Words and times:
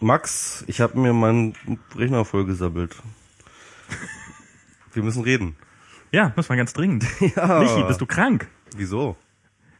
Max, 0.00 0.64
ich 0.66 0.80
habe 0.80 0.98
mir 0.98 1.12
meinen 1.12 1.54
Rechner 1.94 2.24
vollgesammelt. 2.24 2.96
Wir 4.92 5.02
müssen 5.02 5.22
reden. 5.22 5.56
Ja, 6.12 6.32
muss 6.36 6.48
man 6.48 6.58
ganz 6.58 6.72
dringend. 6.72 7.04
Ja. 7.36 7.60
Michi, 7.60 7.82
bist 7.84 8.00
du 8.00 8.06
krank? 8.06 8.48
Wieso? 8.76 9.16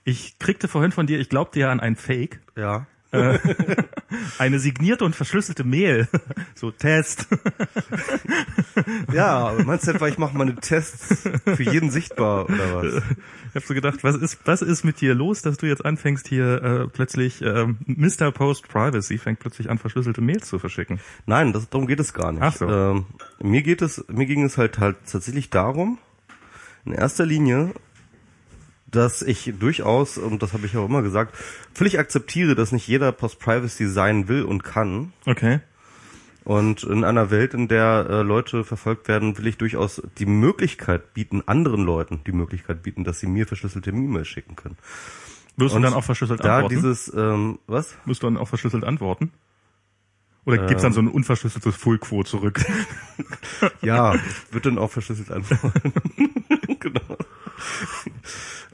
Ich 0.05 0.39
kriegte 0.39 0.69
vorhin 0.69 0.93
von 0.93 1.07
dir, 1.07 1.19
ich 1.21 1.29
glaubte 1.29 1.59
ja 1.61 1.71
an 1.71 1.81
ein 1.81 1.97
Fake, 1.97 2.41
Ja. 2.57 2.87
eine 4.39 4.59
signierte 4.59 5.05
und 5.05 5.17
verschlüsselte 5.17 5.65
Mail. 5.65 6.09
So 6.55 6.71
Test. 6.71 7.27
Ja, 9.13 9.53
meinst 9.65 9.87
du 9.87 9.91
etwa, 9.91 10.09
ich 10.09 10.17
mache 10.17 10.37
meine 10.37 10.55
Tests 10.57 11.29
für 11.45 11.63
jeden 11.63 11.91
sichtbar 11.91 12.47
oder 12.47 12.75
was? 12.75 13.03
Ich 13.51 13.63
hab 13.63 13.69
so 13.69 13.75
gedacht, 13.75 14.05
was 14.05 14.17
ist, 14.17 14.39
was 14.45 14.61
ist 14.61 14.85
mit 14.85 15.01
dir 15.01 15.15
los, 15.15 15.41
dass 15.41 15.57
du 15.57 15.65
jetzt 15.65 15.83
anfängst 15.83 16.29
hier 16.29 16.63
äh, 16.63 16.89
plötzlich, 16.89 17.41
ähm, 17.41 17.79
Mr. 17.87 18.31
Post 18.31 18.69
Privacy 18.69 19.17
fängt 19.17 19.39
plötzlich 19.39 19.71
an, 19.71 19.79
verschlüsselte 19.79 20.21
Mails 20.21 20.47
zu 20.47 20.59
verschicken. 20.59 21.01
Nein, 21.25 21.55
das, 21.55 21.71
darum 21.71 21.87
geht 21.87 22.01
es 22.01 22.13
gar 22.13 22.33
nicht. 22.33 22.43
Ach 22.43 22.55
so. 22.55 22.69
Ähm, 22.69 23.07
mir 23.41 23.63
geht 23.63 23.81
es, 23.81 24.05
mir 24.09 24.27
ging 24.27 24.45
es 24.45 24.59
halt 24.59 24.79
halt 24.79 24.97
tatsächlich 25.11 25.49
darum, 25.49 25.99
in 26.85 26.93
erster 26.93 27.25
Linie, 27.25 27.73
dass 28.97 29.23
ich 29.23 29.55
durchaus, 29.59 30.19
und 30.19 30.43
das 30.43 30.53
habe 30.53 30.67
ich 30.67 30.77
auch 30.77 30.87
immer 30.87 31.03
gesagt, 31.03 31.37
völlig 31.75 31.99
akzeptiere, 31.99 32.55
dass 32.55 32.73
nicht 32.73 32.89
jeder 32.89 33.13
Post-Privacy 33.13 33.87
sein 33.87 34.29
will 34.29 34.43
und 34.43 34.65
kann. 34.65 35.13
Okay. 35.27 35.61
Und 36.45 36.85
in 36.85 37.05
einer 37.05 37.31
Welt, 37.31 37.55
in 37.55 37.69
der 37.69 38.07
äh, 38.09 38.23
Leute 38.23 38.65
verfolgt 38.65 39.09
werden, 39.09 39.37
will 39.37 39.49
ich 39.49 39.59
durchaus 39.59 40.01
die 40.19 40.27
Möglichkeit 40.27 41.13
bieten, 41.13 41.43
anderen 41.47 41.85
Leuten 41.85 42.21
die 42.25 42.33
Möglichkeit 42.33 42.83
bieten, 42.83 43.05
dass 43.05 43.19
sie 43.21 43.27
mir 43.27 43.47
verschlüsselte 43.47 43.91
E-Mails 43.91 44.29
schicken 44.29 44.55
können. 44.55 44.79
Wirst 45.57 45.75
Und 45.75 45.83
du 45.83 45.89
dann 45.89 45.99
auch 45.99 46.05
verschlüsselt 46.05 46.45
Da 46.45 46.59
antworten? 46.59 46.77
dieses, 46.77 47.13
ähm, 47.15 47.59
was? 47.67 47.97
Wirst 48.05 48.23
du 48.23 48.29
dann 48.29 48.37
auch 48.37 48.49
verschlüsselt 48.49 48.85
antworten? 48.85 49.33
Oder 50.45 50.65
gibt's 50.69 50.85
dann 50.85 50.93
so 50.93 51.01
ein 51.01 51.09
unverschlüsseltes 51.09 51.75
Full-Quo 51.75 52.23
zurück? 52.23 52.65
Ja, 53.81 54.15
wird 54.51 54.67
dann 54.67 54.79
auch 54.79 54.91
verschlüsselt 54.91 55.31
antworten. 55.31 55.93
genau. 56.79 57.16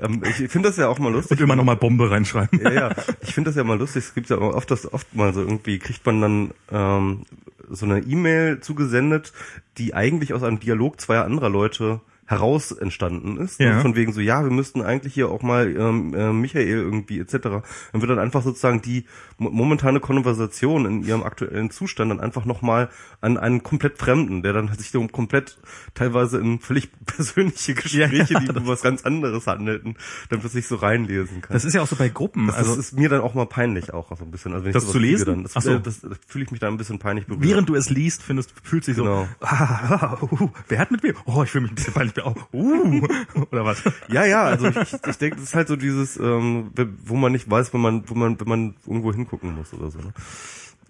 Ähm, 0.00 0.22
ich 0.24 0.50
finde 0.50 0.68
das 0.68 0.78
ja 0.78 0.88
auch 0.88 0.98
mal 0.98 1.12
lustig. 1.12 1.38
Und 1.38 1.44
immer 1.44 1.54
nochmal 1.54 1.76
Bombe 1.76 2.10
reinschreiben. 2.10 2.60
Ja, 2.60 2.72
ja. 2.72 2.90
Ich 3.20 3.34
finde 3.34 3.50
das 3.50 3.56
ja 3.56 3.62
mal 3.62 3.78
lustig. 3.78 4.04
Es 4.04 4.14
gibt 4.14 4.30
ja 4.30 4.38
auch 4.38 4.54
oft, 4.54 4.70
das 4.70 4.92
oft 4.92 5.14
mal 5.14 5.32
so 5.32 5.40
irgendwie 5.40 5.78
kriegt 5.78 6.04
man 6.04 6.20
dann 6.20 6.50
ähm, 6.72 7.22
so 7.70 7.86
eine 7.86 8.00
E-Mail 8.00 8.60
zugesendet, 8.60 9.32
die 9.78 9.94
eigentlich 9.94 10.34
aus 10.34 10.42
einem 10.42 10.58
Dialog 10.58 11.00
zweier 11.00 11.24
anderer 11.24 11.50
Leute 11.50 12.00
heraus 12.32 12.72
entstanden 12.72 13.36
ist. 13.36 13.60
Ja. 13.60 13.80
Von 13.80 13.94
wegen 13.94 14.12
so, 14.12 14.20
ja, 14.20 14.42
wir 14.42 14.50
müssten 14.50 14.82
eigentlich 14.82 15.14
hier 15.14 15.28
auch 15.28 15.42
mal 15.42 15.68
ähm, 15.76 16.14
äh, 16.14 16.32
Michael 16.32 16.66
irgendwie 16.66 17.20
etc. 17.20 17.32
Dann 17.42 17.62
wird 18.00 18.10
dann 18.10 18.18
einfach 18.18 18.42
sozusagen 18.42 18.80
die 18.82 19.04
mo- 19.38 19.50
momentane 19.50 20.00
Konversation 20.00 20.86
in 20.86 21.02
ihrem 21.04 21.22
aktuellen 21.22 21.70
Zustand 21.70 22.10
dann 22.10 22.20
einfach 22.20 22.44
nochmal 22.44 22.88
an 23.20 23.36
einen 23.38 23.62
komplett 23.62 23.98
Fremden, 23.98 24.42
der 24.42 24.52
dann 24.54 24.72
sich 24.74 24.90
so 24.90 25.06
komplett 25.08 25.58
teilweise 25.94 26.38
in 26.38 26.58
völlig 26.58 26.90
persönliche 27.06 27.74
Gespräche, 27.74 28.32
Ja, 28.34 28.40
die 28.40 28.46
über 28.46 28.66
was 28.66 28.82
ganz 28.82 29.04
anderes 29.04 29.46
handelten, 29.46 29.96
dann 30.30 30.40
plötzlich 30.40 30.66
so 30.66 30.76
reinlesen 30.76 31.42
kann. 31.42 31.52
Das 31.52 31.64
ist 31.64 31.74
ja 31.74 31.82
auch 31.82 31.86
so 31.86 31.96
bei 31.96 32.08
Gruppen. 32.08 32.46
Das 32.46 32.56
also 32.56 32.74
ist 32.76 32.94
mir 32.94 33.08
dann 33.08 33.20
auch 33.20 33.34
mal 33.34 33.46
peinlich 33.46 33.92
auch 33.92 34.16
so 34.16 34.24
ein 34.24 34.30
bisschen. 34.30 34.52
Also 34.54 34.64
wenn 34.64 34.72
Das 34.72 34.84
ich 34.84 34.90
zu 34.90 34.98
lesen? 34.98 35.26
Dann, 35.26 35.42
das, 35.44 35.52
so. 35.64 35.70
äh, 35.72 35.80
das, 35.80 36.00
das 36.00 36.18
fühle 36.26 36.44
ich 36.44 36.50
mich 36.50 36.60
da 36.60 36.68
ein 36.68 36.76
bisschen 36.78 36.98
peinlich 36.98 37.26
berührt. 37.26 37.44
während 37.44 37.68
du 37.68 37.74
es 37.74 37.90
liest, 37.90 38.22
findest, 38.22 38.52
fühlt 38.62 38.84
sich 38.84 38.96
so, 38.96 39.02
Genau. 39.02 39.28
ah, 39.40 40.16
uh, 40.30 40.48
wer 40.68 40.78
hat 40.78 40.90
mit 40.90 41.02
mir? 41.02 41.14
Oh, 41.26 41.42
ich 41.42 41.50
fühle 41.50 41.62
mich 41.62 41.72
ein 41.72 41.74
bisschen 41.74 41.92
peinlich. 41.94 42.21
Oh, 42.24 42.34
uh, 42.52 43.08
oder 43.50 43.64
was? 43.64 43.82
ja, 44.08 44.24
ja, 44.24 44.44
also 44.44 44.68
ich, 44.68 44.76
ich, 44.76 44.94
ich 45.06 45.18
denke, 45.18 45.36
das 45.36 45.46
ist 45.46 45.54
halt 45.54 45.68
so 45.68 45.76
dieses, 45.76 46.16
ähm, 46.16 46.70
wo 47.04 47.16
man 47.16 47.32
nicht 47.32 47.50
weiß, 47.50 47.72
wenn 47.74 47.80
man, 47.80 48.08
wo 48.08 48.14
man, 48.14 48.38
wenn 48.38 48.48
man 48.48 48.74
irgendwo 48.86 49.12
hingucken 49.12 49.54
muss 49.54 49.72
oder 49.74 49.90
so. 49.90 49.98
Ne? 49.98 50.12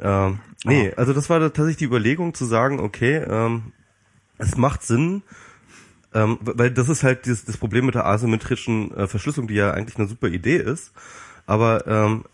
Ähm, 0.00 0.40
nee, 0.64 0.92
also 0.96 1.12
das 1.12 1.30
war 1.30 1.40
tatsächlich 1.40 1.76
die 1.76 1.84
Überlegung 1.84 2.34
zu 2.34 2.44
sagen, 2.44 2.80
okay, 2.80 3.16
ähm, 3.16 3.72
es 4.38 4.56
macht 4.56 4.82
Sinn, 4.82 5.22
ähm, 6.12 6.38
weil 6.42 6.70
das 6.70 6.88
ist 6.88 7.02
halt 7.02 7.26
dieses, 7.26 7.44
das 7.44 7.56
Problem 7.56 7.86
mit 7.86 7.94
der 7.94 8.06
asymmetrischen 8.06 8.94
äh, 8.96 9.06
Verschlüsselung, 9.06 9.48
die 9.48 9.54
ja 9.54 9.72
eigentlich 9.72 9.98
eine 9.98 10.08
super 10.08 10.28
Idee 10.28 10.56
ist, 10.56 10.92
aber 11.46 11.86
ähm, 11.86 12.24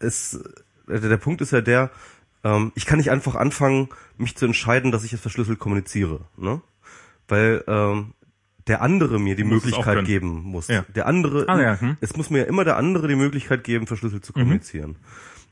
es, 0.00 0.40
äh, 0.88 1.00
der 1.00 1.16
Punkt 1.16 1.40
ist 1.40 1.52
ja 1.52 1.60
der, 1.60 1.90
ähm, 2.42 2.72
ich 2.74 2.86
kann 2.86 2.98
nicht 2.98 3.10
einfach 3.10 3.34
anfangen, 3.34 3.88
mich 4.18 4.36
zu 4.36 4.44
entscheiden, 4.46 4.92
dass 4.92 5.04
ich 5.04 5.12
es 5.12 5.20
verschlüsselt 5.20 5.58
kommuniziere, 5.58 6.20
ne? 6.36 6.60
Weil 7.26 7.64
ähm, 7.66 8.12
der 8.66 8.80
andere 8.82 9.18
mir 9.18 9.36
die 9.36 9.44
Muss 9.44 9.64
Möglichkeit 9.64 10.04
geben 10.04 10.42
muss. 10.42 10.68
Ja. 10.68 10.84
Der 10.94 11.06
andere, 11.06 11.48
Ah, 11.48 11.60
ja, 11.60 11.80
hm. 11.80 11.96
es 12.00 12.16
muss 12.16 12.30
mir 12.30 12.38
ja 12.40 12.44
immer 12.44 12.64
der 12.64 12.76
andere 12.76 13.08
die 13.08 13.16
Möglichkeit 13.16 13.64
geben, 13.64 13.86
verschlüsselt 13.86 14.24
zu 14.24 14.32
Mhm. 14.32 14.40
kommunizieren. 14.40 14.96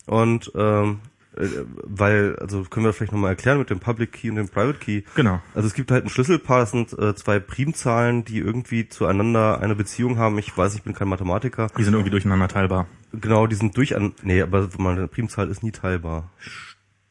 Und 0.06 0.50
ähm, 0.54 1.00
äh, 1.36 1.46
weil, 1.84 2.36
also 2.36 2.62
können 2.64 2.84
wir 2.84 2.92
vielleicht 2.92 3.12
nochmal 3.12 3.30
erklären 3.30 3.58
mit 3.58 3.70
dem 3.70 3.80
Public 3.80 4.12
Key 4.12 4.28
und 4.30 4.36
dem 4.36 4.48
Private 4.48 4.78
Key. 4.78 5.02
Genau. 5.14 5.40
Also 5.54 5.66
es 5.66 5.74
gibt 5.74 5.90
halt 5.90 6.04
ein 6.04 6.10
Schlüsselpaar, 6.10 6.60
das 6.60 6.72
sind 6.72 6.92
äh, 6.98 7.14
zwei 7.14 7.38
Primzahlen, 7.38 8.24
die 8.24 8.38
irgendwie 8.38 8.88
zueinander 8.88 9.60
eine 9.60 9.74
Beziehung 9.74 10.18
haben. 10.18 10.38
Ich 10.38 10.56
weiß, 10.56 10.74
ich 10.74 10.82
bin 10.82 10.92
kein 10.94 11.08
Mathematiker. 11.08 11.68
Die 11.78 11.84
sind 11.84 11.94
irgendwie 11.94 12.10
durcheinander 12.10 12.48
teilbar. 12.48 12.86
Genau, 13.12 13.46
die 13.46 13.54
sind 13.56 13.76
durch 13.76 13.96
an. 13.96 14.12
Nee, 14.22 14.42
aber 14.42 14.68
meine 14.78 15.06
Primzahl 15.08 15.48
ist 15.48 15.62
nie 15.62 15.70
teilbar. 15.72 16.30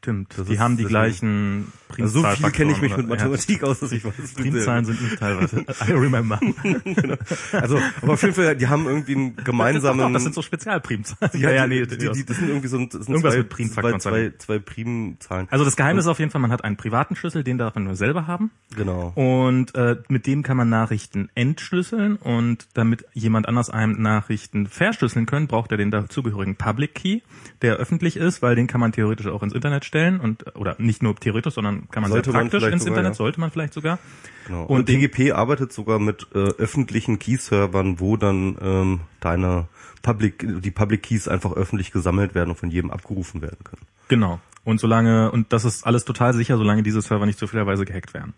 Stimmt. 0.01 0.34
Das 0.35 0.47
die 0.47 0.53
ist- 0.53 0.59
haben 0.59 0.78
die 0.78 0.85
gleichen 0.85 1.72
Also 2.00 2.22
so 2.22 2.28
viel 2.28 2.50
kenne 2.50 2.72
ich 2.72 2.81
mich 2.81 2.97
mit 2.97 3.07
Mathematik 3.07 3.62
aus, 3.63 3.81
dass 3.81 3.91
ich 3.91 4.03
weiß. 4.03 4.13
Ja, 4.17 4.41
Primzahlen 4.41 4.85
sind 4.85 5.00
nicht 5.00 5.19
teilweise. 5.19 5.59
I 5.88 5.91
remember. 5.91 6.39
Also, 7.51 7.79
aber 8.01 8.13
auf 8.13 8.22
jeden 8.23 8.34
Fall, 8.34 8.56
die 8.56 8.67
haben 8.67 8.88
irgendwie 8.88 9.13
einen 9.13 9.35
gemeinsamen. 9.35 10.12
das 10.13 10.23
sind 10.23 10.34
so 10.34 10.41
Spezialprimzahlen. 10.41 11.31
ja, 11.39 11.67
die, 11.67 11.85
die, 11.85 11.97
die, 11.97 12.25
das 12.25 12.38
sind 12.38 12.47
irgendwie 12.47 12.67
so 12.67 12.78
ein, 12.78 12.89
das 12.89 13.06
sind 13.06 13.09
Irgendwas 13.09 13.34
zwei, 13.34 13.39
mit 13.39 13.50
Primfaktoren 13.50 14.00
zwei, 14.00 14.29
zwei, 14.29 14.34
zwei 14.38 14.59
Primzahlen. 14.59 15.47
Also 15.51 15.66
das 15.66 15.75
Geheimnis 15.75 16.06
ist 16.06 16.09
auf 16.09 16.18
jeden 16.19 16.31
Fall, 16.31 16.41
man 16.41 16.51
hat 16.51 16.63
einen 16.63 16.78
privaten 16.78 17.16
Schlüssel, 17.16 17.44
den 17.44 17.57
darf 17.59 17.75
man 17.75 17.83
nur 17.83 17.95
selber 17.95 18.25
haben. 18.25 18.50
Genau. 18.75 19.12
Und 19.16 19.75
äh, 19.75 19.97
mit 20.07 20.25
dem 20.25 20.41
kann 20.41 20.57
man 20.57 20.69
Nachrichten 20.69 21.29
entschlüsseln 21.35 22.16
und 22.16 22.68
damit 22.73 23.06
jemand 23.13 23.47
anders 23.47 23.69
einem 23.69 24.01
Nachrichten 24.01 24.66
verschlüsseln 24.68 25.25
können, 25.28 25.47
braucht 25.47 25.72
er 25.72 25.78
den 25.78 25.91
dazugehörigen 25.91 26.56
Public 26.56 26.95
Key, 26.95 27.19
der 27.62 27.75
öffentlich 27.75 28.18
ist, 28.18 28.41
weil 28.41 28.56
den 28.56 28.68
kann 28.68 28.79
man 28.81 28.91
theoretisch 28.91 29.28
auch 29.28 29.44
ins 29.44 29.53
Internet 29.53 29.85
stellen 29.91 30.22
und 30.22 30.56
oder 30.56 30.75
nicht 30.79 31.03
nur 31.03 31.16
theoretisch, 31.18 31.53
sondern 31.53 31.90
kann 31.91 32.02
man 32.02 32.12
Sollte 32.12 32.31
sehr 32.31 32.40
praktisch 32.40 32.63
ins 32.63 32.84
sogar, 32.84 32.97
Internet, 32.97 33.12
ja. 33.12 33.18
sollte 33.18 33.40
man 33.41 33.52
vielleicht 33.52 33.74
sogar. 33.74 34.00
Genau. 34.47 34.63
Und 34.63 34.79
Und, 34.79 34.90
DGP 34.90 35.34
arbeitet 35.34 35.74
sogar 35.74 36.00
mit 36.00 36.28
äh, 36.34 36.38
öffentlichen 36.38 37.19
Key-Servern, 37.19 38.00
wo 38.00 38.16
dann 38.16 38.56
ähm, 38.62 39.00
deine 39.19 39.68
Public, 40.01 40.46
die 40.62 40.72
Public 40.72 41.03
Keys 41.03 41.28
einfach 41.28 41.51
öffentlich 41.53 41.91
gesammelt 41.91 42.34
werden 42.35 42.51
und 42.51 42.56
von 42.56 42.72
jedem 42.72 42.90
abgerufen 42.90 43.41
werden 43.41 43.59
können. 43.66 43.81
Genau. 44.07 44.40
Und 44.63 44.80
solange, 44.80 45.30
und 45.31 45.51
das 45.51 45.66
ist 45.66 45.85
alles 45.85 46.06
total 46.06 46.34
sicher, 46.34 46.57
solange 46.57 46.84
diese 46.84 47.01
Server 47.01 47.25
nicht 47.25 47.38
zufälligerweise 47.38 47.84
gehackt 47.84 48.13
werden. 48.13 48.34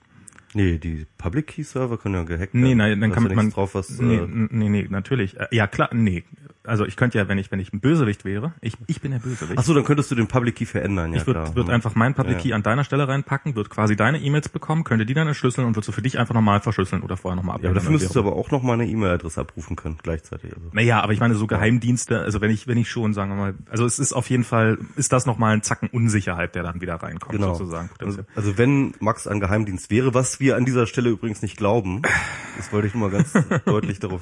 Nee, 0.56 0.78
die 0.80 1.06
Public 1.18 1.48
Key 1.48 1.64
Server 1.64 1.98
können 1.98 2.16
ja 2.16 2.24
gehackt 2.24 2.54
Nee, 2.54 2.70
werden. 2.70 2.78
nein, 2.78 3.02
dann 3.02 3.10
Da 3.12 3.16
kann 3.16 3.36
man 3.36 3.50
drauf, 3.52 3.76
was 3.76 3.90
nee, 4.00 4.16
äh, 4.18 4.28
nee, 4.28 4.70
nee, 4.70 4.88
natürlich. 4.90 5.38
Äh, 5.40 5.48
Ja, 5.52 5.68
klar, 5.68 5.90
nee. 5.94 6.24
Also 6.66 6.86
ich 6.86 6.96
könnte 6.96 7.18
ja, 7.18 7.28
wenn 7.28 7.38
ich 7.38 7.52
wenn 7.52 7.60
ich 7.60 7.74
ein 7.74 7.80
Bösewicht 7.82 8.24
wäre, 8.26 8.54
ich 8.62 8.78
ich 8.88 9.02
bin 9.02 9.12
der 9.12 9.20
Bösewicht. 9.20 9.58
Ach 9.58 9.64
so, 9.64 9.74
dann 9.74 9.84
könntest 9.84 10.10
du 10.12 10.16
den 10.16 10.28
Public 10.28 10.56
Key 10.56 10.66
verändern, 10.66 11.12
ja 11.14 11.20
ich 11.20 11.28
würde 11.28 11.56
würd 11.56 11.70
einfach 11.70 11.96
meinen 11.96 12.14
Public 12.14 12.38
Ja. 12.38 12.42
Key 12.42 12.54
an 12.54 12.64
deiner 12.64 12.84
Stelle 12.84 13.08
reinpacken, 13.08 13.56
würde 13.56 13.70
quasi 13.70 13.96
deine 13.96 14.20
E-Mails 14.22 14.50
bekommen, 14.50 14.84
könnte 14.84 15.06
die 15.06 15.14
dann 15.14 15.28
entschlüsseln 15.28 15.68
und 15.68 15.76
würde 15.76 15.86
so 15.86 15.92
für 15.92 16.02
dich 16.02 16.18
einfach 16.20 16.34
nochmal 16.34 16.62
verschlüsseln 16.62 17.02
oder 17.04 17.18
vorher 17.18 17.36
nochmal 17.36 17.60
Ja, 17.62 17.70
aber 17.70 17.76
dafür 17.76 17.92
müsstest 17.92 18.16
du 18.16 18.20
aber 18.20 18.36
auch 18.36 18.50
noch 18.52 18.64
mal 18.64 18.74
eine 18.74 18.88
E-Mail-Adresse 18.88 19.42
abrufen 19.42 19.76
können 19.76 19.98
gleichzeitig. 20.02 20.54
Also. 20.56 20.70
Naja, 20.72 21.02
aber 21.02 21.14
ich 21.14 21.20
meine 21.20 21.36
so 21.36 21.48
Geheimdienste, 21.48 22.20
also 22.22 22.40
wenn 22.42 22.52
ich 22.52 22.68
wenn 22.68 22.78
ich 22.78 22.90
schon, 22.90 23.14
sagen 23.14 23.32
wir 23.32 23.36
mal, 23.36 23.56
also 23.70 23.86
es 23.86 24.00
ist 24.00 24.14
auf 24.14 24.30
jeden 24.30 24.44
Fall, 24.46 24.78
ist 24.96 25.12
das 25.12 25.26
nochmal 25.26 25.54
ein 25.56 25.64
Zacken 25.64 25.90
Unsicherheit, 25.90 26.56
der 26.56 26.64
dann 26.64 26.80
wieder 26.82 26.96
reinkommt 26.96 27.34
Genau. 27.34 27.56
sozusagen. 27.56 27.90
Also, 28.00 28.22
also 28.36 28.58
wenn 28.58 28.94
Max 29.00 29.28
ein 29.28 29.40
Geheimdienst 29.40 29.90
wäre, 29.92 30.14
was 30.14 30.40
wir 30.40 30.56
an 30.56 30.64
dieser 30.66 30.88
Stelle 30.88 31.10
übrigens 31.10 31.42
nicht 31.42 31.58
glauben, 31.58 32.02
das 32.58 32.72
wollte 32.72 32.88
ich 32.88 32.94
nur 32.96 33.10
mal 33.10 33.18
ganz 33.18 33.34
deutlich 33.66 34.00
darauf 34.00 34.22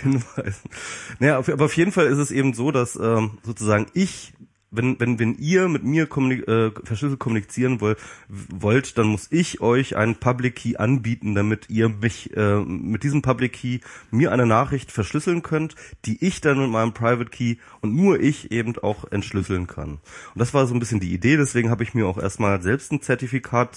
hinweisen. 0.00 0.70
Naja, 1.18 1.38
auf, 1.38 1.48
aber 1.48 1.64
auf 1.64 1.76
jeden 1.76 1.92
Fall 1.92 2.06
ist 2.06 2.18
es 2.18 2.30
eben 2.30 2.54
so, 2.54 2.70
dass 2.70 2.96
ähm, 2.96 3.38
sozusagen 3.42 3.86
ich 3.94 4.32
wenn, 4.70 5.00
wenn, 5.00 5.18
wenn 5.18 5.34
ihr 5.36 5.68
mit 5.68 5.82
mir 5.82 6.06
kommunik 6.06 6.46
äh, 6.46 6.70
verschlüsselt 6.84 7.18
kommunizieren 7.18 7.80
wollt, 7.80 7.98
wollt, 8.28 8.98
dann 8.98 9.06
muss 9.06 9.28
ich 9.30 9.60
euch 9.60 9.96
einen 9.96 10.16
Public 10.16 10.56
Key 10.56 10.76
anbieten, 10.76 11.34
damit 11.34 11.70
ihr 11.70 11.88
mich 11.88 12.36
äh, 12.36 12.60
mit 12.60 13.02
diesem 13.02 13.22
Public 13.22 13.54
Key 13.54 13.80
mir 14.10 14.30
eine 14.32 14.46
Nachricht 14.46 14.92
verschlüsseln 14.92 15.42
könnt, 15.42 15.74
die 16.04 16.22
ich 16.24 16.40
dann 16.40 16.58
mit 16.58 16.70
meinem 16.70 16.92
Private 16.92 17.30
Key 17.30 17.56
und 17.80 17.94
nur 17.94 18.20
ich 18.20 18.50
eben 18.50 18.76
auch 18.78 19.10
entschlüsseln 19.10 19.66
kann. 19.66 19.92
Und 19.92 20.00
das 20.36 20.52
war 20.52 20.66
so 20.66 20.74
ein 20.74 20.80
bisschen 20.80 21.00
die 21.00 21.14
Idee, 21.14 21.36
deswegen 21.36 21.70
habe 21.70 21.82
ich 21.82 21.94
mir 21.94 22.06
auch 22.06 22.18
erstmal 22.18 22.60
selbst 22.60 22.92
ein 22.92 23.00
Zertifikat 23.00 23.74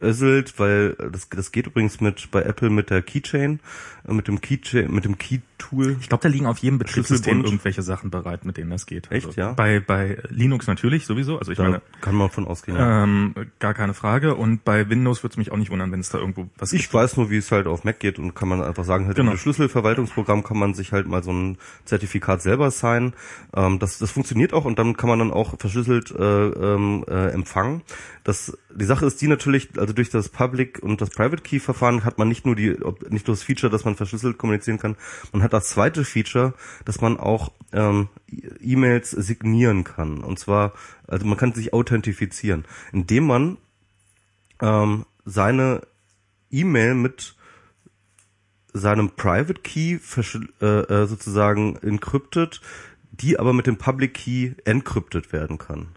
zusammengeöselt, 0.00 0.58
weil 0.58 0.94
das, 1.12 1.28
das 1.28 1.52
geht 1.52 1.66
übrigens 1.66 2.00
mit 2.00 2.30
bei 2.30 2.42
Apple 2.42 2.70
mit 2.70 2.90
der 2.90 3.02
Keychain, 3.02 3.60
äh, 4.08 4.12
mit 4.12 4.28
dem 4.28 4.40
Keychain, 4.40 4.92
mit 4.92 5.04
dem 5.04 5.18
Key 5.18 5.40
Tool. 5.58 5.96
Ich 6.00 6.08
glaube, 6.08 6.22
da 6.22 6.28
liegen 6.28 6.46
auf 6.46 6.58
jedem 6.58 6.78
Betriebssystem 6.78 7.44
irgendwelche 7.44 7.82
Sachen 7.82 8.10
bereit, 8.10 8.44
mit 8.44 8.56
denen 8.56 8.70
das 8.70 8.86
geht. 8.86 9.10
Echt, 9.10 9.34
ja? 9.36 9.54
Bei, 9.54 9.80
bei 9.80 10.18
Linux 10.30 10.68
natürlich 10.68 11.04
sowieso. 11.04 11.36
Also 11.38 11.50
ich 11.50 11.58
Da 11.58 11.64
meine, 11.64 11.82
kann 12.00 12.14
man 12.14 12.30
von 12.30 12.46
ausgehen. 12.46 12.78
ja. 12.78 13.02
ähm, 13.02 13.34
gar 13.58 13.74
keine 13.74 13.92
Frage. 13.92 14.36
Und 14.36 14.64
bei 14.64 14.88
Windows 14.88 15.24
würde 15.24 15.32
es 15.32 15.36
mich 15.36 15.50
auch 15.50 15.56
nicht 15.56 15.70
wundern, 15.72 15.90
wenn 15.90 15.98
es 15.98 16.10
da 16.10 16.18
irgendwo 16.18 16.48
was 16.58 16.72
Ich 16.72 16.92
weiß 16.94 17.16
nur, 17.16 17.28
wie 17.30 17.38
es 17.38 17.50
halt 17.50 17.66
auf 17.66 17.82
Mac 17.82 17.98
geht 17.98 18.20
und 18.20 18.34
kann 18.34 18.48
man 18.48 18.62
einfach 18.62 18.84
sagen, 18.84 19.06
halt 19.06 19.16
Genau. 19.16 19.32
im 19.32 19.36
Schlüsselverwaltungsprogramm 19.36 20.44
kann 20.44 20.58
man 20.58 20.74
sich 20.74 20.92
halt 20.92 21.08
mal 21.08 21.24
so 21.24 21.32
ein 21.32 21.58
Zertifikat 21.86 22.40
selber 22.40 22.70
signen. 22.70 23.14
Ähm, 23.52 23.80
das, 23.80 23.98
das 23.98 24.12
funktioniert 24.12 24.52
auch 24.52 24.64
und 24.64 24.78
dann 24.78 24.96
kann 24.96 25.08
man 25.10 25.18
dann 25.18 25.32
auch 25.32 25.58
verschlüsselt 25.58 26.12
äh, 26.12 26.22
ähm, 26.22 27.04
äh, 27.08 27.30
empfangen. 27.32 27.82
Das, 28.22 28.56
die 28.72 28.84
Sache 28.84 29.06
ist 29.06 29.20
die 29.22 29.26
natürlich, 29.26 29.70
also 29.76 29.87
durch 29.92 30.10
das 30.10 30.28
Public 30.28 30.80
und 30.82 31.00
das 31.00 31.10
Private 31.10 31.42
Key 31.42 31.60
Verfahren 31.60 32.04
hat 32.04 32.18
man 32.18 32.28
nicht 32.28 32.46
nur 32.46 32.56
die, 32.56 32.76
nicht 33.08 33.26
nur 33.26 33.36
das 33.36 33.42
Feature, 33.42 33.70
dass 33.70 33.84
man 33.84 33.96
verschlüsselt 33.96 34.38
kommunizieren 34.38 34.78
kann, 34.78 34.96
man 35.32 35.42
hat 35.42 35.52
das 35.52 35.68
zweite 35.68 36.04
Feature, 36.04 36.54
dass 36.84 37.00
man 37.00 37.18
auch 37.18 37.52
ähm, 37.72 38.08
E-Mails 38.60 39.10
signieren 39.10 39.84
kann. 39.84 40.18
Und 40.24 40.38
zwar, 40.38 40.72
also 41.06 41.26
man 41.26 41.38
kann 41.38 41.52
sich 41.52 41.72
authentifizieren, 41.72 42.64
indem 42.92 43.26
man 43.26 43.58
ähm, 44.60 45.04
seine 45.24 45.82
E-Mail 46.50 46.94
mit 46.94 47.34
seinem 48.72 49.10
Private 49.10 49.60
Key 49.60 49.98
äh, 50.60 50.66
äh, 50.66 51.06
sozusagen 51.06 51.76
encryptet, 51.76 52.60
die 53.10 53.38
aber 53.38 53.52
mit 53.52 53.66
dem 53.66 53.76
Public 53.76 54.14
Key 54.14 54.52
encryptet 54.64 55.32
werden 55.32 55.58
kann. 55.58 55.88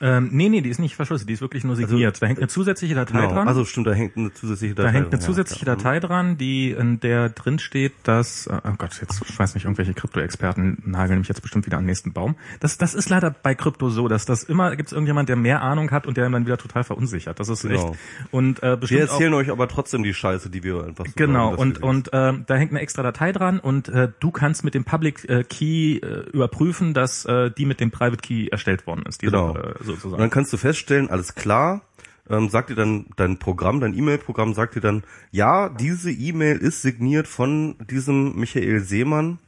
Ähm, 0.00 0.28
nee, 0.32 0.48
nee, 0.48 0.60
die 0.60 0.70
ist 0.70 0.78
nicht 0.78 0.94
verschlüsselt, 0.96 1.28
die 1.28 1.32
ist 1.34 1.40
wirklich 1.40 1.64
nur 1.64 1.74
signiert. 1.76 2.22
da 2.22 2.26
hängt 2.26 2.38
eine 2.38 2.48
zusätzliche 2.48 2.94
Datei 2.94 3.20
Genau. 3.22 3.32
dran. 3.34 3.48
Also 3.48 3.64
stimmt, 3.64 3.86
da 3.88 3.92
hängt 3.94 4.16
eine 4.16 4.32
zusätzliche 4.32 4.74
Datei. 4.74 4.86
da 4.88 4.92
hängt 4.92 5.06
eine 5.06 5.10
dran, 5.10 5.20
ja, 5.20 5.26
zusätzliche 5.26 5.64
klar. 5.64 5.76
Datei 5.76 6.00
dran, 6.00 6.38
die 6.38 6.70
in 6.70 7.00
der 7.00 7.30
drin 7.30 7.58
steht, 7.58 7.92
dass 8.04 8.46
äh, 8.46 8.60
oh 8.64 8.72
Gott, 8.78 8.98
jetzt 9.00 9.20
ich 9.28 9.38
weiß 9.38 9.54
nicht, 9.54 9.64
irgendwelche 9.64 9.94
Krypto-Experten 9.94 10.82
nageln 10.86 11.18
mich 11.18 11.28
jetzt 11.28 11.42
bestimmt 11.42 11.66
wieder 11.66 11.78
am 11.78 11.84
nächsten 11.84 12.12
Baum. 12.12 12.36
Das 12.60 12.78
das 12.78 12.94
ist 12.94 13.08
leider 13.08 13.30
bei 13.30 13.54
Krypto 13.54 13.88
so, 13.90 14.08
dass 14.08 14.24
das 14.26 14.44
immer 14.44 14.74
gibt 14.76 14.88
es 14.88 14.92
irgendjemand, 14.92 15.28
der 15.28 15.36
mehr 15.36 15.62
Ahnung 15.62 15.90
hat 15.90 16.06
und 16.06 16.16
der 16.16 16.28
dann 16.28 16.46
wieder 16.46 16.58
total 16.58 16.84
verunsichert. 16.84 17.40
Das 17.40 17.48
ist 17.48 17.62
Genau. 17.62 17.90
echt 17.90 17.98
und 18.30 18.62
äh, 18.62 18.66
Wir 18.72 18.76
bestimmt 18.76 19.02
auch, 19.08 19.12
erzählen 19.14 19.34
euch 19.34 19.50
aber 19.50 19.68
trotzdem 19.68 20.02
die 20.02 20.14
Scheiße, 20.14 20.48
die 20.50 20.62
wir 20.62 20.84
einfach 20.84 21.06
so 21.06 21.12
Genau, 21.16 21.56
sagen, 21.56 21.74
wir 21.76 21.82
und, 21.84 22.06
und 22.06 22.10
ähm, 22.12 22.44
da 22.46 22.54
hängt 22.54 22.72
eine 22.72 22.80
extra 22.80 23.02
Datei 23.02 23.32
dran 23.32 23.58
und 23.58 23.88
äh, 23.88 24.08
du 24.20 24.30
kannst 24.30 24.64
mit 24.64 24.74
dem 24.74 24.84
Public 24.84 25.28
äh, 25.28 25.44
Key 25.44 25.96
äh, 25.98 26.28
überprüfen, 26.32 26.94
dass 26.94 27.24
äh, 27.24 27.50
die 27.50 27.66
mit 27.66 27.80
dem 27.80 27.90
Private 27.90 28.18
Key 28.22 28.48
erstellt 28.48 28.86
worden 28.86 29.04
ist. 29.08 29.22
Diese, 29.22 29.32
Genau. 29.32 29.56
äh, 29.56 29.74
Und 29.88 29.96
sozusagen. 29.96 30.20
dann 30.20 30.30
kannst 30.30 30.52
du 30.52 30.56
feststellen, 30.56 31.10
alles 31.10 31.34
klar, 31.34 31.82
ähm, 32.30 32.48
sagt 32.48 32.70
dir 32.70 32.74
dann 32.74 33.06
dein 33.16 33.38
Programm, 33.38 33.80
dein 33.80 33.96
E-Mail-Programm 33.96 34.54
sagt 34.54 34.74
dir 34.74 34.80
dann, 34.80 35.02
ja, 35.30 35.68
diese 35.68 36.10
E-Mail 36.10 36.58
ist 36.58 36.82
signiert 36.82 37.26
von 37.26 37.76
diesem 37.90 38.36
Michael 38.36 38.80
Seemann. 38.80 39.38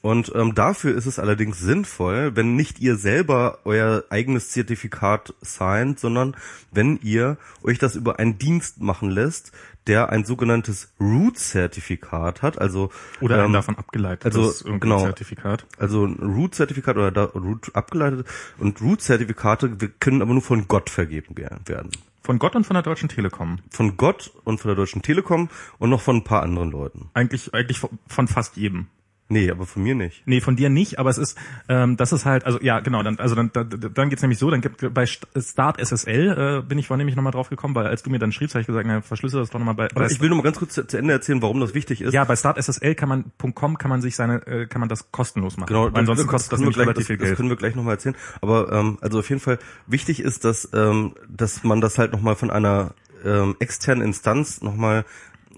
Und 0.00 0.32
ähm, 0.36 0.54
dafür 0.54 0.96
ist 0.96 1.06
es 1.06 1.18
allerdings 1.18 1.58
sinnvoll, 1.58 2.36
wenn 2.36 2.54
nicht 2.54 2.78
ihr 2.78 2.96
selber 2.96 3.58
euer 3.64 4.04
eigenes 4.10 4.50
Zertifikat 4.50 5.34
signt, 5.40 5.98
sondern 5.98 6.36
wenn 6.70 7.00
ihr 7.02 7.36
euch 7.64 7.78
das 7.80 7.96
über 7.96 8.20
einen 8.20 8.38
Dienst 8.38 8.80
machen 8.80 9.10
lässt, 9.10 9.50
der 9.88 10.10
ein 10.10 10.24
sogenanntes 10.24 10.92
Root-Zertifikat 11.00 12.42
hat, 12.42 12.58
also 12.60 12.90
Oder 13.20 13.38
ein 13.40 13.46
ähm, 13.46 13.52
davon 13.54 13.76
abgeleitetes 13.76 14.36
also, 14.64 14.78
genau. 14.78 15.00
Zertifikat. 15.00 15.66
also 15.78 16.04
ein 16.06 16.16
Root-Zertifikat 16.20 16.96
oder 16.96 17.10
da, 17.10 17.24
Root 17.24 17.74
abgeleitet 17.74 18.26
und 18.58 18.80
Root-Zertifikate 18.80 19.70
können 19.98 20.22
aber 20.22 20.32
nur 20.32 20.42
von 20.42 20.68
Gott 20.68 20.90
vergeben 20.90 21.34
ge- 21.34 21.48
werden. 21.66 21.90
Von 22.22 22.38
Gott 22.38 22.54
und 22.56 22.64
von 22.64 22.74
der 22.74 22.82
Deutschen 22.82 23.08
Telekom. 23.08 23.58
Von 23.70 23.96
Gott 23.96 24.30
und 24.44 24.60
von 24.60 24.68
der 24.68 24.76
Deutschen 24.76 25.00
Telekom 25.00 25.48
und 25.78 25.88
noch 25.88 26.02
von 26.02 26.16
ein 26.16 26.24
paar 26.24 26.42
anderen 26.42 26.70
Leuten. 26.70 27.08
Eigentlich, 27.14 27.54
eigentlich 27.54 27.78
von, 27.78 27.98
von 28.06 28.28
fast 28.28 28.56
jedem. 28.58 28.88
Nee, 29.30 29.50
aber 29.50 29.66
von 29.66 29.82
mir 29.82 29.94
nicht. 29.94 30.22
Nee, 30.26 30.40
von 30.40 30.56
dir 30.56 30.70
nicht, 30.70 30.98
aber 30.98 31.10
es 31.10 31.18
ist, 31.18 31.36
ähm, 31.68 31.98
das 31.98 32.12
ist 32.14 32.24
halt, 32.24 32.46
also 32.46 32.58
ja, 32.62 32.80
genau, 32.80 33.02
dann, 33.02 33.18
also 33.18 33.34
dann, 33.34 33.50
dann, 33.52 33.68
dann 33.92 34.08
geht's 34.08 34.22
nämlich 34.22 34.38
so, 34.38 34.50
dann 34.50 34.62
gibt 34.62 34.94
bei 34.94 35.04
St- 35.04 35.26
Start 35.38 35.78
SSL 35.78 36.60
äh, 36.60 36.66
bin 36.66 36.78
ich 36.78 36.86
vorhin 36.86 37.00
nämlich 37.00 37.14
nochmal 37.14 37.32
drauf 37.32 37.50
gekommen, 37.50 37.74
weil 37.74 37.86
als 37.86 38.02
du 38.02 38.08
mir 38.08 38.18
dann 38.18 38.32
schriebst, 38.32 38.54
habe 38.54 38.62
ich 38.62 38.66
gesagt, 38.66 38.86
na, 38.86 39.02
verschlüssel 39.02 39.40
das 39.40 39.50
doch 39.50 39.58
nochmal 39.58 39.74
bei, 39.74 39.84
Aber 39.90 40.00
bei 40.04 40.06
ich 40.10 40.20
will 40.22 40.30
nur 40.30 40.38
mal 40.38 40.44
ganz 40.44 40.58
kurz 40.58 40.72
zu, 40.72 40.86
zu 40.86 40.96
Ende 40.96 41.12
erzählen, 41.12 41.42
warum 41.42 41.60
das 41.60 41.74
wichtig 41.74 42.00
ist. 42.00 42.14
ja, 42.14 42.24
bei 42.24 42.36
Start 42.36 42.56
SSL 42.56 42.94
kann 42.94 43.08
man 43.10 43.24
.com 43.54 43.76
kann 43.76 43.90
man 43.90 44.00
sich 44.00 44.16
seine 44.16 44.46
äh, 44.46 44.66
kann 44.66 44.80
man 44.80 44.88
das 44.88 45.12
kostenlos 45.12 45.58
machen. 45.58 45.68
Genau, 45.68 45.88
ansonsten 45.88 46.24
das, 46.26 46.30
kostet 46.30 46.52
das 46.52 46.60
nämlich 46.60 46.76
gleich, 46.76 46.86
relativ 46.86 47.00
das, 47.02 47.06
viel 47.08 47.16
das 47.18 47.26
Geld. 47.26 47.36
können 47.36 47.48
wir 47.50 47.56
gleich 47.56 47.74
nochmal 47.74 47.94
erzählen. 47.96 48.16
Aber 48.40 48.72
ähm, 48.72 48.96
also 49.02 49.18
auf 49.18 49.28
jeden 49.28 49.40
Fall 49.42 49.58
wichtig 49.86 50.20
ist, 50.20 50.46
dass 50.46 50.70
ähm, 50.72 51.14
dass 51.28 51.64
man 51.64 51.82
das 51.82 51.98
halt 51.98 52.12
nochmal 52.12 52.34
von 52.34 52.50
einer 52.50 52.94
ähm, 53.26 53.56
externen 53.58 54.02
Instanz 54.04 54.62
nochmal 54.62 55.04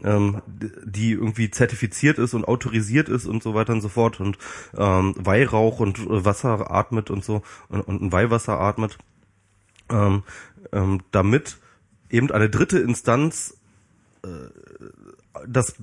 ähm, 0.05 0.43
die 0.47 1.13
irgendwie 1.13 1.51
zertifiziert 1.51 2.19
ist 2.19 2.35
und 2.35 2.47
autorisiert 2.47 3.09
ist 3.09 3.27
und 3.27 3.43
so 3.43 3.55
weiter 3.55 3.73
und 3.73 3.81
so 3.81 3.89
fort 3.89 4.21
und 4.21 4.39
ähm, 4.77 5.15
Weihrauch 5.17 5.81
und 5.81 5.99
äh, 5.99 6.25
Wasser 6.25 6.71
atmet 6.71 7.11
und 7.11 7.25
so 7.25 7.43
und, 7.69 7.81
und 7.83 8.03
ein 8.03 8.13
Weihwasser 8.13 8.61
atmet, 8.61 8.99
ähm, 9.91 10.23
ähm, 10.73 11.03
damit 11.11 11.59
eben 12.11 12.31
eine 12.31 12.51
dritte 12.51 12.79
Instanz 12.79 13.57
äh, 14.23 14.29
das 15.47 15.75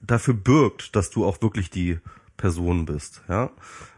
dafür 0.00 0.34
birgt, 0.34 0.94
dass 0.96 1.10
du 1.10 1.24
auch 1.24 1.42
wirklich 1.42 1.70
die 1.70 1.98
Person 2.44 2.84
bist, 2.84 3.22
ja. 3.26 3.48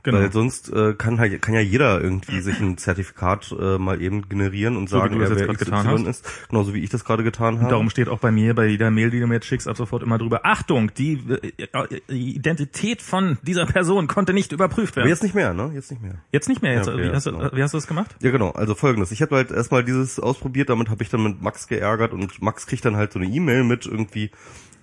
Genau. 0.05 0.19
Weil 0.19 0.31
sonst 0.31 0.73
äh, 0.73 0.95
kann 0.95 1.19
halt, 1.19 1.43
kann 1.43 1.53
ja 1.53 1.61
jeder 1.61 2.01
irgendwie 2.01 2.41
sich 2.41 2.61
ein 2.61 2.79
Zertifikat 2.79 3.53
äh, 3.59 3.77
mal 3.77 4.01
eben 4.01 4.29
generieren 4.29 4.77
und 4.77 4.89
So 4.89 4.99
wie 4.99 5.01
sagen, 5.01 5.19
du 5.19 5.29
das 5.29 5.41
jetzt 5.41 5.59
getan 5.59 6.07
ist, 6.07 6.25
genauso 6.49 6.73
wie 6.73 6.85
ich 6.85 6.91
das 6.91 7.05
gerade 7.05 7.25
getan 7.25 7.59
habe. 7.59 7.71
Darum 7.71 7.91
steht 7.91 8.09
auch 8.09 8.21
bei 8.21 8.31
mir, 8.31 8.55
bei 8.55 8.67
jeder 8.67 8.93
Mail, 8.93 9.11
die 9.11 9.19
du 9.19 9.27
mir 9.27 9.35
jetzt 9.35 9.47
schickst, 9.47 9.67
ab 9.67 9.77
sofort 9.77 10.05
immer 10.05 10.17
drüber, 10.17 10.43
Achtung, 10.45 10.95
die 10.95 11.15
äh, 11.59 11.67
äh, 11.73 12.15
Identität 12.15 13.03
von 13.03 13.37
dieser 13.43 13.67
Person 13.67 14.07
konnte 14.07 14.33
nicht 14.33 14.53
überprüft 14.53 14.93
Aber 14.93 14.99
werden. 14.99 15.09
jetzt 15.09 15.25
nicht 15.25 15.35
mehr, 15.35 15.53
ne? 15.53 15.73
Jetzt 15.75 15.91
nicht 15.91 16.01
mehr. 16.01 16.23
Jetzt 16.31 16.49
nicht 16.49 16.63
mehr. 16.63 16.75
Jetzt, 16.75 16.87
Ja, 16.87 16.95
okay, 16.95 17.11
wie, 17.11 17.13
hast 17.13 17.27
du, 17.27 17.33
genau. 17.33 17.51
wie 17.53 17.63
hast 17.65 17.75
du 17.75 17.79
das 17.79 17.89
gemacht? 17.89 18.15
Ja, 18.23 18.31
genau. 18.31 18.53
Also 18.53 18.77
folgendes. 18.77 19.11
Ich 19.11 19.23
habe 19.23 19.35
halt 19.35 19.51
erstmal 19.51 19.83
dieses 19.83 20.21
ausprobiert, 20.21 20.69
damit 20.69 20.89
habe 20.89 21.03
ich 21.03 21.09
dann 21.11 21.25
mit 21.25 21.43
Max 21.43 21.67
geärgert 21.67 22.13
und 22.13 22.41
Max 22.41 22.69
kriegt 22.69 22.85
dann 22.85 22.95
halt 22.97 23.13
so 23.13 23.19
eine 23.19 23.27
E-Mail 23.29 23.65
mit 23.65 23.87
irgendwie, 23.87 24.31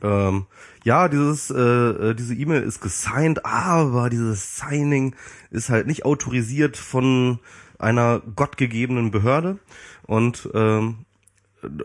ähm, 0.03 0.45
ja, 0.83 1.07
dieses, 1.07 1.49
äh, 1.49 1.59
äh, 1.59 2.13
diese 2.13 2.35
E-Mail 2.35 2.61
ist 2.61 2.81
gesigned, 2.81 3.45
aber 3.45 4.09
dieses 4.09 4.57
Signing 4.57 5.15
ist 5.49 5.69
halt 5.69 5.87
nicht 5.87 6.05
autorisiert 6.05 6.77
von 6.77 7.39
einer 7.79 8.21
gottgegebenen 8.35 9.11
Behörde. 9.11 9.57
Und 10.05 10.49
ähm, 10.53 11.05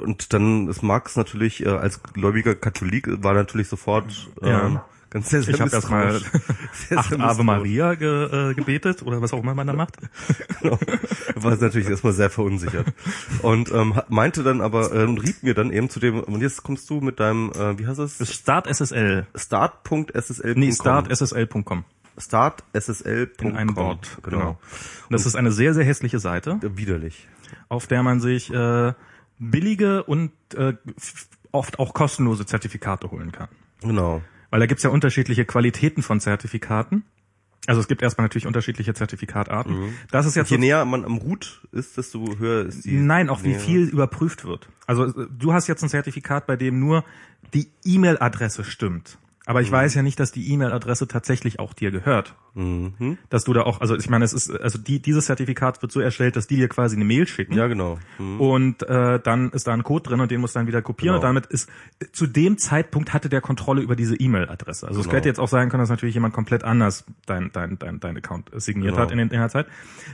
und 0.01 0.33
dann 0.33 0.67
ist 0.67 0.83
Max 0.83 1.15
natürlich 1.17 1.65
äh, 1.65 1.69
als 1.69 2.03
gläubiger 2.03 2.57
Katholik 2.57 3.23
war 3.23 3.35
natürlich 3.35 3.69
sofort 3.69 4.29
ähm, 4.43 4.49
Ja. 4.75 4.85
Ganz 5.11 5.31
sehr, 5.31 5.43
sehr 5.43 5.55
Ich 5.55 5.61
habe 5.61 5.71
erstmal 5.71 6.17
acht 6.97 7.13
Ave. 7.21 7.45
Maria 7.45 7.95
ge, 7.95 8.51
äh, 8.51 8.55
gebetet 8.55 9.03
oder 9.03 9.21
was 9.23 9.33
auch 9.33 9.43
immer 9.43 9.55
man 9.55 9.67
da 9.67 9.73
macht. 9.73 9.97
Genau. 10.61 10.79
War 11.37 11.57
natürlich 11.57 11.89
erstmal 11.89 12.13
sehr 12.13 12.31
verunsichert. 12.31 12.87
Und 13.43 13.71
ähm, 13.71 14.01
meinte 14.09 14.43
dann 14.43 14.61
aber, 14.61 14.93
äh, 14.93 15.05
und 15.05 15.19
riet 15.19 15.45
mir 15.45 15.55
dann 15.55 15.71
eben 15.73 15.89
zu 15.89 16.01
dem, 16.01 16.19
und 16.21 16.41
jetzt 16.41 16.65
kommst 16.65 16.91
du 16.91 17.01
mit 17.01 17.21
deinem, 17.21 17.53
äh, 17.53 17.79
wie 17.79 17.87
heißt 17.87 18.01
es? 18.01 18.35
Start 18.35 18.67
SSL. 18.67 19.27
Start.ssl.com. 19.37 20.59
Nee, 20.59 20.73
startssl.com. 20.73 21.85
Startssl.com. 22.19 23.47
In 23.51 23.57
einem 23.57 23.77
Wort. 23.77 24.19
Genau. 24.23 24.39
Genau. 24.39 24.51
Und 24.51 25.13
das 25.13 25.27
ist 25.27 25.37
eine 25.37 25.53
sehr, 25.53 25.75
sehr 25.75 25.85
hässliche 25.85 26.19
Seite, 26.19 26.59
Äh, 26.63 26.77
Widerlich. 26.77 27.29
auf 27.69 27.87
der 27.87 28.03
man 28.03 28.19
sich 28.21 28.53
äh, 28.53 28.93
billige 29.39 30.03
und 30.05 30.33
äh, 30.57 30.75
oft 31.53 31.79
auch 31.79 31.95
kostenlose 31.95 32.47
Zertifikate 32.47 33.11
holen 33.13 33.31
kann. 33.31 33.49
Genau. 33.83 34.23
Weil 34.51 34.61
da 34.61 34.67
gibt's 34.67 34.83
ja 34.83 34.91
unterschiedliche 34.91 35.45
Qualitäten 35.45 36.03
von 36.03 36.21
Zertifikaten. 36.21 37.05
Also 37.67 37.83
es 37.83 37.89
gibt 37.89 38.01
erstmal 38.01 38.25
natürlich 38.25 38.47
unterschiedliche 38.47 38.95
Zertifikatarten. 38.95 39.95
Das 40.11 40.25
ist 40.25 40.37
jetzt 40.37 40.51
Je 40.51 40.57
näher 40.57 40.85
man 40.87 41.05
am 41.05 41.19
Root 41.19 41.67
ist, 41.71 41.99
desto 41.99 42.39
höher 42.39 42.65
ist 42.67 42.87
die. 42.87 42.97
Nein, 42.97 43.29
auch 43.29 43.45
wie 43.45 43.55
viel 43.55 43.83
überprüft 43.83 44.47
wird. 44.47 44.71
Also 44.87 45.05
äh, 45.05 45.27
du 45.31 45.53
hast 45.53 45.67
jetzt 45.67 45.83
ein 45.83 45.91
Zertifikat, 45.91 46.47
bei 46.47 46.57
dem 46.57 46.81
nur 46.81 47.05
die 47.53 47.69
E-Mail-Adresse 47.85 48.65
stimmt. 48.65 49.19
Aber 49.49 49.61
Mhm. 49.61 49.65
ich 49.65 49.73
weiß 49.73 49.95
ja 49.95 50.03
nicht, 50.03 50.21
dass 50.21 50.31
die 50.31 50.53
E-Mail-Adresse 50.53 51.09
tatsächlich 51.09 51.59
auch 51.59 51.73
dir 51.73 51.91
gehört. 51.91 52.35
Mhm. 52.55 53.17
Dass 53.31 53.45
du 53.45 53.55
da 53.55 53.63
auch, 53.63 53.81
also 53.81 53.97
ich 53.97 54.11
meine, 54.11 54.25
es 54.27 54.35
ist, 54.35 54.51
also 54.51 54.79
die, 54.79 55.01
dieses 55.01 55.25
Zertifikat 55.25 55.81
wird 55.81 55.91
so 55.91 56.01
erstellt, 56.01 56.37
dass 56.37 56.47
die 56.47 56.57
dir 56.57 56.69
quasi 56.69 56.97
eine 56.97 57.07
Mail 57.07 57.27
schicken. 57.27 57.55
Ja, 57.55 57.67
genau. 57.67 57.99
Mhm. 58.19 58.41
Und 58.43 58.83
äh, 58.83 59.19
dann 59.19 59.51
ist 59.53 59.67
da 59.67 59.73
ein 59.73 59.85
Code 59.85 60.11
drin 60.11 60.21
und 60.21 60.31
den 60.31 60.43
musst 60.43 60.55
du 60.55 60.59
dann 60.59 60.67
wieder 60.67 60.83
kopieren. 60.83 61.15
Genau. 61.15 61.17
Und 61.17 61.23
damit 61.25 61.47
ist 61.47 61.71
zu 62.13 62.27
dem 62.27 62.59
Zeitpunkt 62.59 63.15
hatte 63.15 63.31
der 63.31 63.41
Kontrolle 63.41 63.81
über 63.81 63.97
diese 63.97 64.17
E-Mail-Adresse. 64.17 64.87
Also 64.87 65.01
es 65.01 65.07
Genau. 65.07 65.17
hätte 65.17 65.29
jetzt 65.31 65.41
auch 65.41 65.49
sein 65.49 65.71
können, 65.71 65.81
dass 65.81 65.89
natürlich 65.89 66.15
jemand 66.15 66.35
komplett 66.35 66.63
anders 66.63 67.07
dein, 67.25 67.51
dein, 67.53 67.79
dein, 67.79 68.01
dein 68.01 68.19
Account 68.19 68.51
signiert 68.57 68.93
Genau. 68.97 69.03
hat 69.03 69.13
in, 69.13 69.17
den- 69.19 69.31
in 69.31 69.39
der 69.41 69.49
Zeit. 69.49 69.67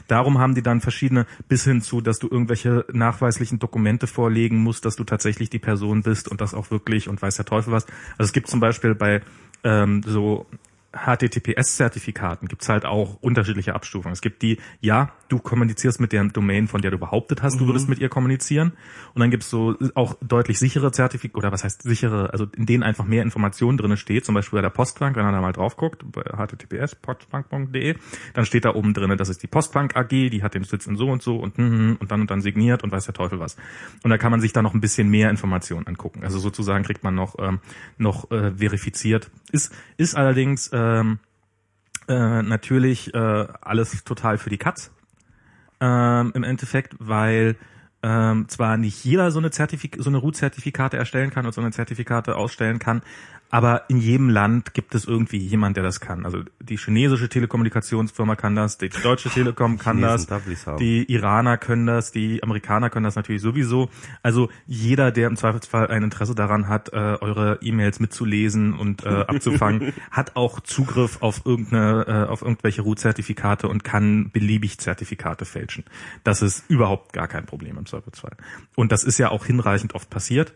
Darum 0.06 0.38
haben 0.38 0.54
die 0.54 0.62
dann 0.62 0.80
verschiedene, 0.80 1.26
bis 1.48 1.64
hin 1.64 1.82
zu, 1.82 2.00
dass 2.00 2.20
du 2.20 2.28
irgendwelche 2.30 2.84
nachweislichen 2.92 3.58
Dokumente 3.58 4.06
vorlegen 4.06 4.58
musst, 4.58 4.84
dass 4.84 4.94
du 4.94 5.02
tatsächlich 5.02 5.50
die 5.50 5.58
Person 5.58 6.02
bist 6.02 6.28
und 6.28 6.40
das 6.40 6.54
auch 6.54 6.70
wirklich 6.70 7.08
und 7.08 7.20
weiß 7.20 7.34
der 7.34 7.46
Teufel 7.46 7.72
was. 7.72 7.84
Also 8.16 8.28
es 8.28 8.32
gibt 8.32 8.46
zum 8.46 8.60
Beispiel 8.60 8.94
bei 8.94 9.22
ähm, 9.64 10.02
so 10.06 10.46
HTTPS-Zertifikaten 10.94 12.48
gibt's 12.48 12.68
halt 12.68 12.84
auch 12.84 13.16
unterschiedliche 13.20 13.74
Abstufungen. 13.74 14.12
Es 14.12 14.20
gibt 14.20 14.42
die, 14.42 14.58
ja, 14.80 15.12
du 15.28 15.38
kommunizierst 15.38 16.00
mit 16.00 16.12
der 16.12 16.24
Domain, 16.24 16.68
von 16.68 16.82
der 16.82 16.90
du 16.90 16.98
behauptet 16.98 17.42
hast, 17.42 17.60
du 17.60 17.66
würdest 17.66 17.88
mit 17.88 17.98
ihr 17.98 18.08
kommunizieren. 18.08 18.72
Und 19.14 19.20
dann 19.20 19.30
gibt's 19.30 19.50
so 19.50 19.76
auch 19.94 20.16
deutlich 20.20 20.58
sichere 20.58 20.92
Zertifikate, 20.92 21.38
oder 21.38 21.52
was 21.52 21.64
heißt 21.64 21.82
sichere, 21.82 22.30
also 22.32 22.46
in 22.56 22.66
denen 22.66 22.82
einfach 22.82 23.04
mehr 23.04 23.22
Informationen 23.22 23.78
drinne 23.78 23.96
steht, 23.96 24.24
zum 24.24 24.34
Beispiel 24.34 24.58
bei 24.58 24.62
der 24.62 24.70
Postbank, 24.70 25.16
wenn 25.16 25.24
er 25.24 25.32
da 25.32 25.40
mal 25.40 25.52
drauf 25.52 25.76
guckt, 25.76 26.04
bei 26.12 26.22
https 26.22 26.94
postbank.de, 26.94 27.96
dann 28.34 28.44
steht 28.44 28.64
da 28.64 28.74
oben 28.74 28.94
drinne, 28.94 29.16
das 29.16 29.28
ist 29.28 29.42
die 29.42 29.46
Postbank 29.46 29.96
AG, 29.96 30.08
die 30.08 30.42
hat 30.42 30.54
den 30.54 30.64
Sitz 30.64 30.86
in 30.86 30.96
so 30.96 31.08
und 31.08 31.22
so 31.22 31.36
und, 31.36 31.58
und 31.58 32.10
dann 32.10 32.20
und 32.20 32.30
dann 32.30 32.40
signiert 32.40 32.82
und 32.82 32.92
weiß 32.92 33.04
der 33.04 33.14
Teufel 33.14 33.38
was. 33.40 33.56
Und 34.02 34.10
da 34.10 34.18
kann 34.18 34.30
man 34.30 34.40
sich 34.40 34.52
da 34.52 34.62
noch 34.62 34.74
ein 34.74 34.80
bisschen 34.80 35.08
mehr 35.08 35.30
Informationen 35.30 35.86
angucken. 35.86 36.24
Also 36.24 36.38
sozusagen 36.38 36.84
kriegt 36.84 37.04
man 37.04 37.14
noch, 37.14 37.36
ähm, 37.38 37.60
noch 37.98 38.30
äh, 38.30 38.52
verifiziert. 38.52 39.30
Ist, 39.52 39.72
ist 39.96 40.14
allerdings 40.14 40.72
ähm, 40.84 41.18
äh, 42.08 42.42
natürlich 42.42 43.14
äh, 43.14 43.46
alles 43.60 44.04
total 44.04 44.38
für 44.38 44.50
die 44.50 44.58
Katz. 44.58 44.90
Ähm, 45.80 46.32
im 46.34 46.44
Endeffekt, 46.44 46.94
weil 46.98 47.56
ähm, 48.04 48.46
zwar 48.48 48.76
nicht 48.76 49.02
jeder 49.02 49.30
so 49.30 49.38
eine 49.38 49.50
Zertifik 49.50 49.96
so 49.98 50.10
eine 50.10 50.18
Root-Zertifikate 50.18 50.98
erstellen 50.98 51.30
kann 51.30 51.46
und 51.46 51.54
so 51.54 51.62
eine 51.62 51.70
Zertifikate 51.70 52.36
ausstellen 52.36 52.78
kann, 52.78 53.00
aber 53.54 53.84
in 53.88 53.98
jedem 53.98 54.30
Land 54.30 54.74
gibt 54.74 54.96
es 54.96 55.04
irgendwie 55.04 55.36
jemand, 55.36 55.76
der 55.76 55.84
das 55.84 56.00
kann. 56.00 56.24
Also 56.24 56.42
die 56.58 56.76
chinesische 56.76 57.28
Telekommunikationsfirma 57.28 58.34
kann 58.34 58.56
das, 58.56 58.78
die 58.78 58.88
deutsche 58.88 59.30
Telekom 59.30 59.78
kann 59.78 60.00
das, 60.00 60.26
die 60.80 61.04
Iraner 61.04 61.56
können 61.56 61.86
das, 61.86 62.10
die 62.10 62.42
Amerikaner 62.42 62.90
können 62.90 63.04
das 63.04 63.14
natürlich 63.14 63.42
sowieso. 63.42 63.90
Also 64.24 64.48
jeder, 64.66 65.12
der 65.12 65.28
im 65.28 65.36
Zweifelsfall 65.36 65.86
ein 65.86 66.02
Interesse 66.02 66.34
daran 66.34 66.66
hat, 66.66 66.88
äh, 66.92 66.96
eure 66.96 67.60
E-Mails 67.62 68.00
mitzulesen 68.00 68.74
und 68.74 69.04
äh, 69.04 69.08
abzufangen, 69.08 69.92
hat 70.10 70.34
auch 70.34 70.58
Zugriff 70.58 71.18
auf 71.20 71.42
irgendeine, 71.44 72.06
äh, 72.08 72.28
auf 72.28 72.42
irgendwelche 72.42 72.82
Root-Zertifikate 72.82 73.68
und 73.68 73.84
kann 73.84 74.30
beliebig 74.32 74.80
Zertifikate 74.80 75.44
fälschen. 75.44 75.84
Das 76.24 76.42
ist 76.42 76.68
überhaupt 76.68 77.12
gar 77.12 77.28
kein 77.28 77.46
Problem 77.46 77.78
im 77.78 77.86
Zweifelsfall. 78.02 78.36
Und 78.76 78.92
das 78.92 79.04
ist 79.04 79.18
ja 79.18 79.30
auch 79.30 79.46
hinreichend 79.46 79.94
oft 79.94 80.10
passiert. 80.10 80.52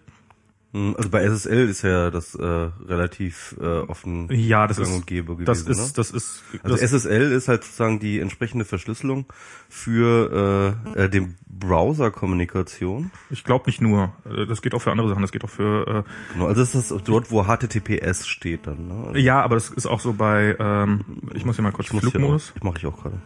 Hm, 0.75 0.95
Also 0.99 1.09
bei 1.09 1.23
SSL 1.23 1.67
ist 1.69 1.81
ja 1.81 2.11
das 2.11 2.35
äh, 2.35 2.45
relativ 2.45 3.57
äh, 3.59 3.65
offen 3.65 4.29
Ja, 4.31 4.67
das 4.67 4.79
ist, 4.79 5.07
gewesen. 5.07 5.45
das 5.47 5.63
ist, 5.63 5.67
ne? 5.69 5.93
das 5.97 6.11
ist, 6.11 6.43
Also 6.63 6.77
das, 6.77 6.83
SSL 6.93 7.33
ist 7.33 7.49
halt 7.49 7.65
sozusagen 7.65 8.01
die 8.01 8.21
entsprechende 8.21 8.67
Verschlüsselung 8.67 9.25
für 9.71 10.77
äh, 10.95 11.05
äh, 11.05 11.09
den 11.09 11.37
Browser-Kommunikation. 11.49 13.11
ich 13.31 13.45
glaube 13.45 13.65
nicht 13.67 13.81
nur. 13.81 14.13
Äh, 14.31 14.45
Das 14.47 14.61
geht 14.61 14.75
auch 14.75 14.83
für 14.83 14.91
andere 14.91 15.09
Sachen. 15.09 15.23
Das 15.23 15.33
geht 15.33 15.43
auch 15.45 15.49
für, 15.51 16.05
Genau, 16.35 16.47
also 16.49 16.61
das 16.61 16.75
ist 16.75 16.91
das 16.91 17.03
dort, 17.03 17.31
wo 17.31 17.45
HTTPS 17.45 18.27
steht 18.27 18.67
dann. 18.67 18.89
Ne? 18.89 19.13
äh, 19.15 19.21
ja, 19.21 19.41
aber 19.41 19.55
das 19.57 19.71
ist 19.71 19.87
auch 19.87 20.01
so 20.01 20.13
bei, 20.13 20.55
ähm, 20.59 21.01
ich 21.35 21.47
muss 21.47 21.57
hier 21.57 21.63
mal 21.63 21.73
kurz 21.73 21.91
Ich 21.91 21.99
Flugmodus. 21.99 22.53
auch- 22.59 22.63
mache 22.65 22.77
ich 22.79 22.87
auch 22.87 23.03
gerade. 23.03 23.19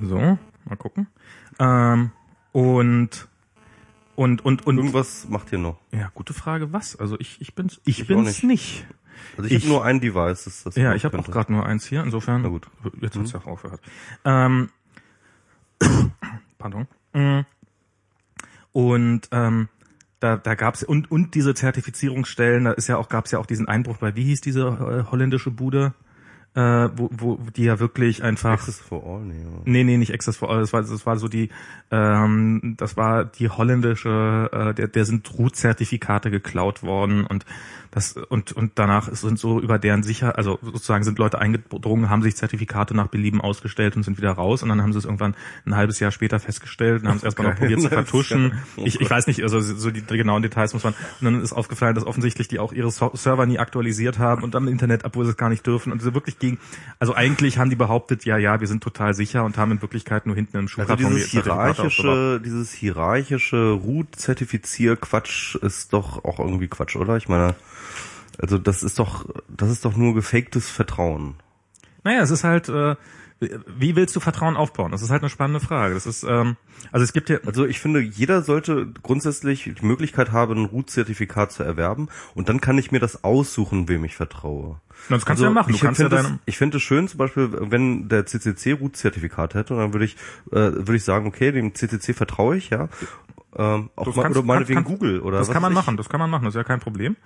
So, 0.00 0.18
mal 0.18 0.76
gucken. 0.78 1.06
Ähm, 1.58 2.10
und 2.52 3.28
und 4.16 4.44
und 4.44 4.66
und 4.66 4.76
Irgendwas 4.78 5.28
macht 5.28 5.52
ihr 5.52 5.58
noch. 5.58 5.78
ja, 5.92 6.10
gute 6.14 6.34
Frage, 6.34 6.72
was? 6.72 6.96
Also 6.96 7.18
ich 7.18 7.40
ich 7.40 7.54
bin's 7.54 7.80
ich, 7.84 8.00
Ich 8.00 8.06
bin's 8.06 8.42
nicht. 8.42 8.86
Also 9.36 9.48
ich, 9.48 9.52
Ich- 9.56 9.62
habe 9.64 9.72
nur 9.72 9.84
ein 9.84 10.00
Device, 10.00 10.44
das 10.44 10.62
das 10.64 10.76
Ja, 10.76 10.94
ich 10.94 11.04
habe 11.04 11.18
auch 11.18 11.26
gerade 11.26 11.52
nur 11.52 11.64
eins 11.66 11.86
hier, 11.86 12.02
insofern 12.02 12.42
Na 12.42 12.48
gut. 12.48 12.68
jetzt 13.00 13.16
hat's 13.16 13.32
ja 13.32 13.40
auch 13.40 13.46
aufgehört. 13.46 13.80
Ähm, 14.24 14.70
pardon. 16.58 16.86
Mm. 17.12 17.40
Und 18.72 19.28
ähm, 19.32 19.68
da, 20.20 20.36
da 20.36 20.54
gab's 20.54 20.82
und 20.82 21.10
und 21.10 21.34
diese 21.34 21.54
Zertifizierungsstellen, 21.54 22.64
da 22.64 22.72
ist 22.72 22.88
ja 22.88 22.96
auch 22.98 23.08
gab's 23.08 23.30
ja 23.30 23.38
auch 23.38 23.46
diesen 23.46 23.68
Einbruch 23.68 23.96
bei 23.98 24.14
wie 24.16 24.24
hieß 24.24 24.40
diese 24.42 24.66
äh, 25.06 25.10
holländische 25.10 25.50
Bude, 25.50 25.94
äh, 26.54 26.88
wo, 26.96 27.10
wo 27.12 27.38
die 27.56 27.64
ja 27.64 27.78
wirklich 27.78 28.22
einfach 28.22 28.54
Access 28.54 28.80
for 28.80 29.04
All, 29.06 29.20
nee. 29.20 29.44
Nee, 29.64 29.84
nee, 29.84 29.96
nicht 29.96 30.12
Access 30.12 30.36
for 30.36 30.50
All. 30.50 30.60
Das 30.60 30.72
war, 30.72 30.82
das 30.82 31.06
war 31.06 31.16
so 31.16 31.28
die, 31.28 31.48
ähm, 31.90 32.74
das 32.76 32.96
war 32.96 33.24
die 33.24 33.48
holländische, 33.48 34.50
äh, 34.52 34.74
der, 34.74 34.88
der 34.88 35.04
sind 35.04 35.32
Root-Zertifikate 35.38 36.30
geklaut 36.30 36.82
worden 36.82 37.24
und 37.24 37.44
das 37.90 38.12
und 38.12 38.52
und 38.52 38.72
danach 38.76 39.12
sind 39.12 39.38
so 39.38 39.60
über 39.60 39.78
deren 39.78 40.02
sicher, 40.02 40.36
also 40.38 40.58
sozusagen 40.62 41.02
sind 41.04 41.18
Leute 41.18 41.38
eingedrungen, 41.40 42.08
haben 42.08 42.22
sich 42.22 42.36
Zertifikate 42.36 42.94
nach 42.94 43.08
Belieben 43.08 43.40
ausgestellt 43.40 43.96
und 43.96 44.04
sind 44.04 44.16
wieder 44.18 44.30
raus 44.32 44.62
und 44.62 44.68
dann 44.68 44.80
haben 44.82 44.92
sie 44.92 44.98
es 44.98 45.04
irgendwann 45.04 45.34
ein 45.66 45.74
halbes 45.74 45.98
Jahr 46.00 46.10
später 46.12 46.38
festgestellt 46.38 47.02
und 47.02 47.08
haben 47.08 47.16
es 47.16 47.24
erstmal 47.24 47.48
noch 47.48 47.54
geil. 47.58 47.68
probiert 47.68 47.80
zu 47.82 47.88
vertuschen. 47.94 48.52
Ich, 48.76 49.00
ich 49.00 49.10
weiß 49.10 49.26
nicht, 49.26 49.42
also 49.42 49.60
so 49.60 49.90
die, 49.90 50.02
genauen 50.02 50.42
Details 50.42 50.72
muss 50.72 50.84
man. 50.84 50.94
Und 51.20 51.24
dann 51.24 51.42
ist 51.42 51.52
aufgefallen, 51.52 51.94
dass 51.94 52.06
offensichtlich 52.06 52.46
die 52.48 52.58
auch 52.58 52.72
ihre 52.72 52.90
So- 52.90 53.10
Server 53.14 53.44
nie 53.46 53.58
aktualisiert 53.58 54.18
haben 54.18 54.42
und 54.44 54.54
am 54.54 54.68
Internet, 54.68 55.04
obwohl 55.04 55.24
sie 55.24 55.32
es 55.32 55.36
gar 55.36 55.48
nicht 55.48 55.66
dürfen. 55.66 55.90
Und 55.92 56.00
sie 56.00 56.14
wirklich 56.14 56.38
gegen, 56.38 56.58
also 56.98 57.14
eigentlich 57.14 57.58
haben 57.58 57.70
die 57.70 57.76
behauptet, 57.76 58.24
ja, 58.24 58.36
ja, 58.38 58.60
wir 58.60 58.66
sind 58.68 58.82
total 58.84 59.14
sicher 59.14 59.44
und 59.44 59.58
haben 59.58 59.72
in 59.72 59.82
Wirklichkeit 59.82 60.26
nur 60.26 60.36
hinten 60.36 60.56
im 60.58 60.62
Also 60.64 60.74
Schuhkarton 60.82 61.06
dieses 61.08 61.30
die 61.30 61.36
Zertifikate 61.38 61.82
aufbewahrt. 61.82 61.90
hierarchische, 61.96 62.40
dieses 62.44 62.72
hierarchische 62.72 63.70
Root-Zertifizier-Quatsch 63.72 65.56
ist 65.56 65.92
doch 65.92 66.24
auch 66.24 66.38
irgendwie 66.38 66.68
Quatsch, 66.68 66.96
oder? 66.96 67.16
Ich 67.16 67.28
meine, 67.28 67.54
also 68.40 68.58
das 68.58 68.82
ist 68.82 68.98
doch, 68.98 69.26
das 69.48 69.70
ist 69.70 69.84
doch 69.84 69.96
nur 69.96 70.14
gefaktes 70.14 70.70
Vertrauen. 70.70 71.34
Naja, 72.04 72.22
es 72.22 72.30
ist 72.30 72.44
halt, 72.44 72.68
äh, 72.68 72.96
wie 73.78 73.96
willst 73.96 74.14
du 74.16 74.20
Vertrauen 74.20 74.56
aufbauen? 74.56 74.90
Das 74.92 75.00
ist 75.00 75.08
halt 75.10 75.22
eine 75.22 75.30
spannende 75.30 75.60
Frage. 75.60 75.94
Das 75.94 76.06
ist, 76.06 76.24
ähm, 76.24 76.56
also 76.92 77.04
es 77.04 77.12
gibt 77.14 77.30
ja, 77.30 77.38
Also 77.46 77.64
ich 77.64 77.80
finde, 77.80 78.00
jeder 78.00 78.42
sollte 78.42 78.86
grundsätzlich 79.02 79.64
die 79.80 79.86
Möglichkeit 79.86 80.30
haben, 80.30 80.58
ein 80.58 80.64
Root-Zertifikat 80.66 81.50
zu 81.52 81.62
erwerben 81.62 82.08
und 82.34 82.48
dann 82.50 82.60
kann 82.60 82.76
ich 82.76 82.92
mir 82.92 83.00
das 83.00 83.24
aussuchen, 83.24 83.88
wem 83.88 84.04
ich 84.04 84.14
vertraue. 84.14 84.80
das 85.08 85.24
kannst 85.24 85.40
du 85.40 85.46
ja 85.46 85.50
machen. 85.52 85.70
Du 85.70 85.74
ich 85.76 85.80
kannst 85.80 86.00
ja 86.00 86.08
finde 86.08 86.22
deine, 86.22 86.34
es, 86.36 86.40
ich 86.46 86.58
finde 86.58 86.76
es 86.76 86.82
schön, 86.82 87.08
zum 87.08 87.16
Beispiel, 87.18 87.48
wenn 87.52 88.08
der 88.10 88.26
CCC 88.26 88.72
Root-Zertifikat 88.72 89.54
hätte, 89.54 89.74
dann 89.74 89.94
würde 89.94 90.04
ich, 90.04 90.16
äh, 90.52 90.56
würde 90.56 90.96
ich 90.96 91.04
sagen, 91.04 91.26
okay, 91.26 91.50
dem 91.50 91.74
CCC 91.74 92.12
vertraue 92.14 92.56
ich, 92.58 92.68
ja. 92.70 92.88
Ähm, 93.56 93.88
auch 93.96 94.04
Das 94.06 94.16
mal, 94.16 94.22
kannst- 94.24 94.38
oder 94.38 94.46
meinetwegen 94.46 94.84
kann- 94.84 94.92
Google 94.92 95.20
oder 95.20 95.38
das 95.38 95.50
kann 95.50 95.62
man 95.62 95.72
machen. 95.72 95.96
Das 95.96 96.08
kann 96.10 96.20
man 96.20 96.28
machen. 96.30 96.44
Das 96.44 96.54
ist 96.54 96.58
ja 96.58 96.64
kein 96.64 96.80
Problem. 96.80 97.16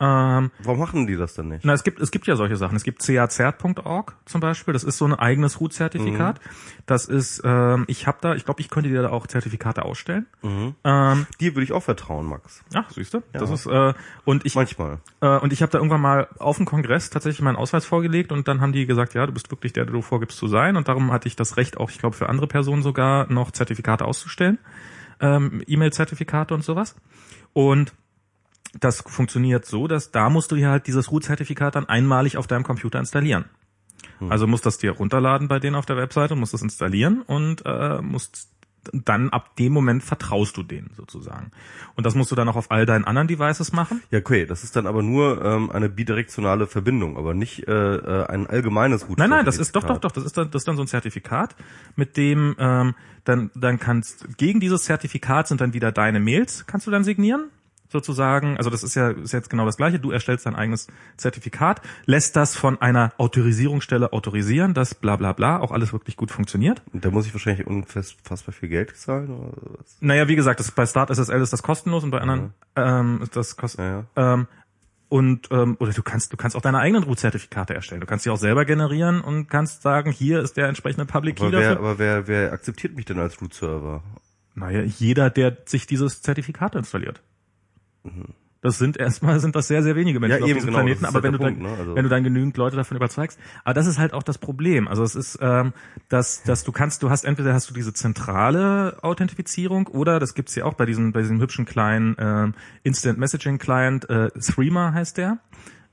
Ähm, 0.00 0.50
Warum 0.64 0.80
machen 0.80 1.06
die 1.06 1.14
das 1.16 1.34
dann 1.34 1.48
nicht? 1.48 1.64
Na, 1.64 1.72
es 1.72 1.84
gibt, 1.84 2.00
es 2.00 2.10
gibt 2.10 2.26
ja 2.26 2.34
solche 2.34 2.56
Sachen. 2.56 2.74
Es 2.76 2.82
gibt 2.82 3.06
cazert.org 3.06 4.16
zum 4.24 4.40
Beispiel. 4.40 4.72
Das 4.74 4.82
ist 4.82 4.98
so 4.98 5.04
ein 5.04 5.14
eigenes 5.14 5.60
Root-Zertifikat. 5.60 6.40
Das 6.84 7.06
ist, 7.06 7.42
ähm, 7.44 7.84
ich 7.86 8.08
habe 8.08 8.18
da, 8.20 8.34
ich 8.34 8.44
glaube, 8.44 8.60
ich 8.60 8.70
könnte 8.70 8.88
dir 8.90 9.02
da 9.02 9.10
auch 9.10 9.28
Zertifikate 9.28 9.84
ausstellen. 9.84 10.26
Ähm, 10.42 11.26
Dir 11.40 11.54
würde 11.54 11.62
ich 11.62 11.72
auch 11.72 11.82
vertrauen, 11.82 12.26
Max. 12.26 12.64
ach, 12.74 12.90
siehst 12.90 13.14
du? 13.14 13.22
Das 13.32 13.50
ist, 13.50 13.66
äh, 13.66 13.94
und 14.24 14.44
ich, 14.44 14.56
Manchmal. 14.56 14.98
äh, 15.20 15.38
und 15.38 15.52
ich 15.52 15.62
habe 15.62 15.70
da 15.70 15.78
irgendwann 15.78 16.00
mal 16.00 16.26
auf 16.38 16.56
dem 16.56 16.66
Kongress 16.66 17.10
tatsächlich 17.10 17.40
meinen 17.42 17.56
Ausweis 17.56 17.84
vorgelegt 17.86 18.32
und 18.32 18.48
dann 18.48 18.60
haben 18.60 18.72
die 18.72 18.86
gesagt, 18.86 19.14
ja, 19.14 19.24
du 19.26 19.32
bist 19.32 19.50
wirklich 19.52 19.72
der, 19.72 19.84
der 19.84 19.92
du 19.92 20.02
vorgibst 20.02 20.38
zu 20.38 20.48
sein. 20.48 20.76
Und 20.76 20.88
darum 20.88 21.12
hatte 21.12 21.28
ich 21.28 21.36
das 21.36 21.56
Recht, 21.56 21.76
auch, 21.76 21.90
ich 21.90 21.98
glaube, 21.98 22.16
für 22.16 22.28
andere 22.28 22.48
Personen 22.48 22.82
sogar 22.82 23.30
noch 23.32 23.52
Zertifikate 23.52 24.04
auszustellen. 24.04 24.58
Ähm, 25.20 25.62
E-Mail-Zertifikate 25.66 26.52
und 26.52 26.64
sowas. 26.64 26.96
Und 27.52 27.92
das 28.80 29.02
funktioniert 29.02 29.66
so, 29.66 29.86
dass 29.86 30.10
da 30.10 30.30
musst 30.30 30.50
du 30.52 30.56
dir 30.56 30.70
halt 30.70 30.86
dieses 30.86 31.10
Root-Zertifikat 31.10 31.74
dann 31.74 31.88
einmalig 31.88 32.36
auf 32.36 32.46
deinem 32.46 32.64
Computer 32.64 32.98
installieren. 32.98 33.46
Also 34.28 34.46
musst 34.46 34.64
das 34.64 34.78
dir 34.78 34.92
runterladen 34.92 35.48
bei 35.48 35.58
denen 35.58 35.76
auf 35.76 35.86
der 35.86 35.96
Webseite, 35.96 36.36
musst 36.36 36.54
das 36.54 36.62
installieren 36.62 37.22
und 37.22 37.64
äh, 37.66 38.00
musst 38.00 38.48
dann 38.92 39.30
ab 39.30 39.56
dem 39.56 39.72
Moment 39.72 40.02
vertraust 40.02 40.56
du 40.58 40.62
denen 40.62 40.90
sozusagen. 40.94 41.52
Und 41.96 42.04
das 42.04 42.14
musst 42.14 42.30
du 42.30 42.34
dann 42.34 42.48
auch 42.50 42.56
auf 42.56 42.70
all 42.70 42.84
deinen 42.84 43.04
anderen 43.04 43.28
Devices 43.28 43.72
machen. 43.72 44.02
Ja, 44.10 44.18
okay, 44.18 44.44
das 44.44 44.62
ist 44.62 44.76
dann 44.76 44.86
aber 44.86 45.02
nur 45.02 45.42
ähm, 45.42 45.70
eine 45.70 45.88
bidirektionale 45.88 46.66
Verbindung, 46.66 47.16
aber 47.16 47.32
nicht 47.32 47.66
äh, 47.66 47.72
äh, 47.72 48.26
ein 48.26 48.46
allgemeines 48.46 49.08
Root. 49.08 49.18
Nein, 49.18 49.30
nein, 49.30 49.46
das 49.46 49.56
ist 49.56 49.74
doch, 49.74 49.84
doch, 49.84 49.98
doch, 49.98 50.12
das 50.12 50.24
ist 50.24 50.36
dann, 50.36 50.50
das 50.50 50.62
ist 50.62 50.68
dann 50.68 50.76
so 50.76 50.82
ein 50.82 50.88
Zertifikat, 50.88 51.56
mit 51.96 52.18
dem 52.18 52.56
ähm, 52.58 52.94
dann, 53.24 53.50
dann 53.54 53.78
kannst 53.78 54.36
gegen 54.36 54.60
dieses 54.60 54.84
Zertifikat 54.84 55.48
sind 55.48 55.62
dann 55.62 55.72
wieder 55.72 55.90
deine 55.90 56.20
Mails, 56.20 56.66
kannst 56.66 56.86
du 56.86 56.90
dann 56.90 57.04
signieren 57.04 57.50
sozusagen. 57.94 58.58
Also 58.58 58.68
das 58.68 58.82
ist 58.82 58.94
ja 58.94 59.10
ist 59.10 59.32
jetzt 59.32 59.48
genau 59.48 59.64
das 59.64 59.78
gleiche. 59.78 59.98
Du 59.98 60.10
erstellst 60.10 60.44
dein 60.44 60.56
eigenes 60.56 60.88
Zertifikat, 61.16 61.80
lässt 62.04 62.36
das 62.36 62.56
von 62.56 62.80
einer 62.82 63.12
Autorisierungsstelle 63.16 64.12
autorisieren, 64.12 64.74
dass 64.74 64.94
bla 64.94 65.16
bla 65.16 65.32
bla 65.32 65.60
auch 65.60 65.70
alles 65.70 65.92
wirklich 65.92 66.16
gut 66.16 66.30
funktioniert. 66.30 66.82
Und 66.92 67.04
da 67.04 67.10
muss 67.10 67.26
ich 67.26 67.32
wahrscheinlich 67.32 67.66
unfassbar 67.66 68.52
viel 68.52 68.68
Geld 68.68 68.96
zahlen 68.96 69.30
oder 69.30 69.52
was? 69.78 69.96
Naja, 70.00 70.28
wie 70.28 70.36
gesagt, 70.36 70.60
das, 70.60 70.70
bei 70.72 70.84
Start 70.84 71.10
SSL 71.10 71.40
ist 71.40 71.52
das 71.52 71.62
kostenlos 71.62 72.04
und 72.04 72.10
bei 72.10 72.20
anderen 72.20 72.52
ähm, 72.76 73.20
ist 73.22 73.36
das 73.36 73.56
kostenlos. 73.56 74.04
Ja, 74.16 74.22
ja. 74.22 74.34
Ähm, 74.34 74.46
und 75.08 75.48
ähm, 75.52 75.76
oder 75.78 75.92
du 75.92 76.02
kannst 76.02 76.32
du 76.32 76.36
kannst 76.36 76.56
auch 76.56 76.60
deine 76.60 76.78
eigenen 76.78 77.04
Root-Zertifikate 77.04 77.72
erstellen. 77.72 78.00
Du 78.00 78.06
kannst 78.06 78.24
sie 78.24 78.30
auch 78.30 78.36
selber 78.36 78.64
generieren 78.64 79.20
und 79.20 79.48
kannst 79.48 79.82
sagen, 79.82 80.10
hier 80.10 80.40
ist 80.40 80.56
der 80.56 80.66
entsprechende 80.66 81.06
Public 81.06 81.36
Key 81.36 81.44
Aber 81.44 81.52
wer, 81.52 81.60
dafür. 81.60 81.78
aber 81.78 81.98
wer, 81.98 82.26
wer 82.26 82.52
akzeptiert 82.52 82.96
mich 82.96 83.04
denn 83.04 83.20
als 83.20 83.40
Root-Server? 83.40 84.02
Naja, 84.56 84.82
jeder, 84.82 85.30
der 85.30 85.56
sich 85.66 85.86
dieses 85.86 86.22
Zertifikat 86.22 86.74
installiert. 86.74 87.22
Das 88.60 88.78
sind 88.78 88.96
erstmal 88.96 89.40
sind 89.40 89.54
das 89.56 89.68
sehr 89.68 89.82
sehr 89.82 89.94
wenige 89.94 90.20
Menschen 90.20 90.38
Ja, 90.38 90.44
auf 90.44 90.50
diesem 90.52 90.68
genau, 90.70 90.78
Planeten, 90.78 91.04
aber 91.04 91.14
halt 91.16 91.24
wenn 91.24 91.32
du 91.32 91.38
der 91.38 91.48
dann 91.48 91.58
Punkt, 91.58 91.70
ne? 91.70 91.78
Also- 91.78 91.94
wenn 91.96 92.02
du 92.04 92.08
dann 92.08 92.24
genügend 92.24 92.56
Leute 92.56 92.76
davon 92.76 92.96
überzeugst, 92.96 93.38
aber 93.62 93.74
das 93.74 93.86
ist 93.86 93.98
halt 93.98 94.14
auch 94.14 94.22
das 94.22 94.38
Problem. 94.38 94.88
Also 94.88 95.02
es 95.02 95.14
ist, 95.14 95.38
ähm, 95.42 95.74
dass 96.08 96.42
dass 96.44 96.64
du 96.64 96.72
kannst, 96.72 97.02
du 97.02 97.10
hast 97.10 97.24
entweder 97.24 97.52
hast 97.52 97.68
du 97.68 97.74
diese 97.74 97.92
zentrale 97.92 98.96
Authentifizierung 99.02 99.88
oder 99.88 100.18
das 100.18 100.32
gibt's 100.34 100.54
ja 100.54 100.64
auch 100.64 100.74
bei 100.74 100.86
diesem 100.86 101.12
bei 101.12 101.20
diesem 101.20 101.40
hübschen 101.42 101.66
kleinen 101.66 102.16
ähm, 102.18 102.54
Instant 102.84 103.18
Messaging 103.18 103.58
Client, 103.58 104.08
äh, 104.08 104.30
Threema 104.30 104.92
heißt 104.94 105.18
der. 105.18 105.38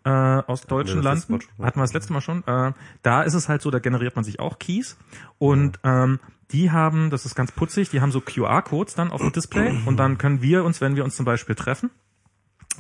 äh, 0.04 0.10
aus 0.10 0.62
deutschen 0.66 1.04
Landen. 1.04 1.40
Ja. 1.60 1.66
Hatten 1.66 1.78
wir 1.80 1.84
das 1.84 1.94
letzte 1.94 2.12
Mal 2.14 2.22
schon. 2.22 2.44
Äh, 2.48 2.72
da 3.04 3.22
ist 3.22 3.34
es 3.36 3.50
halt 3.50 3.62
so, 3.62 3.70
da 3.70 3.78
generiert 3.80 4.16
man 4.16 4.24
sich 4.26 4.40
auch 4.40 4.58
Keys 4.60 4.98
und 5.38 5.78
ähm, 5.84 6.20
die 6.52 6.72
haben, 6.72 7.10
das 7.10 7.26
ist 7.26 7.36
ganz 7.36 7.52
putzig, 7.52 7.90
die 7.90 8.02
haben 8.02 8.12
so 8.12 8.22
QR-Codes 8.22 8.96
dann 8.96 9.12
auf 9.12 9.22
dem 9.22 9.32
Display 9.32 9.78
und 9.86 9.98
dann 9.98 10.18
können 10.18 10.42
wir 10.42 10.64
uns, 10.64 10.82
wenn 10.82 10.96
wir 10.96 11.04
uns 11.04 11.16
zum 11.16 11.26
Beispiel 11.26 11.56
treffen, 11.56 11.90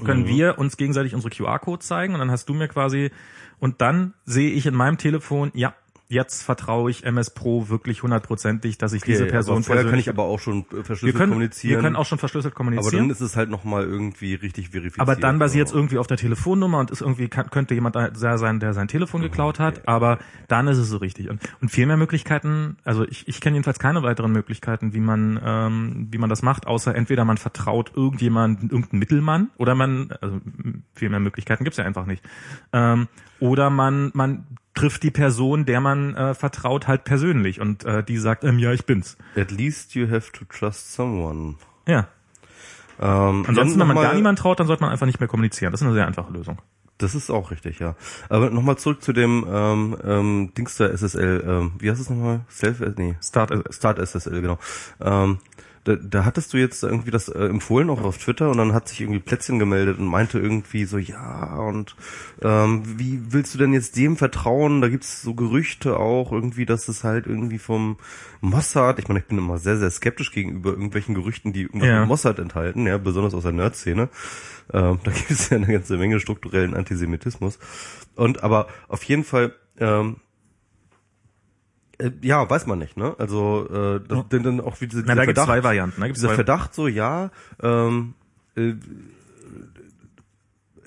können 0.03 0.27
wir 0.27 0.57
uns 0.57 0.77
gegenseitig 0.77 1.13
unsere 1.13 1.33
QR-Codes 1.33 1.87
zeigen 1.87 2.13
und 2.13 2.19
dann 2.19 2.31
hast 2.31 2.49
du 2.49 2.53
mir 2.53 2.67
quasi 2.67 3.11
und 3.59 3.81
dann 3.81 4.13
sehe 4.25 4.51
ich 4.51 4.65
in 4.65 4.73
meinem 4.73 4.97
Telefon, 4.97 5.51
ja, 5.53 5.73
jetzt 6.11 6.43
vertraue 6.43 6.91
ich 6.91 7.05
MS 7.05 7.29
Pro 7.31 7.69
wirklich 7.69 8.03
hundertprozentig, 8.03 8.77
dass 8.77 8.91
ich 8.93 9.01
diese 9.01 9.23
Okay, 9.23 9.31
Person 9.31 9.57
aber 9.57 9.63
vorher 9.63 9.85
kann 9.85 9.97
ich 9.97 10.09
aber 10.09 10.23
auch 10.23 10.39
schon 10.39 10.65
äh, 10.71 10.71
wir 10.71 10.83
verschlüsselt 10.83 11.17
können, 11.17 11.31
kommunizieren. 11.31 11.75
wir 11.77 11.81
können 11.81 11.95
auch 11.95 12.05
schon 12.05 12.17
verschlüsselt 12.17 12.53
aber 12.53 12.65
dann 12.65 12.75
kommunizieren. 12.75 13.09
ist 13.09 13.21
es 13.21 13.37
halt 13.37 13.49
nochmal 13.49 13.83
irgendwie 13.83 14.33
richtig 14.35 14.69
verifiziert. 14.69 14.99
Aber 14.99 15.15
dann 15.15 15.39
basiert 15.39 15.69
es 15.69 15.73
irgendwie 15.73 15.97
auf 15.97 16.07
der 16.07 16.17
Telefonnummer 16.17 16.79
und 16.79 16.91
ist 16.91 17.01
irgendwie 17.01 17.29
kann, 17.29 17.49
könnte 17.49 17.73
jemand 17.73 17.95
da 17.95 18.37
sein, 18.37 18.59
der 18.59 18.73
sein 18.73 18.89
Telefon 18.89 19.21
geklaut 19.21 19.59
hat, 19.59 19.87
aber 19.87 20.19
dann 20.49 20.67
ist 20.67 20.77
es 20.77 20.89
so 20.89 20.97
richtig. 20.97 21.29
Und, 21.29 21.41
und 21.61 21.69
viel 21.69 21.85
mehr 21.85 21.97
Möglichkeiten, 21.97 22.77
also 22.83 23.05
ich, 23.07 23.27
ich 23.27 23.39
kenne 23.39 23.55
jedenfalls 23.55 23.79
keine 23.79 24.03
weiteren 24.03 24.31
Möglichkeiten, 24.31 24.93
wie 24.93 24.99
man 24.99 25.39
ähm, 25.43 26.07
wie 26.11 26.17
man 26.17 26.29
das 26.29 26.41
macht, 26.41 26.67
außer 26.67 26.93
entweder 26.93 27.23
man 27.23 27.37
vertraut 27.37 27.93
irgendjemanden, 27.95 28.69
irgendeinen 28.69 28.99
Mittelmann, 28.99 29.49
oder 29.57 29.75
man, 29.75 30.11
also 30.19 30.41
viel 30.93 31.09
mehr 31.09 31.19
Möglichkeiten 31.21 31.63
gibt's 31.63 31.77
ja 31.77 31.85
einfach 31.85 32.05
nicht. 32.05 32.23
Ähm, 32.73 33.07
oder 33.39 33.69
man 33.69 34.11
man 34.13 34.45
trifft 34.73 35.03
die 35.03 35.11
Person, 35.11 35.65
der 35.65 35.81
man 35.81 36.15
äh, 36.15 36.33
vertraut, 36.33 36.87
halt 36.87 37.03
persönlich 37.03 37.59
und 37.59 37.83
äh, 37.83 38.03
die 38.03 38.17
sagt, 38.17 38.43
ähm, 38.43 38.59
ja, 38.59 38.71
ich 38.71 38.85
bin's. 38.85 39.17
At 39.35 39.51
least 39.51 39.95
you 39.95 40.09
have 40.09 40.31
to 40.31 40.45
trust 40.45 40.93
someone. 40.93 41.55
Ja. 41.87 42.07
Ähm, 42.99 43.45
Ansonsten, 43.47 43.79
wenn 43.79 43.87
man 43.87 43.97
gar 43.97 44.13
niemand 44.13 44.39
traut, 44.39 44.59
dann 44.59 44.67
sollte 44.67 44.83
man 44.83 44.91
einfach 44.91 45.05
nicht 45.07 45.19
mehr 45.19 45.27
kommunizieren. 45.27 45.71
Das 45.71 45.81
ist 45.81 45.85
eine 45.87 45.95
sehr 45.95 46.07
einfache 46.07 46.31
Lösung. 46.31 46.59
Das 46.99 47.15
ist 47.15 47.31
auch 47.31 47.49
richtig, 47.49 47.79
ja. 47.79 47.95
Aber 48.29 48.51
nochmal 48.51 48.77
zurück 48.77 49.01
zu 49.01 49.11
dem 49.11 49.43
ähm, 49.51 49.97
ähm, 50.05 50.53
Dings 50.55 50.77
da 50.77 50.87
SSL. 50.87 51.43
Ähm, 51.47 51.71
wie 51.79 51.89
heißt 51.89 51.99
es 51.99 52.11
nochmal? 52.11 52.41
Self? 52.47 52.79
äh, 52.81 52.93
Nee. 52.95 53.15
Start 53.23 53.51
Start 53.73 53.97
SSL, 53.97 54.39
genau. 54.41 54.59
Ähm, 55.01 55.39
da, 55.83 55.95
da 55.95 56.25
hattest 56.25 56.53
du 56.53 56.57
jetzt 56.57 56.83
irgendwie 56.83 57.11
das 57.11 57.27
äh, 57.27 57.45
empfohlen 57.45 57.89
auch 57.89 58.01
auf 58.03 58.17
Twitter 58.17 58.49
und 58.51 58.57
dann 58.57 58.73
hat 58.73 58.87
sich 58.87 59.01
irgendwie 59.01 59.19
Plätzchen 59.19 59.57
gemeldet 59.59 59.97
und 59.97 60.05
meinte 60.05 60.37
irgendwie 60.39 60.85
so, 60.85 60.97
ja, 60.97 61.55
und 61.57 61.95
ähm, 62.41 62.83
wie 62.99 63.19
willst 63.29 63.53
du 63.53 63.57
denn 63.57 63.73
jetzt 63.73 63.95
dem 63.97 64.15
vertrauen? 64.17 64.81
Da 64.81 64.89
gibt's 64.89 65.21
so 65.21 65.33
Gerüchte 65.33 65.97
auch 65.97 66.31
irgendwie, 66.31 66.65
dass 66.65 66.87
es 66.87 67.03
halt 67.03 67.25
irgendwie 67.25 67.57
vom 67.57 67.97
Mossad, 68.41 68.99
ich 68.99 69.07
meine, 69.07 69.19
ich 69.19 69.25
bin 69.25 69.37
immer 69.37 69.57
sehr, 69.57 69.77
sehr 69.77 69.89
skeptisch 69.91 70.31
gegenüber 70.31 70.71
irgendwelchen 70.71 71.15
Gerüchten, 71.15 71.53
die 71.53 71.63
irgendwas 71.63 71.87
Ja. 71.89 71.99
mit 72.01 72.09
Mossad 72.09 72.39
enthalten, 72.39 72.85
ja, 72.87 72.97
besonders 72.97 73.33
aus 73.33 73.43
der 73.43 73.51
Nerd-Szene. 73.51 74.09
Ähm, 74.73 74.99
da 75.03 75.11
gibt 75.11 75.31
es 75.31 75.49
ja 75.49 75.57
eine 75.57 75.67
ganze 75.67 75.97
Menge 75.97 76.19
strukturellen 76.19 76.73
Antisemitismus. 76.75 77.59
Und 78.15 78.43
aber 78.43 78.67
auf 78.87 79.03
jeden 79.03 79.23
Fall, 79.23 79.53
ähm, 79.79 80.17
äh, 82.01 82.11
ja, 82.21 82.49
weiß 82.49 82.67
man 82.67 82.79
nicht, 82.79 82.97
ne? 82.97 83.15
Also 83.17 83.67
äh, 83.69 84.01
das, 84.07 84.27
denn 84.29 84.43
dann 84.43 84.59
auch 84.59 84.81
wie 84.81 84.87
diese, 84.87 85.01
Na, 85.01 85.07
da 85.07 85.13
dieser 85.13 85.25
gibt's 85.27 85.39
Verdacht, 85.39 85.47
zwei 85.47 85.63
Varianten. 85.63 86.01
Da 86.01 86.07
gibt's 86.07 86.19
dieser 86.19 86.29
zwei, 86.29 86.35
Verdacht 86.35 86.73
so, 86.73 86.87
ja, 86.87 87.31
ähm, 87.61 88.13
äh, 88.55 88.73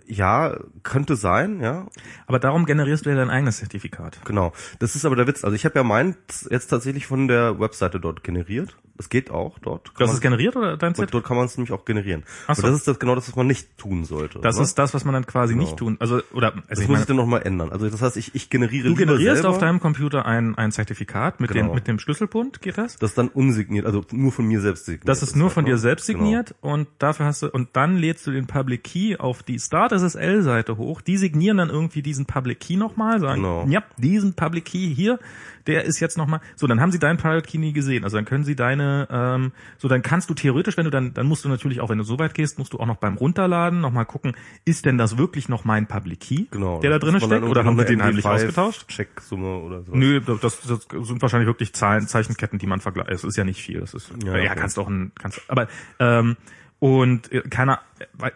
ja, 0.06 0.58
könnte 0.82 1.16
sein, 1.16 1.60
ja, 1.60 1.86
aber 2.26 2.38
darum 2.38 2.66
generierst 2.66 3.06
du 3.06 3.10
ja 3.10 3.16
dein 3.16 3.30
eigenes 3.30 3.58
Zertifikat. 3.58 4.20
genau. 4.24 4.52
Das 4.78 4.94
ist 4.96 5.04
aber 5.04 5.16
der 5.16 5.26
Witz. 5.26 5.44
Also 5.44 5.56
ich 5.56 5.64
habe 5.64 5.78
ja 5.78 5.82
meins 5.82 6.46
jetzt 6.50 6.68
tatsächlich 6.68 7.06
von 7.06 7.26
der 7.26 7.58
Webseite 7.58 8.00
dort 8.00 8.22
generiert. 8.22 8.76
Das 8.96 9.08
geht 9.08 9.28
auch 9.30 9.58
dort. 9.58 9.86
Kann 9.86 9.94
Das 9.98 10.08
man- 10.08 10.14
ist 10.16 10.20
generiert 10.20 10.54
oder 10.54 10.76
dein 10.76 10.90
und 10.90 10.96
Zertifikat? 10.96 11.14
dort 11.14 11.24
kann 11.24 11.36
man 11.36 11.46
es 11.46 11.56
nämlich 11.56 11.72
auch 11.72 11.84
generieren. 11.84 12.22
Ach 12.46 12.54
so. 12.54 12.62
Aber 12.62 12.70
das 12.70 12.78
ist 12.78 12.86
das, 12.88 12.98
genau 13.00 13.16
das, 13.16 13.26
was 13.28 13.34
man 13.34 13.48
nicht 13.48 13.76
tun 13.76 14.04
sollte. 14.04 14.38
Das 14.38 14.56
ne? 14.56 14.62
ist 14.62 14.78
das, 14.78 14.94
was 14.94 15.04
man 15.04 15.14
dann 15.14 15.26
quasi 15.26 15.54
Genau. 15.54 15.64
nicht 15.64 15.76
tun. 15.76 15.96
Also 15.98 16.20
oder 16.32 16.52
also 16.54 16.60
das 16.68 16.78
ich 16.78 16.86
muss 16.86 16.88
meine, 16.94 17.00
ich 17.00 17.06
dann 17.08 17.16
nochmal 17.16 17.42
ändern. 17.44 17.70
Also 17.72 17.88
das 17.90 18.00
heißt, 18.02 18.16
ich, 18.16 18.34
ich 18.36 18.50
generiere 18.50 18.88
du 18.88 18.94
generierst 18.94 19.42
selber, 19.42 19.48
auf 19.48 19.58
deinem 19.58 19.80
Computer 19.80 20.26
ein, 20.26 20.56
ein 20.56 20.70
Zertifikat 20.70 21.40
mit 21.40 21.50
Genau. 21.50 21.68
dem 21.70 21.74
mit 21.74 21.88
dem 21.88 21.98
Schlüsselbund, 21.98 22.62
geht 22.62 22.78
das? 22.78 22.96
das 22.96 23.14
dann 23.14 23.28
unsigniert, 23.28 23.84
also 23.84 24.04
nur 24.12 24.30
von 24.30 24.46
mir 24.46 24.60
selbst 24.60 24.84
signiert. 24.84 25.08
Das 25.08 25.22
ist 25.24 25.34
nur 25.34 25.50
von 25.50 25.64
halt, 25.64 25.68
dir 25.70 25.74
ne? 25.74 25.78
selbst 25.78 26.06
Genau. 26.06 26.20
signiert 26.20 26.54
und 26.60 26.86
dafür 26.98 27.26
hast 27.26 27.42
du 27.42 27.48
und 27.50 27.70
dann 27.72 27.96
lädst 27.96 28.24
du 28.28 28.30
den 28.30 28.46
Public 28.46 28.84
Key 28.84 29.16
auf 29.16 29.42
die 29.42 29.58
Start 29.58 29.90
SSL 29.92 30.42
Seite 30.42 30.76
hoch. 30.76 31.00
Die 31.00 31.16
signieren 31.16 31.56
dann 31.56 31.68
irgendwie 31.70 32.02
diesen 32.02 32.26
Public 32.26 32.60
Key 32.60 32.76
nochmal, 32.76 33.18
sagen, 33.18 33.42
Genau. 33.42 33.66
ja, 33.68 33.82
diesen 33.96 34.34
Public 34.34 34.66
Key 34.66 34.94
hier, 34.94 35.18
der 35.66 35.84
ist 35.84 36.00
jetzt 36.00 36.18
nochmal. 36.18 36.40
So, 36.56 36.66
dann 36.66 36.80
haben 36.80 36.92
sie 36.92 36.98
deinen 36.98 37.16
Private 37.16 37.48
Key 37.48 37.58
nie 37.58 37.72
gesehen. 37.72 38.04
Also 38.04 38.16
dann 38.16 38.24
können 38.24 38.44
sie 38.44 38.54
deine, 38.56 39.08
ähm, 39.10 39.52
so 39.78 39.88
dann 39.88 40.02
kannst 40.02 40.28
du 40.30 40.34
theoretisch, 40.34 40.76
wenn 40.76 40.84
du 40.84 40.90
dann, 40.90 41.14
dann 41.14 41.26
musst 41.26 41.44
du 41.44 41.48
natürlich 41.48 41.80
auch, 41.80 41.88
wenn 41.88 41.98
du 41.98 42.04
so 42.04 42.18
weit 42.18 42.34
gehst, 42.34 42.58
musst 42.58 42.72
du 42.72 42.80
auch 42.80 42.86
noch 42.86 42.96
beim 42.96 43.16
Runterladen 43.16 43.80
nochmal 43.80 44.06
gucken, 44.06 44.36
ist 44.64 44.84
denn 44.84 44.98
das 44.98 45.16
wirklich 45.18 45.48
noch 45.48 45.64
mein 45.64 45.86
Public 45.86 46.20
Key, 46.20 46.44
Genau. 46.50 46.80
der 46.80 46.90
da 46.90 46.98
drin 46.98 47.18
steckt, 47.20 47.44
oder 47.44 47.64
haben 47.64 47.78
wir 47.78 47.84
den 47.84 48.02
heimlich 48.02 48.24
MD5 48.24 48.34
ausgetauscht? 48.34 48.88
Checksumme 48.88 49.56
oder 49.58 49.82
so. 49.82 49.92
Nö, 49.94 50.20
das, 50.20 50.40
das 50.40 50.86
sind 50.90 51.22
wahrscheinlich 51.22 51.46
wirklich 51.46 51.72
Zahlen, 51.72 52.06
Zeichenketten, 52.06 52.58
die 52.58 52.66
man 52.66 52.80
vergleicht. 52.80 53.10
Es 53.10 53.24
ist 53.24 53.36
ja 53.36 53.44
nicht 53.44 53.62
viel. 53.62 53.80
Das 53.80 53.94
ist 53.94 54.10
ja, 54.24 54.36
Ja, 54.36 54.50
okay. 54.50 54.60
kannst 54.60 54.78
auch 54.78 54.88
ein, 54.88 55.12
kannst, 55.18 55.40
aber 55.48 55.68
ähm, 55.98 56.36
und 56.80 57.32
äh, 57.32 57.40
keiner 57.48 57.80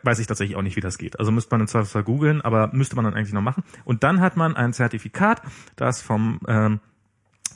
weiß 0.03 0.21
ich 0.21 0.27
tatsächlich 0.27 0.57
auch 0.57 0.63
nicht, 0.63 0.77
wie 0.77 0.81
das 0.81 0.97
geht. 0.97 1.19
Also 1.19 1.31
müsste 1.31 1.51
man 1.53 1.61
im 1.61 1.67
Zweifelsfall 1.67 2.03
googeln, 2.05 2.41
aber 2.41 2.71
müsste 2.73 2.97
man 2.97 3.05
dann 3.05 3.13
eigentlich 3.15 3.35
noch 3.35 3.43
machen. 3.43 3.63
Und 3.85 4.05
dann 4.05 4.21
hat 4.21 4.37
man 4.39 4.57
ein 4.57 4.73
Zertifikat, 4.73 5.43
das 5.77 6.01
vom 6.01 6.41
ähm, 6.49 6.81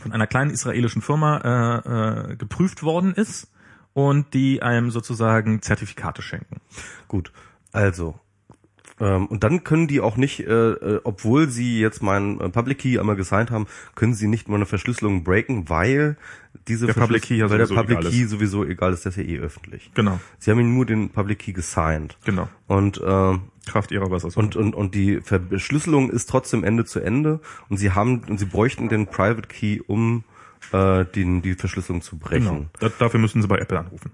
von 0.03 0.13
einer 0.13 0.27
kleinen 0.27 0.51
israelischen 0.51 1.03
Firma 1.03 1.39
äh, 1.85 2.33
äh, 2.33 2.37
geprüft 2.37 2.83
worden 2.83 3.15
ist 3.15 3.51
und 3.95 4.35
die 4.35 4.63
einem 4.63 4.91
sozusagen 4.91 5.63
Zertifikate 5.63 6.23
schenken. 6.23 6.61
Gut, 7.09 7.33
also. 7.73 8.19
Ähm, 9.01 9.27
und 9.27 9.43
dann 9.45 9.65
können 9.65 9.89
die 9.89 10.01
auch 10.01 10.17
nicht, 10.17 10.41
äh, 10.41 10.53
äh, 10.53 11.01
obwohl 11.05 11.49
sie 11.49 11.81
jetzt 11.81 12.03
meinen 12.03 12.41
äh, 12.41 12.49
Public 12.49 12.79
Key 12.79 12.99
einmal 12.99 13.17
gesigned 13.17 13.51
haben, 13.51 13.67
können 13.95 14.15
sie 14.15 14.29
nicht 14.29 14.49
meine 14.49 14.67
Verschlüsselung 14.67 15.25
breaken, 15.25 15.69
weil 15.69 16.17
diese 16.69 16.87
Der 16.87 16.95
Public 16.95 17.23
Key 17.23 17.41
weil 17.41 17.59
der 17.59 17.67
sowieso 17.67 17.81
Public 17.81 17.99
egal 17.99 18.11
Key 18.11 18.25
sowieso 18.27 18.65
egal 18.65 18.93
ist, 18.93 19.05
der 19.05 19.11
ist 19.11 19.17
ja 19.17 19.25
eh 19.25 19.39
öffentlich. 19.39 19.91
Genau, 19.95 20.21
Sie 20.39 20.51
haben 20.51 20.61
ihnen 20.61 20.75
nur 20.75 20.87
den 20.87 21.11
Public 21.11 21.41
Key 21.41 21.53
gesigned. 21.53 22.17
genau. 22.25 22.49
Und 22.67 23.01
ähm, 23.05 23.43
Kraft 23.67 23.93
ihrer 23.93 24.11
Wasser. 24.11 24.29
und, 24.37 24.57
und, 24.57 24.75
und 24.75 24.95
die 24.95 25.21
Verschlüsselung 25.21 26.11
ist 26.11 26.29
trotzdem 26.29 26.65
Ende 26.65 26.85
zu 26.85 27.01
Ende 27.01 27.41
und 27.69 27.77
sie 27.77 27.93
haben 27.93 28.23
und 28.29 28.39
sie 28.39 28.47
bräuchten 28.47 28.89
den 28.89 29.07
Private 29.07 29.47
Key, 29.49 29.81
um 29.87 30.25
äh, 30.73 31.05
den, 31.05 31.43
die 31.43 31.55
Verschlüsselung 31.55 32.03
zu 32.03 32.19
brechen. 32.19 32.45
Genau. 32.47 32.67
Da, 32.81 32.89
dafür 32.99 33.21
müssen 33.21 33.41
sie 33.43 33.49
bei 33.49 33.59
Apple 33.59 33.79
anrufen. 33.79 34.11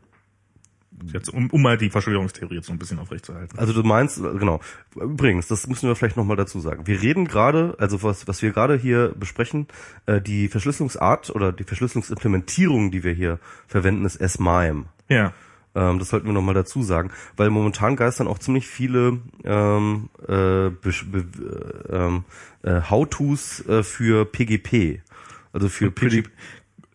Jetzt, 1.13 1.29
um, 1.29 1.51
um 1.51 1.63
mal 1.63 1.79
die 1.79 1.91
Verschwörungstheorie 1.91 2.57
jetzt 2.57 2.67
so 2.67 2.73
ein 2.73 2.79
bisschen 2.79 2.99
aufrechtzuerhalten. 2.99 3.59
Also 3.59 3.73
du 3.73 3.83
meinst, 3.83 4.21
genau. 4.23 4.61
Übrigens, 4.95 5.47
das 5.47 5.67
müssen 5.67 5.89
wir 5.89 5.97
vielleicht 5.97 6.17
nochmal 6.17 6.37
dazu 6.37 6.61
sagen. 6.61 6.87
Wir 6.87 7.01
reden 7.01 7.27
gerade, 7.27 7.75
also 7.79 8.03
was, 8.03 8.27
was 8.29 8.43
wir 8.43 8.53
gerade 8.53 8.77
hier 8.77 9.15
besprechen, 9.17 9.67
äh, 10.07 10.21
die 10.21 10.49
Verschlüsselungsart 10.49 11.31
oder 11.31 11.53
die 11.53 11.65
Verschlüsselungsimplementierung, 11.65 12.91
die 12.91 13.05
wir 13.05 13.13
hier 13.13 13.39
verwenden, 13.67 14.05
ist 14.05 14.17
S-MIME. 14.17 14.85
Ja. 15.09 15.33
Ähm, 15.75 15.99
das 15.99 16.09
sollten 16.09 16.27
wir 16.27 16.33
nochmal 16.33 16.55
dazu 16.55 16.83
sagen, 16.83 17.11
weil 17.37 17.51
momentan 17.51 17.97
geistern 17.97 18.27
auch 18.27 18.39
ziemlich 18.39 18.67
viele 18.67 19.21
ähm, 19.45 20.09
äh, 20.29 20.67
äh, 20.67 20.73
ähm, 21.91 22.25
äh, 22.63 22.81
How-Tos 22.91 23.67
äh, 23.67 23.83
für 23.83 24.25
PGP, 24.25 25.01
also 25.53 25.69
für 25.69 25.91
PG 25.91 26.23
PG, 26.23 26.29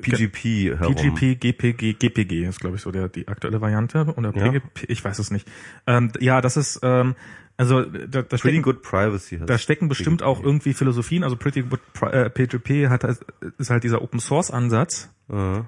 PGP 0.02 0.78
herum. 0.80 0.96
PGP, 0.96 1.36
GPG, 1.40 1.94
GPG 1.94 2.46
ist, 2.46 2.60
glaube 2.60 2.76
ich, 2.78 2.82
so 2.82 2.92
der 2.92 3.10
die 3.10 3.28
aktuelle 3.28 3.62
Variante. 3.62 4.06
Oder 4.18 4.36
Ja. 4.36 4.44
PGP, 4.52 4.86
ich 4.90 5.04
weiß 5.04 5.20
es 5.20 5.32
nicht. 5.32 5.48
Ähm, 5.88 6.12
ja, 6.20 6.42
das 6.42 6.58
ist, 6.58 6.80
ähm, 6.84 7.16
also 7.58 7.84
da, 7.84 8.08
da, 8.08 8.22
Pretty 8.24 8.38
stecken, 8.40 8.62
Good 8.64 8.82
Privacy. 8.82 9.40
da 9.46 9.58
stecken 9.58 9.88
bestimmt 9.88 10.18
PGP. 10.22 10.28
auch 10.28 10.44
irgendwie 10.44 10.74
Philosophien. 10.74 11.24
Also 11.24 11.36
Pretty 11.36 11.62
Good 11.62 11.80
Pri- 11.94 12.12
äh, 12.12 12.30
PGP 12.30 12.90
hat 12.90 13.04
halt- 13.04 13.20
ist 13.60 13.70
halt 13.70 13.84
dieser 13.84 14.02
Open 14.02 14.20
Source 14.20 14.50
Ansatz. 14.52 15.10
Äh, 15.30 15.62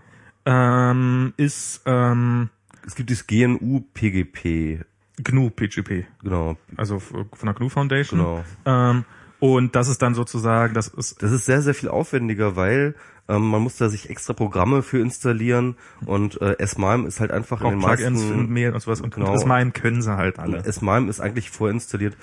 Ähm, 0.48 1.34
ist 1.38 1.82
ähm, 1.86 2.50
es 2.86 2.94
gibt 2.96 3.10
das 3.10 3.26
GNU 3.26 3.82
PGP, 3.94 4.82
GNU 5.24 5.50
PGP, 5.50 6.06
genau, 6.24 6.56
also 6.78 7.00
von 7.00 7.26
der 7.44 7.54
GNU 7.54 7.70
Foundation. 7.70 8.20
genau. 8.20 8.44
Ähm, 8.66 9.06
und 9.40 9.76
das 9.76 9.88
ist 9.88 10.02
dann 10.02 10.14
sozusagen, 10.14 10.74
das 10.76 10.88
ist 10.90 11.22
Das 11.22 11.32
ist 11.32 11.46
sehr, 11.46 11.62
sehr 11.62 11.74
viel 11.74 11.90
aufwendiger, 11.90 12.56
weil 12.56 12.96
ähm, 13.28 13.50
man 13.50 13.62
muss 13.62 13.78
da 13.78 13.90
sich 13.90 14.10
extra 14.10 14.34
Programme 14.34 14.84
für 14.84 15.00
installieren 15.00 15.76
und 16.06 16.42
äh, 16.42 16.58
S-MIME 16.60 17.08
ist 17.08 17.20
halt 17.20 17.32
einfach 17.32 17.62
auch 17.62 17.72
in 17.72 17.80
den 17.80 17.88
Plugins 17.88 18.22
meisten... 18.22 18.54
Mail 18.54 18.74
und 18.74 18.80
sowas. 18.80 19.02
Und, 19.02 19.14
Genau. 19.14 19.46
meinen 19.46 19.74
können 19.74 20.02
sie 20.02 20.16
halt 20.16 20.40
alle. 20.40 20.60
S-MIME 20.60 21.10
ist 21.10 21.20
eigentlich 21.20 21.50
vorinstalliert 21.50 22.16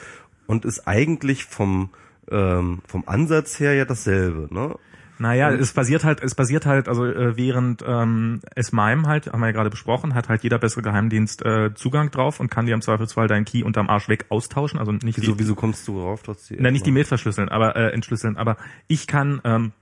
und 0.46 0.64
ist 0.64 0.86
eigentlich 0.86 1.44
vom 1.44 1.90
ähm, 2.30 2.82
vom 2.86 3.04
Ansatz 3.06 3.58
her 3.58 3.74
ja 3.74 3.84
dasselbe, 3.84 4.52
ne? 4.54 4.76
Naja, 5.18 5.52
es 5.52 5.72
basiert 5.72 6.02
halt, 6.02 6.20
es 6.20 6.34
basiert 6.34 6.66
halt, 6.66 6.88
also 6.88 7.04
äh, 7.04 7.36
während 7.36 7.84
ähm, 7.86 8.40
S-MIME 8.56 9.06
halt, 9.06 9.28
haben 9.32 9.40
wir 9.40 9.46
ja 9.46 9.52
gerade 9.52 9.70
besprochen, 9.70 10.14
hat 10.14 10.28
halt 10.28 10.42
jeder 10.42 10.58
bessere 10.58 10.82
Geheimdienst 10.82 11.44
äh, 11.44 11.74
Zugang 11.74 12.10
drauf 12.10 12.40
und 12.40 12.50
kann 12.50 12.66
dir 12.66 12.74
im 12.74 12.80
Zweifelsfall 12.80 13.28
deinen 13.28 13.44
Key 13.44 13.62
unterm 13.62 13.88
Arsch 13.88 14.08
weg 14.08 14.26
austauschen. 14.30 14.80
Also 14.80 14.90
nicht 14.90 15.18
Wieso, 15.18 15.32
die, 15.32 15.38
wieso 15.38 15.54
kommst 15.54 15.86
du 15.86 16.00
drauf, 16.00 16.22
dass 16.24 16.48
die 16.48 16.56
na, 16.58 16.72
nicht 16.72 16.86
die 16.86 16.90
Mail 16.90 17.04
verschlüsseln, 17.04 17.50
aber 17.50 17.76
äh, 17.76 17.92
entschlüsseln. 17.92 18.36
Aber 18.36 18.56
ich 18.88 19.06
kann, 19.06 19.40
ähm, 19.44 19.72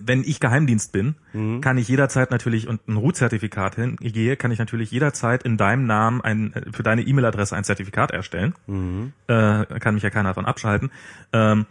wenn 0.00 0.22
ich 0.22 0.40
Geheimdienst 0.40 0.92
bin, 0.92 1.14
Mhm. 1.32 1.60
kann 1.60 1.78
ich 1.78 1.88
jederzeit 1.88 2.30
natürlich 2.30 2.68
und 2.68 2.86
ein 2.88 2.96
Root-Zertifikat 2.96 3.76
hingehe, 3.76 4.36
kann 4.36 4.50
ich 4.50 4.58
natürlich 4.58 4.90
jederzeit 4.90 5.42
in 5.42 5.56
deinem 5.56 5.86
Namen 5.86 6.20
ein, 6.20 6.52
für 6.72 6.82
deine 6.82 7.02
E-Mail-Adresse 7.02 7.56
ein 7.56 7.64
Zertifikat 7.64 8.10
erstellen. 8.10 8.54
Mhm. 8.66 9.12
Äh, 9.28 9.64
kann 9.80 9.94
mich 9.94 10.02
ja 10.02 10.10
keiner 10.10 10.30
davon 10.30 10.44
abschalten. 10.46 10.90
Ähm, 11.32 11.66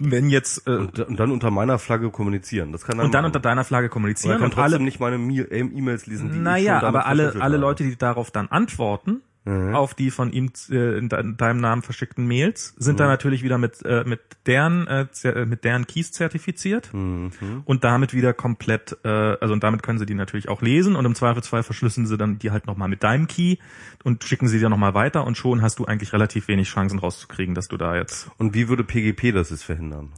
wenn 0.00 0.30
jetzt 0.30 0.66
äh, 0.68 0.70
Und, 0.76 0.98
und 1.00 1.18
dann 1.18 1.30
unter 1.32 1.50
meiner 1.50 1.78
Flagge 1.78 2.10
kommunizieren. 2.10 2.70
Das 2.72 2.84
kann 2.84 2.98
er 2.98 3.04
und 3.04 3.14
dann 3.14 3.22
machen. 3.22 3.30
unter 3.30 3.40
deiner 3.40 3.64
Flagge 3.64 3.86
er 3.86 3.90
kommunizieren 3.90 4.34
kann 4.36 4.44
und 4.44 4.50
trotzdem 4.54 4.74
alle 4.74 4.84
nicht 4.84 5.00
meine 5.00 5.16
äh, 5.16 5.58
E-Mails 5.60 6.06
lesen, 6.06 6.30
die 6.30 6.36
ich 6.36 6.42
Naja, 6.42 6.82
aber 6.82 7.06
alle, 7.06 7.34
alle. 7.40 7.56
Leute, 7.56 7.82
die 7.82 7.96
darauf 7.96 8.30
dann 8.30 8.46
antworten, 8.48 9.22
Mhm. 9.48 9.74
auf 9.74 9.94
die 9.94 10.10
von 10.10 10.30
ihm 10.32 10.50
äh, 10.70 10.98
in 10.98 11.08
de- 11.08 11.20
in 11.20 11.36
deinem 11.36 11.60
Namen 11.60 11.82
verschickten 11.82 12.26
Mails, 12.26 12.74
sind 12.76 12.94
Mhm. 12.94 12.98
dann 12.98 13.08
natürlich 13.08 13.42
wieder 13.42 13.56
mit, 13.56 13.82
äh, 13.84 14.04
mit 14.04 14.20
deren, 14.46 14.86
äh, 14.86 15.06
äh, 15.24 15.46
mit 15.46 15.64
deren 15.64 15.86
Keys 15.86 16.12
zertifiziert 16.12 16.90
Mhm. 16.92 17.30
und 17.64 17.84
damit 17.84 18.12
wieder 18.12 18.34
komplett, 18.34 18.96
äh, 19.04 19.08
also 19.08 19.54
und 19.54 19.62
damit 19.64 19.82
können 19.82 19.98
sie 19.98 20.06
die 20.06 20.14
natürlich 20.14 20.48
auch 20.48 20.60
lesen 20.60 20.96
und 20.96 21.04
im 21.04 21.14
Zweifelsfall 21.14 21.62
verschlüsseln 21.62 22.06
sie 22.06 22.16
dann 22.18 22.38
die 22.38 22.50
halt 22.50 22.66
nochmal 22.66 22.88
mit 22.88 23.02
deinem 23.02 23.26
Key 23.26 23.56
und 24.04 24.22
schicken 24.24 24.48
sie 24.48 24.58
dir 24.58 24.68
nochmal 24.68 24.94
weiter 24.94 25.24
und 25.26 25.36
schon 25.38 25.62
hast 25.62 25.78
du 25.78 25.86
eigentlich 25.86 26.12
relativ 26.12 26.46
wenig 26.48 26.68
Chancen 26.68 26.98
rauszukriegen, 26.98 27.54
dass 27.54 27.68
du 27.68 27.76
da 27.76 27.96
jetzt 27.96 28.30
Und 28.38 28.54
wie 28.54 28.68
würde 28.68 28.84
PGP 28.84 29.32
das 29.32 29.50
jetzt 29.50 29.64
verhindern? 29.64 30.12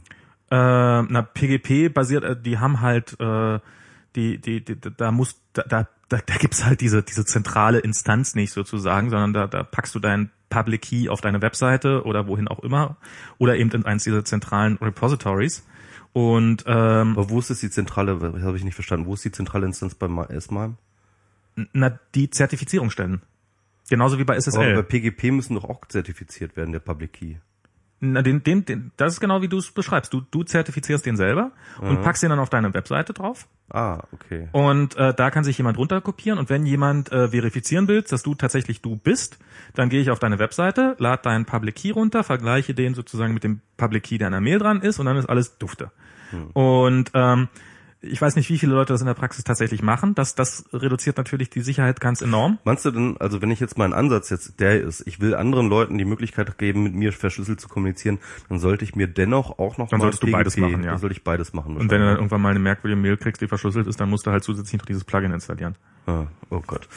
äh, 0.49 0.55
na, 1.03 1.21
PGP 1.21 1.87
basiert, 1.93 2.23
äh, 2.25 2.35
die 2.39 2.57
haben 2.59 2.81
halt, 2.81 3.15
äh, 3.21 3.59
die, 4.15 4.39
die, 4.39 4.63
die, 4.63 4.75
da 4.79 5.11
muss, 5.11 5.39
da, 5.53 5.63
da, 5.63 5.87
da, 6.09 6.17
gibt's 6.37 6.65
halt 6.65 6.81
diese, 6.81 7.03
diese 7.03 7.25
zentrale 7.25 7.79
Instanz 7.79 8.35
nicht 8.35 8.51
sozusagen, 8.51 9.09
sondern 9.09 9.33
da, 9.33 9.47
da 9.47 9.63
packst 9.63 9.95
du 9.95 9.99
deinen 9.99 10.31
Public 10.49 10.81
Key 10.81 11.09
auf 11.09 11.21
deine 11.21 11.41
Webseite 11.41 12.03
oder 12.03 12.27
wohin 12.27 12.47
auch 12.47 12.59
immer 12.59 12.97
oder 13.37 13.55
eben 13.55 13.71
in 13.71 13.85
eins 13.85 14.03
dieser 14.03 14.25
zentralen 14.25 14.77
Repositories. 14.77 15.65
Und 16.13 16.65
ähm, 16.67 17.13
Aber 17.13 17.29
wo 17.29 17.39
ist 17.39 17.49
jetzt 17.49 17.63
die 17.63 17.69
zentrale, 17.69 18.17
das 18.19 18.43
habe 18.43 18.57
ich 18.57 18.63
nicht 18.63 18.75
verstanden, 18.75 19.05
wo 19.05 19.13
ist 19.13 19.23
die 19.23 19.31
zentrale 19.31 19.65
Instanz 19.65 19.95
bei 19.95 20.07
S-MIME? 20.25 20.75
na, 21.73 21.99
die 22.15 22.29
Zertifizierungsstellen. 22.29 23.21
Genauso 23.89 24.17
wie 24.17 24.23
bei 24.23 24.33
Aber 24.33 24.41
SSL. 24.41 24.75
bei 24.75 24.81
PGP 24.83 25.31
müssen 25.31 25.55
doch 25.55 25.65
auch 25.65 25.85
zertifiziert 25.87 26.55
werden, 26.55 26.71
der 26.71 26.79
Public 26.79 27.13
Key. 27.13 27.35
Na, 28.03 28.23
den, 28.23 28.43
den, 28.43 28.65
den, 28.65 28.91
das 28.97 29.13
ist 29.13 29.19
genau 29.19 29.43
wie 29.43 29.47
du 29.47 29.59
es 29.59 29.71
beschreibst. 29.71 30.11
Du, 30.11 30.21
du 30.21 30.43
zertifizierst 30.43 31.05
den 31.05 31.15
selber 31.15 31.51
und 31.79 32.01
packst 32.01 32.23
den 32.23 32.31
dann 32.31 32.39
auf 32.39 32.49
deine 32.49 32.73
Webseite 32.73 33.13
drauf. 33.13 33.47
Ah, 33.69 33.99
okay. 34.11 34.49
Und 34.53 34.97
äh, 34.97 35.13
da 35.13 35.29
kann 35.29 35.43
sich 35.43 35.57
jemand 35.59 35.77
runterkopieren 35.77 36.39
und 36.39 36.49
wenn 36.49 36.65
jemand 36.65 37.11
äh, 37.11 37.29
verifizieren 37.29 37.87
will, 37.87 38.01
dass 38.01 38.23
du 38.23 38.33
tatsächlich 38.33 38.81
du 38.81 38.95
bist, 38.95 39.37
dann 39.75 39.89
gehe 39.89 40.01
ich 40.01 40.09
auf 40.09 40.17
deine 40.17 40.39
Webseite, 40.39 40.95
lade 40.97 41.21
deinen 41.21 41.45
Public 41.45 41.75
Key 41.75 41.91
runter, 41.91 42.23
vergleiche 42.23 42.73
den 42.73 42.95
sozusagen 42.95 43.35
mit 43.35 43.43
dem 43.43 43.61
Public 43.77 44.03
Key, 44.03 44.17
der 44.17 44.27
an 44.27 44.33
der 44.33 44.41
Mail 44.41 44.57
dran 44.57 44.81
ist 44.81 44.99
und 44.99 45.05
dann 45.05 45.15
ist 45.15 45.29
alles 45.29 45.59
dufte. 45.59 45.91
Und 46.53 47.11
ähm, 47.13 47.49
ich 48.03 48.21
weiß 48.21 48.35
nicht, 48.35 48.49
wie 48.49 48.57
viele 48.57 48.73
Leute 48.73 48.93
das 48.93 49.01
in 49.01 49.07
der 49.07 49.13
Praxis 49.13 49.43
tatsächlich 49.43 49.83
machen. 49.83 50.15
Das, 50.15 50.33
das 50.33 50.65
reduziert 50.73 51.17
natürlich 51.17 51.51
die 51.51 51.61
Sicherheit 51.61 52.01
ganz 52.01 52.21
enorm. 52.21 52.57
Meinst 52.63 52.83
du 52.83 52.91
denn, 52.91 53.17
also 53.19 53.41
wenn 53.41 53.51
ich 53.51 53.59
jetzt 53.59 53.77
mein 53.77 53.93
Ansatz 53.93 54.29
jetzt 54.31 54.59
der 54.59 54.81
ist, 54.81 55.05
ich 55.05 55.19
will 55.19 55.35
anderen 55.35 55.69
Leuten 55.69 55.97
die 55.97 56.05
Möglichkeit 56.05 56.57
geben, 56.57 56.83
mit 56.83 56.95
mir 56.95 57.13
verschlüsselt 57.13 57.61
zu 57.61 57.69
kommunizieren, 57.69 58.19
dann 58.49 58.59
sollte 58.59 58.83
ich 58.85 58.95
mir 58.95 59.07
dennoch 59.07 59.59
auch 59.59 59.77
noch 59.77 59.89
Dann 59.89 59.99
mal 59.99 60.05
solltest 60.05 60.23
du 60.23 60.31
beides 60.31 60.57
machen, 60.57 60.83
ja. 60.83 60.91
Dann 60.91 60.99
sollte 60.99 61.15
ich 61.15 61.23
beides 61.23 61.53
machen. 61.53 61.77
Und 61.77 61.91
wenn 61.91 61.99
du 61.99 62.07
dann 62.07 62.15
irgendwann 62.15 62.41
mal 62.41 62.49
eine 62.49 62.59
merkwürdige 62.59 62.99
Mail 62.99 63.17
kriegst, 63.17 63.41
die 63.41 63.47
verschlüsselt 63.47 63.87
ist, 63.87 63.99
dann 63.99 64.09
musst 64.09 64.25
du 64.25 64.31
halt 64.31 64.43
zusätzlich 64.43 64.79
noch 64.79 64.85
dieses 64.87 65.03
Plugin 65.03 65.31
installieren. 65.31 65.75
Ah, 66.05 66.27
oh 66.49 66.61
Gott. 66.65 66.87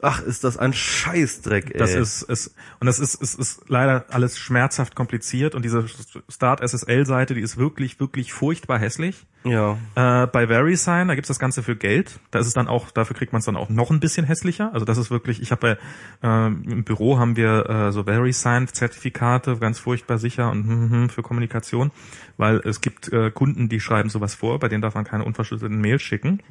Ach, 0.00 0.22
ist 0.22 0.44
das 0.44 0.56
ein 0.56 0.72
Scheißdreck, 0.72 1.72
ey. 1.72 1.78
Das 1.78 1.94
ist, 1.94 2.22
ist 2.22 2.54
und 2.80 2.86
das 2.86 2.98
ist, 2.98 3.14
ist, 3.14 3.38
ist 3.38 3.64
leider 3.68 4.06
alles 4.10 4.38
schmerzhaft 4.38 4.94
kompliziert 4.94 5.54
und 5.54 5.64
diese 5.64 5.84
Start 6.28 6.60
SSL 6.60 7.06
Seite, 7.06 7.34
die 7.34 7.40
ist 7.40 7.56
wirklich, 7.56 8.00
wirklich 8.00 8.32
furchtbar 8.32 8.78
hässlich. 8.78 9.26
ja. 9.44 9.78
Äh, 9.94 10.26
bei 10.26 10.48
VeriSign, 10.48 11.08
da 11.08 11.14
gibt's 11.14 11.28
das 11.28 11.38
Ganze 11.38 11.62
für 11.62 11.76
Geld. 11.76 12.20
Da 12.30 12.38
ist 12.38 12.46
es 12.46 12.54
dann 12.54 12.68
auch, 12.68 12.90
dafür 12.90 13.16
kriegt 13.16 13.32
man 13.32 13.40
es 13.40 13.46
dann 13.46 13.56
auch 13.56 13.68
noch 13.70 13.90
ein 13.90 14.00
bisschen 14.00 14.26
hässlicher. 14.26 14.72
Also 14.72 14.84
das 14.84 14.98
ist 14.98 15.10
wirklich, 15.10 15.40
ich 15.40 15.50
habe 15.50 15.78
bei 16.22 16.26
äh, 16.28 16.46
im 16.46 16.84
Büro 16.84 17.18
haben 17.18 17.36
wir 17.36 17.68
äh, 17.68 17.92
so 17.92 18.04
VeriSign-Zertifikate, 18.04 19.56
ganz 19.56 19.78
furchtbar 19.78 20.18
sicher 20.18 20.50
und 20.50 20.66
hm, 20.66 20.90
hm, 20.90 21.08
für 21.10 21.22
Kommunikation, 21.22 21.90
weil 22.36 22.58
es 22.64 22.80
gibt 22.80 23.12
äh, 23.12 23.30
Kunden, 23.30 23.68
die 23.68 23.80
schreiben 23.80 24.10
sowas 24.10 24.34
vor, 24.34 24.58
bei 24.58 24.68
denen 24.68 24.82
darf 24.82 24.94
man 24.94 25.04
keine 25.04 25.24
unverschlüsselten 25.24 25.80
Mails 25.80 26.02
schicken, 26.02 26.42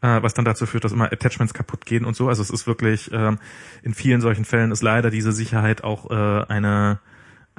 äh, 0.00 0.22
was 0.22 0.34
dann 0.34 0.44
dazu 0.44 0.66
führt, 0.66 0.84
dass 0.84 0.92
immer 0.92 1.12
Attachments 1.36 1.54
kaputt 1.54 1.86
gehen 1.86 2.04
und 2.04 2.16
so. 2.16 2.28
Also 2.28 2.42
es 2.42 2.50
ist 2.50 2.66
wirklich, 2.66 3.10
ähm, 3.12 3.38
in 3.82 3.94
vielen 3.94 4.20
solchen 4.20 4.44
Fällen 4.44 4.72
ist 4.72 4.82
leider 4.82 5.10
diese 5.10 5.32
Sicherheit 5.32 5.84
auch 5.84 6.10
äh, 6.10 6.44
eine 6.48 6.98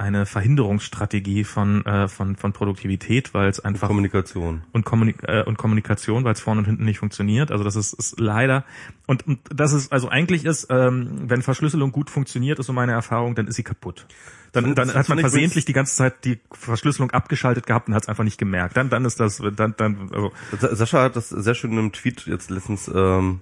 eine 0.00 0.26
Verhinderungsstrategie 0.26 1.42
von 1.42 1.84
äh, 1.84 2.06
von 2.06 2.36
von 2.36 2.52
Produktivität, 2.52 3.34
weil 3.34 3.48
es 3.48 3.58
einfach 3.58 3.88
Kommunikation. 3.88 4.62
und, 4.70 4.84
Kommunik 4.84 5.24
äh, 5.24 5.42
und 5.42 5.58
Kommunikation, 5.58 6.22
weil 6.22 6.34
es 6.34 6.40
vorne 6.40 6.60
und 6.60 6.66
hinten 6.66 6.84
nicht 6.84 7.00
funktioniert. 7.00 7.50
Also 7.50 7.64
das 7.64 7.74
ist, 7.74 7.94
ist 7.94 8.20
leider 8.20 8.64
und, 9.08 9.26
und 9.26 9.40
das 9.52 9.72
ist 9.72 9.92
also 9.92 10.08
eigentlich 10.08 10.44
ist, 10.44 10.68
ähm, 10.70 11.22
wenn 11.28 11.42
Verschlüsselung 11.42 11.90
gut 11.90 12.10
funktioniert, 12.10 12.60
ist 12.60 12.66
so 12.66 12.72
meine 12.72 12.92
Erfahrung, 12.92 13.34
dann 13.34 13.48
ist 13.48 13.56
sie 13.56 13.64
kaputt. 13.64 14.06
Dann, 14.52 14.74
dann 14.76 14.94
hat 14.94 15.08
man 15.08 15.18
versehentlich 15.18 15.64
die 15.64 15.72
ganze 15.74 15.94
Zeit 15.96 16.24
die 16.24 16.38
Verschlüsselung 16.52 17.10
abgeschaltet 17.10 17.66
gehabt 17.66 17.88
und 17.88 17.94
hat 17.94 18.04
es 18.04 18.08
einfach 18.08 18.24
nicht 18.24 18.38
gemerkt. 18.38 18.76
Dann, 18.76 18.88
dann 18.88 19.04
ist 19.04 19.18
das, 19.20 19.42
dann, 19.56 19.74
dann, 19.76 20.08
also, 20.10 20.32
Sa- 20.58 20.74
Sascha 20.74 21.02
hat 21.02 21.16
das 21.16 21.28
sehr 21.28 21.54
schön 21.54 21.76
im 21.76 21.92
Tweet 21.92 22.24
jetzt 22.26 22.50
letztens 22.50 22.88
ähm, 22.94 23.40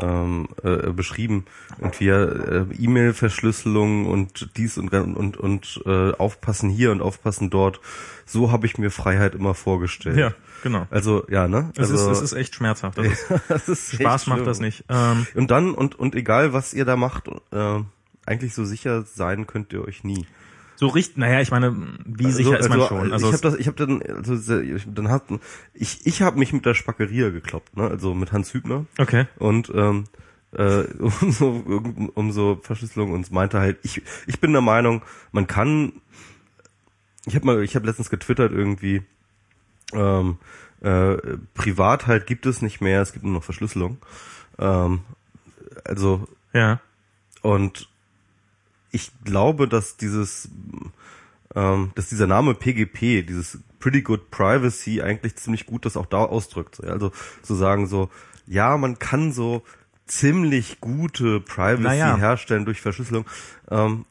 ähm, 0.00 0.48
äh, 0.62 0.90
beschrieben. 0.90 1.44
Und 1.78 2.00
wir 2.00 2.66
äh, 2.70 2.74
E-Mail-Verschlüsselung 2.84 4.06
und 4.06 4.50
dies 4.56 4.78
und 4.78 4.92
und 4.92 5.36
und 5.36 5.80
äh, 5.86 6.12
aufpassen 6.12 6.70
hier 6.70 6.90
und 6.92 7.02
aufpassen 7.02 7.50
dort. 7.50 7.80
So 8.26 8.50
habe 8.50 8.66
ich 8.66 8.78
mir 8.78 8.90
Freiheit 8.90 9.34
immer 9.34 9.54
vorgestellt. 9.54 10.16
ja, 10.16 10.32
genau. 10.62 10.86
Also 10.90 11.24
ja, 11.28 11.48
ne? 11.48 11.70
Es, 11.76 11.90
Also, 11.90 12.10
ist, 12.10 12.18
es 12.18 12.22
ist 12.22 12.32
echt 12.32 12.54
schmerzhaft. 12.54 12.98
Das 12.98 13.06
ist, 13.06 13.26
das 13.48 13.68
ist 13.68 13.94
Spaß 13.94 14.26
macht 14.26 14.38
schlimm. 14.38 14.46
das 14.46 14.60
nicht. 14.60 14.84
Ähm, 14.88 15.26
Und 15.34 15.50
dann 15.50 15.74
und 15.74 15.98
und 15.98 16.14
egal 16.14 16.52
was 16.52 16.72
ihr 16.74 16.84
da 16.84 16.96
macht, 16.96 17.28
äh, 17.52 17.80
eigentlich 18.26 18.54
so 18.54 18.64
sicher 18.64 19.02
sein 19.02 19.46
könnt 19.46 19.72
ihr 19.72 19.84
euch 19.84 20.04
nie. 20.04 20.26
So 20.82 20.88
richtig, 20.88 21.16
naja, 21.16 21.40
ich 21.40 21.52
meine, 21.52 21.76
wie 22.04 22.28
sicher 22.32 22.58
ist 22.58 22.68
man 22.68 22.80
schon? 22.80 23.12
Also 23.12 23.28
ich 23.28 23.32
habe 23.32 23.42
das, 23.42 23.54
ich 23.54 23.68
habe 23.68 23.76
dann, 23.76 24.02
also 24.02 24.34
ich- 24.60 24.84
dann 24.92 25.08
hat, 25.10 25.22
ich 25.74 26.04
ich 26.04 26.22
habe 26.22 26.40
mich 26.40 26.52
mit 26.52 26.66
der 26.66 26.74
Spackeria 26.74 27.30
gekloppt, 27.30 27.76
ne? 27.76 27.86
Also 27.86 28.14
mit 28.14 28.32
Hans 28.32 28.52
Hübner. 28.52 28.86
okay. 28.98 29.26
und 29.38 29.70
ähm, 29.76 30.04
äh, 30.50 30.82
um, 30.98 31.30
so, 31.30 31.64
um 32.14 32.32
so 32.32 32.58
Verschlüsselung 32.62 33.12
und 33.12 33.30
meinte 33.30 33.60
halt, 33.60 33.78
ich, 33.84 34.02
ich 34.26 34.40
bin 34.40 34.50
der 34.52 34.60
Meinung, 34.60 35.02
man 35.30 35.46
kann, 35.46 35.92
ich 37.26 37.36
habe 37.36 37.46
mal, 37.46 37.62
ich 37.62 37.76
habe 37.76 37.86
letztens 37.86 38.10
getwittert 38.10 38.50
irgendwie, 38.50 39.02
ähm, 39.92 40.38
äh, 40.80 41.16
privat 41.54 42.08
halt 42.08 42.26
gibt 42.26 42.44
es 42.46 42.60
nicht 42.60 42.80
mehr, 42.80 43.00
es 43.02 43.12
gibt 43.12 43.24
nur 43.24 43.34
noch 43.34 43.44
Verschlüsselung. 43.44 43.98
Ähm, 44.58 45.02
also 45.84 46.26
Ja. 46.52 46.80
und 47.42 47.88
ich 48.92 49.10
glaube, 49.24 49.66
dass 49.68 49.96
dieses, 49.96 50.48
ähm, 51.54 51.90
dass 51.94 52.08
dieser 52.08 52.26
Name 52.26 52.54
PGP, 52.54 53.26
dieses 53.26 53.58
Pretty 53.80 54.02
Good 54.02 54.30
Privacy, 54.30 55.02
eigentlich 55.02 55.36
ziemlich 55.36 55.66
gut 55.66 55.84
das 55.84 55.96
auch 55.96 56.06
da 56.06 56.18
ausdrückt. 56.18 56.82
Also 56.84 57.10
zu 57.42 57.54
sagen 57.54 57.86
so, 57.86 58.10
ja, 58.46 58.76
man 58.76 58.98
kann 58.98 59.32
so 59.32 59.62
ziemlich 60.06 60.80
gute 60.80 61.40
Privacy 61.40 61.82
Naja. 61.82 62.16
herstellen 62.16 62.64
durch 62.64 62.80
Verschlüsselung. 62.80 63.24
Ähm, 63.70 64.04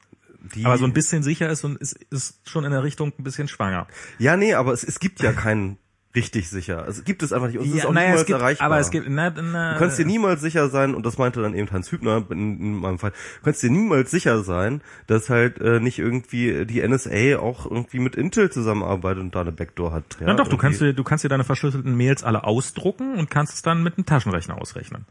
die, 0.55 0.65
Aber 0.65 0.77
so 0.77 0.85
ein 0.85 0.93
bisschen 0.93 1.21
sicher 1.21 1.49
ist 1.49 1.63
und 1.63 1.77
ist, 1.77 1.93
ist 2.09 2.49
schon 2.49 2.65
in 2.65 2.71
der 2.71 2.83
Richtung 2.83 3.13
ein 3.17 3.23
bisschen 3.23 3.47
schwanger. 3.47 3.87
ja, 4.17 4.35
nee, 4.35 4.55
aber 4.55 4.73
es, 4.73 4.83
es 4.83 4.99
gibt 4.99 5.21
ja 5.21 5.31
keinen 5.33 5.77
richtig 6.15 6.49
sicher. 6.49 6.85
Es 6.87 7.03
gibt 7.03 7.23
es 7.23 7.31
einfach 7.33 7.47
nicht. 7.47 7.57
Und 7.59 7.67
es 7.67 7.73
ist 7.75 7.85
auch 7.85 7.91
naja, 7.93 8.07
niemals 8.07 8.21
es 8.21 8.27
gibt, 8.27 8.39
erreichbar. 8.39 8.65
aber 8.65 8.79
es 8.79 8.91
gibt, 8.91 9.07
na, 9.09 9.29
na, 9.29 9.73
Du 9.73 9.79
kannst 9.79 9.97
dir 9.99 10.05
niemals 10.05 10.41
sicher 10.41 10.69
sein, 10.69 10.93
und 10.95 11.05
das 11.05 11.17
meinte 11.17 11.41
dann 11.41 11.53
eben 11.55 11.69
Hans 11.71 11.91
Hübner 11.91 12.25
in, 12.29 12.59
in 12.59 12.73
meinem 12.75 12.99
Fall, 12.99 13.11
du 13.11 13.45
kannst 13.45 13.63
dir 13.63 13.69
niemals 13.71 14.11
sicher 14.11 14.43
sein, 14.43 14.81
dass 15.07 15.29
halt 15.29 15.59
äh, 15.59 15.79
nicht 15.79 15.99
irgendwie 15.99 16.65
die 16.65 16.85
NSA 16.87 17.39
auch 17.39 17.65
irgendwie 17.69 17.99
mit 17.99 18.15
Intel 18.15 18.51
zusammenarbeitet 18.51 19.21
und 19.23 19.35
da 19.35 19.41
eine 19.41 19.51
Backdoor 19.51 19.91
hat. 19.93 20.17
Ja, 20.19 20.27
Na 20.27 20.33
doch, 20.33 20.45
du 20.45 20.51
irgendwie. 20.51 20.57
kannst 20.61 20.81
dir, 20.81 20.93
du 20.93 21.03
kannst 21.03 21.23
dir 21.23 21.29
deine 21.29 21.43
verschlüsselten 21.43 21.95
Mails 21.95 22.23
alle 22.23 22.43
ausdrucken 22.43 23.15
und 23.15 23.29
kannst 23.29 23.53
es 23.53 23.61
dann 23.61 23.83
mit 23.83 23.97
einem 23.97 24.05
Taschenrechner 24.05 24.59
ausrechnen. 24.61 25.05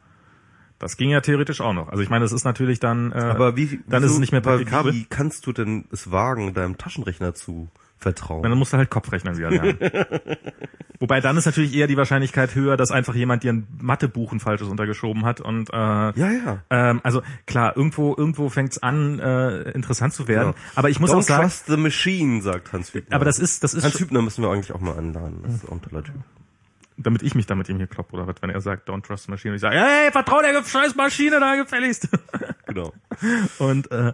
Das 0.79 0.97
ging 0.97 1.11
ja 1.11 1.21
theoretisch 1.21 1.61
auch 1.61 1.75
noch. 1.75 1.89
Also 1.91 2.03
ich 2.03 2.09
meine, 2.09 2.25
das 2.25 2.33
ist 2.33 2.45
natürlich 2.45 2.81
dann, 2.81 3.13
äh, 3.13 3.17
Aber 3.17 3.55
wie, 3.55 3.81
dann 3.87 4.03
wieso, 4.03 4.07
ist 4.07 4.13
es 4.15 4.19
nicht 4.19 4.33
mehr 4.33 4.41
praktikabel. 4.41 4.95
Wie 4.95 5.05
kannst 5.05 5.47
du 5.47 5.53
denn 5.53 5.85
es 5.93 6.11
wagen, 6.11 6.55
deinem 6.55 6.79
Taschenrechner 6.79 7.35
zu 7.35 7.69
vertrauen? 8.01 8.43
Dann 8.43 8.57
musst 8.59 8.73
du 8.73 8.77
halt 8.77 8.91
Kopfrechnen 8.91 9.37
wieder 9.37 9.51
lernen. 9.51 9.79
Wobei 11.01 11.21
dann 11.21 11.37
ist 11.37 11.47
natürlich 11.47 11.75
eher 11.75 11.87
die 11.87 11.97
Wahrscheinlichkeit 11.97 12.55
höher, 12.55 12.77
dass 12.77 12.91
einfach 12.91 13.15
jemand 13.15 13.43
dir 13.43 13.55
ein 13.55 13.67
Mathebuch 13.81 14.33
ein 14.33 14.41
falsches 14.41 14.69
untergeschoben 14.69 15.25
hat 15.25 15.41
und 15.41 15.71
äh, 15.71 15.77
ja, 15.77 16.13
ja. 16.15 16.59
ähm, 16.69 17.01
also 17.03 17.23
klar, 17.47 17.75
irgendwo 17.75 18.15
irgendwo 18.15 18.51
fängt's 18.51 18.83
an 18.83 19.19
äh, 19.19 19.71
interessant 19.71 20.13
zu 20.13 20.29
werden. 20.29 20.53
Genau. 20.53 20.65
Aber 20.75 20.91
ich 20.91 21.01
muss 21.01 21.11
Don't 21.11 21.19
auch 21.19 21.23
sagen, 21.23 21.43
trust 21.45 21.67
the 21.67 21.79
machine, 21.79 22.43
sagt 22.43 22.73
Hans 22.75 22.93
Hübner. 22.93 23.17
aber 23.17 23.25
das 23.25 23.39
ist 23.39 23.65
das 23.65 23.73
ist 23.73 23.83
Hans 23.83 23.99
Hübner 23.99 24.21
müssen 24.21 24.43
wir 24.43 24.51
eigentlich 24.51 24.73
auch 24.73 24.81
mal 24.81 24.97
anladen. 24.97 25.41
Das 25.43 25.55
ist 25.55 25.69
auch 25.69 25.73
ein 25.73 25.83
toller 25.83 26.05
Typ. 26.05 26.17
damit 26.99 27.23
ich 27.23 27.35
mich 27.35 27.47
damit 27.47 27.71
ihm 27.71 27.79
hier 27.79 27.87
klopp 27.87 28.13
oder 28.13 28.27
was, 28.27 28.37
wenn 28.43 28.51
er 28.51 28.61
sagt, 28.61 28.91
don't 28.91 29.03
trust 29.03 29.25
the 29.25 29.31
machine 29.31 29.53
und 29.53 29.57
ich 29.57 29.63
sage, 29.63 29.77
hey, 29.77 30.11
vertrau 30.13 30.43
der 30.43 30.63
scheiß 30.63 30.97
Maschine 30.97 31.41
da 31.41 31.57
gefälligst. 31.57 32.09
Genau. 32.67 32.93
Und 33.59 33.91
äh, 33.91 34.13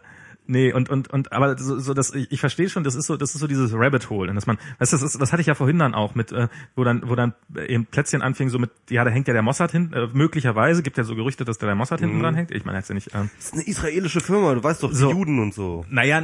Nee, 0.48 0.72
und, 0.72 0.88
und, 0.88 1.08
und, 1.12 1.32
aber 1.32 1.58
so, 1.58 1.78
so 1.78 1.92
das, 1.94 2.14
ich, 2.14 2.30
ich 2.30 2.40
verstehe 2.40 2.68
schon, 2.68 2.84
das 2.84 2.94
ist 2.94 3.06
so, 3.06 3.16
das 3.16 3.34
ist 3.34 3.40
so 3.40 3.46
dieses 3.46 3.72
Rabbit 3.74 4.10
Hole, 4.10 4.28
und 4.30 4.36
dass 4.36 4.46
man, 4.46 4.58
weißt 4.78 4.92
du, 4.92 4.96
das 4.96 5.02
ist, 5.02 5.20
das 5.20 5.32
hatte 5.32 5.40
ich 5.40 5.46
ja 5.48 5.54
vorhin 5.54 5.78
dann 5.78 5.94
auch 5.94 6.14
mit, 6.14 6.32
äh, 6.32 6.48
wo 6.76 6.84
dann, 6.84 7.02
wo 7.08 7.14
dann 7.14 7.34
eben 7.66 7.86
Plätzchen 7.86 8.22
anfing, 8.22 8.48
so 8.48 8.58
mit, 8.58 8.70
ja, 8.88 9.04
da 9.04 9.10
hängt 9.10 9.26
ja 9.28 9.32
der 9.34 9.42
Mossad 9.42 9.72
hin, 9.72 9.92
äh, 9.92 10.06
möglicherweise, 10.12 10.82
gibt 10.82 10.96
ja 10.98 11.04
so 11.04 11.16
Gerüchte, 11.16 11.44
dass 11.44 11.58
da 11.58 11.66
der 11.66 11.74
Mossad 11.74 12.00
hinten 12.00 12.20
dran 12.20 12.34
hängt. 12.34 12.50
Ich 12.52 12.64
meine 12.64 12.78
jetzt 12.78 12.88
ja 12.88 12.94
nicht, 12.94 13.10
ähm, 13.14 13.30
Das 13.36 13.46
ist 13.46 13.54
eine 13.54 13.66
israelische 13.66 14.20
Firma, 14.20 14.54
du 14.54 14.62
weißt 14.62 14.82
doch, 14.82 14.90
die 14.90 14.96
So. 14.96 15.10
Juden 15.10 15.38
und 15.40 15.52
so. 15.54 15.84
naja, 15.90 16.22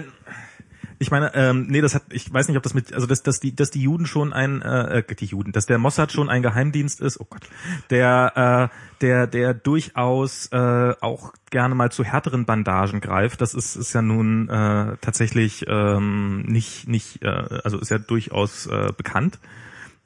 ich 1.02 1.10
meine, 1.10 1.34
ähm, 1.34 1.66
nee, 1.68 1.80
das 1.80 1.96
hat, 1.96 2.04
ich 2.10 2.32
weiß 2.32 2.46
nicht, 2.46 2.56
ob 2.56 2.62
das 2.62 2.74
mit, 2.74 2.94
also 2.94 3.08
dass, 3.08 3.24
dass 3.24 3.40
die, 3.40 3.56
dass 3.56 3.72
die 3.72 3.82
Juden 3.82 4.06
schon 4.06 4.32
ein, 4.32 4.62
äh, 4.62 5.00
äh, 5.00 5.14
die 5.16 5.26
Juden, 5.26 5.50
dass 5.50 5.66
der 5.66 5.78
Mossad 5.78 6.12
schon 6.12 6.30
ein 6.30 6.42
Geheimdienst 6.42 7.00
ist, 7.00 7.18
oh 7.20 7.26
Gott, 7.28 7.42
der, 7.90 8.70
äh, 8.70 8.76
der, 9.00 9.26
der 9.26 9.52
durchaus 9.52 10.46
äh, 10.52 10.94
auch 11.00 11.32
gerne 11.50 11.74
mal 11.74 11.90
zu 11.90 12.04
härteren 12.04 12.44
Bandagen 12.44 13.00
greift. 13.00 13.40
Das 13.40 13.52
ist, 13.52 13.74
ist 13.74 13.92
ja 13.94 14.00
nun 14.00 14.48
äh, 14.48 14.96
tatsächlich 15.00 15.64
ähm, 15.66 16.42
nicht, 16.42 16.86
nicht, 16.86 17.20
äh, 17.22 17.60
also 17.64 17.80
ist 17.80 17.90
ja 17.90 17.98
durchaus 17.98 18.66
äh, 18.66 18.92
bekannt. 18.96 19.40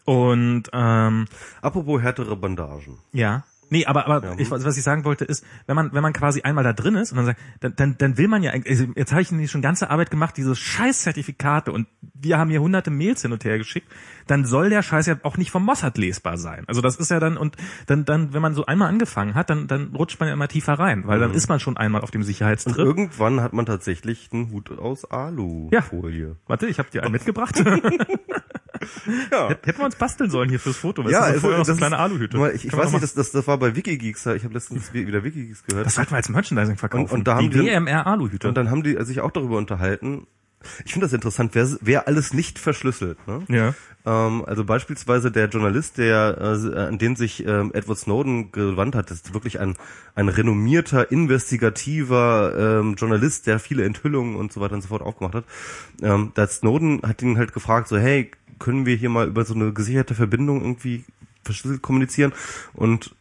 Und 0.06 0.70
ähm, 0.72 1.26
Apropos 1.60 2.00
härtere 2.00 2.36
Bandagen. 2.36 2.98
ja. 3.12 3.44
Nee, 3.68 3.84
aber, 3.86 4.06
aber 4.06 4.38
ich, 4.38 4.50
was 4.50 4.76
ich 4.76 4.82
sagen 4.84 5.04
wollte 5.04 5.24
ist, 5.24 5.44
wenn 5.66 5.74
man, 5.74 5.92
wenn 5.92 6.02
man 6.02 6.12
quasi 6.12 6.42
einmal 6.42 6.62
da 6.62 6.72
drin 6.72 6.94
ist 6.94 7.10
und 7.10 7.16
dann 7.16 7.26
sagt, 7.26 7.40
dann, 7.60 7.74
dann, 7.76 7.98
dann 7.98 8.16
will 8.18 8.28
man 8.28 8.42
ja, 8.42 8.52
eigentlich- 8.52 8.78
also 8.78 8.92
jetzt 8.94 9.10
habe 9.12 9.22
ich 9.22 9.30
nämlich 9.32 9.50
schon 9.50 9.60
ganze 9.62 9.90
Arbeit 9.90 10.10
gemacht, 10.10 10.36
diese 10.36 10.54
scheiß 10.54 11.02
Zertifikate 11.02 11.72
und 11.72 11.88
wir 12.14 12.38
haben 12.38 12.50
hier 12.50 12.60
hunderte 12.60 12.90
Mails 12.90 13.22
hin 13.22 13.32
und 13.32 13.44
her 13.44 13.58
geschickt, 13.58 13.88
dann 14.28 14.44
soll 14.44 14.70
der 14.70 14.82
Scheiß 14.82 15.06
ja 15.06 15.16
auch 15.24 15.36
nicht 15.36 15.50
vom 15.50 15.64
Mossad 15.64 15.98
lesbar 15.98 16.38
sein. 16.38 16.64
Also 16.68 16.80
das 16.80 16.96
ist 16.96 17.10
ja 17.10 17.18
dann, 17.18 17.36
und 17.36 17.56
dann, 17.86 18.04
dann, 18.04 18.32
wenn 18.32 18.42
man 18.42 18.54
so 18.54 18.66
einmal 18.66 18.88
angefangen 18.88 19.34
hat, 19.34 19.50
dann, 19.50 19.66
dann 19.66 19.94
rutscht 19.94 20.20
man 20.20 20.28
ja 20.28 20.34
immer 20.34 20.48
tiefer 20.48 20.74
rein, 20.74 21.06
weil 21.06 21.18
dann 21.18 21.32
ist 21.34 21.48
man 21.48 21.58
schon 21.60 21.76
einmal 21.76 22.02
auf 22.02 22.10
dem 22.12 22.22
Sicherheitstrip. 22.22 22.78
Irgendwann 22.78 23.40
hat 23.40 23.52
man 23.52 23.66
tatsächlich 23.66 24.28
einen 24.32 24.50
Hut 24.52 24.70
aus 24.78 25.04
Alufolie. 25.10 26.36
Warte, 26.46 26.66
ich 26.66 26.78
habe 26.78 26.90
dir 26.90 27.02
einen 27.02 27.12
mitgebracht. 27.12 27.56
Ja. 29.32 29.48
Hätten 29.48 29.78
wir 29.78 29.84
uns 29.84 29.96
basteln 29.96 30.30
sollen 30.30 30.48
hier 30.48 30.60
fürs 30.60 30.76
Foto, 30.76 31.04
weil 31.04 31.12
Ja, 31.12 31.26
das 31.26 31.36
ist 31.36 31.40
vorher 31.42 31.58
noch 31.58 31.64
so 31.66 31.72
das 31.72 31.78
kleine 31.78 31.98
Aluhüte. 31.98 32.38
Mal, 32.38 32.54
Ich, 32.54 32.64
ich 32.66 32.72
weiß 32.76 32.92
nicht, 32.92 33.02
das, 33.02 33.14
das, 33.14 33.30
das 33.32 33.46
war 33.46 33.58
bei 33.58 33.74
Wikigeeks, 33.76 34.26
ich 34.26 34.44
habe 34.44 34.54
letztens 34.54 34.92
wieder 34.92 35.24
Wikigeeks 35.24 35.64
gehört. 35.64 35.86
Das 35.86 35.94
sollten 35.94 36.12
wir 36.12 36.16
als 36.16 36.28
Merchandising 36.28 36.76
verkaufen. 36.76 37.04
Und- 37.04 37.12
und 37.12 37.24
da 37.28 37.36
haben 37.36 37.50
die 37.50 37.58
die- 37.60 37.66
WMR 37.66 38.06
Aluhüte. 38.06 38.48
Und 38.48 38.56
dann 38.56 38.70
haben 38.70 38.82
die 38.82 38.96
sich 39.04 39.20
auch 39.20 39.30
darüber 39.30 39.56
unterhalten. 39.58 40.26
Ich 40.84 40.92
finde 40.92 41.06
das 41.06 41.12
interessant, 41.12 41.54
wer, 41.54 41.68
wer 41.80 42.08
alles 42.08 42.32
nicht 42.32 42.58
verschlüsselt. 42.58 43.18
Ne? 43.26 43.42
Ja. 43.48 43.74
Ähm, 44.06 44.44
also 44.46 44.64
beispielsweise 44.64 45.30
der 45.30 45.48
Journalist, 45.48 45.98
der 45.98 46.38
äh, 46.38 46.78
an 46.78 46.98
den 46.98 47.16
sich 47.16 47.44
ähm, 47.44 47.72
Edward 47.74 47.98
Snowden 47.98 48.52
gewandt 48.52 48.94
hat, 48.94 49.10
das 49.10 49.18
ist 49.18 49.34
wirklich 49.34 49.58
ein, 49.58 49.76
ein 50.14 50.28
renommierter, 50.28 51.10
investigativer 51.10 52.80
ähm, 52.80 52.94
Journalist, 52.94 53.46
der 53.46 53.58
viele 53.58 53.84
Enthüllungen 53.84 54.36
und 54.36 54.52
so 54.52 54.60
weiter 54.60 54.74
und 54.74 54.82
so 54.82 54.88
fort 54.88 55.02
aufgemacht 55.02 55.34
hat. 55.34 55.44
Ähm, 56.02 56.32
da 56.34 56.42
hat 56.42 56.52
Snowden 56.52 57.02
hat 57.02 57.20
ihn 57.22 57.36
halt 57.36 57.52
gefragt, 57.52 57.88
so 57.88 57.98
hey, 57.98 58.30
können 58.58 58.86
wir 58.86 58.96
hier 58.96 59.10
mal 59.10 59.26
über 59.26 59.44
so 59.44 59.54
eine 59.54 59.72
gesicherte 59.72 60.14
Verbindung 60.14 60.62
irgendwie 60.62 61.04
verschlüsselt 61.44 61.82
kommunizieren? 61.82 62.32
Und 62.74 63.14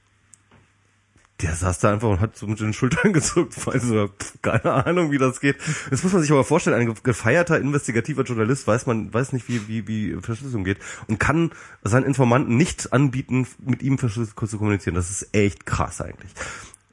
der 1.41 1.53
saß 1.53 1.79
da 1.79 1.91
einfach 1.91 2.07
und 2.09 2.21
hat 2.21 2.37
so 2.37 2.47
mit 2.47 2.59
den 2.61 2.71
Schultern 2.73 3.11
gezuckt, 3.13 3.53
weil 3.67 3.79
so, 3.81 4.07
pff, 4.07 4.41
keine 4.41 4.71
Ahnung, 4.85 5.11
wie 5.11 5.17
das 5.17 5.41
geht. 5.41 5.57
Das 5.89 6.01
muss 6.03 6.13
man 6.13 6.21
sich 6.21 6.31
aber 6.31 6.43
vorstellen, 6.45 6.77
ein 6.89 6.95
gefeierter 7.03 7.59
investigativer 7.59 8.23
Journalist 8.23 8.65
weiß 8.67 8.85
man, 8.85 9.13
weiß 9.13 9.33
nicht, 9.33 9.47
wie, 9.49 9.67
wie, 9.67 9.87
wie 9.87 10.17
Verschlüsselung 10.21 10.63
geht 10.63 10.77
und 11.07 11.19
kann 11.19 11.51
seinen 11.83 12.05
Informanten 12.05 12.55
nicht 12.55 12.93
anbieten, 12.93 13.47
mit 13.65 13.83
ihm 13.83 13.97
verschlüsselt 13.97 14.37
zu 14.49 14.57
kommunizieren. 14.57 14.95
Das 14.95 15.09
ist 15.09 15.27
echt 15.35 15.65
krass 15.65 15.99
eigentlich. 16.01 16.31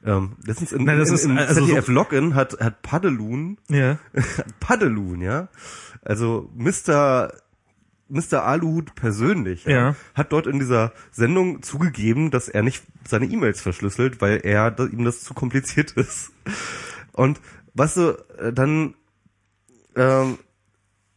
Ähm, 0.05 0.33
letztens 0.45 0.73
in, 0.73 0.83
Nein, 0.83 0.99
das 0.99 1.07
in, 1.09 1.15
ist, 1.15 1.23
in 1.23 1.37
also 1.37 1.61
so- 1.61 1.65
ZDF 1.67 1.87
Login 1.87 2.35
hat, 2.35 2.59
hat 2.59 2.81
Paddelun, 2.81 3.57
Ja. 3.69 3.97
Paddelun, 4.59 5.21
ja, 5.21 5.47
also 6.01 6.49
Mr. 6.57 7.31
Mr. 8.13 8.43
Aluhut 8.43 8.95
persönlich 8.95 9.65
Ja. 9.65 9.95
hat 10.13 10.31
dort 10.31 10.47
in 10.47 10.59
dieser 10.59 10.93
Sendung 11.11 11.61
zugegeben, 11.61 12.31
dass 12.31 12.47
er 12.47 12.63
nicht 12.63 12.83
seine 13.07 13.25
E-Mails 13.25 13.59
verschlüsselt, 13.61 14.21
weil 14.21 14.41
er 14.43 14.71
da, 14.71 14.85
ihm 14.85 15.03
das 15.03 15.23
zu 15.23 15.33
kompliziert 15.33 15.91
ist. 15.97 16.31
Und 17.11 17.41
was 17.73 17.95
du 17.95 18.11
äh, 18.37 18.53
dann 18.53 18.93
ähm, 19.95 20.37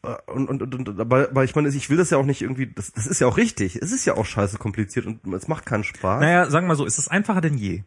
äh, 0.03 0.15
und, 0.31 0.49
und, 0.49 0.63
und, 0.63 0.89
und 0.89 1.01
aber, 1.01 1.29
aber 1.31 1.45
ich 1.45 1.55
meine, 1.55 1.69
ich 1.69 1.91
will 1.91 1.97
das 1.97 2.11
ja 2.11 2.19
auch 2.19 2.25
nicht 2.25 2.43
irgendwie, 2.43 2.67
das, 2.67 2.93
das 2.93 3.07
ist 3.07 3.21
ja 3.21 3.27
auch 3.27 3.37
richtig. 3.37 3.77
Es 3.77 3.93
ist 3.93 4.05
ja 4.05 4.15
auch 4.15 4.27
scheiße 4.27 4.59
kompliziert 4.59 5.07
und 5.07 5.21
es 5.35 5.49
macht 5.49 5.67
keinen 5.67 5.85
Spaß. 5.85 6.21
Naja, 6.21 6.51
sagen 6.51 6.67
wir 6.67 6.69
mal 6.69 6.77
so, 6.77 6.87
es 6.87 6.99
ist 6.99 7.09
einfacher 7.09 7.41
denn 7.41 7.59
je. 7.59 7.83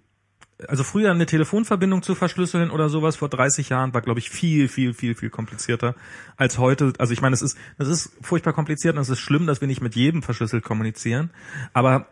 Also 0.67 0.84
früher 0.84 1.12
eine 1.12 1.26
Telefonverbindung 1.26 2.04
zu 2.04 2.15
verschlüsseln 2.15 2.69
oder 2.69 2.89
sowas 2.89 3.15
vor 3.15 3.30
30 3.30 3.69
Jahren 3.69 3.93
war, 3.93 4.02
glaube 4.02 4.19
ich, 4.19 4.30
viel, 4.30 4.67
viel, 4.67 4.93
viel, 4.93 5.15
viel 5.15 5.30
komplizierter 5.30 5.95
als 6.36 6.58
heute. 6.58 6.93
Also 6.98 7.13
ich 7.13 7.22
meine, 7.22 7.34
es 7.34 7.41
ist, 7.41 7.58
es 7.78 7.88
ist 7.88 8.12
furchtbar 8.22 8.54
kompliziert 8.54 8.95
und 8.95 9.02
es 9.02 9.10
ist 9.10 9.19
schlimm, 9.19 9.48
dass 9.48 9.62
wir 9.62 9.67
nicht 9.67 9.82
mit 9.82 9.95
jedem 9.95 10.22
verschlüsselt 10.22 10.63
kommunizieren. 10.63 11.30
Aber 11.74 12.08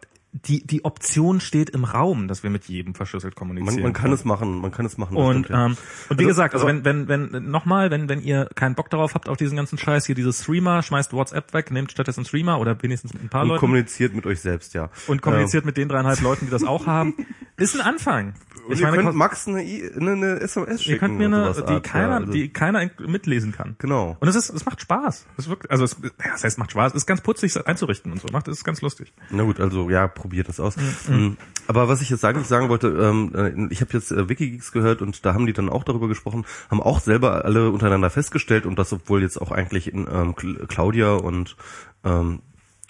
die, 0.45 0.65
die 0.65 0.85
Option 0.85 1.39
steht 1.39 1.69
im 1.71 1.83
Raum, 1.83 2.27
dass 2.27 2.43
wir 2.43 2.49
mit 2.49 2.65
jedem 2.65 2.95
verschlüsselt 2.95 3.35
kommunizieren. 3.35 3.75
man, 3.75 3.83
man 3.83 3.93
kann 3.93 4.11
es 4.11 4.25
machen, 4.25 4.59
man 4.61 4.71
kann 4.71 4.85
es 4.85 4.97
machen. 4.97 5.17
Und, 5.17 5.45
stimmt, 5.45 5.49
ja. 5.49 5.65
ähm, 5.67 5.77
und 6.09 6.19
wie 6.19 6.23
Also, 6.23 6.27
gesagt, 6.27 6.53
also 6.53 6.67
wenn, 6.67 6.83
wenn, 6.85 7.07
wenn, 7.07 7.49
nochmal, 7.49 7.91
wenn, 7.91 8.07
wenn 8.09 8.21
ihr 8.21 8.47
keinen 8.55 8.75
Bock 8.75 8.89
darauf 8.89 9.15
habt, 9.15 9.29
auf 9.29 9.37
diesen 9.37 9.55
ganzen 9.57 9.77
Scheiß, 9.77 10.05
hier 10.05 10.15
dieses 10.15 10.43
Streamer, 10.43 10.83
schmeißt 10.83 11.13
WhatsApp 11.13 11.53
weg, 11.53 11.71
nehmt 11.71 11.91
stattdessen 11.91 12.25
Streamer 12.25 12.59
oder 12.59 12.81
wenigstens 12.83 13.13
mit 13.13 13.23
ein 13.23 13.29
paar 13.29 13.41
und 13.43 13.47
Leuten 13.49 13.59
kommuniziert 13.59 14.13
mit 14.13 14.25
euch 14.25 14.41
selbst, 14.41 14.73
ja. 14.73 14.89
und 15.07 15.21
kommuniziert 15.21 15.65
mit 15.65 15.77
den 15.77 15.89
dreieinhalb 15.89 16.21
Leuten, 16.21 16.45
die 16.45 16.51
das 16.51 16.63
auch 16.63 16.85
haben, 16.87 17.15
ist 17.57 17.75
ein 17.75 17.81
Anfang. 17.81 18.33
Und 18.67 18.77
ihr 18.79 18.89
könnt 18.91 19.15
Max 19.15 19.47
eine, 19.47 19.63
I- 19.63 19.89
eine, 19.95 20.11
eine 20.11 20.39
SMS 20.41 20.83
schicken. 20.83 20.91
ihr 20.93 20.99
könnt 20.99 21.17
mir 21.17 21.25
eine, 21.27 21.53
die 21.53 21.61
Art, 21.73 21.83
keiner, 21.83 22.09
ja, 22.09 22.17
also- 22.17 22.31
die 22.33 22.49
keiner 22.49 22.89
mitlesen 22.99 23.53
kann. 23.53 23.75
Genau. 23.79 24.17
Und 24.19 24.27
es 24.27 24.35
ist, 24.35 24.49
es 24.49 24.65
macht 24.65 24.81
Spaß. 24.81 25.25
Es 25.37 25.45
ist 25.45 25.49
wirklich, 25.49 25.71
also 25.71 25.85
es, 25.85 25.95
ja, 26.03 26.31
das 26.33 26.43
heißt, 26.43 26.57
macht 26.59 26.71
Spaß. 26.71 26.91
Es 26.91 26.97
ist 27.03 27.05
ganz 27.05 27.21
putzig, 27.21 27.55
es 27.55 27.65
einzurichten 27.65 28.11
und 28.11 28.19
so. 28.19 28.27
Macht, 28.33 28.49
es 28.49 28.57
ist 28.57 28.63
ganz 28.65 28.81
lustig. 28.81 29.13
Na 29.29 29.43
gut, 29.43 29.61
also 29.61 29.89
ja, 29.89 30.07
probiert 30.27 30.49
das 30.49 30.59
aus. 30.59 30.75
Mhm. 31.07 31.37
Aber 31.67 31.87
was 31.87 32.01
ich 32.01 32.09
jetzt 32.09 32.23
eigentlich 32.25 32.47
sagen 32.47 32.69
wollte, 32.69 32.87
ähm, 32.87 33.31
äh, 33.33 33.73
ich 33.73 33.81
habe 33.81 33.93
jetzt 33.93 34.11
äh, 34.11 34.27
Wikigeeks 34.27 34.71
gehört 34.71 35.01
und 35.01 35.25
da 35.25 35.33
haben 35.33 35.45
die 35.45 35.53
dann 35.53 35.69
auch 35.69 35.83
darüber 35.83 36.07
gesprochen, 36.07 36.45
haben 36.69 36.81
auch 36.81 36.99
selber 36.99 37.45
alle 37.45 37.71
untereinander 37.71 38.09
festgestellt 38.09 38.65
und 38.65 38.77
das, 38.77 38.91
obwohl 38.91 39.21
jetzt 39.21 39.41
auch 39.41 39.51
eigentlich 39.51 39.91
in, 39.91 40.01
ähm, 40.01 40.33
Cl- 40.35 40.67
Claudia 40.67 41.13
und 41.13 41.55
ähm, 42.03 42.41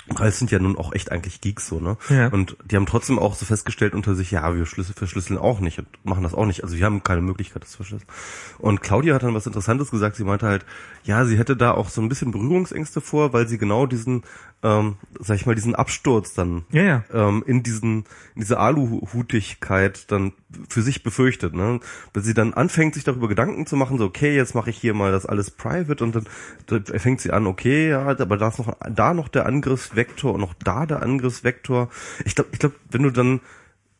Ralf 0.09 0.35
sind 0.35 0.51
ja 0.51 0.59
nun 0.59 0.77
auch 0.77 0.93
echt 0.93 1.11
eigentlich 1.11 1.41
Geeks 1.41 1.67
so, 1.67 1.81
ne? 1.81 1.97
Ja. 2.09 2.29
Und 2.29 2.55
die 2.63 2.77
haben 2.77 2.85
trotzdem 2.85 3.19
auch 3.19 3.35
so 3.35 3.45
festgestellt 3.45 3.93
unter 3.93 4.15
sich, 4.15 4.31
ja, 4.31 4.55
wir 4.55 4.65
Schlüssel 4.65 4.93
verschlüsseln 4.93 5.37
auch 5.37 5.59
nicht 5.59 5.79
und 5.79 5.87
machen 6.05 6.23
das 6.23 6.33
auch 6.33 6.45
nicht. 6.45 6.63
Also 6.63 6.77
wir 6.77 6.85
haben 6.85 7.03
keine 7.03 7.21
Möglichkeit, 7.21 7.63
das 7.63 7.71
zu 7.71 7.77
verschlüsseln. 7.77 8.09
Und 8.57 8.81
Claudia 8.81 9.15
hat 9.15 9.23
dann 9.23 9.33
was 9.33 9.47
Interessantes 9.47 9.91
gesagt. 9.91 10.15
Sie 10.15 10.23
meinte 10.23 10.47
halt, 10.47 10.65
ja, 11.03 11.25
sie 11.25 11.37
hätte 11.37 11.57
da 11.57 11.71
auch 11.71 11.89
so 11.89 12.01
ein 12.01 12.07
bisschen 12.07 12.31
Berührungsängste 12.31 13.01
vor, 13.01 13.33
weil 13.33 13.49
sie 13.49 13.57
genau 13.57 13.85
diesen, 13.85 14.23
ähm, 14.63 14.97
sag 15.19 15.35
ich 15.35 15.45
mal, 15.45 15.53
diesen 15.53 15.75
Absturz 15.75 16.33
dann 16.33 16.65
Ja, 16.71 16.83
ja. 16.83 17.03
ähm, 17.13 17.43
in 17.45 17.61
diesen, 17.61 18.05
in 18.33 18.41
diese 18.41 18.59
Aluhutigkeit 18.59 20.11
dann 20.11 20.33
für 20.67 20.81
sich 20.81 21.03
befürchtet, 21.03 21.53
ne? 21.53 21.79
Wenn 22.13 22.23
sie 22.23 22.33
dann 22.33 22.53
anfängt, 22.53 22.95
sich 22.95 23.03
darüber 23.03 23.27
Gedanken 23.27 23.67
zu 23.67 23.75
machen, 23.75 23.99
so, 23.99 24.05
okay, 24.05 24.35
jetzt 24.35 24.55
mache 24.55 24.71
ich 24.71 24.77
hier 24.77 24.95
mal 24.95 25.11
das 25.11 25.27
alles 25.27 25.51
private 25.51 26.03
und 26.03 26.15
dann, 26.15 26.27
dann 26.65 26.85
fängt 26.99 27.21
sie 27.21 27.31
an, 27.31 27.45
okay, 27.45 27.89
ja, 27.89 28.07
aber 28.07 28.37
da 28.37 28.47
ist 28.47 28.57
noch, 28.57 28.75
da 28.89 29.13
noch 29.13 29.27
der 29.27 29.45
Angriffsvektor 29.45 30.33
und 30.33 30.41
noch 30.41 30.55
da 30.55 30.85
der 30.85 31.03
Angriffsvektor. 31.03 31.89
Ich 32.25 32.33
glaube, 32.33 32.49
ich 32.53 32.59
glaube, 32.59 32.75
wenn 32.89 33.03
du 33.03 33.11
dann, 33.11 33.41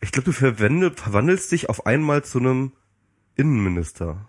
ich 0.02 0.12
glaube, 0.12 0.26
du 0.26 0.32
verwendest, 0.32 1.00
verwandelst 1.00 1.52
dich 1.52 1.70
auf 1.70 1.86
einmal 1.86 2.24
zu 2.24 2.40
einem 2.40 2.72
Innenminister. 3.36 4.28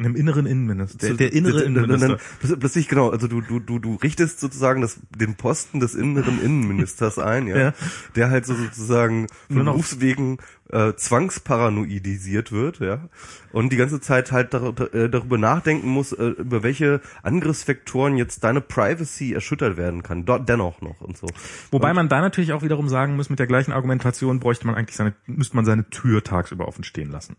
Einem 0.00 0.16
inneren 0.16 0.46
Innenminister. 0.46 1.08
Der, 1.08 1.14
der 1.16 1.32
innere 1.32 1.62
Innenminister. 1.62 2.18
plötzlich- 2.58 2.88
genau, 2.88 3.10
also 3.10 3.28
du, 3.28 3.40
du, 3.42 3.60
du, 3.60 3.78
du 3.78 3.96
richtest 3.96 4.40
sozusagen 4.40 4.80
das, 4.80 4.98
den 5.16 5.34
Posten 5.36 5.78
des 5.78 5.94
inneren 5.94 6.42
Innenministers 6.42 7.18
ein, 7.18 7.46
ja, 7.46 7.58
Ja. 7.58 7.74
der 8.16 8.30
halt 8.30 8.46
so 8.46 8.54
sozusagen 8.54 9.26
von 9.48 9.64
Berufswegen 9.66 10.38
äh, 10.70 10.94
zwangsparanoidisiert 10.94 12.52
wird, 12.52 12.78
ja, 12.78 13.08
und 13.52 13.72
die 13.72 13.76
ganze 13.76 14.00
Zeit 14.00 14.32
halt 14.32 14.54
dar 14.54 14.74
äh, 14.94 15.08
darüber 15.10 15.36
nachdenken 15.38 15.88
muss, 15.88 16.12
äh, 16.12 16.24
über 16.28 16.62
welche 16.62 17.00
Angriffsvektoren 17.22 18.16
jetzt 18.16 18.44
deine 18.44 18.60
Privacy 18.60 19.32
erschüttert 19.34 19.76
werden 19.76 20.02
kann, 20.02 20.24
dort 20.24 20.48
dennoch 20.48 20.80
noch 20.80 21.00
und 21.00 21.16
so. 21.18 21.26
Wobei 21.70 21.92
man 21.92 22.08
da 22.08 22.20
natürlich 22.20 22.52
auch 22.52 22.62
wiederum 22.62 22.88
sagen 22.88 23.16
muss, 23.16 23.30
mit 23.30 23.38
der 23.38 23.46
gleichen 23.46 23.72
Argumentation 23.72 24.40
bräuchte 24.40 24.66
man 24.66 24.76
eigentlich 24.76 24.96
seine, 24.96 25.12
müsste 25.26 25.56
man 25.56 25.64
seine 25.64 25.88
Tür 25.90 26.22
tagsüber 26.22 26.66
offen 26.68 26.84
stehen 26.84 27.10
lassen. 27.10 27.36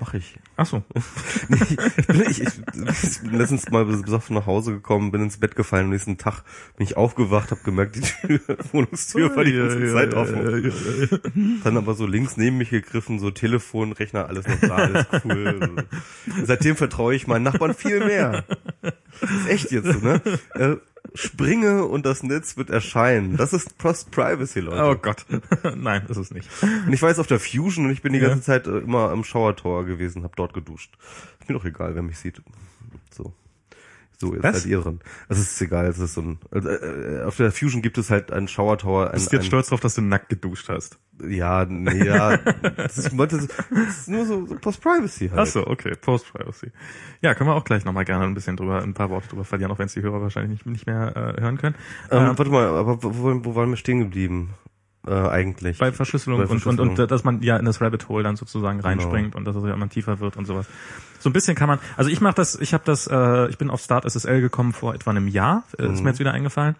Mach 0.00 0.14
ich. 0.14 0.38
Ach 0.56 0.66
so. 0.66 0.82
Nee, 1.48 1.58
ich, 1.70 2.06
bin, 2.06 2.22
ich, 2.28 2.42
ich, 2.42 3.20
bin 3.22 3.38
letztens 3.38 3.70
mal 3.70 3.84
besoffen 3.84 4.34
nach 4.34 4.46
Hause 4.46 4.72
gekommen, 4.72 5.10
bin 5.10 5.22
ins 5.22 5.38
Bett 5.38 5.56
gefallen, 5.56 5.84
am 5.84 5.90
nächsten 5.90 6.18
Tag 6.18 6.42
bin 6.76 6.86
ich 6.86 6.96
aufgewacht, 6.96 7.50
habe 7.50 7.62
gemerkt, 7.62 7.96
die 7.96 8.00
Tür, 8.00 8.40
Wohnungstür 8.72 9.34
war 9.34 9.44
die 9.44 9.52
ganze 9.52 9.92
Zeit 9.92 10.14
offen. 10.14 11.60
Dann 11.64 11.76
aber 11.76 11.94
so 11.94 12.06
links 12.06 12.36
neben 12.36 12.58
mich 12.58 12.70
gegriffen, 12.70 13.18
so 13.18 13.30
Telefon, 13.30 13.92
Rechner, 13.92 14.26
alles 14.28 14.46
noch 14.46 14.60
da, 14.60 14.76
alles 14.76 15.06
cool. 15.24 15.86
Seitdem 16.44 16.76
vertraue 16.76 17.14
ich 17.14 17.26
meinen 17.26 17.44
Nachbarn 17.44 17.74
viel 17.74 18.04
mehr. 18.04 18.44
Das 18.82 19.30
ist 19.30 19.48
echt 19.48 19.70
jetzt 19.70 19.90
so, 19.90 19.98
ne? 20.00 20.20
Springe 21.14 21.84
und 21.84 22.04
das 22.06 22.22
Netz 22.22 22.56
wird 22.56 22.70
erscheinen. 22.70 23.36
Das 23.36 23.52
ist 23.52 23.78
Post 23.78 24.10
Privacy, 24.10 24.60
Leute. 24.60 24.82
Oh 24.84 24.94
Gott. 25.00 25.24
Nein, 25.76 26.04
ist 26.08 26.16
es 26.16 26.30
nicht. 26.30 26.48
Und 26.86 26.92
ich 26.92 27.00
war 27.02 27.08
jetzt 27.08 27.18
auf 27.18 27.26
der 27.26 27.40
Fusion 27.40 27.86
und 27.86 27.90
ich 27.92 28.02
bin 28.02 28.12
die 28.12 28.18
Ja. 28.18 28.28
ganze 28.28 28.44
Zeit 28.44 28.66
äh, 28.66 28.78
immer 28.78 29.10
am 29.10 29.24
Shower-Tor 29.24 29.84
gewesen, 29.86 30.22
hab 30.24 30.36
dort 30.36 30.52
geduscht. 30.54 30.96
Ist 31.40 31.48
mir 31.48 31.54
doch 31.56 31.64
egal, 31.64 31.94
wer 31.94 32.02
mich 32.02 32.18
sieht. 32.18 32.42
So. 33.10 33.32
So, 34.20 34.34
jetzt 34.34 34.42
Was? 34.42 34.62
seid 34.62 34.70
ihr 34.70 34.80
dran. 34.80 34.98
Also 35.28 35.42
es 35.42 35.52
ist 35.52 35.62
egal, 35.62 35.86
es 35.86 35.98
ist 35.98 36.14
so 36.14 36.22
ein, 36.22 36.38
also, 36.50 36.68
äh, 36.68 37.22
auf 37.22 37.36
der 37.36 37.52
Fusion 37.52 37.82
gibt 37.82 37.98
es 37.98 38.10
halt 38.10 38.32
einen 38.32 38.48
Shower 38.48 38.76
Tower. 38.76 39.06
Ein, 39.06 39.12
Bist 39.12 39.30
du 39.32 39.36
jetzt 39.36 39.44
ein, 39.44 39.46
stolz 39.46 39.68
drauf, 39.68 39.78
dass 39.78 39.94
du 39.94 40.02
nackt 40.02 40.28
geduscht 40.28 40.68
hast? 40.68 40.98
Ja, 41.28 41.64
nee, 41.64 42.04
ja, 42.04 42.36
das 42.76 42.98
ist, 42.98 43.16
das 43.16 43.32
ist 43.32 44.08
nur 44.08 44.26
so, 44.26 44.44
so 44.46 44.56
Post-Privacy 44.56 45.28
halt. 45.28 45.38
Ach 45.40 45.46
so, 45.46 45.66
okay, 45.66 45.92
Post-Privacy. 46.00 46.72
Ja, 47.22 47.34
können 47.34 47.48
wir 47.50 47.54
auch 47.54 47.64
gleich 47.64 47.84
nochmal 47.84 48.04
gerne 48.04 48.24
ein 48.24 48.34
bisschen 48.34 48.56
drüber, 48.56 48.82
ein 48.82 48.94
paar 48.94 49.10
Worte 49.10 49.28
drüber 49.28 49.44
verlieren, 49.44 49.70
auch 49.70 49.78
wenn 49.78 49.86
es 49.86 49.94
die 49.94 50.02
Hörer 50.02 50.20
wahrscheinlich 50.20 50.50
nicht, 50.50 50.66
nicht 50.66 50.86
mehr 50.86 51.16
äh, 51.16 51.40
hören 51.40 51.58
können. 51.58 51.76
Ähm, 52.10 52.18
Ähm, 52.30 52.38
warte 52.38 52.50
mal, 52.50 52.66
aber 52.66 53.02
wo, 53.02 53.44
wo 53.44 53.54
waren 53.54 53.70
wir 53.70 53.76
stehen 53.76 54.00
geblieben? 54.00 54.50
Äh, 55.06 55.12
eigentlich. 55.12 55.78
bei 55.78 55.92
Verschlüsselung, 55.92 56.38
bei 56.38 56.44
Und, 56.44 56.50
und, 56.50 56.60
Verschlüsselung. 56.60 56.90
und 56.90 56.98
äh, 56.98 57.06
dass 57.06 57.24
man 57.24 57.40
ja 57.42 57.56
in 57.56 57.64
das 57.64 57.80
Rabbit 57.80 58.08
Hole 58.08 58.24
dann 58.24 58.36
sozusagen 58.36 58.80
reinspringt 58.80 59.34
und 59.36 59.44
dass 59.44 59.56
es 59.56 59.64
ja 59.64 59.72
immer 59.72 59.88
tiefer 59.88 60.20
wird 60.20 60.36
und 60.36 60.44
sowas. 60.44 60.66
So 61.20 61.30
ein 61.30 61.32
bisschen 61.32 61.54
kann 61.54 61.68
man, 61.68 61.78
also 61.96 62.10
ich 62.10 62.20
mache 62.20 62.34
das, 62.34 62.56
ich 62.56 62.74
habe 62.74 62.84
das, 62.84 63.06
äh, 63.06 63.48
ich 63.48 63.58
bin 63.58 63.70
auf 63.70 63.80
Start 63.80 64.04
SSL 64.04 64.40
gekommen 64.40 64.72
vor 64.72 64.94
etwa 64.94 65.10
einem 65.10 65.28
Jahr, 65.28 65.64
äh, 65.78 65.86
ist 65.92 66.02
mir 66.02 66.10
jetzt 66.10 66.18
wieder 66.20 66.32
eingefallen, 66.32 66.76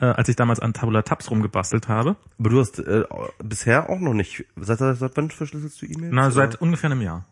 äh, 0.00 0.04
als 0.06 0.28
ich 0.28 0.36
damals 0.36 0.60
an 0.60 0.72
Tabula 0.74 1.02
Tabs 1.02 1.30
rumgebastelt 1.30 1.88
habe. 1.88 2.16
aber 2.38 2.50
du 2.50 2.60
hast 2.60 2.78
äh, 2.78 3.04
bisher 3.42 3.90
auch 3.90 4.00
noch 4.00 4.14
nicht. 4.14 4.44
Seit, 4.56 4.78
seit, 4.78 5.16
wann 5.16 5.30
verschlüsselst 5.30 5.80
du 5.82 5.86
E-Mails? 5.86 6.12
Na, 6.12 6.22
Oder? 6.26 6.30
seit 6.30 6.60
ungefähr 6.60 6.90
einem 6.90 7.02
Jahr. 7.02 7.24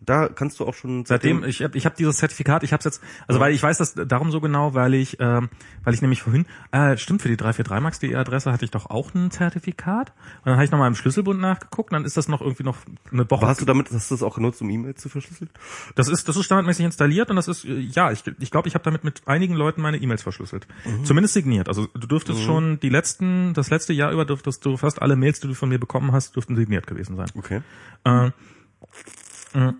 Da 0.00 0.28
kannst 0.28 0.58
du 0.60 0.66
auch 0.66 0.74
schon 0.74 1.04
Seitdem, 1.04 1.44
ich 1.44 1.62
habe 1.62 1.76
ich 1.76 1.84
hab 1.84 1.94
dieses 1.94 2.16
Zertifikat, 2.16 2.62
ich 2.62 2.72
habe 2.72 2.82
jetzt, 2.82 3.02
also 3.28 3.38
weil 3.38 3.52
ich 3.52 3.62
weiß 3.62 3.78
das 3.78 3.94
darum 3.94 4.30
so 4.30 4.40
genau, 4.40 4.74
weil 4.74 4.94
ich, 4.94 5.18
ähm, 5.20 5.50
weil 5.84 5.94
ich 5.94 6.00
nämlich 6.00 6.22
vorhin, 6.22 6.46
äh, 6.72 6.96
stimmt, 6.96 7.20
für 7.22 7.28
die 7.28 7.36
343max.de 7.36 8.14
Adresse 8.14 8.50
hatte 8.50 8.64
ich 8.64 8.70
doch 8.70 8.88
auch 8.88 9.14
ein 9.14 9.30
Zertifikat. 9.30 10.12
Und 10.38 10.46
dann 10.46 10.54
habe 10.54 10.64
ich 10.64 10.70
nochmal 10.70 10.88
im 10.88 10.94
Schlüsselbund 10.94 11.40
nachgeguckt, 11.40 11.90
und 11.92 11.96
dann 11.96 12.04
ist 12.04 12.16
das 12.16 12.28
noch 12.28 12.40
irgendwie 12.40 12.62
noch 12.62 12.78
eine 13.12 13.30
Woche. 13.30 13.46
Hast 13.46 13.60
du 13.60 13.66
damit, 13.66 13.90
hast 13.92 14.10
du 14.10 14.14
das 14.14 14.22
auch 14.22 14.36
genutzt, 14.36 14.62
um 14.62 14.70
E-Mails 14.70 15.00
zu 15.00 15.10
verschlüsseln? 15.10 15.50
Das 15.96 16.08
ist, 16.08 16.28
das 16.28 16.36
ist 16.36 16.44
standardmäßig 16.44 16.86
installiert 16.86 17.28
und 17.28 17.36
das 17.36 17.48
ist, 17.48 17.66
äh, 17.66 17.78
ja, 17.78 18.10
ich 18.10 18.24
glaube, 18.24 18.38
ich, 18.40 18.50
glaub, 18.50 18.66
ich 18.66 18.74
habe 18.74 18.84
damit 18.84 19.04
mit 19.04 19.22
einigen 19.26 19.54
Leuten 19.54 19.82
meine 19.82 19.98
E-Mails 19.98 20.22
verschlüsselt. 20.22 20.66
Zumindest 21.04 21.34
signiert. 21.34 21.68
Also 21.68 21.86
du 21.88 22.06
dürftest 22.06 22.42
schon 22.42 22.80
die 22.80 22.88
letzten, 22.88 23.52
das 23.54 23.70
letzte 23.70 23.92
Jahr 23.92 24.12
über 24.12 24.24
dürftest 24.24 24.64
du 24.64 24.76
fast 24.76 25.02
alle 25.02 25.16
Mails, 25.16 25.40
die 25.40 25.48
du 25.48 25.54
von 25.54 25.68
mir 25.68 25.78
bekommen 25.78 26.12
hast, 26.12 26.36
dürften 26.36 26.56
signiert 26.56 26.86
gewesen 26.86 27.16
sein. 27.16 27.28
Okay. 27.36 27.60
Äh, 28.04 28.30
äh, 29.54 29.72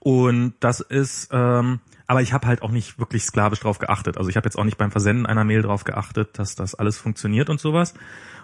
und 0.00 0.54
das 0.60 0.80
ist, 0.80 1.28
ähm, 1.30 1.80
aber 2.06 2.22
ich 2.22 2.32
habe 2.32 2.46
halt 2.46 2.62
auch 2.62 2.70
nicht 2.70 2.98
wirklich 2.98 3.22
sklavisch 3.22 3.60
drauf 3.60 3.78
geachtet. 3.78 4.16
Also 4.16 4.30
ich 4.30 4.36
habe 4.36 4.46
jetzt 4.46 4.56
auch 4.56 4.64
nicht 4.64 4.78
beim 4.78 4.90
Versenden 4.90 5.26
einer 5.26 5.44
Mail 5.44 5.62
drauf 5.62 5.84
geachtet, 5.84 6.38
dass 6.38 6.56
das 6.56 6.74
alles 6.74 6.98
funktioniert 6.98 7.50
und 7.50 7.60
sowas. 7.60 7.94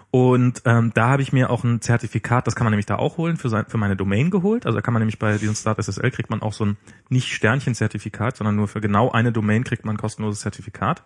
Und 0.09 0.61
ähm, 0.65 0.91
da 0.93 1.09
habe 1.09 1.21
ich 1.21 1.33
mir 1.33 1.49
auch 1.49 1.63
ein 1.63 1.81
Zertifikat, 1.81 2.47
das 2.47 2.55
kann 2.55 2.63
man 2.63 2.71
nämlich 2.71 2.85
da 2.85 2.95
auch 2.95 3.17
holen, 3.17 3.35
für, 3.35 3.49
sein, 3.49 3.65
für 3.67 3.77
meine 3.77 3.97
Domain 3.97 4.29
geholt. 4.29 4.65
Also 4.65 4.77
da 4.77 4.81
kann 4.81 4.93
man 4.93 5.01
nämlich 5.01 5.19
bei 5.19 5.37
diesem 5.37 5.55
Start 5.55 5.79
SSL 5.79 6.11
kriegt 6.11 6.29
man 6.29 6.41
auch 6.41 6.53
so 6.53 6.65
ein 6.65 6.77
nicht 7.09 7.33
Sternchen-Zertifikat, 7.33 8.37
sondern 8.37 8.55
nur 8.55 8.67
für 8.67 8.79
genau 8.79 9.11
eine 9.11 9.31
Domain 9.31 9.63
kriegt 9.63 9.83
man 9.83 9.95
ein 9.95 9.99
kostenloses 9.99 10.41
Zertifikat. 10.41 11.03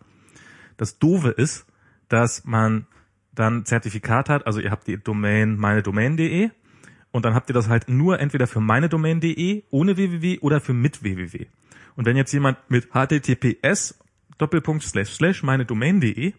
Das 0.78 1.00
Doofe 1.00 1.30
ist, 1.30 1.66
dass 2.10 2.46
man 2.46 2.86
dann 3.34 3.66
Zertifikat 3.66 4.30
hat, 4.30 4.46
also 4.46 4.60
ihr 4.60 4.70
habt 4.70 4.88
die 4.88 5.02
Domain 5.02 5.56
meinedomain.de 5.56 6.52
und 7.12 7.26
dann 7.26 7.34
habt 7.34 7.50
ihr 7.50 7.54
das 7.54 7.68
halt 7.68 7.90
nur 7.90 8.20
entweder 8.20 8.48
für 8.48 8.62
meinedomain.de 8.62 9.64
ohne 9.70 9.98
www 9.98 10.40
oder 10.40 10.62
für 10.62 10.74
mit 10.74 11.04
www. 11.04 11.46
Und 11.96 12.06
wenn 12.06 12.18
jetzt 12.18 12.32
jemand 12.32 12.58
mit 12.70 12.90
https 12.94 14.00
Doppelpunkt 14.38 14.84
slash 14.84 15.10
slash 15.10 15.44
meinedomain.de 15.44 16.34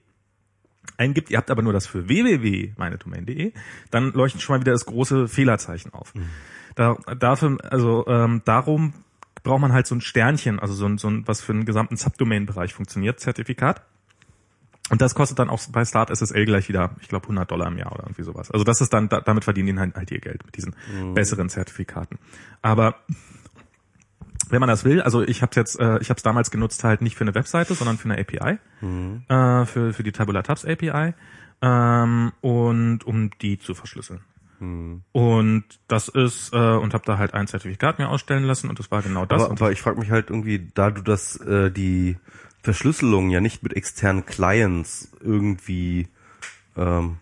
eingibt, 0.96 1.30
ihr 1.30 1.38
habt 1.38 1.50
aber 1.50 1.62
nur 1.62 1.72
das 1.72 1.86
für 1.86 2.08
www 2.08 2.72
meinedomain.de, 2.76 3.52
dann 3.90 4.12
leuchtet 4.12 4.42
schon 4.42 4.56
mal 4.56 4.60
wieder 4.60 4.72
das 4.72 4.86
große 4.86 5.28
Fehlerzeichen 5.28 5.92
auf. 5.92 6.12
Da, 6.74 6.96
dafür, 7.18 7.58
also 7.70 8.06
ähm, 8.06 8.42
darum 8.44 8.94
braucht 9.42 9.60
man 9.60 9.72
halt 9.72 9.86
so 9.86 9.94
ein 9.94 10.00
Sternchen, 10.00 10.58
also 10.58 10.74
so 10.74 10.86
ein, 10.86 10.98
so 10.98 11.08
ein 11.08 11.26
was 11.26 11.40
für 11.40 11.52
einen 11.52 11.64
gesamten 11.64 11.96
Subdomain-Bereich 11.96 12.72
funktioniert, 12.74 13.20
Zertifikat. 13.20 13.82
Und 14.92 15.00
das 15.00 15.14
kostet 15.14 15.38
dann 15.38 15.48
auch 15.48 15.58
bei 15.72 15.86
Start 15.86 16.14
SSL 16.14 16.44
gleich 16.44 16.68
wieder, 16.68 16.90
ich 17.00 17.08
glaube, 17.08 17.24
100 17.24 17.50
Dollar 17.50 17.68
im 17.68 17.78
Jahr 17.78 17.92
oder 17.92 18.02
irgendwie 18.02 18.24
sowas. 18.24 18.50
Also 18.50 18.62
das 18.62 18.82
ist 18.82 18.92
dann, 18.92 19.08
da, 19.08 19.22
damit 19.22 19.42
verdienen 19.44 19.74
die 19.74 19.80
halt, 19.80 19.96
halt 19.96 20.10
ihr 20.10 20.20
Geld 20.20 20.44
mit 20.44 20.54
diesen 20.54 20.74
besseren 21.14 21.48
Zertifikaten. 21.48 22.18
Aber 22.60 22.96
wenn 24.50 24.60
man 24.60 24.68
das 24.68 24.84
will, 24.84 25.00
also 25.00 25.22
ich 25.22 25.40
habe 25.40 25.52
jetzt, 25.56 25.80
äh, 25.80 25.98
ich 26.00 26.10
habe 26.10 26.18
es 26.18 26.22
damals 26.22 26.50
genutzt 26.50 26.84
halt 26.84 27.00
nicht 27.00 27.16
für 27.16 27.24
eine 27.24 27.34
Webseite, 27.34 27.72
sondern 27.72 27.96
für 27.96 28.10
eine 28.10 28.20
API, 28.20 28.58
äh, 29.28 29.64
für 29.64 29.94
für 29.94 30.02
die 30.02 30.12
Tabula 30.12 30.42
Tabs 30.42 30.66
API 30.66 31.14
ähm, 31.62 32.32
und 32.42 33.04
um 33.04 33.30
die 33.40 33.58
zu 33.58 33.74
verschlüsseln. 33.74 34.20
Und 35.12 35.64
das 35.88 36.08
ist 36.08 36.52
äh, 36.52 36.56
und 36.58 36.92
habe 36.92 37.04
da 37.06 37.16
halt 37.16 37.32
ein 37.32 37.46
Zertifikat 37.46 37.98
mir 37.98 38.10
ausstellen 38.10 38.44
lassen 38.44 38.68
und 38.68 38.78
das 38.78 38.90
war 38.90 39.00
genau 39.00 39.24
das. 39.24 39.40
Aber, 39.40 39.50
und 39.52 39.62
aber 39.62 39.72
ich 39.72 39.80
frage 39.80 39.98
mich 39.98 40.10
halt 40.10 40.28
irgendwie, 40.28 40.68
da 40.74 40.90
du 40.90 41.00
das, 41.00 41.36
äh, 41.36 41.70
die 41.70 42.18
Verschlüsselung 42.62 43.30
ja 43.30 43.40
nicht 43.40 43.62
mit 43.62 43.74
externen 43.74 44.24
Clients 44.24 45.12
irgendwie 45.20 46.08
ähm, 46.76 47.18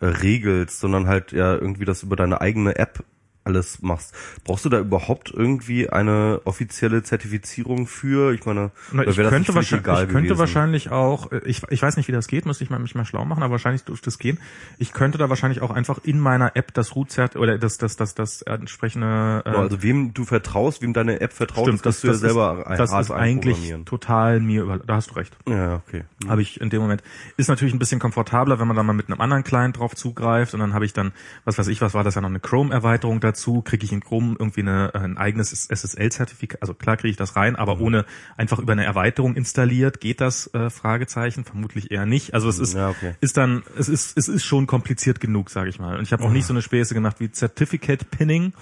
äh, 0.00 0.06
regelst, 0.06 0.80
sondern 0.80 1.06
halt 1.06 1.32
ja 1.32 1.54
irgendwie 1.54 1.84
das 1.84 2.02
über 2.02 2.16
deine 2.16 2.40
eigene 2.40 2.76
App 2.76 3.04
alles 3.44 3.82
machst. 3.82 4.14
Brauchst 4.44 4.64
du 4.64 4.68
da 4.68 4.78
überhaupt 4.78 5.32
irgendwie 5.34 5.90
eine 5.90 6.40
offizielle 6.44 7.02
Zertifizierung 7.02 7.86
für? 7.86 8.32
Ich 8.32 8.46
meine, 8.46 8.70
Na, 8.92 9.02
ich 9.02 9.16
das 9.16 9.28
könnte, 9.28 9.54
wahrscheinlich, 9.54 9.86
ich 9.86 10.08
könnte 10.08 10.22
gewesen? 10.22 10.38
wahrscheinlich 10.38 10.90
auch, 10.90 11.32
äh, 11.32 11.40
ich, 11.44 11.62
ich 11.70 11.82
weiß 11.82 11.96
nicht, 11.96 12.08
wie 12.08 12.12
das 12.12 12.28
geht, 12.28 12.46
müsste 12.46 12.64
ich 12.64 12.70
mal, 12.70 12.78
mich 12.78 12.94
mal 12.94 13.04
schlau 13.04 13.24
machen, 13.24 13.42
aber 13.42 13.52
wahrscheinlich 13.52 13.84
dürfte 13.84 14.10
es 14.10 14.18
gehen. 14.18 14.38
Ich 14.78 14.92
könnte 14.92 15.18
da 15.18 15.28
wahrscheinlich 15.28 15.60
auch 15.60 15.70
einfach 15.70 15.98
in 16.04 16.20
meiner 16.20 16.56
App 16.56 16.72
das 16.74 16.94
Root-Zert 16.94 17.36
oder 17.36 17.58
das, 17.58 17.78
das, 17.78 17.96
das, 17.96 18.14
das 18.14 18.42
entsprechende, 18.42 19.42
äh, 19.44 19.50
also 19.50 19.82
wem 19.82 20.14
du 20.14 20.24
vertraust, 20.24 20.82
wem 20.82 20.92
deine 20.92 21.20
App 21.20 21.32
vertraut, 21.32 21.66
stimmt, 21.66 21.86
das, 21.86 21.96
das, 21.96 22.00
du 22.00 22.06
ja 22.06 22.12
das 22.12 22.20
selber 22.20 22.66
ist, 22.70 22.78
das 22.78 22.92
ist 22.92 23.10
eigentlich 23.10 23.74
total 23.84 24.40
mir 24.40 24.62
über, 24.62 24.78
da 24.78 24.96
hast 24.96 25.10
du 25.10 25.14
recht. 25.14 25.36
Ja, 25.48 25.76
okay. 25.86 26.04
Habe 26.28 26.42
ich 26.42 26.60
in 26.60 26.70
dem 26.70 26.80
Moment. 26.80 27.02
Ist 27.36 27.48
natürlich 27.48 27.74
ein 27.74 27.78
bisschen 27.78 27.98
komfortabler, 27.98 28.60
wenn 28.60 28.68
man 28.68 28.76
dann 28.76 28.86
mal 28.86 28.92
mit 28.92 29.08
einem 29.08 29.20
anderen 29.20 29.44
Client 29.44 29.78
drauf 29.78 29.94
zugreift 29.94 30.54
und 30.54 30.60
dann 30.60 30.74
habe 30.74 30.84
ich 30.84 30.92
dann, 30.92 31.12
was 31.44 31.58
weiß 31.58 31.68
ich, 31.68 31.80
was 31.80 31.94
war 31.94 32.04
das 32.04 32.14
ja 32.14 32.20
noch 32.20 32.28
eine 32.28 32.40
Chrome-Erweiterung 32.40 33.20
dazu, 33.32 33.62
kriege 33.62 33.84
ich 33.84 33.92
in 33.92 34.00
Chrome 34.00 34.36
irgendwie 34.38 34.60
eine, 34.60 34.94
ein 34.94 35.16
eigenes 35.18 35.50
SSL-Zertifikat, 35.68 36.62
also 36.62 36.74
klar 36.74 36.96
kriege 36.96 37.10
ich 37.10 37.16
das 37.16 37.34
rein, 37.36 37.56
aber 37.56 37.76
Mhm. 37.76 37.82
ohne 37.82 38.04
einfach 38.36 38.58
über 38.58 38.72
eine 38.72 38.84
Erweiterung 38.84 39.34
installiert, 39.34 40.00
geht 40.00 40.20
das 40.20 40.52
äh, 40.54 40.70
Fragezeichen, 40.70 41.44
vermutlich 41.44 41.90
eher 41.90 42.06
nicht. 42.06 42.34
Also 42.34 42.48
es 42.48 42.58
ist, 42.58 42.74
Ja, 42.74 42.90
okay. 42.90 43.14
ist 43.20 43.36
dann, 43.36 43.62
es 43.78 43.88
ist, 43.88 44.16
es 44.16 44.28
ist 44.28 44.44
schon 44.44 44.66
kompliziert 44.66 45.20
genug, 45.20 45.50
sage 45.50 45.68
ich 45.70 45.78
mal. 45.78 45.96
Und 45.98 46.02
ich 46.04 46.12
habe 46.12 46.22
auch 46.24 46.30
nicht 46.30 46.46
so 46.46 46.52
eine 46.52 46.62
Späße 46.62 46.94
gemacht 46.94 47.16
wie 47.20 47.30
Certificate 47.32 48.10
Pinning. 48.10 48.52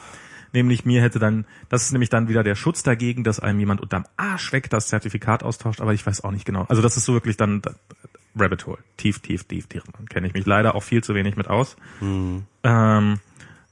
Nämlich 0.53 0.85
mir 0.85 1.01
hätte 1.01 1.21
dann, 1.21 1.45
das 1.69 1.83
ist 1.85 1.93
nämlich 1.93 2.09
dann 2.11 2.29
wieder 2.29 2.43
der 2.43 2.57
Schutz 2.57 2.83
dagegen, 2.83 3.23
dass 3.23 3.39
einem 3.39 3.61
jemand 3.61 3.81
unterm 3.81 4.05
Arsch 4.17 4.53
weg 4.53 4.69
das 4.69 4.89
Zertifikat 4.89 5.45
austauscht, 5.45 5.81
aber 5.81 5.93
ich 5.95 6.05
weiß 6.05 6.25
auch 6.25 6.33
nicht 6.33 6.45
genau. 6.45 6.65
Also 6.69 6.83
das 6.83 6.97
ist 6.97 7.05
so 7.05 7.13
wirklich 7.13 7.37
dann 7.37 7.63
da- 7.63 7.75
Rabbit 8.37 8.67
Hole. 8.67 8.79
Tief, 8.97 9.21
tief, 9.21 9.45
tief, 9.45 9.67
tief. 9.69 9.83
Dann 9.97 10.07
kenne 10.09 10.27
ich 10.27 10.35
mich 10.35 10.47
leider 10.47 10.75
auch 10.75 10.83
viel 10.83 11.03
zu 11.05 11.15
wenig 11.15 11.37
mit 11.37 11.47
aus. 11.49 11.77
Ähm, 12.65 13.21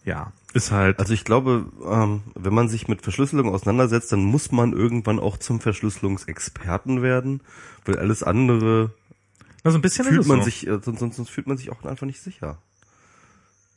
ja, 0.04 0.32
ist 0.54 0.72
halt. 0.72 0.98
Also 0.98 1.12
ich 1.12 1.24
glaube, 1.24 1.66
ähm, 1.87 2.22
wenn 2.34 2.54
man 2.54 2.68
sich 2.68 2.88
mit 2.88 3.02
Verschlüsselung 3.02 3.52
auseinandersetzt, 3.52 4.12
dann 4.12 4.24
muss 4.24 4.50
man 4.50 4.72
irgendwann 4.72 5.18
auch 5.18 5.37
zum 5.37 5.61
Verschlüsselungsexperten 5.61 7.02
werden, 7.02 7.42
weil 7.84 7.98
alles 7.98 8.22
andere 8.22 8.92
also 9.64 9.78
ein 9.78 9.82
bisschen 9.82 10.04
fühlt 10.04 10.26
man 10.26 10.38
so. 10.38 10.44
sich, 10.44 10.66
äh, 10.66 10.78
sonst, 10.82 11.00
sonst, 11.00 11.16
sonst 11.16 11.30
fühlt 11.30 11.46
man 11.46 11.58
sich 11.58 11.70
auch 11.70 11.84
einfach 11.84 12.06
nicht 12.06 12.20
sicher. 12.20 12.58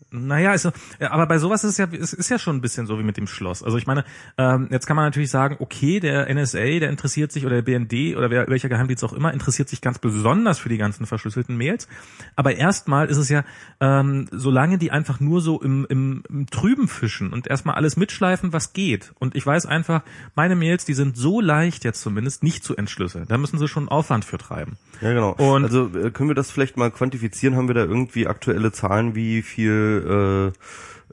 Naja, 0.10 0.56
ja, 1.00 1.12
aber 1.12 1.28
bei 1.28 1.38
sowas 1.38 1.64
ist 1.64 1.72
es 1.72 1.78
ja, 1.78 1.88
es 1.92 2.12
ist 2.14 2.30
ja 2.30 2.40
schon 2.40 2.58
ein 2.58 2.62
bisschen 2.62 2.88
so 2.88 2.98
wie 3.00 3.04
mit 3.04 3.18
dem 3.18 3.28
Schloss. 3.28 3.64
Also 3.64 3.78
ich 3.78 3.88
meine, 3.88 4.04
ähm, 4.38 4.68
jetzt 4.72 4.88
kann 4.88 4.96
man 4.96 5.06
natürlich 5.06 5.30
sagen, 5.30 5.58
okay, 5.60 6.00
der 6.00 6.28
NSA, 6.34 6.80
der 6.80 6.90
interessiert 6.90 7.32
sich 7.32 7.46
oder 7.46 7.62
der 7.62 7.80
BND 7.80 8.18
oder 8.18 8.30
wer, 8.30 8.48
welcher 8.48 8.68
Geheimdienst 8.70 9.04
auch 9.04 9.14
immer, 9.14 9.34
interessiert 9.34 9.70
sich 9.70 9.80
ganz 9.82 10.00
besonders 10.00 10.60
für 10.60 10.70
die 10.70 10.78
ganzen 10.78 11.06
verschlüsselten 11.06 11.56
Mails. 11.56 11.88
Aber 12.36 12.56
erstmal 12.56 13.08
ist 13.08 13.18
es 13.18 13.30
ja, 13.30 13.44
ähm, 13.80 14.28
solange 14.32 14.78
die 14.78 14.92
einfach 14.92 15.20
nur 15.20 15.40
so 15.42 15.62
im, 15.62 15.86
im, 15.90 16.24
im 16.30 16.48
Trüben 16.48 16.88
fischen 16.88 17.32
und 17.32 17.48
erstmal 17.48 17.76
alles 17.76 17.96
mitschleifen, 17.96 18.54
was 18.54 18.74
geht. 18.74 19.14
Und 19.20 19.36
ich 19.36 19.46
weiß 19.46 19.66
einfach, 19.66 20.02
meine 20.36 20.56
Mails, 20.56 20.84
die 20.86 20.94
sind 20.94 21.16
so 21.16 21.40
leicht 21.42 21.84
jetzt 21.86 22.02
zumindest 22.02 22.44
nicht 22.44 22.64
zu 22.64 22.76
entschlüsseln. 22.76 23.26
Da 23.28 23.38
müssen 23.38 23.60
sie 23.60 23.68
schon 23.68 23.88
Aufwand 23.88 24.26
für 24.26 24.38
treiben. 24.38 24.78
Ja, 25.02 25.14
genau. 25.14 25.32
Und- 25.34 25.64
also 25.64 25.90
äh, 25.98 26.12
können 26.12 26.30
wir 26.30 26.36
das 26.36 26.52
vielleicht 26.52 26.76
mal 26.78 26.92
quantifizieren? 26.92 27.56
Haben 27.56 27.68
wir 27.68 27.76
da 27.76 27.82
irgendwie 27.84 28.28
aktuelle 28.28 28.72
Zahlen, 28.72 29.16
wie 29.16 29.42
viel 29.42 29.91
äh, 29.92 30.52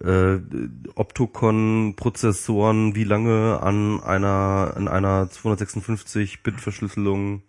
äh, 0.05 0.41
Optocon-Prozessoren, 0.95 2.95
wie 2.95 3.05
lange 3.05 3.61
an 3.63 4.03
einer 4.03 4.73
an 4.77 4.89
einer 4.89 5.27
256-Bit-Verschlüsselung 5.27 7.43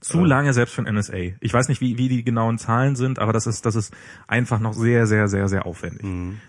zu 0.00 0.24
lange 0.24 0.52
selbst 0.52 0.74
für 0.74 0.82
ein 0.82 0.94
NSA. 0.94 1.16
Ich 1.40 1.52
weiß 1.52 1.68
nicht, 1.68 1.80
wie, 1.80 1.98
wie 1.98 2.08
die 2.08 2.22
genauen 2.22 2.58
Zahlen 2.58 2.96
sind, 2.96 3.18
aber 3.18 3.32
das 3.32 3.46
ist, 3.46 3.66
das 3.66 3.74
ist 3.74 3.94
einfach 4.28 4.60
noch 4.60 4.74
sehr, 4.74 5.06
sehr, 5.06 5.26
sehr, 5.26 5.48
sehr 5.48 5.66
aufwendig. 5.66 6.02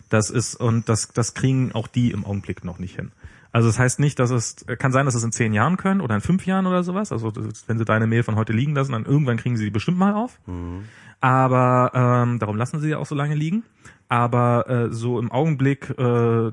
Das 0.10 0.30
ist, 0.30 0.56
und 0.56 0.90
das, 0.90 1.14
das 1.14 1.34
kriegen 1.34 1.72
auch 1.72 1.88
die 1.88 2.12
im 2.12 2.26
Augenblick 2.26 2.64
noch 2.64 2.78
nicht 2.78 2.98
hin. 2.98 3.12
Also 3.52 3.70
das 3.70 3.80
heißt 3.80 4.00
nicht, 4.00 4.20
dass 4.20 4.30
es 4.30 4.66
kann 4.78 4.92
sein, 4.92 5.06
dass 5.06 5.16
es 5.16 5.24
in 5.24 5.32
zehn 5.32 5.54
Jahren 5.54 5.78
können 5.78 6.02
oder 6.02 6.14
in 6.14 6.22
fünf 6.22 6.46
Jahren 6.46 6.68
oder 6.68 6.84
sowas. 6.84 7.12
Also 7.12 7.34
wenn 7.66 7.80
sie 7.80 7.86
deine 7.86 8.06
Mail 8.06 8.24
von 8.24 8.36
heute 8.36 8.54
liegen 8.54 8.76
lassen, 8.76 8.92
dann 8.92 9.06
irgendwann 9.06 9.38
kriegen 9.38 9.58
sie 9.58 9.66
die 9.66 9.72
bestimmt 9.72 9.98
mal 9.98 10.14
auf. 10.14 10.38
Mhm. 10.46 10.84
Aber 11.20 11.92
ähm, 11.96 12.40
darum 12.40 12.58
lassen 12.58 12.80
sie 12.80 12.90
ja 12.90 13.00
auch 13.00 13.08
so 13.08 13.16
lange 13.16 13.34
liegen. 13.34 13.64
Aber 14.10 14.70
äh, 14.70 14.94
so 14.94 15.20
im 15.20 15.32
Augenblick 15.32 15.90
äh, 15.98 16.52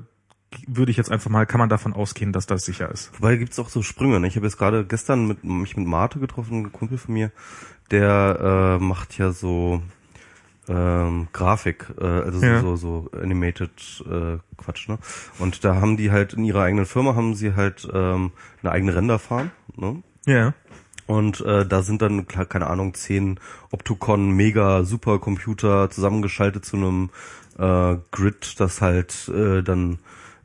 würde 0.67 0.91
ich 0.91 0.97
jetzt 0.97 1.11
einfach 1.11 1.29
mal, 1.29 1.45
kann 1.45 1.59
man 1.59 1.69
davon 1.69 1.93
ausgehen, 1.93 2.31
dass 2.31 2.45
das 2.45 2.65
sicher 2.65 2.89
ist. 2.89 3.11
Wobei 3.17 3.35
gibt's 3.35 3.59
auch 3.59 3.69
so 3.69 3.81
Sprünge. 3.81 4.19
Ne? 4.19 4.27
Ich 4.27 4.35
habe 4.35 4.45
jetzt 4.45 4.57
gerade 4.57 4.85
gestern 4.85 5.27
mit, 5.27 5.43
mich 5.43 5.75
mit 5.77 5.87
Marte 5.87 6.19
getroffen, 6.19 6.63
ein 6.63 6.71
Kumpel 6.71 6.97
von 6.97 7.13
mir, 7.13 7.31
der 7.91 8.77
äh, 8.79 8.83
macht 8.83 9.17
ja 9.17 9.31
so 9.31 9.81
ähm, 10.67 11.27
Grafik, 11.31 11.87
äh, 11.99 12.05
also 12.05 12.43
Ja. 12.43 12.61
so, 12.61 12.75
so, 12.75 13.09
animated 13.21 14.03
äh, 14.09 14.37
Quatsch, 14.57 14.87
ne? 14.87 14.97
Und 15.37 15.63
da 15.63 15.75
haben 15.75 15.95
die 15.97 16.11
halt 16.11 16.33
in 16.33 16.43
ihrer 16.43 16.63
eigenen 16.63 16.85
Firma 16.85 17.15
haben 17.15 17.35
sie 17.35 17.53
halt 17.55 17.87
ähm, 17.93 18.31
eine 18.63 18.71
eigene 18.71 18.95
Renderfarm, 18.95 19.51
ne? 19.75 20.01
Ja. 20.25 20.53
Und 21.07 21.41
äh, 21.41 21.67
da 21.67 21.83
sind 21.83 22.01
dann, 22.01 22.27
keine 22.27 22.65
Ahnung, 22.65 22.95
zehn 22.95 23.39
Optocon 23.69 24.31
Mega 24.31 24.83
Supercomputer 24.83 25.91
zusammengeschaltet 25.91 26.65
zu 26.65 26.77
einem 26.77 27.11
äh, 27.57 27.95
Grid, 28.11 28.59
das 28.59 28.81
halt 28.81 29.29
äh, 29.29 29.61
dann 29.61 29.99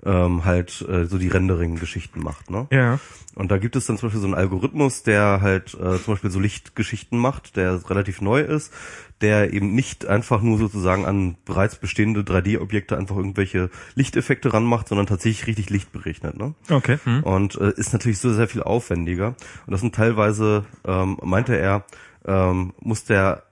ähm, 0.05 0.45
halt 0.45 0.85
äh, 0.89 1.05
so 1.05 1.19
die 1.19 1.29
Rendering-Geschichten 1.29 2.21
macht, 2.21 2.51
ne? 2.51 2.67
Ja. 2.71 2.99
Und 3.35 3.51
da 3.51 3.59
gibt 3.59 3.77
es 3.77 3.87
dann 3.87 3.97
zum 3.97 4.09
Beispiel 4.09 4.21
so 4.21 4.27
einen 4.27 4.35
Algorithmus, 4.35 5.03
der 5.03 5.41
halt 5.41 5.75
äh, 5.75 5.99
zum 5.99 6.15
Beispiel 6.15 6.31
so 6.31 6.41
Lichtgeschichten 6.41 7.19
macht, 7.19 7.57
der 7.57 7.89
relativ 7.89 8.21
neu 8.21 8.41
ist, 8.41 8.73
der 9.21 9.53
eben 9.53 9.75
nicht 9.75 10.07
einfach 10.07 10.43
nur 10.43 10.59
sozusagen 10.59 11.05
an 11.05 11.37
bereits 11.45 11.77
bestehende 11.77 12.23
3D-Objekte 12.23 12.97
einfach 12.97 13.17
irgendwelche 13.17 13.71
Lichteffekte 13.95 14.53
ranmacht, 14.53 14.89
sondern 14.89 15.07
tatsächlich 15.07 15.47
richtig 15.47 15.71
Licht 15.71 15.93
berechnet. 15.93 16.37
Ne? 16.37 16.55
Okay. 16.71 16.99
Hm. 17.05 17.23
Und 17.23 17.55
äh, 17.61 17.73
ist 17.77 17.93
natürlich 17.93 18.19
so 18.19 18.33
sehr 18.33 18.49
viel 18.49 18.63
aufwendiger. 18.63 19.29
Und 19.67 19.73
das 19.73 19.81
sind 19.81 19.95
teilweise, 19.95 20.65
ähm, 20.85 21.19
meinte 21.23 21.57
er, 21.57 21.85
ähm, 22.27 22.73
muss 22.81 23.05
der 23.05 23.45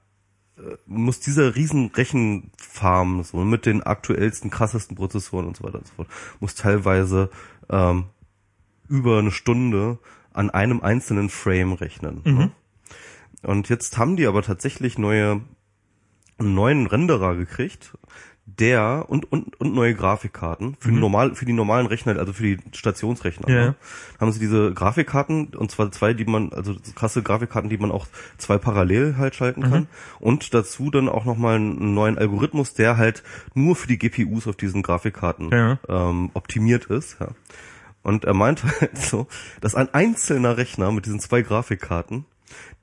muss 0.87 1.21
dieser 1.21 1.55
riesen 1.55 1.91
Rechenfarm 1.95 3.23
so 3.23 3.39
mit 3.39 3.67
den 3.67 3.83
aktuellsten, 3.83 4.51
krassesten 4.51 4.97
Prozessoren 4.97 5.47
und 5.47 5.57
so 5.57 5.65
weiter 5.65 5.79
und 5.79 5.87
so 5.87 5.95
fort, 5.95 6.09
muss 6.41 6.55
teilweise 6.55 7.31
ähm, 7.71 8.07
über 8.89 9.19
eine 9.19 9.31
Stunde 9.31 9.99
an 10.33 10.51
einem 10.51 10.81
einzelnen 10.81 11.29
Frame 11.31 11.73
rechnen. 11.75 12.23
Ne? 12.25 12.51
Und 13.43 13.69
jetzt 13.69 13.99
haben 13.99 14.17
die 14.17 14.27
aber 14.27 14.43
tatsächlich 14.43 14.99
neue 14.99 15.43
einen 16.39 16.55
neuen 16.55 16.87
Renderer 16.87 17.35
gekriegt, 17.35 17.97
der 18.57 19.07
und 19.09 19.31
und 19.31 19.61
und 19.61 19.75
neue 19.75 19.95
Grafikkarten 19.95 20.77
für 20.81 20.91
die 20.91 20.99
normal 20.99 21.35
für 21.35 21.45
die 21.45 21.53
normalen 21.53 21.87
Rechner, 21.87 22.19
also 22.19 22.33
für 22.33 22.43
die 22.43 22.59
Stationsrechner. 22.73 23.49
Ja. 23.49 23.65
Ne? 23.67 23.75
Haben 24.19 24.33
sie 24.33 24.41
diese 24.41 24.73
Grafikkarten 24.73 25.55
und 25.55 25.71
zwar 25.71 25.93
zwei, 25.93 26.15
die 26.15 26.25
man 26.25 26.53
also 26.53 26.75
krasse 26.95 27.23
Grafikkarten, 27.23 27.69
die 27.69 27.79
man 27.79 27.91
auch 27.91 28.07
zwei 28.39 28.59
parallel 28.59 29.17
halt 29.19 29.35
schalten 29.35 29.63
kann 29.63 29.87
und 30.19 30.55
dazu 30.55 30.91
dann 30.91 31.09
auch 31.09 31.25
noch 31.25 31.37
mal 31.37 31.57
einen 31.57 31.95
neuen 31.95 32.17
Algorithmus, 32.19 32.75
der 32.75 32.97
halt 32.97 33.23
nur 33.55 33.77
für 33.77 33.87
die 33.87 33.99
GPUs 33.99 34.47
auf 34.47 34.57
diesen 34.57 34.83
Grafikkarten 34.83 35.51
Ja. 35.51 35.79
ähm, 35.89 36.31
optimiert 36.35 36.87
ist. 36.87 37.19
Ja. 37.21 37.29
Und 38.03 38.25
er 38.25 38.35
meint 38.35 38.65
halt 38.81 38.97
so, 38.97 39.27
dass 39.61 39.75
ein 39.75 39.93
einzelner 39.93 40.57
Rechner 40.57 40.91
mit 40.91 41.07
diesen 41.07 41.21
zwei 41.21 41.43
Grafikkarten 41.43 42.25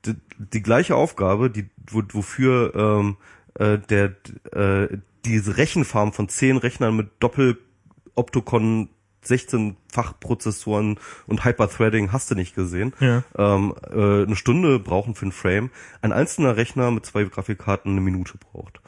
die, 0.06 0.16
die 0.38 0.62
gleiche 0.62 0.96
Aufgabe, 0.96 1.50
die 1.50 1.70
wo, 1.90 2.04
wofür 2.12 2.74
ähm, 2.76 3.18
äh, 3.56 3.80
der 3.80 4.16
äh, 4.54 4.98
diese 5.26 5.58
Rechenfarm 5.58 6.14
von 6.14 6.30
zehn 6.30 6.58
Rechnern 6.58 6.96
mit 6.96 7.10
Doppel 7.20 7.58
Optocon 8.16 8.90
16 9.28 9.76
Fachprozessoren 9.92 11.00
und 11.28 11.44
Hyperthreading 11.44 12.12
hast 12.12 12.30
du 12.30 12.36
nicht 12.36 12.56
gesehen. 12.56 12.94
Ja. 13.00 13.24
Ähm, 13.38 13.74
äh, 13.90 14.24
eine 14.24 14.36
Stunde 14.36 14.80
brauchen 14.80 15.16
für 15.16 15.24
einen 15.24 15.32
Frame. 15.32 15.72
Ein 16.02 16.12
einzelner 16.12 16.58
Rechner 16.58 16.92
mit 16.92 17.06
zwei 17.06 17.24
Grafikkarten 17.24 17.92
eine 17.92 18.02
Minute 18.02 18.38
braucht. 18.38 18.82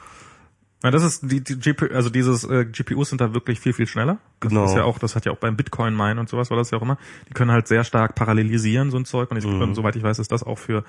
Ja, 0.83 0.91
das 0.91 1.03
ist 1.03 1.31
die, 1.31 1.43
die 1.43 1.57
GPU, 1.59 1.87
also 1.93 2.11
dieses 2.11 2.43
äh, 2.43 2.63
GPUs 2.65 3.09
sind 3.09 3.19
da 3.19 3.33
wirklich 3.33 3.59
viel 3.59 3.73
viel 3.73 3.87
schneller. 3.87 4.19
Das 4.41 4.49
Genau. 4.49 4.65
ist 4.65 4.75
ja 4.75 4.83
auch, 4.83 4.99
das 4.99 5.15
hat 5.15 5.25
ja 5.25 5.31
auch 5.31 5.37
beim 5.37 5.57
Bitcoin 5.57 5.95
Mine 5.95 6.19
und 6.19 6.29
sowas 6.29 6.51
war 6.51 6.57
das 6.57 6.69
ja 6.69 6.77
auch 6.77 6.83
immer. 6.83 6.99
Die 7.29 7.33
können 7.33 7.49
halt 7.51 7.67
sehr 7.67 7.83
stark 7.83 8.13
parallelisieren 8.13 8.91
so 8.91 8.97
ein 8.97 9.05
Zeug 9.05 9.31
und 9.31 9.37
ich, 9.37 9.45
Mhm. 9.45 9.73
soweit 9.73 9.95
ich 9.95 10.03
weiß, 10.03 10.19
ist 10.19 10.31
das 10.31 10.43
auch 10.43 10.59
für 10.59 10.83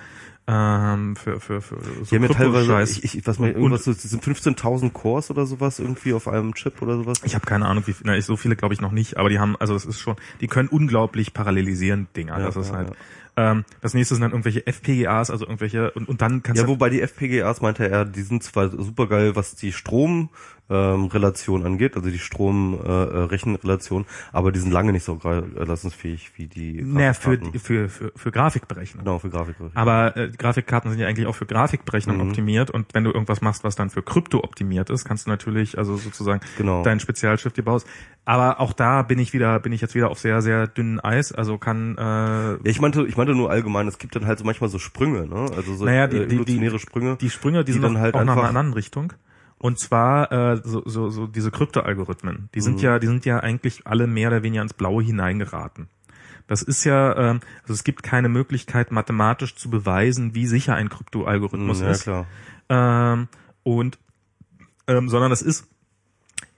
ähm, 0.47 1.17
für 1.17 1.41
für 1.41 1.61
für 1.63 1.77
so 2.05 2.15
ja 2.17 2.29
teilweise, 2.29 2.83
ich, 3.03 3.17
ich 3.17 3.27
weiß 3.27 3.39
mal, 3.39 3.51
irgendwas, 3.51 3.85
so, 3.85 3.93
sind 3.93 4.23
15.000 4.23 4.93
Cores 4.93 5.31
oder 5.31 5.47
sowas 5.47 5.79
irgendwie 5.79 6.13
auf 6.13 6.29
einem 6.29 6.55
Chip 6.55 6.81
oder 6.83 6.97
sowas. 6.97 7.21
Ich 7.25 7.35
habe 7.35 7.47
keine 7.47 7.67
Ahnung, 7.67 7.85
wie 7.87 7.95
na, 8.05 8.17
ich, 8.17 8.25
so 8.27 8.37
viele 8.37 8.57
glaube 8.57 8.75
ich 8.75 8.81
noch 8.83 8.93
nicht, 8.93 9.17
aber 9.17 9.31
die 9.31 9.39
haben, 9.39 9.57
also 9.59 9.73
das 9.75 9.87
ist 9.87 10.01
schon, 10.01 10.17
die 10.41 10.47
können 10.49 10.69
unglaublich 10.69 11.33
parallelisieren 11.35 12.09
Dinger. 12.17 12.39
Ja, 12.39 12.45
das 12.47 12.57
ist 12.57 12.71
ja, 12.71 12.77
halt. 12.77 12.91
ja. 12.91 12.95
Ähm, 13.39 13.65
das 13.81 13.95
nächste 13.95 14.17
sind 14.17 14.23
dann 14.23 14.33
irgendwelche 14.33 14.67
FPGAs, 14.67 15.31
also 15.31 15.45
irgendwelche 15.45 15.93
und, 15.93 16.09
und 16.09 16.21
dann 16.23 16.43
kannst 16.43 16.59
Ja, 16.59 16.67
du 16.67 16.73
wobei 16.73 16.91
die 16.91 17.01
FPGAs 17.01 17.61
meinte 17.61 17.89
er, 17.89 18.05
die 18.05 18.23
sind 18.23 18.43
zwar 18.43 18.69
supergeil, 18.69 19.37
was 19.37 19.55
die 19.55 19.71
Stromrelation 19.71 20.31
ähm, 20.71 21.07
Relation 21.07 21.65
angeht, 21.65 21.97
also 21.97 22.11
die 22.11 22.19
Strom-Rechenrelation, 22.19 24.07
aber 24.33 24.53
die 24.53 24.59
sind 24.59 24.71
lange 24.73 24.93
nicht 24.93 25.05
so 25.05 25.15
gra- 25.15 25.43
leistungsfähig 25.65 26.33
wie 26.37 26.47
die 26.47 26.83
naja, 26.83 27.13
für, 27.15 27.39
für, 27.59 27.89
für, 27.89 28.13
für 28.15 28.31
Grafikberechnung. 28.31 29.05
Genau, 29.05 29.19
für 29.19 29.31
Grafik. 29.31 29.57
Aber 29.75 30.17
äh, 30.17 30.31
Grafikkarten 30.31 30.91
sind 30.91 31.01
ja 31.01 31.07
eigentlich 31.07 31.27
auch 31.27 31.35
für 31.35 31.47
Grafikberechnung 31.47 32.17
Mhm. 32.19 32.29
optimiert 32.29 32.71
und 32.71 32.87
wenn 32.95 33.05
du 33.05 33.11
irgendwas 33.13 33.41
machst, 33.41 33.65
was 33.65 33.77
dann 33.77 33.91
für 33.91 34.03
Krypto 34.03 34.39
optimiert 34.45 34.91
ist, 34.91 35.05
kannst 35.05 35.27
du 35.27 35.31
natürlich 35.31 35.79
also 35.79 35.97
sozusagen 35.97 36.41
Genau. 36.57 36.83
dein 36.83 37.01
Spezialschiff 37.01 37.53
dir 37.53 37.63
baust. 37.65 37.87
Aber 38.25 38.61
auch 38.61 38.73
da 38.75 39.03
bin 39.03 39.19
ich 39.19 39.33
wieder, 39.33 39.59
bin 39.61 39.73
ich 39.73 39.81
jetzt 39.81 39.95
wieder 39.95 40.11
auf 40.11 40.19
sehr, 40.19 40.43
sehr 40.43 40.67
dünnen 40.67 41.01
Eis. 41.01 41.33
Also 41.33 41.57
kann 41.57 41.97
äh, 41.97 42.01
Ja, 42.03 42.59
ich 42.65 42.81
meinte, 42.81 43.07
ich 43.07 43.17
meinte 43.17 43.35
nur 43.35 43.51
allgemein, 43.51 43.89
es 43.89 43.99
gibt 43.99 44.15
dann 44.17 44.27
halt 44.27 44.39
so 44.39 44.45
manchmal 44.45 44.69
so 44.69 44.79
Sprünge, 44.79 45.27
ne? 45.27 45.47
Also 45.57 45.75
so 45.75 45.85
Naja, 45.87 46.07
die- 46.07 46.19
äh, 46.19 46.27
die- 46.27 46.35
evolutionäre 46.35 46.73
die- 46.75 46.79
Sprünge. 46.79 47.17
die 47.19 47.31
Sprünge, 47.31 47.61
die, 47.61 47.67
die 47.67 47.73
sind 47.73 47.83
dann 47.83 47.99
halt 47.99 48.15
auch 48.15 48.19
nach 48.25 48.33
einer 48.35 48.43
einfach- 48.43 48.49
anderen 48.51 48.73
Richtung. 48.75 49.13
Und 49.59 49.79
zwar 49.79 50.31
äh, 50.31 50.61
so, 50.63 50.83
so, 50.87 51.11
so 51.11 51.27
diese 51.27 51.51
Kryptoalgorithmen. 51.51 52.49
Die 52.55 52.61
sind 52.61 52.77
Mhm. 52.79 52.83
ja, 52.85 52.99
die 52.99 53.07
sind 53.09 53.25
ja 53.25 53.41
eigentlich 53.41 53.87
alle 53.87 54.07
mehr 54.07 54.29
oder 54.29 54.43
weniger 54.43 54.63
ins 54.63 54.75
Blaue 54.75 55.03
hineingeraten. 55.03 55.89
Das 56.47 56.63
ist 56.63 56.85
ja, 56.85 57.15
ähm, 57.17 57.41
also 57.63 57.75
es 57.75 57.85
gibt 57.85 58.03
keine 58.03 58.29
Möglichkeit, 58.29 58.91
mathematisch 58.93 59.55
zu 59.57 59.69
beweisen, 59.69 60.35
wie 60.35 60.47
sicher 60.47 60.75
ein 60.75 60.89
Kryptoalgorithmus 60.89 61.79
Hm, 61.81 61.85
ja, 61.87 61.91
ist. 61.91 62.03
klar. 62.05 62.27
Ähm, 62.69 63.29
und 63.65 63.99
ähm, 64.87 65.09
sondern 65.09 65.33
es 65.33 65.43
ist 65.43 65.69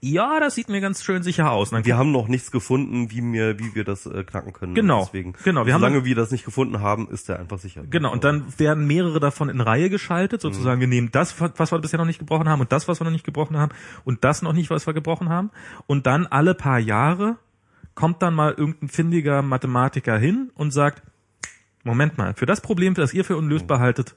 ja, 0.03 0.39
das 0.39 0.55
sieht 0.55 0.67
mir 0.67 0.81
ganz 0.81 1.03
schön 1.03 1.21
sicher 1.21 1.51
aus. 1.51 1.71
Wir 1.71 1.95
haben 1.95 2.11
noch 2.11 2.27
nichts 2.27 2.49
gefunden, 2.49 3.11
wie 3.11 3.21
wir, 3.21 3.59
wie 3.59 3.75
wir 3.75 3.83
das 3.83 4.07
äh, 4.07 4.23
knacken 4.23 4.51
können. 4.51 4.73
Genau, 4.73 5.05
Deswegen, 5.05 5.33
genau, 5.43 5.67
wir 5.67 5.73
haben 5.73 5.81
solange 5.81 6.05
wir 6.05 6.15
das 6.15 6.31
nicht 6.31 6.43
gefunden 6.43 6.79
haben, 6.81 7.07
ist 7.09 7.29
der 7.29 7.39
einfach 7.39 7.59
sicher. 7.59 7.83
Genau, 7.87 8.11
und 8.11 8.23
dann 8.23 8.45
werden 8.57 8.87
mehrere 8.87 9.19
davon 9.19 9.49
in 9.49 9.61
Reihe 9.61 9.91
geschaltet, 9.91 10.41
sozusagen, 10.41 10.77
Mhm. 10.79 10.81
wir 10.81 10.87
nehmen 10.87 11.09
das, 11.11 11.39
was 11.39 11.71
wir 11.71 11.77
bisher 11.79 11.99
noch 11.99 12.07
nicht 12.07 12.17
gebrochen 12.17 12.49
haben 12.49 12.61
und 12.61 12.71
das, 12.71 12.87
was 12.87 12.99
wir 12.99 13.05
noch 13.05 13.11
nicht 13.11 13.23
gebrochen 13.25 13.57
haben 13.57 13.71
und 14.03 14.23
das 14.23 14.41
noch 14.41 14.53
nicht, 14.53 14.71
was 14.71 14.87
wir 14.87 14.93
gebrochen 14.93 15.29
haben. 15.29 15.51
Und 15.85 16.07
dann 16.07 16.25
alle 16.25 16.55
paar 16.55 16.79
Jahre 16.79 17.37
kommt 17.93 18.23
dann 18.23 18.33
mal 18.33 18.53
irgendein 18.53 18.89
findiger 18.89 19.43
Mathematiker 19.43 20.17
hin 20.17 20.49
und 20.55 20.71
sagt, 20.71 21.03
Moment 21.83 22.17
mal, 22.17 22.33
für 22.33 22.47
das 22.47 22.61
Problem, 22.61 22.95
das 22.95 23.13
ihr 23.13 23.23
für 23.23 23.37
unlösbar 23.37 23.79
haltet, 23.79 24.15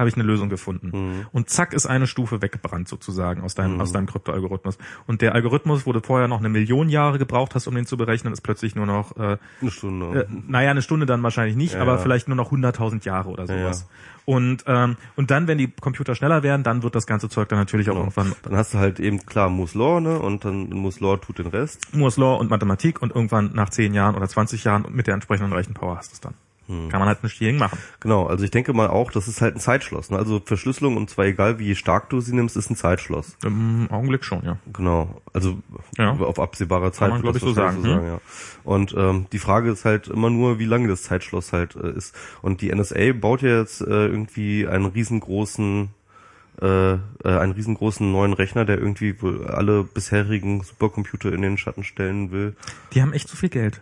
habe 0.00 0.08
ich 0.08 0.16
eine 0.16 0.24
Lösung 0.24 0.48
gefunden. 0.48 1.26
Und 1.30 1.48
zack 1.50 1.72
ist 1.72 1.86
eine 1.86 2.08
Stufe 2.08 2.42
weggebrannt 2.42 2.88
sozusagen 2.88 3.42
aus 3.42 3.54
deinem, 3.54 3.74
Mhm. 3.74 3.80
aus 3.82 3.92
deinem 3.92 4.06
Kryptoalgorithmus. 4.06 4.78
Und 5.06 5.20
der 5.22 5.34
Algorithmus, 5.36 5.86
wo 5.86 5.92
du 5.92 6.00
vorher 6.00 6.26
noch 6.26 6.40
eine 6.40 6.48
Million 6.48 6.88
Jahre 6.88 7.18
gebraucht 7.18 7.54
hast, 7.54 7.68
um 7.68 7.74
den 7.76 7.86
zu 7.86 7.96
berechnen, 7.96 8.32
ist 8.32 8.40
plötzlich 8.40 8.74
nur 8.74 8.86
noch 8.86 9.16
äh, 9.16 9.36
Eine 9.60 9.70
Stunde. 9.70 10.22
äh, 10.22 10.26
naja, 10.48 10.70
eine 10.72 10.82
Stunde 10.82 11.06
dann 11.06 11.22
wahrscheinlich 11.22 11.54
nicht, 11.54 11.74
Ja, 11.74 11.82
aber 11.82 11.92
ja. 11.92 11.98
vielleicht 11.98 12.26
nur 12.26 12.36
noch 12.36 12.50
100.000 12.50 13.04
Jahre 13.04 13.28
oder 13.28 13.46
sowas. 13.46 13.82
ja. 13.82 13.86
Und, 14.26 14.64
ähm, 14.66 14.96
und 15.16 15.30
dann, 15.30 15.48
wenn 15.48 15.58
die 15.58 15.68
Computer 15.68 16.14
schneller 16.14 16.42
werden, 16.42 16.62
dann 16.62 16.82
wird 16.82 16.94
das 16.94 17.06
ganze 17.06 17.28
Zeug 17.28 17.48
dann 17.48 17.58
natürlich 17.58 17.90
auch 17.90 17.96
irgendwann 17.96 18.32
Dann 18.42 18.54
hast 18.54 18.74
du 18.74 18.78
halt 18.78 19.00
eben 19.00 19.24
klar 19.26 19.48
Moore's 19.48 19.74
Law, 19.74 20.00
ne? 20.00 20.18
Und 20.20 20.44
dann 20.44 20.68
Moore's 20.70 21.00
Law 21.00 21.16
tut 21.16 21.38
den 21.38 21.46
Rest. 21.48 21.94
Moore's 21.94 22.16
Law 22.16 22.36
und 22.36 22.48
Mathematik 22.50 23.02
und 23.02 23.14
irgendwann 23.14 23.50
nach 23.54 23.70
10 23.70 23.92
Jahren 23.92 24.14
oder 24.14 24.28
20 24.28 24.62
Jahren 24.64 24.86
mit 24.90 25.06
der 25.08 25.14
entsprechenden 25.14 25.52
Rechenpower 25.52 25.96
hast 25.96 26.10
du 26.12 26.14
es 26.14 26.20
dann. 26.20 26.34
Hm. 26.70 26.88
Kann 26.88 27.00
man 27.00 27.08
halt 27.08 27.24
nicht 27.24 27.36
gegen 27.40 27.58
machen. 27.58 27.76
Genau, 27.98 28.26
also 28.26 28.44
ich 28.44 28.52
denke 28.52 28.72
mal 28.72 28.86
auch, 28.86 29.10
das 29.10 29.26
ist 29.26 29.40
halt 29.40 29.56
ein 29.56 29.60
Zeitschloss. 29.60 30.10
Ne? 30.10 30.16
Also 30.16 30.40
Verschlüsselung 30.44 30.96
und 30.96 31.10
zwar 31.10 31.24
egal 31.24 31.58
wie 31.58 31.74
stark 31.74 32.08
du 32.10 32.20
sie 32.20 32.32
nimmst, 32.32 32.56
ist 32.56 32.70
ein 32.70 32.76
Zeitschloss. 32.76 33.36
Im 33.44 33.88
Augenblick 33.90 34.24
schon, 34.24 34.44
ja. 34.44 34.56
Genau, 34.72 35.20
also 35.32 35.58
Ja. 35.98 36.12
auf 36.12 36.38
absehbare 36.38 36.92
Zeit. 36.92 37.10
man, 37.10 37.22
glaub 37.22 37.34
wird 37.34 37.42
ich, 37.42 37.48
so 37.50 37.56
wahrscheinlich 37.56 37.90
sagen, 37.92 38.06
ja. 38.06 38.20
Und 38.62 38.94
ähm, 38.96 39.26
die 39.32 39.40
Frage 39.40 39.70
ist 39.72 39.84
halt 39.84 40.06
immer 40.06 40.30
nur, 40.30 40.60
wie 40.60 40.64
lange 40.64 40.86
das 40.86 41.02
Zeitschloss 41.02 41.52
halt 41.52 41.74
äh, 41.74 41.90
ist. 41.90 42.14
Und 42.40 42.60
die 42.60 42.72
NSA 42.72 43.14
baut 43.14 43.42
ja 43.42 43.58
jetzt 43.58 43.80
äh, 43.80 44.06
irgendwie 44.06 44.68
einen 44.68 44.86
riesengroßen 44.86 45.88
äh, 46.62 46.92
äh, 46.92 46.98
einen 47.24 47.52
riesengroßen 47.52 48.10
neuen 48.12 48.32
Rechner, 48.32 48.64
der 48.64 48.78
irgendwie 48.78 49.20
wohl 49.22 49.46
alle 49.46 49.82
bisherigen 49.82 50.62
Supercomputer 50.62 51.32
in 51.32 51.42
den 51.42 51.58
Schatten 51.58 51.84
stellen 51.84 52.30
will. 52.30 52.54
Die 52.92 53.02
haben 53.02 53.12
echt 53.12 53.28
zu 53.28 53.36
viel 53.36 53.48
Geld. 53.48 53.80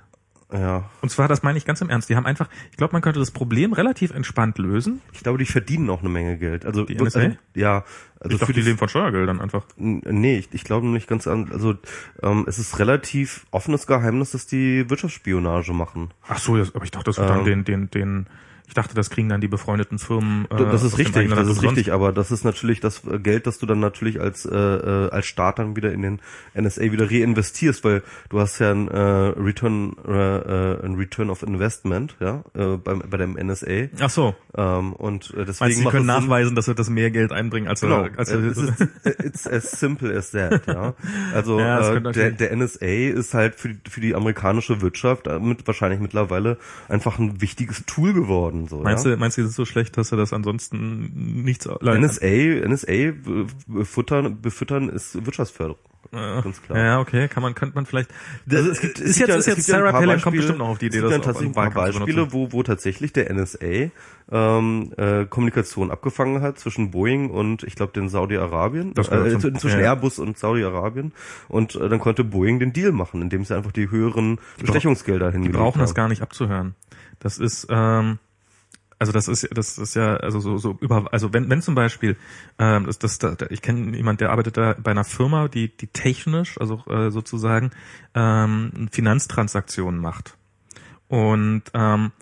Ja. 0.52 0.88
Und 1.02 1.10
zwar, 1.10 1.28
das 1.28 1.42
meine 1.42 1.58
ich 1.58 1.66
ganz 1.66 1.80
im 1.82 1.90
Ernst. 1.90 2.08
Die 2.08 2.16
haben 2.16 2.24
einfach, 2.24 2.48
ich 2.70 2.76
glaube, 2.78 2.92
man 2.92 3.02
könnte 3.02 3.18
das 3.20 3.30
Problem 3.30 3.74
relativ 3.74 4.12
entspannt 4.12 4.56
lösen. 4.58 5.02
Ich 5.12 5.20
glaube, 5.20 5.38
die 5.38 5.44
verdienen 5.44 5.90
auch 5.90 6.00
eine 6.00 6.08
Menge 6.08 6.38
Geld. 6.38 6.64
Also 6.64 6.84
Die 6.84 6.98
also, 6.98 7.18
NSA? 7.18 7.36
ja, 7.54 7.84
also 8.18 8.34
ich 8.34 8.40
dachte, 8.40 8.54
die 8.54 8.62
leben 8.62 8.78
von 8.78 8.88
Steuergeldern 8.88 9.40
einfach. 9.40 9.64
Nee, 9.76 10.38
ich, 10.38 10.48
ich 10.52 10.64
glaube 10.64 10.86
nicht 10.86 11.06
ganz 11.06 11.26
an. 11.26 11.52
Also 11.52 11.74
ähm, 12.22 12.46
es 12.48 12.58
ist 12.58 12.78
relativ 12.78 13.46
offenes 13.50 13.86
Geheimnis, 13.86 14.30
dass 14.30 14.46
die 14.46 14.88
Wirtschaftsspionage 14.88 15.72
machen. 15.72 16.12
Ach 16.26 16.38
so, 16.38 16.56
das, 16.56 16.74
aber 16.74 16.84
ich 16.84 16.90
dachte, 16.90 17.04
das 17.04 17.18
wird 17.18 17.28
dann 17.28 17.40
Ähm. 17.40 17.44
den, 17.44 17.64
den, 17.64 17.90
den, 17.90 18.26
ich 18.68 18.74
dachte, 18.74 18.94
das 18.94 19.08
kriegen 19.08 19.30
dann 19.30 19.40
die 19.40 19.48
befreundeten 19.48 19.98
Firmen. 19.98 20.46
Äh, 20.50 20.56
das 20.56 20.82
ist 20.82 20.98
richtig, 20.98 21.30
das 21.30 21.48
ist 21.48 21.62
richtig, 21.62 21.90
aber 21.90 22.12
das 22.12 22.30
ist 22.30 22.44
natürlich 22.44 22.80
das 22.80 23.02
äh, 23.06 23.18
Geld, 23.18 23.46
das 23.46 23.58
du 23.58 23.64
dann 23.64 23.80
natürlich 23.80 24.20
als 24.20 24.44
äh, 24.44 24.54
äh, 24.54 25.10
als 25.10 25.26
Staat 25.26 25.58
dann 25.58 25.74
wieder 25.74 25.90
in 25.90 26.02
den 26.02 26.20
NSA 26.54 26.82
wieder 26.82 27.10
reinvestierst, 27.10 27.82
weil 27.82 28.02
du 28.28 28.40
hast 28.40 28.58
ja 28.58 28.70
ein 28.70 28.88
äh, 28.88 28.98
Return 28.98 29.96
äh, 30.06 30.12
äh, 30.12 30.84
ein 30.84 30.96
Return 30.96 31.30
of 31.30 31.42
Investment, 31.42 32.16
ja, 32.20 32.44
äh, 32.54 32.76
beim 32.76 33.02
bei 33.08 33.16
dem 33.16 33.36
NSA 33.36 33.88
Ach 34.00 34.10
so. 34.10 34.34
ähm, 34.54 34.92
und 34.92 35.32
äh, 35.34 35.46
deswegen 35.46 35.70
Meinst 35.70 35.84
macht 35.84 35.92
können 35.92 36.06
nachweisen, 36.06 36.54
dass 36.54 36.66
wir 36.66 36.74
das 36.74 36.90
mehr 36.90 37.10
Geld 37.10 37.32
einbringen, 37.32 37.68
als 37.68 37.80
Genau, 37.80 38.06
als 38.16 38.30
äh, 38.30 38.36
es 38.36 38.58
ist, 38.58 38.88
it's 39.04 39.46
as 39.46 39.70
simple 39.70 40.14
as 40.14 40.32
that, 40.32 40.66
ja. 40.66 40.94
Also 41.34 41.58
Ja, 41.58 41.94
äh, 41.94 42.12
der, 42.12 42.32
der 42.32 42.54
NSA 42.54 42.86
ist 42.86 43.32
halt 43.32 43.54
für 43.54 43.70
die, 43.70 43.90
für 43.90 44.02
die 44.02 44.14
amerikanische 44.14 44.82
Wirtschaft 44.82 45.26
äh, 45.26 45.38
mit 45.38 45.66
wahrscheinlich 45.66 46.00
mittlerweile 46.00 46.58
einfach 46.88 47.18
ein 47.18 47.40
wichtiges 47.40 47.86
Tool 47.86 48.12
geworden. 48.12 48.57
So, 48.66 48.80
Meinst 48.80 49.04
ja? 49.04 49.12
du, 49.12 49.16
meinst 49.18 49.36
du, 49.38 49.42
das 49.42 49.50
ist 49.50 49.56
so 49.56 49.64
schlecht, 49.64 49.96
dass 49.96 50.10
wir 50.10 50.18
das 50.18 50.32
ansonsten 50.32 51.42
nichts 51.44 51.66
NSA, 51.66 52.26
NSA 52.68 52.90
äh, 52.92 53.14
befüttern, 53.66 54.40
befüttern 54.40 54.88
ist 54.88 55.24
Wirtschaftsförderung. 55.24 55.78
Ganz 56.10 56.62
klar. 56.62 56.78
Ja, 56.78 57.00
okay, 57.00 57.28
kann 57.28 57.42
man, 57.42 57.54
könnte 57.54 57.74
man 57.74 57.84
vielleicht. 57.84 58.10
Also 58.50 58.70
es 58.70 58.80
gibt, 58.80 58.98
es 58.98 59.10
ist 59.10 59.16
gibt 59.18 59.28
jetzt, 59.28 59.46
ja, 59.46 59.52
ist 59.52 59.58
jetzt 59.58 59.66
Sarah 59.66 59.90
Palin 59.92 60.06
Beispiele, 60.08 60.22
kommt 60.22 60.36
bestimmt 60.36 60.58
noch 60.60 60.68
auf 60.68 60.78
die 60.78 60.86
Idee, 60.86 60.98
es 60.98 61.02
gibt 61.02 61.14
das 61.18 61.24
tatsächlich 61.26 61.50
ein 61.50 61.54
paar 61.54 61.70
Beispiele, 61.70 62.32
wo, 62.32 62.50
wo 62.52 62.62
tatsächlich 62.62 63.12
der 63.12 63.30
NSA 63.34 63.90
ähm, 64.30 64.92
äh, 64.96 65.26
Kommunikation 65.26 65.90
abgefangen 65.90 66.40
hat 66.40 66.58
zwischen 66.58 66.92
Boeing 66.92 67.28
und 67.28 67.62
ich 67.64 67.74
glaube 67.74 67.92
den 67.92 68.08
Saudi-Arabien, 68.08 68.94
Das 68.94 69.08
äh, 69.08 69.38
zum- 69.38 69.56
zwischen 69.58 69.80
ja. 69.80 69.86
Airbus 69.86 70.18
und 70.18 70.38
Saudi-Arabien 70.38 71.12
und 71.48 71.74
äh, 71.74 71.88
dann 71.90 71.98
konnte 71.98 72.24
Boeing 72.24 72.58
den 72.58 72.72
Deal 72.72 72.92
machen, 72.92 73.20
indem 73.20 73.44
sie 73.44 73.54
einfach 73.54 73.72
die 73.72 73.90
höheren 73.90 74.38
Bestechungsgelder 74.58 75.26
Die 75.26 75.32
hingelegt 75.32 75.58
brauchen 75.58 75.80
das 75.80 75.90
haben. 75.90 75.94
gar 75.96 76.08
nicht 76.08 76.22
abzuhören. 76.22 76.74
Das 77.18 77.36
ist, 77.36 77.66
ähm, 77.68 78.18
also 78.98 79.12
das 79.12 79.28
ist, 79.28 79.48
das 79.56 79.78
ist 79.78 79.94
ja, 79.94 80.16
also 80.16 80.40
so, 80.40 80.58
so 80.58 80.76
über, 80.80 81.12
also 81.12 81.32
wenn, 81.32 81.48
wenn 81.48 81.62
zum 81.62 81.74
Beispiel, 81.74 82.16
ähm, 82.58 82.86
das, 82.86 82.98
das, 82.98 83.18
da, 83.18 83.36
ich 83.50 83.62
kenne 83.62 83.96
jemand, 83.96 84.20
der 84.20 84.30
arbeitet 84.30 84.56
da 84.56 84.74
bei 84.78 84.90
einer 84.90 85.04
Firma, 85.04 85.48
die, 85.48 85.68
die 85.68 85.86
technisch, 85.86 86.58
also 86.60 86.82
äh, 86.88 87.10
sozusagen 87.10 87.70
ähm, 88.14 88.88
Finanztransaktionen 88.90 90.00
macht 90.00 90.36
und 91.08 91.62
ähm, 91.74 92.12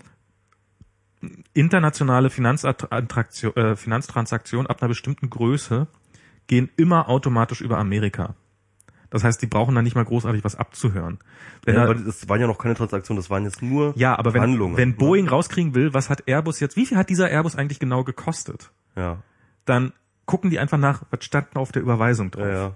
internationale 1.54 2.28
äh, 2.28 3.76
Finanztransaktionen 3.76 4.66
ab 4.66 4.82
einer 4.82 4.88
bestimmten 4.88 5.30
Größe 5.30 5.86
gehen 6.46 6.68
immer 6.76 7.08
automatisch 7.08 7.60
über 7.60 7.78
Amerika. 7.78 8.34
Das 9.11 9.22
heißt, 9.24 9.40
die 9.42 9.46
brauchen 9.46 9.74
da 9.74 9.82
nicht 9.82 9.94
mal 9.94 10.04
großartig 10.04 10.42
was 10.44 10.57
abzuhören. 10.57 11.18
Wenn 11.64 11.74
Ja, 11.76 11.84
da- 11.84 11.90
aber 11.90 12.00
das 12.00 12.28
waren 12.28 12.40
ja 12.40 12.46
noch 12.46 12.59
keine 12.59 12.74
Transaktionen, 12.74 13.18
das 13.20 13.30
waren 13.30 13.44
jetzt 13.44 13.62
nur 13.62 13.92
ja, 13.96 14.18
aber 14.18 14.32
wenn, 14.34 14.40
Verhandlungen. 14.42 14.76
wenn 14.76 14.90
ne? 14.90 14.94
Boeing 14.96 15.28
rauskriegen 15.28 15.74
will, 15.74 15.94
was 15.94 16.11
hat 16.11 16.26
Airbus 16.26 16.61
jetzt, 16.61 16.76
wie 16.76 16.86
viel 16.86 16.96
hat 16.98 17.09
dieser 17.11 17.28
Airbus 17.30 17.57
eigentlich 17.57 17.78
genau 17.78 18.04
gekostet? 18.04 18.70
Ja, 18.96 19.18
Dann 19.64 19.92
gucken 20.24 20.50
die 20.50 20.59
einfach 20.59 20.78
nach, 20.78 21.02
was 21.11 21.24
stand 21.24 21.48
da 21.54 21.61
auf 21.61 21.70
der 21.72 21.82
Überweisung 21.82 22.30
drauf. 22.30 22.44
ja, 22.44 22.52
ja. 22.52 22.74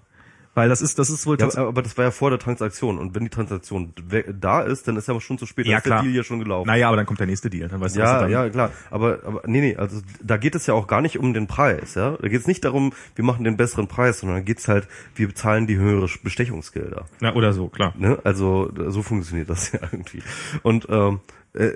Weil 0.55 0.69
das 0.69 0.83
ist, 0.83 0.99
das 0.99 1.11
ist 1.11 1.27
wohl 1.27 1.39
Ja, 1.39 1.47
aber, 1.47 1.69
aber 1.69 1.83
das 1.83 1.97
war 1.97 2.07
ja 2.07 2.11
vor 2.11 2.31
der 2.31 2.39
Transaktion. 2.41 2.99
Und 2.99 3.15
wenn 3.15 3.23
die 3.23 3.31
Transaktion 3.31 3.93
da 4.41 4.63
ist, 4.63 4.89
dann 4.89 4.97
ist 4.97 5.07
ja 5.07 5.13
aber 5.13 5.21
schon 5.21 5.39
zu 5.39 5.47
spät. 5.47 5.67
Dann 5.67 5.71
Ja, 5.73 5.79
ist 5.79 5.87
der 5.87 5.93
klar. 5.93 6.03
Deal 6.03 6.15
ja 6.15 6.25
schon 6.25 6.41
gelaufen. 6.41 6.67
Naja, 6.67 6.89
aber 6.89 6.97
dann 6.97 7.07
kommt 7.07 7.21
der 7.21 7.29
nächste 7.29 7.51
Deal. 7.51 7.69
Dann 7.69 7.81
weißt 7.81 7.95
du, 7.95 8.01
Ja, 8.01 8.27
ja, 8.27 8.49
klar. 8.51 8.73
Aber, 8.91 9.21
aber 9.25 9.43
nee, 9.47 9.61
nee, 9.61 9.77
also 9.77 10.01
da 10.23 10.37
geht 10.39 10.57
es 10.57 10.67
ja 10.67 10.75
auch 10.75 10.89
gar 10.89 11.03
nicht 11.03 11.19
um 11.19 11.33
den 11.35 11.47
Preis, 11.47 11.95
ja. 11.95 12.17
Da 12.21 12.29
geht 12.29 12.41
es 12.41 12.49
nicht 12.49 12.65
darum, 12.65 12.93
wir 13.15 13.25
machen 13.25 13.45
den 13.45 13.57
besseren 13.57 13.87
Preis, 13.87 14.21
sondern 14.21 14.39
da 14.39 14.43
geht's 14.43 14.67
halt, 14.67 14.89
wir 15.15 15.29
bezahlen 15.29 15.69
die 15.69 15.77
höhere 15.79 16.09
Bestechungsgelder. 16.23 17.05
Ja, 17.21 17.35
oder 17.35 17.53
so, 17.53 17.69
klar. 17.69 17.95
Ne? 17.97 18.19
Also 18.25 18.73
so 18.89 19.03
funktioniert 19.03 19.49
das 19.51 19.71
ja 19.73 19.81
irgendwie. 19.93 20.23
Und 20.63 20.87
ähm, 20.91 21.21
äh, 21.55 21.71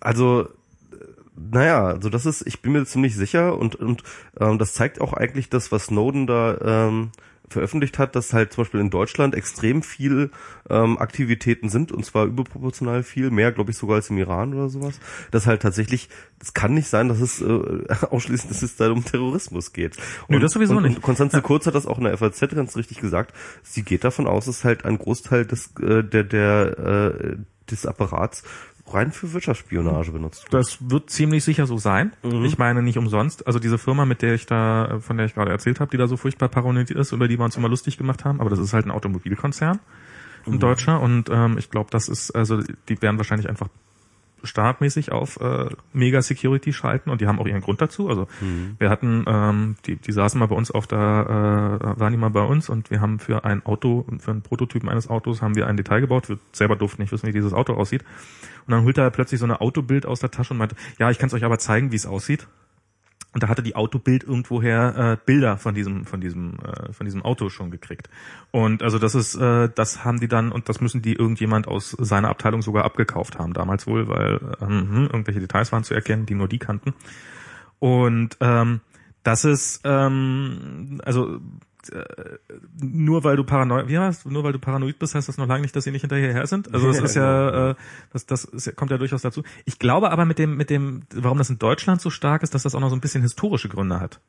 also 0.00 0.42
äh, 0.42 0.46
naja, 1.36 1.86
also 1.86 2.10
das 2.10 2.26
ist, 2.26 2.46
ich 2.46 2.60
bin 2.60 2.72
mir 2.72 2.84
ziemlich 2.84 3.16
sicher 3.16 3.56
und 3.58 3.76
und 3.76 4.02
ähm, 4.38 4.58
das 4.58 4.74
zeigt 4.74 5.00
auch 5.00 5.14
eigentlich 5.14 5.48
das, 5.48 5.72
was 5.72 5.86
Snowden 5.86 6.26
da 6.26 6.58
ähm, 6.88 7.10
veröffentlicht 7.48 7.98
hat, 7.98 8.16
dass 8.16 8.32
halt 8.32 8.52
zum 8.52 8.64
Beispiel 8.64 8.80
in 8.80 8.90
Deutschland 8.90 9.34
extrem 9.34 9.82
viel 9.82 10.30
ähm, 10.70 10.98
Aktivitäten 10.98 11.68
sind 11.68 11.92
und 11.92 12.04
zwar 12.04 12.26
überproportional 12.26 13.02
viel, 13.02 13.30
mehr 13.30 13.52
glaube 13.52 13.70
ich 13.70 13.76
sogar 13.76 13.96
als 13.96 14.10
im 14.10 14.18
Iran 14.18 14.54
oder 14.54 14.68
sowas. 14.68 14.98
Das 15.30 15.46
halt 15.46 15.62
tatsächlich, 15.62 16.08
es 16.40 16.54
kann 16.54 16.74
nicht 16.74 16.88
sein, 16.88 17.08
dass 17.08 17.20
es 17.20 17.40
äh, 17.42 17.46
ausschließlich, 18.10 18.48
dass 18.48 18.62
es 18.62 18.76
da 18.76 18.90
um 18.90 19.04
Terrorismus 19.04 19.72
geht. 19.72 19.96
Nö, 20.28 20.40
das 20.40 20.52
sowieso 20.52 20.76
und, 20.76 20.84
nicht. 20.84 20.96
Und 20.96 21.02
Konstanze 21.02 21.42
Kurz 21.42 21.66
hat 21.66 21.74
das 21.74 21.86
auch 21.86 21.98
in 21.98 22.04
der 22.04 22.16
FAZ 22.16 22.40
ganz 22.54 22.76
richtig 22.76 23.00
gesagt. 23.00 23.34
Sie 23.62 23.82
geht 23.82 24.04
davon 24.04 24.26
aus, 24.26 24.46
dass 24.46 24.64
halt 24.64 24.84
ein 24.84 24.98
Großteil 24.98 25.44
des 25.44 25.72
äh, 25.80 26.02
der 26.02 26.24
der 26.24 26.78
äh, 26.78 27.36
des 27.70 27.86
Apparats 27.86 28.42
rein 28.86 29.12
für 29.12 29.32
Wirtschaftsspionage 29.32 30.12
benutzt. 30.12 30.46
Das 30.50 30.78
wird 30.90 31.10
ziemlich 31.10 31.42
sicher 31.44 31.66
so 31.66 31.78
sein. 31.78 32.12
Mhm. 32.22 32.44
Ich 32.44 32.58
meine 32.58 32.82
nicht 32.82 32.98
umsonst. 32.98 33.46
Also 33.46 33.58
diese 33.58 33.78
Firma, 33.78 34.04
mit 34.04 34.22
der 34.22 34.34
ich 34.34 34.46
da, 34.46 34.98
von 35.00 35.16
der 35.16 35.26
ich 35.26 35.34
gerade 35.34 35.50
erzählt 35.50 35.80
habe, 35.80 35.90
die 35.90 35.96
da 35.96 36.06
so 36.06 36.16
furchtbar 36.16 36.48
paranoid 36.48 36.90
ist, 36.90 37.12
über 37.12 37.26
die 37.28 37.38
wir 37.38 37.44
uns 37.44 37.56
immer 37.56 37.68
lustig 37.68 37.96
gemacht 37.96 38.24
haben, 38.24 38.40
aber 38.40 38.50
das 38.50 38.58
ist 38.58 38.72
halt 38.72 38.86
ein 38.86 38.90
Automobilkonzern, 38.90 39.80
Mhm. 40.46 40.52
ein 40.54 40.58
deutscher. 40.60 41.00
Und 41.00 41.30
ähm, 41.30 41.56
ich 41.58 41.70
glaube, 41.70 41.88
das 41.90 42.08
ist, 42.08 42.30
also 42.32 42.60
die 42.88 43.00
werden 43.00 43.16
wahrscheinlich 43.16 43.48
einfach 43.48 43.68
startmäßig 44.44 45.10
auf 45.12 45.40
äh, 45.40 45.70
Mega 45.92 46.22
Security 46.22 46.72
schalten 46.72 47.10
und 47.10 47.20
die 47.20 47.26
haben 47.26 47.38
auch 47.38 47.46
ihren 47.46 47.60
Grund 47.60 47.80
dazu. 47.80 48.08
Also 48.08 48.28
Mhm. 48.40 48.76
wir 48.78 48.90
hatten, 48.90 49.24
ähm, 49.26 49.76
die, 49.86 49.96
die 49.96 50.12
saßen 50.12 50.38
mal 50.38 50.46
bei 50.46 50.54
uns 50.56 50.70
auf 50.70 50.86
der, 50.86 50.98
äh, 50.98 52.00
waren 52.00 52.12
die 52.12 52.18
mal 52.18 52.30
bei 52.30 52.42
uns 52.42 52.68
und 52.68 52.90
wir 52.90 53.00
haben 53.00 53.18
für 53.18 53.44
ein 53.44 53.64
Auto, 53.66 54.06
für 54.18 54.30
einen 54.30 54.42
Prototypen 54.42 54.88
eines 54.88 55.08
Autos 55.08 55.42
haben 55.42 55.54
wir 55.56 55.66
ein 55.66 55.76
Detail 55.76 56.00
gebaut. 56.00 56.28
Wir 56.28 56.38
selber 56.52 56.76
durften 56.76 57.02
nicht 57.02 57.12
wissen, 57.12 57.26
wie 57.26 57.32
dieses 57.32 57.52
Auto 57.52 57.74
aussieht. 57.74 58.04
Und 58.66 58.72
dann 58.72 58.84
holt 58.84 58.96
er 58.98 59.10
plötzlich 59.10 59.40
so 59.40 59.46
eine 59.46 59.60
Autobild 59.60 60.06
aus 60.06 60.20
der 60.20 60.30
Tasche 60.30 60.54
und 60.54 60.58
meinte, 60.58 60.76
ja, 60.98 61.10
ich 61.10 61.18
kann 61.18 61.26
es 61.26 61.34
euch 61.34 61.44
aber 61.44 61.58
zeigen, 61.58 61.92
wie 61.92 61.96
es 61.96 62.06
aussieht. 62.06 62.46
Und 63.34 63.42
da 63.42 63.48
hatte 63.48 63.62
die 63.62 63.74
Autobild 63.74 64.22
irgendwoher 64.22 64.96
äh, 64.96 65.16
Bilder 65.26 65.58
von 65.58 65.74
diesem 65.74 66.06
von 66.06 66.20
diesem 66.20 66.54
äh, 66.60 66.92
von 66.92 67.04
diesem 67.04 67.22
Auto 67.22 67.50
schon 67.50 67.70
gekriegt. 67.72 68.08
Und 68.52 68.82
also 68.82 69.00
das 69.00 69.16
ist 69.16 69.34
äh, 69.34 69.68
das 69.74 70.04
haben 70.04 70.20
die 70.20 70.28
dann 70.28 70.52
und 70.52 70.68
das 70.68 70.80
müssen 70.80 71.02
die 71.02 71.14
irgendjemand 71.14 71.66
aus 71.66 71.90
seiner 71.90 72.28
Abteilung 72.28 72.62
sogar 72.62 72.84
abgekauft 72.84 73.38
haben 73.38 73.52
damals 73.52 73.88
wohl, 73.88 74.08
weil 74.08 74.40
ähm, 74.62 74.88
hm, 74.88 75.02
irgendwelche 75.12 75.40
Details 75.40 75.72
waren 75.72 75.82
zu 75.82 75.94
erkennen, 75.94 76.26
die 76.26 76.34
nur 76.34 76.48
die 76.48 76.58
kannten. 76.58 76.94
Und 77.80 78.36
ähm, 78.40 78.80
das 79.24 79.44
ist 79.44 79.80
ähm, 79.84 81.00
also 81.04 81.40
äh, 81.90 82.38
nur 82.80 83.24
weil 83.24 83.36
du 83.36 83.44
paranoid, 83.44 83.88
wie 83.88 83.98
heißt, 83.98 84.26
nur 84.26 84.44
weil 84.44 84.52
du 84.52 84.58
paranoid 84.58 84.98
bist, 84.98 85.14
heißt 85.14 85.28
das 85.28 85.38
noch 85.38 85.46
lange 85.46 85.62
nicht, 85.62 85.74
dass 85.74 85.84
sie 85.84 85.90
nicht 85.90 86.02
hinterher 86.02 86.46
sind. 86.46 86.72
Also 86.72 86.86
das 86.86 87.00
ist 87.00 87.14
ja, 87.14 87.70
äh, 87.70 87.74
das, 88.12 88.26
das 88.26 88.44
ist, 88.44 88.74
kommt 88.76 88.90
ja 88.90 88.98
durchaus 88.98 89.22
dazu. 89.22 89.42
Ich 89.64 89.78
glaube 89.78 90.10
aber 90.10 90.24
mit 90.24 90.38
dem, 90.38 90.56
mit 90.56 90.70
dem, 90.70 91.02
warum 91.14 91.38
das 91.38 91.50
in 91.50 91.58
Deutschland 91.58 92.00
so 92.00 92.10
stark 92.10 92.42
ist, 92.42 92.54
dass 92.54 92.62
das 92.62 92.74
auch 92.74 92.80
noch 92.80 92.90
so 92.90 92.96
ein 92.96 93.00
bisschen 93.00 93.22
historische 93.22 93.68
Gründe 93.68 94.00
hat. 94.00 94.20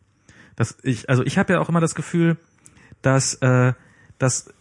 Dass 0.56 0.78
ich, 0.84 1.10
also 1.10 1.24
ich 1.24 1.38
habe 1.38 1.53
ja 1.53 1.60
auch 1.60 1.70
immer 1.70 1.82
das 1.82 1.95
Gefühl, 1.95 2.38
dass, 3.01 3.36
äh, 3.36 3.74
dass 4.18 4.53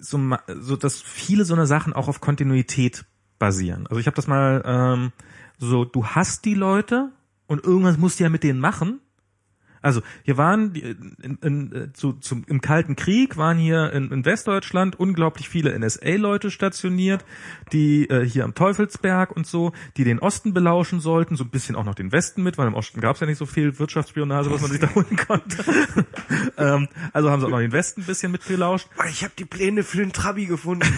so, 0.00 0.36
so, 0.60 0.76
dass 0.76 1.00
viele 1.00 1.44
so 1.44 1.54
eine 1.54 1.66
Sachen 1.66 1.92
auch 1.92 2.08
auf 2.08 2.20
Kontinuität 2.20 3.04
basieren. 3.38 3.86
Also 3.86 4.00
ich 4.00 4.06
habe 4.06 4.16
das 4.16 4.26
mal 4.26 4.62
ähm, 4.64 5.12
so, 5.58 5.84
du 5.84 6.06
hast 6.06 6.44
die 6.44 6.54
Leute 6.54 7.10
und 7.46 7.64
irgendwas 7.64 7.98
musst 7.98 8.18
du 8.18 8.24
ja 8.24 8.30
mit 8.30 8.42
denen 8.42 8.60
machen. 8.60 9.00
Also 9.82 10.02
hier 10.22 10.36
waren 10.36 10.72
die, 10.72 10.82
in, 10.82 11.38
in, 11.42 11.72
äh, 11.72 11.92
zu, 11.92 12.14
zum, 12.14 12.44
im 12.46 12.60
Kalten 12.60 12.96
Krieg 12.96 13.36
waren 13.36 13.58
hier 13.58 13.92
in, 13.92 14.10
in 14.10 14.24
Westdeutschland 14.24 14.98
unglaublich 14.98 15.48
viele 15.48 15.78
NSA-Leute 15.78 16.50
stationiert, 16.50 17.24
die 17.72 18.08
äh, 18.08 18.24
hier 18.24 18.44
am 18.44 18.54
Teufelsberg 18.54 19.34
und 19.34 19.46
so, 19.46 19.72
die 19.96 20.04
den 20.04 20.18
Osten 20.18 20.54
belauschen 20.54 21.00
sollten, 21.00 21.36
so 21.36 21.44
ein 21.44 21.50
bisschen 21.50 21.76
auch 21.76 21.84
noch 21.84 21.94
den 21.94 22.12
Westen 22.12 22.42
mit, 22.42 22.58
weil 22.58 22.66
im 22.66 22.74
Osten 22.74 23.00
gab 23.00 23.14
es 23.14 23.20
ja 23.20 23.26
nicht 23.26 23.38
so 23.38 23.46
viel 23.46 23.78
Wirtschaftsspionage, 23.78 24.50
was 24.50 24.60
man 24.62 24.70
sich 24.70 24.80
da 24.80 24.94
holen 24.94 25.16
konnte. 25.16 25.64
ähm, 26.56 26.88
also 27.12 27.30
haben 27.30 27.40
sie 27.40 27.46
auch 27.46 27.50
noch 27.50 27.58
den 27.58 27.72
Westen 27.72 28.02
ein 28.02 28.06
bisschen 28.06 28.32
mitgelauscht. 28.32 28.88
Ich 29.10 29.22
habe 29.22 29.32
die 29.38 29.44
Pläne 29.44 29.82
für 29.82 29.98
den 29.98 30.12
Trabi 30.12 30.46
gefunden. 30.46 30.88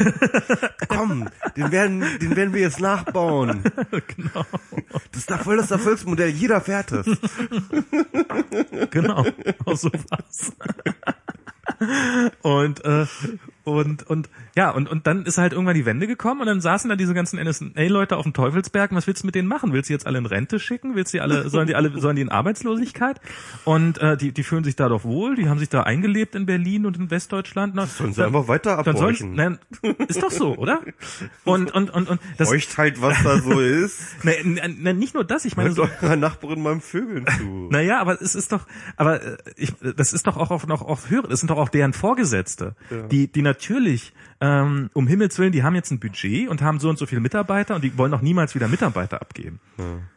Komm, 0.88 1.28
den 1.56 1.70
werden, 1.72 2.04
den 2.20 2.36
werden 2.36 2.54
wir 2.54 2.60
jetzt 2.60 2.80
nachbauen. 2.80 3.62
genau. 3.90 4.44
Das 5.12 5.20
ist 5.20 5.30
doch 5.30 5.40
voll 5.40 5.56
das 5.56 5.70
Erfolgsmodell. 5.70 6.30
Jeder 6.30 6.60
fährt 6.60 6.92
es. 6.92 7.06
Genau, 8.90 9.24
auch 9.64 9.76
sowas. 9.76 10.52
und 12.42 12.84
äh, 12.84 13.06
Und, 13.70 14.06
und, 14.08 14.28
ja, 14.56 14.70
und, 14.70 14.88
und 14.88 15.06
dann 15.06 15.24
ist 15.24 15.38
halt 15.38 15.52
irgendwann 15.52 15.74
die 15.74 15.86
Wende 15.86 16.06
gekommen 16.06 16.40
und 16.40 16.46
dann 16.46 16.60
saßen 16.60 16.90
da 16.90 16.96
diese 16.96 17.14
ganzen 17.14 17.42
NSA-Leute 17.42 18.16
auf 18.16 18.24
dem 18.24 18.32
Teufelsberg. 18.32 18.90
Und 18.90 18.96
was 18.96 19.06
willst 19.06 19.22
du 19.22 19.26
mit 19.26 19.34
denen 19.34 19.48
machen? 19.48 19.72
Willst 19.72 19.88
du 19.88 19.94
jetzt 19.94 20.06
alle 20.06 20.18
in 20.18 20.26
Rente 20.26 20.58
schicken? 20.58 20.94
Willst 20.94 21.14
du 21.14 21.22
alle, 21.22 21.48
sollen 21.50 21.66
die 21.66 21.74
alle, 21.74 21.98
sollen 21.98 22.16
die 22.16 22.22
in 22.22 22.28
Arbeitslosigkeit? 22.28 23.20
Und, 23.64 23.98
äh, 23.98 24.16
die, 24.16 24.32
die 24.32 24.42
fühlen 24.42 24.64
sich 24.64 24.76
da 24.76 24.88
doch 24.88 25.04
wohl. 25.04 25.36
Die 25.36 25.48
haben 25.48 25.58
sich 25.58 25.68
da 25.68 25.82
eingelebt 25.82 26.34
in 26.34 26.46
Berlin 26.46 26.86
und 26.86 26.96
in 26.96 27.10
Westdeutschland. 27.10 27.74
Na, 27.74 27.86
Sollen 27.86 28.12
sie 28.12 28.24
einfach 28.24 28.48
weiter 28.48 28.82
dann 28.82 28.96
sollen, 28.96 29.34
nein, 29.34 29.58
ist 30.08 30.22
doch 30.22 30.30
so, 30.30 30.56
oder? 30.56 30.80
Und, 31.44 31.72
und, 31.72 31.90
und, 31.90 32.08
und, 32.08 32.20
das, 32.36 32.48
Bräucht 32.48 32.78
halt, 32.78 33.00
was 33.00 33.22
da 33.22 33.38
so 33.38 33.60
ist. 33.60 34.24
ne, 34.24 34.68
ne, 34.68 34.94
nicht 34.94 35.14
nur 35.14 35.24
das, 35.24 35.44
ich 35.44 35.56
meine, 35.56 35.74
Hört 35.74 35.76
so, 35.76 36.06
eurer 36.06 36.16
Nachbarin 36.16 36.62
beim 36.62 36.80
Vögeln 36.80 37.26
zu. 37.38 37.44
naja, 37.70 38.00
aber 38.00 38.20
es 38.20 38.34
ist 38.34 38.52
doch, 38.52 38.66
aber 38.96 39.22
äh, 39.22 39.36
ich, 39.56 39.74
das 39.96 40.12
ist 40.12 40.26
doch 40.26 40.36
auch 40.36 40.50
auf, 40.50 40.66
noch 40.66 40.82
auf 40.82 41.10
höhere, 41.10 41.28
das 41.28 41.40
sind 41.40 41.50
doch 41.50 41.58
auch 41.58 41.68
deren 41.68 41.92
Vorgesetzte, 41.92 42.74
die, 43.10 43.28
die 43.28 43.42
natürlich, 43.42 43.59
ähm, 44.40 44.90
um 44.94 45.06
Himmels 45.06 45.38
Willen, 45.38 45.52
die 45.52 45.62
haben 45.62 45.74
jetzt 45.74 45.90
ein 45.90 46.00
Budget 46.00 46.48
und 46.48 46.62
haben 46.62 46.80
so 46.80 46.88
und 46.88 46.98
so 46.98 47.06
viele 47.06 47.20
Mitarbeiter 47.20 47.74
und 47.74 47.84
die 47.84 47.96
wollen 47.98 48.12
doch 48.12 48.22
niemals 48.22 48.54
wieder 48.54 48.68
Mitarbeiter 48.68 49.20
abgeben. 49.20 49.60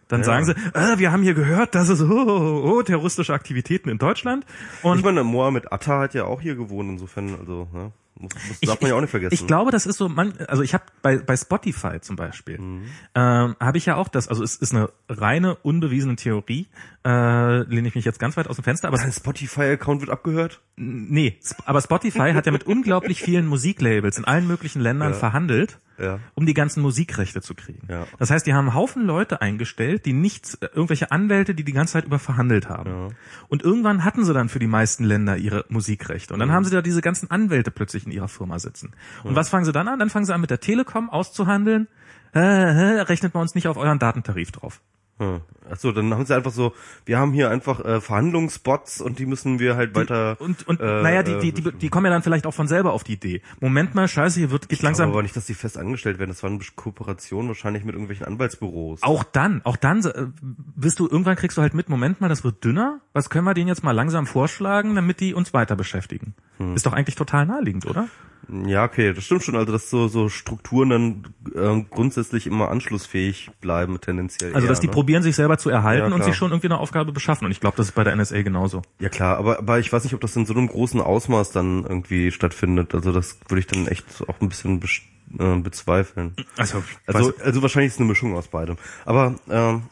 Dann 0.08 0.22
Ja. 0.22 0.26
sagen 0.26 0.46
sie, 0.46 0.52
äh, 0.74 0.98
wir 0.98 1.12
haben 1.12 1.24
hier 1.24 1.34
gehört, 1.34 1.76
dass 1.76 1.90
es 1.90 2.02
oh, 2.02 2.06
oh, 2.28 2.72
oh, 2.78 2.82
terroristische 2.84 3.34
Aktivitäten 3.34 3.90
in 3.90 3.98
Deutschland 3.98 4.46
und 4.82 5.00
Ich 5.00 5.04
meine, 5.04 5.24
Mohammed 5.24 5.72
Atta 5.74 6.00
hat 6.00 6.14
ja 6.14 6.26
auch 6.26 6.42
hier 6.42 6.56
gewohnt, 6.56 6.90
insofern, 6.90 7.36
also, 7.40 7.68
ne? 7.74 7.92
Muss, 8.16 8.32
muss, 8.48 8.60
darf 8.62 8.80
man 8.82 8.90
ja 8.92 8.96
auch 8.96 9.02
nicht 9.02 9.10
vergessen. 9.10 9.34
Ich 9.34 9.48
glaube, 9.48 9.72
das 9.72 9.86
ist 9.86 9.98
so, 9.98 10.08
man, 10.08 10.34
also 10.48 10.62
ich 10.62 10.74
habe 10.74 10.84
bei, 11.02 11.18
bei 11.18 11.36
Spotify 11.36 12.00
zum 12.00 12.16
Beispiel, 12.16 12.60
Mhm. 12.60 12.84
ähm, 13.16 13.56
habe 13.60 13.78
ich 13.78 13.86
ja 13.88 13.96
auch 13.96 14.08
das, 14.08 14.28
also 14.28 14.44
es 14.44 14.56
ist 14.56 14.74
eine 14.74 14.90
reine 15.10 15.56
unbewiesene 15.56 16.16
Theorie, 16.16 16.68
äh, 17.06 17.64
lehne 17.64 17.88
ich 17.88 17.96
mich 17.96 18.06
jetzt 18.06 18.20
ganz 18.20 18.38
weit 18.38 18.48
aus 18.48 18.58
dem 18.58 18.64
Fenster, 18.64 18.88
aber 18.88 18.98
Dein 18.98 19.12
Spotify-Account 19.12 20.02
wird 20.02 20.10
abgehört? 20.12 20.62
nee, 20.76 21.38
aber 21.66 21.82
Spotify 21.82 22.34
hat 22.34 22.46
ja 22.46 22.52
mit 22.52 22.64
unglaublich 22.68 23.22
vielen 23.22 23.48
Musiklabels 23.48 24.18
in 24.18 24.26
allen 24.26 24.48
möglichen 24.48 24.80
Ländern 24.82 25.14
verhandelt, 25.14 25.80
Ja. 26.04 26.20
um 26.36 26.46
die 26.46 26.54
ganzen 26.54 26.82
Musikrechte 26.82 27.42
zu 27.42 27.56
kriegen. 27.56 27.88
Ja. 27.90 28.06
Das 28.20 28.30
heißt, 28.30 28.46
die 28.46 28.54
haben 28.54 28.68
einen 28.68 28.76
Haufen 28.76 29.06
Leute 29.06 29.42
eingestellt, 29.42 30.06
die 30.06 30.14
nichts, 30.14 30.56
äh, 30.56 30.68
irgendwelche 30.74 31.12
Anwälte, 31.12 31.56
die 31.56 31.64
die 31.64 31.74
ganze 31.74 31.94
Zeit 31.94 32.06
über 32.06 32.20
verhandelt 32.20 32.70
haben. 32.70 32.90
Ja. 32.90 33.08
Und 33.48 33.64
irgendwann 33.64 34.04
hatten 34.04 34.26
sie 34.26 34.34
dann 34.34 34.50
für 34.50 34.60
die 34.60 34.68
meisten 34.68 35.04
Länder 35.04 35.38
ihre 35.38 35.66
Musikrechte. 35.70 36.34
Und 36.34 36.40
dann 36.40 36.52
haben 36.52 36.66
sie 36.66 36.72
da 36.72 36.82
diese 36.82 37.02
ganzen 37.02 37.32
Anwälte 37.32 37.72
plötzlich 37.72 38.06
in 38.06 38.12
ihrer 38.12 38.28
Firma 38.28 38.60
sitzen. 38.60 38.92
Und 39.24 39.36
was 39.36 39.50
fangen 39.50 39.66
sie 39.66 39.72
dann 39.72 39.88
an? 39.88 40.00
Dann 40.00 40.10
fangen 40.10 40.26
sie 40.26 40.34
an 40.34 40.42
mit 40.42 40.50
der 40.50 40.60
Telekom 40.60 41.10
auszuhandeln. 41.10 41.88
Äh, 42.34 42.40
äh, 42.40 43.02
rechnet 43.02 43.34
man 43.34 43.42
uns 43.42 43.56
nicht 43.56 43.68
auf 43.68 43.78
euren 43.78 44.00
Datentarif 44.00 44.52
drauf. 44.52 44.82
Hm. 45.20 45.42
Achso, 45.70 45.92
dann 45.92 46.14
haben 46.14 46.26
sie 46.26 46.36
einfach 46.36 46.52
so, 46.52 46.74
wir 47.06 47.20
haben 47.20 47.32
hier 47.34 47.50
einfach 47.50 47.84
äh, 47.86 48.02
Verhandlungsbots 48.02 49.00
und 49.00 49.20
die 49.20 49.26
müssen 49.26 49.60
wir 49.60 49.76
halt 49.76 49.96
weiter. 49.96 50.36
Und, 50.40 50.68
und 50.68 50.80
äh, 50.80 51.02
naja, 51.02 51.24
die, 51.24 51.38
die, 51.40 51.50
äh, 51.50 51.52
die, 51.52 51.72
die 51.72 51.90
kommen 51.90 52.06
ja 52.06 52.12
dann 52.12 52.24
vielleicht 52.24 52.48
auch 52.48 52.54
von 52.54 52.68
selber 52.68 52.94
auf 52.94 53.04
die 53.04 53.14
Idee. 53.14 53.42
Moment 53.60 53.96
mal, 53.96 54.08
scheiße, 54.08 54.40
hier 54.40 54.52
wird 54.52 54.64
geht 54.64 54.74
Ich 54.74 54.80
glaube 54.80 54.90
langsam. 54.90 55.12
aber 55.12 55.22
nicht, 55.22 55.36
dass 55.36 55.46
die 55.46 55.54
fest 55.54 55.78
angestellt 55.78 56.20
werden. 56.20 56.32
Das 56.32 56.42
war 56.44 56.50
eine 56.50 56.60
Kooperation 56.76 57.48
wahrscheinlich 57.48 57.86
mit 57.86 57.94
irgendwelchen 57.94 58.26
Anwaltsbüros. 58.26 59.04
Auch 59.04 59.24
dann, 59.24 59.62
auch 59.64 59.78
dann 59.78 60.04
äh, 60.04 60.26
bist 60.76 61.00
du, 61.00 61.08
irgendwann 61.08 61.36
kriegst 61.36 61.58
du 61.58 61.62
halt 61.62 61.76
mit, 61.76 61.90
Moment 61.90 62.20
mal, 62.20 62.30
das 62.30 62.44
wird 62.44 62.64
dünner. 62.64 63.00
Was 63.14 63.30
können 63.30 63.46
wir 63.46 63.54
denen 63.54 63.68
jetzt 63.68 63.84
mal 63.84 63.92
langsam 63.92 64.26
vorschlagen, 64.26 64.96
damit 64.96 65.20
die 65.20 65.34
uns 65.34 65.54
weiter 65.54 65.76
beschäftigen? 65.76 66.34
Hm. 66.58 66.76
Ist 66.76 66.86
doch 66.86 66.94
eigentlich 66.94 67.16
total 67.16 67.46
naheliegend, 67.46 67.86
oder? 67.86 68.08
Ja, 68.66 68.84
okay, 68.84 69.14
das 69.14 69.24
stimmt 69.24 69.44
schon. 69.44 69.56
Also, 69.56 69.72
dass 69.72 69.90
so, 69.90 70.08
so 70.08 70.30
Strukturen 70.30 70.90
dann 70.90 71.24
ähm, 71.56 71.86
grundsätzlich 71.90 72.48
immer 72.48 72.70
anschlussfähig 72.70 73.52
bleiben, 73.62 74.00
tendenziell. 74.02 74.54
Also, 74.54 74.66
eher, 74.66 74.70
dass 74.70 74.80
die 74.80 74.88
ne? 74.88 74.94
probieren, 74.94 75.13
sich 75.22 75.36
selber 75.36 75.58
zu 75.58 75.70
erhalten 75.70 76.10
Ja, 76.10 76.16
und 76.16 76.24
sich 76.24 76.36
schon 76.36 76.52
irgendwie 76.52 76.68
eine 76.68 76.80
Aufgabe 76.80 77.12
beschaffen. 77.12 77.46
Und 77.46 77.52
ich 77.52 77.60
glaube, 77.60 77.78
das 77.78 77.88
ist 77.88 77.96
bei 77.96 78.04
der 78.04 78.16
NSA 78.16 78.42
genauso. 78.42 78.82
Ja 79.00 79.10
klar, 79.10 79.38
aber, 79.38 79.60
aber 79.60 79.80
ich 79.80 79.92
weiß 79.94 80.04
nicht, 80.04 80.14
ob 80.14 80.22
das 80.22 80.36
in 80.36 80.46
so 80.46 80.54
einem 80.54 80.68
großen 80.68 81.00
Ausmaß 81.02 81.52
dann 81.52 81.84
irgendwie 81.84 82.32
stattfindet. 82.32 82.96
Also 82.96 83.12
das 83.12 83.38
würde 83.48 83.60
ich 83.60 83.68
dann 83.68 83.88
echt 83.88 84.06
auch 84.28 84.42
ein 84.42 84.50
bisschen 84.50 84.82
äh, 85.40 85.56
bezweifeln. 85.58 86.34
Also, 86.58 86.84
Also, 87.06 87.34
also 87.44 87.62
wahrscheinlich 87.62 87.90
ist 87.90 87.96
es 87.96 88.00
eine 88.00 88.10
Mischung 88.10 88.36
aus 88.36 88.48
beidem. 88.48 88.78
Aber 89.06 89.36
ähm, 89.50 89.84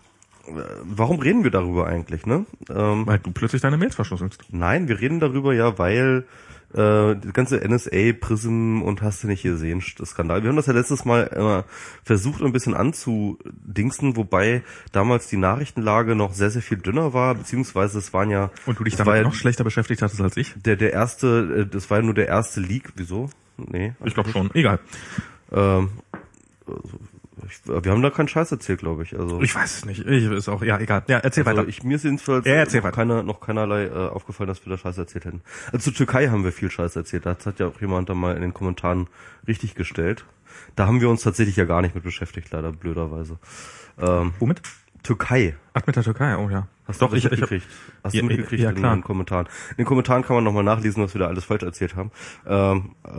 äh, 0.48 0.52
warum 0.84 1.20
reden 1.20 1.44
wir 1.44 1.52
darüber 1.52 1.88
eigentlich, 1.88 2.26
ne? 2.26 2.46
Ähm, 2.70 3.06
weil 3.06 3.20
du 3.20 3.32
plötzlich 3.32 3.62
deine 3.62 3.78
Mails 3.78 3.96
verschlüsselst. 3.96 4.46
nein, 4.50 4.88
wir 4.88 5.00
reden 5.00 5.20
darüber 5.20 5.54
ja, 5.54 5.78
weil 5.78 6.26
äh, 6.74 7.16
die 7.16 7.34
ganze 7.34 7.58
NSA, 7.58 8.14
Prism 8.20 8.82
und 8.82 9.02
hast 9.02 9.24
du 9.24 9.28
nicht 9.28 9.44
gesehen, 9.44 9.84
das 9.98 10.10
Skandal. 10.10 10.44
Wir 10.44 10.50
haben 10.50 10.56
das 10.56 10.68
ja 10.68 10.74
letztes 10.74 11.06
Mal 11.06 11.64
äh, 11.68 11.72
versucht, 12.04 12.42
ein 12.42 12.52
bisschen 12.52 12.74
anzudingsen, 12.74 14.16
wobei 14.16 14.64
damals 14.92 15.28
die 15.28 15.38
Nachrichtenlage 15.38 16.16
noch 16.16 16.34
sehr, 16.34 16.52
sehr 16.52 16.62
viel 16.62 16.78
dünner 16.78 17.14
war, 17.14 17.36
beziehungsweise 17.36 17.98
es 18.00 18.14
waren 18.14 18.30
ja 18.30 18.52
Und 18.66 18.80
du 18.80 18.84
dich 18.84 18.96
damit 18.96 19.16
ja 19.16 19.24
noch 19.24 19.34
schlechter 19.34 19.64
beschäftigt 19.64 20.02
hattest 20.02 20.22
als 20.22 20.38
ich? 20.38 20.54
der 20.66 20.76
der 20.76 20.94
erste, 20.94 21.62
äh, 21.62 21.66
das 21.66 21.90
war 21.90 22.00
ja 22.00 22.04
nur 22.04 22.14
der 22.14 22.28
erste 22.28 22.60
Leak. 22.60 22.94
Wieso? 22.96 23.30
Nee. 23.58 23.94
Ich 24.04 24.14
glaube 24.14 24.30
schon. 24.30 24.50
Egal. 24.54 24.80
Ähm, 25.52 25.90
also, 26.66 27.00
ich, 27.48 27.84
wir 27.84 27.92
haben 27.92 28.02
da 28.02 28.10
keinen 28.10 28.28
Scheiß 28.28 28.52
erzählt, 28.52 28.80
glaube 28.80 29.04
ich. 29.04 29.18
Also, 29.18 29.42
Ich 29.42 29.54
weiß 29.56 29.78
es 29.78 29.86
nicht. 29.86 30.06
Ich 30.06 30.26
ist 30.26 30.50
auch, 30.50 30.62
ja, 30.64 30.80
egal. 30.80 31.04
Ja, 31.08 31.18
erzähl 31.20 31.46
also 31.46 31.60
weiter. 31.60 31.70
ich, 31.70 31.84
mir 31.84 31.96
ist 31.96 32.04
jedenfalls 32.04 32.46
Ja, 32.46 32.54
erzähl 32.54 32.80
noch, 32.80 32.86
weiter. 32.88 32.96
keiner, 32.96 33.24
noch 33.24 33.40
keinerlei 33.42 33.86
äh, 33.86 33.92
aufgefallen, 33.92 34.48
dass 34.48 34.66
wir 34.66 34.72
da 34.72 34.78
Scheiß 34.78 34.98
erzählt 34.98 35.26
hätten. 35.26 35.42
Also 35.72 35.86
zur 35.86 35.94
Türkei 35.94 36.28
haben 36.28 36.44
wir 36.44 36.52
viel 36.52 36.72
Scheiß 36.72 36.96
erzählt. 36.96 37.26
Das 37.26 37.46
hat 37.46 37.60
ja 37.60 37.68
auch 37.68 37.80
jemand 37.82 38.10
da 38.10 38.14
mal 38.14 38.36
in 38.36 38.42
den 38.42 38.54
Kommentaren 38.54 39.08
richtig 39.48 39.76
gestellt. 39.76 40.26
Da 40.76 40.88
haben 40.88 41.02
wir 41.02 41.10
uns 41.10 41.22
tatsächlich 41.24 41.56
ja 41.56 41.66
gar 41.66 41.82
nicht 41.82 41.96
mit 41.96 42.04
beschäftigt, 42.04 42.50
leider 42.52 42.72
blöderweise. 42.72 43.38
Ähm, 44.00 44.34
Womit? 44.40 44.62
Türkei. 45.04 45.56
Ach, 45.74 45.86
mit 45.88 45.96
der 45.96 46.04
Türkei, 46.04 46.38
oh 46.38 46.50
ja. 46.50 46.68
Hast 46.92 47.02
Doch, 47.02 47.10
du 47.10 47.16
das 47.16 47.26
ich, 47.26 47.32
ich 47.32 47.32
hab, 47.42 47.50
mitgekriegt? 47.52 47.68
Hast 48.04 48.14
Ja, 48.16 48.22
du 48.22 48.28
mitgekriegt 48.28 48.62
ja, 48.64 48.70
in 48.70 48.76
klar. 48.76 48.96
den 48.96 49.04
Kommentaren? 49.04 49.48
In 49.72 49.78
den 49.78 49.86
Kommentaren 49.86 50.24
kann 50.24 50.36
man 50.36 50.44
nochmal 50.44 50.64
nachlesen, 50.64 51.04
was 51.04 51.14
wir 51.16 51.20
da 51.20 51.28
alles 51.28 51.46
falsch 51.46 51.64
erzählt 51.64 51.96
haben. 51.96 52.12
Ähm, 52.46 52.92
äh, 53.06 53.12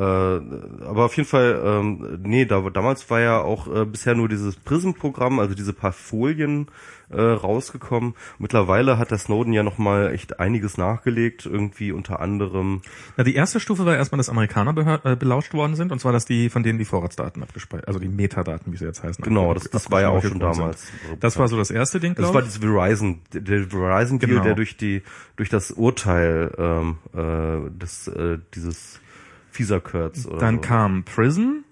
aber 0.87 1.05
auf 1.07 1.17
jeden 1.17 1.29
Fall, 1.29 1.61
ähm, 1.65 2.21
nee, 2.23 2.45
da, 2.45 2.61
damals 2.71 3.09
war 3.11 3.21
ja 3.21 3.41
auch 3.41 3.67
äh, 3.75 3.85
bisher 3.85 4.15
nur 4.15 4.29
dieses 4.29 4.57
Prism-Programm, 4.57 5.39
also 5.39 5.55
diese 5.55 5.73
paar 5.73 5.93
Folien 5.93 6.67
äh, 7.11 7.21
rausgekommen. 7.21 8.15
Mittlerweile 8.39 8.97
hat 8.99 9.11
der 9.11 9.19
Snowden 9.19 9.53
ja 9.53 9.63
nochmal 9.63 10.13
echt 10.15 10.41
einiges 10.41 10.79
nachgelegt, 10.79 11.45
irgendwie 11.45 11.93
unter 11.93 12.21
anderem. 12.21 12.81
Na, 13.19 13.25
die 13.25 13.35
erste 13.35 13.61
Stufe 13.61 13.85
war 13.85 13.95
erstmal, 13.97 14.17
dass 14.17 14.31
Amerikaner 14.31 14.73
behör, 14.73 15.05
äh, 15.05 15.15
belauscht 15.17 15.53
worden 15.53 15.75
sind, 15.77 15.93
und 15.93 15.99
zwar, 15.99 16.13
dass 16.13 16.25
die, 16.25 16.49
von 16.49 16.63
denen 16.63 16.79
die 16.79 16.87
Vorratsdaten 16.87 17.43
abgespeichert, 17.43 17.87
also 17.87 17.99
die 18.01 18.09
Metadaten, 18.09 18.73
wie 18.73 18.77
sie 18.79 18.87
jetzt 18.87 19.03
heißen. 19.03 19.23
Genau, 19.23 19.53
das, 19.53 19.65
das 19.65 19.91
war 19.91 20.01
ja 20.01 20.09
auch 20.09 20.23
schon 20.23 20.41
damals. 20.41 20.87
sind. 21.11 21.23
Das 21.23 21.39
war 21.39 21.49
so 21.49 21.59
das 21.59 21.71
erste 21.71 22.01
Ding, 22.01 22.15
Das 22.15 22.23
glaube 22.25 22.35
war 22.35 22.41
ich. 22.43 22.49
dieses 22.49 22.63
Verizon, 22.65 23.21
der- 23.35 23.62
der 23.69 23.81
Verizon-Deal, 23.81 24.31
Genau. 24.31 24.43
der 24.45 24.55
durch 24.55 24.77
die, 24.77 25.03
durch 25.37 25.49
das 25.49 25.71
Urteil 25.71 26.53
ähm, 26.59 26.97
äh, 27.15 27.71
des, 27.79 28.09
äh, 28.09 28.39
dieses 28.55 29.01
Visa-Curts 29.53 30.27
oder 30.27 30.39
Dann 30.39 30.57
so. 30.57 30.61
kam 30.63 31.05
Prison, 31.05 31.65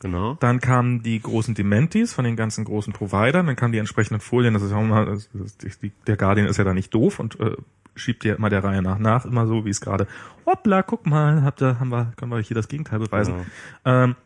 Genau. 0.00 0.34
dann 0.40 0.60
kamen 0.60 1.02
die 1.02 1.20
großen 1.20 1.54
Dementis 1.54 2.12
von 2.12 2.24
den 2.24 2.36
ganzen 2.36 2.64
großen 2.64 2.92
Providern, 2.92 3.46
dann 3.46 3.56
kamen 3.56 3.72
die 3.72 3.78
entsprechenden 3.78 4.20
Folien, 4.20 4.52
das 4.54 4.62
ist 4.62 4.70
ja 4.70 4.76
auch 4.76 4.82
mal, 4.84 5.06
das 5.06 5.28
ist, 5.32 5.82
die, 5.82 5.90
der 6.06 6.16
Guardian 6.18 6.46
ist 6.46 6.58
ja 6.58 6.64
da 6.64 6.74
nicht 6.74 6.92
doof 6.92 7.18
und 7.18 7.40
äh, 7.40 7.56
schiebt 7.94 8.22
ja 8.24 8.34
immer 8.34 8.50
der 8.50 8.62
Reihe 8.62 8.82
nach 8.82 8.98
nach, 8.98 9.24
immer 9.24 9.46
so, 9.46 9.64
wie 9.64 9.70
es 9.70 9.80
gerade, 9.80 10.06
hoppla, 10.44 10.82
guck 10.82 11.06
mal, 11.06 11.42
habt 11.42 11.62
ihr, 11.62 11.80
haben 11.80 11.88
wir, 11.88 12.12
können 12.16 12.30
wir 12.30 12.36
euch 12.36 12.46
hier 12.48 12.54
das 12.54 12.68
Gegenteil 12.68 12.98
beweisen. 12.98 13.34
Ähm, 13.86 14.16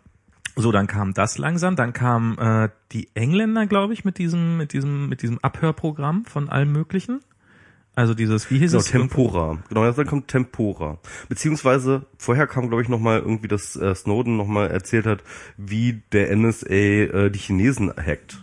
so, 0.56 0.72
dann 0.72 0.86
kam 0.86 1.14
das 1.14 1.38
langsam, 1.38 1.76
dann 1.76 1.92
kamen 1.92 2.38
äh, 2.38 2.68
die 2.92 3.08
Engländer, 3.14 3.66
glaube 3.66 3.92
ich, 3.92 4.04
mit 4.04 4.18
diesem, 4.18 4.56
mit 4.56 4.72
diesem, 4.72 5.08
mit 5.08 5.22
diesem 5.22 5.38
Abhörprogramm 5.38 6.24
von 6.24 6.48
allem 6.48 6.72
Möglichen. 6.72 7.20
Also 7.96 8.14
dieses, 8.14 8.50
wie 8.50 8.58
hieß 8.58 8.70
Genau, 8.70 8.80
es? 8.80 8.90
Tempora. 8.90 9.58
Genau, 9.68 9.90
dann 9.90 10.06
kommt 10.06 10.28
Tempora. 10.28 10.98
Beziehungsweise 11.28 12.06
vorher 12.16 12.46
kam, 12.46 12.68
glaube 12.68 12.82
ich, 12.82 12.88
nochmal 12.88 13.18
irgendwie, 13.18 13.48
dass 13.48 13.76
äh, 13.76 13.94
Snowden 13.94 14.36
nochmal 14.36 14.70
erzählt 14.70 15.06
hat, 15.06 15.22
wie 15.56 16.02
der 16.12 16.34
NSA 16.34 16.68
äh, 16.68 17.30
die 17.30 17.38
Chinesen 17.38 17.92
hackt. 17.94 18.42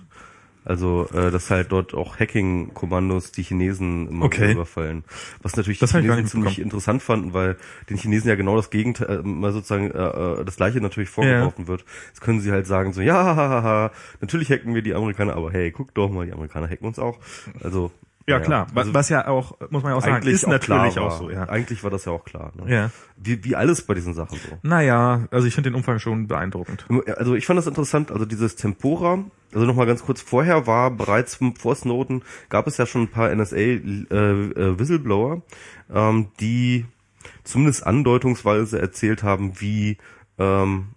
Also, 0.68 1.08
äh, 1.14 1.32
dass 1.32 1.50
halt 1.50 1.72
dort 1.72 1.94
auch 1.94 2.20
Hacking-Kommandos 2.20 3.32
die 3.32 3.44
Chinesen 3.44 4.10
immer 4.10 4.26
Okay. 4.26 4.52
überfallen. 4.52 5.06
Was 5.42 5.56
natürlich 5.56 5.80
Das 5.80 5.92
die 5.94 6.00
Chinesen 6.02 6.26
ziemlich 6.28 6.60
interessant 6.60 7.02
fanden, 7.02 7.34
weil 7.34 7.56
den 7.90 7.96
Chinesen 7.96 8.28
ja 8.28 8.36
genau 8.36 8.58
das 8.58 8.70
Gegenteil, 8.70 9.20
äh, 9.20 9.24
mal 9.24 9.54
sozusagen 9.54 9.92
äh, 9.92 10.42
äh, 10.42 10.44
das 10.44 10.58
gleiche 10.58 10.82
natürlich 10.82 11.10
vorgeworfen 11.10 11.68
wird. 11.70 11.86
Jetzt 12.10 12.20
können 12.20 12.42
sie 12.42 12.52
halt 12.52 12.68
sagen 12.68 12.92
so, 12.92 13.00
ja, 13.00 13.16
hahaha, 13.16 13.92
natürlich 14.20 14.52
hacken 14.52 14.76
wir 14.76 14.82
die 14.82 14.94
Amerikaner, 14.94 15.38
aber 15.38 15.52
hey, 15.52 15.72
guck 15.72 15.94
doch 15.94 16.10
mal, 16.12 16.26
die 16.26 16.34
Amerikaner 16.34 16.68
hacken 16.68 16.86
uns 16.86 17.00
auch. 17.00 17.18
Also 17.64 17.92
Ja, 18.30 18.40
naja, 18.40 18.46
klar. 18.46 18.68
also 18.76 18.94
Was 18.94 19.08
ja 19.08 19.26
auch, 19.28 19.58
muss 19.70 19.84
man 19.84 19.94
ja 19.94 19.98
auch 19.98 20.02
sagen, 20.02 20.16
eigentlich 20.16 20.34
ist 20.34 20.44
auch 20.46 20.50
natürlich 20.50 21.00
auch 21.00 21.18
so, 21.18 21.30
ja. 21.30 21.48
Eigentlich 21.48 21.82
war 21.84 21.92
das 21.92 22.04
ja 22.04 22.12
auch 22.12 22.26
klar. 22.26 22.52
Ne? 22.56 22.70
Ja. 22.70 22.92
Wie, 23.16 23.42
wie 23.46 23.56
alles 23.56 23.84
bei 23.84 23.94
diesen 23.94 24.14
Sachen 24.14 24.38
so. 24.38 24.58
Naja, 24.64 25.30
also 25.32 25.48
ich 25.48 25.56
finde 25.56 25.70
den 25.70 25.76
Umfang 25.76 26.00
schon 26.00 26.28
beeindruckend. 26.28 26.86
Also 27.16 27.36
ich 27.36 27.46
fand 27.46 27.58
das 27.58 27.68
interessant, 27.68 28.12
also 28.12 28.26
dieses 28.26 28.58
Tempora, 28.58 29.24
also 29.54 29.66
nochmal 29.66 29.86
ganz 29.86 30.04
kurz 30.04 30.20
vorher 30.20 30.68
war 30.68 30.92
bereits 30.92 31.40
vor 31.58 31.76
Snowden, 31.76 32.22
gab 32.50 32.68
es 32.68 32.76
ja 32.76 32.86
schon 32.86 33.04
ein 33.04 33.08
paar 33.08 33.34
NSA-Whistleblower, 33.34 35.42
ähm, 35.94 36.28
die 36.42 36.86
zumindest 37.46 37.88
andeutungsweise 37.88 38.82
erzählt 38.82 39.24
haben, 39.24 39.62
wie 39.62 40.00
ähm, 40.38 40.90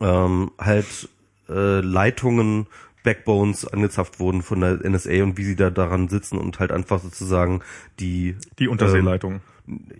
ähm, 0.00 0.50
halt 0.58 1.08
äh, 1.48 1.80
Leitungen, 1.80 2.66
Backbones 3.02 3.66
angezapft 3.66 4.20
wurden 4.20 4.42
von 4.42 4.60
der 4.60 4.78
NSA 4.88 5.22
und 5.22 5.36
wie 5.38 5.44
sie 5.44 5.56
da 5.56 5.70
daran 5.70 6.08
sitzen 6.08 6.38
und 6.38 6.58
halt 6.58 6.72
einfach 6.72 7.00
sozusagen 7.00 7.60
die 7.98 8.36
Die 8.58 8.68
Unterseeleitung. 8.68 9.40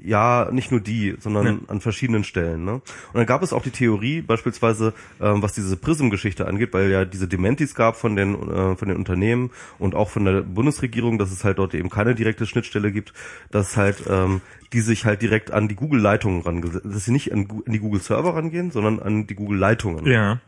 Ja, 0.03 0.49
nicht 0.51 0.73
nur 0.73 0.81
die, 0.81 1.15
sondern 1.21 1.47
Ja. 1.47 1.59
an 1.69 1.81
verschiedenen 1.81 2.25
Stellen. 2.25 2.65
Ne? 2.65 2.73
Und 2.75 2.83
dann 3.15 3.27
gab 3.27 3.43
es 3.43 3.53
auch 3.53 3.63
die 3.63 3.71
Theorie, 3.71 4.21
beispielsweise, 4.21 4.95
ähm, 5.21 5.43
was 5.43 5.53
diese 5.53 5.77
Prism-Geschichte 5.77 6.47
angeht, 6.49 6.73
weil 6.73 6.91
ja 6.91 7.05
diese 7.05 7.29
Dementis 7.29 7.77
gab 7.77 7.97
von 7.97 8.17
den 8.17 8.35
äh, 8.51 8.75
von 8.75 8.89
den 8.89 8.97
Unternehmen 8.97 9.51
und 9.79 9.95
auch 9.95 10.09
von 10.11 10.25
der 10.25 10.41
Bundesregierung, 10.41 11.19
dass 11.19 11.31
es 11.31 11.45
halt 11.45 11.59
dort 11.59 11.75
eben 11.75 11.89
keine 11.89 12.17
direkte 12.17 12.47
Schnittstelle 12.47 12.91
gibt, 12.91 13.13
dass 13.53 13.77
halt 13.77 14.03
ähm, 14.09 14.41
die 14.73 14.81
sich 14.81 15.05
halt 15.05 15.23
direkt 15.23 15.53
an 15.53 15.69
die 15.69 15.75
Google-Leitungen 15.77 16.43
rangesetzt, 16.43 16.85
dass 16.87 17.05
sie 17.05 17.13
nicht 17.13 17.33
an, 17.33 17.47
an 17.65 17.73
die 17.73 17.81
Google-Server 17.81 18.35
rangehen, 18.35 18.71
sondern 18.73 18.99
an 18.99 19.27
die 19.29 19.35
Google-Leitungen. 19.35 20.07
Ja. 20.07 20.41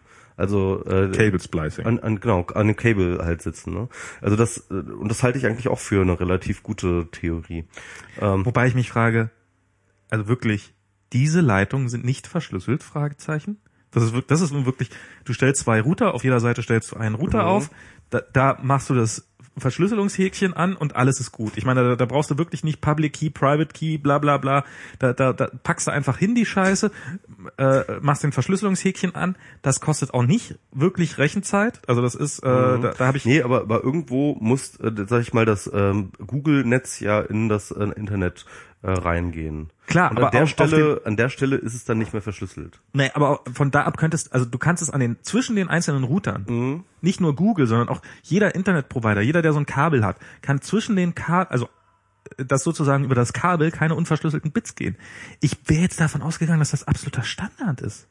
Also 0.43 0.85
äh, 0.87 1.09
Cable 1.13 1.39
Splicing. 1.39 1.87
an, 1.87 2.01
an 2.01 2.19
genau 2.19 2.45
an 2.55 2.67
dem 2.67 2.75
Cable 2.77 3.25
halt 3.25 3.43
sitzen. 3.43 3.73
Ne? 3.73 3.89
Also 4.21 4.35
das 4.37 4.69
äh, 4.71 4.75
und 4.75 5.09
das 5.09 5.23
halte 5.23 5.39
ich 5.39 5.47
eigentlich 5.47 5.69
auch 5.69 5.79
für 5.79 6.03
eine 6.03 6.19
relativ 6.19 6.65
gute 6.65 7.07
Theorie. 7.13 7.65
Ähm, 8.21 8.45
Wobei 8.45 8.67
ich 8.67 8.75
mich 8.75 8.91
frage, 8.91 9.31
also 10.11 10.27
wirklich, 10.27 10.75
diese 11.13 11.41
Leitungen 11.41 11.89
sind 11.89 12.05
nicht 12.05 12.27
verschlüsselt? 12.27 12.83
Fragezeichen. 12.83 13.59
Das 13.93 14.03
ist, 14.03 14.15
das 14.27 14.41
ist 14.41 14.53
nun 14.53 14.67
wirklich, 14.67 14.91
du 15.25 15.33
stellst 15.33 15.63
zwei 15.63 15.81
Router, 15.81 16.15
auf 16.15 16.25
jeder 16.25 16.41
Seite 16.41 16.63
stellst 16.63 16.91
du 16.93 16.97
einen 16.97 17.15
Router 17.15 17.43
Mhm. 17.43 17.49
auf, 17.49 17.71
da, 18.11 18.21
da 18.33 18.59
machst 18.63 18.91
du 18.91 18.95
das 18.95 19.29
Verschlüsselungshäkchen 19.57 20.55
an 20.55 20.77
und 20.77 20.97
alles 20.97 21.21
ist 21.21 21.33
gut. 21.33 21.57
Ich 21.57 21.65
meine, 21.65 21.83
da, 21.83 21.97
da 21.97 22.07
brauchst 22.07 22.31
du 22.31 22.39
wirklich 22.39 22.65
nicht 22.65 22.81
Public 22.81 23.13
Key, 23.13 23.31
Private 23.31 23.73
Key, 23.73 23.99
bla 23.99 24.19
bla 24.19 24.39
bla. 24.39 24.65
Da, 24.99 25.13
da, 25.13 25.33
da 25.33 25.49
packst 25.63 25.87
du 25.87 25.91
einfach 25.91 26.19
hin 26.19 26.35
die 26.35 26.47
Scheiße, 26.47 26.91
äh, 27.59 27.83
machst 28.01 28.23
den 28.23 28.33
Verschlüsselungshäkchen 28.33 29.15
an. 29.15 29.37
Das 29.61 29.81
kostet 29.81 30.15
auch 30.15 30.25
nicht 30.25 30.59
wirklich 30.73 31.19
Rechenzeit. 31.19 31.81
Also 31.87 32.01
das 32.03 32.15
ist, 32.15 32.41
äh, 32.41 32.49
da, 32.49 32.95
da 32.97 33.07
habe 33.07 33.19
ich 33.19 33.25
nee, 33.25 33.43
aber, 33.43 33.63
aber 33.63 33.85
irgendwo 33.85 34.37
muss, 34.41 34.77
äh, 34.77 34.93
sag 35.07 35.23
ich 35.23 35.33
mal, 35.33 35.45
das 35.45 35.71
ähm, 35.73 36.13
Google-Netz 36.27 37.01
ja 37.01 37.21
in 37.21 37.49
das 37.49 37.71
äh, 37.71 37.85
Internet 37.85 38.47
äh, 38.83 38.91
reingehen. 38.91 39.71
Klar, 39.87 40.11
und 40.11 40.17
aber 40.19 40.27
an 40.27 40.33
der 40.33 40.43
auf- 40.43 40.59
auf 40.59 40.69
Stelle, 40.69 41.03
an 41.05 41.17
der 41.17 41.29
Stelle 41.29 41.57
ist 41.57 41.75
es 41.75 41.85
dann 41.85 41.99
nicht 41.99 42.13
mehr 42.13 42.23
verschlüsselt. 42.23 42.81
Nee, 42.93 43.11
aber 43.15 43.41
von 43.53 43.71
da 43.71 43.83
ab 43.85 43.97
könntest, 43.97 44.33
also 44.33 44.45
du 44.47 44.59
kannst 44.59 44.83
es 44.83 44.91
an 44.91 45.01
den, 45.01 45.17
zwischen 45.23 45.55
den 45.57 45.69
einzelnen 45.69 46.05
Routern, 46.05 46.83
nicht 47.01 47.21
nur 47.21 47.35
Google, 47.37 47.67
sondern 47.67 47.89
auch 47.89 48.03
jeder 48.23 48.55
Internetprovider, 48.55 49.21
jeder, 49.21 49.43
der 49.43 49.53
so 49.53 49.59
ein 49.61 49.67
Kabel 49.67 50.05
hat, 50.05 50.17
kann 50.41 50.61
zwischen 50.61 50.97
den 50.97 51.15
Kabel, 51.15 51.53
also 51.53 51.69
äh, 52.39 52.45
das 52.45 52.65
sozusagen 52.65 53.05
über 53.05 53.15
das 53.15 53.33
Kabel 53.33 53.71
keine 53.71 53.95
unverschlüsselten 53.95 54.51
Bits 54.53 54.75
gehen. 54.75 54.97
Ich 55.41 55.57
wäre 55.69 55.83
jetzt 55.83 56.01
davon 56.01 56.23
ausgegangen, 56.23 56.59
dass 56.61 56.71
das 56.73 56.87
absoluter 56.89 57.23
Standard 57.23 57.81
ist. 57.83 58.09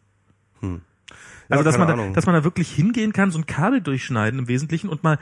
Also, 1.49 1.63
dass 1.65 1.77
man, 1.77 1.87
da, 1.87 1.95
dass 2.13 2.25
man 2.27 2.35
da 2.35 2.43
wirklich 2.45 2.71
hingehen 2.71 3.11
kann, 3.11 3.31
so 3.31 3.39
ein 3.39 3.45
Kabel 3.45 3.81
durchschneiden 3.81 4.39
im 4.39 4.47
Wesentlichen 4.47 4.87
und 4.87 5.03
mal 5.03 5.19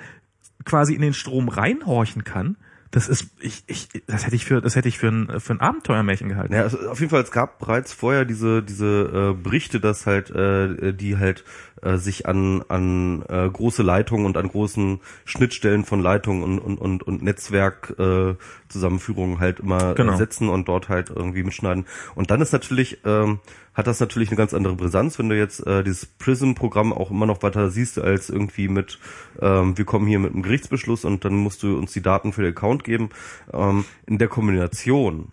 quasi 0.63 0.93
in 0.93 1.01
den 1.01 1.13
Strom 1.13 1.49
reinhorchen 1.49 2.23
kann. 2.23 2.57
Das 2.91 3.07
ist, 3.07 3.27
ich, 3.39 3.63
ich, 3.67 3.87
das 4.07 4.25
hätte 4.25 4.35
ich 4.35 4.45
für, 4.45 4.61
das 4.61 4.75
hätte 4.75 4.87
ich 4.87 4.97
für 4.97 5.09
ein, 5.09 5.39
für 5.39 5.53
ein 5.53 5.59
Abenteuermärchen 5.59 6.29
gehalten. 6.29 6.53
Ja, 6.53 6.63
also 6.63 6.89
auf 6.89 6.99
jeden 6.99 7.11
Fall, 7.11 7.21
es 7.21 7.31
gab 7.31 7.59
bereits 7.59 7.93
vorher 7.93 8.25
diese 8.25 8.63
diese 8.63 9.35
äh, 9.37 9.41
Berichte, 9.41 9.79
dass 9.79 10.07
halt 10.07 10.31
äh, 10.31 10.93
die 10.93 11.17
halt 11.17 11.43
äh, 11.81 11.97
sich 11.97 12.25
an 12.25 12.63
an 12.67 13.23
äh, 13.27 13.49
große 13.49 13.83
Leitungen 13.83 14.25
und 14.25 14.37
an 14.37 14.47
großen 14.47 14.99
Schnittstellen 15.25 15.85
von 15.85 16.01
Leitungen 16.01 16.43
und 16.43 16.59
und 16.59 16.79
und, 16.79 17.03
und 17.03 17.23
Netzwerk 17.23 17.95
äh, 17.99 18.35
Zusammenführungen 18.67 19.39
halt 19.39 19.59
immer 19.59 19.93
Genau. 19.95 20.13
äh, 20.13 20.17
setzen 20.17 20.49
und 20.49 20.67
dort 20.67 20.89
halt 20.89 21.09
irgendwie 21.09 21.43
mitschneiden. 21.43 21.85
Und 22.15 22.31
dann 22.31 22.41
ist 22.41 22.51
natürlich 22.53 22.99
ähm, 23.05 23.39
hat 23.73 23.87
das 23.87 23.99
natürlich 24.01 24.29
eine 24.29 24.35
ganz 24.37 24.53
andere 24.53 24.75
Brisanz, 24.75 25.17
wenn 25.19 25.29
du 25.29 25.37
jetzt 25.37 25.65
äh, 25.65 25.83
dieses 25.83 26.05
Prism-Programm 26.05 26.91
auch 26.91 27.11
immer 27.11 27.25
noch 27.25 27.43
weiter 27.43 27.69
siehst 27.69 27.97
als 27.97 28.29
irgendwie 28.29 28.67
mit, 28.67 28.99
ähm, 29.41 29.77
wir 29.77 29.85
kommen 29.85 30.05
hier 30.05 30.19
mit 30.19 30.33
einem 30.33 30.43
Gerichtsbeschluss 30.43 31.05
und 31.05 31.23
dann 31.23 31.35
musst 31.35 31.63
du 31.63 31.77
uns 31.77 31.93
die 31.93 32.01
Daten 32.01 32.33
für 32.33 32.41
den 32.41 32.51
Account 32.51 32.83
geben. 32.83 33.09
Ähm, 33.53 33.85
in 34.05 34.17
der 34.17 34.27
Kombination 34.27 35.31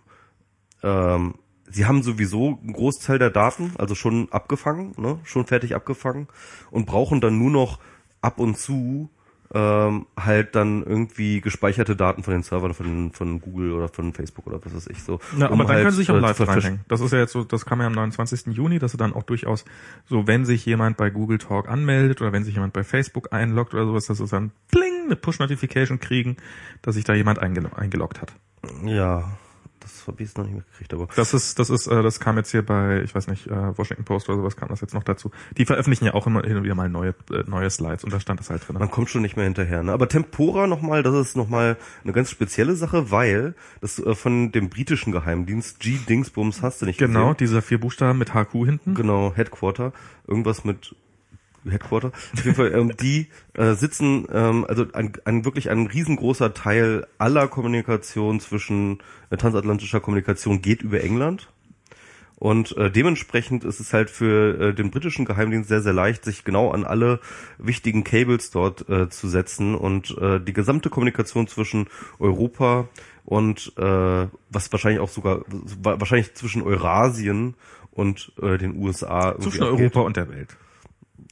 ähm, 0.81 1.33
sie 1.69 1.85
haben 1.85 2.03
sowieso 2.03 2.59
einen 2.61 2.73
Großteil 2.73 3.19
der 3.19 3.29
Daten, 3.29 3.73
also 3.77 3.95
schon 3.95 4.31
abgefangen, 4.31 4.93
ne, 4.97 5.19
schon 5.23 5.45
fertig 5.45 5.75
abgefangen 5.75 6.27
und 6.71 6.85
brauchen 6.85 7.21
dann 7.21 7.37
nur 7.37 7.51
noch 7.51 7.79
ab 8.21 8.39
und 8.39 8.57
zu 8.57 9.09
ähm, 9.53 10.07
halt 10.19 10.55
dann 10.55 10.83
irgendwie 10.83 11.39
gespeicherte 11.39 11.95
Daten 11.95 12.23
von 12.23 12.33
den 12.33 12.43
Servern 12.43 12.73
von, 12.73 13.11
von 13.13 13.39
Google 13.39 13.71
oder 13.71 13.87
von 13.87 14.13
Facebook 14.13 14.45
oder 14.47 14.59
was 14.63 14.75
weiß 14.75 14.87
ich 14.87 15.03
so. 15.03 15.19
Ja, 15.37 15.47
um 15.47 15.53
aber 15.53 15.63
dann 15.63 15.75
halt, 15.75 15.79
können 15.83 15.91
sie 15.91 15.97
sich 15.97 16.11
auch 16.11 16.15
äh, 16.15 16.19
live 16.19 16.39
reinhängen. 16.41 16.81
Das 16.87 16.99
ist 16.99 17.13
ja 17.13 17.19
jetzt 17.19 17.31
so, 17.31 17.43
das 17.43 17.65
kam 17.65 17.79
ja 17.79 17.87
am 17.87 17.93
29. 17.93 18.47
Juni, 18.47 18.79
dass 18.79 18.91
sie 18.91 18.97
dann 18.97 19.13
auch 19.13 19.23
durchaus 19.23 19.63
so, 20.05 20.27
wenn 20.27 20.45
sich 20.45 20.65
jemand 20.65 20.97
bei 20.97 21.09
Google 21.09 21.37
Talk 21.37 21.69
anmeldet 21.69 22.21
oder 22.21 22.33
wenn 22.33 22.43
sich 22.43 22.55
jemand 22.55 22.73
bei 22.73 22.83
Facebook 22.83 23.31
einloggt 23.31 23.73
oder 23.73 23.85
sowas, 23.85 24.07
dass 24.07 24.17
sie 24.17 24.27
dann 24.27 24.51
pling, 24.69 25.05
eine 25.05 25.15
Push-Notification 25.15 25.99
kriegen, 25.99 26.37
dass 26.81 26.95
sich 26.95 27.05
da 27.05 27.13
jemand 27.13 27.39
eingel 27.39 27.69
eingeloggt 27.73 28.21
hat. 28.21 28.33
Ja, 28.83 29.31
das 29.91 30.07
habe 30.07 30.21
ich 30.21 30.29
jetzt 30.29 30.37
noch 30.37 30.45
nicht 30.45 30.55
mitgekriegt, 30.55 30.93
aber 30.93 31.07
Das 31.15 31.33
ist, 31.33 31.57
das 31.59 31.69
ist, 31.69 31.87
äh, 31.87 32.03
das 32.03 32.19
kam 32.19 32.37
jetzt 32.37 32.51
hier 32.51 32.65
bei, 32.65 33.01
ich 33.03 33.15
weiß 33.15 33.27
nicht, 33.27 33.47
äh, 33.47 33.77
Washington 33.77 34.03
Post 34.05 34.29
oder 34.29 34.37
sowas 34.39 34.55
kam 34.55 34.69
das 34.69 34.81
jetzt 34.81 34.93
noch 34.93 35.03
dazu. 35.03 35.31
Die 35.57 35.65
veröffentlichen 35.65 36.05
ja 36.05 36.13
auch 36.13 36.27
immer 36.27 36.41
hin 36.43 36.57
und 36.57 36.63
wieder 36.63 36.75
mal 36.75 36.89
neue, 36.89 37.15
äh, 37.31 37.43
neue 37.47 37.69
Slides 37.69 38.03
und 38.03 38.11
da 38.13 38.19
stand 38.19 38.39
das 38.39 38.49
halt 38.49 38.67
drin. 38.67 38.77
man 38.77 38.91
kommt 38.91 39.09
schon 39.09 39.21
nicht 39.21 39.35
mehr 39.35 39.45
hinterher. 39.45 39.83
Ne? 39.83 39.91
Aber 39.91 40.07
Tempora 40.09 40.67
nochmal, 40.67 41.03
das 41.03 41.15
ist 41.15 41.37
nochmal 41.37 41.77
eine 42.03 42.13
ganz 42.13 42.29
spezielle 42.31 42.75
Sache, 42.75 43.11
weil 43.11 43.55
das 43.81 43.99
äh, 43.99 44.15
von 44.15 44.51
dem 44.51 44.69
britischen 44.69 45.11
Geheimdienst 45.11 45.79
G 45.79 45.97
Dingsbums 46.07 46.61
hast 46.61 46.81
du 46.81 46.85
nicht 46.85 46.99
Genau, 46.99 47.33
gesehen. 47.33 47.37
dieser 47.37 47.61
vier 47.61 47.79
Buchstaben 47.79 48.19
mit 48.19 48.33
HQ 48.33 48.51
hinten. 48.65 48.95
Genau, 48.95 49.33
Headquarter, 49.35 49.93
irgendwas 50.27 50.63
mit 50.63 50.95
Headquarter. 51.71 52.11
Auf 52.33 52.43
jeden 52.45 52.55
Fall, 52.55 52.73
ähm, 52.73 52.93
die 53.01 53.27
äh, 53.53 53.73
sitzen, 53.73 54.27
ähm, 54.33 54.65
also 54.67 54.85
ein, 54.93 55.13
ein 55.25 55.45
wirklich 55.45 55.69
ein 55.69 55.87
riesengroßer 55.87 56.53
Teil 56.53 57.07
aller 57.17 57.47
Kommunikation 57.47 58.39
zwischen 58.39 58.99
äh, 59.29 59.37
transatlantischer 59.37 59.99
Kommunikation 59.99 60.61
geht 60.61 60.81
über 60.81 61.01
England. 61.03 61.49
Und 62.39 62.77
äh, 62.77 62.91
dementsprechend 62.91 63.63
ist 63.63 63.79
es 63.79 63.93
halt 63.93 64.11
für 64.11 64.59
äh, 64.69 64.73
den 64.75 64.91
britischen 64.91 65.25
Geheimdienst 65.25 65.69
sehr, 65.69 65.81
sehr 65.81 65.93
leicht, 65.93 66.23
sich 66.23 66.43
genau 66.43 66.69
an 66.69 66.85
alle 66.85 67.19
wichtigen 67.57 68.03
Cables 68.03 68.51
dort 68.51 68.87
äh, 68.89 69.09
zu 69.09 69.27
setzen 69.27 69.73
und 69.73 70.15
äh, 70.21 70.39
die 70.39 70.53
gesamte 70.53 70.91
Kommunikation 70.91 71.47
zwischen 71.47 71.87
Europa 72.19 72.87
und 73.25 73.73
äh, 73.77 74.27
was 74.51 74.71
wahrscheinlich 74.71 74.99
auch 75.01 75.09
sogar 75.09 75.39
wa- 75.47 75.99
wahrscheinlich 75.99 76.35
zwischen 76.35 76.61
Eurasien 76.61 77.55
und 77.89 78.31
äh, 78.39 78.59
den 78.59 78.75
USA 78.77 79.35
Zwischen. 79.39 79.63
Europa 79.63 80.01
und 80.01 80.15
der 80.15 80.29
Welt. 80.29 80.55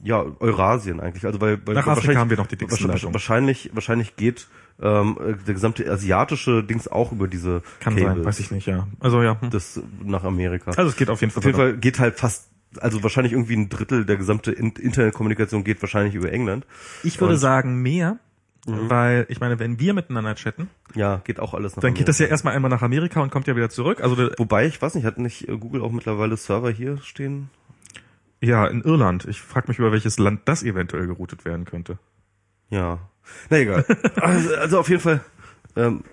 Ja, 0.02 0.24
Eurasien 0.40 1.00
eigentlich. 1.00 1.24
Also 1.26 1.40
weil, 1.40 1.58
weil 1.66 1.74
Nach 1.74 1.82
Afrika 1.82 1.96
wahrscheinlich- 1.96 2.18
haben 2.18 2.30
wir 2.30 2.36
noch 2.36 2.46
die 2.46 2.56
dicksten 2.56 2.88
wahrscheinlich, 2.88 3.12
wahrscheinlich 3.14 3.70
wahrscheinlich 3.74 4.16
geht 4.16 4.46
ähm, 4.80 5.16
äh, 5.20 5.34
der 5.46 5.54
gesamte 5.54 5.90
asiatische 5.90 6.62
Dings 6.62 6.86
auch 6.86 7.10
über 7.12 7.28
diese 7.28 7.62
Kann 7.80 7.96
Cables. 7.96 8.14
sein, 8.16 8.24
weiß 8.26 8.40
ich 8.40 8.50
nicht, 8.50 8.66
ja. 8.66 8.86
Also 9.00 9.22
ja. 9.22 9.40
hm. 9.40 9.50
Das 9.50 9.80
nach 10.04 10.22
Amerika. 10.24 10.70
Also 10.72 10.90
es 10.90 10.96
geht 10.96 11.08
auf 11.08 11.20
jeden 11.22 11.32
Fall. 11.32 11.40
Auf 11.40 11.44
jeden 11.46 11.56
Fall 11.56 11.76
geht 11.78 11.98
halt 11.98 12.18
fast, 12.18 12.50
also 12.78 13.02
wahrscheinlich 13.02 13.32
irgendwie 13.32 13.56
ein 13.56 13.68
Drittel 13.70 14.04
der 14.04 14.16
gesamte 14.18 14.52
In 14.52 14.72
Internetkommunikation 14.72 15.64
geht 15.64 15.80
wahrscheinlich 15.82 16.14
über 16.14 16.30
England. 16.30 16.66
Ich 17.02 17.18
würde 17.20 17.34
Und- 17.34 17.40
sagen 17.40 17.80
mehr, 17.80 18.18
weil 18.66 19.26
ich 19.28 19.40
meine, 19.40 19.58
wenn 19.60 19.78
wir 19.80 19.94
miteinander 19.94 20.34
chatten, 20.34 20.68
Ja, 20.94 21.20
geht 21.24 21.38
auch 21.40 21.54
alles 21.54 21.76
nach 21.76 21.82
dann 21.82 21.94
geht 21.94 22.08
das 22.08 22.18
ja 22.18 22.24
Amerika. 22.24 22.32
erstmal 22.34 22.54
einmal 22.54 22.70
nach 22.70 22.82
Amerika 22.82 23.20
und 23.22 23.30
kommt 23.30 23.46
ja 23.46 23.54
wieder 23.56 23.70
zurück. 23.70 24.02
Also 24.02 24.16
Wobei, 24.36 24.66
ich 24.66 24.82
weiß 24.82 24.94
nicht, 24.96 25.04
hat 25.04 25.18
nicht 25.18 25.46
Google 25.46 25.80
auch 25.82 25.92
mittlerweile 25.92 26.36
Server 26.36 26.70
hier 26.70 26.98
stehen? 26.98 27.48
Ja, 28.46 28.66
in 28.66 28.82
Irland. 28.82 29.26
Ich 29.26 29.40
frage 29.40 29.68
mich, 29.68 29.78
über 29.78 29.92
welches 29.92 30.18
Land 30.18 30.42
das 30.44 30.62
eventuell 30.62 31.06
geroutet 31.06 31.44
werden 31.44 31.64
könnte. 31.64 31.98
Ja. 32.70 32.98
Na 33.50 33.58
egal. 33.58 33.84
also, 34.20 34.54
also 34.54 34.78
auf 34.78 34.88
jeden 34.88 35.00
Fall. 35.00 35.20
Ähm, 35.74 36.04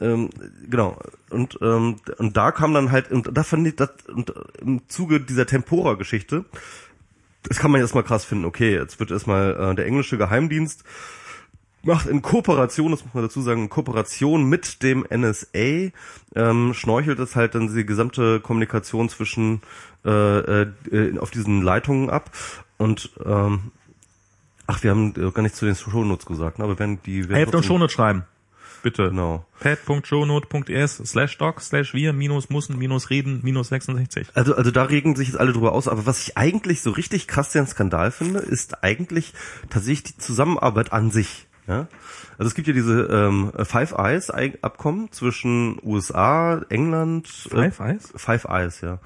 ähm, 0.00 0.30
genau. 0.68 0.98
Und, 1.30 1.58
ähm, 1.62 1.96
und 2.18 2.36
da 2.36 2.52
kam 2.52 2.74
dann 2.74 2.92
halt, 2.92 3.10
und 3.10 3.36
da 3.36 3.42
fand 3.42 3.66
ich 3.66 3.76
das, 3.76 3.90
und 4.06 4.32
im 4.60 4.86
Zuge 4.88 5.20
dieser 5.20 5.46
Tempora-Geschichte, 5.46 6.44
das 7.44 7.58
kann 7.58 7.70
man 7.70 7.80
jetzt 7.80 7.94
mal 7.94 8.02
krass 8.02 8.24
finden, 8.24 8.44
okay, 8.44 8.74
jetzt 8.74 9.00
wird 9.00 9.10
erstmal 9.10 9.56
äh, 9.58 9.74
der 9.74 9.86
englische 9.86 10.18
Geheimdienst 10.18 10.84
macht 11.84 12.06
in 12.06 12.22
Kooperation, 12.22 12.92
das 12.92 13.04
muss 13.04 13.14
man 13.14 13.24
dazu 13.24 13.42
sagen, 13.42 13.62
in 13.62 13.68
Kooperation 13.68 14.44
mit 14.44 14.82
dem 14.82 15.04
NSA, 15.10 15.90
ähm, 16.34 16.74
schnorchelt 16.74 17.18
es 17.18 17.36
halt 17.36 17.54
dann 17.54 17.74
die 17.74 17.84
gesamte 17.84 18.40
Kommunikation 18.40 19.08
zwischen 19.08 19.62
äh, 20.04 20.62
äh, 20.62 21.18
auf 21.18 21.30
diesen 21.30 21.62
Leitungen 21.62 22.10
ab 22.10 22.30
und 22.78 23.10
ähm, 23.24 23.70
ach, 24.66 24.82
wir 24.82 24.90
haben 24.90 25.14
äh, 25.16 25.30
gar 25.30 25.42
nicht 25.42 25.54
zu 25.56 25.64
den 25.66 25.74
Shownotes 25.76 26.26
gesagt, 26.26 26.58
ne, 26.58 26.64
aber 26.64 26.78
wenn 26.78 27.02
die 27.02 27.24
werden 27.28 27.36
Helft 27.36 27.54
uns 27.54 27.66
trotzdem- 27.66 27.68
Shownote 27.76 27.92
schreiben. 27.92 28.24
Bitte. 28.82 29.10
Genau. 29.10 29.46
pad.shownote.es 29.60 30.96
slash 30.96 31.38
doc 31.38 31.60
slash 31.60 31.94
wir 31.94 32.12
minus 32.12 32.50
mussen 32.50 32.76
minus 32.78 33.10
reden 33.10 33.38
minus 33.44 33.68
66. 33.68 34.28
Also, 34.34 34.56
also 34.56 34.72
da 34.72 34.82
regen 34.82 35.14
sich 35.14 35.28
jetzt 35.28 35.36
alle 35.38 35.52
drüber 35.52 35.72
aus, 35.72 35.86
aber 35.86 36.04
was 36.04 36.20
ich 36.26 36.36
eigentlich 36.36 36.82
so 36.82 36.90
richtig 36.90 37.28
krass 37.28 37.52
den 37.52 37.68
Skandal 37.68 38.10
finde, 38.10 38.40
ist 38.40 38.82
eigentlich 38.82 39.34
tatsächlich 39.70 40.14
die 40.14 40.18
Zusammenarbeit 40.18 40.92
an 40.92 41.12
sich. 41.12 41.46
Ja? 41.68 41.86
Also 42.38 42.48
es 42.48 42.54
gibt 42.56 42.66
ja 42.66 42.74
diese 42.74 43.02
ähm, 43.04 43.52
Five 43.64 43.92
Eyes 43.92 44.30
Abkommen 44.30 45.12
zwischen 45.12 45.78
USA, 45.84 46.60
England, 46.68 47.28
Five 47.28 47.78
Eyes? 47.78 48.12
Five 48.16 48.46
Eyes, 48.46 48.80
ja. 48.80 48.98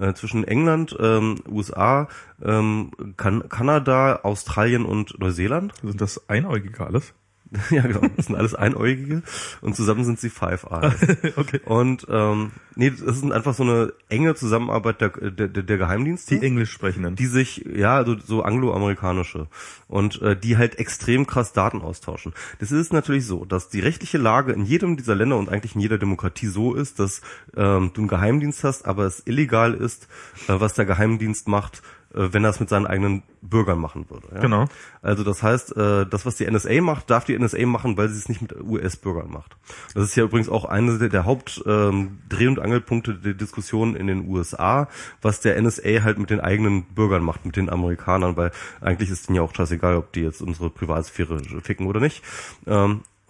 Äh, 0.00 0.14
zwischen 0.14 0.44
England, 0.44 0.96
ähm, 0.98 1.36
USA, 1.46 2.08
ähm, 2.42 2.90
kan 3.18 3.48
Kanada, 3.50 4.20
Australien 4.22 4.86
und 4.86 5.20
Neuseeland. 5.20 5.74
Sind 5.82 6.00
das 6.00 6.28
Einäugige 6.28 6.86
alles? 6.86 7.12
Ja, 7.70 7.82
genau. 7.82 8.02
Das 8.16 8.26
sind 8.26 8.36
alles 8.36 8.54
Einäugige 8.54 9.22
und 9.60 9.74
zusammen 9.74 10.04
sind 10.04 10.20
sie 10.20 10.30
Five 10.30 10.66
Eyes. 10.70 10.94
okay. 11.36 11.60
Und 11.64 12.06
ähm, 12.08 12.52
nee, 12.76 12.90
das 12.90 13.00
ist 13.00 13.30
einfach 13.30 13.54
so 13.54 13.62
eine 13.62 13.92
enge 14.08 14.34
Zusammenarbeit 14.34 15.00
der, 15.00 15.08
der, 15.08 15.48
der 15.48 15.78
Geheimdienste. 15.78 16.38
Die 16.38 16.46
Englisch 16.46 16.70
sprechenden. 16.70 17.16
die 17.16 17.26
sich, 17.26 17.64
ja, 17.74 17.96
also 17.96 18.16
so 18.18 18.42
angloamerikanische 18.42 19.48
und 19.88 20.20
äh, 20.22 20.36
die 20.36 20.56
halt 20.56 20.78
extrem 20.78 21.26
krass 21.26 21.52
Daten 21.52 21.82
austauschen. 21.82 22.32
Das 22.58 22.72
ist 22.72 22.92
natürlich 22.92 23.26
so, 23.26 23.44
dass 23.44 23.68
die 23.68 23.80
rechtliche 23.80 24.18
Lage 24.18 24.52
in 24.52 24.64
jedem 24.64 24.96
dieser 24.96 25.14
Länder 25.14 25.36
und 25.36 25.48
eigentlich 25.48 25.74
in 25.74 25.80
jeder 25.80 25.98
Demokratie 25.98 26.46
so 26.46 26.74
ist, 26.74 26.98
dass 27.00 27.20
ähm, 27.56 27.90
du 27.94 28.02
einen 28.02 28.08
Geheimdienst 28.08 28.64
hast, 28.64 28.86
aber 28.86 29.04
es 29.04 29.22
illegal 29.26 29.74
ist, 29.74 30.08
äh, 30.48 30.54
was 30.60 30.74
der 30.74 30.84
Geheimdienst 30.84 31.48
macht, 31.48 31.82
wenn 32.12 32.44
er 32.44 32.50
es 32.50 32.60
mit 32.60 32.68
seinen 32.68 32.86
eigenen 32.86 33.22
Bürgern 33.42 33.78
machen 33.78 34.06
würde. 34.10 34.28
Ja? 34.34 34.40
Genau. 34.40 34.66
Also 35.02 35.24
das 35.24 35.42
heißt, 35.42 35.76
äh, 35.76 36.06
das, 36.06 36.26
was 36.26 36.36
die 36.36 36.50
NSA 36.50 36.80
macht, 36.80 37.08
darf 37.10 37.24
die 37.24 37.38
NSA 37.38 37.64
machen, 37.66 37.96
weil 37.96 38.08
sie 38.08 38.18
es 38.18 38.28
nicht 38.28 38.42
mit 38.42 38.54
US-Bürgern 38.60 39.30
macht. 39.30 39.56
Das 39.94 40.04
ist 40.04 40.16
ja 40.16 40.24
übrigens 40.24 40.48
auch 40.48 40.64
eine 40.64 40.98
der, 40.98 41.08
der 41.08 41.24
Haupt 41.24 41.62
ähm, 41.66 42.18
und 42.30 42.58
Angelpunkte 42.58 43.14
der 43.14 43.34
Diskussion 43.34 43.94
in 43.94 44.06
den 44.06 44.28
USA, 44.28 44.88
was 45.22 45.40
der 45.40 45.60
NSA 45.60 46.02
halt 46.02 46.18
mit 46.18 46.30
den 46.30 46.40
eigenen 46.40 46.84
Bürgern 46.84 47.22
macht, 47.22 47.46
mit 47.46 47.56
den 47.56 47.70
Amerikanern, 47.70 48.36
weil 48.36 48.50
eigentlich 48.80 49.10
ist 49.10 49.28
denen 49.28 49.36
ja 49.36 49.42
auch 49.42 49.54
scheißegal, 49.54 49.96
ob 49.96 50.12
die 50.12 50.22
jetzt 50.22 50.42
unsere 50.42 50.70
Privatsphäre 50.70 51.40
ficken 51.62 51.86
oder 51.86 52.00
nicht. 52.00 52.22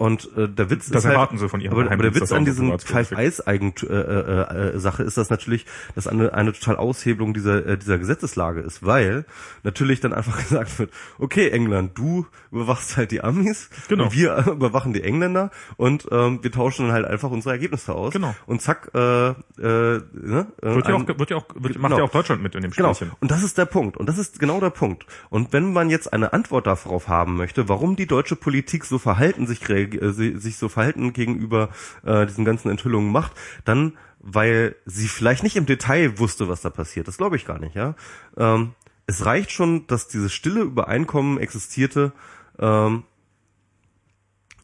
Und 0.01 0.31
äh, 0.35 0.49
der 0.49 0.71
Witz 0.71 0.89
Das 0.89 1.01
ist 1.01 1.05
halt, 1.05 1.13
erwarten 1.15 1.37
sie 1.37 1.47
von 1.51 1.61
ihrem 1.61 1.75
aber, 1.79 1.93
aber 1.93 2.03
der 2.05 2.15
Witz 2.15 2.33
an 2.33 2.47
diesem 2.47 2.79
Five 2.79 3.13
Eyes 3.13 3.47
Eigent 3.47 3.83
äh, 3.83 3.87
äh, 3.93 4.71
äh, 4.75 4.79
Sache 4.79 5.03
ist 5.03 5.19
das 5.19 5.29
natürlich, 5.29 5.67
dass 5.95 6.07
eine, 6.07 6.33
eine 6.33 6.55
total 6.55 6.77
Aushebelung 6.77 7.35
dieser 7.35 7.67
äh, 7.67 7.77
dieser 7.77 7.99
Gesetzeslage 7.99 8.61
ist, 8.61 8.83
weil 8.83 9.27
natürlich 9.63 10.01
dann 10.01 10.15
einfach 10.15 10.39
gesagt 10.49 10.79
wird, 10.79 10.91
okay 11.19 11.51
England, 11.51 11.99
du 11.99 12.25
überwachst 12.51 12.97
halt 12.97 13.11
die 13.11 13.23
Amis, 13.23 13.69
Genau. 13.89 14.11
wir 14.11 14.39
überwachen 14.47 14.95
die 14.95 15.03
Engländer 15.03 15.51
und 15.77 16.09
ähm, 16.11 16.39
wir 16.43 16.51
tauschen 16.51 16.87
dann 16.87 16.95
halt 16.95 17.05
einfach 17.05 17.31
unsere 17.31 17.53
Ergebnisse 17.53 17.95
aus. 17.95 18.15
Genau. 18.15 18.35
Und 18.47 18.63
zack, 18.63 18.91
äh, 18.95 19.29
äh, 19.29 19.35
ne, 19.59 20.47
äh, 20.63 20.75
Wird 20.77 20.89
ja 20.89 20.95
auch, 20.95 21.07
wird 21.07 21.29
ja 21.31 21.37
auch, 21.37 21.45
wird, 21.55 21.79
macht 21.79 21.91
Genau. 21.91 21.99
ja 21.99 22.05
auch 22.05 22.11
Deutschland 22.11 22.43
mit 22.43 22.55
in 22.55 22.63
dem 22.63 22.71
Genau. 22.71 22.95
Spielchen. 22.95 23.15
Und 23.21 23.31
das 23.31 23.43
ist 23.43 23.59
der 23.59 23.67
Punkt. 23.67 23.99
Und 23.99 24.09
das 24.09 24.17
ist 24.17 24.41
genau 24.41 24.61
der 24.61 24.71
Punkt. 24.71 25.05
Und 25.29 25.53
wenn 25.53 25.75
man 25.75 25.91
jetzt 25.91 26.11
eine 26.15 26.33
Antwort 26.33 26.67
darauf 26.67 27.09
haben 27.09 27.37
möchte, 27.37 27.69
warum 27.69 27.97
die 27.97 28.07
deutsche 28.07 28.35
Politik 28.35 28.87
so 28.87 28.99
verhalten 28.99 29.47
sich, 29.47 29.61
reag- 29.67 29.90
äh, 29.95 30.13
sich 30.13 30.57
so 30.57 30.69
verhalten 30.69 31.13
gegenüber 31.13 31.71
äh, 32.05 32.27
diesen 32.27 32.45
ganzen 32.45 32.71
Enthüllungen 32.71 33.13
macht, 33.13 33.33
dann 33.65 33.95
weil 34.21 34.77
sie 34.85 35.09
vielleicht 35.09 35.43
nicht 35.43 35.57
im 35.57 35.65
Detail 35.67 36.19
wusste, 36.19 36.49
was 36.49 36.61
da 36.61 36.69
passiert. 36.69 37.09
Das 37.09 37.17
glaube 37.17 37.37
ich 37.37 37.47
gar 37.47 37.59
nicht, 37.59 37.75
ja. 37.75 37.95
Ähm, 38.37 38.75
es 39.07 39.25
reicht 39.25 39.51
schon, 39.51 39.87
dass 39.87 40.09
dieses 40.09 40.33
stille 40.33 40.61
Übereinkommen 40.61 41.39
existierte. 41.39 42.13
Ähm, 42.59 43.05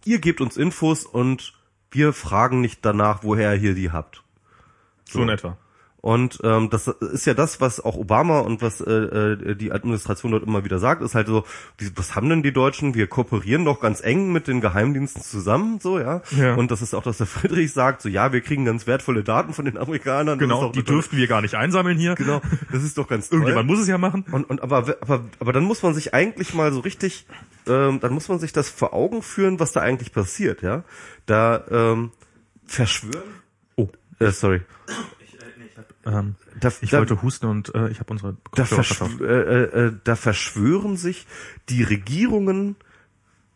ihr 0.04 0.18
gebt 0.20 0.40
uns 0.40 0.56
Infos 0.56 1.06
und 1.06 1.54
wir 1.90 2.12
fragen 2.12 2.60
nicht 2.60 2.84
danach, 2.84 3.24
woher 3.24 3.56
ihr 3.56 3.74
die 3.74 3.90
habt. 3.90 4.22
So 5.08 5.22
in 5.22 5.30
etwa. 5.30 5.56
Und 6.02 6.38
ähm, 6.44 6.70
das 6.70 6.86
ist 6.86 7.26
ja 7.26 7.34
das, 7.34 7.60
was 7.60 7.84
auch 7.84 7.96
Obama 7.96 8.38
und 8.40 8.62
was 8.62 8.80
äh, 8.80 8.92
äh, 8.92 9.56
die 9.56 9.72
Administration 9.72 10.30
dort 10.30 10.44
immer 10.44 10.64
wieder 10.64 10.78
sagt, 10.78 11.02
ist 11.02 11.16
halt 11.16 11.26
so, 11.26 11.44
was 11.96 12.14
haben 12.14 12.28
denn 12.28 12.44
die 12.44 12.52
Deutschen? 12.52 12.94
Wir 12.94 13.08
kooperieren 13.08 13.64
doch 13.64 13.80
ganz 13.80 14.00
eng 14.02 14.30
mit 14.32 14.46
den 14.46 14.60
Geheimdiensten 14.60 15.22
zusammen, 15.22 15.80
so 15.80 15.98
ja. 15.98 16.22
Ja. 16.30 16.54
Und 16.54 16.70
das 16.70 16.80
ist 16.80 16.94
auch, 16.94 17.02
dass 17.02 17.18
der 17.18 17.26
Friedrich 17.26 17.72
sagt, 17.72 18.02
so 18.02 18.08
ja, 18.08 18.32
wir 18.32 18.40
kriegen 18.40 18.64
ganz 18.64 18.86
wertvolle 18.86 19.24
Daten 19.24 19.52
von 19.52 19.64
den 19.64 19.76
Amerikanern. 19.76 20.38
Genau, 20.38 20.70
die 20.70 20.84
dürften 20.84 21.16
wir 21.16 21.26
gar 21.26 21.42
nicht 21.42 21.56
einsammeln 21.56 21.98
hier. 21.98 22.14
Genau, 22.14 22.40
das 22.70 22.84
ist 22.84 22.98
doch 22.98 23.08
ganz 23.08 23.28
toll. 23.30 23.38
Irgendjemand 23.38 23.68
muss 23.68 23.80
es 23.80 23.88
ja 23.88 23.98
machen. 23.98 24.24
Und, 24.30 24.48
und 24.48 24.62
aber, 24.62 24.96
aber, 25.00 25.24
aber 25.40 25.52
dann 25.52 25.64
muss 25.64 25.82
man 25.82 25.92
sich 25.92 26.14
eigentlich 26.14 26.54
mal 26.54 26.72
so 26.72 26.80
richtig, 26.80 27.26
ähm, 27.66 27.98
dann 27.98 28.12
muss 28.12 28.28
man 28.28 28.38
sich 28.38 28.52
das 28.52 28.70
vor 28.70 28.92
Augen 28.94 29.22
führen, 29.22 29.58
was 29.58 29.72
da 29.72 29.80
eigentlich 29.80 30.12
passiert, 30.12 30.62
ja. 30.62 30.84
Da 31.24 31.64
ähm, 31.68 32.12
verschwören. 32.64 33.42
Oh, 33.74 33.88
Äh, 34.20 34.30
sorry. 34.30 34.60
Ähm, 36.06 36.36
Da, 36.60 36.72
ich 36.80 36.90
da, 36.90 36.98
wollte 36.98 37.20
husten 37.22 37.46
und 37.46 37.74
äh, 37.74 37.88
ich 37.90 37.98
habe 38.00 38.10
unsere 38.12 38.32
da, 38.54 38.62
Kopfhörer 38.62 38.82
verschw 38.84 38.94
verkauft. 38.94 39.20
äh, 39.20 39.62
äh, 39.86 39.92
da 40.04 40.16
verschwören 40.16 40.96
sich 40.96 41.26
die 41.68 41.82
Regierungen 41.82 42.76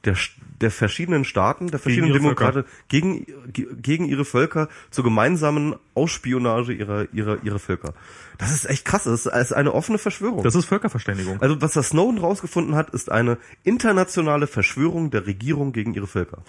der, 0.05 0.17
der 0.63 0.71
verschiedenen 0.71 1.25
Staaten, 1.25 1.69
der 1.69 1.79
verschiedenen 1.79 2.11
ihre 2.11 2.19
Demokraten 2.21 2.65
gegen, 2.89 3.27
ge- 3.53 3.69
gegen 3.83 4.07
ihre 4.07 4.25
Völker 4.25 4.69
zur 4.91 5.05
gemeinsamen 5.05 5.75
Ausspionage 5.95 6.73
ihrer, 6.73 7.07
ihrer, 7.13 7.43
ihrer 7.45 7.59
Völker. 7.59 7.93
Das 8.39 8.51
ist 8.51 8.65
echt 8.65 8.87
krass. 8.87 9.05
Das 9.05 9.27
ist 9.27 9.53
eine 9.53 9.75
offene 9.75 9.99
Verschwörung. 9.99 10.43
Das 10.43 10.55
ist 10.55 10.65
Völkerverständigung. 10.65 11.43
Also 11.43 11.61
was 11.61 11.75
der 11.75 11.83
Snowden 11.83 12.17
rausgefunden 12.19 12.75
hat, 12.77 12.89
ist 12.91 13.11
eine 13.11 13.37
internationale 13.63 14.47
Verschwörung 14.47 15.11
der 15.11 15.27
Regierung 15.27 15.73
gegen 15.73 15.93
ihre 15.93 16.07
Völker. 16.07 16.45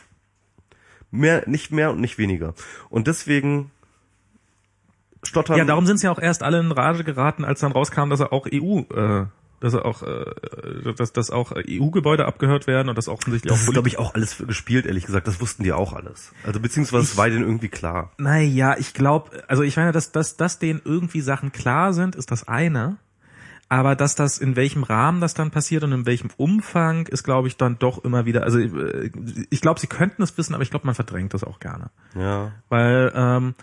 Mehr, 1.12 1.44
nicht 1.50 1.72
mehr 1.74 1.92
und 1.92 2.00
nicht 2.00 2.18
weniger. 2.18 2.54
Und 2.90 3.08
deswegen 3.08 3.70
stottern. 5.24 5.58
Ja, 5.58 5.66
darum 5.66 5.86
sind 5.86 6.00
sie 6.00 6.06
ja 6.08 6.12
auch 6.12 6.20
erst 6.20 6.44
alle 6.44 6.60
in 6.60 6.72
Rage 6.72 7.04
geraten, 7.04 7.46
als 7.46 7.60
dann 7.60 7.72
rauskam, 7.72 8.10
dass 8.10 8.20
er 8.20 8.34
auch 8.34 8.48
EU, 8.52 8.82
äh, 8.94 9.26
dass 9.60 9.74
er 9.76 9.86
auch, 9.86 10.02
äh, 10.04 10.26
dass, 10.98 11.14
dass 11.14 11.30
auch 11.30 11.52
EU-Gebäude 11.56 12.26
abgehört 12.26 12.66
werden 12.68 12.90
und 12.90 12.98
das 12.98 13.08
offensichtlich 13.08 13.52
das 13.52 13.62
auch 13.62 13.68
ist, 13.68 13.74
glaube 13.74 13.88
ich, 13.88 14.00
auch 14.00 14.16
alles 14.16 14.38
gespielt, 14.48 14.86
ehrlich 14.86 15.06
gesagt. 15.06 15.28
Das 15.28 15.40
wussten 15.40 15.64
die 15.64 15.72
auch 15.74 15.94
alles. 15.94 16.32
Also 16.46 16.60
beziehungsweise 16.60 17.04
es 17.04 17.18
war 17.18 17.30
denen 17.30 17.44
irgendwie 17.44 17.70
klar. 17.70 18.12
Naja, 18.18 18.76
ich 18.80 18.94
glaube, 18.94 19.44
also 19.48 19.62
ich 19.64 19.78
meine, 19.78 19.92
dass, 19.92 20.12
dass, 20.12 20.38
dass 20.38 20.58
denen 20.60 20.82
irgendwie 20.84 21.22
Sachen 21.22 21.52
klar 21.52 21.94
sind, 21.94 22.16
ist 22.16 22.32
das 22.32 22.48
eine. 22.48 22.98
Aber 23.70 23.96
dass 23.96 24.16
das 24.16 24.38
in 24.38 24.58
welchem 24.58 24.84
Rahmen 24.84 25.22
das 25.22 25.34
dann 25.34 25.50
passiert 25.50 25.86
und 25.86 25.94
in 25.94 26.06
welchem 26.06 26.30
Umfang 26.36 27.08
ist, 27.08 27.24
glaube 27.24 27.48
ich, 27.48 27.56
dann 27.56 27.80
doch 27.80 28.04
immer 28.04 28.26
wieder. 28.26 28.44
Also 28.44 28.60
äh, 28.60 29.12
ich 29.50 29.62
glaube, 29.62 29.80
sie 29.80 29.88
könnten 29.88 30.22
es 30.24 30.38
wissen, 30.38 30.54
aber 30.54 30.64
ich 30.64 30.72
glaube, 30.72 30.86
man 30.86 30.94
verdrängt 30.96 31.34
das 31.34 31.46
auch 31.46 31.60
gerne, 31.62 31.90
Ja. 32.14 32.52
weil 32.68 33.14
ähm, 33.16 33.56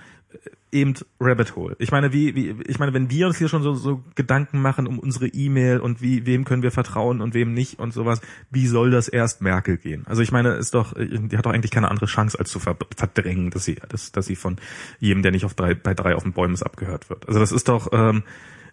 eben 0.71 0.95
Rabbit 1.21 1.57
Hole. 1.57 1.77
Ich 1.79 1.91
meine, 1.91 2.13
wie, 2.13 2.35
wie 2.35 2.63
ich 2.67 2.79
meine, 2.79 2.93
wenn 2.93 3.11
wir 3.11 3.27
uns 3.27 3.39
hier 3.39 3.49
schon 3.49 3.63
so, 3.63 3.75
so 3.75 4.03
Gedanken 4.15 4.61
machen 4.61 4.87
um 4.87 4.99
unsere 4.99 5.27
E-Mail 5.27 5.81
und 5.81 6.03
wie 6.03 6.27
wem 6.27 6.45
können 6.45 6.63
wir 6.63 6.71
vertrauen 6.71 7.21
und 7.21 7.35
wem 7.35 7.55
nicht 7.55 7.79
und 7.79 7.93
sowas, 7.93 8.21
wie 8.51 8.67
soll 8.67 8.91
das 8.91 9.09
erst 9.09 9.41
Merkel 9.41 9.79
gehen? 9.79 10.05
Also 10.07 10.21
ich 10.23 10.31
meine, 10.31 10.51
ist 10.55 10.75
doch, 10.75 10.95
die 10.95 11.37
hat 11.37 11.47
doch 11.47 11.53
eigentlich 11.53 11.71
keine 11.71 11.91
andere 11.91 12.07
Chance 12.07 12.39
als 12.39 12.51
zu 12.51 12.59
ver 12.59 12.77
verdrängen, 12.97 13.51
dass 13.51 13.65
sie, 13.65 13.77
dass, 13.89 14.13
dass 14.13 14.27
sie 14.27 14.37
von 14.37 14.57
jedem, 15.01 15.23
der 15.23 15.33
nicht 15.33 15.47
auf 15.47 15.55
drei, 15.55 15.75
bei 15.75 15.95
drei 15.95 16.15
auf 16.15 16.23
den 16.23 16.33
Bäumen 16.33 16.55
ist, 16.55 16.63
abgehört 16.63 17.09
wird. 17.09 17.27
Also 17.27 17.41
das 17.41 17.53
ist 17.53 17.69
doch 17.69 17.89
ähm, 17.93 18.23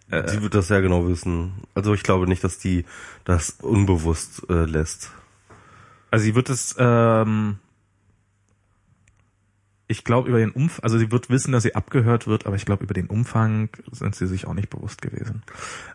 Sie 0.08 0.40
wird 0.40 0.54
das 0.54 0.68
sehr 0.68 0.82
genau 0.82 1.08
wissen. 1.08 1.54
Also 1.74 1.92
ich 1.92 2.04
glaube 2.04 2.28
nicht, 2.28 2.44
dass 2.44 2.58
die 2.58 2.84
das 3.24 3.56
unbewusst 3.60 4.48
äh, 4.48 4.64
lässt. 4.64 5.10
Also 6.12 6.24
sie 6.24 6.36
wird 6.36 6.48
es, 6.48 6.76
ähm, 6.78 7.58
ich 9.88 10.04
glaube 10.04 10.28
über 10.28 10.38
den 10.38 10.50
Umfang, 10.50 10.82
also 10.82 10.98
sie 10.98 11.12
wird 11.12 11.30
wissen, 11.30 11.52
dass 11.52 11.62
sie 11.62 11.74
abgehört 11.74 12.26
wird, 12.26 12.46
aber 12.46 12.56
ich 12.56 12.64
glaube 12.64 12.84
über 12.84 12.94
den 12.94 13.06
Umfang 13.06 13.68
sind 13.92 14.14
sie 14.16 14.26
sich 14.26 14.46
auch 14.46 14.54
nicht 14.54 14.68
bewusst 14.68 15.00
gewesen. 15.00 15.42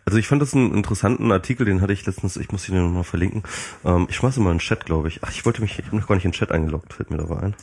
Also 0.04 0.18
ich 0.18 0.26
fand 0.26 0.40
das 0.40 0.54
einen 0.54 0.74
interessanten 0.74 1.30
Artikel, 1.30 1.66
den 1.66 1.80
hatte 1.82 1.92
ich 1.92 2.06
letztens, 2.06 2.36
ich 2.36 2.50
muss 2.52 2.68
ihn 2.68 2.76
noch 2.76 2.90
mal 2.90 3.02
verlinken. 3.02 3.42
Ähm, 3.84 4.06
ich 4.08 4.16
schmeiße 4.16 4.40
mal 4.40 4.50
in 4.50 4.56
den 4.56 4.60
Chat, 4.60 4.86
glaube 4.86 5.08
ich. 5.08 5.20
Ach, 5.22 5.30
ich 5.30 5.44
wollte 5.44 5.60
mich, 5.60 5.78
ich 5.78 5.90
bin 5.90 5.98
noch 5.98 6.08
gar 6.08 6.14
nicht 6.14 6.24
in 6.24 6.30
den 6.30 6.36
Chat 6.36 6.52
eingeloggt, 6.52 6.94
fällt 6.94 7.10
mir 7.10 7.18
dabei 7.18 7.40
ein. 7.40 7.54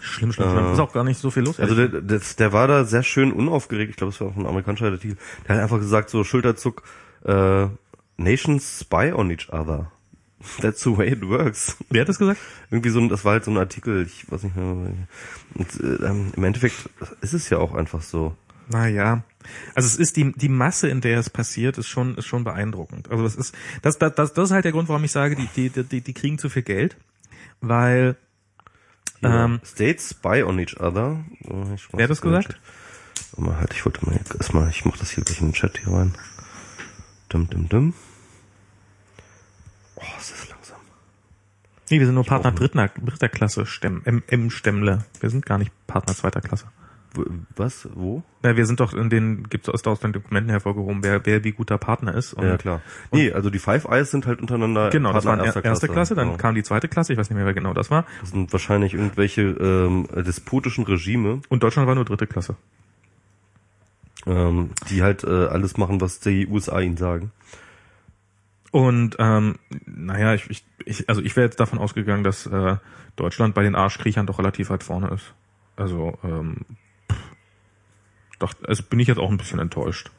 Schlimm, 0.00 0.32
schlimm, 0.32 0.50
schlimm. 0.50 0.72
Ist 0.72 0.80
auch 0.80 0.92
gar 0.92 1.04
nicht 1.04 1.20
so 1.20 1.30
viel 1.30 1.44
los. 1.44 1.60
Also 1.60 1.74
der, 1.74 2.00
der, 2.00 2.20
der 2.38 2.52
war 2.52 2.66
da 2.66 2.84
sehr 2.84 3.02
schön 3.02 3.32
unaufgeregt, 3.32 3.90
ich 3.90 3.96
glaube, 3.96 4.12
es 4.12 4.20
war 4.20 4.28
auch 4.28 4.36
ein 4.36 4.46
amerikanischer 4.46 4.86
Artikel. 4.86 5.16
Der 5.46 5.56
hat 5.56 5.62
einfach 5.62 5.78
gesagt, 5.78 6.10
so 6.10 6.24
Schulterzuck, 6.24 6.82
äh, 7.24 7.66
Nations 8.16 8.80
spy 8.80 9.12
on 9.12 9.30
each 9.30 9.52
other. 9.52 9.92
That's 10.60 10.82
the 10.82 10.96
way 10.96 11.08
it 11.08 11.22
works. 11.26 11.76
Wer 11.90 12.02
hat 12.02 12.08
das 12.08 12.18
gesagt? 12.18 12.40
Irgendwie 12.70 12.90
so 12.90 13.00
ein, 13.00 13.08
das 13.08 13.24
war 13.24 13.32
halt 13.32 13.44
so 13.44 13.50
ein 13.50 13.56
Artikel, 13.58 14.04
ich 14.06 14.30
weiß 14.30 14.42
nicht 14.44 14.56
mehr. 14.56 14.66
Und 14.66 15.80
äh, 15.80 16.04
ähm, 16.06 16.32
im 16.36 16.44
Endeffekt 16.44 16.88
ist 17.20 17.34
es 17.34 17.48
ja 17.50 17.58
auch 17.58 17.74
einfach 17.74 18.02
so. 18.02 18.36
Naja. 18.68 19.22
Also 19.74 19.86
es 19.86 19.96
ist 19.96 20.16
die, 20.16 20.32
die 20.32 20.48
Masse, 20.48 20.88
in 20.88 21.00
der 21.00 21.18
es 21.20 21.30
passiert, 21.30 21.78
ist 21.78 21.86
schon, 21.86 22.16
ist 22.16 22.26
schon 22.26 22.42
beeindruckend. 22.42 23.10
Also 23.10 23.22
das 23.22 23.36
ist, 23.36 23.54
das, 23.82 23.96
das, 23.98 24.14
das, 24.16 24.32
das 24.32 24.48
ist 24.48 24.50
halt 24.52 24.64
der 24.64 24.72
Grund, 24.72 24.88
warum 24.88 25.04
ich 25.04 25.12
sage, 25.12 25.36
die, 25.36 25.48
die, 25.70 25.84
die, 25.84 26.00
die 26.00 26.12
kriegen 26.14 26.38
zu 26.38 26.48
viel 26.48 26.62
Geld, 26.62 26.96
weil, 27.60 28.16
Ja. 29.20 29.44
ähm, 29.44 29.60
States 29.64 30.10
spy 30.10 30.42
on 30.42 30.58
each 30.58 30.76
other. 30.80 31.24
Wer 31.92 32.04
hat 32.04 32.10
das 32.10 32.20
gesagt? 32.20 32.58
Warte 33.32 33.40
Mal 33.50 33.56
halt, 33.60 33.72
ich 33.72 33.84
wollte 33.84 34.04
mal 34.04 34.18
erstmal, 34.38 34.68
ich 34.70 34.84
mach 34.84 34.96
das 34.98 35.10
hier 35.10 35.22
gleich 35.22 35.40
in 35.40 35.48
den 35.48 35.54
Chat 35.54 35.78
hier 35.78 35.92
rein. 35.92 36.14
Dum, 37.28 37.48
dum, 37.48 37.68
dum. 37.68 37.94
Oh, 39.96 40.02
ist 40.18 40.32
das 40.32 40.48
langsam. 40.48 40.76
Nee, 41.90 41.98
wir 42.00 42.06
sind 42.06 42.14
nur 42.16 42.24
Partner 42.24 42.48
auch 42.48 42.60
nicht. 42.60 42.74
dritter, 42.74 42.88
dritter 43.04 43.28
Klasse 43.28 43.64
Stemm, 43.66 44.02
M, 44.04 44.22
M 44.28 44.50
Stemmle. 44.50 45.04
Wir 45.20 45.30
sind 45.30 45.46
gar 45.46 45.58
nicht 45.58 45.70
Partner 45.86 46.14
zweiter 46.14 46.40
Klasse. 46.40 46.66
Was? 47.54 47.88
Wo? 47.94 48.22
Na, 48.42 48.56
wir 48.56 48.66
sind 48.66 48.80
doch 48.80 48.92
in 48.92 49.08
den, 49.08 49.48
gibt's 49.48 49.70
aus, 49.70 49.82
aus 49.86 50.00
den 50.00 50.12
Dokumenten 50.12 50.50
hervorgehoben, 50.50 51.02
wer, 51.02 51.24
wer 51.24 51.44
wie 51.44 51.52
guter 51.52 51.78
Partner 51.78 52.14
ist. 52.14 52.34
Und 52.34 52.44
ja, 52.44 52.58
klar. 52.58 52.82
Nee, 53.10 53.32
also 53.32 53.48
die 53.48 53.58
Five 53.58 53.86
Eyes 53.86 54.10
sind 54.10 54.26
halt 54.26 54.42
untereinander 54.42 54.90
Genau, 54.90 55.14
das 55.14 55.24
war 55.24 55.36
Partner 55.36 55.46
erste, 55.46 55.60
erste 55.60 55.88
Klasse, 55.88 56.14
dann 56.14 56.26
Genau. 56.28 56.36
kam 56.38 56.54
die 56.54 56.62
zweite 56.62 56.88
Klasse, 56.88 57.14
ich 57.14 57.18
weiß 57.18 57.30
nicht 57.30 57.36
mehr, 57.36 57.46
wer 57.46 57.54
genau 57.54 57.72
das 57.72 57.90
war. 57.90 58.04
Das 58.20 58.30
sind 58.32 58.52
wahrscheinlich 58.52 58.92
irgendwelche 58.92 59.42
ähm, 59.42 60.06
despotischen 60.14 60.84
Regime, 60.84 61.40
Und 61.48 61.62
Deutschland 61.62 61.88
war 61.88 61.94
nur 61.94 62.04
dritte 62.04 62.26
Klasse. 62.26 62.56
ähm, 64.26 64.70
die 64.90 65.02
halt 65.02 65.24
äh, 65.24 65.46
alles 65.46 65.76
machen, 65.78 66.00
was 66.02 66.20
die 66.20 66.46
USA 66.48 66.80
ihnen 66.80 66.96
sagen. 66.98 67.30
Und 68.76 69.16
ähm, 69.18 69.54
naja, 69.86 70.34
ich, 70.34 70.50
ich, 70.50 70.62
ich 70.84 71.08
also 71.08 71.22
ich 71.22 71.34
wäre 71.34 71.46
jetzt 71.46 71.58
davon 71.58 71.78
ausgegangen, 71.78 72.24
dass 72.24 72.44
äh, 72.44 72.76
Deutschland 73.16 73.54
bei 73.54 73.62
den 73.62 73.74
Arschkriechern 73.74 74.26
doch 74.26 74.38
relativ 74.38 74.68
weit 74.68 74.82
vorne 74.82 75.08
ist. 75.14 75.32
Also 75.76 76.18
ähm, 76.22 76.58
pff, 77.10 77.18
doch, 78.38 78.52
also 78.68 78.82
bin 78.82 79.00
ich 79.00 79.08
jetzt 79.08 79.16
auch 79.16 79.30
ein 79.30 79.38
bisschen 79.38 79.60
enttäuscht. 79.60 80.10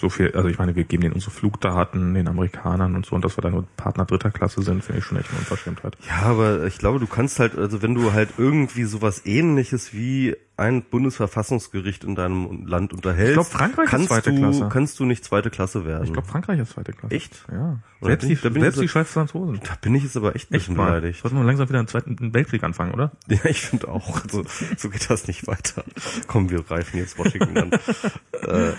So 0.00 0.08
viel, 0.08 0.30
also 0.36 0.48
ich 0.48 0.58
meine, 0.58 0.76
wir 0.76 0.84
geben 0.84 1.02
denen 1.02 1.14
unsere 1.14 1.32
Flugdaten 1.32 2.14
den 2.14 2.28
Amerikanern 2.28 2.94
und 2.94 3.04
so 3.04 3.16
und 3.16 3.24
dass 3.24 3.36
wir 3.36 3.42
da 3.42 3.50
nur 3.50 3.64
Partner 3.76 4.04
dritter 4.04 4.30
Klasse 4.30 4.62
sind, 4.62 4.84
finde 4.84 5.00
ich 5.00 5.04
schon 5.04 5.18
echt 5.18 5.28
eine 5.30 5.40
Unverschämtheit. 5.40 5.96
Ja, 6.06 6.22
aber 6.22 6.64
ich 6.66 6.78
glaube, 6.78 7.00
du 7.00 7.08
kannst 7.08 7.40
halt, 7.40 7.58
also 7.58 7.82
wenn 7.82 7.94
du 7.96 8.12
halt 8.12 8.28
irgendwie 8.38 8.84
sowas 8.84 9.22
ähnliches 9.26 9.92
wie 9.92 10.36
ein 10.56 10.82
Bundesverfassungsgericht 10.84 12.04
in 12.04 12.14
deinem 12.14 12.66
Land 12.66 12.92
unterhältst, 12.92 13.30
Ich 13.30 13.34
glaub, 13.34 13.46
Frankreich 13.46 13.84
ist 13.86 13.90
kannst 13.90 14.08
zweite 14.08 14.32
du, 14.32 14.38
Klasse. 14.38 14.68
kannst 14.72 14.98
du 15.00 15.04
nicht 15.04 15.24
zweite 15.24 15.50
Klasse 15.50 15.84
werden. 15.84 16.04
Ich 16.04 16.12
glaube, 16.12 16.28
Frankreich 16.28 16.58
ist 16.60 16.70
zweite 16.72 16.92
Klasse. 16.92 17.14
Echt? 17.14 17.44
Ja. 17.50 17.78
Oder 18.00 18.10
Selbst 18.10 18.28
die, 18.28 18.32
ich- 18.34 18.40
da 18.40 18.48
bin 18.50 18.56
ich 18.58 18.62
selbst 18.62 18.80
die 18.80 18.88
Schweiz 18.88 19.10
Franzosen. 19.12 19.60
da 19.64 19.74
bin 19.80 19.94
ich 19.96 20.04
jetzt 20.04 20.16
aber 20.16 20.34
echt 20.36 20.50
ein 20.50 20.54
bisschen 20.58 20.76
beleidigt. 20.76 21.20
Sollten 21.22 21.36
wir 21.38 21.44
langsam 21.44 21.68
wieder 21.68 21.78
einen 21.80 21.88
zweiten 21.88 22.34
Weltkrieg 22.34 22.62
anfangen, 22.62 22.92
oder? 22.92 23.12
Ja, 23.28 23.44
ich 23.44 23.60
finde 23.62 23.88
auch. 23.88 24.22
Also, 24.22 24.44
so 24.76 24.90
geht 24.90 25.08
das 25.10 25.26
nicht 25.26 25.46
weiter. 25.48 25.84
Komm, 26.28 26.50
wir 26.50 26.68
reifen 26.70 26.98
jetzt 26.98 27.18
Washington 27.18 27.56
an. 27.58 27.70
äh, 28.42 28.72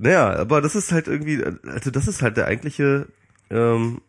naja, 0.00 0.34
aber 0.36 0.62
das 0.62 0.74
ist 0.74 0.92
halt 0.92 1.08
irgendwie, 1.08 1.44
also 1.44 1.90
das 1.90 2.08
ist 2.08 2.22
halt 2.22 2.36
der 2.36 2.46
eigentliche, 2.46 3.06
ähm, 3.50 4.00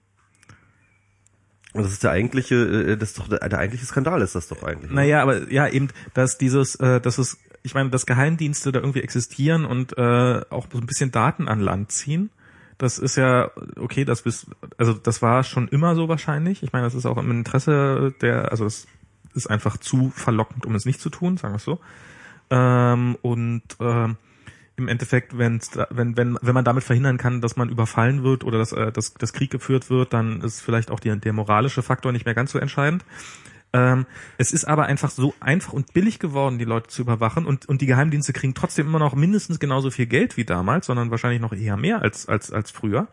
das 1.73 1.91
ist 1.91 2.03
der 2.03 2.11
eigentliche, 2.11 2.55
äh, 2.55 2.97
das 2.97 3.09
ist 3.09 3.19
doch 3.19 3.27
der, 3.27 3.47
der 3.47 3.59
eigentliche 3.59 3.85
Skandal 3.85 4.21
ist 4.21 4.35
das 4.35 4.47
doch 4.47 4.63
eigentlich. 4.63 4.89
ne? 4.89 4.95
Naja, 4.95 5.21
aber 5.21 5.51
ja, 5.51 5.67
eben, 5.67 5.89
dass 6.13 6.37
dieses, 6.37 6.75
äh, 6.75 7.01
dass 7.01 7.17
es, 7.17 7.37
ich 7.63 7.73
meine, 7.73 7.89
dass 7.89 8.05
Geheimdienste 8.05 8.71
da 8.71 8.79
irgendwie 8.79 9.01
existieren 9.01 9.65
und 9.65 9.97
äh, 9.97 10.41
auch 10.49 10.67
so 10.71 10.77
ein 10.77 10.85
bisschen 10.85 11.11
Daten 11.11 11.47
an 11.47 11.59
Land 11.59 11.91
ziehen. 11.91 12.29
Das 12.77 12.97
ist 12.97 13.15
ja 13.15 13.51
okay, 13.75 14.05
das 14.05 14.23
bis, 14.23 14.47
also 14.77 14.93
das 14.93 15.21
war 15.21 15.43
schon 15.43 15.67
immer 15.67 15.93
so 15.95 16.07
wahrscheinlich. 16.07 16.63
Ich 16.63 16.71
meine, 16.73 16.85
das 16.85 16.95
ist 16.95 17.05
auch 17.05 17.17
im 17.17 17.29
Interesse 17.29 18.13
der, 18.21 18.49
also 18.51 18.65
es 18.65 18.87
ist 19.35 19.49
einfach 19.49 19.77
zu 19.77 20.09
verlockend, 20.09 20.65
um 20.65 20.73
es 20.73 20.85
nicht 20.85 20.99
zu 20.99 21.09
tun, 21.09 21.37
sagen 21.37 21.53
wir 21.53 21.57
es 21.57 21.63
so. 21.63 21.79
Ähm, 22.49 23.17
und 23.21 23.63
ähm, 23.79 24.17
im 24.81 24.87
Endeffekt, 24.87 25.37
wenn's 25.37 25.71
wenn, 25.89 26.17
wenn, 26.17 26.37
wenn 26.41 26.53
man 26.53 26.65
damit 26.65 26.83
verhindern 26.83 27.17
kann, 27.17 27.41
dass 27.41 27.55
man 27.55 27.69
überfallen 27.69 28.23
wird 28.23 28.43
oder 28.43 28.57
dass, 28.57 28.71
äh, 28.71 28.91
dass, 28.91 29.13
dass 29.13 29.33
Krieg 29.33 29.51
geführt 29.51 29.89
wird, 29.89 30.13
dann 30.13 30.41
ist 30.41 30.61
vielleicht 30.61 30.91
auch 30.91 30.99
die, 30.99 31.15
der 31.17 31.33
moralische 31.33 31.83
Faktor 31.83 32.11
nicht 32.11 32.25
mehr 32.25 32.35
ganz 32.35 32.51
so 32.51 32.59
entscheidend. 32.59 33.05
Ähm, 33.73 34.05
es 34.37 34.51
ist 34.51 34.65
aber 34.65 34.85
einfach 34.87 35.09
so 35.11 35.33
einfach 35.39 35.71
und 35.71 35.93
billig 35.93 36.19
geworden, 36.19 36.57
die 36.59 36.65
Leute 36.65 36.89
zu 36.89 37.03
überwachen 37.03 37.45
und, 37.45 37.67
und 37.69 37.81
die 37.81 37.85
Geheimdienste 37.85 38.33
kriegen 38.33 38.53
trotzdem 38.53 38.87
immer 38.87 38.99
noch 38.99 39.15
mindestens 39.15 39.59
genauso 39.59 39.91
viel 39.91 40.07
Geld 40.07 40.35
wie 40.35 40.43
damals, 40.43 40.87
sondern 40.87 41.09
wahrscheinlich 41.09 41.39
noch 41.39 41.53
eher 41.53 41.77
mehr 41.77 42.01
als, 42.01 42.27
als, 42.27 42.51
als 42.51 42.71
früher. 42.71 43.07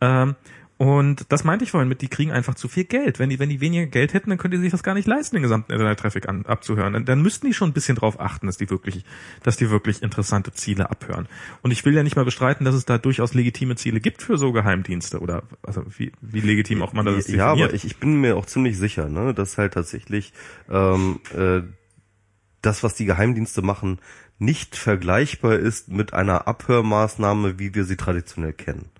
Ähm, 0.00 0.36
und 0.78 1.26
das 1.28 1.42
meinte 1.42 1.64
ich 1.64 1.72
vorhin 1.72 1.88
mit, 1.88 2.02
die 2.02 2.08
kriegen 2.08 2.30
einfach 2.30 2.54
zu 2.54 2.68
viel 2.68 2.84
Geld. 2.84 3.18
Wenn 3.18 3.30
die, 3.30 3.40
wenn 3.40 3.48
die 3.48 3.60
weniger 3.60 3.86
Geld 3.86 4.14
hätten, 4.14 4.30
dann 4.30 4.38
könnte 4.38 4.58
die 4.58 4.62
sich 4.62 4.70
das 4.70 4.84
gar 4.84 4.94
nicht 4.94 5.08
leisten, 5.08 5.34
den 5.34 5.42
gesamten 5.42 5.72
Internet-Traffic 5.72 6.28
an, 6.28 6.46
abzuhören. 6.46 6.92
Dann, 6.92 7.04
dann 7.04 7.20
müssten 7.20 7.48
die 7.48 7.52
schon 7.52 7.70
ein 7.70 7.72
bisschen 7.72 7.96
drauf 7.96 8.20
achten, 8.20 8.46
dass 8.46 8.58
die 8.58 8.70
wirklich, 8.70 9.04
dass 9.42 9.56
die 9.56 9.70
wirklich 9.70 10.04
interessante 10.04 10.52
Ziele 10.52 10.88
abhören. 10.88 11.26
Und 11.62 11.72
ich 11.72 11.84
will 11.84 11.94
ja 11.94 12.04
nicht 12.04 12.14
mal 12.14 12.24
bestreiten, 12.24 12.64
dass 12.64 12.76
es 12.76 12.84
da 12.84 12.96
durchaus 12.96 13.34
legitime 13.34 13.74
Ziele 13.74 13.98
gibt 13.98 14.22
für 14.22 14.38
so 14.38 14.52
Geheimdienste 14.52 15.18
oder, 15.18 15.42
also 15.62 15.82
wie, 15.96 16.12
wie 16.20 16.40
legitim 16.40 16.80
auch 16.82 16.92
man 16.92 17.06
das 17.06 17.26
ja, 17.26 17.48
aber 17.48 17.74
ich, 17.74 17.84
ich 17.84 17.96
bin 17.96 18.20
mir 18.20 18.36
auch 18.36 18.46
ziemlich 18.46 18.78
sicher, 18.78 19.08
ne, 19.08 19.34
dass 19.34 19.58
halt 19.58 19.74
tatsächlich 19.74 20.32
ähm, 20.70 21.18
äh, 21.36 21.62
das, 22.62 22.84
was 22.84 22.94
die 22.94 23.04
Geheimdienste 23.04 23.62
machen, 23.62 23.98
nicht 24.38 24.76
vergleichbar 24.76 25.58
ist 25.58 25.88
mit 25.88 26.12
einer 26.12 26.46
Abhörmaßnahme, 26.46 27.58
wie 27.58 27.74
wir 27.74 27.84
sie 27.84 27.96
traditionell 27.96 28.52
kennen. 28.52 28.90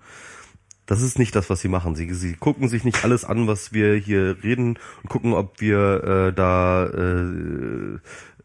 Das 0.89 1.03
ist 1.03 1.19
nicht 1.19 1.35
das, 1.35 1.51
was 1.51 1.61
sie 1.61 1.67
machen. 1.67 1.93
Sie, 1.93 2.11
sie 2.15 2.33
gucken 2.33 2.67
sich 2.67 2.83
nicht 2.83 3.03
alles 3.03 3.23
an, 3.23 3.45
was 3.45 3.73
wir 3.73 3.93
hier 3.93 4.37
reden 4.41 4.79
und 5.03 5.09
gucken, 5.09 5.33
ob 5.33 5.61
wir 5.61 6.03
äh, 6.03 6.33
da 6.33 6.87
äh, 6.87 7.99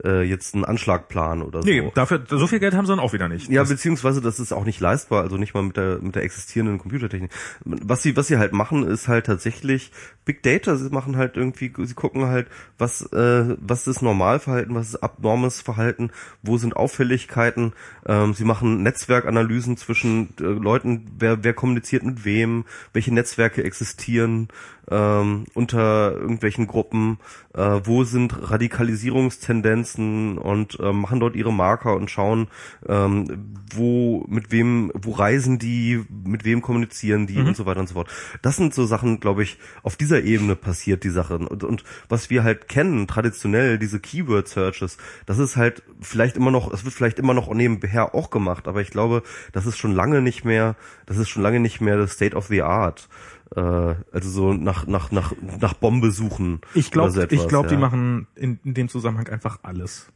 äh, 0.05 0.23
jetzt 0.23 0.55
einen 0.55 0.65
Anschlag 0.65 1.09
planen 1.09 1.43
oder 1.43 1.63
so. 1.63 1.69
Nee, 1.69 1.91
dafür, 1.95 2.23
so 2.29 2.47
viel 2.47 2.61
Geld 2.61 2.75
haben 2.75 2.87
sie 2.87 2.93
dann 2.93 3.01
auch 3.01 3.13
wieder 3.13 3.29
nicht. 3.29 3.49
Ja, 3.51 3.63
Das- 3.63 3.71
beziehungsweise 3.71 4.21
das 4.21 4.39
ist 4.39 4.53
auch 4.53 4.65
nicht 4.65 4.81
leistbar, 4.81 5.23
also 5.23 5.37
nicht 5.37 5.55
mal 5.55 5.63
mit 5.63 5.77
der 5.77 5.99
mit 6.01 6.15
der 6.15 6.23
existierenden 6.23 6.79
Computertechnik. 6.79 7.31
Was 7.65 8.03
sie 8.03 8.17
was 8.17 8.27
sie 8.27 8.39
halt 8.39 8.53
machen, 8.53 8.87
ist 8.87 9.09
halt 9.09 9.27
tatsächlich 9.27 9.91
Big 10.25 10.43
Data. 10.43 10.77
Sie 10.77 10.91
machen 10.91 11.17
halt 11.17 11.37
irgendwie, 11.37 11.73
sie 11.85 11.95
gucken 11.95 12.27
halt, 12.27 12.47
was 12.79 13.03
äh, 13.13 13.57
was 13.61 13.87
ist 13.87 14.03
Normalverhalten, 14.03 14.75
was 14.75 14.89
ist 14.91 14.97
abnormes 15.03 15.61
Verhalten, 15.61 16.11
wo 16.43 16.57
sind 16.59 16.77
Auffälligkeiten. 16.77 17.73
Ähm, 18.07 18.35
sie 18.35 18.45
machen 18.45 18.83
Netzwerkanalysen 18.83 19.77
zwischen 19.77 20.31
äh, 20.41 20.45
Leuten, 20.45 21.07
wer 21.19 21.43
wer 21.45 21.55
kommuniziert 21.55 22.03
mit 22.03 22.25
wem, 22.25 22.65
welche 22.93 23.13
Netzwerke 23.15 23.65
existieren 23.65 24.49
ähm, 24.91 25.45
unter 25.55 26.13
irgendwelchen 26.13 26.67
Gruppen, 26.67 27.19
äh, 27.55 27.81
wo 27.85 28.05
sind 28.05 28.51
Radikalisierungstendenzen 28.51 30.39
und 30.39 30.79
äh, 30.81 30.93
machen 30.93 31.21
dort 31.21 31.37
ihre 31.37 31.53
Marker 31.53 31.97
und 31.97 32.11
schauen, 32.11 32.49
ähm, 32.87 33.57
wo, 33.75 34.25
mit 34.29 34.51
wem, 34.51 34.93
wo 34.95 35.13
reisen 35.13 35.59
die, 35.59 36.05
mit 36.25 36.45
wem 36.45 36.63
kommunizieren 36.63 37.27
die 37.27 37.39
und 37.39 37.57
so 37.57 37.67
weiter 37.67 37.81
und 37.81 37.89
so 37.89 37.95
fort. 37.95 38.11
Das 38.43 38.57
sind 38.57 38.75
so 38.75 38.85
Sachen, 38.85 39.21
glaube 39.21 39.43
ich, 39.43 39.59
auf 39.83 39.97
dieser 39.97 40.23
Ebene 40.23 40.57
passiert 40.57 41.05
die 41.05 41.11
Sache. 41.11 41.39
Und, 41.39 41.65
und 41.65 41.85
was 42.09 42.31
wir 42.31 42.45
halt 42.45 42.69
kennen, 42.69 43.07
traditionell, 43.07 43.79
diese 43.79 44.01
Keyword 44.01 44.49
Searches, 44.49 44.99
das 45.27 45.39
ist 45.39 45.57
halt 45.57 45.83
vielleicht 46.01 46.37
immer 46.37 46.51
noch, 46.51 46.73
es 46.73 46.85
wird 46.85 46.95
vielleicht 46.95 47.19
immer 47.19 47.35
noch 47.35 47.53
nebenher 47.53 48.15
auch 48.15 48.31
gemacht, 48.31 48.69
aber 48.69 48.81
ich 48.81 48.91
glaube, 48.91 49.23
das 49.53 49.67
ist 49.67 49.79
schon 49.79 49.93
lange 49.93 50.23
nicht 50.23 50.45
mehr, 50.45 50.77
das 51.07 51.17
ist 51.17 51.29
schon 51.29 51.43
lange 51.43 51.61
nicht 51.61 51.81
mehr 51.81 51.97
das 51.97 52.13
State 52.13 52.37
of 52.37 52.47
the 52.47 52.63
Art. 52.63 53.09
Äh, 53.57 53.61
also 54.13 54.31
so 54.31 54.53
nach, 54.53 54.87
nach, 54.87 55.11
nach, 55.13 55.33
nach 55.61 55.75
Bombe 55.75 56.11
suchen. 56.11 56.61
Ich 56.75 56.91
glaube, 56.91 57.13
so 57.13 57.23
ich 57.23 57.49
glaube, 57.49 57.69
die 57.69 57.75
ja. 57.75 57.81
machen 57.81 58.27
in, 58.35 58.59
in 58.65 58.75
dem 58.75 58.89
Zusammenhang 58.89 59.29
einfach 59.29 59.61
alles. 59.63 60.09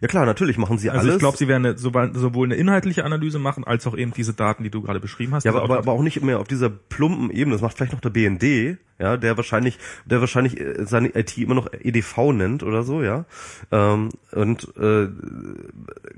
Ja 0.00 0.08
klar, 0.08 0.26
natürlich 0.26 0.58
machen 0.58 0.78
sie 0.78 0.90
Also 0.90 1.02
alles. 1.02 1.14
ich 1.14 1.18
glaube, 1.20 1.36
sie 1.38 1.48
werden 1.48 1.76
sowohl 1.76 2.46
eine 2.48 2.54
inhaltliche 2.56 3.04
Analyse 3.04 3.38
machen, 3.38 3.64
als 3.64 3.86
auch 3.86 3.96
eben 3.96 4.12
diese 4.12 4.34
Daten, 4.34 4.62
die 4.62 4.70
du 4.70 4.82
gerade 4.82 5.00
beschrieben 5.00 5.34
hast. 5.34 5.44
Ja, 5.44 5.52
Also 5.52 5.62
aber, 5.62 5.64
aber, 5.64 5.74
auch- 5.74 5.82
aber 5.84 5.92
auch 5.92 6.02
nicht 6.02 6.22
mehr 6.22 6.38
auf 6.40 6.48
dieser 6.48 6.68
plumpen 6.68 7.30
Ebene. 7.30 7.54
Das 7.54 7.62
macht 7.62 7.76
vielleicht 7.76 7.92
noch 7.92 8.00
der 8.00 8.10
BND, 8.10 8.78
ja, 8.98 9.16
der 9.16 9.36
wahrscheinlich, 9.36 9.78
der 10.06 10.20
wahrscheinlich 10.20 10.60
äh, 10.60 10.84
seine 10.86 11.14
IT 11.16 11.36
immer 11.38 11.54
noch 11.54 11.68
EDV 11.72 12.32
nennt 12.32 12.62
oder 12.62 12.82
so, 12.82 13.02
ja. 13.02 13.24
Ähm, 13.70 14.10
und 14.32 14.68
äh, 14.78 15.08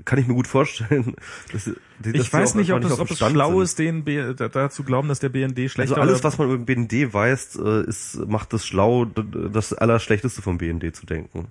kann 0.05 0.19
ich 0.19 0.27
mir 0.27 0.33
gut 0.33 0.47
vorstellen. 0.47 1.15
Dass, 1.51 1.65
dass 1.65 2.13
ich 2.13 2.31
weiß 2.31 2.55
nicht, 2.55 2.71
ob 2.71 2.83
es, 2.85 2.91
auf 2.93 2.99
ob 3.01 3.11
es 3.11 3.17
schlau 3.17 3.51
sind. 3.55 3.61
ist, 3.63 3.79
den 3.79 4.03
B, 4.05 4.33
da, 4.33 4.47
dazu 4.47 4.83
glauben, 4.83 5.09
dass 5.09 5.19
der 5.19 5.27
BND 5.29 5.69
schlechter 5.69 5.81
Also 5.81 5.95
alles, 5.95 6.23
was 6.23 6.37
man 6.37 6.47
über 6.49 6.57
den 6.57 6.87
BND 6.87 7.13
weiß, 7.13 7.59
äh, 7.61 7.83
ist, 7.87 8.25
macht 8.27 8.53
es 8.53 8.65
schlau, 8.65 9.03
das 9.05 9.73
Allerschlechteste 9.73 10.41
vom 10.41 10.57
BND 10.59 10.95
zu 10.95 11.05
denken. 11.05 11.47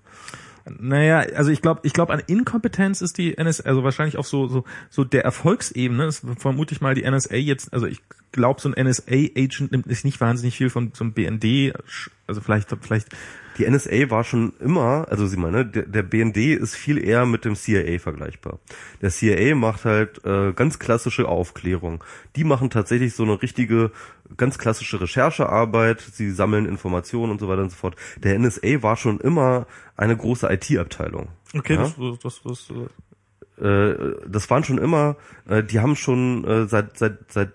Naja, 0.78 1.18
also 1.34 1.50
ich 1.50 1.62
glaube, 1.62 1.80
ich 1.84 1.92
glaube 1.92 2.12
an 2.12 2.22
Inkompetenz 2.26 3.00
ist 3.00 3.18
die 3.18 3.36
NSA, 3.40 3.64
also 3.64 3.84
wahrscheinlich 3.84 4.16
auf 4.16 4.26
so 4.26 4.46
so 4.48 4.64
so 4.90 5.04
der 5.04 5.24
Erfolgsebene 5.24 6.06
ist 6.06 6.24
vermute 6.38 6.74
ich 6.74 6.80
mal 6.80 6.94
die 6.94 7.08
NSA 7.08 7.36
jetzt, 7.36 7.72
also 7.72 7.86
ich 7.86 8.02
glaube 8.32 8.60
so 8.60 8.70
ein 8.70 8.86
NSA-Agent 8.86 9.72
nimmt 9.72 9.86
nicht 9.86 10.20
wahnsinnig 10.20 10.56
viel 10.56 10.70
von 10.70 10.92
so 10.94 11.04
einem 11.04 11.12
BND, 11.12 11.74
also 12.26 12.40
vielleicht 12.40 12.74
vielleicht 12.80 13.08
Die 13.58 13.68
NSA 13.68 14.10
war 14.10 14.24
schon 14.24 14.52
immer, 14.60 15.06
also 15.10 15.26
Sie 15.26 15.36
meine, 15.36 15.66
der, 15.66 15.82
der 15.82 16.02
BND 16.02 16.36
ist 16.36 16.76
viel 16.76 17.02
eher 17.02 17.26
mit 17.26 17.44
dem 17.44 17.56
CIA 17.56 17.98
vergleichbar. 17.98 18.58
Der 19.02 19.10
CIA 19.10 19.56
macht 19.56 19.84
halt 19.84 20.24
äh, 20.24 20.52
ganz 20.52 20.78
klassische 20.78 21.28
Aufklärung. 21.28 22.04
Die 22.36 22.44
machen 22.44 22.70
tatsächlich 22.70 23.14
so 23.14 23.24
eine 23.24 23.42
richtige, 23.42 23.90
ganz 24.36 24.58
klassische 24.58 25.00
Recherchearbeit. 25.00 26.00
Sie 26.00 26.30
sammeln 26.30 26.66
Informationen 26.66 27.32
und 27.32 27.40
so 27.40 27.48
weiter 27.48 27.62
und 27.62 27.70
so 27.70 27.76
fort. 27.76 27.96
Der 28.16 28.38
NSA 28.38 28.82
war 28.82 28.96
schon 28.96 29.18
immer 29.18 29.66
eine 29.96 30.16
große 30.16 30.48
IT-Abteilung. 30.48 31.28
okay, 31.54 31.74
Ja? 31.74 31.82
das, 31.82 31.94
das, 32.22 32.42
das, 32.42 32.42
das 32.42 32.70
äh, 33.60 34.14
das 34.26 34.48
waren 34.50 34.62
schon 34.62 34.78
immer, 34.78 35.16
äh, 35.48 35.64
die 35.64 35.80
haben 35.80 35.96
schon 35.96 36.44
äh, 36.44 36.66
seit 36.68 36.96
seit 36.96 37.18
seit 37.32 37.52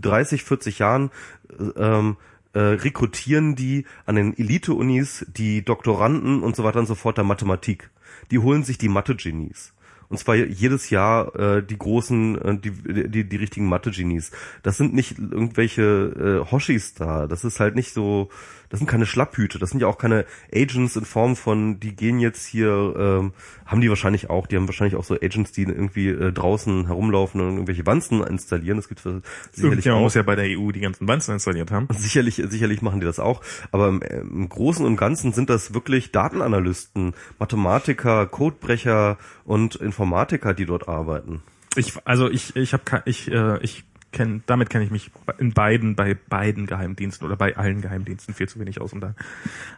30, 0.00 0.42
40 0.42 0.78
Jahren 0.78 1.10
äh, 1.50 1.64
ähm, 1.76 2.16
äh, 2.54 2.60
rekrutieren 2.60 3.54
die 3.54 3.86
an 4.06 4.16
den 4.16 4.36
Elite-Unis 4.36 5.26
die 5.34 5.64
Doktoranden 5.64 6.42
und 6.42 6.56
so 6.56 6.64
weiter 6.64 6.80
und 6.80 6.86
so 6.86 6.94
fort 6.94 7.16
der 7.16 7.24
Mathematik. 7.24 7.90
Die 8.30 8.38
holen 8.38 8.62
sich 8.62 8.78
die 8.78 8.88
Mathe-Genies. 8.88 9.72
Und 10.12 10.18
zwar 10.18 10.34
jedes 10.34 10.90
Jahr 10.90 11.34
äh, 11.36 11.62
die 11.62 11.78
großen, 11.78 12.38
äh, 12.38 12.58
die, 12.58 13.08
die, 13.08 13.26
die 13.26 13.36
richtigen 13.36 13.66
Mathe-Genies. 13.66 14.30
Das 14.62 14.76
sind 14.76 14.92
nicht 14.92 15.18
irgendwelche 15.18 16.42
äh, 16.44 16.50
Hoshis 16.50 16.92
da. 16.92 17.26
Das 17.26 17.44
ist 17.44 17.60
halt 17.60 17.74
nicht 17.74 17.94
so, 17.94 18.28
das 18.72 18.78
sind 18.78 18.86
keine 18.86 19.04
Schlapphüte. 19.04 19.58
Das 19.58 19.68
sind 19.68 19.80
ja 19.80 19.86
auch 19.86 19.98
keine 19.98 20.24
Agents 20.50 20.96
in 20.96 21.04
Form 21.04 21.36
von, 21.36 21.78
die 21.78 21.94
gehen 21.94 22.20
jetzt 22.20 22.46
hier, 22.46 22.94
ähm, 22.98 23.34
haben 23.66 23.82
die 23.82 23.90
wahrscheinlich 23.90 24.30
auch. 24.30 24.46
Die 24.46 24.56
haben 24.56 24.66
wahrscheinlich 24.66 24.96
auch 24.96 25.04
so 25.04 25.14
Agents, 25.14 25.52
die 25.52 25.64
irgendwie 25.64 26.08
äh, 26.08 26.32
draußen 26.32 26.86
herumlaufen 26.86 27.42
und 27.42 27.52
irgendwelche 27.52 27.84
Wanzen 27.84 28.24
installieren. 28.24 28.78
Das 28.78 28.88
gibt 28.88 29.00
sicherlich 29.02 29.22
Irgendjemand 29.58 29.98
auch. 29.98 30.04
muss 30.04 30.14
ja 30.14 30.22
bei 30.22 30.36
der 30.36 30.58
EU 30.58 30.72
die 30.72 30.80
ganzen 30.80 31.06
Wanzen 31.06 31.32
installiert 31.34 31.70
haben. 31.70 31.86
Sicherlich, 31.92 32.36
sicherlich 32.48 32.80
machen 32.80 33.00
die 33.00 33.04
das 33.04 33.20
auch. 33.20 33.42
Aber 33.72 33.88
im, 33.88 34.00
im 34.00 34.48
Großen 34.48 34.86
und 34.86 34.96
Ganzen 34.96 35.34
sind 35.34 35.50
das 35.50 35.74
wirklich 35.74 36.10
Datenanalysten, 36.10 37.12
Mathematiker, 37.38 38.26
Codebrecher 38.26 39.18
und 39.44 39.76
Informatiker, 39.76 40.54
die 40.54 40.64
dort 40.64 40.88
arbeiten. 40.88 41.42
Ich, 41.76 41.92
also 42.06 42.30
ich, 42.30 42.56
ich 42.56 42.72
habe 42.72 43.02
ich, 43.04 43.30
äh, 43.30 43.58
ich 43.62 43.84
kenn, 44.12 44.42
damit 44.46 44.70
kenne 44.70 44.84
ich 44.84 44.90
mich 44.90 45.10
in 45.38 45.52
beiden, 45.52 45.96
bei 45.96 46.14
beiden 46.28 46.66
Geheimdiensten 46.66 47.26
oder 47.26 47.36
bei 47.36 47.56
allen 47.56 47.80
Geheimdiensten 47.80 48.34
viel 48.34 48.48
zu 48.48 48.60
wenig 48.60 48.80
aus, 48.80 48.92
um 48.92 49.00
da 49.00 49.14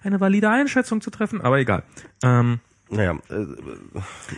eine 0.02 0.20
valide 0.20 0.50
Einschätzung 0.50 1.00
zu 1.00 1.10
treffen, 1.10 1.40
aber 1.40 1.58
egal. 1.58 1.82
Ähm, 2.22 2.60
Naja, 2.90 3.18
äh, 3.30 3.46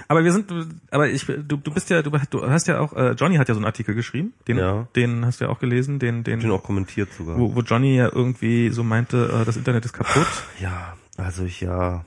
aber 0.09 0.23
wir 0.25 0.33
sind, 0.33 0.53
aber 0.91 1.09
ich, 1.09 1.27
du, 1.27 1.57
du 1.57 1.71
bist 1.73 1.91
ja, 1.91 2.03
du, 2.03 2.11
du 2.11 2.49
hast 2.49 2.69
ja 2.69 2.79
auch, 2.79 2.93
äh, 2.93 3.13
Johnny 3.13 3.37
hat 3.37 3.49
ja 3.49 3.55
so 3.55 3.59
einen 3.59 3.67
Artikel 3.67 3.95
geschrieben, 3.95 4.33
den, 4.47 4.59
Ja. 4.59 4.87
den 4.95 5.27
hast 5.27 5.41
du 5.41 5.47
ja 5.47 5.51
auch 5.51 5.59
gelesen, 5.59 5.99
den, 5.99 6.23
den, 6.23 6.39
bin 6.41 6.51
auch 6.53 6.63
kommentiert 6.63 7.13
sogar. 7.13 7.37
wo, 7.39 7.55
wo 7.57 7.61
Johnny 7.63 7.97
ja 7.97 8.07
irgendwie 8.13 8.71
so 8.71 8.85
meinte, 8.85 9.41
äh, 9.43 9.45
das 9.45 9.57
Internet 9.57 9.85
ist 9.85 9.93
kaputt. 9.95 10.27
Ja, 10.61 10.97
also 11.17 11.45
ich 11.45 11.61
ja. 11.61 12.05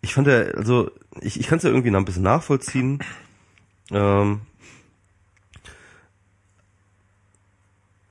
Ich 0.00 0.14
fand 0.14 0.26
ja, 0.28 0.40
also 0.40 0.90
ich, 1.20 1.38
ich 1.40 1.46
kann 1.48 1.58
es 1.58 1.64
ja 1.64 1.70
irgendwie 1.70 1.90
noch 1.90 1.98
ein 2.00 2.04
bisschen 2.04 2.22
nachvollziehen. 2.22 3.00
Ähm, 3.90 4.40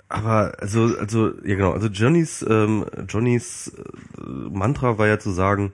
aber 0.10 0.54
also, 0.60 0.98
also, 0.98 1.34
ja 1.44 1.56
genau, 1.56 1.72
also 1.74 1.88
Johnnys, 1.88 2.46
ähm, 2.48 2.86
Johnnys 3.10 3.74
äh, 4.18 4.22
Mantra 4.22 4.98
war 4.98 5.08
ja 5.08 5.20
zu 5.20 5.32
sagen, 5.32 5.74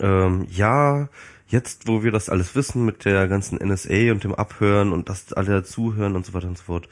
ähm, 0.00 0.46
ja, 0.50 1.08
jetzt 1.48 1.86
wo 1.86 2.02
wir 2.02 2.12
das 2.12 2.28
alles 2.28 2.54
wissen 2.54 2.84
mit 2.84 3.04
der 3.04 3.28
ganzen 3.28 3.58
NSA 3.58 4.12
und 4.12 4.24
dem 4.24 4.34
Abhören 4.34 4.92
und 4.92 5.08
dass 5.08 5.32
alle 5.32 5.52
dazuhören 5.52 6.16
und 6.16 6.26
so 6.26 6.34
weiter 6.34 6.48
und 6.48 6.58
so 6.58 6.64
fort, 6.64 6.88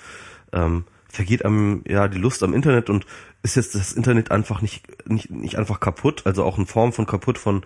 ähm, 0.53 0.85
vergeht 1.09 1.45
einem 1.45 1.83
ja 1.87 2.09
die 2.09 2.19
Lust 2.19 2.43
am 2.43 2.55
Internet 2.55 2.91
und 2.91 3.07
ist 3.43 3.57
jetzt 3.57 3.75
das 3.75 3.93
Internet 3.93 4.31
einfach 4.31 4.63
nicht, 4.63 5.09
nicht, 5.09 5.31
nicht 5.31 5.59
einfach 5.59 5.81
kaputt, 5.81 6.23
also 6.25 6.45
auch 6.45 6.59
in 6.59 6.67
Form 6.67 6.93
von 6.93 7.07
kaputt 7.07 7.39
von 7.39 7.65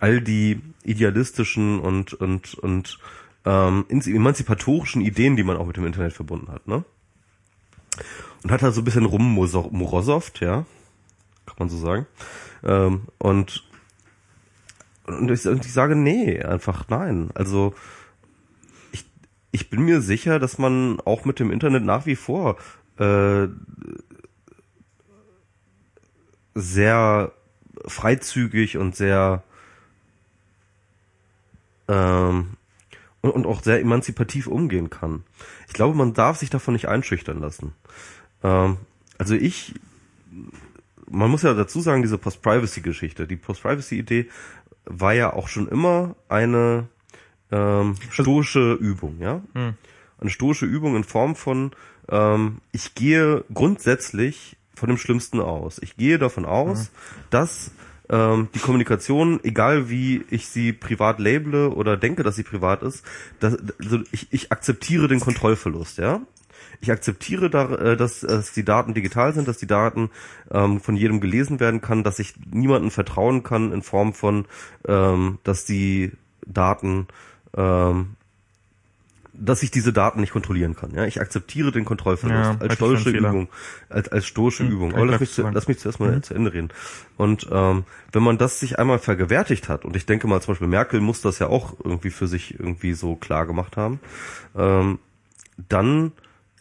all 0.00 0.20
die 0.20 0.60
idealistischen 0.84 1.80
und, 1.80 2.14
und, 2.14 2.54
und 2.54 2.98
ähm, 3.44 3.86
emanzipatorischen 3.88 5.02
Ideen, 5.02 5.36
die 5.36 5.44
man 5.44 5.56
auch 5.56 5.66
mit 5.66 5.76
dem 5.76 5.86
Internet 5.86 6.12
verbunden 6.12 6.52
hat, 6.52 6.68
ne? 6.68 6.84
Und 8.42 8.50
hat 8.50 8.62
da 8.62 8.70
so 8.70 8.80
ein 8.80 8.84
bisschen 8.84 9.04
rummorosoft, 9.04 10.40
ja, 10.40 10.64
kann 11.46 11.56
man 11.58 11.68
so 11.68 11.76
sagen. 11.76 12.06
Ähm, 12.62 13.02
und 13.18 13.64
und 15.06 15.30
ich, 15.30 15.46
und 15.46 15.64
ich 15.64 15.72
sage, 15.72 15.96
nee, 15.96 16.40
einfach 16.40 16.88
nein. 16.88 17.30
Also 17.34 17.74
ich, 18.92 19.04
ich 19.50 19.70
bin 19.70 19.82
mir 19.82 20.00
sicher, 20.00 20.38
dass 20.38 20.58
man 20.58 21.00
auch 21.00 21.24
mit 21.24 21.40
dem 21.40 21.50
Internet 21.50 21.84
nach 21.84 22.06
wie 22.06 22.16
vor 22.16 22.58
äh, 22.98 23.48
sehr 26.54 27.32
freizügig 27.86 28.76
und 28.76 28.94
sehr 28.94 29.42
ähm, 31.88 32.56
und, 33.22 33.30
und 33.30 33.46
auch 33.46 33.62
sehr 33.62 33.80
emanzipativ 33.80 34.46
umgehen 34.46 34.90
kann. 34.90 35.24
Ich 35.70 35.74
glaube, 35.74 35.96
man 35.96 36.14
darf 36.14 36.36
sich 36.36 36.50
davon 36.50 36.74
nicht 36.74 36.88
einschüchtern 36.88 37.38
lassen. 37.38 37.74
Ähm, 38.42 38.78
also 39.18 39.36
ich, 39.36 39.76
man 41.08 41.30
muss 41.30 41.42
ja 41.42 41.54
dazu 41.54 41.80
sagen, 41.80 42.02
diese 42.02 42.18
Post-Privacy-Geschichte, 42.18 43.28
die 43.28 43.36
Post-Privacy-Idee 43.36 44.28
war 44.84 45.12
ja 45.12 45.32
auch 45.32 45.46
schon 45.46 45.68
immer 45.68 46.16
eine 46.28 46.88
ähm, 47.52 47.94
stoische 48.10 48.72
Übung, 48.72 49.20
ja. 49.20 49.42
Eine 50.18 50.30
stoische 50.30 50.66
Übung 50.66 50.96
in 50.96 51.04
Form 51.04 51.36
von, 51.36 51.70
ähm, 52.08 52.58
ich 52.72 52.96
gehe 52.96 53.44
grundsätzlich 53.54 54.56
von 54.74 54.88
dem 54.88 54.98
Schlimmsten 54.98 55.40
aus. 55.40 55.78
Ich 55.80 55.96
gehe 55.96 56.18
davon 56.18 56.46
aus, 56.46 56.90
dass 57.30 57.70
ähm, 58.10 58.48
die 58.54 58.58
Kommunikation, 58.58 59.40
egal 59.44 59.88
wie 59.88 60.24
ich 60.30 60.48
sie 60.48 60.72
privat 60.72 61.18
labele 61.20 61.70
oder 61.70 61.96
denke, 61.96 62.22
dass 62.22 62.36
sie 62.36 62.42
privat 62.42 62.82
ist, 62.82 63.04
dass, 63.38 63.56
also 63.78 64.00
ich, 64.10 64.26
ich 64.30 64.52
akzeptiere 64.52 65.08
den 65.08 65.20
Kontrollverlust, 65.20 65.98
ja. 65.98 66.20
Ich 66.82 66.90
akzeptiere, 66.90 67.50
da, 67.50 67.74
äh, 67.74 67.96
dass, 67.96 68.20
dass 68.20 68.52
die 68.52 68.64
Daten 68.64 68.94
digital 68.94 69.32
sind, 69.34 69.46
dass 69.46 69.58
die 69.58 69.66
Daten 69.66 70.10
ähm, 70.50 70.80
von 70.80 70.96
jedem 70.96 71.20
gelesen 71.20 71.60
werden 71.60 71.80
kann, 71.80 72.02
dass 72.02 72.18
ich 72.18 72.34
niemandem 72.50 72.90
vertrauen 72.90 73.42
kann 73.42 73.72
in 73.72 73.82
Form 73.82 74.12
von, 74.12 74.46
ähm, 74.88 75.38
dass 75.44 75.64
die 75.64 76.12
Daten, 76.46 77.06
ähm, 77.56 78.16
dass 79.40 79.62
ich 79.62 79.70
diese 79.70 79.92
Daten 79.92 80.20
nicht 80.20 80.32
kontrollieren 80.32 80.76
kann. 80.76 80.92
Ja, 80.94 81.04
ich 81.06 81.20
akzeptiere 81.20 81.72
den 81.72 81.84
Kontrollverlust 81.84 82.52
Ja, 82.52 82.56
als 82.60 82.74
stoische. 82.74 83.10
Übung, 83.10 83.48
als, 83.88 84.08
als 84.08 84.26
stoische 84.26 84.64
Hm, 84.64 84.70
Übung. 84.70 84.94
Aber 84.94 85.06
lass 85.06 85.20
mich, 85.20 85.32
zu, 85.32 85.42
lass 85.42 85.66
mich 85.66 85.78
zuerst 85.78 85.98
mal 85.98 86.20
zu 86.22 86.34
Ende 86.34 86.52
reden. 86.52 86.68
Und 87.16 87.48
ähm, 87.50 87.84
wenn 88.12 88.22
man 88.22 88.38
das 88.38 88.60
sich 88.60 88.78
einmal 88.78 88.98
vergewärtigt 88.98 89.68
hat, 89.68 89.84
und 89.84 89.96
ich 89.96 90.06
denke 90.06 90.26
mal 90.28 90.40
zum 90.42 90.52
Beispiel 90.52 90.68
Merkel 90.68 91.00
muss 91.00 91.22
das 91.22 91.38
ja 91.38 91.48
auch 91.48 91.74
irgendwie 91.82 92.10
für 92.10 92.26
sich 92.26 92.58
irgendwie 92.58 92.92
so 92.92 93.16
klar 93.16 93.46
gemacht 93.46 93.76
haben, 93.76 94.00
ähm, 94.54 94.98
dann 95.68 96.12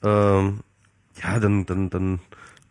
ähm, 0.04 0.62
ja, 1.22 1.40
dann, 1.40 1.66
dann, 1.66 1.90
dann, 1.90 2.20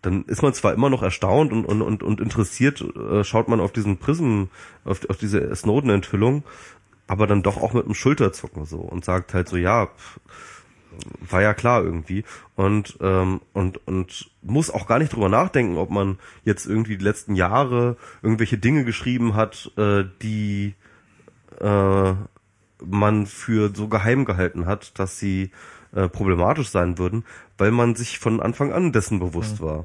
dann 0.03 0.25
ist 0.25 0.43
man 0.43 0.55
zwar 0.55 0.73
immer 0.73 0.91
noch 0.91 1.03
erstaunt 1.03 1.53
und, 1.53 1.65
und, 1.65 1.83
und, 1.83 2.03
und 2.03 2.21
interessiert, 2.21 2.81
äh, 2.81 3.25
schaut 3.25 3.49
man 3.49 3.61
auf 3.61 3.73
diesen 3.73 3.99
Prism, 3.99 4.45
auf, 4.85 5.09
auf 5.09 5.17
diese 5.19 5.55
Snowden-Enthüllung, 5.55 6.45
aber 7.09 7.27
dann 7.27 7.43
doch 7.43 7.57
auch 7.57 7.73
mit 7.73 7.85
einem 7.85 7.95
Schulterzucken 7.95 8.65
so 8.65 8.79
und 8.79 9.05
sagt 9.05 9.35
halt 9.35 9.49
so, 9.49 9.57
ja, 9.57 9.87
pff, 9.87 10.21
war 11.21 11.43
ja 11.43 11.55
klar 11.55 11.83
irgendwie 11.83 12.25
und 12.55 12.99
ähm, 13.01 13.41
und 13.53 13.87
und 13.87 14.31
muss 14.43 14.71
auch 14.71 14.87
gar 14.87 14.99
nicht 14.99 15.13
drüber 15.13 15.29
nachdenken, 15.29 15.77
ob 15.77 15.91
man 15.91 16.19
jetzt 16.45 16.67
irgendwie 16.67 16.97
die 16.97 17.05
letzten 17.05 17.35
Jahre 17.35 17.97
irgendwelche 18.23 18.59
Dinge 18.59 18.85
geschrieben 18.85 19.35
hat, 19.35 19.71
äh, 19.77 20.05
die 20.23 20.75
äh, 21.61 22.15
man 22.85 23.27
für 23.27 23.71
so 23.75 23.89
geheim 23.89 24.25
gehalten 24.25 24.67
hat, 24.67 24.99
dass 24.99 25.19
sie 25.19 25.51
äh, 25.95 26.09
problematisch 26.09 26.69
sein 26.69 26.99
würden, 26.99 27.25
weil 27.57 27.71
man 27.71 27.95
sich 27.95 28.19
von 28.19 28.41
Anfang 28.41 28.73
an 28.73 28.93
dessen 28.93 29.19
bewusst 29.19 29.61
war. 29.61 29.85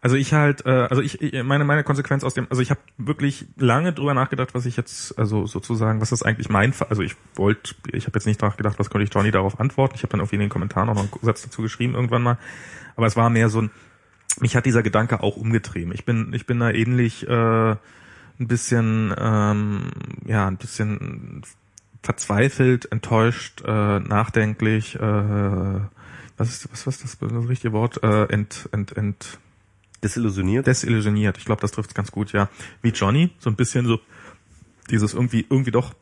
Also 0.00 0.14
ich 0.14 0.32
halt, 0.32 0.64
äh, 0.64 0.86
also 0.88 1.02
ich, 1.02 1.18
meine 1.42 1.64
meine 1.64 1.82
Konsequenz 1.82 2.22
aus 2.22 2.34
dem, 2.34 2.46
also 2.50 2.62
ich 2.62 2.70
habe 2.70 2.80
wirklich 2.98 3.46
lange 3.56 3.92
drüber 3.92 4.14
nachgedacht, 4.14 4.54
was 4.54 4.64
ich 4.64 4.76
jetzt, 4.76 5.18
also 5.18 5.46
sozusagen, 5.46 6.00
was 6.00 6.12
ist 6.12 6.22
eigentlich 6.22 6.48
mein, 6.48 6.72
also 6.88 7.02
ich 7.02 7.16
wollte, 7.34 7.74
ich 7.92 8.06
habe 8.06 8.16
jetzt 8.16 8.26
nicht 8.26 8.40
nachgedacht, 8.40 8.78
was 8.78 8.90
könnte 8.90 9.04
ich 9.04 9.12
Johnny 9.12 9.32
darauf 9.32 9.58
antworten. 9.58 9.96
Ich 9.96 10.02
habe 10.02 10.12
dann 10.12 10.20
irgendwie 10.20 10.36
in 10.36 10.42
den 10.42 10.50
Kommentaren 10.50 10.88
auch 10.88 10.94
noch 10.94 11.02
einen 11.02 11.10
Satz 11.22 11.42
dazu 11.42 11.62
geschrieben 11.62 11.94
irgendwann 11.94 12.22
mal, 12.22 12.38
aber 12.94 13.06
es 13.06 13.16
war 13.16 13.28
mehr 13.28 13.48
so 13.48 13.62
ein, 13.62 13.70
mich 14.38 14.54
hat 14.54 14.66
dieser 14.66 14.84
Gedanke 14.84 15.20
auch 15.20 15.36
umgetrieben. 15.36 15.92
Ich 15.92 16.04
bin, 16.04 16.32
ich 16.32 16.46
bin 16.46 16.60
da 16.60 16.70
ähnlich 16.70 17.26
äh, 17.26 17.70
ein 18.40 18.46
bisschen, 18.46 19.12
ähm, 19.18 19.90
ja, 20.26 20.46
ein 20.46 20.58
bisschen 20.58 21.42
verzweifelt, 22.02 22.90
enttäuscht, 22.92 23.62
äh, 23.66 23.98
nachdenklich, 23.98 24.94
äh, 24.94 25.80
was 26.36 26.48
ist, 26.50 26.72
was, 26.72 26.86
was 26.86 27.02
ist 27.02 27.20
das, 27.20 27.30
das 27.30 27.48
richtige 27.48 27.72
Wort? 27.72 28.00
Äh, 28.04 28.26
ent, 28.26 28.68
ent, 28.70 28.96
ent, 28.96 29.38
Desillusioniert? 30.02 30.66
desillusioniert. 30.66 31.38
Ich 31.38 31.44
glaube, 31.44 31.60
das 31.60 31.72
trifft 31.72 31.94
ganz 31.94 32.12
gut, 32.12 32.32
ja. 32.32 32.48
Wie 32.82 32.90
Johnny, 32.90 33.30
so 33.38 33.50
ein 33.50 33.56
bisschen 33.56 33.86
so 33.86 33.98
dieses 34.90 35.14
irgendwie, 35.14 35.46
irgendwie 35.48 35.70
doch. 35.70 35.94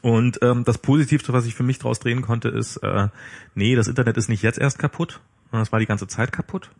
Und 0.00 0.38
ähm, 0.42 0.64
das 0.64 0.78
Positivste, 0.78 1.32
was 1.32 1.46
ich 1.46 1.54
für 1.54 1.62
mich 1.64 1.78
daraus 1.78 1.98
drehen 1.98 2.22
konnte, 2.22 2.48
ist, 2.48 2.78
äh, 2.78 3.08
nee, 3.54 3.74
das 3.74 3.88
Internet 3.88 4.16
ist 4.16 4.28
nicht 4.28 4.42
jetzt 4.42 4.58
erst 4.58 4.78
kaputt, 4.78 5.20
sondern 5.50 5.62
es 5.62 5.72
war 5.72 5.80
die 5.80 5.86
ganze 5.86 6.06
Zeit 6.06 6.32
kaputt. 6.32 6.70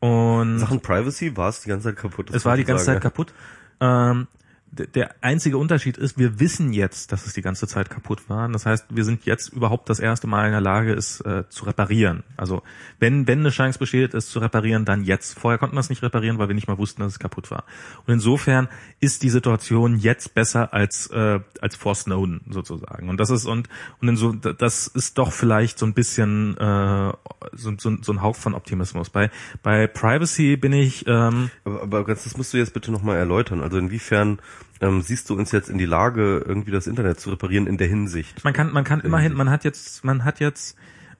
Und 0.00 0.58
Sachen 0.58 0.80
Privacy 0.80 1.36
war 1.36 1.48
es 1.48 1.60
die 1.60 1.68
ganze 1.68 1.90
Zeit 1.90 1.96
kaputt. 1.96 2.30
es 2.32 2.44
war 2.44 2.56
die 2.56 2.64
ganze 2.64 2.84
sagen, 2.84 2.96
Zeit 2.96 3.02
kaputt. 3.02 3.32
Ähm, 3.80 4.26
der 4.72 5.14
einzige 5.20 5.58
Unterschied 5.58 5.98
ist, 5.98 6.16
wir 6.16 6.40
wissen 6.40 6.72
jetzt, 6.72 7.12
dass 7.12 7.26
es 7.26 7.34
die 7.34 7.42
ganze 7.42 7.66
Zeit 7.66 7.90
kaputt 7.90 8.30
war. 8.30 8.48
Das 8.48 8.64
heißt, 8.64 8.86
wir 8.88 9.04
sind 9.04 9.26
jetzt 9.26 9.52
überhaupt 9.52 9.90
das 9.90 10.00
erste 10.00 10.26
Mal 10.26 10.46
in 10.46 10.52
der 10.52 10.62
Lage, 10.62 10.94
es 10.94 11.20
äh, 11.20 11.44
zu 11.50 11.66
reparieren. 11.66 12.22
Also 12.38 12.62
wenn 12.98 13.26
wenn 13.26 13.40
eine 13.40 13.50
Chance 13.50 13.78
besteht, 13.78 14.14
es 14.14 14.30
zu 14.30 14.38
reparieren, 14.38 14.86
dann 14.86 15.04
jetzt. 15.04 15.38
Vorher 15.38 15.58
konnten 15.58 15.76
wir 15.76 15.80
es 15.80 15.90
nicht 15.90 16.02
reparieren, 16.02 16.38
weil 16.38 16.48
wir 16.48 16.54
nicht 16.54 16.68
mal 16.68 16.78
wussten, 16.78 17.02
dass 17.02 17.12
es 17.12 17.18
kaputt 17.18 17.50
war. 17.50 17.64
Und 18.06 18.14
insofern 18.14 18.68
ist 18.98 19.22
die 19.22 19.28
Situation 19.28 19.98
jetzt 19.98 20.34
besser 20.34 20.72
als 20.72 21.06
äh, 21.08 21.40
als 21.60 21.76
vor 21.76 21.94
Snowden 21.94 22.40
sozusagen. 22.48 23.10
Und 23.10 23.18
das 23.18 23.28
ist 23.28 23.44
und 23.44 23.68
und 24.00 24.08
in 24.08 24.16
so, 24.16 24.32
das 24.32 24.86
ist 24.86 25.18
doch 25.18 25.32
vielleicht 25.32 25.78
so 25.78 25.84
ein 25.84 25.92
bisschen 25.92 26.56
äh, 26.56 27.12
so, 27.52 27.74
so, 27.76 27.96
so 28.00 28.12
ein 28.12 28.22
Hauch 28.22 28.36
von 28.36 28.54
Optimismus. 28.54 29.10
Bei 29.10 29.30
bei 29.62 29.86
Privacy 29.86 30.56
bin 30.56 30.72
ich 30.72 31.06
ähm, 31.06 31.50
Aber, 31.64 31.82
aber 31.82 32.04
das 32.04 32.36
musst 32.38 32.54
du 32.54 32.56
jetzt 32.56 32.72
bitte 32.72 32.90
nochmal 32.90 33.18
erläutern. 33.18 33.60
Also 33.60 33.76
inwiefern 33.76 34.38
ähm, 34.80 35.02
siehst 35.02 35.30
du 35.30 35.34
uns 35.34 35.52
jetzt 35.52 35.68
in 35.68 35.78
die 35.78 35.86
Lage, 35.86 36.44
irgendwie 36.46 36.70
das 36.70 36.86
Internet 36.86 37.20
zu 37.20 37.30
reparieren 37.30 37.66
in 37.66 37.78
der 37.78 37.88
Hinsicht? 37.88 38.44
Man 38.44 38.52
kann, 38.52 38.72
man 38.72 38.84
kann 38.84 39.00
immerhin, 39.00 39.34
man 39.34 39.50
hat 39.50 39.64
jetzt, 39.64 40.04
man 40.04 40.24
hat 40.24 40.40
jetzt, 40.40 40.76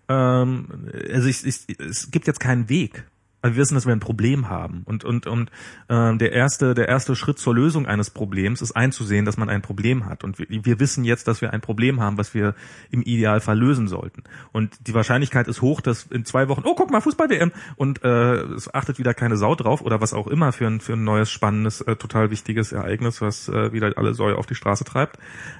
ähm, 0.09 0.89
also 1.13 1.29
ich, 1.29 1.47
ich, 1.47 1.67
es 1.79 2.11
gibt 2.11 2.27
jetzt 2.27 2.41
keinen 2.41 2.69
Weg. 2.69 3.05
Also 3.43 3.57
wir 3.57 3.63
wissen, 3.63 3.75
dass 3.75 3.87
wir 3.87 3.93
ein 3.93 4.01
Problem 4.01 4.49
haben. 4.49 4.83
Und, 4.85 5.05
und, 5.05 5.27
und 5.27 5.51
äh, 5.89 6.17
der, 6.17 6.33
erste, 6.33 6.75
der 6.75 6.89
erste 6.89 7.17
Schritt 7.17 7.39
zur 7.39 7.55
Lösung 7.55 7.87
eines 7.87 8.11
Problems 8.11 8.63
ist 8.63 8.73
einzusehen, 8.73 9.25
dass 9.25 9.37
man 9.37 9.49
ein 9.49 9.63
Problem 9.63 10.07
hat. 10.07 10.23
Und 10.23 10.39
wir, 10.39 10.47
wir 10.49 10.81
wissen 10.81 11.05
jetzt, 11.05 11.27
dass 11.27 11.41
wir 11.41 11.53
ein 11.53 11.61
Problem 11.61 12.01
haben, 12.01 12.19
was 12.19 12.35
wir 12.35 12.55
im 12.91 13.03
Idealfall 13.03 13.59
lösen 13.59 13.89
sollten. 13.89 14.23
Und 14.53 14.87
die 14.87 14.95
Wahrscheinlichkeit 14.95 15.49
ist 15.49 15.61
hoch, 15.61 15.81
dass 15.81 16.05
in 16.05 16.25
zwei 16.25 16.49
Wochen, 16.49 16.63
oh, 16.65 16.75
guck 16.77 16.91
mal, 16.91 17.01
Fußball-WM, 17.01 17.53
und 17.77 18.05
äh, 18.05 18.43
es 18.55 18.73
achtet 18.73 18.99
wieder 18.99 19.13
keine 19.13 19.37
Sau 19.37 19.55
drauf 19.57 19.83
oder 19.83 20.01
was 20.01 20.13
auch 20.13 20.29
immer 20.29 20.53
für 20.53 20.69
ein, 20.69 20.81
für 20.81 20.93
ein 20.93 21.05
neues, 21.05 21.31
spannendes, 21.31 21.81
äh, 21.81 21.97
total 21.97 22.31
wichtiges 22.31 22.71
Ereignis, 22.71 23.21
was 23.21 23.49
äh, 23.49 23.73
wieder 23.73 23.93
alle 23.97 24.15
Säue 24.15 24.37
auf 24.37 24.47
die 24.47 24.55
Straße 24.55 24.85
treibt. 24.85 25.19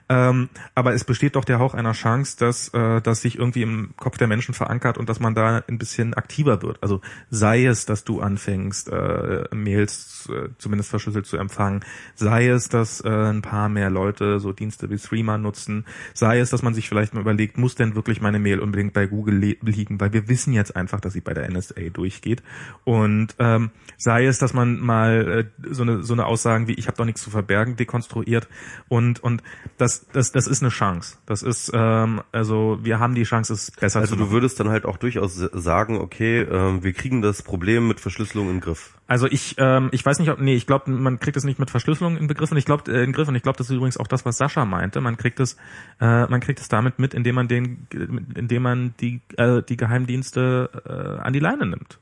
Ähm, 0.09 0.49
aber 0.77 0.95
es 0.95 1.03
besteht 1.05 1.35
doch 1.35 1.45
der 1.45 1.59
Hauch 1.59 1.75
einer 1.75 1.93
Chance, 1.93 2.37
dass 2.39 2.69
äh, 2.69 3.01
das 3.01 3.23
sich 3.23 3.39
irgendwie 3.39 3.63
im 3.63 3.95
Kopf 3.97 4.19
der 4.19 4.29
Menschen 4.29 4.55
verankert 4.55 4.99
und 4.99 5.09
dass 5.09 5.19
man 5.19 5.35
da 5.35 5.63
ein 5.67 5.79
bisschen 5.79 6.15
aktiver 6.15 6.63
wird. 6.63 6.83
Also 6.83 7.01
sei 7.29 7.72
es, 7.73 7.87
dass 7.87 8.05
du 8.05 8.21
anfängst, 8.21 8.89
äh, 8.89 9.45
Mails 9.53 10.29
äh, 10.31 10.51
zumindest 10.59 10.91
verschlüsselt 10.91 11.27
zu 11.27 11.37
empfangen, 11.37 11.85
sei 12.15 12.49
es, 12.49 12.69
dass 12.69 13.01
äh, 13.01 13.09
ein 13.09 13.43
paar 13.43 13.69
mehr 13.69 13.91
Leute 13.91 14.39
so 14.39 14.53
Dienste 14.53 14.91
wie 14.91 14.97
Threema 14.97 15.39
nutzen, 15.39 15.85
sei 16.15 16.39
es, 16.39 16.51
dass 16.51 16.63
man 16.63 16.75
sich 16.75 16.89
vielleicht 16.89 17.15
mal 17.15 17.21
überlegt, 17.21 17.59
muss 17.59 17.75
denn 17.75 17.95
wirklich 17.95 18.21
meine 18.21 18.39
Mail 18.39 18.61
unbedingt 18.61 18.93
bei 18.93 19.07
Google 19.07 19.57
liegen, 19.61 20.01
weil 20.01 20.13
wir 20.13 20.29
wissen 20.29 20.53
jetzt 20.53 20.77
einfach, 20.77 21.01
dass 21.01 21.15
sie 21.15 21.21
bei 21.21 21.35
der 21.35 21.51
NSA 21.51 21.89
durchgeht. 21.93 22.43
Und 22.85 23.35
ähm, 23.39 23.71
sei 23.97 24.27
es, 24.27 24.39
dass 24.39 24.55
man 24.55 24.79
mal 24.79 25.47
äh, 25.63 25.73
so 25.75 25.83
eine 25.83 26.03
so 26.03 26.13
eine 26.13 26.27
Aussagen 26.27 26.69
wie 26.69 26.75
ich 26.75 26.87
habe 26.87 26.97
doch 26.97 27.05
nichts 27.05 27.23
zu 27.23 27.31
verbergen 27.31 27.77
dekonstruiert. 27.77 28.49
Und 28.89 29.23
und 29.23 29.43
das 29.79 30.07
das 30.13 30.33
das 30.33 30.47
ist 30.47 30.63
eine 30.63 30.71
Chance. 30.71 31.17
Das 31.27 31.43
ist 31.43 31.71
ähm, 31.75 32.23
also 32.33 32.79
wir 32.83 33.01
haben 33.01 33.15
die 33.15 33.25
Chance, 33.25 33.55
es 33.55 33.71
besser 33.71 34.01
also 34.01 34.15
zu 34.15 34.17
machen. 34.17 34.23
Also 34.23 34.31
du 34.31 34.33
würdest 34.33 34.61
dann 34.61 34.69
halt 34.69 34.85
auch 34.85 34.97
durchaus 34.97 35.37
sagen, 35.37 35.99
okay, 35.99 36.43
ähm, 36.43 36.83
wir 36.83 36.93
kriegen 36.93 37.23
das 37.23 37.43
Problem 37.43 37.62
mit 37.63 38.01
Verschlüsselung 38.01 38.51
in 38.51 38.61
Griff. 38.61 38.95
Also 39.07 39.27
ich, 39.27 39.57
ähm, 39.59 39.89
ich 39.93 40.05
weiß 40.05 40.19
nicht, 40.19 40.31
ob, 40.31 40.41
nee, 40.41 40.55
ich 40.55 40.67
glaube, 40.67 40.91
man 40.91 41.19
kriegt 41.21 41.37
es 41.37 41.45
nicht 41.45 41.59
mit 41.59 41.71
Verschlüsselung 41.71 42.17
in 42.17 42.27
Begriff 42.27 42.51
und 42.51 42.57
ich 42.57 42.65
glaube, 42.65 42.91
äh, 42.93 43.05
in 43.05 43.13
Griff 43.13 43.29
und 43.29 43.35
ich 43.35 43.43
glaube, 43.43 43.59
das 43.59 43.69
ist 43.69 43.77
übrigens 43.77 43.97
auch 43.97 44.07
das, 44.07 44.25
was 44.25 44.39
Sascha 44.39 44.65
meinte. 44.65 45.01
Man 45.01 45.17
kriegt 45.17 45.41
es, 45.41 45.57
äh, 46.01 46.27
man 46.27 46.41
kriegt 46.41 46.61
es 46.61 46.69
damit 46.69 46.99
mit, 46.99 47.15
indem 47.15 47.35
man 47.35 47.49
den, 47.49 47.87
indem 48.35 48.63
man 48.63 48.95
die, 49.01 49.21
äh, 49.37 49.63
die 49.63 49.77
Geheimdienste 49.77 50.71
äh, 50.87 51.23
an 51.23 51.33
die 51.33 51.41
Leine 51.41 51.67
nimmt. 51.67 51.99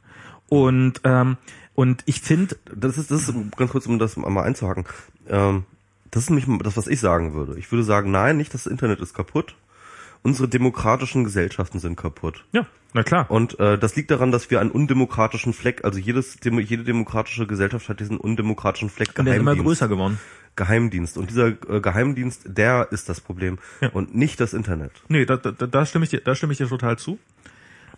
Und 0.48 1.00
ähm, 1.04 1.36
und 1.74 2.02
ich 2.04 2.20
finde, 2.20 2.56
das 2.74 2.98
ist, 2.98 3.10
das 3.10 3.28
ist 3.28 3.56
ganz 3.56 3.70
kurz, 3.70 3.86
um 3.86 3.98
das 3.98 4.16
mal 4.16 4.42
einzuhaken. 4.42 4.84
Ähm, 5.28 5.64
das 6.10 6.24
ist 6.24 6.30
nämlich 6.30 6.46
das, 6.62 6.76
was 6.76 6.86
ich 6.88 7.00
sagen 7.00 7.32
würde. 7.34 7.58
Ich 7.58 7.70
würde 7.70 7.84
sagen, 7.84 8.10
nein, 8.10 8.36
nicht 8.36 8.52
das 8.52 8.66
Internet 8.66 9.00
ist 9.00 9.14
kaputt, 9.14 9.54
unsere 10.22 10.48
demokratischen 10.48 11.24
Gesellschaften 11.24 11.78
sind 11.78 11.96
kaputt. 11.96 12.44
Ja, 12.52 12.66
na 12.92 13.02
klar. 13.02 13.30
Und 13.30 13.58
äh, 13.60 13.78
das 13.78 13.96
liegt 13.96 14.10
daran, 14.10 14.32
dass 14.32 14.50
wir 14.50 14.60
einen 14.60 14.70
undemokratischen 14.70 15.52
Fleck, 15.52 15.84
also 15.84 15.98
jedes, 15.98 16.38
jede 16.42 16.84
demokratische 16.84 17.46
Gesellschaft 17.46 17.88
hat 17.88 18.00
diesen 18.00 18.16
undemokratischen 18.16 18.90
Fleck 18.90 19.18
Und 19.18 19.26
der 19.26 19.34
ist 19.34 19.40
immer 19.40 19.56
größer 19.56 19.88
geworden. 19.88 20.18
Geheimdienst. 20.56 21.16
Und 21.16 21.30
dieser 21.30 21.48
äh, 21.48 21.80
Geheimdienst, 21.80 22.42
der 22.46 22.88
ist 22.90 23.08
das 23.08 23.20
Problem 23.20 23.58
ja. 23.80 23.90
und 23.90 24.14
nicht 24.14 24.40
das 24.40 24.52
Internet. 24.52 24.92
Nee, 25.08 25.24
da, 25.24 25.36
da, 25.36 25.52
da 25.52 25.86
stimme 25.86 26.04
ich 26.04 26.10
dir, 26.10 26.20
da 26.20 26.34
stimme 26.34 26.52
ich 26.52 26.58
dir 26.58 26.68
total 26.68 26.98
zu. 26.98 27.18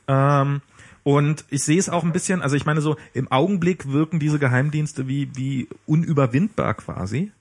Ähm, 0.07 0.61
und 1.03 1.45
ich 1.49 1.65
sehe 1.65 1.79
es 1.79 1.89
auch 1.89 2.05
ein 2.05 2.13
bisschen, 2.13 2.43
also 2.43 2.55
ich 2.55 2.67
meine 2.67 2.81
so, 2.81 2.97
im 3.15 3.31
Augenblick 3.33 3.91
wirken 3.91 4.21
diese 4.21 4.39
Geheimdienste 4.39 5.09
wie, 5.09 5.31
wie 5.35 5.69
unüberwindbar 5.87 6.75
quasi. 6.75 7.33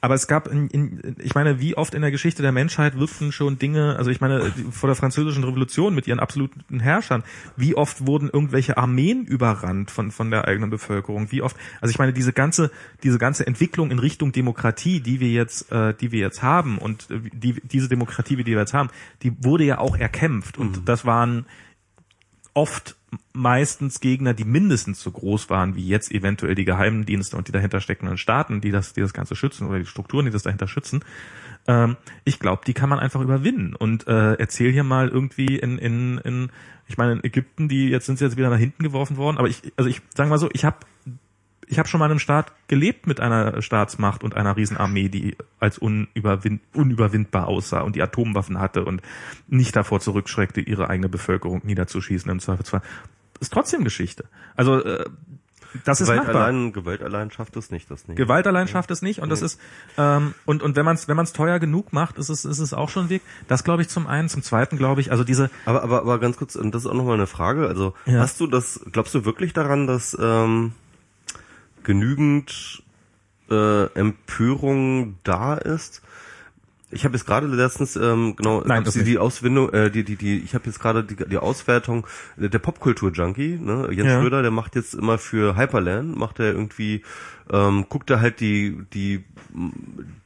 Aber 0.00 0.14
es 0.14 0.28
gab, 0.28 0.46
in, 0.46 0.68
in, 0.68 1.16
ich 1.18 1.34
meine, 1.34 1.60
wie 1.60 1.76
oft 1.76 1.92
in 1.92 2.02
der 2.02 2.12
Geschichte 2.12 2.40
der 2.42 2.52
Menschheit 2.52 2.98
wirkten 2.98 3.32
schon 3.32 3.58
Dinge, 3.58 3.96
also 3.96 4.10
ich 4.10 4.20
meine, 4.20 4.52
vor 4.70 4.86
der 4.86 4.94
französischen 4.94 5.42
Revolution 5.42 5.94
mit 5.94 6.06
ihren 6.06 6.20
absoluten 6.20 6.78
Herrschern, 6.78 7.24
wie 7.56 7.74
oft 7.74 8.06
wurden 8.06 8.30
irgendwelche 8.30 8.76
Armeen 8.76 9.24
überrannt 9.24 9.90
von, 9.90 10.12
von 10.12 10.30
der 10.30 10.46
eigenen 10.46 10.70
Bevölkerung, 10.70 11.32
wie 11.32 11.42
oft, 11.42 11.56
also 11.80 11.90
ich 11.90 11.98
meine, 11.98 12.12
diese 12.12 12.32
ganze, 12.32 12.70
diese 13.02 13.18
ganze 13.18 13.46
Entwicklung 13.46 13.90
in 13.90 13.98
Richtung 13.98 14.30
Demokratie, 14.30 15.00
die 15.00 15.18
wir 15.18 15.30
jetzt, 15.30 15.72
äh, 15.72 15.94
die 15.94 16.12
wir 16.12 16.20
jetzt 16.20 16.42
haben 16.42 16.78
und 16.78 17.08
die, 17.10 17.60
diese 17.64 17.88
Demokratie, 17.88 18.36
die 18.36 18.46
wir 18.46 18.58
jetzt 18.58 18.74
haben, 18.74 18.90
die 19.22 19.32
wurde 19.42 19.64
ja 19.64 19.78
auch 19.78 19.96
erkämpft 19.96 20.58
und 20.58 20.78
mhm. 20.78 20.84
das 20.84 21.04
waren 21.04 21.46
oft 22.54 22.97
meistens 23.32 24.00
Gegner, 24.00 24.34
die 24.34 24.44
mindestens 24.44 25.00
so 25.00 25.10
groß 25.10 25.48
waren 25.48 25.76
wie 25.76 25.86
jetzt 25.86 26.10
eventuell 26.10 26.54
die 26.54 26.64
Geheimdienste 26.64 27.36
und 27.36 27.48
die 27.48 27.52
dahinter 27.52 27.80
steckenden 27.80 28.18
Staaten, 28.18 28.60
die 28.60 28.70
das, 28.70 28.92
die 28.92 29.00
das 29.00 29.12
Ganze 29.12 29.36
schützen 29.36 29.66
oder 29.66 29.78
die 29.78 29.86
Strukturen, 29.86 30.26
die 30.26 30.30
das 30.30 30.42
dahinter 30.42 30.68
schützen. 30.68 31.04
Ähm, 31.66 31.96
ich 32.24 32.38
glaube, 32.38 32.62
die 32.66 32.74
kann 32.74 32.88
man 32.88 32.98
einfach 32.98 33.20
überwinden. 33.20 33.74
Und 33.74 34.06
äh, 34.06 34.34
erzähl 34.34 34.72
hier 34.72 34.84
mal 34.84 35.08
irgendwie 35.08 35.56
in, 35.56 35.78
in, 35.78 36.18
in 36.18 36.50
ich 36.86 36.96
meine, 36.96 37.12
in 37.12 37.24
Ägypten, 37.24 37.68
die 37.68 37.88
jetzt 37.88 38.06
sind 38.06 38.18
sie 38.18 38.24
jetzt 38.24 38.36
wieder 38.36 38.50
nach 38.50 38.58
hinten 38.58 38.82
geworfen 38.82 39.16
worden, 39.16 39.38
aber 39.38 39.48
ich, 39.48 39.62
also 39.76 39.88
ich 39.88 40.00
sage 40.14 40.30
mal 40.30 40.38
so, 40.38 40.48
ich 40.52 40.64
habe 40.64 40.78
ich 41.68 41.78
habe 41.78 41.88
schon 41.88 41.98
mal 41.98 42.06
in 42.06 42.12
einem 42.12 42.18
Staat 42.18 42.52
gelebt 42.66 43.06
mit 43.06 43.20
einer 43.20 43.60
Staatsmacht 43.62 44.24
und 44.24 44.34
einer 44.34 44.56
Riesenarmee, 44.56 45.08
die 45.08 45.36
als 45.60 45.78
unüberwind, 45.78 46.62
unüberwindbar 46.74 47.46
aussah 47.46 47.80
und 47.80 47.96
die 47.96 48.02
Atomwaffen 48.02 48.58
hatte 48.58 48.84
und 48.84 49.02
nicht 49.46 49.76
davor 49.76 50.00
zurückschreckte, 50.00 50.60
ihre 50.60 50.88
eigene 50.88 51.08
Bevölkerung 51.08 51.62
niederzuschießen 51.64 52.30
im 52.30 52.40
Zweifelsfall. 52.40 52.82
Ist 53.40 53.52
trotzdem 53.52 53.84
Geschichte. 53.84 54.24
Also 54.56 54.82
äh, 54.82 55.04
das 55.84 55.98
Gewalt 55.98 56.20
ist 56.20 56.26
machbar. 56.26 56.44
Allein, 56.44 56.72
Gewalt 56.72 57.02
allein 57.02 57.30
schafft 57.30 57.56
es 57.56 57.70
nicht, 57.70 57.90
das 57.90 58.08
nicht. 58.08 58.16
Gewalt 58.16 58.46
allein 58.46 58.68
schafft 58.68 58.90
es 58.90 59.02
nicht 59.02 59.20
und 59.20 59.28
das 59.28 59.42
ist 59.42 59.60
ähm, 59.98 60.34
und 60.46 60.62
und 60.62 60.76
wenn 60.76 60.84
man 60.84 60.94
es 60.94 61.08
wenn 61.08 61.16
man 61.16 61.24
es 61.24 61.32
teuer 61.32 61.58
genug 61.58 61.92
macht, 61.92 62.16
ist 62.18 62.30
es 62.30 62.44
ist 62.44 62.58
es 62.58 62.72
auch 62.72 62.88
schon 62.88 63.04
ein 63.04 63.10
Weg. 63.10 63.22
Das 63.48 63.64
glaube 63.64 63.82
ich 63.82 63.88
zum 63.88 64.06
einen, 64.06 64.28
zum 64.28 64.42
zweiten 64.42 64.78
glaube 64.78 65.00
ich, 65.02 65.10
also 65.12 65.24
diese. 65.24 65.50
Aber 65.66 65.82
aber 65.82 66.00
aber 66.00 66.18
ganz 66.18 66.38
kurz 66.38 66.56
und 66.56 66.74
das 66.74 66.84
ist 66.84 66.90
auch 66.90 66.94
nochmal 66.94 67.14
eine 67.14 67.26
Frage. 67.26 67.68
Also 67.68 67.94
ja. 68.06 68.20
hast 68.20 68.40
du 68.40 68.46
das? 68.46 68.80
Glaubst 68.92 69.14
du 69.14 69.24
wirklich 69.24 69.52
daran, 69.52 69.86
dass 69.86 70.16
ähm, 70.18 70.72
genügend 71.88 72.82
äh, 73.50 73.86
Empörung 73.94 75.16
da 75.24 75.54
ist. 75.54 76.02
Ich 76.90 77.04
habe 77.04 77.16
jetzt 77.16 77.26
gerade 77.26 77.46
letztens 77.46 77.96
ähm, 77.96 78.36
genau 78.36 78.62
Nein, 78.62 78.84
die, 78.84 79.04
die 79.04 79.18
Auswindung, 79.18 79.72
äh, 79.72 79.90
die 79.90 80.04
die 80.04 80.16
die 80.16 80.38
ich 80.38 80.54
habe 80.54 80.66
jetzt 80.66 80.80
gerade 80.80 81.02
die, 81.02 81.16
die 81.16 81.38
Auswertung 81.38 82.06
der, 82.36 82.58
Popkultur 82.58 83.10
Junkie, 83.10 83.58
ne? 83.58 83.88
Jens 83.90 84.08
ja. 84.08 84.20
Schröder, 84.20 84.42
der 84.42 84.50
macht 84.50 84.76
jetzt 84.76 84.94
immer 84.94 85.16
für 85.16 85.56
Hyperland 85.56 86.16
macht 86.16 86.40
er 86.40 86.52
irgendwie 86.52 87.02
ähm, 87.50 87.86
guckt 87.88 88.10
er 88.10 88.20
halt 88.20 88.40
die 88.40 88.78
die 88.92 89.24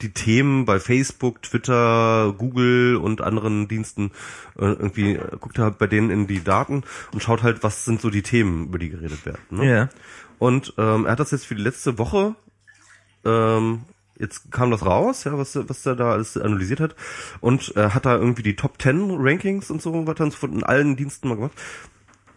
die 0.01 0.11
Themen 0.11 0.65
bei 0.65 0.81
Facebook, 0.81 1.43
Twitter, 1.43 2.35
Google 2.37 2.97
und 2.97 3.21
anderen 3.21 3.69
Diensten 3.69 4.11
äh, 4.59 4.67
irgendwie 4.67 5.19
guckt 5.41 5.59
er 5.59 5.65
halt 5.65 5.79
bei 5.79 5.87
denen 5.87 6.11
in 6.11 6.27
die 6.27 6.43
Daten 6.43 6.83
und 7.13 7.23
schaut 7.23 7.43
halt, 7.43 7.63
was 7.63 7.85
sind 7.85 8.01
so 8.01 8.11
die 8.11 8.23
Themen, 8.23 8.67
über 8.67 8.79
die 8.79 8.91
geredet 8.91 9.25
werden. 9.25 9.43
Ne? 9.51 9.71
Ja. 9.71 9.89
Und 10.43 10.75
ähm, 10.77 11.07
er 11.07 11.13
hat 11.13 11.21
das 11.21 11.31
jetzt 11.31 11.47
für 11.47 11.55
die 11.55 11.63
letzte 11.63 11.99
Woche, 11.99 12.35
ähm, 13.25 13.83
jetzt 14.19 14.51
kam 14.51 14.73
das 14.73 14.85
raus, 14.85 15.23
ja, 15.23 15.39
was, 15.39 15.57
was 15.69 15.87
er 15.87 15.95
da 15.95 16.11
alles 16.11 16.37
analysiert 16.37 16.81
hat. 16.81 16.97
Und 17.41 17.77
er 17.77 17.95
hat 17.95 18.07
da 18.07 18.17
irgendwie 18.17 18.43
die 18.43 18.57
Top 18.57 18.83
10 18.83 19.19
Rankings 19.21 19.71
und 19.71 19.81
so 19.81 20.05
weiter 20.05 20.25
und 20.25 20.33
so 20.33 20.39
fort 20.39 20.51
in 20.51 20.65
allen 20.65 20.97
Diensten 20.97 21.29
mal 21.29 21.37
gemacht. 21.37 21.53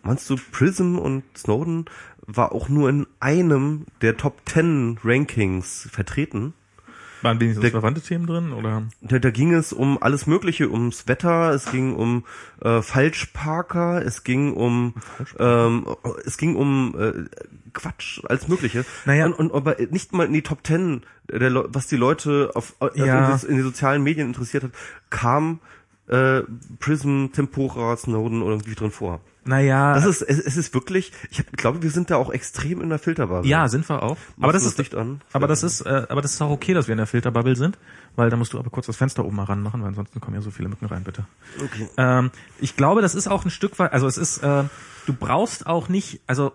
Meinst 0.04 0.30
du, 0.30 0.36
Prism 0.52 1.00
und 1.00 1.24
Snowden 1.36 1.86
war 2.28 2.52
auch 2.52 2.70
nur 2.70 2.90
in 2.90 3.08
einem 3.20 3.88
der 4.04 4.18
Top 4.18 4.44
10 4.46 5.00
Rankings 5.04 5.90
vertreten? 5.92 6.54
Waren 7.24 7.40
wenigstens 7.40 7.64
da, 7.64 7.72
verwandte 7.72 8.02
Themen 8.02 8.28
drin 8.28 8.54
oder? 8.54 8.84
Da, 9.02 9.18
da 9.18 9.32
ging 9.32 9.52
es 9.52 9.74
um 9.74 10.00
alles 10.00 10.28
Mögliche, 10.28 10.70
ums 10.70 11.08
Wetter, 11.08 11.56
es 11.56 11.72
ging 11.72 11.96
um 11.96 12.24
äh, 12.62 12.84
Falschparker, 12.84 14.06
es 14.06 14.24
ging 14.24 14.54
um 14.54 14.94
ähm, 15.40 15.88
es 16.24 16.38
ging 16.38 16.56
um 16.56 16.94
äh, 17.00 17.26
Quatsch, 17.76 18.22
alles 18.28 18.48
Mögliche. 18.48 18.86
Naja. 19.06 19.26
Und, 19.28 19.34
und 19.34 19.54
aber 19.54 19.76
nicht 19.92 20.14
mal 20.14 20.26
in 20.26 20.34
die 20.34 20.42
Top 20.42 20.64
Ten, 20.64 21.04
der, 21.32 21.52
was 21.74 21.86
die 21.88 21.98
Leute 21.98 22.52
auf 22.56 22.76
äh, 22.80 22.88
ja. 22.96 23.32
in, 23.32 23.40
die, 23.40 23.46
in 23.48 23.56
die 23.58 23.62
sozialen 23.62 24.02
Medien 24.02 24.28
interessiert 24.28 24.64
hat, 24.64 24.72
kam 25.12 25.60
äh, 26.08 26.42
Prism, 26.80 27.28
Tempora, 27.34 27.96
Snowden 27.98 28.42
oder 28.42 28.56
irgendwie 28.56 28.76
drin 28.76 28.92
vor. 28.92 29.22
Naja. 29.44 29.94
Das 29.94 30.06
ist, 30.06 30.22
es, 30.24 30.40
es 30.40 30.58
ist 30.58 30.74
wirklich, 30.74 31.12
ich 31.30 31.40
hab, 31.40 31.52
glaube, 31.56 31.84
wir 31.84 31.92
sind 31.92 32.10
da 32.10 32.18
auch 32.18 32.32
extrem 32.32 32.82
in 32.82 32.90
der 32.90 32.98
Filterbubble. 32.98 33.48
Ja, 33.48 33.68
sind 33.68 33.88
wir 33.88 34.02
auch. 34.02 34.18
aber 34.42 34.54
das, 34.54 34.66
ist, 34.66 34.80
nicht 34.80 34.96
an. 34.96 35.22
aber 35.34 35.48
das 35.48 35.62
ist, 35.62 35.82
äh, 35.82 36.08
aber 36.10 36.22
das 36.22 36.34
ist 36.34 36.42
auch 36.42 36.50
okay, 36.50 36.74
dass 36.74 36.88
wir 36.88 36.94
in 36.94 36.98
der 36.98 37.06
Filterbubble 37.06 37.56
sind, 37.56 37.78
weil 38.16 38.32
da 38.32 38.38
musst 38.38 38.54
du 38.54 38.60
aber 38.60 38.72
kurz 38.72 38.88
das 38.88 38.98
Fenster 38.98 39.24
oben 39.24 39.36
mal 39.36 39.44
ranmachen, 39.44 39.82
weil 39.82 39.90
ansonsten 39.90 40.20
kommen 40.20 40.36
ja 40.36 40.42
so 40.42 40.50
viele 40.50 40.68
Mücken 40.68 40.88
rein, 40.88 41.04
bitte. 41.04 41.26
Okay. 41.64 41.88
Ähm, 41.98 42.32
ich 42.60 42.76
glaube, 42.76 43.02
das 43.02 43.14
ist 43.14 43.28
auch 43.28 43.46
ein 43.46 43.52
Stück 43.52 43.78
weit, 43.78 43.94
also 43.94 44.08
es 44.08 44.18
ist, 44.18 44.40
äh, 44.40 44.64
du 45.06 45.14
brauchst 45.14 45.68
auch 45.68 45.90
nicht, 45.90 46.22
also 46.26 46.54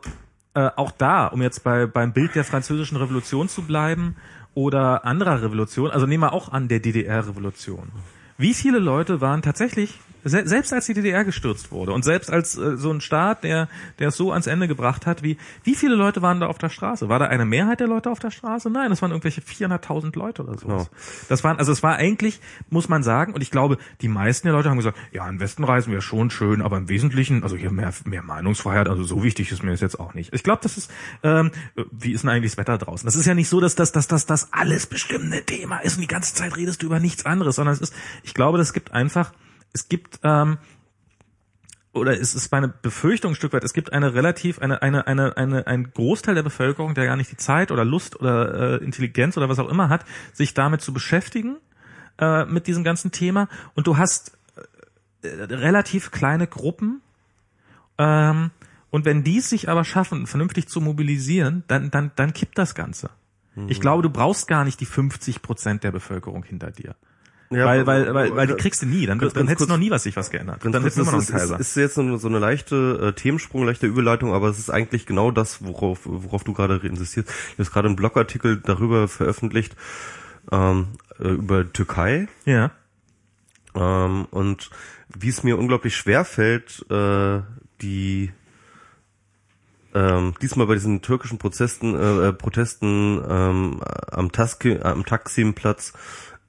äh, 0.54 0.70
auch 0.76 0.90
da, 0.90 1.26
um 1.26 1.42
jetzt 1.42 1.62
bei, 1.64 1.86
beim 1.86 2.12
Bild 2.12 2.34
der 2.34 2.44
französischen 2.44 2.96
Revolution 2.96 3.48
zu 3.48 3.62
bleiben 3.62 4.16
oder 4.54 5.04
anderer 5.04 5.42
Revolution, 5.42 5.90
also 5.90 6.06
nehmen 6.06 6.24
wir 6.24 6.32
auch 6.32 6.50
an 6.52 6.68
der 6.68 6.80
DDR-Revolution. 6.80 7.90
Wie 8.36 8.54
viele 8.54 8.78
Leute 8.78 9.20
waren 9.20 9.42
tatsächlich 9.42 10.00
selbst 10.24 10.72
als 10.72 10.86
die 10.86 10.94
DDR 10.94 11.24
gestürzt 11.24 11.72
wurde 11.72 11.92
und 11.92 12.04
selbst 12.04 12.30
als 12.30 12.56
äh, 12.56 12.76
so 12.76 12.90
ein 12.90 13.00
Staat, 13.00 13.44
der 13.44 13.68
der 13.98 14.08
es 14.08 14.16
so 14.16 14.32
ans 14.32 14.46
Ende 14.46 14.68
gebracht 14.68 15.06
hat, 15.06 15.22
wie 15.22 15.36
wie 15.64 15.74
viele 15.74 15.94
Leute 15.94 16.22
waren 16.22 16.40
da 16.40 16.46
auf 16.46 16.58
der 16.58 16.68
Straße? 16.68 17.08
War 17.08 17.18
da 17.18 17.26
eine 17.26 17.44
Mehrheit 17.44 17.80
der 17.80 17.86
Leute 17.86 18.10
auf 18.10 18.18
der 18.18 18.30
Straße? 18.30 18.70
Nein, 18.70 18.90
das 18.90 19.02
waren 19.02 19.10
irgendwelche 19.10 19.40
400.000 19.40 20.16
Leute 20.18 20.42
oder 20.42 20.58
so. 20.58 20.66
Genau. 20.66 20.86
Das 21.28 21.44
waren 21.44 21.58
also 21.58 21.72
es 21.72 21.82
war 21.82 21.96
eigentlich 21.96 22.40
muss 22.68 22.88
man 22.88 23.02
sagen 23.02 23.32
und 23.34 23.40
ich 23.40 23.50
glaube, 23.50 23.78
die 24.00 24.08
meisten 24.08 24.46
der 24.46 24.56
Leute 24.56 24.70
haben 24.70 24.76
gesagt, 24.76 24.98
ja, 25.12 25.26
den 25.26 25.40
Westen 25.40 25.64
reisen 25.64 25.90
wäre 25.90 26.02
schon 26.02 26.30
schön, 26.30 26.62
aber 26.62 26.76
im 26.76 26.88
Wesentlichen, 26.88 27.42
also 27.42 27.56
hier 27.56 27.70
mehr 27.70 27.92
mehr 28.04 28.22
Meinungsfreiheit, 28.22 28.88
also 28.88 29.02
so 29.04 29.22
wichtig 29.22 29.50
ist 29.52 29.62
mir 29.62 29.70
das 29.70 29.80
jetzt 29.80 29.98
auch 29.98 30.14
nicht. 30.14 30.34
Ich 30.34 30.42
glaube, 30.42 30.60
das 30.62 30.76
ist 30.76 30.90
ähm, 31.22 31.50
wie 31.90 32.12
ist 32.12 32.22
denn 32.22 32.30
eigentlich 32.30 32.52
das 32.52 32.58
Wetter 32.58 32.78
draußen? 32.78 33.06
Das 33.06 33.16
ist 33.16 33.26
ja 33.26 33.34
nicht 33.34 33.48
so, 33.48 33.60
dass 33.60 33.74
das 33.74 33.92
dass 33.92 34.06
das 34.06 34.26
das 34.26 34.52
alles 34.52 34.86
bestimmende 34.86 35.42
Thema 35.44 35.78
ist 35.78 35.96
und 35.96 36.02
die 36.02 36.08
ganze 36.08 36.34
Zeit 36.34 36.56
redest 36.56 36.82
du 36.82 36.86
über 36.86 37.00
nichts 37.00 37.26
anderes, 37.26 37.56
sondern 37.56 37.74
es 37.74 37.80
ist 37.80 37.94
ich 38.22 38.34
glaube, 38.34 38.58
das 38.58 38.72
gibt 38.72 38.92
einfach 38.92 39.32
es 39.72 39.88
gibt 39.88 40.20
ähm, 40.22 40.58
oder 41.92 42.18
es 42.18 42.34
ist 42.34 42.52
meine 42.52 42.68
Befürchtung 42.68 43.32
ein 43.32 43.34
Stück 43.34 43.52
weit, 43.52 43.64
es 43.64 43.72
gibt 43.72 43.92
eine 43.92 44.14
relativ, 44.14 44.60
eine, 44.60 44.80
eine, 44.80 45.06
eine, 45.06 45.36
eine, 45.36 45.66
ein 45.66 45.90
Großteil 45.92 46.36
der 46.36 46.44
Bevölkerung, 46.44 46.94
der 46.94 47.06
gar 47.06 47.16
nicht 47.16 47.32
die 47.32 47.36
Zeit 47.36 47.72
oder 47.72 47.84
Lust 47.84 48.20
oder 48.20 48.80
äh, 48.80 48.84
Intelligenz 48.84 49.36
oder 49.36 49.48
was 49.48 49.58
auch 49.58 49.68
immer 49.68 49.88
hat, 49.88 50.04
sich 50.32 50.54
damit 50.54 50.82
zu 50.82 50.92
beschäftigen, 50.92 51.56
äh, 52.18 52.44
mit 52.44 52.68
diesem 52.68 52.84
ganzen 52.84 53.10
Thema. 53.10 53.48
Und 53.74 53.88
du 53.88 53.96
hast 53.96 54.38
äh, 55.22 55.28
relativ 55.28 56.12
kleine 56.12 56.46
Gruppen, 56.46 57.00
ähm, 57.98 58.52
und 58.90 59.04
wenn 59.04 59.22
die 59.22 59.38
es 59.38 59.48
sich 59.48 59.68
aber 59.68 59.84
schaffen, 59.84 60.26
vernünftig 60.26 60.68
zu 60.68 60.80
mobilisieren, 60.80 61.62
dann, 61.68 61.90
dann, 61.90 62.10
dann 62.16 62.32
kippt 62.32 62.58
das 62.58 62.74
Ganze. 62.74 63.10
Ich 63.66 63.80
glaube, 63.80 64.02
du 64.02 64.10
brauchst 64.10 64.48
gar 64.48 64.64
nicht 64.64 64.80
die 64.80 64.86
50 64.86 65.42
Prozent 65.42 65.84
der 65.84 65.90
Bevölkerung 65.90 66.44
hinter 66.44 66.70
dir. 66.70 66.94
Ja, 67.52 67.66
weil, 67.66 67.84
weil, 67.84 68.14
weil, 68.14 68.36
weil 68.36 68.46
die 68.46 68.54
kriegst 68.54 68.80
du 68.80 68.86
nie. 68.86 69.06
Dann, 69.06 69.18
dann 69.18 69.48
hättest 69.48 69.68
du 69.68 69.72
noch 69.72 69.78
nie 69.78 69.90
was 69.90 70.04
sich 70.04 70.14
was 70.14 70.30
geändert. 70.30 70.64
Dann 70.64 70.72
hättest 70.72 70.98
du 70.98 71.02
immer 71.02 71.12
noch 71.12 71.18
das 71.18 71.30
einen 71.30 71.36
ist, 71.36 71.42
Kaiser. 71.42 71.60
ist, 71.60 71.70
ist 71.70 71.76
jetzt 71.76 71.94
so 71.96 72.00
eine, 72.00 72.18
so 72.18 72.28
eine 72.28 72.38
leichte 72.38 73.08
äh, 73.08 73.12
Themensprung, 73.12 73.64
leichte 73.64 73.88
Überleitung, 73.88 74.32
aber 74.32 74.48
es 74.48 74.58
ist 74.60 74.70
eigentlich 74.70 75.04
genau 75.04 75.32
das, 75.32 75.64
worauf, 75.64 76.00
worauf 76.04 76.44
du 76.44 76.52
gerade 76.52 76.76
insistierst. 76.76 77.28
Ich 77.28 77.58
habe 77.58 77.70
gerade 77.70 77.88
einen 77.88 77.96
Blogartikel 77.96 78.60
darüber 78.60 79.08
veröffentlicht, 79.08 79.74
ähm, 80.52 80.88
äh, 81.18 81.28
über 81.28 81.72
Türkei 81.72 82.28
ja. 82.44 82.70
ähm, 83.74 84.26
und 84.30 84.70
wie 85.18 85.28
es 85.28 85.42
mir 85.42 85.58
unglaublich 85.58 85.96
schwer 85.96 86.24
fällt, 86.24 86.86
äh, 86.88 87.40
die 87.82 88.30
ähm, 89.92 90.34
diesmal 90.40 90.68
bei 90.68 90.74
diesen 90.74 91.02
türkischen 91.02 91.38
Protesten, 91.38 91.96
äh, 91.96 92.28
äh, 92.28 92.32
Protesten 92.32 93.20
ähm, 93.28 93.80
am, 94.12 94.30
Taski, 94.30 94.78
am 94.78 95.04
Taksimplatz 95.04 95.94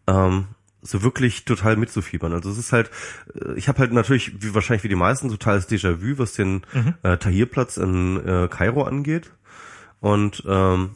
ähm, 0.05 0.45
so 0.81 1.03
wirklich 1.03 1.45
total 1.45 1.75
mitzufiebern. 1.75 2.33
Also 2.33 2.49
es 2.49 2.57
ist 2.57 2.71
halt, 2.73 2.89
äh, 3.35 3.53
ich 3.55 3.67
habe 3.67 3.79
halt 3.79 3.93
natürlich, 3.93 4.41
wie 4.41 4.53
wahrscheinlich 4.55 4.83
wie 4.83 4.89
die 4.89 4.95
meisten, 4.95 5.29
totales 5.29 5.69
Déjà-vu, 5.69 6.17
was 6.17 6.33
den 6.33 6.63
äh, 7.03 7.17
Tahrirplatz 7.17 7.77
in 7.77 8.17
äh, 8.25 8.47
Kairo 8.49 8.83
angeht. 8.83 9.31
Und 9.99 10.43
ähm, 10.47 10.91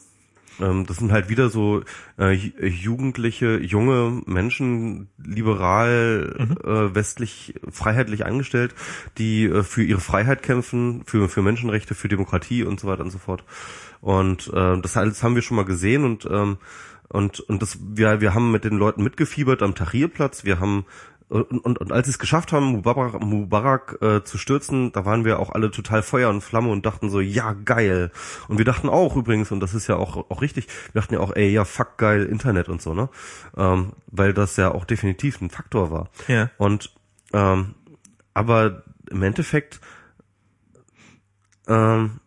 ähm, 0.59 0.85
das 0.87 0.97
sind 0.97 1.11
halt 1.11 1.29
wieder 1.29 1.49
so 1.49 1.83
äh, 2.17 2.31
ju- 2.31 2.65
jugendliche, 2.65 3.59
junge 3.59 4.21
Menschen, 4.25 5.09
liberal, 5.23 6.47
äh, 6.63 6.95
westlich, 6.95 7.55
freiheitlich 7.69 8.25
angestellt, 8.25 8.73
die 9.17 9.45
äh, 9.45 9.63
für 9.63 9.83
ihre 9.83 9.99
Freiheit 9.99 10.41
kämpfen, 10.41 11.03
für, 11.05 11.29
für 11.29 11.41
Menschenrechte, 11.41 11.93
für 11.93 12.07
Demokratie 12.07 12.63
und 12.63 12.79
so 12.79 12.87
weiter 12.87 13.03
und 13.03 13.11
so 13.11 13.19
fort. 13.19 13.43
Und 14.01 14.51
äh, 14.53 14.79
das 14.81 14.97
alles 14.97 15.21
haben 15.21 15.35
wir 15.35 15.41
schon 15.41 15.57
mal 15.57 15.65
gesehen 15.65 16.05
und 16.05 16.27
ähm, 16.31 16.57
und 17.09 17.39
und 17.39 17.61
das 17.61 17.77
wir 17.81 18.21
wir 18.21 18.33
haben 18.33 18.51
mit 18.51 18.63
den 18.63 18.77
Leuten 18.77 19.03
mitgefiebert 19.03 19.61
am 19.61 19.75
Tahrirplatz. 19.75 20.43
Wir 20.43 20.59
haben 20.59 20.85
und, 21.27 21.65
und, 21.65 21.79
und 21.79 21.91
als 21.91 22.05
sie 22.05 22.11
es 22.11 22.19
geschafft 22.19 22.51
haben, 22.51 22.65
Mubarak, 22.65 23.19
Mubarak 23.19 23.97
äh, 24.01 24.23
zu 24.23 24.37
stürzen, 24.37 24.91
da 24.91 25.05
waren 25.05 25.25
wir 25.25 25.39
auch 25.39 25.51
alle 25.51 25.71
total 25.71 26.03
Feuer 26.03 26.29
und 26.29 26.41
Flamme 26.41 26.69
und 26.69 26.85
dachten 26.85 27.09
so, 27.09 27.19
ja, 27.19 27.53
geil. 27.53 28.11
Und 28.47 28.59
wir 28.59 28.65
dachten 28.65 28.89
auch 28.89 29.15
übrigens, 29.15 29.51
und 29.51 29.59
das 29.59 29.73
ist 29.73 29.87
ja 29.87 29.95
auch, 29.95 30.29
auch 30.29 30.41
richtig, 30.41 30.67
wir 30.93 31.01
dachten 31.01 31.15
ja 31.15 31.21
auch, 31.21 31.35
ey, 31.35 31.49
ja, 31.49 31.65
fuck, 31.65 31.97
geil, 31.97 32.25
Internet 32.25 32.69
und 32.69 32.79
so, 32.79 32.93
ne? 32.93 33.09
Ähm, 33.57 33.93
weil 34.05 34.33
das 34.33 34.55
ja 34.57 34.71
auch 34.71 34.85
definitiv 34.85 35.41
ein 35.41 35.49
Faktor 35.49 35.89
war. 35.89 36.09
Ja. 36.27 36.51
Und 36.57 36.93
ähm, 37.33 37.73
aber 38.35 38.83
im 39.09 39.23
Endeffekt 39.23 39.81
ähm, 41.67 42.19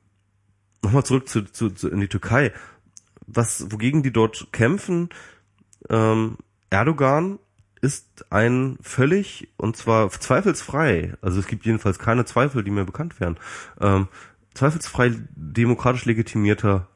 nochmal 0.82 1.04
zurück 1.04 1.28
zu, 1.28 1.44
zu, 1.44 1.70
zu 1.70 1.88
in 1.88 2.00
die 2.00 2.08
Türkei. 2.08 2.52
Was 3.30 3.70
wogegen 3.70 4.02
die 4.02 4.12
dort 4.12 4.48
kämpfen? 4.52 5.10
Ähm, 5.88 6.38
Erdogan 6.70 7.38
ist 7.80 8.26
ein 8.30 8.78
völlig 8.82 9.48
und 9.56 9.76
zwar 9.76 10.10
zweifelsfrei. 10.10 11.14
Also 11.20 11.38
es 11.38 11.46
gibt 11.46 11.64
jedenfalls 11.64 11.98
keine 11.98 12.24
Zweifel, 12.24 12.64
die 12.64 12.70
mir 12.70 12.84
bekannt 12.84 13.20
wären. 13.20 13.38
Ähm, 13.80 14.08
zweifelsfrei 14.54 15.12
demokratisch 15.36 16.04
legitimierter, 16.04 16.88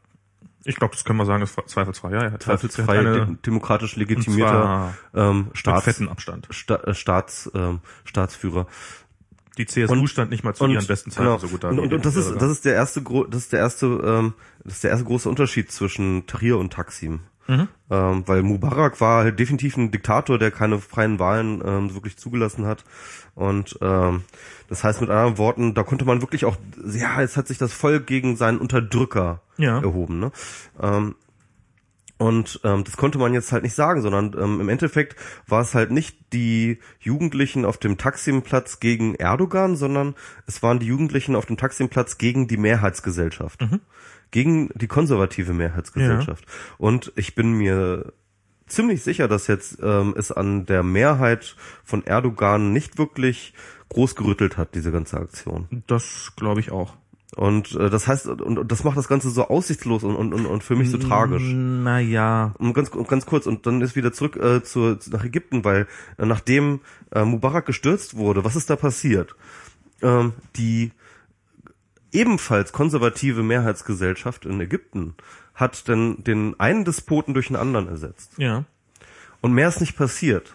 Ich 0.65 0.77
glaube, 0.77 0.95
das 0.95 1.05
können 1.05 1.19
wir 1.19 1.27
sagen, 1.27 1.43
ist 1.43 1.59
zweifelsfrei. 1.67 2.13
Ja, 2.13 2.25
ja. 2.25 2.39
zweifelsfrei 2.39 2.99
Eine, 2.99 3.27
de 3.27 3.37
demokratisch 3.47 3.97
legitimierter 3.97 4.95
ähm, 5.15 5.47
mit 5.47 5.59
Staats, 5.59 5.85
fetten 5.85 6.09
Abstand. 6.09 6.49
Sta 6.51 6.77
äh, 6.77 6.95
Staats, 6.95 7.51
ähm, 7.55 7.81
Staatsführer. 8.05 8.67
Die 9.59 9.67
CSU 9.67 9.93
Und- 9.93 10.09
stand 10.09 10.31
nicht 10.31 10.45
mal 10.45 10.55
zu 10.55 10.67
ihren 10.67 10.87
besten 10.87 11.11
Zeiten 11.11 11.27
genau. 11.27 11.39
so 11.39 11.49
gut 11.49 11.63
da. 11.65 11.69
Und, 11.69 11.79
und, 11.79 11.93
und 11.93 12.05
das 12.05 12.17
ist 12.17 12.35
das 12.41 12.51
ist 12.51 12.65
der 12.65 12.75
erste 12.75 13.03
das 13.03 13.43
ist 13.43 13.53
der 13.53 13.61
erste 13.61 13.87
ähm, 13.87 14.35
das 14.65 14.75
ist 14.75 14.85
der 14.85 14.91
erste 14.93 15.05
große 15.05 15.29
Unterschied 15.29 15.71
zwischen 15.71 16.27
Tahrir 16.27 16.59
und 16.59 16.73
Taksim. 16.73 17.21
Mhm. 17.49 17.67
Ähm, 17.91 18.23
weil 18.27 18.43
Mubarak 18.45 19.01
war 19.01 19.25
halt 19.25 19.39
definitiv 19.39 19.77
ein 19.77 19.91
Diktator, 19.91 20.39
der 20.39 20.53
keine 20.53 20.79
freien 20.79 21.19
Wahlen 21.19 21.61
ähm, 21.67 21.93
wirklich 21.93 22.17
zugelassen 22.17 22.67
hat. 22.67 22.85
Und 23.35 23.77
ähm, 23.83 24.23
das 24.69 24.85
heißt 24.85 25.01
mit 25.01 25.11
anderen 25.11 25.39
Worten, 25.39 25.75
da 25.75 25.83
konnte 25.83 26.05
man 26.05 26.21
wirklich 26.23 26.45
auch, 26.45 26.57
ja, 26.87 27.21
jetzt 27.21 27.37
hat 27.37 27.49
sich 27.49 27.59
das 27.59 27.73
Volk 27.73 28.07
gegen 28.07 28.37
seinen 28.37 28.59
Unterdrücker 28.59 29.41
Ja. 29.59 29.81
erhoben. 29.81 30.21
Ne? 30.21 30.31
Ähm, 30.81 31.17
und 32.23 32.61
ähm, 32.63 32.85
das 32.85 32.97
konnte 32.97 33.19
man 33.19 33.35
jetzt 33.35 33.51
halt 33.51 33.65
nicht 33.65 33.75
sagen, 33.75 34.01
sondern 34.01 34.33
ähm, 34.41 34.61
im 34.61 34.69
Endeffekt 34.69 35.17
war 35.49 35.61
es 35.61 35.75
halt 35.75 35.91
nicht 35.91 36.33
die 36.33 36.79
Jugendlichen 37.01 37.65
auf 37.65 37.79
dem 37.79 37.99
Taksimplatz 37.99 38.79
gegen 38.79 39.17
Erdogan, 39.17 39.75
sondern 39.75 40.15
es 40.47 40.63
waren 40.63 40.79
die 40.79 40.87
Jugendlichen 40.87 41.35
auf 41.35 41.47
dem 41.47 41.57
Taksimplatz 41.57 42.19
gegen 42.19 42.47
die 42.47 42.59
Mehrheitsgesellschaft. 42.59 43.61
Gegen 44.31 44.71
die 44.77 44.87
konservative 44.87 45.53
Mehrheitsgesellschaft. 45.53 46.45
Und 46.79 47.13
ich 47.17 47.35
bin 47.35 47.55
mir 47.55 48.13
ziemlich 48.69 49.03
sicher, 49.03 49.27
dass 49.27 49.49
jetzt 49.49 49.81
ähm, 49.83 50.15
es 50.17 50.31
an 50.31 50.65
der 50.65 50.85
Mehrheit 50.85 51.57
von 51.83 52.07
Erdogan 52.07 52.73
nicht 52.73 52.99
wirklich 52.99 53.53
groß 53.89 54.15
gerüttelt 54.15 54.57
hat, 54.57 54.77
diese 54.77 54.93
ganze 54.93 55.19
Aktion. 55.19 55.83
Das 55.89 56.35
glaube 56.37 56.61
ich 56.61 56.71
auch. 56.71 56.95
Und 57.35 57.75
äh, 57.77 57.89
das 57.89 58.07
heißt, 58.07 58.27
und, 58.27 58.41
und 58.43 58.71
das 58.71 58.85
macht 58.85 58.99
das 58.99 59.09
Ganze 59.09 59.31
so 59.31 59.49
aussichtslos 59.49 60.05
und, 60.05 60.17
und, 60.17 60.35
und, 60.35 60.63
für 60.63 60.77
mich 60.77 60.91
so 60.91 60.99
tragisch. 60.99 61.43
Naja. 61.43 62.55
Und 62.59 62.75
ganz, 62.75 62.91
und 62.91 63.09
ganz 63.09 63.25
kurz, 63.25 63.47
und 63.47 63.67
dann 63.67 63.81
ist 63.81 63.97
wieder 63.97 64.13
zurück 64.13 64.37
äh, 64.37 64.63
zu, 64.63 64.97
zu, 64.97 65.11
nach 65.11 65.25
Ägypten, 65.25 65.65
weil 65.65 65.87
äh, 66.19 66.27
nachdem 66.27 66.81
äh, 67.11 67.25
Mubarak 67.25 67.65
gestürzt 67.65 68.17
wurde, 68.17 68.45
was 68.45 68.55
ist 68.55 68.69
da 68.69 68.77
passiert? 68.77 69.35
Ähm, 70.03 70.35
die 70.57 70.93
ebenfalls 72.13 72.73
konservative 72.73 73.43
Mehrheitsgesellschaft 73.43 74.45
in 74.45 74.61
Ägypten 74.61 75.15
hat 75.55 75.89
dann 75.89 76.23
den 76.23 76.59
einen 76.61 76.85
Despoten 76.85 77.33
durch 77.33 77.49
einen 77.49 77.57
anderen 77.57 77.89
ersetzt. 77.89 78.33
Ja. 78.37 78.65
Und 79.41 79.55
mehr 79.55 79.69
ist 79.69 79.81
nicht 79.81 79.97
passiert. 79.97 80.55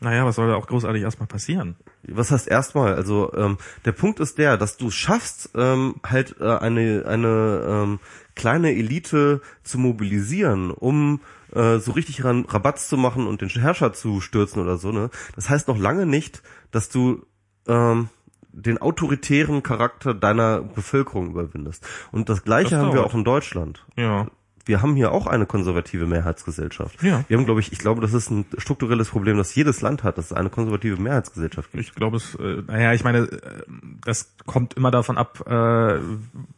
Naja, 0.00 0.24
was 0.24 0.36
soll 0.36 0.48
da 0.48 0.54
auch 0.56 0.66
großartig 0.66 1.02
erstmal 1.02 1.26
passieren? 1.26 1.76
Was 2.02 2.30
heißt 2.30 2.48
erstmal? 2.48 2.94
Also 2.94 3.32
ähm, 3.34 3.58
der 3.84 3.92
Punkt 3.92 4.18
ist 4.18 4.38
der, 4.38 4.56
dass 4.56 4.78
du 4.78 4.88
es 4.88 4.94
schaffst, 4.94 5.50
ähm, 5.54 5.96
halt 6.02 6.36
äh, 6.40 6.56
eine 6.56 7.04
eine 7.06 7.64
ähm, 7.68 8.00
kleine 8.34 8.72
Elite 8.72 9.42
zu 9.62 9.78
mobilisieren, 9.78 10.70
um 10.70 11.20
äh, 11.54 11.78
so 11.78 11.92
richtig 11.92 12.24
ran, 12.24 12.46
Rabatz 12.48 12.88
zu 12.88 12.96
machen 12.96 13.26
und 13.26 13.42
den 13.42 13.50
Herrscher 13.50 13.92
zu 13.92 14.22
stürzen 14.22 14.62
oder 14.62 14.78
so. 14.78 14.90
Ne? 14.90 15.10
Das 15.36 15.50
heißt 15.50 15.68
noch 15.68 15.78
lange 15.78 16.06
nicht, 16.06 16.42
dass 16.70 16.88
du 16.88 17.26
ähm, 17.66 18.08
den 18.52 18.78
autoritären 18.78 19.62
Charakter 19.62 20.14
deiner 20.14 20.62
Bevölkerung 20.62 21.30
überwindest. 21.30 21.86
Und 22.10 22.28
das 22.28 22.42
Gleiche 22.42 22.70
Das 22.70 22.80
haben 22.80 22.94
wir 22.94 23.04
auch 23.04 23.14
in 23.14 23.24
Deutschland. 23.24 23.84
Ja. 23.96 24.28
Wir 24.66 24.82
haben 24.82 24.94
hier 24.94 25.12
auch 25.12 25.26
eine 25.26 25.46
konservative 25.46 26.06
Mehrheitsgesellschaft. 26.06 27.02
Ja. 27.02 27.24
Wir 27.28 27.36
haben, 27.36 27.44
glaube 27.44 27.60
ich, 27.60 27.72
ich 27.72 27.78
glaube, 27.78 28.00
das 28.00 28.12
ist 28.12 28.30
ein 28.30 28.44
strukturelles 28.58 29.08
Problem, 29.08 29.36
das 29.36 29.54
jedes 29.54 29.80
Land 29.80 30.04
hat, 30.04 30.18
dass 30.18 30.26
es 30.26 30.32
eine 30.32 30.50
konservative 30.50 31.00
Mehrheitsgesellschaft 31.00 31.72
gibt. 31.72 31.84
Ich 31.84 31.94
glaube 31.94 32.18
es, 32.18 32.34
äh, 32.34 32.62
naja, 32.66 32.92
ich 32.92 33.02
meine, 33.04 33.20
äh, 33.20 33.62
das 34.04 34.34
kommt 34.46 34.74
immer 34.74 34.90
davon 34.90 35.18
ab, 35.18 35.44
äh, 35.46 35.98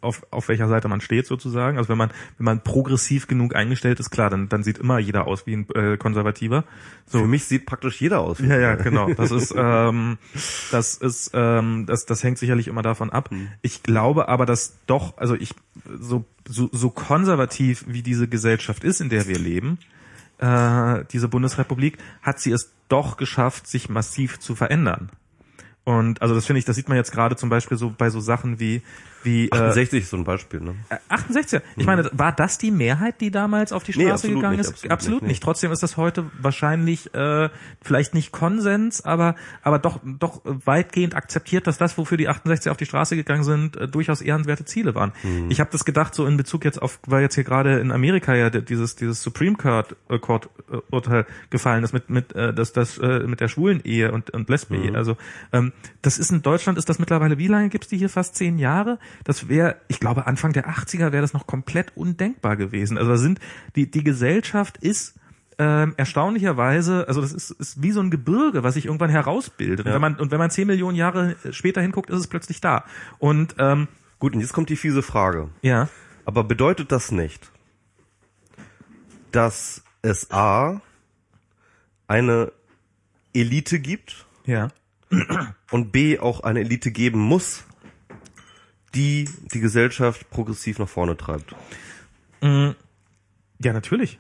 auf, 0.01 0.27
auf 0.31 0.49
welcher 0.49 0.69
Seite 0.69 0.89
man 0.89 1.01
steht 1.01 1.27
sozusagen. 1.27 1.79
Also 1.79 1.89
wenn 1.89 1.99
man, 1.99 2.11
wenn 2.39 2.45
man 2.45 2.61
progressiv 2.63 3.29
genug 3.29 3.55
eingestellt 3.55 4.01
ist, 4.01 4.11
klar, 4.11 4.31
dann, 4.31 4.49
dann 4.49 4.63
sieht 4.63 4.79
immer 4.79 4.99
jeder 4.99 5.27
aus 5.27 5.47
wie 5.47 5.57
ein 5.57 5.67
äh, 5.75 5.97
Konservativer. 5.97 6.65
So. 7.07 7.21
Für 7.21 7.27
mich 7.27 7.45
sieht 7.45 7.67
praktisch 7.67 8.01
jeder 8.01 8.21
aus. 8.21 8.43
wie 8.43 8.47
Ja, 8.49 8.55
ein 8.57 8.61
ja, 8.61 8.77
Konservativer. 8.77 9.07
genau. 9.07 9.15
Das 9.15 9.31
ist, 9.31 9.55
ähm, 9.57 10.19
das 10.71 10.95
ist, 10.97 11.31
ähm, 11.35 11.87
das, 11.87 12.07
das 12.07 12.23
hängt 12.25 12.39
sicherlich 12.39 12.69
immer 12.69 12.83
davon 12.83 13.11
ab. 13.11 13.31
Ich 13.63 13.83
glaube 13.83 14.29
aber, 14.29 14.47
dass 14.47 14.77
doch, 14.87 15.17
also 15.19 15.35
ich 15.35 15.55
so, 15.99 16.25
so, 16.49 16.69
so 16.73 16.91
konservativ 16.91 17.85
wie 17.87 18.03
diese 18.03 18.29
Gesellschaft 18.29 18.85
ist, 18.85 19.01
in 19.01 19.09
der 19.09 19.27
wir 19.27 19.39
leben, 19.39 19.79
äh, 20.39 21.05
diese 21.13 21.29
Bundesrepublik, 21.29 21.99
hat 22.21 22.41
sie 22.41 22.53
es 22.53 22.73
doch 22.89 23.17
geschafft, 23.17 23.67
sich 23.67 23.89
massiv 23.89 24.39
zu 24.39 24.55
verändern. 24.55 25.11
Und 25.85 26.23
also 26.23 26.35
das 26.35 26.47
finde 26.47 26.59
ich, 26.59 26.65
das 26.65 26.77
sieht 26.77 26.89
man 26.89 26.97
jetzt 26.97 27.13
gerade 27.13 27.37
zum 27.37 27.49
Beispiel 27.49 27.77
so 27.77 27.93
bei 27.97 28.11
so 28.11 28.21
Sachen 28.21 28.61
wie 28.61 28.83
wie 29.25 29.49
äh, 29.49 29.55
68 29.55 30.03
ist 30.03 30.11
so 30.11 30.17
ein 30.17 30.25
Beispiel, 30.25 30.61
ne? 30.61 30.75
äh, 30.89 30.97
68. 31.09 31.61
Ich 31.77 31.87
meine, 31.87 32.09
war 32.13 32.33
das 32.33 32.59
die 32.59 32.71
Mehrheit, 32.71 33.21
die 33.21 33.31
damals 33.31 33.73
auf 33.73 33.85
die 33.85 33.93
Nee, 33.97 34.05
Straße 34.05 34.15
absolut 34.15 34.37
gegangen 34.37 34.57
nicht, 34.59 34.67
ist? 34.71 34.91
absolut 34.91 34.93
Absolut, 34.93 35.23
nicht, 35.23 35.29
nicht. 35.31 35.43
Trotzdem 35.43 35.73
ist 35.73 35.83
das 35.83 35.97
heute 35.97 36.31
wahrscheinlich 36.41 37.13
äh, 37.15 37.49
vielleicht 37.83 38.15
nicht 38.15 38.33
Konsens, 38.33 39.05
aber 39.05 39.35
aber 39.63 39.79
doch 39.79 40.01
doch 40.05 40.41
weitgehend 40.45 41.15
akzeptiert, 41.15 41.67
dass 41.67 41.79
das, 41.79 41.99
wofür 41.99 42.17
die 42.17 42.29
68 42.29 42.71
auf 42.71 42.77
die 42.77 42.87
Straße 42.87 43.17
gegangen 43.17 43.45
sind, 43.45 43.77
äh, 43.77 43.89
durchaus 43.89 44.21
ehrenwerte 44.21 44.65
Ziele 44.65 44.95
waren. 44.95 45.13
Ich 45.49 45.61
habe 45.61 45.71
das 45.71 45.85
gedacht 45.85 46.15
so 46.15 46.27
in 46.27 46.37
Bezug 46.37 46.65
jetzt 46.65 46.81
auf, 46.81 46.99
weil 47.07 47.23
jetzt 47.23 47.35
hier 47.35 47.45
gerade 47.45 47.79
in 47.81 47.91
Amerika 47.93 48.35
ja 48.35 48.51
dieses 48.51 48.97
dieses 48.97 49.23
Supreme 49.23 49.57
Court, 49.57 49.97
äh, 50.09 50.19
Court 50.19 50.49
äh, 50.71 50.77
Urteil 50.91 51.27
gefallen 51.51 51.85
ist 51.85 51.93
mit 51.93 52.11
mit 52.11 52.35
äh, 52.35 52.53
das 52.55 52.73
das 52.73 52.99
äh, 52.99 53.21
mit 53.27 53.41
der 53.41 53.49
schwulen 53.49 53.81
Ehe 53.85 54.13
und 54.13 54.31
und 54.31 54.49
Lesben 54.49 54.75
Ehe. 54.83 54.95
Also 54.95 55.17
ähm, 55.53 55.73
das 56.03 56.19
ist 56.19 56.31
in 56.31 56.43
Deutschland 56.43 56.79
ist 56.79 56.89
das 56.89 56.99
mittlerweile 56.99 57.39
wie 57.39 57.49
lange 57.49 57.69
gibt's 57.69 57.89
die 57.89 57.99
hier 57.99 58.09
fast 58.09 58.37
zehn 58.37 58.59
Jahre? 58.59 58.99
Das 59.25 59.49
wäre 59.49 59.77
ich 59.89 60.01
glaube 60.01 60.27
Anfang 60.27 60.53
der 60.53 60.69
80er 60.69 61.13
wäre 61.13 61.21
das 61.23 61.33
noch 61.33 61.47
komplett 61.47 61.97
undenkbar 61.97 62.57
gewesen. 62.57 62.99
Also 62.99 63.11
da 63.11 63.17
sind 63.17 63.39
die 63.77 63.91
die 63.91 64.05
Gesellschaft 64.05 64.77
ist 64.79 65.15
ähm, 65.59 65.93
erstaunlicherweise, 65.99 67.07
also 67.09 67.21
das 67.21 67.33
ist, 67.33 67.51
ist 67.51 67.83
wie 67.83 67.93
so 67.93 68.01
ein 68.01 68.11
Gebirge, 68.11 68.63
was 68.63 68.75
sich 68.75 68.87
irgendwann 68.87 69.11
herausbildet. 69.11 69.81
Und 69.81 69.87
Ja. 69.87 69.95
wenn 69.95 70.01
man 70.01 70.17
und 70.17 70.31
wenn 70.31 70.39
man 70.39 70.51
zehn 70.51 70.67
Millionen 70.67 70.97
Jahre 70.97 71.37
später 71.51 71.81
hinguckt, 71.83 72.09
ist 72.11 72.19
es 72.21 72.27
plötzlich 72.27 72.61
da. 72.61 72.85
Und 73.19 73.55
ähm, 73.59 73.89
Gut, 74.19 74.35
und 74.35 74.41
jetzt 74.41 74.53
kommt 74.53 74.71
die 74.71 74.77
fiese 74.77 75.03
Frage. 75.03 75.49
ja, 75.63 75.89
Aber 76.25 76.45
bedeutet 76.45 76.91
das 76.93 77.11
nicht, 77.13 77.51
dass 79.31 79.83
es 80.03 80.31
A 80.31 80.81
eine 82.07 82.53
Elite 83.35 83.79
gibt 83.81 84.27
ja, 84.45 84.69
und 85.71 85.93
B 85.93 86.19
auch 86.19 86.41
eine 86.41 86.61
Elite 86.61 86.91
geben 86.91 87.21
muss, 87.21 87.65
die 88.95 89.29
die 89.53 89.61
Gesellschaft 89.61 90.29
progressiv 90.31 90.79
nach 90.79 90.89
vorne 90.89 91.17
treibt? 91.17 91.55
ja 93.59 93.73
natürlich. 93.73 94.19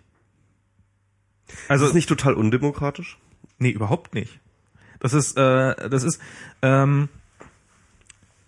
Also 1.69 1.86
ist 1.86 1.94
nicht 1.94 2.09
total 2.09 2.35
undemokratisch? 2.35 3.19
Nee, 3.59 3.70
überhaupt 3.70 4.15
nicht. 4.15 4.40
Das 5.01 5.12
ist, 5.12 5.36
äh, 5.36 5.89
das 5.89 6.05
ist, 6.05 6.20
ähm, 6.62 7.09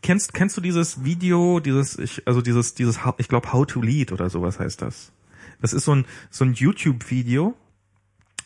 kennst, 0.03 0.35
kennst 0.35 0.57
du 0.57 0.61
dieses 0.61 1.05
Video, 1.05 1.61
dieses, 1.61 1.99
ich, 1.99 2.27
also 2.27 2.41
dieses, 2.41 2.75
dieses, 2.75 3.01
ich 3.19 3.29
glaube, 3.29 3.53
How 3.53 3.67
to 3.67 3.83
Lead 3.83 4.13
oder 4.13 4.31
sowas 4.31 4.61
heißt 4.61 4.81
das. 4.81 5.13
Das 5.61 5.73
ist 5.73 5.85
so 5.85 5.95
ein, 5.95 6.07
so 6.31 6.45
ein 6.45 6.55
YouTube-Video, 6.55 7.57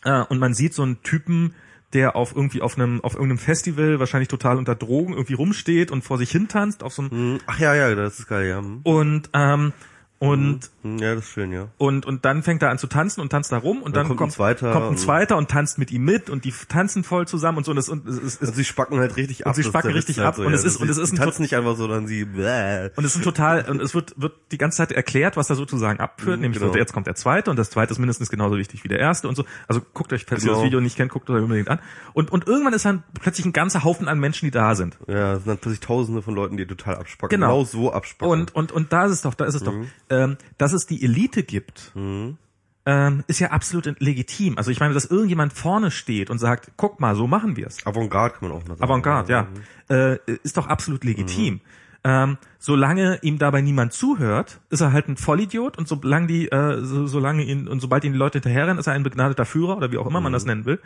äh, 0.05 0.23
und 0.23 0.39
man 0.39 0.55
sieht 0.55 0.75
so 0.75 0.83
einen 0.83 1.03
Typen, 1.03 1.55
der 1.93 2.17
auf 2.17 2.35
irgendwie 2.37 2.61
auf 2.63 2.77
einem, 2.77 3.03
auf 3.03 3.15
irgendeinem 3.15 3.39
Festival 3.39 3.99
wahrscheinlich 3.99 4.29
total 4.29 4.59
unter 4.59 4.75
Drogen 4.75 5.13
irgendwie 5.15 5.35
rumsteht 5.35 5.91
und 5.91 6.03
vor 6.03 6.19
sich 6.19 6.31
hin 6.31 6.49
tanzt 6.49 6.83
auf 6.83 6.93
so 6.93 7.03
einem, 7.03 7.11
Hm, 7.11 7.39
Ach 7.47 7.59
ja, 7.59 7.75
ja, 7.75 7.95
das 7.95 8.19
ist 8.19 8.29
geil, 8.29 8.49
ja. 8.49 8.59
Hm, 8.59 8.81
und, 8.83 9.31
ähm, 9.33 9.73
und, 10.21 10.71
Ja, 10.83 11.15
das 11.15 11.25
ist 11.25 11.31
schön, 11.31 11.53
ja. 11.53 11.69
und, 11.79 12.05
und 12.05 12.25
dann 12.25 12.43
fängt 12.43 12.61
er 12.63 12.71
an 12.71 12.79
zu 12.79 12.89
tanzen 12.89 13.21
und 13.21 13.31
tanzt 13.31 13.53
da 13.53 13.59
rum 13.59 13.83
und 13.83 13.95
dann, 13.95 14.09
kommt 14.09 14.21
ein 14.21 14.31
zweiter 14.31 14.73
kommt 14.73 14.85
ein 14.87 14.89
und- 14.91 14.99
zweiter 14.99 15.37
und 15.37 15.49
tanzt 15.49 15.79
mit 15.79 15.93
ihm 15.93 16.03
mit 16.05 16.29
und 16.29 16.45
die 16.45 16.53
tanzen 16.69 17.05
voll 17.05 17.29
zusammen 17.29 17.59
und 17.59 17.65
so 17.65 17.71
und 17.71 17.77
das, 17.77 17.89
und 17.89 18.07
es 18.09 18.19
ist, 18.19 18.41
Also 18.41 18.53
sie 18.53 18.65
spacken 18.65 18.99
halt 18.99 19.17
richtig 19.17 19.47
ab. 19.47 19.55
sie 19.55 19.61
das 19.63 19.67
ist 19.67 19.73
spacken 19.73 19.93
richtig 19.93 20.17
Witz 20.17 20.25
ab. 20.25 20.39
Und 20.39 20.47
ja. 20.47 20.51
es 20.53 20.65
ist- 20.65 20.75
Sie- 20.79 20.83
und 20.83 20.89
es 20.89 20.99
ist 20.99 21.11
sie 21.11 21.17
ein 21.17 21.19
tanzen 21.23 21.43
nicht 21.43 21.55
einfach 21.55 21.71
so, 21.77 21.83
sondern 21.87 22.07
sie 22.09 22.25
bäh. 22.25 22.91
Und 22.97 23.05
es 23.05 23.13
ist 23.15 23.17
ein 23.19 23.23
total, 23.23 23.65
und 23.71 23.81
es 23.81 23.95
wird, 23.95 24.21
wird 24.21 24.33
die 24.51 24.59
ganze 24.59 24.79
Zeit 24.79 24.91
erklärt, 24.93 25.37
was 25.37 25.47
da 25.47 25.55
sozusagen 25.55 26.01
abführt, 26.01 26.37
Mhm, 26.37 26.43
nämlich 26.43 26.59
genau. 26.61 26.73
so, 26.73 26.79
jetzt 26.79 26.93
kommt 26.93 27.07
der 27.07 27.15
zweite 27.15 27.51
und 27.51 27.57
das 27.57 27.71
zweite 27.71 27.93
ist 27.93 27.99
mindestens 27.99 28.29
genauso 28.29 28.57
wichtig 28.57 28.83
wie 28.85 28.89
der 28.89 28.99
erste 28.99 29.29
und 29.29 29.37
so. 29.37 29.45
Also 29.69 29.81
guckt 29.95 30.13
euch, 30.13 30.25
falls 30.27 30.43
ihr 30.43 30.47
Genau. 30.49 30.59
das 30.59 30.67
Video 30.67 30.81
nicht 30.81 30.97
kennt, 30.97 31.13
guckt 31.13 31.31
euch 31.31 31.43
unbedingt 31.43 31.69
an. 31.69 31.79
Und, 32.13 32.33
und 32.33 32.47
irgendwann 32.49 32.73
ist 32.73 32.85
dann 32.85 33.05
plötzlich 33.21 33.47
ein 33.47 33.53
ganzer 33.53 33.85
Haufen 33.85 34.09
an 34.09 34.19
Menschen, 34.19 34.47
die 34.47 34.51
da 34.51 34.75
sind. 34.75 34.99
Ja, 35.07 35.35
es 35.35 35.39
sind 35.45 35.49
dann 35.49 35.59
plötzlich 35.59 35.81
tausende 35.81 36.23
von 36.23 36.35
Leuten, 36.35 36.57
die 36.57 36.67
total 36.67 36.97
abspacken. 36.97 37.29
Genau. 37.41 37.63
so 37.65 37.93
abspacken. 37.93 38.33
Und, 38.33 38.55
und, 38.55 38.73
und 38.73 38.93
da 38.93 39.05
ist 39.07 39.13
es 39.13 39.23
doch, 39.23 39.35
da 39.35 39.45
ist 39.45 39.55
es 39.55 39.63
Mhm. 39.63 39.67
doch, 39.67 39.75
ähm, 40.11 40.37
dass 40.59 40.73
es 40.73 40.87
die 40.87 41.05
Elite 41.05 41.43
gibt, 41.43 41.93
ähm, 41.95 43.25
ist 43.27 43.39
ja 43.39 43.51
absolut 43.51 44.01
legitim. 44.01 44.57
Also 44.57 44.71
ich 44.71 44.81
meine, 44.81 44.95
dass 44.95 45.05
irgendjemand 45.05 45.53
vorne 45.53 45.91
steht 45.91 46.31
und 46.31 46.39
sagt, 46.39 46.73
guck 46.77 47.01
mal, 47.01 47.15
so 47.15 47.27
machen 47.27 47.57
wir's. 47.57 47.87
Avantgarde 47.87 48.35
kann 48.35 48.49
man 48.49 48.59
auch 48.59 48.63
mal 48.67 48.77
sagen. 48.77 48.83
Avantgarde, 48.83 49.33
ja. 49.33 49.49
Äh, 49.91 50.19
ist 50.43 50.57
doch 50.57 50.67
absolut 50.67 51.05
legitim. 51.05 51.61
Ähm, 52.05 52.39
solange 52.59 53.19
ihm 53.23 53.39
dabei 53.39 53.61
niemand 53.61 53.93
zuhört, 53.93 54.61
ist 54.71 54.81
er 54.81 54.93
halt 54.93 55.09
ein 55.09 55.19
Vollidiot 55.19 55.77
und 55.77 55.87
solange 55.89 56.29
die, 56.29 56.49
äh, 56.49 56.83
so, 56.83 57.07
solange 57.07 57.43
ihn 57.43 57.69
und 57.69 57.81
sobald 57.81 58.05
ihn 58.05 58.13
die 58.13 58.19
Leute 58.19 58.39
hinterherrennen, 58.39 58.79
ist 58.79 58.87
er 58.87 58.95
ein 58.95 59.03
begnadeter 59.03 59.45
Führer 59.45 59.77
oder 59.77 59.93
wie 59.93 59.99
auch 59.99 60.07
immer 60.07 60.21
man 60.21 60.33
das 60.33 60.47
nennen 60.47 60.65
will. 60.65 60.81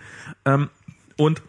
Ähm, 0.45 0.71
und 1.17 1.43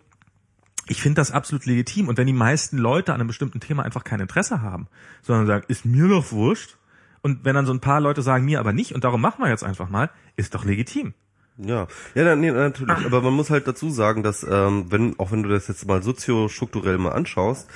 ich 0.87 1.01
finde 1.01 1.15
das 1.15 1.31
absolut 1.31 1.65
legitim. 1.65 2.09
Und 2.09 2.17
wenn 2.17 2.27
die 2.27 2.33
meisten 2.33 2.77
Leute 2.77 3.13
an 3.13 3.21
einem 3.21 3.27
bestimmten 3.27 3.59
Thema 3.59 3.83
einfach 3.83 4.03
kein 4.03 4.19
Interesse 4.19 4.61
haben, 4.61 4.87
sondern 5.21 5.47
sagen, 5.47 5.65
ist 5.67 5.85
mir 5.85 6.07
doch 6.07 6.31
wurscht, 6.31 6.77
und 7.23 7.45
wenn 7.45 7.55
dann 7.55 7.65
so 7.65 7.73
ein 7.73 7.79
paar 7.79 8.01
Leute 8.01 8.21
sagen, 8.21 8.45
mir 8.45 8.59
aber 8.59 8.73
nicht, 8.73 8.93
und 8.93 9.03
darum 9.03 9.21
machen 9.21 9.41
wir 9.41 9.49
jetzt 9.49 9.63
einfach 9.63 9.89
mal, 9.89 10.11
ist 10.35 10.53
doch 10.53 10.65
legitim. 10.65 11.13
Ja, 11.57 11.87
ja, 12.15 12.23
dann, 12.23 12.41
nee, 12.41 12.51
natürlich. 12.51 13.05
Aber 13.05 13.21
man 13.21 13.33
muss 13.33 13.49
halt 13.49 13.67
dazu 13.67 13.89
sagen, 13.89 14.23
dass 14.23 14.43
ähm, 14.43 14.87
wenn 14.89 15.17
auch 15.19 15.31
wenn 15.31 15.43
du 15.43 15.49
das 15.49 15.67
jetzt 15.67 15.87
mal 15.87 16.03
soziostrukturell 16.03 16.97
mal 16.97 17.11
anschaust, 17.11 17.69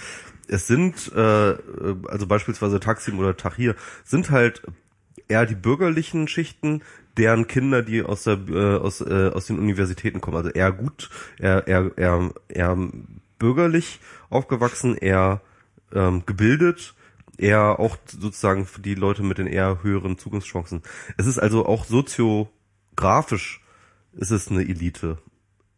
es 0.47 0.67
sind 0.67 1.11
äh, 1.15 1.51
äh, 1.51 1.57
also 2.07 2.27
beispielsweise 2.27 2.79
Taksim 2.79 3.19
oder 3.19 3.37
Tahir 3.37 3.75
sind 4.03 4.31
halt 4.31 4.63
eher 5.27 5.45
die 5.45 5.55
bürgerlichen 5.55 6.27
Schichten, 6.27 6.81
deren 7.17 7.47
Kinder, 7.47 7.83
die 7.83 8.01
aus 8.01 8.23
der 8.23 8.39
äh, 8.49 8.77
aus 8.77 8.99
äh, 9.01 9.31
aus 9.33 9.45
den 9.45 9.59
Universitäten 9.59 10.21
kommen, 10.21 10.37
also 10.37 10.49
eher 10.49 10.71
gut, 10.71 11.09
eher 11.37 11.67
eher 11.67 11.91
eher, 11.95 12.31
eher 12.49 12.77
bürgerlich 13.37 13.99
aufgewachsen, 14.29 14.97
eher 14.97 15.41
ähm, 15.93 16.23
gebildet 16.25 16.95
eher 17.37 17.79
auch 17.79 17.97
sozusagen 18.07 18.65
für 18.65 18.81
die 18.81 18.95
Leute 18.95 19.23
mit 19.23 19.37
den 19.37 19.47
eher 19.47 19.83
höheren 19.83 20.17
Zugangschancen. 20.17 20.81
Es 21.17 21.27
ist 21.27 21.39
also 21.39 21.65
auch 21.65 21.85
soziografisch 21.85 23.61
ist 24.13 24.31
es 24.31 24.49
eine 24.49 24.61
Elite. 24.67 25.17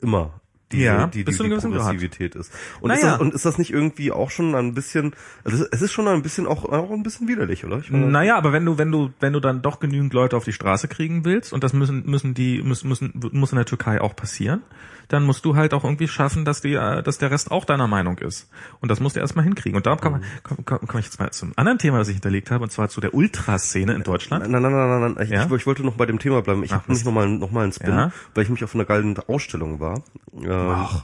Immer. 0.02 0.40
Die, 0.72 0.82
Ja, 0.82 1.08
die, 1.08 1.20
die, 1.20 1.24
bis 1.24 1.38
zu 1.38 1.44
die 1.44 1.50
gewissen 1.50 1.72
Grad. 1.72 1.82
Progressivität 1.82 2.36
ist. 2.36 2.54
Und, 2.80 2.92
ist 2.92 3.02
Naja. 3.02 3.14
das, 3.14 3.22
und 3.22 3.34
ist 3.34 3.44
das 3.44 3.58
nicht 3.58 3.74
irgendwie 3.74 4.12
auch 4.12 4.30
schon 4.30 4.54
ein 4.54 4.76
bisschen, 4.76 5.16
also 5.44 5.66
es 5.72 5.82
ist 5.82 5.92
schon 5.92 6.08
ein 6.08 6.22
bisschen 6.22 6.46
auch, 6.46 6.64
auch 6.66 6.92
ein 6.92 7.02
bisschen 7.02 7.28
widerlich, 7.28 7.66
oder? 7.66 7.80
Ich 7.80 7.90
meine, 7.90 8.06
Naja, 8.06 8.38
aber 8.38 8.54
wenn 8.54 8.66
du, 8.66 8.78
wenn 8.78 8.92
du, 8.92 9.12
wenn 9.20 9.34
du 9.34 9.40
dann 9.40 9.64
doch 9.64 9.80
genügend 9.80 10.14
Leute 10.14 10.38
auf 10.38 10.44
die 10.46 10.54
Straße 10.54 10.88
kriegen 10.88 11.26
willst, 11.26 11.54
und 11.54 11.64
das 11.64 11.74
müssen, 11.74 12.06
müssen 12.06 12.36
die, 12.36 12.62
müssen, 12.62 12.88
müssen, 12.88 13.12
muss 13.32 13.52
in 13.52 13.56
der 13.56 13.66
Türkei 13.66 14.00
auch 14.00 14.16
passieren, 14.16 14.62
dann 15.10 15.26
musst 15.26 15.44
du 15.44 15.56
halt 15.56 15.74
auch 15.74 15.84
irgendwie 15.84 16.08
schaffen, 16.08 16.46
dass 16.46 16.62
die, 16.62 16.74
äh, 16.76 17.04
dass 17.04 17.18
der 17.18 17.30
Rest 17.32 17.52
auch 17.52 17.66
deiner 17.66 17.88
Meinung 17.88 18.18
ist. 18.20 18.50
Und 18.80 18.90
das 18.90 19.00
musst 19.00 19.16
du 19.16 19.20
erstmal 19.20 19.44
hinkriegen. 19.44 19.76
Und 19.76 19.86
darum 19.86 20.00
kann 20.00 20.12
man, 20.14 20.24
komm, 20.44 20.58
komm, 20.66 20.80
komm 20.88 21.00
ich 21.00 21.08
jetzt 21.08 21.20
mal 21.20 21.32
zum 21.32 21.52
anderen 21.58 21.78
Thema, 21.80 21.98
das 21.98 22.08
ich 22.08 22.14
hinterlegt 22.16 22.50
habe, 22.52 22.64
und 22.64 22.72
zwar 22.72 22.90
zu 22.90 23.02
der 23.02 23.14
Ultraszene 23.14 23.94
in 23.94 24.04
Deutschland. 24.04 24.48
Nein, 24.50 24.62
nein, 24.62 24.72
nein, 24.72 25.02
nein, 25.02 25.14
nein. 25.16 25.24
Ich, 25.26 25.30
Ja? 25.32 25.46
ich, 25.46 25.52
ich 25.52 25.66
wollte 25.68 25.84
noch 25.84 25.96
bei 25.96 26.06
dem 26.06 26.20
Thema 26.20 26.42
bleiben. 26.42 26.64
Ich 26.64 26.72
habe 26.72 26.90
nicht 26.92 27.06
nochmal 27.06 27.28
noch 27.28 27.52
mal 27.52 27.64
einen 27.64 27.74
Spin, 27.74 27.90
Ja? 27.90 28.12
weil 28.34 28.44
ich 28.44 28.50
mich 28.50 28.64
auf 28.64 28.74
einer 28.76 28.86
geilen 28.86 29.18
Ausstellung 29.28 29.80
war. 29.80 30.02
Ähm, 30.34 30.50
Ach. 30.50 31.04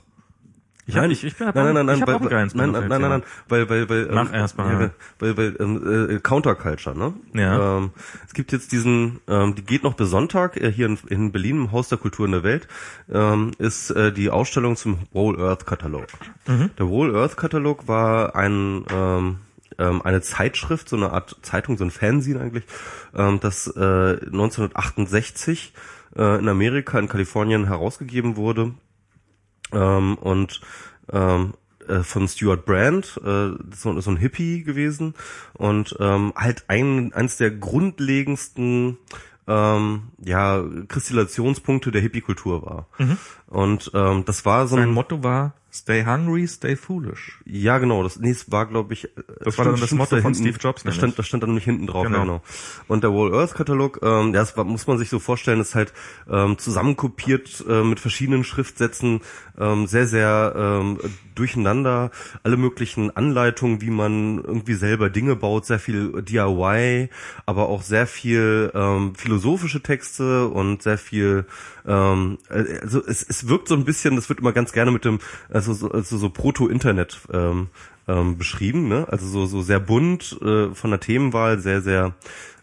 Ich 0.87 0.93
nein, 0.93 1.05
hab, 1.05 1.11
ich, 1.11 1.23
ich 1.23 1.35
bin, 1.35 1.47
nein, 1.47 1.73
nein, 1.73 1.73
nein, 1.73 1.85
nein, 1.85 1.97
ich 1.99 2.07
weil, 2.07 2.15
auch 2.15 2.19
Spin 2.19 2.29
nein, 2.29 2.71
nein, 2.71 2.71
nein, 2.71 3.01
nein, 3.01 3.09
nein, 3.09 3.23
weil, 3.49 3.69
weil, 3.69 3.89
weil, 3.89 4.07
Mach 4.11 4.27
ähm, 4.29 4.35
erst 4.35 4.57
mal. 4.57 4.81
ja, 4.81 4.91
weil, 5.17 5.37
weil, 5.37 5.55
ähm, 5.59 6.09
äh, 6.11 6.19
Counterculture, 6.19 6.95
ne? 6.95 7.13
Ja. 7.33 7.77
Ähm, 7.77 7.89
es 8.27 8.33
gibt 8.33 8.51
jetzt 8.51 8.71
diesen, 8.71 9.19
ähm, 9.27 9.55
die 9.55 9.63
geht 9.63 9.83
noch 9.83 9.95
bis 9.95 10.11
Sonntag 10.11 10.57
äh, 10.57 10.71
hier 10.71 10.85
in, 10.85 10.99
in 11.09 11.31
Berlin 11.31 11.55
im 11.55 11.71
Haus 11.71 11.89
der 11.89 11.97
Kultur 11.97 12.27
in 12.27 12.33
der 12.33 12.43
Welt, 12.43 12.67
ähm, 13.11 13.51
ist 13.57 13.89
äh, 13.91 14.11
die 14.11 14.29
Ausstellung 14.29 14.75
zum 14.75 14.99
Whole 15.11 15.43
Earth 15.43 15.65
Katalog. 15.65 16.05
Mhm. 16.45 16.69
Der 16.77 16.87
Whole 16.87 17.17
Earth 17.17 17.35
Katalog 17.35 17.87
war 17.87 18.35
ein 18.35 18.85
ähm, 18.93 19.37
ähm, 19.79 20.01
eine 20.03 20.21
Zeitschrift, 20.21 20.87
so 20.87 20.95
eine 20.95 21.11
Art 21.11 21.35
Zeitung, 21.41 21.77
so 21.77 21.83
ein 21.83 21.91
Fanzine 21.91 22.39
eigentlich, 22.39 22.65
ähm, 23.15 23.39
das 23.39 23.67
äh, 23.75 23.79
1968 23.79 25.73
äh, 26.15 26.39
in 26.39 26.47
Amerika, 26.47 26.99
in 26.99 27.09
Kalifornien 27.09 27.65
herausgegeben 27.65 28.37
wurde 28.37 28.73
ähm, 29.71 30.15
und 30.15 30.61
ähm, 31.11 31.53
äh, 31.87 31.99
von 31.99 32.27
Stuart 32.27 32.65
Brand, 32.65 33.19
äh, 33.23 33.51
so, 33.75 33.99
so 33.99 34.11
ein 34.11 34.17
Hippie 34.17 34.63
gewesen 34.63 35.13
und 35.53 35.95
ähm, 35.99 36.33
halt 36.35 36.65
ein 36.67 37.13
eines 37.13 37.37
der 37.37 37.51
grundlegendsten 37.51 38.97
ähm, 39.47 40.03
ja 40.23 40.63
Kristallisationspunkte 40.87 41.91
der 41.91 42.01
Hippie-Kultur 42.01 42.65
war. 42.65 42.87
Und 43.47 43.91
ähm, 43.93 44.25
das 44.25 44.45
war 44.45 44.67
so 44.67 44.75
Sein 44.75 44.89
ein 44.89 44.93
Motto 44.93 45.23
war 45.23 45.53
Stay 45.75 46.05
hungry, 46.05 46.47
stay 46.47 46.75
foolish. 46.77 47.39
ja, 47.45 47.77
genau. 47.79 48.01
Das, 48.03 48.17
nee, 48.19 48.29
es 48.31 48.49
war, 48.51 48.65
glaube 48.65 48.93
ich, 48.93 49.09
Das 49.43 49.57
war 49.57 49.65
dann 49.65 49.79
das 49.79 49.91
Motto 49.91 50.15
da 50.15 50.21
von 50.21 50.33
hinten- 50.33 50.47
Steve 50.49 50.57
Jobs, 50.63 50.83
Das 50.83 50.85
nämlich. 50.85 50.97
stand, 50.97 51.19
das 51.19 51.27
stand 51.27 51.43
dann 51.43 51.49
nämlich 51.49 51.65
hinten 51.65 51.85
drauf, 51.87 52.03
Genau. 52.05 52.17
ja, 52.17 52.23
genau. 52.23 52.41
Und 52.87 53.03
der 53.03 53.11
Whole 53.11 53.35
Earth 53.37 53.55
Katalog, 53.55 53.99
ähm, 54.01 54.31
das 54.31 54.55
muss 54.55 54.87
man 54.87 54.97
sich 54.97 55.09
so 55.09 55.19
vorstellen, 55.19 55.59
ist 55.59 55.75
halt 55.75 55.91
ähm, 56.31 56.57
zusammenkopiert 56.57 57.63
äh, 57.67 57.83
mit 57.83 57.99
verschiedenen 57.99 58.43
Schriftsätzen, 58.45 59.19
ähm, 59.59 59.85
sehr, 59.87 60.07
sehr 60.07 60.53
ähm, 60.55 60.99
durcheinander, 61.35 62.11
alle 62.43 62.55
möglichen 62.57 63.15
Anleitungen, 63.15 63.81
wie 63.81 63.89
man 63.89 64.37
irgendwie 64.41 64.73
selber 64.75 65.09
Dinge 65.09 65.35
baut, 65.35 65.65
sehr 65.65 65.79
viel 65.79 66.21
DIY, 66.23 67.09
aber 67.45 67.67
auch 67.67 67.81
sehr 67.81 68.07
viel 68.07 68.71
ähm, 68.73 69.13
philosophische 69.15 69.81
Texte 69.81 70.47
und 70.47 70.81
sehr 70.81 70.97
viel 70.97 71.45
ähm, 71.87 72.37
äh, 72.49 72.79
also 72.81 73.05
es, 73.05 73.25
es 73.27 73.47
wirkt 73.47 73.67
so 73.67 73.75
ein 73.75 73.85
bisschen, 73.85 74.15
das 74.15 74.29
wird 74.29 74.39
immer 74.39 74.53
ganz 74.53 74.71
gerne 74.71 74.91
mit 74.91 75.05
dem, 75.05 75.19
also 75.49 75.73
so, 75.73 75.91
also 75.91 76.17
so 76.17 76.29
Proto-Internet 76.29 77.19
ähm, 77.31 77.67
ähm, 78.07 78.37
beschrieben, 78.37 78.87
ne? 78.87 79.07
Also 79.09 79.27
so 79.27 79.45
so 79.45 79.61
sehr 79.61 79.79
bunt 79.79 80.39
äh, 80.41 80.73
von 80.73 80.89
der 80.91 80.99
Themenwahl, 80.99 81.59
sehr 81.59 81.81
sehr 81.81 82.13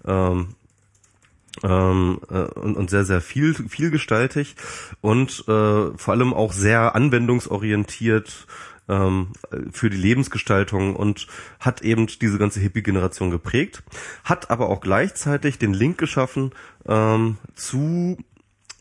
ähm, 0.07 0.55
ähm, 1.63 2.21
äh, 2.31 2.45
und, 2.61 2.77
und 2.77 2.91
sehr 2.91 3.05
sehr 3.05 3.21
viel 3.21 3.55
vielgestaltig 3.55 4.57
und 5.01 5.45
äh, 5.49 5.97
vor 5.97 6.09
allem 6.09 6.33
auch 6.33 6.53
sehr 6.53 6.95
anwendungsorientiert 6.95 8.47
ähm, 8.89 9.29
für 9.71 9.91
die 9.91 9.97
Lebensgestaltung 9.97 10.97
und 10.97 11.27
hat 11.61 11.83
eben 11.83 12.07
diese 12.07 12.39
ganze 12.39 12.61
Hippie-Generation 12.61 13.31
geprägt, 13.31 13.83
hat 14.25 14.51
aber 14.51 14.69
auch 14.69 14.81
gleichzeitig 14.81 15.59
den 15.59 15.73
Link 15.75 15.99
geschaffen 15.99 16.53
ähm, 16.87 17.39
zu 17.55 18.19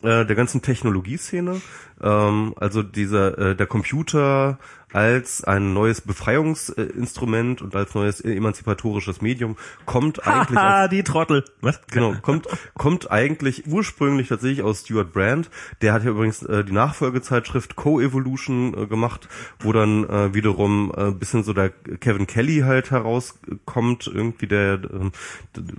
äh, 0.02 0.24
der 0.24 0.36
ganzen 0.36 0.62
Technologieszene, 0.62 1.60
ähm, 2.02 2.54
also 2.56 2.82
dieser 2.82 3.38
äh, 3.38 3.56
der 3.56 3.66
Computer 3.66 4.58
als 4.92 5.42
ein 5.44 5.72
neues 5.72 6.00
Befreiungsinstrument 6.00 7.62
und 7.62 7.74
als 7.74 7.94
neues 7.94 8.20
emanzipatorisches 8.20 9.22
Medium 9.22 9.56
kommt 9.86 10.26
eigentlich 10.26 10.58
Haha, 10.58 10.88
die 10.88 11.02
Trottel. 11.02 11.44
Was? 11.60 11.80
Genau, 11.90 12.14
kommt, 12.20 12.46
kommt 12.74 13.10
eigentlich 13.10 13.66
ursprünglich 13.66 14.28
tatsächlich 14.28 14.62
aus 14.62 14.80
Stuart 14.80 15.12
Brand. 15.12 15.50
Der 15.80 15.92
hat 15.92 16.04
ja 16.04 16.10
übrigens 16.10 16.42
äh, 16.42 16.64
die 16.64 16.72
Nachfolgezeitschrift 16.72 17.76
Co-Evolution 17.76 18.74
äh, 18.76 18.86
gemacht, 18.86 19.28
wo 19.60 19.72
dann 19.72 20.08
äh, 20.08 20.34
wiederum 20.34 20.92
äh, 20.96 21.10
bisschen 21.10 21.42
so 21.42 21.52
der 21.52 21.70
Kevin 21.70 22.26
Kelly 22.26 22.60
halt 22.60 22.90
herauskommt, 22.90 24.10
irgendwie 24.12 24.46
der, 24.46 24.74
äh, 24.74 25.10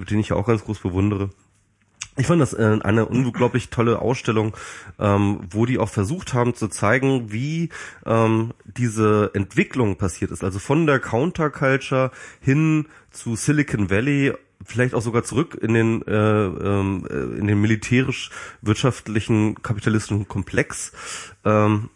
den 0.09 0.19
ich 0.19 0.29
ja 0.29 0.35
auch 0.35 0.47
ganz 0.47 0.63
groß 0.63 0.79
bewundere. 0.79 1.29
Ich 2.15 2.27
fand 2.27 2.39
das 2.41 2.53
äh, 2.53 2.77
eine 2.83 3.07
unglaublich 3.07 3.69
tolle 3.69 3.97
Ausstellung, 3.99 4.55
ähm, 4.99 5.39
wo 5.49 5.65
die 5.65 5.79
auch 5.79 5.89
versucht 5.89 6.35
haben 6.35 6.53
zu 6.53 6.67
zeigen, 6.67 7.31
wie 7.31 7.69
ähm, 8.05 8.53
diese 8.65 9.31
Entwicklung 9.33 9.97
passiert 9.97 10.29
ist. 10.29 10.43
Also 10.43 10.59
von 10.59 10.85
der 10.85 10.99
Counterculture 10.99 12.11
hin 12.39 12.85
zu 13.09 13.35
Silicon 13.35 13.89
Valley, 13.89 14.33
vielleicht 14.63 14.93
auch 14.93 15.01
sogar 15.01 15.23
zurück 15.23 15.57
in 15.59 15.73
den 15.73 16.03
äh, 16.03 16.13
ähm, 16.13 17.07
äh, 17.09 17.39
in 17.39 17.47
den 17.47 17.59
militärisch-wirtschaftlichen 17.59 19.63
kapitalistischen 19.63 20.27
Komplex. 20.27 20.91
Also 21.43 21.89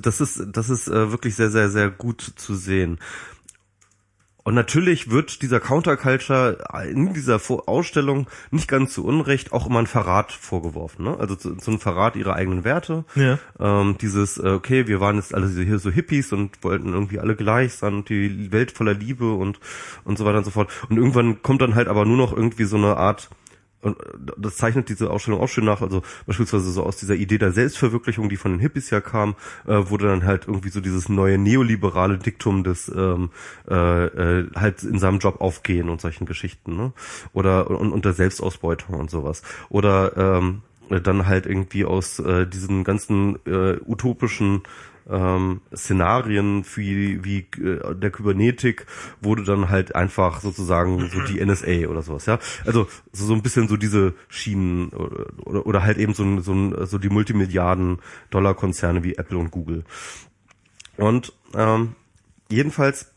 das 0.00 0.20
ist 0.20 0.42
das 0.50 0.70
ist 0.70 0.88
wirklich 0.88 1.36
sehr 1.36 1.50
sehr 1.50 1.70
sehr 1.70 1.88
gut 1.88 2.20
zu 2.20 2.56
sehen. 2.56 2.98
Und 4.46 4.54
natürlich 4.54 5.10
wird 5.10 5.42
dieser 5.42 5.58
Counterculture 5.58 6.58
in 6.88 7.12
dieser 7.12 7.40
Ausstellung 7.66 8.28
nicht 8.52 8.68
ganz 8.68 8.92
zu 8.92 9.04
Unrecht 9.04 9.52
auch 9.52 9.66
immer 9.66 9.80
ein 9.80 9.88
Verrat 9.88 10.30
vorgeworfen. 10.30 11.04
Ne? 11.04 11.16
Also 11.18 11.34
zu, 11.34 11.56
zu 11.56 11.72
einem 11.72 11.80
Verrat 11.80 12.14
ihrer 12.14 12.36
eigenen 12.36 12.62
Werte. 12.62 13.04
Ja. 13.16 13.40
Ähm, 13.58 13.98
dieses, 14.00 14.38
äh, 14.38 14.50
okay, 14.50 14.86
wir 14.86 15.00
waren 15.00 15.16
jetzt 15.16 15.34
alle 15.34 15.48
hier 15.48 15.80
so 15.80 15.90
Hippies 15.90 16.32
und 16.32 16.62
wollten 16.62 16.92
irgendwie 16.92 17.18
alle 17.18 17.34
gleich 17.34 17.72
sein 17.72 17.94
und 17.94 18.08
die 18.08 18.52
Welt 18.52 18.70
voller 18.70 18.94
Liebe 18.94 19.32
und, 19.32 19.58
und 20.04 20.16
so 20.16 20.24
weiter 20.24 20.38
und 20.38 20.44
so 20.44 20.52
fort. 20.52 20.70
Und 20.88 20.96
irgendwann 20.96 21.42
kommt 21.42 21.60
dann 21.60 21.74
halt 21.74 21.88
aber 21.88 22.04
nur 22.04 22.16
noch 22.16 22.32
irgendwie 22.32 22.66
so 22.66 22.76
eine 22.76 22.96
Art 22.96 23.30
und 23.86 23.96
das 24.36 24.56
zeichnet 24.56 24.88
diese 24.88 25.10
Ausstellung 25.10 25.40
auch 25.40 25.48
schön 25.48 25.64
nach, 25.64 25.80
also 25.80 26.02
beispielsweise 26.26 26.70
so 26.72 26.82
aus 26.82 26.96
dieser 26.96 27.14
Idee 27.14 27.38
der 27.38 27.52
Selbstverwirklichung, 27.52 28.28
die 28.28 28.36
von 28.36 28.50
den 28.50 28.60
Hippies 28.60 28.90
ja 28.90 29.00
kam, 29.00 29.36
äh, 29.66 29.88
wurde 29.88 30.08
dann 30.08 30.24
halt 30.24 30.48
irgendwie 30.48 30.70
so 30.70 30.80
dieses 30.80 31.08
neue 31.08 31.38
neoliberale 31.38 32.18
Diktum 32.18 32.64
des 32.64 32.88
ähm, 32.88 33.30
äh, 33.70 33.74
äh, 34.06 34.50
halt 34.56 34.82
in 34.82 34.98
seinem 34.98 35.20
Job 35.20 35.40
aufgehen 35.40 35.88
und 35.88 36.00
solchen 36.00 36.26
Geschichten, 36.26 36.76
ne? 36.76 36.92
Oder 37.32 37.70
und, 37.70 37.92
und 37.92 38.04
der 38.04 38.12
Selbstausbeutung 38.12 38.98
und 38.98 39.08
sowas. 39.08 39.42
Oder 39.68 40.16
ähm, 40.16 40.62
dann 40.88 41.26
halt 41.26 41.46
irgendwie 41.46 41.84
aus 41.84 42.18
äh, 42.18 42.46
diesen 42.46 42.82
ganzen 42.82 43.38
äh, 43.46 43.78
utopischen 43.86 44.62
ähm, 45.08 45.60
Szenarien 45.74 46.64
für 46.64 46.82
wie 46.82 47.46
äh, 47.62 47.94
der 47.94 48.10
Kybernetik 48.10 48.86
wurde 49.20 49.44
dann 49.44 49.68
halt 49.68 49.94
einfach 49.94 50.40
sozusagen 50.40 51.08
so 51.08 51.20
die 51.20 51.44
NSA 51.44 51.88
oder 51.88 52.02
sowas, 52.02 52.26
ja. 52.26 52.38
Also 52.64 52.88
so, 53.12 53.26
so 53.26 53.34
ein 53.34 53.42
bisschen 53.42 53.68
so 53.68 53.76
diese 53.76 54.14
Schienen 54.28 54.88
oder, 54.90 55.66
oder 55.66 55.82
halt 55.82 55.98
eben 55.98 56.14
so, 56.14 56.40
so, 56.40 56.84
so 56.86 56.98
die 56.98 57.08
Multimilliarden 57.08 57.98
Dollar 58.30 58.54
Konzerne 58.54 59.04
wie 59.04 59.16
Apple 59.16 59.38
und 59.38 59.50
Google. 59.50 59.84
Und 60.96 61.32
ähm, 61.54 61.94
jedenfalls 62.50 63.12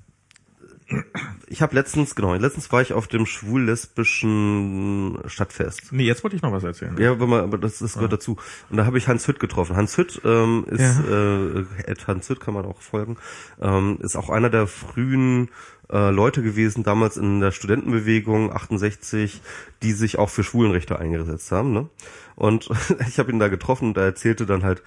ich 1.48 1.62
habe 1.62 1.76
letztens, 1.76 2.16
genau, 2.16 2.34
letztens 2.36 2.72
war 2.72 2.82
ich 2.82 2.94
auf 2.94 3.08
dem 3.08 3.26
schwul-lesbischen 3.26 5.20
Stadtfest. 5.28 5.92
Nee, 5.92 6.06
jetzt 6.06 6.24
wollte 6.24 6.36
ich 6.36 6.42
noch 6.42 6.52
was 6.52 6.64
erzählen. 6.64 6.96
Ja, 7.00 7.12
aber, 7.12 7.28
mal, 7.28 7.42
aber 7.42 7.58
das, 7.58 7.80
das 7.80 7.94
gehört 7.94 8.14
dazu. 8.14 8.38
Und 8.70 8.78
da 8.78 8.86
habe 8.86 8.98
ich 8.98 9.08
Hans 9.08 9.28
Hütt 9.28 9.40
getroffen. 9.40 9.76
Hans 9.76 9.98
Hütt 9.98 10.22
ähm, 10.26 10.66
ist, 10.70 10.82
Ja. 10.82 11.60
äh, 11.60 11.66
Hans 12.08 12.30
Hütt 12.30 12.40
kann 12.40 12.54
man 12.54 12.66
auch 12.66 12.82
folgen, 12.82 13.18
ähm, 13.62 13.98
ist 14.02 14.16
auch 14.16 14.30
einer 14.30 14.50
der 14.50 14.68
frühen 14.68 15.50
äh, 15.92 16.12
Leute 16.12 16.42
gewesen, 16.44 16.84
damals 16.84 17.18
in 17.18 17.40
der 17.40 17.52
Studentenbewegung 17.52 18.52
68, 18.54 19.42
die 19.82 19.94
sich 19.94 20.18
auch 20.20 20.30
für 20.30 20.44
Schwulenrechte 20.44 21.00
eingesetzt 21.00 21.52
haben. 21.52 21.74
Ne? 21.74 21.90
Und 22.36 22.70
ich 23.08 23.20
habe 23.20 23.32
ihn 23.32 23.40
da 23.40 23.48
getroffen 23.48 23.90
und 23.90 23.98
er 23.98 24.04
erzählte 24.06 24.46
dann 24.46 24.64
halt 24.64 24.84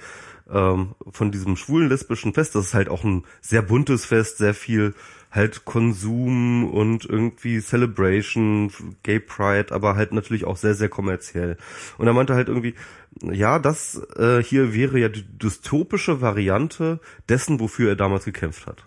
ähm, 0.50 0.94
von 1.10 1.30
diesem 1.32 1.56
schwulen 1.56 1.88
lesbischen 1.88 2.34
Fest. 2.34 2.54
Das 2.54 2.66
ist 2.66 2.74
halt 2.74 2.88
auch 2.88 3.04
ein 3.04 3.24
sehr 3.40 3.62
buntes 3.62 4.04
Fest, 4.04 4.38
sehr 4.38 4.54
viel 4.54 4.94
halt 5.32 5.64
Konsum 5.64 6.70
und 6.70 7.06
irgendwie 7.06 7.60
Celebration, 7.60 8.70
Gay 9.02 9.18
Pride, 9.18 9.74
aber 9.74 9.96
halt 9.96 10.12
natürlich 10.12 10.44
auch 10.44 10.56
sehr, 10.56 10.74
sehr 10.74 10.90
kommerziell. 10.90 11.56
Und 11.98 12.06
er 12.06 12.12
meinte 12.12 12.34
halt 12.34 12.48
irgendwie, 12.48 12.74
ja, 13.22 13.58
das 13.58 14.00
äh, 14.16 14.42
hier 14.42 14.74
wäre 14.74 14.98
ja 14.98 15.08
die 15.08 15.24
dystopische 15.38 16.20
Variante 16.20 17.00
dessen, 17.28 17.60
wofür 17.60 17.90
er 17.90 17.96
damals 17.96 18.24
gekämpft 18.24 18.66
hat. 18.66 18.86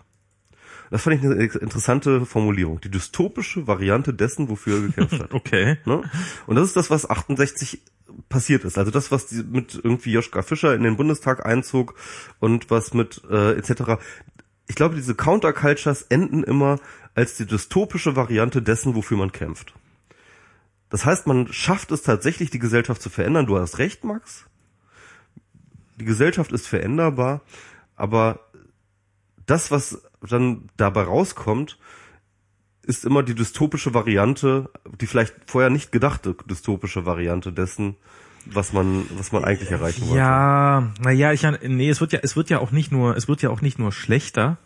Das 0.90 1.02
fand 1.02 1.16
ich 1.16 1.24
eine 1.24 1.34
interessante 1.34 2.24
Formulierung. 2.26 2.80
Die 2.80 2.90
dystopische 2.90 3.66
Variante 3.66 4.14
dessen, 4.14 4.48
wofür 4.48 4.76
er 4.76 4.82
gekämpft 4.82 5.20
hat. 5.20 5.32
Okay. 5.34 5.78
Ne? 5.84 6.02
Und 6.46 6.56
das 6.56 6.68
ist 6.68 6.76
das, 6.76 6.90
was 6.90 7.10
68 7.10 7.82
passiert 8.28 8.64
ist. 8.64 8.78
Also 8.78 8.90
das, 8.90 9.10
was 9.10 9.26
die, 9.26 9.42
mit 9.42 9.78
irgendwie 9.82 10.12
Joschka 10.12 10.42
Fischer 10.42 10.74
in 10.74 10.82
den 10.82 10.96
Bundestag 10.96 11.44
einzog 11.44 11.94
und 12.38 12.70
was 12.70 12.94
mit 12.94 13.20
äh, 13.30 13.52
etc. 13.52 13.98
Ich 14.68 14.74
glaube, 14.74 14.96
diese 14.96 15.14
Countercultures 15.14 16.02
enden 16.02 16.42
immer 16.42 16.78
als 17.14 17.36
die 17.36 17.46
dystopische 17.46 18.16
Variante 18.16 18.62
dessen, 18.62 18.94
wofür 18.94 19.16
man 19.16 19.32
kämpft. 19.32 19.74
Das 20.90 21.04
heißt, 21.04 21.26
man 21.26 21.52
schafft 21.52 21.92
es 21.92 22.02
tatsächlich, 22.02 22.50
die 22.50 22.58
Gesellschaft 22.58 23.02
zu 23.02 23.10
verändern. 23.10 23.46
Du 23.46 23.58
hast 23.58 23.78
recht, 23.78 24.04
Max. 24.04 24.46
Die 25.98 26.04
Gesellschaft 26.04 26.52
ist 26.52 26.66
veränderbar, 26.66 27.40
aber 27.96 28.40
das, 29.46 29.70
was 29.70 30.02
dann 30.20 30.68
dabei 30.76 31.02
rauskommt, 31.02 31.78
ist 32.82 33.04
immer 33.04 33.22
die 33.22 33.34
dystopische 33.34 33.94
Variante, 33.94 34.70
die 35.00 35.06
vielleicht 35.06 35.34
vorher 35.46 35.70
nicht 35.70 35.90
gedachte 35.92 36.36
dystopische 36.48 37.06
Variante 37.06 37.52
dessen, 37.52 37.96
was 38.46 38.72
man, 38.72 39.04
was 39.16 39.32
man 39.32 39.44
eigentlich 39.44 39.70
erreichen 39.70 40.02
wollte. 40.02 40.18
Ja, 40.18 40.92
naja, 41.02 41.32
ich 41.32 41.42
nee, 41.62 41.88
es 41.88 42.00
wird 42.00 42.12
ja, 42.12 42.20
es 42.22 42.36
wird 42.36 42.50
ja 42.50 42.58
auch 42.58 42.70
nicht 42.70 42.92
nur, 42.92 43.16
es 43.16 43.28
wird 43.28 43.42
ja 43.42 43.50
auch 43.50 43.60
nicht 43.60 43.78
nur 43.78 43.92
schlechter. 43.92 44.58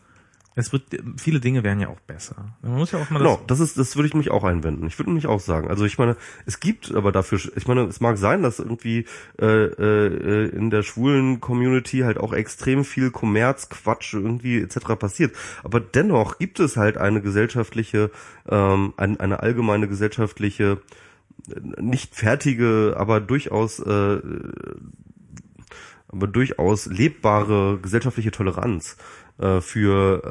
Es 0.56 0.72
wird, 0.72 0.82
viele 1.16 1.38
Dinge 1.38 1.62
werden 1.62 1.80
ja 1.80 1.88
auch 1.88 2.00
besser. 2.00 2.56
Man 2.60 2.74
muss 2.74 2.90
ja 2.90 2.98
auch 2.98 3.08
mal 3.08 3.20
das, 3.20 3.28
Genau, 3.28 3.40
das 3.46 3.60
ist, 3.60 3.78
das 3.78 3.94
würde 3.96 4.08
ich 4.08 4.14
mich 4.14 4.32
auch 4.32 4.42
einwenden. 4.42 4.86
Ich 4.88 4.98
würde 4.98 5.12
mich 5.12 5.28
auch 5.28 5.38
sagen. 5.38 5.68
Also 5.68 5.84
ich 5.84 5.96
meine, 5.96 6.16
es 6.44 6.58
gibt 6.58 6.92
aber 6.92 7.12
dafür, 7.12 7.38
ich 7.54 7.68
meine, 7.68 7.82
es 7.82 8.00
mag 8.00 8.18
sein, 8.18 8.42
dass 8.42 8.58
irgendwie 8.58 9.06
äh, 9.40 9.46
äh, 9.46 10.48
in 10.48 10.70
der 10.70 10.82
schwulen 10.82 11.40
Community 11.40 12.00
halt 12.00 12.18
auch 12.18 12.32
extrem 12.32 12.84
viel 12.84 13.12
Kommerz, 13.12 13.68
Quatsch 13.68 14.14
irgendwie 14.14 14.60
etc. 14.60 14.96
passiert. 14.98 15.36
Aber 15.62 15.78
dennoch 15.78 16.38
gibt 16.38 16.58
es 16.58 16.76
halt 16.76 16.98
eine 16.98 17.22
gesellschaftliche, 17.22 18.10
ähm, 18.48 18.92
ein, 18.96 19.20
eine 19.20 19.40
allgemeine 19.40 19.86
gesellschaftliche, 19.86 20.78
nicht 21.78 22.14
fertige, 22.14 22.94
aber 22.96 23.20
durchaus 23.20 23.78
äh, 23.80 24.20
aber 26.08 26.26
durchaus 26.26 26.86
lebbare 26.86 27.78
gesellschaftliche 27.80 28.32
Toleranz 28.32 28.96
äh, 29.38 29.60
für 29.60 30.22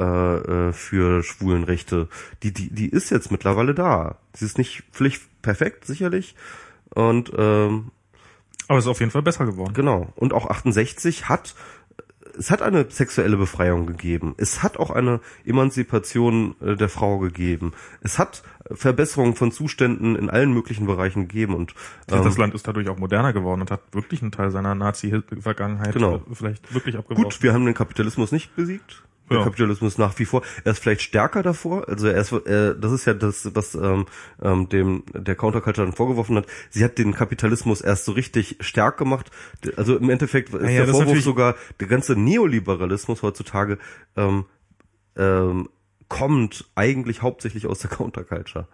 äh, 0.47 0.51
äh, 0.69 0.73
für 0.73 1.23
Schwulenrechte. 1.23 2.07
Die 2.43 2.53
die 2.53 2.69
die 2.69 2.89
ist 2.89 3.09
jetzt 3.09 3.31
mittlerweile 3.31 3.73
da. 3.73 4.17
Sie 4.33 4.45
ist 4.45 4.57
nicht 4.57 4.83
völlig 4.91 5.19
perfekt 5.41 5.85
sicherlich 5.85 6.35
und 6.93 7.31
ähm, 7.37 7.91
aber 8.67 8.77
es 8.77 8.85
ist 8.85 8.91
auf 8.91 8.99
jeden 8.99 9.11
Fall 9.11 9.23
besser 9.23 9.45
geworden. 9.45 9.73
genau 9.73 10.11
und 10.15 10.33
auch 10.33 10.47
68 10.49 11.29
hat 11.29 11.55
es 12.39 12.49
hat 12.51 12.61
eine 12.61 12.89
sexuelle 12.89 13.35
Befreiung 13.37 13.85
gegeben. 13.85 14.33
Es 14.37 14.63
hat 14.63 14.77
auch 14.77 14.91
eine 14.91 15.19
Emanzipation 15.45 16.55
äh, 16.61 16.75
der 16.75 16.87
Frau 16.89 17.19
gegeben. 17.19 17.73
Es 18.01 18.17
hat 18.17 18.43
Verbesserungen 18.71 19.35
von 19.35 19.51
Zuständen 19.51 20.15
in 20.15 20.29
allen 20.29 20.53
möglichen 20.53 20.87
Bereichen 20.87 21.27
gegeben 21.27 21.53
und 21.53 21.73
ähm, 22.09 22.23
das 22.23 22.37
Land 22.37 22.55
ist 22.55 22.67
dadurch 22.67 22.87
auch 22.87 22.97
moderner 22.97 23.33
geworden 23.33 23.61
und 23.61 23.71
hat 23.71 23.81
wirklich 23.91 24.21
einen 24.21 24.31
Teil 24.31 24.51
seiner 24.51 24.73
Nazi-Vergangenheit 24.73 25.93
Genau. 25.93 26.15
äh, 26.15 26.19
vielleicht 26.33 26.73
wirklich 26.73 26.97
abgebaut. 26.97 27.23
Gut, 27.25 27.43
wir 27.43 27.53
haben 27.53 27.65
den 27.65 27.75
Kapitalismus 27.75 28.31
nicht 28.31 28.55
besiegt. 28.55 29.03
Der 29.29 29.39
Ja. 29.39 29.43
Kapitalismus 29.43 29.97
nach 29.97 30.17
wie 30.19 30.25
vor. 30.25 30.41
Er 30.63 30.71
ist 30.71 30.79
vielleicht 30.79 31.01
stärker 31.01 31.43
davor. 31.43 31.87
Also 31.87 32.07
er 32.07 32.17
ist, 32.21 32.31
äh, 32.31 32.75
das 32.79 32.91
ist 32.91 33.05
ja 33.05 33.13
das, 33.13 33.49
was 33.53 33.75
ähm, 33.75 34.05
ähm, 34.41 34.69
dem 34.69 35.03
der 35.13 35.35
Counterculture 35.35 35.85
dann 35.85 35.95
vorgeworfen 35.95 36.35
hat. 36.37 36.45
Sie 36.69 36.83
hat 36.83 36.97
den 36.97 37.13
Kapitalismus 37.13 37.81
erst 37.81 38.05
so 38.05 38.11
richtig 38.13 38.57
stark 38.59 38.97
gemacht. 38.97 39.31
Also 39.75 39.97
im 39.97 40.09
Endeffekt 40.09 40.53
ist 40.53 40.69
ja, 40.69 40.85
der 40.85 40.93
Vorwurf 40.93 41.21
sogar, 41.21 41.55
der 41.79 41.87
ganze 41.87 42.15
Neoliberalismus 42.15 43.23
heutzutage 43.23 43.77
ähm, 44.15 44.45
ähm, 45.15 45.69
kommt 46.09 46.65
eigentlich 46.73 47.21
hauptsächlich 47.21 47.67
aus 47.67 47.79
der 47.79 47.91
Counterculture. 47.91 48.67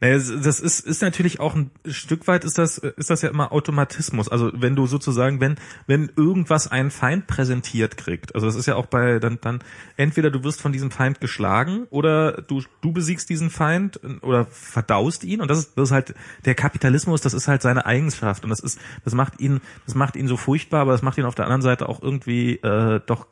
Naja, 0.00 0.18
das 0.18 0.60
ist, 0.60 0.80
ist 0.80 1.02
natürlich 1.02 1.38
auch 1.38 1.54
ein 1.54 1.70
Stück 1.86 2.26
weit 2.26 2.42
ist 2.42 2.56
das, 2.56 2.78
ist 2.78 3.10
das 3.10 3.20
ja 3.20 3.28
immer 3.28 3.52
Automatismus. 3.52 4.30
Also 4.30 4.50
wenn 4.54 4.74
du 4.74 4.86
sozusagen, 4.86 5.40
wenn, 5.40 5.56
wenn 5.86 6.10
irgendwas 6.16 6.68
einen 6.68 6.90
Feind 6.90 7.26
präsentiert 7.26 7.98
kriegt, 7.98 8.34
also 8.34 8.46
das 8.46 8.56
ist 8.56 8.64
ja 8.64 8.76
auch 8.76 8.86
bei, 8.86 9.18
dann, 9.18 9.38
dann, 9.42 9.62
entweder 9.98 10.30
du 10.30 10.42
wirst 10.42 10.62
von 10.62 10.72
diesem 10.72 10.90
Feind 10.90 11.20
geschlagen 11.20 11.86
oder 11.90 12.40
du, 12.40 12.62
du 12.80 12.92
besiegst 12.92 13.28
diesen 13.28 13.50
Feind 13.50 14.00
oder 14.22 14.46
verdaust 14.46 15.22
ihn 15.22 15.42
und 15.42 15.48
das 15.48 15.58
ist, 15.58 15.76
das 15.76 15.90
ist 15.90 15.92
halt, 15.92 16.14
der 16.46 16.54
Kapitalismus, 16.54 17.20
das 17.20 17.34
ist 17.34 17.46
halt 17.46 17.60
seine 17.60 17.84
Eigenschaft 17.84 18.42
und 18.42 18.48
das 18.48 18.60
ist, 18.60 18.80
das 19.04 19.12
macht 19.12 19.38
ihn, 19.38 19.60
das 19.84 19.94
macht 19.94 20.16
ihn 20.16 20.28
so 20.28 20.38
furchtbar, 20.38 20.80
aber 20.80 20.92
das 20.92 21.02
macht 21.02 21.18
ihn 21.18 21.26
auf 21.26 21.34
der 21.34 21.44
anderen 21.44 21.62
Seite 21.62 21.90
auch 21.90 22.02
irgendwie, 22.02 22.54
äh, 22.54 23.00
doch 23.04 23.26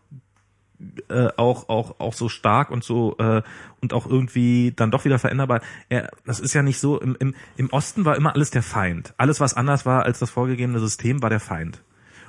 äh, 1.09 1.29
auch 1.37 1.69
auch 1.69 1.99
auch 1.99 2.13
so 2.15 2.29
stark 2.29 2.71
und 2.71 2.85
so 2.85 3.17
äh, 3.19 3.43
und 3.81 3.93
auch 3.93 4.07
irgendwie 4.07 4.73
dann 4.75 4.91
doch 4.91 5.05
wieder 5.05 5.19
veränderbar. 5.19 5.61
Er, 5.89 6.11
das 6.25 6.41
ist 6.41 6.55
ja 6.55 6.63
nicht 6.63 6.79
so. 6.79 7.01
Im, 7.01 7.17
im, 7.19 7.35
Im 7.57 7.71
Osten 7.71 8.05
war 8.05 8.17
immer 8.17 8.35
alles 8.35 8.51
der 8.51 8.63
Feind. 8.63 9.15
Alles 9.17 9.41
was 9.41 9.55
anders 9.55 9.87
war 9.87 10.05
als 10.05 10.19
das 10.19 10.31
vorgegebene 10.31 10.79
System 10.81 11.23
war 11.23 11.31
der 11.31 11.41
Feind. 11.41 11.83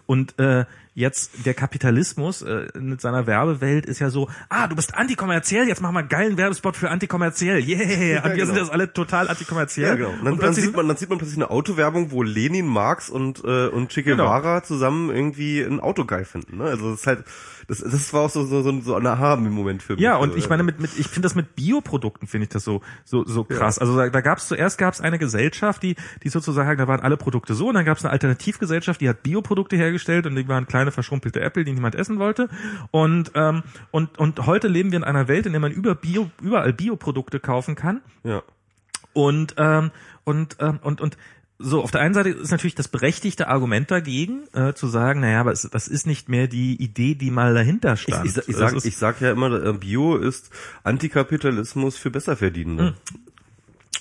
Und 0.06 0.40
äh, 0.40 0.66
jetzt 0.94 1.46
der 1.46 1.54
Kapitalismus 1.54 2.42
äh, 2.42 2.68
mit 2.78 3.02
seiner 3.02 3.28
Werbewelt 3.28 3.86
ist 3.86 4.00
ja 4.00 4.10
so, 4.10 4.30
ah, 4.50 4.68
du 4.68 4.76
bist 4.76 4.96
antikommerziell, 4.96 5.68
jetzt 5.68 5.82
mach 5.82 5.92
mal 5.92 6.02
einen 6.02 6.10
geilen 6.10 6.38
Werbespot 6.38 6.76
für 6.76 6.90
antikommerziell. 6.90 7.64
Yeah, 7.64 8.24
und 8.24 8.36
wir 8.36 8.46
sind 8.46 8.56
genau. 8.56 8.66
jetzt 8.66 8.72
alle 8.72 8.92
total 8.92 9.30
antikommerziell. 9.30 9.88
Ja, 9.88 9.96
genau. 9.96 10.10
Und 10.10 10.26
dann, 10.26 10.34
und 10.34 10.44
dann 10.44 10.54
sieht 10.54 10.76
man, 10.76 10.88
dann 10.88 10.98
sieht 10.98 11.10
man 11.10 11.18
plötzlich 11.18 11.38
eine 11.38 11.50
Autowerbung, 11.50 12.12
wo 12.12 12.24
Lenin, 12.24 12.68
Marx 12.68 13.10
und 13.10 13.44
äh, 13.44 13.68
und 13.68 13.90
Che 13.90 14.04
Guevara 14.04 14.64
zusammen 14.64 15.10
irgendwie 15.10 15.62
ein 15.62 15.80
Auto 15.80 16.06
geil 16.06 16.26
finden. 16.26 16.58
Ne? 16.58 16.66
Also 16.66 16.92
das 16.92 17.02
ist 17.02 17.08
halt, 17.08 17.24
das, 17.68 17.80
das 17.80 18.14
war 18.14 18.22
auch 18.22 18.30
so 18.30 18.46
so 18.46 18.62
so, 18.62 18.82
so 18.82 18.96
ein 18.96 19.06
Aha 19.06 19.36
im 19.36 19.52
Moment 19.52 19.84
für 19.84 19.94
mich. 19.94 20.02
Ja, 20.02 20.18
und 20.18 20.30
Also, 20.30 20.38
ich 20.38 20.50
meine, 20.50 20.64
mit, 20.64 20.80
mit 20.80 20.92
ich 20.98 21.08
finde 21.08 21.28
das 21.28 21.36
mit 21.36 21.56
Bioprodukten 21.56 22.28
finde 22.28 22.44
ich 22.44 22.50
das 22.50 22.64
so 22.64 22.82
so 23.06 23.26
so 23.26 23.44
krass. 23.44 23.80
Also 23.80 23.96
da, 23.96 24.10
da 24.10 24.22
gab 24.22 24.40
es 24.40 24.48
zuerst 24.48 24.78
gab 24.78 24.94
es 24.94 25.02
eine 25.02 25.20
Gesellschaft, 25.20 25.84
die 25.84 25.96
die 26.24 26.30
sozusagen, 26.30 26.78
da 26.78 26.88
waren 26.88 27.02
alle 27.02 27.18
Produkte 27.18 27.54
so, 27.54 27.70
und 27.70 27.76
dann 27.76 27.86
gab 27.86 27.98
es 27.98 28.04
eine 28.04 28.12
Alternativgesellschaft, 28.12 29.02
die 29.02 29.10
hat 29.10 29.24
Bioprodukte 29.24 29.76
hergestellt 29.76 30.26
und 30.26 30.36
die 30.36 30.48
waren 30.48 30.66
kleine 30.80 30.92
verschrumpelte 30.92 31.42
Äpfel, 31.42 31.66
die 31.66 31.74
niemand 31.74 31.96
essen 31.96 32.20
wollte. 32.20 32.48
Und 32.92 33.32
ähm, 33.36 33.64
und 33.92 34.18
und 34.18 34.46
heute 34.46 34.70
leben 34.70 34.92
wir 34.92 34.98
in 34.98 35.04
einer 35.04 35.28
Welt, 35.28 35.46
in 35.46 35.52
der 35.52 35.60
man 35.60 35.74
über 35.74 35.94
Bio 35.94 36.32
überall 36.42 36.74
Bioprodukte 36.74 37.40
kaufen 37.40 37.76
kann. 37.76 38.02
ja. 38.24 38.42
Und 39.12 39.56
ähm, 39.58 39.92
und 40.24 40.58
ähm, 40.60 40.80
und 40.82 41.02
und 41.02 41.18
so, 41.62 41.84
auf 41.84 41.92
der 41.92 42.00
einen 42.00 42.14
Seite 42.14 42.30
ist 42.30 42.52
natürlich 42.52 42.76
das 42.76 42.88
berechtigte 42.88 43.50
Argument 43.50 43.92
dagegen, 43.92 44.44
äh, 44.54 44.74
zu 44.74 44.88
sagen, 44.88 45.20
naja, 45.20 45.42
aber 45.42 45.52
es, 45.52 45.68
das 45.70 45.90
ist 45.90 46.08
nicht 46.08 46.30
mehr 46.30 46.48
die 46.48 46.82
Idee, 46.82 47.16
die 47.16 47.32
mal 47.32 47.54
dahinter 47.54 47.98
stand. 47.98 48.26
ich, 48.26 48.38
ich, 48.48 48.86
ich 48.86 48.98
sag 48.98 49.20
ja 49.20 49.32
immer, 49.32 49.52
äh, 49.62 49.74
Bio 49.74 50.16
ist 50.16 50.52
Antikapitalismus 50.84 51.98
für 51.98 52.12
Besserverdienende. 52.12 52.96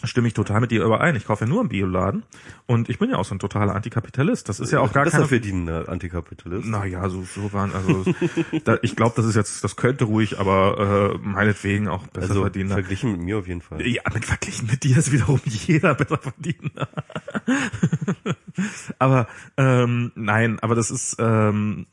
Stimme 0.04 0.28
ich 0.28 0.34
total 0.34 0.60
mit 0.60 0.70
dir 0.70 0.84
überein. 0.84 1.16
Ich 1.16 1.26
kaufe 1.26 1.44
ja 1.44 1.48
nur 1.48 1.62
im 1.62 1.68
Bioladen 1.68 2.22
und 2.66 2.88
ich 2.88 2.98
bin 2.98 3.10
ja 3.10 3.16
auch 3.16 3.24
so 3.24 3.34
ein 3.34 3.38
totaler 3.38 3.74
Antikapitalist. 3.74 4.48
Das 4.48 4.60
ist 4.60 4.70
ja 4.70 4.80
auch 4.80 4.92
gar 4.92 5.04
keine 5.04 5.22
Besserverdienender 5.22 5.88
Antikapitalist. 5.88 6.66
naja, 6.66 7.08
so, 7.08 7.22
so 7.22 7.52
waren, 7.52 7.72
also 7.72 8.04
da, 8.64 8.78
ich 8.82 8.96
glaube, 8.96 9.14
das 9.16 9.26
ist 9.26 9.34
jetzt, 9.34 9.64
das 9.64 9.76
könnte 9.76 10.04
ruhig, 10.04 10.38
aber 10.38 11.14
äh, 11.14 11.26
meinetwegen 11.26 11.88
auch 11.88 12.06
besser 12.06 12.30
also 12.30 12.42
verdienen. 12.42 12.70
verglichen 12.70 13.12
mit 13.12 13.20
mir 13.22 13.38
auf 13.38 13.48
jeden 13.48 13.62
Fall. 13.62 13.86
Ja, 13.86 14.02
mit 14.12 14.24
verglichen 14.24 14.68
mit 14.70 14.84
dir 14.84 14.98
ist 14.98 15.12
wiederum 15.12 15.40
jeder 15.44 15.94
besser 15.94 16.18
verdient. 16.18 16.72
aber 18.98 19.28
ähm, 19.56 20.12
nein, 20.14 20.58
aber 20.60 20.74
das 20.74 20.90
ist 20.90 21.16
ähm, 21.18 21.86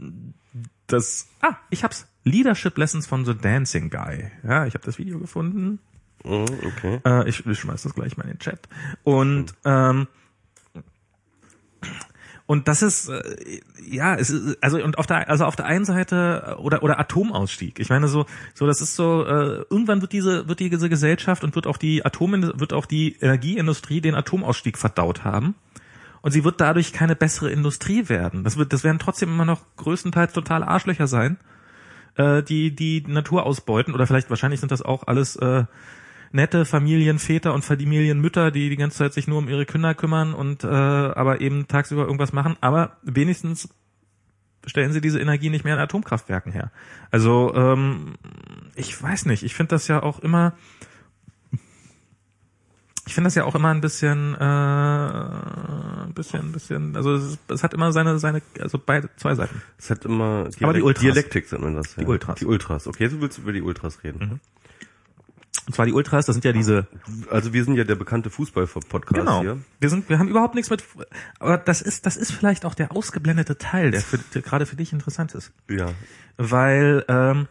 das. 0.87 1.29
Ah, 1.41 1.55
ich 1.69 1.83
hab's. 1.83 2.07
Leadership 2.27 2.75
Lessons 2.77 3.05
von 3.05 3.23
The 3.23 3.37
Dancing 3.37 3.91
Guy. 3.91 4.31
Ja, 4.43 4.65
ich 4.65 4.73
habe 4.73 4.83
das 4.83 4.97
Video 4.97 5.19
gefunden. 5.19 5.79
Mhm, 6.25 6.45
okay. 6.65 6.99
Äh, 7.05 7.29
ich, 7.29 7.45
ich 7.45 7.59
schmeiß 7.59 7.83
das 7.83 7.93
gleich 7.93 8.17
mal 8.17 8.23
in 8.23 8.31
den 8.31 8.39
Chat. 8.39 8.67
Und 9.03 9.53
ähm, 9.63 10.07
und 12.47 12.67
das 12.67 12.83
ist 12.83 13.09
äh, 13.09 13.61
ja, 13.83 14.15
es 14.15 14.29
ist, 14.29 14.57
also 14.61 14.83
und 14.83 14.99
auf 14.99 15.07
der 15.07 15.29
also 15.29 15.45
auf 15.45 15.55
der 15.55 15.65
einen 15.65 15.85
Seite 15.85 16.57
äh, 16.57 16.61
oder 16.61 16.83
oder 16.83 16.99
Atomausstieg. 16.99 17.79
Ich 17.79 17.89
meine 17.89 18.07
so 18.07 18.25
so 18.53 18.67
das 18.67 18.81
ist 18.81 18.95
so 18.95 19.25
äh, 19.25 19.65
irgendwann 19.69 20.01
wird 20.01 20.13
diese 20.13 20.47
wird 20.47 20.59
diese 20.59 20.89
Gesellschaft 20.89 21.43
und 21.43 21.55
wird 21.55 21.65
auch 21.65 21.77
die 21.77 22.05
Atom 22.05 22.59
wird 22.59 22.73
auch 22.73 22.85
die 22.85 23.15
Energieindustrie 23.19 24.01
den 24.01 24.15
Atomausstieg 24.15 24.77
verdaut 24.77 25.23
haben. 25.23 25.55
Und 26.21 26.31
sie 26.31 26.43
wird 26.43 26.59
dadurch 26.59 26.91
keine 26.91 27.15
bessere 27.15 27.51
Industrie 27.51 28.09
werden. 28.09 28.43
Das 28.43 28.57
wird 28.57 28.73
das 28.73 28.83
werden 28.83 28.99
trotzdem 28.99 29.29
immer 29.29 29.45
noch 29.45 29.61
größtenteils 29.77 30.33
totale 30.33 30.67
Arschlöcher 30.67 31.07
sein, 31.07 31.37
äh, 32.15 32.43
die 32.43 32.75
die 32.75 33.03
Natur 33.07 33.45
ausbeuten 33.45 33.93
oder 33.93 34.05
vielleicht 34.05 34.29
wahrscheinlich 34.29 34.59
sind 34.59 34.71
das 34.71 34.83
auch 34.83 35.07
alles 35.07 35.35
äh, 35.37 35.65
nette 36.35 36.65
Familienväter 36.65 37.53
und 37.53 37.63
Familienmütter, 37.63 38.51
die 38.51 38.69
die 38.69 38.75
ganze 38.75 38.97
Zeit 38.97 39.13
sich 39.13 39.27
nur 39.27 39.39
um 39.39 39.47
ihre 39.47 39.65
Kinder 39.65 39.95
kümmern 39.95 40.33
und 40.33 40.63
äh, 40.63 40.67
aber 40.67 41.41
eben 41.41 41.67
tagsüber 41.67 42.03
irgendwas 42.03 42.33
machen. 42.33 42.57
Aber 42.61 42.97
wenigstens 43.03 43.69
stellen 44.65 44.91
sie 44.91 45.01
diese 45.01 45.19
Energie 45.19 45.49
nicht 45.49 45.63
mehr 45.63 45.75
in 45.75 45.79
Atomkraftwerken 45.79 46.51
her. 46.51 46.71
Also 47.09 47.53
ähm, 47.55 48.15
ich 48.75 49.01
weiß 49.01 49.25
nicht. 49.25 49.43
Ich 49.43 49.55
finde 49.55 49.69
das 49.75 49.87
ja 49.87 50.03
auch 50.03 50.19
immer. 50.19 50.53
Ich 53.07 53.13
finde 53.13 53.27
das 53.27 53.35
ja 53.35 53.45
auch 53.45 53.53
immer 53.53 53.69
ein 53.69 53.81
bisschen, 53.81 54.33
äh, 54.33 54.43
ein 54.43 56.13
bisschen, 56.15 56.39
ein 56.41 56.51
bisschen. 56.51 56.95
Also 56.95 57.13
es, 57.13 57.37
es 57.47 57.63
hat 57.63 57.73
immer 57.75 57.91
seine, 57.91 58.17
seine, 58.17 58.41
also 58.59 58.81
beide 58.83 59.09
zwei 59.15 59.35
Seiten. 59.35 59.61
Es 59.77 59.91
hat 59.91 60.05
immer 60.05 60.49
Aber 60.59 60.73
die 60.73 60.81
Ultras. 60.81 61.03
Dialektik 61.03 61.51
nennt 61.51 61.63
man 61.63 61.75
das. 61.75 61.95
Ja. 61.95 62.03
Die 62.03 62.09
Ultras. 62.09 62.35
Mhm. 62.35 62.39
Die 62.39 62.45
Ultras. 62.47 62.87
Okay, 62.87 63.07
so 63.07 63.21
willst 63.21 63.37
du 63.37 63.43
über 63.43 63.53
die 63.53 63.61
Ultras 63.61 64.03
reden. 64.03 64.41
Und 65.67 65.73
zwar 65.73 65.85
die 65.85 65.93
Ultras. 65.93 66.25
Das 66.25 66.35
sind 66.35 66.45
ja 66.45 66.51
diese 66.53 66.87
Also 67.31 67.53
wir 67.53 67.63
sind 67.63 67.75
ja 67.75 67.83
der 67.83 67.95
bekannte 67.95 68.29
Fußball-Podcast 68.29 69.19
Genau. 69.19 69.41
hier. 69.41 69.57
Wir 69.79 69.89
sind, 69.89 70.09
wir 70.09 70.19
haben 70.19 70.29
überhaupt 70.29 70.55
nichts 70.55 70.69
mit, 70.69 70.83
aber 71.39 71.57
das 71.57 71.81
ist, 71.81 72.05
das 72.05 72.17
ist 72.17 72.31
vielleicht 72.31 72.65
auch 72.65 72.75
der 72.75 72.91
ausgeblendete 72.91 73.57
Teil, 73.57 73.91
der, 73.91 74.01
für, 74.01 74.17
der 74.17 74.41
gerade 74.41 74.65
für 74.65 74.75
dich 74.75 74.93
interessant 74.93 75.33
ist. 75.33 75.51
Ja. 75.69 75.87
Weil, 76.37 77.03
ähm, 77.07 77.47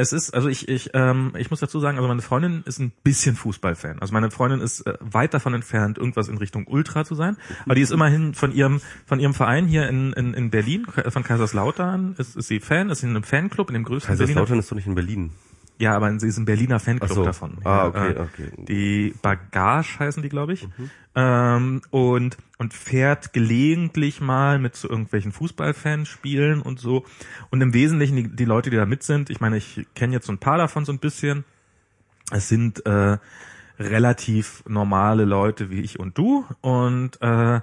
es 0.00 0.12
ist, 0.12 0.32
also 0.32 0.48
ich, 0.48 0.68
ich, 0.68 0.90
ähm, 0.94 1.32
ich 1.36 1.50
muss 1.50 1.58
dazu 1.58 1.80
sagen, 1.80 1.98
also 1.98 2.06
meine 2.06 2.22
Freundin 2.22 2.62
ist 2.66 2.78
ein 2.78 2.92
bisschen 3.02 3.34
Fußballfan. 3.34 3.98
Also 3.98 4.12
meine 4.12 4.30
Freundin 4.30 4.60
ist 4.60 4.86
äh, 4.86 4.94
weit 5.00 5.34
davon 5.34 5.54
entfernt, 5.54 5.98
irgendwas 5.98 6.28
in 6.28 6.38
Richtung 6.38 6.68
Ultra 6.68 7.04
zu 7.04 7.16
sein. 7.16 7.36
Aber 7.64 7.74
die 7.74 7.80
ist 7.80 7.90
immerhin 7.90 8.32
von 8.32 8.52
ihrem, 8.52 8.80
von 9.06 9.18
ihrem 9.18 9.34
Verein 9.34 9.66
hier 9.66 9.88
in, 9.88 10.12
in, 10.12 10.34
in 10.34 10.50
Berlin, 10.50 10.86
von 11.08 11.24
Kaiserslautern, 11.24 12.14
ist, 12.16 12.36
ist 12.36 12.46
sie 12.46 12.60
Fan, 12.60 12.90
ist 12.90 13.02
in 13.02 13.10
einem 13.10 13.24
Fanclub, 13.24 13.70
in 13.70 13.74
dem 13.74 13.82
größten 13.82 14.16
Berliner. 14.16 14.26
Kaiserslautern 14.26 14.60
ist 14.60 14.70
doch 14.70 14.76
nicht 14.76 14.86
in 14.86 14.94
Berlin. 14.94 15.32
Ja, 15.78 15.94
aber 15.94 16.18
sie 16.18 16.26
ist 16.26 16.38
ein 16.38 16.44
Berliner 16.44 16.80
Fanclub 16.80 17.12
so. 17.12 17.24
davon. 17.24 17.58
Ah, 17.64 17.68
Ja, 17.68 17.86
okay, 17.86 18.10
äh, 18.10 18.20
okay. 18.20 18.50
Die 18.68 19.14
Bagage 19.22 19.98
heißen 20.00 20.22
die, 20.22 20.28
glaube 20.28 20.52
ich. 20.52 20.68
Ähm, 21.14 21.82
und, 21.90 22.36
und 22.58 22.74
fährt 22.74 23.32
gelegentlich 23.32 24.20
mal 24.20 24.58
mit 24.58 24.74
zu 24.74 24.88
irgendwelchen 24.88 25.30
Fußballfans 25.30 26.08
spielen 26.08 26.62
und 26.62 26.80
so. 26.80 27.04
Und 27.50 27.60
im 27.60 27.74
Wesentlichen 27.74 28.16
die, 28.16 28.28
die 28.28 28.44
Leute, 28.44 28.70
die 28.70 28.76
da 28.76 28.86
mit 28.86 29.04
sind, 29.04 29.30
ich 29.30 29.40
meine, 29.40 29.56
ich 29.56 29.86
kenne 29.94 30.14
jetzt 30.14 30.26
so 30.26 30.32
ein 30.32 30.38
paar 30.38 30.58
davon 30.58 30.84
so 30.84 30.92
ein 30.92 30.98
bisschen. 30.98 31.44
Es 32.32 32.48
sind 32.48 32.84
äh, 32.84 33.18
relativ 33.78 34.64
normale 34.66 35.24
Leute 35.24 35.70
wie 35.70 35.80
ich 35.80 36.00
und 36.00 36.18
du. 36.18 36.44
Und 36.60 37.22
äh, 37.22 37.60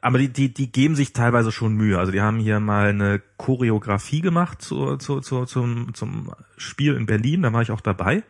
aber 0.00 0.18
die, 0.18 0.28
die, 0.28 0.52
die 0.52 0.72
geben 0.72 0.96
sich 0.96 1.12
teilweise 1.12 1.52
schon 1.52 1.74
Mühe. 1.74 1.98
Also 1.98 2.12
die 2.12 2.20
haben 2.20 2.38
hier 2.38 2.60
mal 2.60 2.88
eine 2.88 3.20
Choreografie 3.36 4.20
gemacht 4.20 4.62
zu, 4.62 4.96
zu, 4.96 5.20
zu, 5.20 5.44
zum, 5.44 5.94
zum 5.94 6.32
Spiel 6.56 6.94
in 6.94 7.06
Berlin, 7.06 7.42
da 7.42 7.52
war 7.52 7.62
ich 7.62 7.70
auch 7.70 7.80
dabei. 7.80 8.22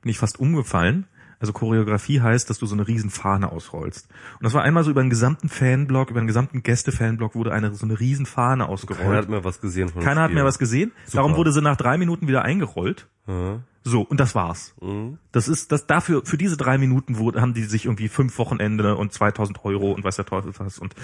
Bin 0.00 0.10
ich 0.10 0.18
fast 0.18 0.40
umgefallen. 0.40 1.06
Also 1.40 1.52
Choreografie 1.52 2.20
heißt, 2.20 2.48
dass 2.48 2.58
du 2.60 2.66
so 2.66 2.74
eine 2.76 2.86
riesen 2.86 3.10
Fahne 3.10 3.50
ausrollst. 3.50 4.08
Und 4.38 4.44
das 4.44 4.54
war 4.54 4.62
einmal 4.62 4.84
so 4.84 4.92
über 4.92 5.02
den 5.02 5.10
gesamten 5.10 5.48
Fanblock, 5.48 6.10
über 6.10 6.20
den 6.20 6.28
gesamten 6.28 6.62
Gäste-Fanblock 6.62 7.34
wurde 7.34 7.52
eine 7.52 7.74
so 7.74 7.84
eine 7.84 7.98
riesen 7.98 8.26
Fahne 8.26 8.68
ausgerollt. 8.68 9.04
Keiner 9.08 9.18
hat 9.18 9.28
mehr 9.28 9.44
was 9.44 9.60
gesehen 9.60 9.88
von 9.88 10.02
Keiner 10.02 10.22
hat 10.22 10.32
mehr 10.32 10.44
was 10.44 10.60
gesehen. 10.60 10.92
Darum 11.12 11.34
wurde 11.34 11.50
sie 11.50 11.60
nach 11.60 11.76
drei 11.76 11.98
Minuten 11.98 12.28
wieder 12.28 12.42
eingerollt. 12.42 13.08
Ja. 13.26 13.58
So, 13.84 14.02
und 14.02 14.20
das 14.20 14.34
war's. 14.34 14.74
Mhm. 14.80 15.18
Das 15.32 15.48
ist, 15.48 15.72
das 15.72 15.86
dafür, 15.86 16.22
für 16.24 16.38
diese 16.38 16.56
drei 16.56 16.78
Minuten 16.78 17.18
wurde, 17.18 17.40
haben 17.40 17.54
die 17.54 17.64
sich 17.64 17.86
irgendwie 17.86 18.08
fünf 18.08 18.38
Wochenende 18.38 18.96
und 18.96 19.12
2000 19.12 19.64
Euro 19.64 19.92
und 19.92 20.04
weiß 20.04 20.16
der 20.16 20.24
Teufel 20.24 20.52
was 20.58 20.78
und 20.78 20.94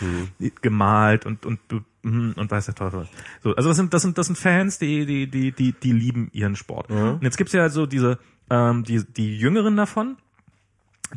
gemalt 0.62 1.26
und, 1.26 1.44
und, 1.44 1.58
mhm, 2.02 2.34
und 2.36 2.50
weiß 2.50 2.66
der 2.66 2.74
Teufel 2.74 3.00
was. 3.00 3.08
So, 3.42 3.54
also 3.54 3.70
das 3.70 3.76
sind, 3.76 3.94
das 3.94 4.02
sind, 4.02 4.16
das 4.16 4.26
sind 4.26 4.36
Fans, 4.36 4.78
die, 4.78 5.06
die, 5.06 5.28
die, 5.28 5.52
die, 5.52 5.72
die 5.72 5.92
lieben 5.92 6.28
ihren 6.32 6.56
Sport. 6.56 6.90
Und 6.90 7.22
jetzt 7.22 7.36
gibt's 7.36 7.52
ja 7.52 7.68
so 7.68 7.86
diese, 7.86 8.18
ähm, 8.50 8.84
die, 8.84 9.04
die 9.04 9.36
Jüngeren 9.36 9.76
davon, 9.76 10.16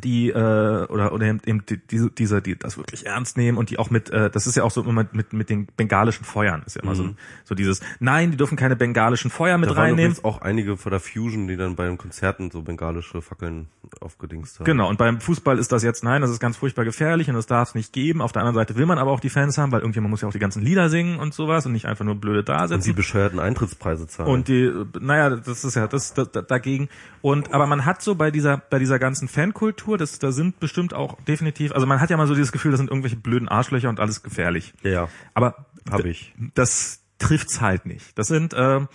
die 0.02 0.30
äh, 0.30 0.34
oder 0.34 1.12
oder 1.12 1.26
eben 1.26 1.66
die, 1.66 1.76
diese 1.78 2.10
diese 2.10 2.40
die 2.42 2.58
das 2.58 2.76
wirklich 2.78 3.06
ernst 3.06 3.36
nehmen 3.36 3.58
und 3.58 3.70
die 3.70 3.78
auch 3.78 3.90
mit 3.90 4.10
äh, 4.10 4.30
das 4.30 4.46
ist 4.46 4.56
ja 4.56 4.62
auch 4.64 4.70
so 4.70 4.82
immer 4.82 5.06
mit 5.12 5.32
mit 5.32 5.50
den 5.50 5.66
bengalischen 5.76 6.24
Feuern 6.24 6.62
ist 6.66 6.76
ja 6.76 6.82
immer 6.82 6.94
so 6.94 7.02
Mhm. 7.02 7.16
so 7.44 7.54
dieses 7.54 7.80
nein 8.00 8.30
die 8.30 8.36
dürfen 8.36 8.56
keine 8.56 8.76
bengalischen 8.76 9.30
Feuer 9.30 9.58
mit 9.58 9.68
Da 9.70 9.76
waren 9.76 9.82
reinnehmen 9.84 10.12
übrigens 10.12 10.24
auch 10.24 10.40
einige 10.40 10.76
von 10.76 10.90
der 10.92 11.00
Fusion, 11.00 11.48
die 11.48 11.56
dann 11.56 11.76
bei 11.76 11.84
den 11.86 11.98
Konzerten 11.98 12.50
so 12.50 12.62
bengalische 12.62 13.20
Fackeln 13.22 13.66
aufgedingst 14.00 14.58
haben. 14.58 14.64
Genau, 14.64 14.88
und 14.88 14.98
beim 14.98 15.20
Fußball 15.20 15.58
ist 15.58 15.72
das 15.72 15.82
jetzt, 15.82 16.02
nein, 16.04 16.22
das 16.22 16.30
ist 16.30 16.40
ganz 16.40 16.56
furchtbar 16.56 16.84
gefährlich 16.84 17.28
und 17.28 17.34
das 17.34 17.46
darf 17.46 17.70
es 17.70 17.74
nicht 17.74 17.92
geben. 17.92 18.22
Auf 18.22 18.32
der 18.32 18.42
anderen 18.42 18.54
Seite 18.54 18.76
will 18.76 18.86
man 18.86 18.98
aber 18.98 19.10
auch 19.10 19.20
die 19.20 19.28
Fans 19.28 19.58
haben, 19.58 19.72
weil 19.72 19.80
irgendjemand 19.80 20.10
muss 20.10 20.22
ja 20.22 20.28
auch 20.28 20.32
die 20.32 20.38
ganzen 20.38 20.62
Lieder 20.62 20.88
singen 20.88 21.18
und 21.18 21.34
sowas 21.34 21.66
und 21.66 21.72
nicht 21.72 21.86
einfach 21.86 22.04
nur 22.04 22.14
blöde 22.14 22.42
da 22.44 22.62
Und 22.62 22.70
die 22.70 22.74
sitzen. 22.76 22.94
bescheuerten 22.94 23.38
Eintrittspreise 23.40 24.06
zahlen. 24.06 24.30
Und 24.30 24.48
die, 24.48 24.72
naja, 25.00 25.30
das 25.36 25.64
ist 25.64 25.74
ja 25.74 25.86
das, 25.86 26.14
das, 26.14 26.30
das 26.30 26.46
dagegen. 26.46 26.88
Und 27.20 27.52
aber 27.52 27.66
man 27.66 27.84
hat 27.84 28.00
so 28.02 28.14
bei 28.14 28.30
dieser 28.30 28.56
bei 28.56 28.78
dieser 28.78 28.98
ganzen 28.98 29.28
Fankultur, 29.28 29.81
das 29.96 30.18
da 30.18 30.32
sind 30.32 30.60
bestimmt 30.60 30.94
auch 30.94 31.20
definitiv, 31.22 31.72
also 31.72 31.86
man 31.86 32.00
hat 32.00 32.10
ja 32.10 32.16
mal 32.16 32.26
so 32.26 32.34
dieses 32.34 32.52
Gefühl, 32.52 32.70
das 32.70 32.78
sind 32.78 32.88
irgendwelche 32.90 33.16
blöden 33.16 33.48
Arschlöcher 33.48 33.88
und 33.88 34.00
alles 34.00 34.22
gefährlich. 34.22 34.72
ja, 34.82 35.08
Aber 35.34 35.66
hab 35.90 36.04
ich. 36.04 36.34
das 36.54 37.00
trifft's 37.18 37.60
halt 37.60 37.86
nicht. 37.86 38.16
Das 38.18 38.26
sind 38.28 38.54
ähm, 38.56 38.88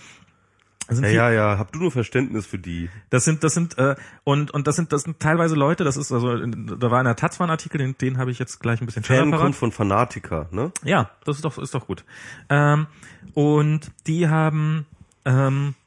das 0.88 0.96
sind 0.98 1.04
Ja, 1.06 1.10
viel- 1.10 1.18
ja, 1.18 1.32
ja, 1.32 1.58
hab 1.60 1.74
du 1.74 1.80
nur 1.80 1.92
Verständnis 1.92 2.46
für 2.46 2.58
die. 2.60 2.90
Das 3.10 3.26
sind, 3.26 3.44
das 3.44 3.54
sind, 3.54 3.78
äh, 3.78 3.96
und, 4.24 4.52
und 4.52 4.68
das 4.68 4.78
sind, 4.78 4.94
das 4.94 5.02
sind 5.04 5.20
teilweise 5.20 5.54
Leute, 5.56 5.84
das 5.84 5.98
ist, 5.98 6.14
also, 6.14 6.38
da 6.38 6.92
war 6.92 7.00
in 7.02 7.06
der 7.06 7.18
Taz 7.18 7.40
war 7.42 7.48
ein 7.48 7.52
Artikel, 7.52 7.78
den, 7.78 7.98
den 7.98 8.18
habe 8.18 8.32
ich 8.32 8.40
jetzt 8.40 8.60
gleich 8.62 8.80
ein 8.80 8.86
bisschen 8.86 9.04
schneller 9.04 9.26
parat. 9.30 9.42
kommt 9.42 9.56
von 9.58 9.74
Fanatiker, 9.74 10.48
ne? 10.52 10.72
Ja, 10.86 11.10
das 11.26 11.36
ist 11.38 11.44
doch, 11.46 11.58
ist 11.58 11.74
doch 11.76 11.88
gut. 11.88 12.06
Ähm, 12.50 12.88
und 13.34 13.92
die 14.08 14.30
haben, 14.30 14.86
ähm, 15.26 15.76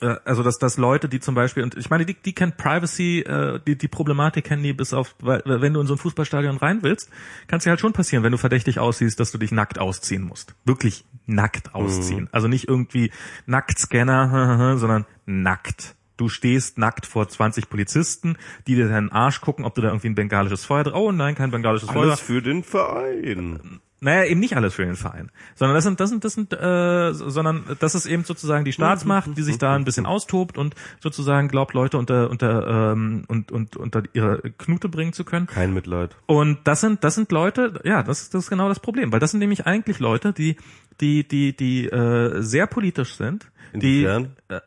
also 0.00 0.42
dass, 0.42 0.58
dass 0.58 0.76
Leute, 0.76 1.08
die 1.08 1.20
zum 1.20 1.34
Beispiel, 1.34 1.62
und 1.62 1.76
ich 1.76 1.90
meine, 1.90 2.04
die, 2.04 2.14
die 2.14 2.34
kennen 2.34 2.52
Privacy, 2.56 3.20
äh, 3.20 3.60
die, 3.66 3.76
die 3.76 3.88
Problematik 3.88 4.44
kennen 4.44 4.62
die 4.62 4.72
bis 4.72 4.92
auf, 4.92 5.14
weil 5.20 5.42
wenn 5.44 5.72
du 5.72 5.80
in 5.80 5.86
so 5.86 5.94
ein 5.94 5.98
Fußballstadion 5.98 6.58
rein 6.58 6.82
willst, 6.82 7.10
kann 7.46 7.58
es 7.58 7.64
dir 7.64 7.70
halt 7.70 7.80
schon 7.80 7.92
passieren, 7.92 8.24
wenn 8.24 8.32
du 8.32 8.38
verdächtig 8.38 8.78
aussiehst, 8.78 9.18
dass 9.20 9.32
du 9.32 9.38
dich 9.38 9.52
nackt 9.52 9.78
ausziehen 9.78 10.22
musst. 10.22 10.54
Wirklich 10.64 11.04
nackt 11.26 11.74
ausziehen. 11.74 12.28
Also 12.32 12.48
nicht 12.48 12.68
irgendwie 12.68 13.10
Nacktscanner, 13.46 14.76
sondern 14.78 15.06
nackt. 15.24 15.94
Du 16.16 16.28
stehst 16.28 16.78
nackt 16.78 17.04
vor 17.04 17.28
20 17.28 17.68
Polizisten, 17.68 18.38
die 18.66 18.74
dir 18.74 18.88
deinen 18.88 19.12
Arsch 19.12 19.42
gucken, 19.42 19.64
ob 19.64 19.74
du 19.74 19.82
da 19.82 19.88
irgendwie 19.88 20.08
ein 20.08 20.14
bengalisches 20.14 20.64
Feuer 20.64 20.84
drin. 20.84 20.94
Oh 20.94 21.12
nein, 21.12 21.34
kein 21.34 21.50
bengalisches 21.50 21.90
Feuer. 21.90 22.04
Alles 22.04 22.20
für 22.20 22.40
den 22.40 22.62
Verein. 22.62 23.80
Naja, 24.00 24.24
eben 24.24 24.40
nicht 24.40 24.56
alles 24.56 24.74
für 24.74 24.84
den 24.84 24.94
Verein, 24.94 25.30
sondern 25.54 25.74
das 25.74 25.84
sind, 25.84 26.00
das 26.00 26.10
sind, 26.10 26.24
das 26.24 26.34
sind, 26.34 26.52
äh, 26.52 27.14
sondern 27.14 27.64
das 27.80 27.94
ist 27.94 28.04
eben 28.04 28.24
sozusagen 28.24 28.66
die 28.66 28.72
Staatsmacht, 28.72 29.30
die 29.36 29.42
sich 29.42 29.56
da 29.56 29.74
ein 29.74 29.84
bisschen 29.84 30.04
austobt 30.04 30.58
und 30.58 30.74
sozusagen 31.00 31.48
glaubt, 31.48 31.72
Leute 31.72 31.96
unter 31.96 32.28
unter 32.28 32.92
ähm, 32.92 33.24
und, 33.28 33.52
und 33.52 33.76
unter 33.76 34.02
ihre 34.12 34.42
Knute 34.58 34.90
bringen 34.90 35.14
zu 35.14 35.24
können. 35.24 35.46
Kein 35.46 35.72
Mitleid. 35.72 36.14
Und 36.26 36.58
das 36.64 36.82
sind, 36.82 37.04
das 37.04 37.14
sind 37.14 37.32
Leute, 37.32 37.80
ja, 37.84 38.02
das, 38.02 38.28
das 38.28 38.44
ist 38.44 38.50
genau 38.50 38.68
das 38.68 38.80
Problem, 38.80 39.12
weil 39.12 39.20
das 39.20 39.30
sind 39.30 39.40
nämlich 39.40 39.66
eigentlich 39.66 39.98
Leute, 39.98 40.34
die, 40.34 40.56
die, 41.00 41.26
die, 41.26 41.56
die 41.56 41.86
äh, 41.86 42.42
sehr 42.42 42.66
politisch 42.66 43.14
sind, 43.14 43.50
die, 43.72 44.04
Inwiefern? 44.04 44.36
äh, 44.48 44.60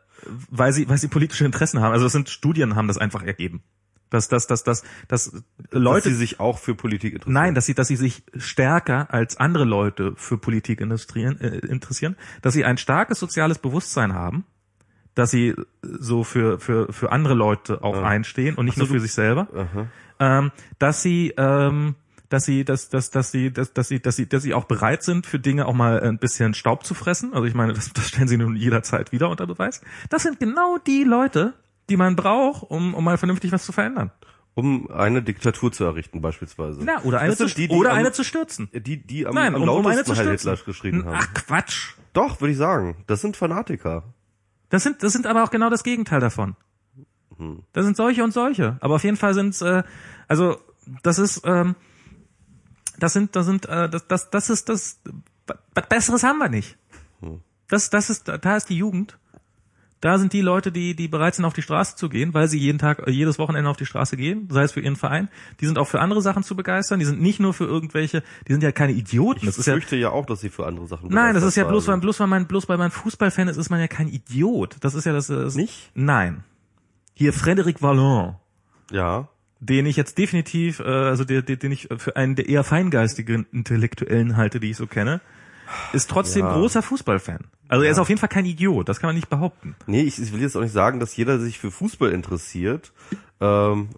weil 0.49 0.73
sie, 0.73 0.89
weil 0.89 0.97
sie 0.97 1.07
politische 1.07 1.45
Interessen 1.45 1.81
haben. 1.81 1.93
Also 1.93 2.07
es 2.07 2.11
sind 2.11 2.29
Studien 2.29 2.75
haben 2.75 2.87
das 2.87 2.97
einfach 2.97 3.23
ergeben, 3.23 3.61
dass, 4.09 4.27
dass, 4.27 4.47
dass, 4.47 4.63
dass, 4.63 4.83
dass 5.07 5.31
Dass 5.31 5.43
Leute 5.71 6.09
sie 6.09 6.15
sich 6.15 6.39
auch 6.39 6.57
für 6.57 6.75
Politik 6.75 7.13
interessieren. 7.13 7.33
Nein, 7.33 7.55
dass 7.55 7.65
sie, 7.65 7.73
dass 7.73 7.87
sie 7.87 7.95
sich 7.95 8.23
stärker 8.35 9.13
als 9.13 9.37
andere 9.37 9.65
Leute 9.65 10.13
für 10.15 10.37
Politik 10.37 10.81
interessieren, 10.81 11.39
äh, 11.39 11.57
interessieren, 11.59 12.15
dass 12.41 12.53
sie 12.53 12.65
ein 12.65 12.77
starkes 12.77 13.19
soziales 13.19 13.59
Bewusstsein 13.59 14.13
haben, 14.13 14.45
dass 15.15 15.31
sie 15.31 15.55
so 15.81 16.23
für 16.23 16.59
für 16.59 16.91
für 16.91 17.11
andere 17.11 17.33
Leute 17.33 17.83
auch 17.83 18.01
einstehen 18.01 18.55
und 18.55 18.65
nicht 18.65 18.77
nur 18.77 18.87
für 18.87 18.99
sich 18.99 19.13
selber, 19.13 19.47
ähm, 20.19 20.51
dass 20.77 21.01
sie 21.01 21.33
ähm, 21.37 21.95
dass 22.29 22.45
sie, 22.45 22.63
dass, 22.63 22.89
dass, 22.89 23.09
dass 23.09 23.31
sie, 23.31 23.51
dass, 23.51 23.73
dass 23.73 23.87
sie, 23.87 23.99
dass 23.99 24.15
sie, 24.15 24.29
dass 24.29 24.43
sie 24.43 24.53
auch 24.53 24.65
bereit 24.65 25.03
sind, 25.03 25.25
für 25.25 25.39
Dinge 25.39 25.65
auch 25.65 25.73
mal 25.73 25.99
ein 25.99 26.19
bisschen 26.19 26.53
Staub 26.53 26.85
zu 26.85 26.93
fressen. 26.93 27.33
Also 27.33 27.45
ich 27.45 27.55
meine, 27.55 27.73
das, 27.73 27.91
das 27.91 28.09
stellen 28.09 28.27
sie 28.27 28.37
nun 28.37 28.55
jederzeit 28.55 29.11
wieder 29.11 29.29
unter 29.29 29.47
Beweis. 29.47 29.81
Das 30.09 30.23
sind 30.23 30.39
genau 30.39 30.77
die 30.77 31.03
Leute, 31.03 31.53
die 31.89 31.97
man 31.97 32.15
braucht, 32.15 32.63
um, 32.69 32.93
um 32.93 33.03
mal 33.03 33.17
vernünftig 33.17 33.51
was 33.51 33.65
zu 33.65 33.71
verändern. 33.71 34.11
Um 34.55 34.89
eine 34.91 35.21
Diktatur 35.21 35.71
zu 35.71 35.85
errichten, 35.85 36.21
beispielsweise. 36.21 36.81
Na, 36.83 37.01
oder 37.03 37.19
eine, 37.19 37.35
zu, 37.35 37.47
sind 37.47 37.57
die, 37.57 37.67
die 37.69 37.75
oder 37.75 37.91
am- 37.91 37.97
eine 37.97 38.11
zu 38.11 38.23
stürzen. 38.23 38.69
Die, 38.73 38.97
die 38.97 39.25
am, 39.25 39.35
Nein, 39.35 39.55
am 39.55 39.61
um, 39.61 39.69
um 39.69 39.85
eine 39.85 39.97
lautesten 39.97 40.15
zu 40.15 40.21
Heil. 40.21 40.31
Hitler 40.31 40.57
geschrien 40.57 41.05
haben. 41.05 41.15
Ach 41.17 41.33
Quatsch. 41.33 41.93
Doch, 42.13 42.41
würde 42.41 42.51
ich 42.51 42.57
sagen. 42.57 43.03
Das 43.07 43.21
sind 43.21 43.37
Fanatiker. 43.37 44.03
Das 44.69 44.83
sind, 44.83 45.01
das 45.03 45.13
sind 45.13 45.27
aber 45.27 45.43
auch 45.43 45.51
genau 45.51 45.69
das 45.69 45.83
Gegenteil 45.83 46.19
davon. 46.19 46.55
Hm. 47.37 47.63
Das 47.73 47.85
sind 47.85 47.95
solche 47.95 48.23
und 48.23 48.31
solche. 48.31 48.77
Aber 48.81 48.95
auf 48.95 49.03
jeden 49.03 49.17
Fall 49.17 49.33
sind's, 49.33 49.61
äh, 49.61 49.83
also 50.27 50.57
das 51.03 51.19
ist, 51.19 51.41
ähm, 51.45 51.75
das 52.97 53.13
sind, 53.13 53.35
das 53.35 53.45
sind, 53.45 53.65
äh, 53.67 53.87
das, 53.89 54.07
das, 54.07 54.29
das 54.29 54.49
ist 54.49 54.67
das. 54.67 54.99
Was 55.73 55.87
Besseres 55.87 56.23
haben 56.23 56.39
wir 56.39 56.49
nicht. 56.49 56.77
Hm. 57.21 57.39
Das, 57.69 57.89
das 57.91 58.09
ist, 58.09 58.27
da 58.27 58.55
ist 58.57 58.69
die 58.69 58.77
Jugend. 58.77 59.17
Da 60.01 60.17
sind 60.17 60.31
die 60.31 60.41
Leute, 60.41 60.71
die, 60.71 60.95
die 60.95 61.09
bereit 61.09 61.35
sind, 61.35 61.43
auf 61.43 61.53
die 61.53 61.61
Straße 61.61 61.97
zu 61.97 62.07
gehen, 62.07 62.33
weil 62.33 62.47
sie 62.47 62.57
jeden 62.57 62.77
Tag, 62.77 63.05
äh, 63.05 63.11
jedes 63.11 63.37
Wochenende 63.37 63.69
auf 63.69 63.75
die 63.75 63.85
Straße 63.85 64.15
gehen, 64.15 64.47
sei 64.49 64.63
es 64.63 64.71
für 64.71 64.79
ihren 64.79 64.95
Verein. 64.95 65.27
Die 65.59 65.65
sind 65.65 65.77
auch 65.77 65.87
für 65.87 65.99
andere 65.99 66.21
Sachen 66.21 66.43
zu 66.43 66.55
begeistern. 66.55 66.99
Die 66.99 67.05
sind 67.05 67.21
nicht 67.21 67.41
nur 67.41 67.53
für 67.53 67.65
irgendwelche, 67.65 68.23
die 68.47 68.53
sind 68.53 68.63
ja 68.63 68.71
keine 68.71 68.93
Idioten. 68.93 69.41
Ich 69.41 69.45
Das 69.45 69.57
ist 69.57 69.65
ja, 69.65 69.73
fürchte 69.73 69.97
ja 69.97 70.11
auch, 70.11 70.25
dass 70.25 70.39
sie 70.39 70.49
für 70.49 70.65
andere 70.65 70.87
Sachen 70.87 71.09
Nein, 71.09 71.33
das 71.33 71.43
ist 71.43 71.57
ja 71.57 71.65
bloß, 71.65 71.87
weil, 71.87 71.99
bloß 71.99 72.19
weil 72.21 72.27
man, 72.27 72.47
bloß 72.47 72.69
weil 72.69 72.77
man 72.77 72.91
Fußballfan 72.91 73.49
ist, 73.49 73.57
ist 73.57 73.69
man 73.69 73.81
ja 73.81 73.87
kein 73.87 74.07
Idiot. 74.07 74.77
Das 74.79 74.95
ist 74.95 75.05
ja 75.05 75.11
das, 75.11 75.27
das 75.27 75.55
Nicht? 75.55 75.91
Nein. 75.95 76.43
Hier 77.13 77.33
Frédéric 77.33 77.81
Vallon, 77.81 78.35
Ja. 78.91 79.27
den 79.59 79.85
ich 79.85 79.97
jetzt 79.97 80.17
definitiv, 80.17 80.79
äh, 80.79 80.83
also 80.83 81.25
der, 81.25 81.41
den 81.41 81.71
ich 81.73 81.89
für 81.97 82.15
einen 82.15 82.35
der 82.35 82.47
eher 82.47 82.63
feingeistigen 82.63 83.45
Intellektuellen 83.51 84.37
halte, 84.37 84.61
die 84.61 84.69
ich 84.69 84.77
so 84.77 84.87
kenne, 84.87 85.19
ist 85.93 86.09
trotzdem 86.09 86.45
Ja. 86.45 86.53
großer 86.53 86.81
Fußballfan. 86.81 87.39
Also 87.67 87.83
er 87.85 87.91
ist 87.91 87.99
auf 87.99 88.09
jeden 88.09 88.19
Fall 88.19 88.29
kein 88.29 88.45
Idiot, 88.45 88.89
das 88.89 88.99
kann 88.99 89.09
man 89.09 89.15
nicht 89.15 89.29
behaupten. 89.29 89.75
Nee, 89.85 90.01
ich, 90.01 90.19
ich 90.21 90.33
will 90.33 90.41
jetzt 90.41 90.55
auch 90.55 90.61
nicht 90.61 90.73
sagen, 90.73 90.99
dass 90.99 91.15
jeder, 91.15 91.37
der 91.37 91.45
sich 91.45 91.59
für 91.59 91.69
Fußball 91.71 92.11
interessiert, 92.11 92.91
ähm, 93.39 93.89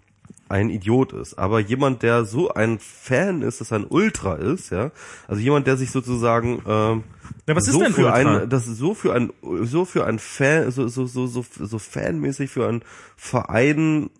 ein 0.50 0.68
Idiot 0.68 1.14
ist. 1.14 1.38
Aber 1.38 1.60
jemand, 1.60 2.02
der 2.02 2.26
so 2.26 2.52
ein 2.52 2.78
Fan 2.78 3.40
ist, 3.40 3.62
dass 3.62 3.70
er 3.70 3.78
ein 3.78 3.86
Ultra 3.88 4.34
ist, 4.34 4.68
ja, 4.70 4.90
also 5.26 5.40
jemand, 5.40 5.66
der 5.66 5.78
sich 5.78 5.90
sozusagen 5.90 6.60
ähm, 6.66 7.04
Ja, 7.48 7.56
was 7.56 7.66
ist 7.66 7.72
so 7.72 7.80
denn 7.80 7.94
für 7.94 8.04
Ultra? 8.12 8.40
ein, 8.42 8.50
das 8.50 8.66
ist 8.66 8.76
so 8.76 8.92
für 8.92 9.14
ein, 9.14 9.32
so 9.62 9.86
für 9.86 10.04
ein 10.06 10.18
Fan, 10.18 10.70
so 10.70 10.88
so 10.88 11.06
so 11.06 11.26
so, 11.26 11.42
so 11.58 11.78
fanmäßig 11.78 12.50
für 12.50 12.68
einen 12.68 12.82
Verein 13.16 14.10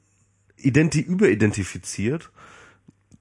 identi 0.56 1.00
überidentifiziert, 1.00 2.30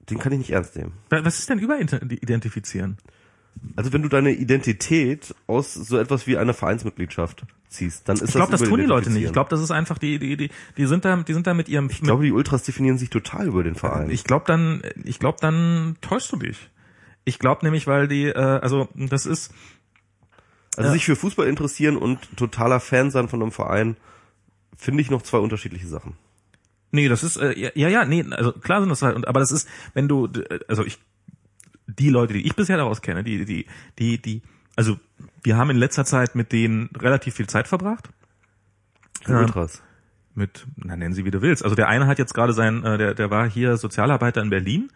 den 0.08 0.18
kann 0.18 0.32
ich 0.32 0.38
nicht 0.38 0.50
ernst 0.52 0.76
nehmen. 0.76 0.92
Was 1.10 1.38
ist 1.38 1.50
denn 1.50 1.58
überidentifizieren? 1.58 2.96
Also 3.76 3.92
wenn 3.92 4.02
du 4.02 4.08
deine 4.08 4.32
Identität 4.32 5.34
aus 5.46 5.74
so 5.74 5.98
etwas 5.98 6.26
wie 6.26 6.36
einer 6.36 6.54
Vereinsmitgliedschaft 6.54 7.44
ziehst, 7.68 8.08
dann 8.08 8.16
ist 8.16 8.30
Ich 8.30 8.34
glaube, 8.34 8.52
das 8.52 8.60
tun 8.60 8.78
die 8.78 8.86
Leute 8.86 9.10
nicht. 9.10 9.24
Ich 9.24 9.32
glaube, 9.32 9.50
das 9.50 9.60
ist 9.60 9.70
einfach 9.70 9.98
die, 9.98 10.18
die, 10.18 10.36
die, 10.36 10.50
die 10.76 10.86
sind 10.86 11.04
da, 11.04 11.16
die 11.16 11.32
sind 11.32 11.46
da 11.46 11.54
mit 11.54 11.68
ihrem, 11.68 11.88
Ich 11.90 12.00
glaube, 12.00 12.24
die 12.24 12.32
Ultras 12.32 12.64
definieren 12.64 12.98
sich 12.98 13.10
total 13.10 13.46
über 13.46 13.62
den 13.62 13.74
Verein. 13.74 14.10
Ich 14.10 14.24
glaube 14.24 14.44
dann, 14.46 14.82
ich 15.04 15.18
glaube 15.18 15.38
dann 15.40 15.96
täuschst 16.00 16.32
du 16.32 16.36
dich. 16.36 16.70
Ich 17.24 17.38
glaube 17.38 17.64
nämlich, 17.64 17.86
weil 17.86 18.08
die, 18.08 18.26
äh, 18.26 18.34
also 18.36 18.88
das 18.94 19.26
ist, 19.26 19.52
Also 20.76 20.88
Ja. 20.88 20.92
sich 20.94 21.04
für 21.04 21.16
Fußball 21.16 21.46
interessieren 21.46 21.96
und 21.96 22.36
totaler 22.36 22.80
Fan 22.80 23.10
sein 23.10 23.28
von 23.28 23.42
einem 23.42 23.52
Verein, 23.52 23.96
finde 24.76 25.00
ich 25.02 25.10
noch 25.10 25.22
zwei 25.22 25.38
unterschiedliche 25.38 25.86
Sachen. 25.86 26.14
nee, 26.90 27.08
das 27.08 27.22
ist, 27.22 27.36
äh, 27.36 27.70
ja, 27.74 27.88
ja, 27.88 28.04
nee, 28.04 28.24
also 28.30 28.52
klar 28.52 28.80
sind 28.80 28.90
das 28.90 29.00
halt, 29.02 29.16
und, 29.16 29.26
aber 29.28 29.40
das 29.40 29.50
ist, 29.52 29.66
wenn 29.94 30.08
du, 30.08 30.28
also 30.68 30.84
ich, 30.84 30.98
die 31.86 32.10
Leute, 32.10 32.34
die 32.34 32.46
ich 32.46 32.54
bisher 32.54 32.76
daraus 32.76 33.02
kenne, 33.02 33.24
die, 33.24 33.44
die, 33.44 33.66
die, 33.98 34.20
die, 34.20 34.42
also 34.76 34.98
wir 35.42 35.56
haben 35.56 35.70
in 35.70 35.76
letzter 35.76 36.04
Zeit 36.04 36.34
mit 36.34 36.52
denen 36.52 36.90
relativ 36.96 37.34
viel 37.34 37.48
Zeit 37.48 37.68
verbracht. 37.68 38.08
Die 39.26 39.32
Ja. 39.32 39.40
Ultras. 39.40 39.82
mit, 40.34 40.66
na 40.76 40.96
nennen 40.96 41.14
sie 41.14 41.24
wie 41.24 41.30
du 41.30 41.42
willst. 41.42 41.62
Also 41.62 41.76
der 41.76 41.88
eine 41.88 42.06
hat 42.06 42.18
jetzt 42.18 42.34
gerade 42.34 42.52
sein, 42.52 42.84
äh, 42.84 42.98
der, 42.98 43.14
der 43.14 43.30
war 43.30 43.48
hier 43.48 43.76
Sozialarbeiter 43.76 44.40
in 44.40 44.50
Berlin, 44.50 44.90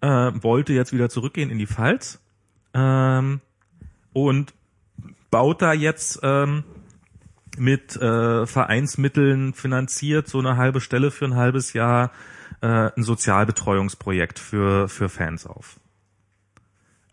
äh, 0.00 0.08
wollte 0.08 0.72
jetzt 0.72 0.92
wieder 0.92 1.08
zurückgehen 1.08 1.50
in 1.50 1.58
die 1.58 1.66
Pfalz 1.66 2.20
ähm, 2.74 3.40
und 4.12 4.54
baut 5.30 5.60
da 5.62 5.72
jetzt 5.72 6.20
ähm, 6.22 6.64
mit 7.58 7.96
äh, 7.96 8.46
Vereinsmitteln 8.46 9.54
finanziert 9.54 10.28
so 10.28 10.38
eine 10.38 10.56
halbe 10.56 10.80
Stelle 10.80 11.10
für 11.10 11.24
ein 11.24 11.34
halbes 11.34 11.72
Jahr 11.72 12.12
äh, 12.60 12.90
ein 12.96 13.02
Sozialbetreuungsprojekt 13.02 14.38
für 14.38 14.88
für 14.88 15.08
Fans 15.08 15.46
auf. 15.46 15.80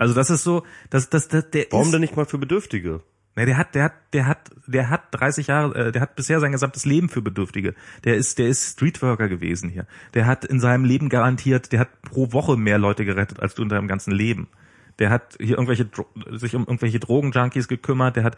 Also 0.03 0.15
das 0.15 0.29
ist 0.29 0.43
so, 0.43 0.63
das 0.89 1.09
das, 1.09 1.29
das 1.29 1.49
der 1.49 1.67
Warum 1.71 1.85
ist, 1.85 1.93
denn 1.93 2.01
nicht 2.01 2.17
mal 2.17 2.25
für 2.25 2.37
Bedürftige? 2.37 2.99
Ne, 3.37 3.45
der 3.45 3.55
hat, 3.55 3.73
der 3.73 3.85
hat, 3.85 3.93
der 4.11 4.27
hat, 4.27 4.51
der 4.67 4.89
hat 4.89 5.03
30 5.11 5.47
Jahre, 5.47 5.75
äh, 5.75 5.91
der 5.93 6.01
hat 6.01 6.17
bisher 6.17 6.41
sein 6.41 6.51
gesamtes 6.51 6.83
Leben 6.85 7.07
für 7.07 7.21
Bedürftige. 7.21 7.73
Der 8.03 8.17
ist, 8.17 8.37
der 8.37 8.49
ist 8.49 8.73
Streetworker 8.73 9.29
gewesen 9.29 9.69
hier. 9.69 9.87
Der 10.13 10.25
hat 10.25 10.43
in 10.43 10.59
seinem 10.59 10.83
Leben 10.83 11.07
garantiert, 11.07 11.71
der 11.71 11.79
hat 11.79 12.01
pro 12.01 12.33
Woche 12.33 12.57
mehr 12.57 12.77
Leute 12.79 13.05
gerettet 13.05 13.39
als 13.39 13.55
du 13.55 13.63
in 13.63 13.69
deinem 13.69 13.87
ganzen 13.87 14.11
Leben. 14.11 14.49
Der 14.99 15.09
hat 15.09 15.37
hier 15.39 15.57
irgendwelche, 15.57 15.89
sich 16.31 16.53
um 16.53 16.63
irgendwelche 16.63 16.99
Drogenjunkies 16.99 17.69
gekümmert. 17.69 18.17
Der 18.17 18.25
hat, 18.25 18.35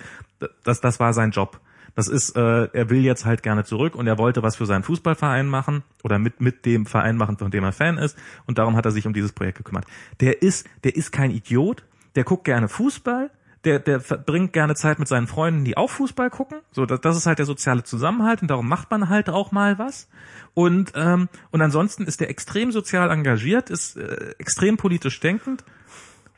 das, 0.63 0.81
das 0.81 0.99
war 0.99 1.13
sein 1.13 1.31
Job. 1.31 1.59
Das 1.95 2.09
ist, 2.09 2.35
äh, 2.35 2.67
er 2.72 2.89
will 2.89 3.03
jetzt 3.03 3.26
halt 3.26 3.41
gerne 3.41 3.63
zurück 3.63 3.95
und 3.95 4.05
er 4.05 4.17
wollte 4.17 4.43
was 4.43 4.57
für 4.57 4.65
seinen 4.65 4.84
Fußballverein 4.84 5.47
machen 5.47 5.84
oder 6.03 6.19
mit 6.19 6.41
mit 6.41 6.65
dem 6.65 6.85
Verein 6.85 7.15
machen, 7.15 7.38
von 7.38 7.51
dem 7.51 7.63
er 7.63 7.72
Fan 7.72 7.97
ist 7.97 8.17
und 8.45 8.57
darum 8.57 8.76
hat 8.76 8.85
er 8.85 8.91
sich 8.91 9.07
um 9.07 9.13
dieses 9.13 9.31
Projekt 9.31 9.57
gekümmert. 9.57 9.85
Der 10.19 10.41
ist, 10.41 10.67
der 10.84 10.95
ist 10.95 11.11
kein 11.11 11.31
Idiot, 11.31 11.84
der 12.15 12.26
guckt 12.26 12.43
gerne 12.43 12.67
Fußball, 12.67 13.31
der, 13.65 13.80
der 13.80 13.99
verbringt 13.99 14.53
gerne 14.53 14.76
Zeit 14.76 14.99
mit 14.99 15.07
seinen 15.07 15.27
Freunden, 15.27 15.65
die 15.65 15.76
auch 15.76 15.89
Fußball 15.89 16.30
gucken. 16.30 16.59
So, 16.72 16.85
das, 16.85 17.01
das 17.01 17.17
ist 17.17 17.26
halt 17.26 17.39
der 17.39 17.45
soziale 17.45 17.84
Zusammenhalt 17.84 18.41
und 18.41 18.49
darum 18.49 18.67
macht 18.67 18.91
man 18.91 19.09
halt 19.09 19.30
auch 19.30 19.51
mal 19.51 19.80
was. 19.80 20.07
Und 20.53 20.93
ähm, 20.95 21.27
und 21.51 21.61
ansonsten 21.61 22.03
ist 22.03 22.19
der 22.19 22.30
extrem 22.30 22.72
sozial 22.72 23.09
engagiert, 23.09 23.69
ist 23.69 23.97
äh, 23.97 24.35
extrem 24.38 24.77
politisch 24.77 25.19
denkend. 25.19 25.63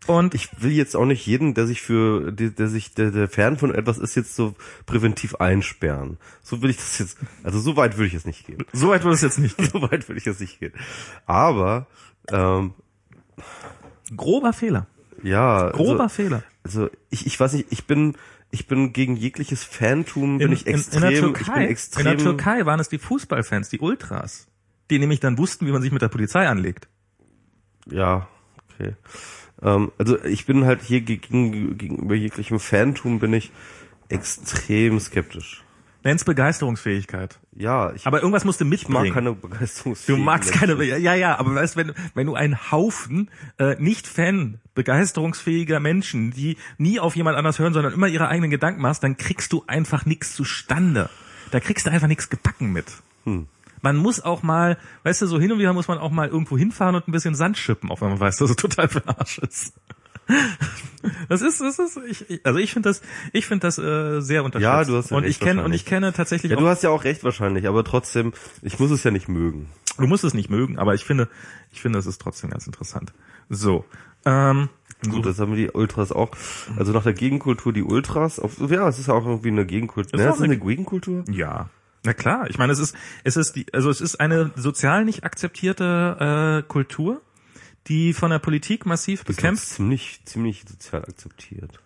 Und 0.05 0.33
ich 0.33 0.61
will 0.61 0.71
jetzt 0.71 0.95
auch 0.95 1.05
nicht 1.05 1.25
jeden, 1.25 1.53
der 1.53 1.67
sich 1.67 1.81
für, 1.81 2.31
der, 2.31 2.51
der 2.51 2.67
sich, 2.69 2.93
der, 2.93 3.11
der 3.11 3.27
Fan 3.27 3.57
von 3.57 3.73
etwas 3.73 3.97
ist, 3.97 4.15
jetzt 4.15 4.35
so 4.35 4.55
präventiv 4.85 5.35
einsperren. 5.35 6.17
So 6.43 6.61
will 6.61 6.69
ich 6.69 6.77
das 6.77 6.99
jetzt, 6.99 7.17
also 7.43 7.59
so 7.59 7.75
weit 7.75 7.97
würde 7.97 8.07
ich 8.07 8.13
jetzt 8.13 8.25
nicht 8.25 8.45
gehen. 8.45 8.63
So 8.71 8.89
weit 8.89 9.03
würde 9.03 9.15
es 9.15 9.21
jetzt 9.21 9.39
nicht 9.39 9.57
gehen. 9.57 9.69
So 9.71 9.81
weit 9.81 10.07
würde 10.07 10.19
ich 10.19 10.25
jetzt 10.25 10.39
nicht 10.39 10.59
gehen. 10.59 10.73
Aber, 11.25 11.87
ähm, 12.29 12.73
grober 14.15 14.53
Fehler. 14.53 14.87
Ja. 15.23 15.71
Grober 15.71 16.03
also, 16.03 16.15
Fehler. 16.15 16.43
Also 16.63 16.89
ich, 17.09 17.25
ich 17.25 17.39
weiß 17.39 17.53
nicht, 17.53 17.67
ich 17.71 17.85
bin, 17.85 18.15
ich 18.51 18.67
bin 18.67 18.93
gegen 18.93 19.15
jegliches 19.17 19.63
Fantum, 19.63 20.37
bin 20.37 20.47
in, 20.47 20.53
ich 20.53 20.67
extrem, 20.67 21.03
in, 21.03 21.07
in 21.09 21.13
der 21.13 21.21
Türkei, 21.21 21.41
ich 21.41 21.53
bin 21.53 21.69
extrem. 21.69 22.07
In 22.07 22.17
der 22.17 22.17
Türkei 22.17 22.65
waren 22.65 22.79
es 22.79 22.87
die 22.87 22.97
Fußballfans, 22.99 23.69
die 23.69 23.79
Ultras, 23.79 24.47
die 24.89 24.99
nämlich 24.99 25.19
dann 25.19 25.37
wussten, 25.37 25.67
wie 25.67 25.71
man 25.71 25.81
sich 25.81 25.91
mit 25.91 26.01
der 26.01 26.07
Polizei 26.07 26.47
anlegt. 26.47 26.87
Ja, 27.89 28.27
okay. 28.69 28.95
Ähm, 29.61 29.91
also 29.97 30.23
ich 30.23 30.45
bin 30.45 30.65
halt 30.65 30.81
hier 30.81 31.01
gegen, 31.01 31.77
gegenüber 31.77 32.15
jeglichem 32.15 32.59
Fantum 32.59 33.19
bin 33.19 33.33
ich 33.33 33.51
extrem 34.09 34.99
skeptisch. 34.99 35.63
Nenn's 36.03 36.23
Begeisterungsfähigkeit. 36.23 37.37
Ja, 37.53 37.91
ich, 37.91 38.07
aber 38.07 38.19
irgendwas 38.19 38.45
musst 38.45 38.61
du 38.61 38.65
mitbringen. 38.65 39.07
Ich 39.07 39.11
mag 39.11 39.13
keine 39.13 39.33
Begeisterungsfähigkeit. 39.33 40.17
Du 40.17 40.23
magst 40.23 40.51
keine, 40.53 40.81
ja, 40.83 41.15
ja, 41.15 41.37
aber 41.37 41.55
weißt, 41.55 41.75
wenn, 41.75 41.91
wenn 42.13 42.27
du 42.27 42.35
einen 42.35 42.71
Haufen 42.71 43.29
äh, 43.57 43.75
nicht 43.77 44.07
Fan 44.07 44.59
begeisterungsfähiger 44.73 45.79
Menschen, 45.79 46.31
die 46.31 46.55
nie 46.77 46.99
auf 46.99 47.15
jemand 47.15 47.35
anders 47.35 47.59
hören, 47.59 47.73
sondern 47.73 47.93
immer 47.93 48.07
ihre 48.07 48.29
eigenen 48.29 48.51
Gedanken 48.51 48.81
machst, 48.81 49.03
dann 49.03 49.17
kriegst 49.17 49.51
du 49.51 49.63
einfach 49.67 50.05
nichts 50.05 50.33
zustande. 50.33 51.09
Da 51.51 51.59
kriegst 51.59 51.87
du 51.87 51.91
einfach 51.91 52.07
nichts 52.07 52.29
gebacken 52.29 52.71
mit. 52.71 52.85
Hm. 53.25 53.47
Man 53.87 53.95
muss 53.95 54.19
auch 54.19 54.43
mal, 54.43 54.77
weißt 55.03 55.21
du, 55.21 55.27
so 55.27 55.39
hin 55.39 55.49
und 55.49 55.59
wieder 55.59 55.71
muss 55.71 55.87
man 55.87 55.97
auch 55.97 56.11
mal 56.11 56.27
irgendwo 56.27 56.57
hinfahren 56.57 56.95
und 56.95 57.07
ein 57.07 57.13
bisschen 57.13 57.35
Sand 57.35 57.57
schippen, 57.57 57.89
auch 57.89 58.01
wenn 58.01 58.09
man 58.09 58.19
weiß, 58.19 58.35
dass 58.35 58.49
es 58.49 58.55
total 58.57 58.89
für 58.89 59.07
Arsch 59.07 59.37
ist. 59.37 59.73
Das 61.29 61.41
ist, 61.41 61.61
das 61.61 61.79
ist, 61.79 61.97
ich, 62.05 62.45
also 62.45 62.59
ich 62.59 62.73
finde 62.73 62.89
das, 62.89 63.01
ich 63.31 63.45
finde 63.45 63.65
das 63.65 63.77
äh, 63.77 64.19
sehr 64.19 64.43
unterschiedlich. 64.43 64.73
Ja, 64.73 64.83
du 64.83 64.97
hast 64.97 65.11
ja 65.11 65.15
Und 65.15 65.23
ich 65.23 65.39
kenne 65.39 65.63
und 65.63 65.71
ich 65.71 65.85
kenne 65.85 66.11
tatsächlich. 66.11 66.51
Ja, 66.51 66.57
du 66.57 66.67
hast 66.67 66.83
ja 66.83 66.89
auch 66.89 67.05
recht 67.05 67.23
wahrscheinlich, 67.23 67.65
aber 67.65 67.85
trotzdem, 67.85 68.33
ich 68.61 68.77
muss 68.77 68.91
es 68.91 69.05
ja 69.05 69.11
nicht 69.11 69.29
mögen. 69.29 69.69
Du 69.97 70.05
musst 70.05 70.25
es 70.25 70.33
nicht 70.33 70.49
mögen, 70.49 70.77
aber 70.77 70.95
ich 70.95 71.05
finde, 71.05 71.29
ich 71.71 71.79
finde, 71.79 71.97
es 71.97 72.07
ist 72.07 72.19
trotzdem 72.19 72.49
ganz 72.49 72.67
interessant. 72.67 73.13
So. 73.47 73.85
Ähm, 74.25 74.67
Gut, 75.09 75.25
das 75.25 75.39
haben 75.39 75.55
wir 75.55 75.57
die 75.57 75.71
Ultras 75.71 76.11
auch. 76.11 76.31
Also 76.75 76.91
nach 76.91 77.03
der 77.03 77.13
Gegenkultur 77.13 77.71
die 77.71 77.83
Ultras. 77.83 78.37
Auf, 78.37 78.59
ja, 78.69 78.89
es 78.89 78.99
ist 78.99 79.07
ja 79.07 79.13
auch 79.13 79.25
irgendwie 79.25 79.47
eine 79.47 79.65
Gegenkultur. 79.65 80.19
Ist, 80.19 80.25
ist 80.25 80.41
eine 80.41 80.57
Gegenkultur? 80.57 81.23
Ja. 81.29 81.69
Na 82.03 82.13
klar. 82.13 82.49
Ich 82.49 82.57
meine, 82.57 82.73
es 82.73 82.79
ist, 82.79 82.95
es 83.23 83.37
ist 83.37 83.55
die, 83.55 83.73
also 83.73 83.89
es 83.89 84.01
ist 84.01 84.19
eine 84.19 84.51
sozial 84.55 85.05
nicht 85.05 85.23
akzeptierte 85.23 86.63
äh, 86.63 86.67
Kultur 86.67 87.21
die 87.87 88.13
von 88.13 88.31
der 88.31 88.39
Politik 88.39 88.85
massiv 88.85 89.23
bekämpft. 89.23 89.65
Ziemlich, 89.65 90.19
ziemlich 90.25 90.63
sozial 90.67 91.03
akzeptiert. 91.03 91.79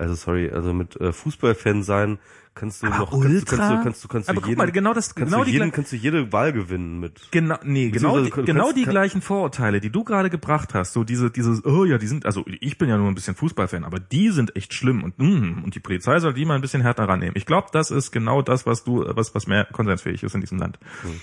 Also 0.00 0.14
sorry, 0.14 0.50
also 0.50 0.72
mit 0.72 0.98
äh, 0.98 1.12
Fußballfan 1.12 1.82
sein 1.82 2.18
kannst 2.54 2.82
du 2.82 2.86
aber 2.86 2.98
noch 3.00 3.10
kannst 3.10 3.52
du 3.52 3.56
kannst 3.56 3.70
du 3.70 3.82
kannst 3.82 4.04
du 4.04 4.08
kannst 4.08 4.28
aber 4.30 4.40
du 4.40 4.48
jeden, 4.48 4.58
mal, 4.58 4.72
genau 4.72 4.94
das 4.94 5.14
kannst 5.14 5.30
genau 5.30 5.44
du 5.44 5.50
die 5.50 5.52
jeden, 5.52 5.72
kannst 5.72 5.92
du 5.92 5.96
jede 5.96 6.32
Wahl 6.32 6.54
gewinnen 6.54 7.00
mit. 7.00 7.28
Genau, 7.30 7.58
nee, 7.64 7.90
genau 7.90 8.18
die, 8.18 8.30
kannst, 8.30 8.46
genau 8.46 8.72
die 8.72 8.84
kann, 8.84 8.92
gleichen 8.92 9.20
Vorurteile, 9.20 9.78
die 9.78 9.90
du 9.90 10.02
gerade 10.02 10.30
gebracht 10.30 10.72
hast, 10.72 10.94
so 10.94 11.04
diese 11.04 11.30
dieses 11.30 11.66
oh 11.66 11.84
ja, 11.84 11.98
die 11.98 12.06
sind 12.06 12.24
also 12.24 12.46
ich 12.46 12.78
bin 12.78 12.88
ja 12.88 12.96
nur 12.96 13.08
ein 13.08 13.14
bisschen 13.14 13.34
Fußballfan, 13.34 13.84
aber 13.84 14.00
die 14.00 14.30
sind 14.30 14.56
echt 14.56 14.72
schlimm 14.72 15.04
und 15.04 15.18
mm, 15.18 15.64
und 15.64 15.74
die 15.74 15.80
Polizei 15.80 16.18
soll 16.18 16.32
die 16.32 16.46
mal 16.46 16.54
ein 16.54 16.62
bisschen 16.62 16.80
härter 16.80 17.06
rannehmen. 17.06 17.34
Ich 17.36 17.44
glaube, 17.44 17.68
das 17.70 17.90
ist 17.90 18.10
genau 18.10 18.40
das, 18.40 18.64
was 18.64 18.84
du 18.84 19.04
was 19.06 19.34
was 19.34 19.46
mehr 19.46 19.66
konsensfähig 19.66 20.22
ist 20.22 20.34
in 20.34 20.40
diesem 20.40 20.58
Land. 20.58 20.78
Hm. 21.02 21.20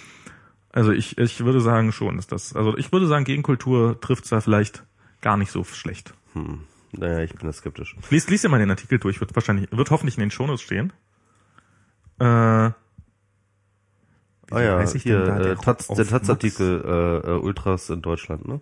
Also 0.72 0.92
ich 0.92 1.18
ich 1.18 1.44
würde 1.44 1.62
sagen 1.62 1.92
schon, 1.92 2.20
ist 2.20 2.32
das 2.32 2.56
also 2.56 2.78
ich 2.78 2.92
würde 2.92 3.08
sagen 3.08 3.26
Gegenkultur 3.26 4.00
trifft 4.00 4.32
da 4.32 4.40
vielleicht 4.40 4.84
gar 5.22 5.36
nicht 5.36 5.52
so 5.52 5.64
schlecht. 5.64 6.14
Hm. 6.34 6.60
Naja, 6.98 7.20
ich 7.20 7.34
bin 7.34 7.46
da 7.46 7.54
skeptisch. 7.54 7.96
Lies, 8.10 8.28
lies 8.28 8.42
dir 8.42 8.50
mal 8.50 8.60
den 8.60 8.70
Artikel 8.70 9.00
durch, 9.00 9.20
wird 9.20 9.36
wahrscheinlich, 9.36 9.72
wird 9.72 9.92
hoffentlich 9.92 10.18
in 10.18 10.22
den 10.22 10.32
Shownotes 10.32 10.62
stehen. 10.62 10.94
Äh, 12.20 12.24
ah 12.24 12.74
ja, 14.52 14.86
hier, 14.88 15.26
da, 15.26 15.40
der, 15.40 15.52
äh, 15.52 15.56
Taz, 15.56 15.88
der 15.88 16.08
Taz-Artikel 16.08 16.84
äh, 16.84 17.28
äh, 17.30 17.40
Ultras 17.40 17.90
in 17.90 18.02
Deutschland, 18.02 18.48
ne? 18.48 18.60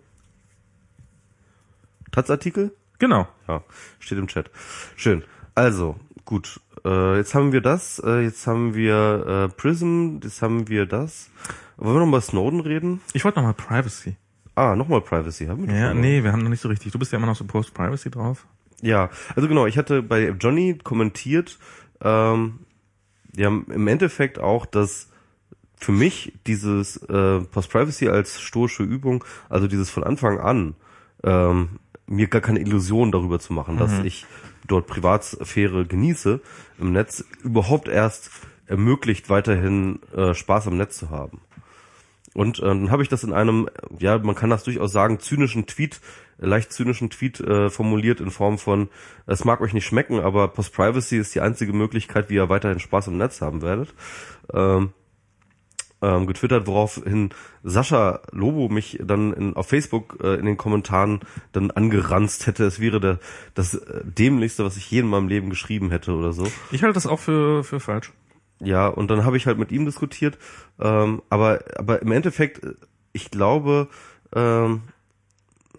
Taz-Artikel? 2.12 2.72
Genau. 2.98 3.28
Ja, 3.48 3.62
steht 3.98 4.18
im 4.18 4.26
Chat. 4.26 4.50
Schön. 4.96 5.22
Also, 5.54 5.96
gut. 6.24 6.60
Äh, 6.84 7.16
jetzt 7.16 7.34
haben 7.34 7.52
wir 7.52 7.62
das, 7.62 7.98
äh, 8.04 8.20
jetzt 8.20 8.46
haben 8.46 8.74
wir 8.74 9.48
äh, 9.50 9.54
Prism, 9.54 10.18
jetzt 10.22 10.42
haben 10.42 10.68
wir 10.68 10.86
das. 10.86 11.30
Wollen 11.78 11.96
wir 11.96 12.00
noch 12.00 12.06
mal 12.06 12.20
Snowden 12.20 12.60
reden? 12.60 13.00
Ich 13.12 13.24
wollte 13.24 13.40
noch 13.40 13.46
mal 13.46 13.54
Privacy. 13.54 14.16
Ah, 14.56 14.74
nochmal 14.74 15.02
Privacy 15.02 15.46
haben 15.46 15.68
wir? 15.68 15.74
Ja, 15.74 15.94
nee, 15.94 16.24
wir 16.24 16.32
haben 16.32 16.42
noch 16.42 16.48
nicht 16.48 16.62
so 16.62 16.68
richtig. 16.68 16.90
Du 16.90 16.98
bist 16.98 17.12
ja 17.12 17.18
immer 17.18 17.26
noch 17.26 17.36
so 17.36 17.44
Post-Privacy 17.44 18.10
drauf. 18.10 18.46
Ja, 18.80 19.10
also 19.34 19.48
genau, 19.48 19.66
ich 19.66 19.76
hatte 19.76 20.02
bei 20.02 20.30
Johnny 20.30 20.78
kommentiert, 20.82 21.58
ähm, 22.00 22.60
ja, 23.36 23.48
im 23.48 23.86
Endeffekt 23.86 24.38
auch, 24.38 24.64
dass 24.64 25.10
für 25.76 25.92
mich 25.92 26.32
dieses 26.46 26.96
äh, 26.96 27.40
Post-Privacy 27.40 28.08
als 28.08 28.40
stoische 28.40 28.82
Übung, 28.82 29.24
also 29.50 29.66
dieses 29.66 29.90
von 29.90 30.04
Anfang 30.04 30.40
an, 30.40 30.74
ähm, 31.22 31.78
mir 32.06 32.28
gar 32.28 32.40
keine 32.40 32.60
Illusion 32.60 33.12
darüber 33.12 33.38
zu 33.38 33.52
machen, 33.52 33.74
mhm. 33.74 33.78
dass 33.78 33.98
ich 34.04 34.24
dort 34.66 34.86
Privatsphäre 34.86 35.84
genieße 35.84 36.40
im 36.78 36.92
Netz, 36.92 37.24
überhaupt 37.42 37.88
erst 37.88 38.30
ermöglicht, 38.66 39.28
weiterhin 39.28 40.00
äh, 40.16 40.32
Spaß 40.32 40.68
am 40.68 40.78
Netz 40.78 40.96
zu 40.96 41.10
haben. 41.10 41.40
Und 42.36 42.58
äh, 42.58 42.66
dann 42.66 42.90
habe 42.90 43.02
ich 43.02 43.08
das 43.08 43.24
in 43.24 43.32
einem, 43.32 43.70
ja, 43.98 44.18
man 44.18 44.34
kann 44.34 44.50
das 44.50 44.62
durchaus 44.62 44.92
sagen, 44.92 45.20
zynischen 45.20 45.66
Tweet, 45.66 46.02
leicht 46.36 46.70
zynischen 46.70 47.08
Tweet 47.08 47.40
äh, 47.40 47.70
formuliert 47.70 48.20
in 48.20 48.30
Form 48.30 48.58
von, 48.58 48.90
es 49.26 49.46
mag 49.46 49.62
euch 49.62 49.72
nicht 49.72 49.86
schmecken, 49.86 50.20
aber 50.20 50.48
Post-Privacy 50.48 51.16
ist 51.16 51.34
die 51.34 51.40
einzige 51.40 51.72
Möglichkeit, 51.72 52.28
wie 52.28 52.34
ihr 52.34 52.50
weiterhin 52.50 52.78
Spaß 52.78 53.06
im 53.06 53.16
Netz 53.16 53.40
haben 53.40 53.62
werdet. 53.62 53.94
Ähm, 54.52 54.90
ähm, 56.02 56.26
getwittert, 56.26 56.66
woraufhin 56.66 57.30
Sascha 57.62 58.20
Lobo 58.32 58.68
mich 58.68 58.98
dann 59.02 59.32
in, 59.32 59.56
auf 59.56 59.68
Facebook 59.68 60.18
äh, 60.22 60.34
in 60.34 60.44
den 60.44 60.58
Kommentaren 60.58 61.20
dann 61.52 61.70
angeranzt 61.70 62.46
hätte, 62.46 62.64
es 62.64 62.80
wäre 62.80 63.00
der, 63.00 63.18
das 63.54 63.72
äh, 63.72 64.02
dämlichste, 64.04 64.62
was 64.62 64.76
ich 64.76 64.90
je 64.90 65.00
in 65.00 65.06
meinem 65.06 65.28
Leben 65.28 65.48
geschrieben 65.48 65.90
hätte 65.90 66.12
oder 66.12 66.34
so. 66.34 66.46
Ich 66.70 66.82
halte 66.82 66.92
das 66.92 67.06
auch 67.06 67.18
für, 67.18 67.64
für 67.64 67.80
falsch. 67.80 68.12
Ja, 68.60 68.88
und 68.88 69.10
dann 69.10 69.24
habe 69.24 69.36
ich 69.36 69.46
halt 69.46 69.58
mit 69.58 69.70
ihm 69.72 69.84
diskutiert. 69.84 70.38
Ähm, 70.80 71.22
aber, 71.28 71.60
aber 71.76 72.00
im 72.02 72.12
Endeffekt, 72.12 72.66
ich 73.12 73.30
glaube, 73.30 73.88
ähm, 74.34 74.82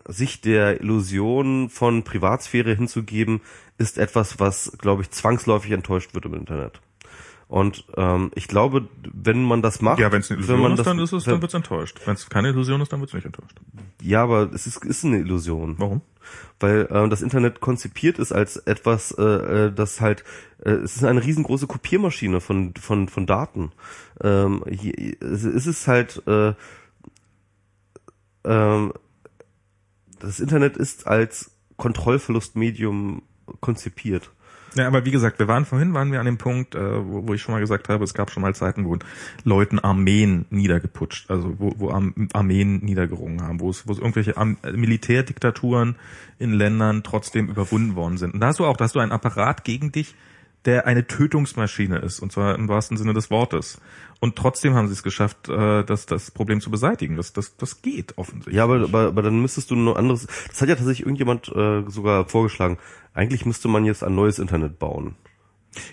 sich 0.08 0.42
der 0.42 0.80
Illusion 0.82 1.70
von 1.70 2.04
Privatsphäre 2.04 2.74
hinzugeben, 2.74 3.42
ist 3.78 3.98
etwas, 3.98 4.40
was, 4.40 4.72
glaube 4.78 5.02
ich, 5.02 5.12
zwangsläufig 5.12 5.72
enttäuscht 5.72 6.14
wird 6.14 6.26
im 6.26 6.34
Internet. 6.34 6.82
Und 7.48 7.86
ähm, 7.96 8.32
ich 8.36 8.50
glaube, 8.50 8.90
wenn 9.14 9.44
man 9.44 9.62
das 9.62 9.82
macht, 9.82 10.00
ja, 10.00 10.12
wenn 10.12 10.20
es 10.20 10.30
eine 10.30 10.40
Illusion 10.40 10.72
ist, 10.74 10.80
das, 10.80 10.86
dann 10.86 11.00
ist 11.00 11.14
es, 11.14 11.24
dann 11.24 11.42
wird's 11.42 11.54
enttäuscht. 11.54 12.02
Wenn 12.06 12.16
es 12.16 12.30
keine 12.30 12.50
Illusion 12.50 12.82
ist, 12.82 12.92
dann 12.92 13.00
wird's 13.00 13.14
nicht 13.14 13.26
enttäuscht. 13.26 13.58
Ja, 14.02 14.24
aber 14.24 14.52
es 14.54 14.68
ist, 14.68 14.84
ist 14.84 15.06
eine 15.06 15.20
Illusion. 15.20 15.76
Warum? 15.78 16.02
Weil 16.60 16.88
äh, 16.92 17.08
das 17.08 17.22
Internet 17.22 17.62
konzipiert 17.62 18.20
ist 18.20 18.34
als 18.34 18.58
etwas, 18.58 19.12
äh, 19.12 19.24
äh, 19.24 19.72
das 19.74 20.02
halt, 20.02 20.26
äh, 20.62 20.72
es 20.72 20.98
ist 20.98 21.06
eine 21.06 21.24
riesengroße 21.24 21.68
Kopiermaschine 21.68 22.42
von 22.42 22.74
von 22.76 23.08
von 23.08 23.26
Daten. 23.26 23.72
Ähm, 24.22 24.66
hier, 24.70 24.94
es 25.22 25.44
ist 25.46 25.88
halt, 25.88 26.22
äh, 26.28 26.50
äh, 28.44 28.90
das 30.20 30.40
Internet 30.42 30.76
ist 30.76 31.08
als 31.08 31.52
Kontrollverlustmedium 31.78 33.22
konzipiert. 33.62 34.32
Ja, 34.78 34.88
aber 34.88 35.06
wie 35.06 35.12
gesagt, 35.12 35.40
wir 35.40 35.48
waren 35.48 35.66
vorhin, 35.66 35.94
waren 35.94 36.12
wir 36.12 36.20
an 36.20 36.26
dem 36.26 36.38
Punkt, 36.38 36.76
äh, 36.76 36.80
wo, 36.80 37.28
wo 37.28 37.34
ich 37.34 37.42
schon 37.42 37.54
mal 37.54 37.60
gesagt 37.60 37.90
habe, 37.90 38.04
es 38.04 38.14
gab 38.14 38.30
schon 38.30 38.42
mal 38.42 38.54
Zeiten, 38.54 38.86
wo 38.86 38.98
Leuten 39.44 39.80
Armeen 39.80 40.46
niedergeputscht, 40.50 41.30
also 41.32 41.56
wo, 41.58 41.74
wo 41.78 41.90
Armeen 41.90 42.86
niedergerungen 42.86 43.42
haben, 43.42 43.60
wo 43.60 43.70
es, 43.70 43.88
wo 43.88 43.92
es 43.92 43.98
irgendwelche 43.98 44.38
Am 44.38 44.58
Militärdiktaturen 44.72 45.96
in 46.38 46.54
Ländern 46.54 47.04
trotzdem 47.04 47.50
überwunden 47.50 47.96
worden 47.96 48.18
sind. 48.18 48.36
Und 48.36 48.40
da 48.40 48.48
hast 48.48 48.60
du 48.60 48.66
auch, 48.66 48.78
da 48.78 48.86
hast 48.86 48.96
du 48.96 49.00
einen 49.00 49.12
Apparat 49.12 49.64
gegen 49.64 49.92
dich, 49.92 50.16
der 50.68 50.86
eine 50.86 51.08
Tötungsmaschine 51.08 52.00
ist, 52.00 52.20
und 52.20 52.32
zwar 52.32 52.56
im 52.56 52.68
wahrsten 52.68 52.98
Sinne 52.98 53.14
des 53.14 53.32
Wortes. 53.32 53.80
Und 54.20 54.36
trotzdem 54.36 54.76
haben 54.76 54.88
sie 54.88 54.94
es 54.94 55.02
geschafft, 55.02 55.48
äh, 55.48 55.84
das, 55.84 56.06
das 56.06 56.30
Problem 56.30 56.60
zu 56.60 56.70
beseitigen. 56.70 57.16
Das, 57.16 57.32
das, 57.32 57.56
das 57.56 57.82
geht 57.82 58.18
offensichtlich. 58.18 58.56
Ja, 58.56 58.66
aber, 58.66 58.84
aber, 58.84 59.08
aber 59.08 59.22
dann 59.22 59.42
müsstest 59.42 59.72
du 59.72 59.76
nur 59.76 59.98
anderes. 59.98 60.28
Das 60.50 60.62
hat 60.62 60.68
ja 60.68 60.76
tatsächlich 60.76 61.06
irgendjemand 61.06 61.48
äh, 61.56 61.84
sogar 61.88 62.28
vorgeschlagen. 62.28 62.78
Eigentlich 63.14 63.46
müsste 63.46 63.70
man 63.70 63.86
jetzt 63.86 64.04
ein 64.04 64.14
neues 64.14 64.40
Internet 64.40 64.78
bauen. 64.78 65.16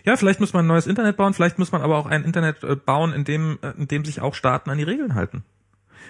Ja, 0.04 0.16
vielleicht 0.16 0.40
muss 0.40 0.52
man 0.52 0.64
ein 0.64 0.68
neues 0.68 0.86
Internet 0.86 1.16
bauen, 1.16 1.34
vielleicht 1.34 1.58
muss 1.58 1.70
man 1.70 1.82
aber 1.82 1.96
auch 1.98 2.06
ein 2.06 2.24
Internet 2.24 2.64
äh, 2.64 2.74
bauen, 2.74 3.12
in 3.12 3.24
dem, 3.24 3.58
äh, 3.62 3.70
in 3.78 3.86
dem 3.86 4.04
sich 4.04 4.20
auch 4.20 4.34
Staaten 4.34 4.70
an 4.70 4.78
die 4.78 4.84
Regeln 4.84 5.14
halten. 5.14 5.44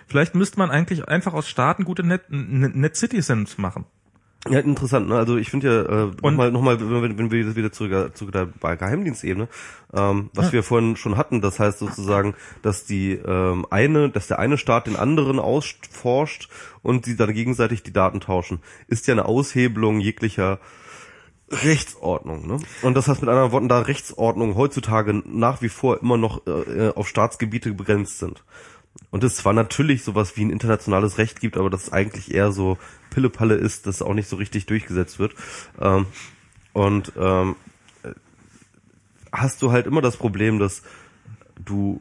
Vielleicht 0.07 0.35
müsste 0.35 0.59
man 0.59 0.71
eigentlich 0.71 1.07
einfach 1.07 1.35
aus 1.35 1.49
Staaten 1.49 1.85
gute 1.85 2.03
Net, 2.03 2.23
Net 2.31 2.97
Citizens 2.97 3.59
machen. 3.59 3.85
Ja, 4.49 4.61
interessant. 4.61 5.09
Ne? 5.09 5.17
Also 5.17 5.37
ich 5.37 5.51
finde 5.51 5.67
ja 5.67 6.05
äh, 6.05 6.11
nochmal, 6.23 6.51
noch 6.51 6.61
mal, 6.61 6.79
wenn, 6.79 7.17
wenn 7.17 7.31
wir 7.31 7.57
wieder 7.57 7.73
zurück 7.73 8.15
zu 8.15 8.31
der 8.31 8.47
bei 8.47 8.77
Geheimdienstebene, 8.77 9.49
ähm, 9.95 10.31
was 10.35 10.47
ja. 10.47 10.53
wir 10.53 10.63
vorhin 10.63 10.97
schon 10.97 11.17
hatten, 11.17 11.41
das 11.41 11.59
heißt 11.59 11.79
sozusagen, 11.79 12.35
dass 12.61 12.85
die 12.85 13.13
ähm, 13.13 13.67
eine, 13.71 14.11
dass 14.11 14.27
der 14.27 14.39
eine 14.39 14.59
Staat 14.59 14.87
den 14.87 14.97
anderen 14.97 15.39
ausforscht 15.39 16.51
und 16.83 17.07
sie 17.07 17.17
dann 17.17 17.33
gegenseitig 17.33 17.83
die 17.83 17.93
Daten 17.93 18.21
tauschen, 18.21 18.61
ist 18.87 19.07
ja 19.07 19.15
eine 19.15 19.25
Aushebelung 19.25 20.01
jeglicher 20.01 20.59
Rechtsordnung. 21.51 22.47
Ne? 22.47 22.59
Und 22.83 22.95
das 22.95 23.09
heißt 23.09 23.23
mit 23.23 23.31
anderen 23.31 23.53
Worten, 23.53 23.69
da 23.69 23.81
Rechtsordnung 23.81 24.57
heutzutage 24.57 25.23
nach 25.27 25.63
wie 25.63 25.69
vor 25.69 26.01
immer 26.01 26.17
noch 26.17 26.47
äh, 26.47 26.93
auf 26.95 27.09
Staatsgebiete 27.09 27.73
begrenzt 27.73 28.19
sind. 28.19 28.45
Und 29.11 29.23
es 29.25 29.37
zwar 29.37 29.53
natürlich 29.53 30.03
sowas 30.03 30.37
wie 30.37 30.45
ein 30.45 30.51
internationales 30.51 31.19
Recht 31.19 31.41
gibt, 31.41 31.57
aber 31.57 31.71
das 31.71 31.93
eigentlich 31.93 32.35
eher 32.35 32.53
so 32.53 32.79
Pillepalle 33.11 33.55
ist, 33.55 33.87
das 33.87 34.03
auch 34.03 34.15
nicht 34.15 34.29
so 34.29 34.37
richtig 34.37 34.67
durchgesetzt 34.67 35.19
wird. 35.19 35.35
Ähm, 35.81 36.07
und 36.73 37.13
ähm, 37.17 37.57
hast 39.33 39.63
du 39.63 39.73
halt 39.73 39.87
immer 39.87 40.01
das 40.01 40.17
Problem, 40.17 40.59
dass 40.59 40.83
du 41.65 42.01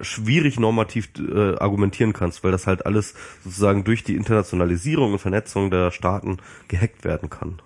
schwierig 0.00 0.58
normativ 0.58 1.10
äh, 1.18 1.56
argumentieren 1.56 2.12
kannst, 2.12 2.42
weil 2.42 2.50
das 2.50 2.66
halt 2.66 2.86
alles 2.86 3.14
sozusagen 3.44 3.84
durch 3.84 4.02
die 4.02 4.16
Internationalisierung 4.16 5.12
und 5.12 5.18
Vernetzung 5.20 5.70
der 5.70 5.90
Staaten 5.92 6.38
gehackt 6.68 7.04
werden 7.04 7.30
kann. 7.30 7.60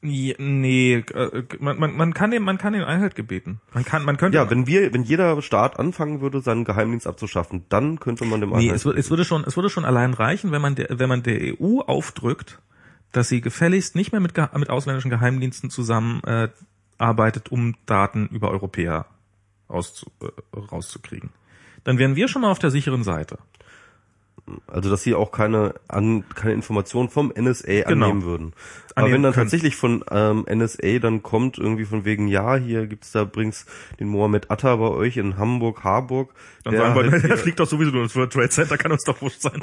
Nee, 0.00 0.94
äh, 0.96 1.44
man, 1.58 1.78
man, 1.78 1.96
man 1.96 2.14
kann 2.14 2.30
dem, 2.30 2.44
man 2.44 2.58
kann 2.58 2.72
den 2.72 2.84
Einhalt 2.84 3.14
gebeten. 3.14 3.60
Man 3.72 3.84
kann, 3.84 4.04
man 4.04 4.16
könnte. 4.16 4.36
Ja, 4.36 4.48
wenn 4.48 4.66
wir, 4.66 4.92
wenn 4.92 5.02
jeder 5.02 5.40
Staat 5.42 5.78
anfangen 5.78 6.20
würde, 6.20 6.40
seinen 6.40 6.64
Geheimdienst 6.64 7.06
abzuschaffen, 7.06 7.64
dann 7.68 7.98
könnte 7.98 8.24
man 8.24 8.40
dem 8.40 8.50
Nee, 8.50 8.70
es, 8.70 8.84
es 8.84 9.10
würde 9.10 9.24
schon, 9.24 9.44
es 9.44 9.56
würde 9.56 9.70
schon 9.70 9.84
allein 9.84 10.14
reichen, 10.14 10.52
wenn 10.52 10.62
man 10.62 10.76
der, 10.76 10.86
wenn 10.90 11.08
man 11.08 11.22
der 11.22 11.60
EU 11.60 11.80
aufdrückt, 11.80 12.60
dass 13.12 13.28
sie 13.28 13.40
gefälligst 13.40 13.96
nicht 13.96 14.12
mehr 14.12 14.20
mit, 14.20 14.34
mit 14.56 14.70
ausländischen 14.70 15.10
Geheimdiensten 15.10 15.70
zusammen 15.70 16.22
äh, 16.24 16.48
um 17.50 17.74
Daten 17.86 18.28
über 18.28 18.50
Europäer 18.50 19.06
rauszu, 19.68 20.10
äh, 20.22 20.58
rauszukriegen. 20.58 21.30
Dann 21.84 21.98
wären 21.98 22.16
wir 22.16 22.28
schon 22.28 22.42
mal 22.42 22.50
auf 22.50 22.58
der 22.58 22.70
sicheren 22.70 23.02
Seite. 23.02 23.38
Also 24.66 24.90
dass 24.90 25.02
sie 25.02 25.14
auch 25.14 25.32
keine 25.32 25.74
an 25.88 26.24
keine 26.34 26.54
Informationen 26.54 27.08
vom 27.08 27.32
NSA 27.36 27.82
genau. 27.82 28.06
annehmen 28.06 28.22
würden. 28.24 28.52
Aber 28.94 29.06
annehmen 29.06 29.14
wenn 29.14 29.22
dann 29.22 29.32
können. 29.32 29.46
tatsächlich 29.46 29.76
von 29.76 30.04
ähm, 30.10 30.46
NSA 30.50 30.98
dann 31.00 31.22
kommt 31.22 31.58
irgendwie 31.58 31.84
von 31.84 32.04
wegen 32.04 32.28
ja 32.28 32.56
hier 32.56 32.86
gibt's 32.86 33.12
da 33.12 33.24
bringt's 33.24 33.66
den 34.00 34.08
Mohammed 34.08 34.50
Atta 34.50 34.76
bei 34.76 34.88
euch 34.88 35.16
in 35.16 35.38
Hamburg 35.38 35.84
Harburg. 35.84 36.34
Dann 36.64 36.74
der, 36.74 36.82
sagen 36.82 36.94
wir, 36.94 37.10
halt, 37.10 37.24
der 37.30 37.38
fliegt 37.38 37.60
doch 37.60 37.68
sowieso 37.68 37.90
nur 37.90 38.02
ins 38.02 38.16
World 38.16 38.32
Trade 38.32 38.50
Center, 38.50 38.78
kann 38.78 38.92
uns 38.92 39.04
doch 39.04 39.20
wurscht 39.22 39.40
sein. 39.40 39.60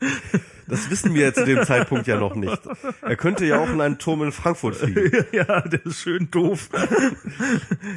Das 0.68 0.90
wissen 0.90 1.14
wir 1.14 1.32
zu 1.32 1.44
dem 1.44 1.64
Zeitpunkt 1.64 2.06
ja 2.06 2.18
noch 2.18 2.34
nicht. 2.34 2.60
Er 3.00 3.16
könnte 3.16 3.46
ja 3.46 3.58
auch 3.58 3.68
in 3.68 3.80
einen 3.80 3.98
Turm 3.98 4.22
in 4.22 4.32
Frankfurt 4.32 4.76
fliegen. 4.76 5.24
ja, 5.32 5.62
der 5.62 5.84
ist 5.84 6.00
schön 6.00 6.30
doof. 6.30 6.68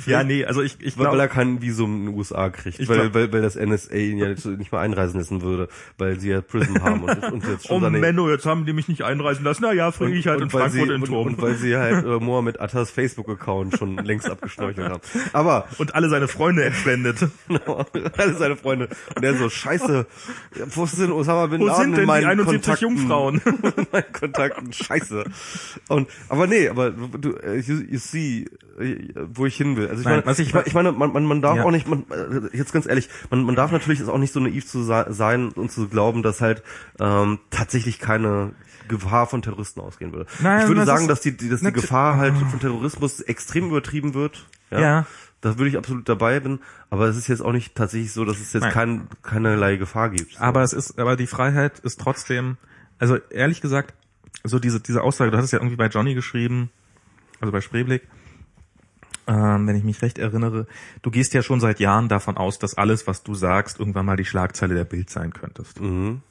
ja, 0.06 0.23
nee, 0.23 0.45
also 0.45 0.61
ich, 0.61 0.77
ich 0.80 0.95
glaube, 0.95 1.11
weil 1.11 1.19
er 1.19 1.27
kein 1.27 1.61
Visum 1.61 1.98
in 1.98 2.06
den 2.07 2.18
USA 2.18 2.49
kriegt, 2.49 2.80
weil, 2.88 2.99
glaub, 2.99 3.14
weil, 3.14 3.34
weil 3.34 3.41
das 3.41 3.56
NSA 3.56 3.93
ihn 3.95 4.18
ja 4.18 4.30
nicht 4.30 4.72
mal 4.72 4.80
einreisen 4.80 5.19
lassen 5.19 5.41
würde, 5.41 5.68
weil 5.98 6.19
sie 6.19 6.30
ja 6.30 6.41
Prism 6.41 6.81
haben 6.81 7.03
und, 7.03 7.23
und 7.31 7.48
jetzt 7.48 7.68
schon 7.68 7.84
Oh 7.84 7.89
Menno, 7.89 8.30
jetzt 8.30 8.45
haben 8.45 8.65
die 8.65 8.73
mich 8.73 8.88
nicht 8.88 9.03
einreisen 9.03 9.43
lassen. 9.43 9.64
Na 9.64 9.73
ja, 9.73 9.91
fliege 9.91 10.18
ich 10.18 10.27
halt 10.27 10.38
und, 10.38 10.43
in 10.43 10.49
Frankfurt 10.49 10.72
sie, 10.72 10.81
in 10.81 11.02
den 11.02 11.03
Turm. 11.03 11.27
Und, 11.27 11.34
und, 11.34 11.41
weil 11.41 11.56
sie 11.56 11.76
halt 11.76 12.06
äh, 12.06 12.19
Mohammed 12.19 12.61
Attas 12.61 12.91
Facebook-Account 12.91 13.77
schon 13.77 13.98
längst 13.98 14.30
abgeschnorchelt 14.30 14.89
haben. 14.89 15.02
Aber 15.34 15.68
und 15.77 15.95
alle 15.95 16.10
seine 16.10 16.27
Freunde 16.27 16.64
entwendet. 16.64 17.19
Genau, 17.48 17.85
alle 18.18 18.34
seine 18.35 18.56
Freunde. 18.56 18.88
Und 19.15 19.23
er 19.23 19.35
so 19.35 19.49
Scheiße, 19.49 20.06
wo 20.73 20.85
sind 20.85 21.11
Osama 21.11 21.48
bin 21.48 21.61
Laden 21.61 21.95
in 21.95 22.06
meinen 22.06 22.39
70 22.63 22.81
Jungfrauen. 22.81 23.41
mein 23.91 24.03
Kontakten, 24.11 24.73
scheiße. 24.73 25.25
Und, 25.88 26.09
aber 26.29 26.47
nee, 26.47 26.69
aber 26.69 26.91
du, 26.91 27.35
äh, 27.38 27.59
you, 27.59 27.81
you 27.89 27.99
see, 27.99 28.45
äh, 28.79 29.13
wo 29.33 29.45
ich 29.45 29.55
hin 29.55 29.75
will. 29.75 29.88
Also 29.88 30.01
ich 30.01 30.05
Nein, 30.05 30.15
meine, 30.15 30.25
was 30.25 30.39
ich, 30.39 30.53
ich 30.53 30.73
meine, 30.73 30.91
man, 30.91 31.13
man, 31.13 31.25
man 31.25 31.41
darf 31.41 31.57
ja. 31.57 31.63
auch 31.63 31.71
nicht, 31.71 31.88
man, 31.88 32.05
äh, 32.09 32.55
jetzt 32.55 32.73
ganz 32.73 32.85
ehrlich, 32.85 33.09
man, 33.29 33.43
man 33.43 33.55
darf 33.55 33.71
natürlich 33.71 34.03
auch 34.07 34.17
nicht 34.17 34.33
so 34.33 34.39
naiv 34.39 34.67
zu 34.67 34.83
sein 34.83 35.49
und 35.49 35.71
zu 35.71 35.88
glauben, 35.88 36.23
dass 36.23 36.41
halt 36.41 36.63
ähm, 36.99 37.39
tatsächlich 37.49 37.99
keine 37.99 38.53
Gefahr 38.88 39.27
von 39.27 39.41
Terroristen 39.41 39.81
ausgehen 39.81 40.11
würde. 40.11 40.29
Nein, 40.41 40.61
ich 40.61 40.67
würde 40.67 40.85
sagen, 40.85 41.07
dass 41.07 41.21
die, 41.21 41.35
dass 41.35 41.61
die 41.61 41.71
Gefahr 41.71 42.17
halt 42.17 42.35
von 42.38 42.59
Terrorismus 42.59 43.21
extrem 43.21 43.67
übertrieben 43.67 44.13
wird. 44.13 44.45
Ja. 44.69 44.79
ja. 44.79 45.05
Da 45.41 45.57
würde 45.57 45.69
ich 45.69 45.77
absolut 45.77 46.07
dabei 46.07 46.39
bin, 46.39 46.59
aber 46.91 47.07
es 47.07 47.18
ist 47.18 47.27
jetzt 47.27 47.41
auch 47.41 47.51
nicht 47.51 47.73
tatsächlich 47.73 48.13
so, 48.13 48.26
dass 48.26 48.39
es 48.39 48.53
jetzt 48.53 48.69
kein, 48.69 49.07
keinerlei 49.23 49.76
Gefahr 49.76 50.11
gibt. 50.11 50.34
So. 50.34 50.39
Aber 50.39 50.61
es 50.61 50.72
ist, 50.72 50.99
aber 50.99 51.15
die 51.15 51.26
Freiheit 51.26 51.80
ist 51.80 51.99
trotzdem, 51.99 52.57
also 52.99 53.18
ehrlich 53.31 53.59
gesagt, 53.59 53.95
so 54.43 54.59
diese, 54.59 54.80
diese 54.80 55.01
Aussage, 55.01 55.31
du 55.31 55.38
hast 55.38 55.45
es 55.45 55.51
ja 55.51 55.59
irgendwie 55.59 55.76
bei 55.76 55.88
Johnny 55.88 56.13
geschrieben, 56.13 56.69
also 57.39 57.51
bei 57.51 57.59
Spreeblick, 57.59 58.03
ähm, 59.27 59.68
wenn 59.68 59.76
ich 59.76 59.84
mich 59.84 60.01
recht 60.01 60.18
erinnere, 60.18 60.68
du 61.01 61.11
gehst 61.11 61.34
ja 61.34 61.41
schon 61.41 61.59
seit 61.59 61.80
Jahren 61.80 62.07
davon 62.07 62.38
aus, 62.38 62.59
dass 62.59 62.77
alles, 62.77 63.07
was 63.07 63.23
du 63.23 63.34
sagst, 63.34 63.80
irgendwann 63.80 64.05
mal 64.05 64.18
die 64.18 64.26
Schlagzeile 64.26 64.76
der 64.76 64.85
Bild 64.85 65.09
sein 65.09 65.34
könntest. 65.34 65.80
Mhm. 65.80 66.22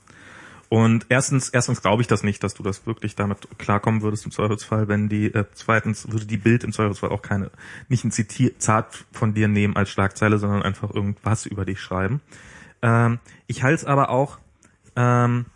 Und 0.71 1.07
erstens, 1.09 1.49
erstens 1.49 1.83
glaube 1.83 2.01
ich 2.01 2.09
das 2.09 2.23
nicht, 2.23 2.43
dass 2.45 2.55
du 2.55 2.63
das 2.63 2.87
wirklich 2.87 3.17
damit 3.17 3.59
klarkommen 3.59 4.03
würdest 4.03 4.25
im 4.25 4.31
Zweifelsfall, 4.31 4.87
wenn 4.87 5.09
die, 5.09 5.27
äh, 5.27 5.45
zweitens 5.53 6.11
würde 6.11 6.27
die 6.27 6.37
Bild 6.37 6.63
im 6.63 6.73
Zweifelsfall 6.73 7.11
auch 7.11 7.23
keine, 7.23 7.51
nicht 7.89 8.05
ein 8.05 8.13
Zitat 8.13 9.05
von 9.11 9.35
dir 9.35 9.49
nehmen 9.49 9.77
als 9.77 9.91
Schlagzeile, 9.91 10.39
sondern 10.39 10.63
einfach 10.63 10.95
irgendwas 10.95 11.45
über 11.45 11.65
dich 11.65 11.81
schreiben. 11.81 12.21
Ähm, 12.83 13.19
ich 13.49 13.65
halte 13.65 13.83
es 13.83 13.85
aber 13.85 14.11
auch, 14.11 14.39
ähm, 14.95 15.47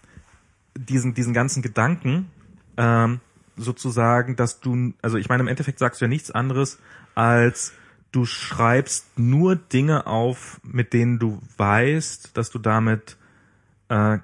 diesen, 0.77 1.15
diesen 1.15 1.33
ganzen 1.33 1.63
Gedanken, 1.63 2.29
ähm, 2.77 3.21
sozusagen, 3.57 4.35
dass 4.35 4.59
du, 4.59 4.95
also 5.01 5.17
ich 5.17 5.29
meine, 5.29 5.45
im 5.45 5.49
Endeffekt 5.49 5.79
sagst 5.79 6.01
du 6.01 6.07
ja 6.07 6.09
nichts 6.09 6.33
anderes 6.33 6.81
als 7.15 7.73
du 8.13 8.25
schreibst 8.25 9.19
nur 9.19 9.57
Dinge 9.57 10.07
auf, 10.07 10.61
mit 10.63 10.93
denen 10.93 11.19
du 11.19 11.41
weißt, 11.57 12.37
dass 12.37 12.51
du 12.51 12.59
damit 12.59 13.17
äh, 13.89 14.19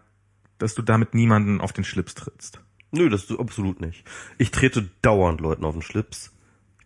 dass 0.61 0.75
du 0.75 0.83
damit 0.83 1.15
niemanden 1.15 1.61
auf 1.61 1.73
den 1.73 1.85
Schlips 1.85 2.15
trittst. 2.15 2.61
Nö, 2.93 3.09
das 3.09 3.25
ist 3.25 3.39
absolut 3.39 3.81
nicht. 3.81 4.05
Ich 4.39 4.51
trete 4.51 4.89
dauernd 5.03 5.41
Leuten 5.41 5.65
auf 5.65 5.75
den 5.75 5.83
Schlips. 5.83 6.33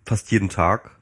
Fast 0.06 0.30
jeden 0.30 0.48
Tag 0.48 0.96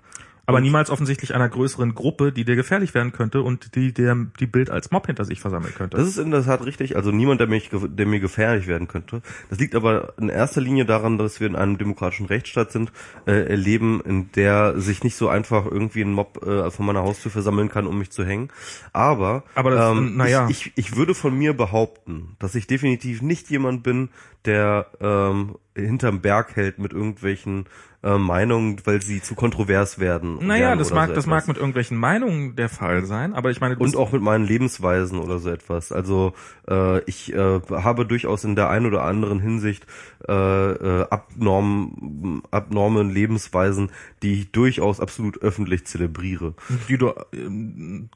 aber 0.46 0.60
niemals 0.60 0.90
offensichtlich 0.90 1.34
einer 1.34 1.48
größeren 1.48 1.94
Gruppe, 1.94 2.32
die 2.32 2.44
dir 2.44 2.56
gefährlich 2.56 2.94
werden 2.94 3.12
könnte 3.12 3.42
und 3.42 3.74
die 3.76 3.92
der 3.92 4.16
die 4.40 4.46
Bild 4.46 4.70
als 4.70 4.90
Mob 4.90 5.06
hinter 5.06 5.24
sich 5.24 5.40
versammeln 5.40 5.72
könnte. 5.74 5.96
Das 5.96 6.08
ist 6.08 6.18
in 6.18 6.30
der 6.30 6.44
Tat 6.44 6.64
richtig. 6.66 6.96
Also 6.96 7.10
niemand, 7.12 7.40
der, 7.40 7.46
mich, 7.46 7.70
der 7.72 8.06
mir 8.06 8.20
gefährlich 8.20 8.66
werden 8.66 8.88
könnte. 8.88 9.22
Das 9.50 9.58
liegt 9.58 9.74
aber 9.74 10.14
in 10.18 10.28
erster 10.28 10.60
Linie 10.60 10.84
daran, 10.84 11.16
dass 11.18 11.40
wir 11.40 11.46
in 11.46 11.56
einem 11.56 11.78
demokratischen 11.78 12.26
Rechtsstaat 12.26 12.72
sind, 12.72 12.92
äh, 13.26 13.54
leben, 13.54 14.00
in 14.04 14.32
der 14.32 14.80
sich 14.80 15.04
nicht 15.04 15.16
so 15.16 15.28
einfach 15.28 15.66
irgendwie 15.66 16.02
ein 16.02 16.12
Mob 16.12 16.44
äh, 16.44 16.70
von 16.70 16.86
meiner 16.86 17.02
Haustür 17.02 17.30
versammeln 17.30 17.68
kann, 17.68 17.86
um 17.86 17.98
mich 17.98 18.10
zu 18.10 18.24
hängen. 18.24 18.48
Aber, 18.92 19.44
aber 19.54 19.70
das, 19.70 19.96
ähm, 19.96 20.16
naja. 20.16 20.48
ich, 20.48 20.66
ich, 20.66 20.72
ich 20.76 20.96
würde 20.96 21.14
von 21.14 21.36
mir 21.36 21.56
behaupten, 21.56 22.36
dass 22.38 22.54
ich 22.54 22.66
definitiv 22.66 23.22
nicht 23.22 23.48
jemand 23.50 23.82
bin, 23.82 24.10
der 24.44 24.86
ähm, 25.00 25.56
hinterm 25.74 26.20
Berg 26.20 26.56
hält 26.56 26.78
mit 26.78 26.92
irgendwelchen 26.92 27.66
äh, 28.02 28.18
Meinungen, 28.18 28.78
weil 28.84 29.00
sie 29.00 29.22
zu 29.22 29.34
kontrovers 29.34 29.98
werden. 29.98 30.44
Naja, 30.44 30.74
das 30.74 30.92
mag, 30.92 31.10
so 31.10 31.14
das 31.14 31.26
mag 31.26 31.46
mit 31.46 31.56
irgendwelchen 31.56 31.96
Meinungen 31.96 32.56
der 32.56 32.68
Fall 32.68 33.04
sein, 33.04 33.32
aber 33.32 33.50
ich 33.50 33.60
meine, 33.60 33.76
und 33.76 33.96
auch 33.96 34.10
mit 34.10 34.22
meinen 34.22 34.44
Lebensweisen 34.44 35.18
oder 35.20 35.38
so 35.38 35.50
etwas. 35.50 35.92
Also 35.92 36.34
äh, 36.68 37.00
ich 37.04 37.32
äh, 37.32 37.60
habe 37.70 38.04
durchaus 38.04 38.42
in 38.42 38.56
der 38.56 38.70
einen 38.70 38.86
oder 38.86 39.04
anderen 39.04 39.38
Hinsicht 39.38 39.86
äh, 40.28 40.32
äh, 40.32 41.06
abnorm, 41.10 42.42
abnorme 42.50 43.04
Lebensweisen, 43.04 43.90
die 44.22 44.40
ich 44.40 44.52
durchaus 44.52 45.00
absolut 45.00 45.40
öffentlich 45.40 45.86
zelebriere. 45.86 46.54
Die 46.88 46.98
du, 46.98 47.08
äh, 47.08 48.08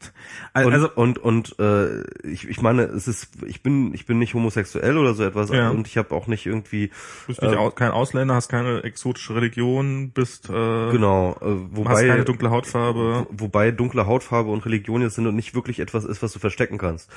also 0.53 0.91
und 0.97 1.19
und, 1.19 1.19
und 1.19 1.59
äh, 1.61 2.03
ich, 2.27 2.49
ich 2.49 2.61
meine, 2.61 2.83
es 2.83 3.07
ist, 3.07 3.45
ich 3.47 3.63
bin 3.63 3.95
ich 3.95 4.05
bin 4.05 4.19
nicht 4.19 4.35
homosexuell 4.35 4.99
oder 4.99 5.15
so 5.15 5.23
etwas 5.23 5.51
ja. 5.51 5.71
und 5.71 5.87
ich 5.87 5.97
habe 5.97 6.13
auch 6.15 6.27
nicht 6.27 6.47
irgendwie. 6.47 6.91
Bist 7.29 7.41
nicht 7.51 7.61
äh, 7.61 7.71
kein 7.75 7.91
Ausländer, 7.91 8.35
hast 8.35 8.49
keine 8.49 8.83
exotische 8.85 9.35
Religion, 9.35 10.11
bist 10.11 10.49
äh, 10.49 10.53
genau, 10.91 11.37
äh, 11.41 11.47
wobei 11.71 11.91
hast 11.91 12.07
keine 12.07 12.25
dunkle 12.25 12.51
Hautfarbe. 12.51 13.27
Wo, 13.31 13.45
wobei 13.45 13.71
dunkle 13.71 14.07
Hautfarbe 14.07 14.51
und 14.51 14.65
Religion 14.65 15.03
jetzt 15.03 15.15
sind 15.15 15.27
und 15.27 15.37
nicht 15.37 15.55
wirklich 15.55 15.81
etwas 15.81 16.05
ist, 16.05 16.23
was 16.23 16.33
du 16.33 16.39
verstecken 16.39 16.79
kannst 16.79 17.11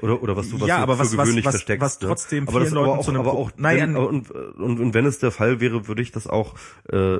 oder 0.00 0.22
oder 0.22 0.36
was 0.36 0.50
du 0.50 0.60
was 0.60 0.68
ja, 0.68 0.78
du 0.78 0.82
aber 0.82 0.96
für 0.96 1.00
was, 1.00 1.10
gewöhnlich 1.12 1.44
was, 1.44 1.54
versteckst. 1.54 1.82
Was 1.82 2.00
ne? 2.00 2.08
trotzdem 2.08 2.48
aber 2.48 2.60
das 2.60 2.70
Leuten 2.70 2.88
aber 2.88 2.98
auch, 2.98 3.04
zu 3.04 3.10
einem 3.10 3.20
aber 3.20 3.32
auch 3.32 3.50
naja, 3.56 3.82
wenn, 3.82 3.96
und, 3.96 4.30
und, 4.30 4.80
und 4.80 4.94
wenn 4.94 5.06
es 5.06 5.18
der 5.18 5.30
Fall 5.30 5.60
wäre, 5.60 5.88
würde 5.88 6.02
ich 6.02 6.12
das 6.12 6.26
auch 6.26 6.54
äh, 6.90 7.18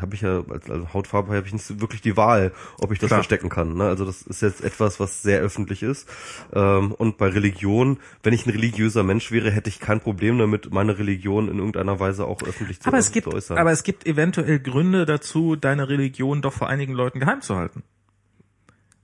habe 0.00 0.14
ich 0.14 0.22
ja 0.22 0.42
als, 0.48 0.70
als 0.70 0.94
Hautfarbe 0.94 1.34
habe 1.34 1.46
ich 1.46 1.52
nicht 1.52 1.80
wirklich 1.80 2.00
die 2.00 2.16
Wahl, 2.16 2.52
ob 2.80 2.92
ich 2.92 2.98
das 2.98 3.08
Klar. 3.08 3.18
verstecken 3.18 3.48
kann. 3.48 3.74
Ne? 3.74 3.84
Also 3.84 4.04
das 4.04 4.22
ist 4.22 4.42
jetzt 4.42 4.62
etwas, 4.62 5.00
was 5.00 5.22
sehr 5.22 5.40
öffentlich 5.40 5.82
ist. 5.82 6.08
Ähm, 6.52 6.92
und 6.92 7.18
bei 7.18 7.28
Religion, 7.28 7.98
wenn 8.22 8.32
ich 8.32 8.46
ein 8.46 8.50
religiöser 8.50 9.02
Mensch 9.02 9.30
wäre, 9.30 9.50
hätte 9.50 9.68
ich 9.68 9.80
kein 9.80 10.00
Problem 10.00 10.38
damit, 10.38 10.72
meine 10.72 10.98
Religion 10.98 11.48
in 11.48 11.60
irgendeiner 11.74 12.00
Weise 12.00 12.26
auch 12.26 12.42
öffentlich 12.42 12.80
zu, 12.80 12.88
aber 12.88 12.98
es 12.98 13.12
gibt, 13.12 13.26
äußern. 13.26 13.58
aber 13.58 13.72
es 13.72 13.82
gibt 13.82 14.06
eventuell 14.06 14.58
Gründe 14.58 15.06
dazu, 15.06 15.56
deine 15.56 15.88
Religion 15.88 16.42
doch 16.42 16.52
vor 16.52 16.68
einigen 16.68 16.92
Leuten 16.92 17.20
geheim 17.20 17.40
zu 17.40 17.56
halten. 17.56 17.82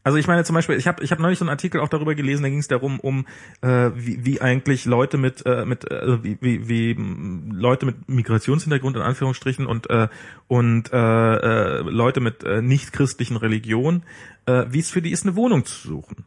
Also 0.02 0.16
ich 0.16 0.26
meine 0.26 0.44
zum 0.44 0.54
Beispiel, 0.54 0.76
ich 0.76 0.86
habe 0.86 1.04
ich 1.04 1.12
hab 1.12 1.18
neulich 1.18 1.38
so 1.38 1.44
einen 1.44 1.50
Artikel 1.50 1.80
auch 1.80 1.88
darüber 1.88 2.14
gelesen, 2.14 2.42
da 2.42 2.48
ging 2.48 2.58
es 2.60 2.68
darum, 2.68 3.00
um 3.00 3.26
äh, 3.60 3.90
wie, 3.94 4.24
wie 4.24 4.40
eigentlich 4.40 4.86
Leute 4.86 5.18
mit 5.18 5.44
äh, 5.44 5.66
mit 5.66 5.90
äh, 5.90 6.22
wie, 6.24 6.38
wie, 6.40 6.68
wie 6.68 6.90
m, 6.92 7.50
Leute 7.52 7.84
mit 7.84 8.08
Migrationshintergrund 8.08 8.96
in 8.96 9.02
Anführungsstrichen 9.02 9.66
und 9.66 9.90
äh, 9.90 10.08
und 10.48 10.90
äh, 10.90 10.96
äh, 10.96 11.80
Leute 11.82 12.20
mit 12.20 12.44
äh, 12.44 12.62
nicht 12.62 12.94
christlichen 12.94 13.36
Religion, 13.36 14.04
äh, 14.46 14.64
wie 14.70 14.78
es 14.78 14.88
für 14.90 15.02
die 15.02 15.10
ist, 15.10 15.26
eine 15.26 15.36
Wohnung 15.36 15.66
zu 15.66 15.86
suchen. 15.86 16.24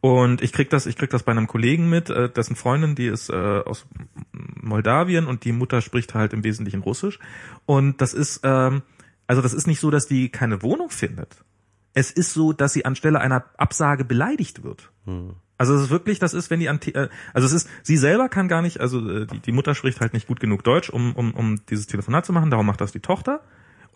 Und 0.00 0.42
ich 0.42 0.52
krieg 0.52 0.70
das, 0.70 0.86
ich 0.86 0.96
krieg 0.96 1.10
das 1.10 1.24
bei 1.24 1.32
einem 1.32 1.48
Kollegen 1.48 1.88
mit, 1.88 2.08
äh, 2.08 2.30
dessen 2.30 2.54
Freundin, 2.54 2.94
die 2.94 3.06
ist 3.06 3.30
äh, 3.30 3.34
aus 3.34 3.86
Moldawien 4.32 5.26
und 5.26 5.44
die 5.44 5.52
Mutter 5.52 5.80
spricht 5.80 6.14
halt 6.14 6.32
im 6.32 6.44
Wesentlichen 6.44 6.82
Russisch. 6.82 7.18
Und 7.66 8.00
das 8.00 8.14
ist, 8.14 8.40
ähm, 8.44 8.82
also 9.26 9.42
das 9.42 9.54
ist 9.54 9.66
nicht 9.66 9.80
so, 9.80 9.90
dass 9.90 10.06
die 10.06 10.28
keine 10.28 10.62
Wohnung 10.62 10.90
findet. 10.90 11.44
Es 11.94 12.12
ist 12.12 12.32
so, 12.32 12.52
dass 12.52 12.72
sie 12.72 12.84
anstelle 12.84 13.20
einer 13.20 13.44
Absage 13.56 14.04
beleidigt 14.04 14.62
wird. 14.62 14.92
Also 15.56 15.74
es 15.74 15.82
ist 15.82 15.90
wirklich, 15.90 16.20
das 16.20 16.34
ist, 16.34 16.50
wenn 16.50 16.60
die 16.60 16.68
an, 16.68 16.78
äh, 16.94 17.08
also 17.34 17.46
es 17.46 17.52
ist, 17.52 17.68
sie 17.82 17.96
selber 17.96 18.28
kann 18.28 18.46
gar 18.46 18.62
nicht, 18.62 18.80
also 18.80 19.06
äh, 19.10 19.26
die, 19.26 19.40
die 19.40 19.52
Mutter 19.52 19.74
spricht 19.74 20.00
halt 20.00 20.12
nicht 20.12 20.28
gut 20.28 20.38
genug 20.38 20.62
Deutsch, 20.62 20.90
um, 20.90 21.16
um, 21.16 21.34
um 21.34 21.66
dieses 21.66 21.88
Telefonat 21.88 22.24
zu 22.24 22.32
machen, 22.32 22.50
darum 22.50 22.66
macht 22.66 22.80
das 22.80 22.92
die 22.92 23.00
Tochter. 23.00 23.40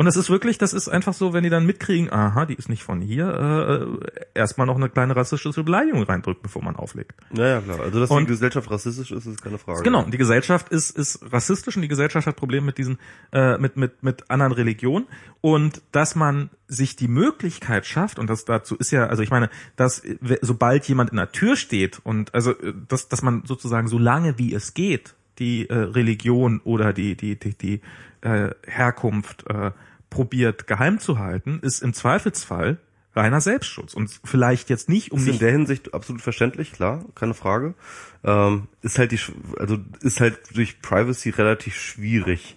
Und 0.03 0.07
das 0.07 0.17
ist 0.17 0.31
wirklich, 0.31 0.59
das 0.59 0.73
ist 0.73 0.89
einfach 0.89 1.15
so, 1.15 1.33
wenn 1.33 1.45
die 1.45 1.49
dann 1.49 1.65
mitkriegen, 1.65 2.13
aha, 2.13 2.45
die 2.45 2.55
ist 2.55 2.69
nicht 2.69 2.83
von 2.83 3.01
hier, 3.01 3.89
äh, 4.03 4.11
erstmal 4.35 4.67
noch 4.67 4.75
eine 4.75 4.89
kleine 4.89 5.15
rassistische 5.15 5.63
Beleidigung 5.63 6.03
reindrückt, 6.03 6.43
bevor 6.43 6.61
man 6.61 6.75
auflegt. 6.75 7.13
ja, 7.33 7.47
ja, 7.47 7.61
klar. 7.61 7.79
Also, 7.79 8.01
dass 8.01 8.11
Und- 8.11 8.25
die 8.25 8.33
Gesellschaft 8.33 8.69
rassistisch 8.69 9.13
ist, 9.13 9.27
ist 9.27 9.41
keine 9.41 9.59
Frage. 9.59 9.85
Genau, 9.85 10.03
die 10.03 10.19
Gesellschaft 10.19 10.71
ist, 10.71 10.99
ist 10.99 11.21
rassistisch 11.33 11.77
und 11.77 11.83
die 11.83 11.89
Gesellschaft 11.89 12.27
hat 12.27 12.35
Probleme 12.35 12.67
mit 12.67 12.79
diesen, 12.79 12.99
äh, 13.33 13.59
mit, 13.59 13.77
mit, 13.77 14.03
mit 14.03 14.29
anderen 14.29 14.53
Religionen. 14.55 15.07
Und 15.41 15.83
dass 15.93 16.17
man 16.17 16.51
sich 16.67 16.97
die 16.97 17.07
Möglichkeit 17.07 17.87
schafft, 17.87 18.19
und 18.19 18.29
das 18.29 18.45
dazu 18.45 18.75
ist 18.75 18.91
ja, 18.91 19.07
also 19.07 19.23
ich 19.23 19.31
meine, 19.31 19.51
dass 19.77 20.03
sobald 20.41 20.85
jemand 20.89 21.11
in 21.11 21.17
der 21.19 21.31
Tür 21.31 21.55
steht 21.55 22.01
und 22.03 22.35
also 22.35 22.51
äh, 22.59 22.75
dass, 22.89 23.09
dass 23.09 23.23
man 23.23 23.45
sozusagen 23.47 23.87
so 23.87 23.99
lange 24.01 24.37
wie 24.37 24.53
es 24.53 24.75
geht, 24.75 25.15
die 25.39 25.71
äh, 25.71 25.75
Religion 25.75 26.61
oder 26.65 26.93
die, 26.93 27.17
die, 27.17 27.39
die, 27.39 27.57
die 27.57 27.81
äh, 28.23 28.51
Herkunft 28.67 29.45
äh, 29.49 29.71
probiert 30.13 30.67
geheim 30.67 31.01
zu 31.01 31.19
halten, 31.19 31.59
ist 31.63 31.83
im 31.83 31.95
Zweifelsfall 31.95 32.79
reiner 33.15 33.41
Selbstschutz. 33.41 33.95
Und 33.95 34.11
vielleicht 34.25 34.71
jetzt 34.71 34.89
nicht, 34.89 35.11
um 35.11 35.19
Ist 35.19 35.29
in 35.29 35.39
der 35.39 35.51
Hinsicht 35.51 35.95
absolut 35.95 36.23
verständlich, 36.23 36.73
klar, 36.73 37.05
keine 37.15 37.35
Frage. 37.35 37.75
Ähm, 38.23 38.69
ist 38.83 38.99
halt 38.99 39.13
die, 39.13 39.19
also 39.59 39.79
ist 40.03 40.21
halt 40.21 40.39
durch 40.55 40.81
Privacy 40.81 41.31
relativ 41.31 41.75
schwierig 41.75 42.57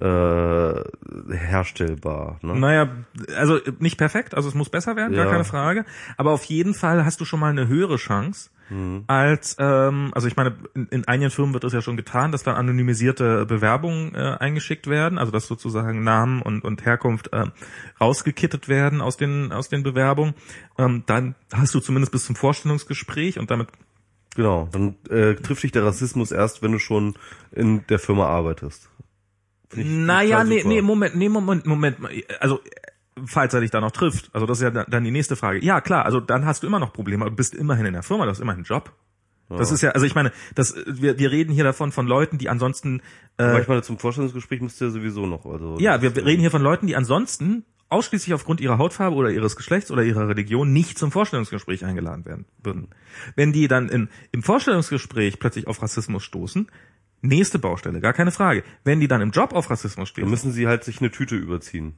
äh, 0.00 1.36
herstellbar. 1.36 2.38
Ne? 2.42 2.54
Naja, 2.58 2.88
also 3.36 3.58
nicht 3.78 3.98
perfekt, 3.98 4.34
also 4.34 4.48
es 4.48 4.54
muss 4.54 4.68
besser 4.68 4.96
werden, 4.96 5.14
gar 5.14 5.26
Ja. 5.26 5.30
keine 5.30 5.44
Frage. 5.44 5.84
Aber 6.16 6.32
auf 6.32 6.44
jeden 6.44 6.74
Fall 6.74 7.04
hast 7.04 7.20
du 7.20 7.24
schon 7.24 7.40
mal 7.40 7.50
eine 7.50 7.68
höhere 7.68 7.96
Chance 7.96 8.50
Mhm. 8.70 9.02
als, 9.08 9.56
ähm, 9.58 10.12
also 10.14 10.28
ich 10.28 10.36
meine, 10.36 10.54
in, 10.74 10.86
in 10.86 11.08
einigen 11.08 11.30
Firmen 11.32 11.52
wird 11.54 11.64
das 11.64 11.72
ja 11.72 11.82
schon 11.82 11.96
getan, 11.96 12.30
dass 12.30 12.44
dann 12.44 12.54
anonymisierte 12.54 13.44
Bewerbungen 13.44 14.14
äh, 14.14 14.36
eingeschickt 14.38 14.86
werden, 14.86 15.18
also 15.18 15.32
dass 15.32 15.48
sozusagen 15.48 16.04
Namen 16.04 16.40
und, 16.40 16.62
und 16.64 16.84
Herkunft 16.86 17.32
äh, 17.32 17.46
rausgekittet 18.00 18.68
werden 18.68 19.00
aus 19.00 19.16
den 19.16 19.50
aus 19.52 19.68
den 19.68 19.82
Bewerbungen. 19.82 20.34
Ähm, 20.78 21.02
dann 21.06 21.34
hast 21.52 21.74
du 21.74 21.80
zumindest 21.80 22.12
bis 22.12 22.24
zum 22.26 22.36
Vorstellungsgespräch 22.36 23.38
und 23.40 23.50
damit 23.50 23.68
Genau, 24.36 24.68
dann 24.70 24.94
äh, 25.10 25.34
trifft 25.34 25.64
dich 25.64 25.72
der 25.72 25.84
Rassismus 25.84 26.30
erst, 26.30 26.62
wenn 26.62 26.70
du 26.70 26.78
schon 26.78 27.14
in 27.50 27.84
der 27.88 27.98
Firma 27.98 28.26
arbeitest. 28.26 28.88
Naja, 29.74 30.44
nee, 30.44 30.58
super. 30.58 30.68
nee, 30.68 30.82
Moment, 30.82 31.14
nee, 31.16 31.28
Moment, 31.28 31.66
Moment. 31.66 31.98
Also, 32.40 32.60
falls 33.24 33.54
er 33.54 33.60
dich 33.60 33.70
da 33.70 33.80
noch 33.80 33.92
trifft. 33.92 34.30
Also, 34.32 34.46
das 34.46 34.58
ist 34.58 34.62
ja 34.62 34.70
dann 34.70 35.04
die 35.04 35.10
nächste 35.10 35.36
Frage. 35.36 35.64
Ja, 35.64 35.80
klar, 35.80 36.04
also 36.04 36.20
dann 36.20 36.44
hast 36.46 36.62
du 36.62 36.66
immer 36.66 36.78
noch 36.78 36.92
Probleme. 36.92 37.24
Du 37.26 37.32
bist 37.32 37.54
immerhin 37.54 37.86
in 37.86 37.92
der 37.92 38.02
Firma, 38.02 38.24
du 38.24 38.30
hast 38.30 38.40
immerhin 38.40 38.58
einen 38.58 38.64
Job. 38.64 38.92
Das 39.48 39.72
ist 39.72 39.80
ja, 39.80 39.90
also 39.90 40.06
ich 40.06 40.14
meine, 40.14 40.30
das, 40.54 40.76
wir, 40.86 41.18
wir 41.18 41.32
reden 41.32 41.52
hier 41.52 41.64
davon 41.64 41.90
von 41.90 42.06
Leuten, 42.06 42.38
die 42.38 42.48
ansonsten, 42.48 43.02
äh, 43.36 43.52
Manchmal 43.52 43.82
zum 43.82 43.98
Vorstellungsgespräch 43.98 44.60
müsst 44.60 44.80
ihr 44.80 44.90
sowieso 44.90 45.26
noch. 45.26 45.44
Also 45.44 45.76
ja, 45.80 46.00
wir 46.02 46.14
reden 46.24 46.40
hier 46.40 46.52
von 46.52 46.62
Leuten, 46.62 46.86
die 46.86 46.94
ansonsten 46.94 47.64
ausschließlich 47.88 48.32
aufgrund 48.32 48.60
ihrer 48.60 48.78
Hautfarbe 48.78 49.16
oder 49.16 49.30
ihres 49.30 49.56
Geschlechts 49.56 49.90
oder 49.90 50.04
ihrer 50.04 50.28
Religion 50.28 50.72
nicht 50.72 50.96
zum 50.96 51.10
Vorstellungsgespräch 51.10 51.84
eingeladen 51.84 52.24
werden 52.24 52.46
würden. 52.62 52.88
Wenn 53.34 53.52
die 53.52 53.66
dann 53.66 53.88
in, 53.88 54.08
im 54.30 54.44
Vorstellungsgespräch 54.44 55.40
plötzlich 55.40 55.66
auf 55.66 55.82
Rassismus 55.82 56.22
stoßen, 56.22 56.68
nächste 57.22 57.58
Baustelle, 57.58 58.00
gar 58.00 58.12
keine 58.12 58.32
Frage. 58.32 58.62
Wenn 58.84 59.00
die 59.00 59.08
dann 59.08 59.20
im 59.20 59.30
Job 59.30 59.52
auf 59.52 59.70
Rassismus 59.70 59.96
Dann 59.96 60.06
stoßen, 60.06 60.30
müssen 60.30 60.52
sie 60.52 60.66
halt 60.66 60.84
sich 60.84 61.00
eine 61.00 61.10
Tüte 61.10 61.36
überziehen. 61.36 61.94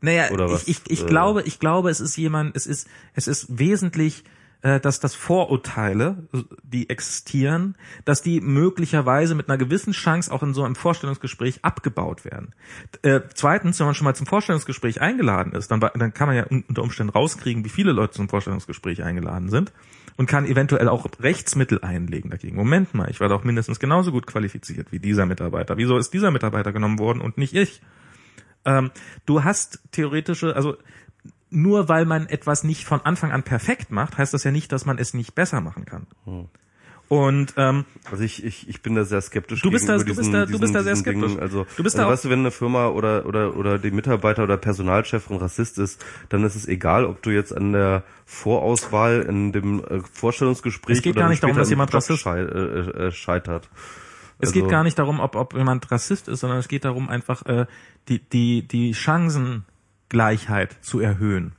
Naja, 0.00 0.30
Oder 0.30 0.50
was? 0.50 0.62
ich, 0.68 0.82
ich, 0.86 0.90
ich 0.90 1.02
Äh. 1.04 1.06
glaube, 1.06 1.42
ich 1.42 1.58
glaube, 1.58 1.90
es 1.90 2.00
ist 2.00 2.16
jemand, 2.16 2.56
es 2.56 2.66
ist, 2.66 2.88
es 3.14 3.26
ist 3.28 3.58
wesentlich, 3.58 4.24
äh, 4.62 4.78
dass 4.78 5.00
das 5.00 5.14
Vorurteile, 5.14 6.28
die 6.62 6.90
existieren, 6.90 7.76
dass 8.04 8.22
die 8.22 8.40
möglicherweise 8.40 9.34
mit 9.34 9.48
einer 9.48 9.58
gewissen 9.58 9.92
Chance 9.92 10.30
auch 10.32 10.42
in 10.42 10.54
so 10.54 10.64
einem 10.64 10.74
Vorstellungsgespräch 10.74 11.64
abgebaut 11.64 12.24
werden. 12.24 12.54
Äh, 13.02 13.20
zweitens, 13.34 13.78
wenn 13.78 13.86
man 13.86 13.94
schon 13.94 14.04
mal 14.04 14.14
zum 14.14 14.26
Vorstellungsgespräch 14.26 15.00
eingeladen 15.00 15.52
ist, 15.52 15.70
dann, 15.70 15.80
dann 15.80 16.12
kann 16.14 16.28
man 16.28 16.36
ja 16.36 16.44
unter 16.44 16.82
Umständen 16.82 17.12
rauskriegen, 17.12 17.64
wie 17.64 17.70
viele 17.70 17.92
Leute 17.92 18.14
zum 18.14 18.28
Vorstellungsgespräch 18.28 19.02
eingeladen 19.02 19.48
sind 19.48 19.72
und 20.16 20.26
kann 20.26 20.46
eventuell 20.46 20.88
auch 20.88 21.06
Rechtsmittel 21.20 21.80
einlegen 21.82 22.30
dagegen. 22.30 22.56
Moment 22.56 22.94
mal, 22.94 23.10
ich 23.10 23.20
war 23.20 23.28
doch 23.28 23.44
mindestens 23.44 23.78
genauso 23.78 24.12
gut 24.12 24.26
qualifiziert 24.26 24.92
wie 24.92 24.98
dieser 24.98 25.26
Mitarbeiter. 25.26 25.76
Wieso 25.76 25.98
ist 25.98 26.14
dieser 26.14 26.30
Mitarbeiter 26.30 26.72
genommen 26.72 26.98
worden 26.98 27.20
und 27.20 27.38
nicht 27.38 27.54
ich? 27.54 27.82
ähm, 28.66 28.90
du 29.24 29.44
hast 29.44 29.80
theoretische, 29.92 30.54
also 30.54 30.76
nur 31.48 31.88
weil 31.88 32.04
man 32.04 32.26
etwas 32.26 32.64
nicht 32.64 32.84
von 32.84 33.00
Anfang 33.00 33.32
an 33.32 33.44
perfekt 33.44 33.90
macht, 33.90 34.18
heißt 34.18 34.34
das 34.34 34.44
ja 34.44 34.50
nicht, 34.50 34.72
dass 34.72 34.84
man 34.84 34.98
es 34.98 35.14
nicht 35.14 35.34
besser 35.34 35.60
machen 35.60 35.86
kann. 35.86 36.06
Und 37.08 37.54
ähm, 37.56 37.84
Also 38.10 38.24
ich, 38.24 38.42
ich, 38.44 38.68
ich 38.68 38.82
bin 38.82 38.96
da 38.96 39.04
sehr 39.04 39.20
skeptisch. 39.20 39.62
Du 39.62 39.70
bist 39.70 39.88
da- 39.88 39.96
du 39.96 40.04
bist 40.16 40.34
da- 40.34 40.44
du 40.46 40.58
bist 40.58 40.74
da 40.74 40.82
sehr 40.82 40.96
skeptisch. 40.96 41.22
Dingen. 41.28 41.38
Also, 41.40 41.64
Du 41.76 41.84
bist 41.84 41.94
also 41.94 41.98
da 41.98 42.06
auch- 42.08 42.12
weißt 42.12 42.24
du, 42.24 42.30
wenn 42.30 42.40
eine 42.40 42.50
Firma 42.50 42.88
oder 42.88 43.26
oder 43.26 43.56
oder 43.56 43.78
die 43.78 43.92
Mitarbeiter 43.92 44.42
oder 44.42 44.56
Personalchef 44.56 45.30
ein 45.30 45.36
Rassist 45.36 45.78
ist, 45.78 46.04
dann 46.30 46.42
ist 46.42 46.56
es 46.56 46.66
egal, 46.66 47.04
ob 47.04 47.22
du 47.22 47.30
jetzt 47.30 47.56
an 47.56 47.72
der 47.72 48.02
Vorauswahl 48.24 49.22
in 49.22 49.52
dem 49.52 49.84
äh, 49.84 50.00
Vorstellungsgespräch 50.12 50.96
Es 50.96 51.02
geht 51.02 51.14
oder 51.14 51.22
gar 51.22 51.28
nicht 51.30 51.42
darum, 51.44 51.56
dass 51.56 51.70
jemand 51.70 51.94
Rassist- 51.94 52.18
schei 52.22 52.40
äh, 52.40 52.44
äh, 53.06 53.10
scheitert. 53.12 53.68
es 54.40 54.48
Also- 54.48 54.60
geht 54.60 54.68
gar 54.68 54.82
nicht 54.82 54.98
darum, 54.98 55.20
ob, 55.20 55.36
ob 55.36 55.54
jemand 55.54 55.88
Rassist 55.92 56.26
ist, 56.26 56.40
sondern 56.40 56.58
es 56.58 56.66
geht 56.66 56.84
darum, 56.84 57.08
einfach 57.08 57.46
äh, 57.46 57.66
die, 58.08 58.18
die, 58.18 58.66
die 58.66 58.94
Chancengleichheit 58.94 60.76
zu 60.84 60.98
erhöhen. 61.00 61.52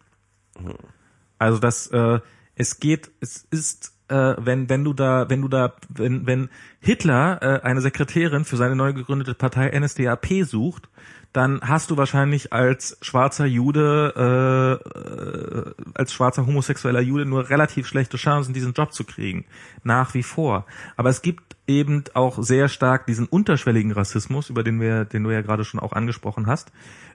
Also 1.40 1.60
das, 1.60 1.88
äh, 1.88 2.20
es 2.56 2.80
geht, 2.80 3.12
es 3.22 3.48
ist, 3.52 3.94
äh, 4.10 4.36
wenn, 4.38 4.70
wenn 4.70 4.84
du 4.84 4.94
da, 4.94 5.30
wenn 5.30 5.42
du 5.42 5.48
da, 5.48 5.74
wenn, 5.90 6.26
wenn 6.26 6.50
Hitler 6.80 7.40
äh, 7.42 7.66
eine 7.66 7.82
Sekretärin 7.82 8.46
für 8.46 8.58
seine 8.58 8.76
neu 8.76 8.94
gegründete 8.94 9.34
Partei 9.34 9.78
NSDAP 9.78 10.46
sucht, 10.46 10.90
dann 11.34 11.62
hast 11.62 11.92
du 11.92 11.98
wahrscheinlich 11.98 12.54
als 12.54 12.98
schwarzer 13.02 13.46
Jude, 13.46 14.14
äh, 14.16 15.00
äh, 15.00 15.74
als 15.94 16.14
schwarzer 16.14 16.48
homosexueller 16.48 17.02
Jude 17.02 17.26
nur 17.26 17.50
relativ 17.50 17.88
schlechte 17.88 18.18
Chancen, 18.18 18.54
diesen 18.54 18.74
Job 18.74 18.94
zu 18.94 19.04
kriegen. 19.04 19.46
Nach 19.84 20.14
wie 20.14 20.24
vor. 20.24 20.66
Aber 20.96 21.10
es 21.10 21.22
gibt 21.22 21.56
eben 21.68 22.06
auch 22.14 22.42
sehr 22.42 22.70
stark 22.70 23.06
diesen 23.06 23.28
unterschwelligen 23.28 23.92
Rassismus, 23.92 24.50
über 24.50 24.64
den 24.64 24.80
wir, 24.80 25.06
den 25.06 25.24
du 25.24 25.32
ja 25.32 25.42
gerade 25.42 25.66
schon 25.66 25.80
auch 25.80 25.94
angesprochen 25.94 26.48
hast, 26.48 26.72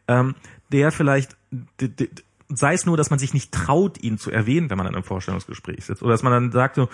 ähm, 0.08 0.34
der 0.70 0.92
vielleicht, 0.92 1.36
sei 2.54 2.74
es 2.74 2.86
nur, 2.86 2.96
dass 2.96 3.10
man 3.10 3.18
sich 3.18 3.34
nicht 3.34 3.52
traut, 3.52 4.02
ihn 4.02 4.18
zu 4.18 4.30
erwähnen, 4.30 4.70
wenn 4.70 4.78
man 4.78 4.86
in 4.86 4.94
einem 4.94 5.04
Vorstellungsgespräch 5.04 5.84
sitzt. 5.84 6.02
Oder 6.02 6.12
dass 6.12 6.22
man 6.22 6.32
dann 6.32 6.52
sagt 6.52 6.76
so, 6.76 6.88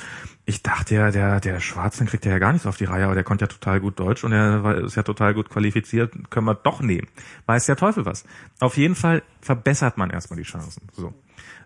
ich 0.44 0.62
dachte 0.62 0.94
ja, 0.94 1.10
der, 1.10 1.40
der 1.40 1.60
Schwarzen 1.60 2.06
kriegt 2.06 2.24
ja 2.24 2.38
gar 2.38 2.52
nichts 2.52 2.66
auf 2.66 2.76
die 2.76 2.84
Reihe, 2.84 3.04
aber 3.04 3.14
der 3.14 3.24
konnte 3.24 3.44
ja 3.44 3.48
total 3.48 3.80
gut 3.80 3.98
Deutsch 3.98 4.24
und 4.24 4.32
er 4.32 4.84
ist 4.84 4.96
ja 4.96 5.02
total 5.02 5.34
gut 5.34 5.48
qualifiziert, 5.48 6.12
können 6.30 6.46
wir 6.46 6.54
doch 6.54 6.80
nehmen. 6.80 7.08
Weiß 7.46 7.66
der 7.66 7.76
Teufel 7.76 8.04
was. 8.06 8.24
Auf 8.60 8.76
jeden 8.76 8.94
Fall 8.94 9.22
verbessert 9.40 9.98
man 9.98 10.10
erstmal 10.10 10.38
die 10.38 10.44
Chancen. 10.44 10.82
So. 10.92 11.12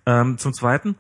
Ähm, 0.06 0.38
zum 0.38 0.52
Zweiten, 0.52 0.96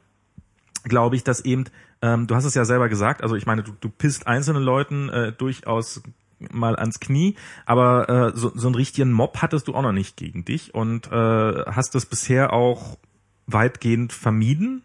glaube 0.84 1.16
ich, 1.16 1.24
dass 1.24 1.40
eben, 1.44 1.64
ähm, 2.00 2.26
du 2.26 2.34
hast 2.34 2.44
es 2.44 2.54
ja 2.54 2.64
selber 2.64 2.88
gesagt, 2.88 3.22
also 3.22 3.36
ich 3.36 3.46
meine, 3.46 3.62
du, 3.62 3.72
du 3.80 3.88
pisst 3.88 4.26
einzelnen 4.26 4.62
Leuten 4.62 5.08
äh, 5.08 5.32
durchaus 5.32 6.02
mal 6.50 6.76
ans 6.76 6.98
Knie, 7.00 7.36
aber 7.66 8.08
äh, 8.34 8.36
so, 8.36 8.50
so 8.54 8.68
einen 8.68 8.74
richtigen 8.74 9.12
Mob 9.12 9.38
hattest 9.42 9.68
du 9.68 9.74
auch 9.74 9.82
noch 9.82 9.92
nicht 9.92 10.16
gegen 10.16 10.44
dich 10.44 10.74
und 10.74 11.06
äh, 11.12 11.64
hast 11.66 11.94
das 11.94 12.06
bisher 12.06 12.52
auch 12.52 12.98
weitgehend 13.46 14.12
vermieden, 14.12 14.82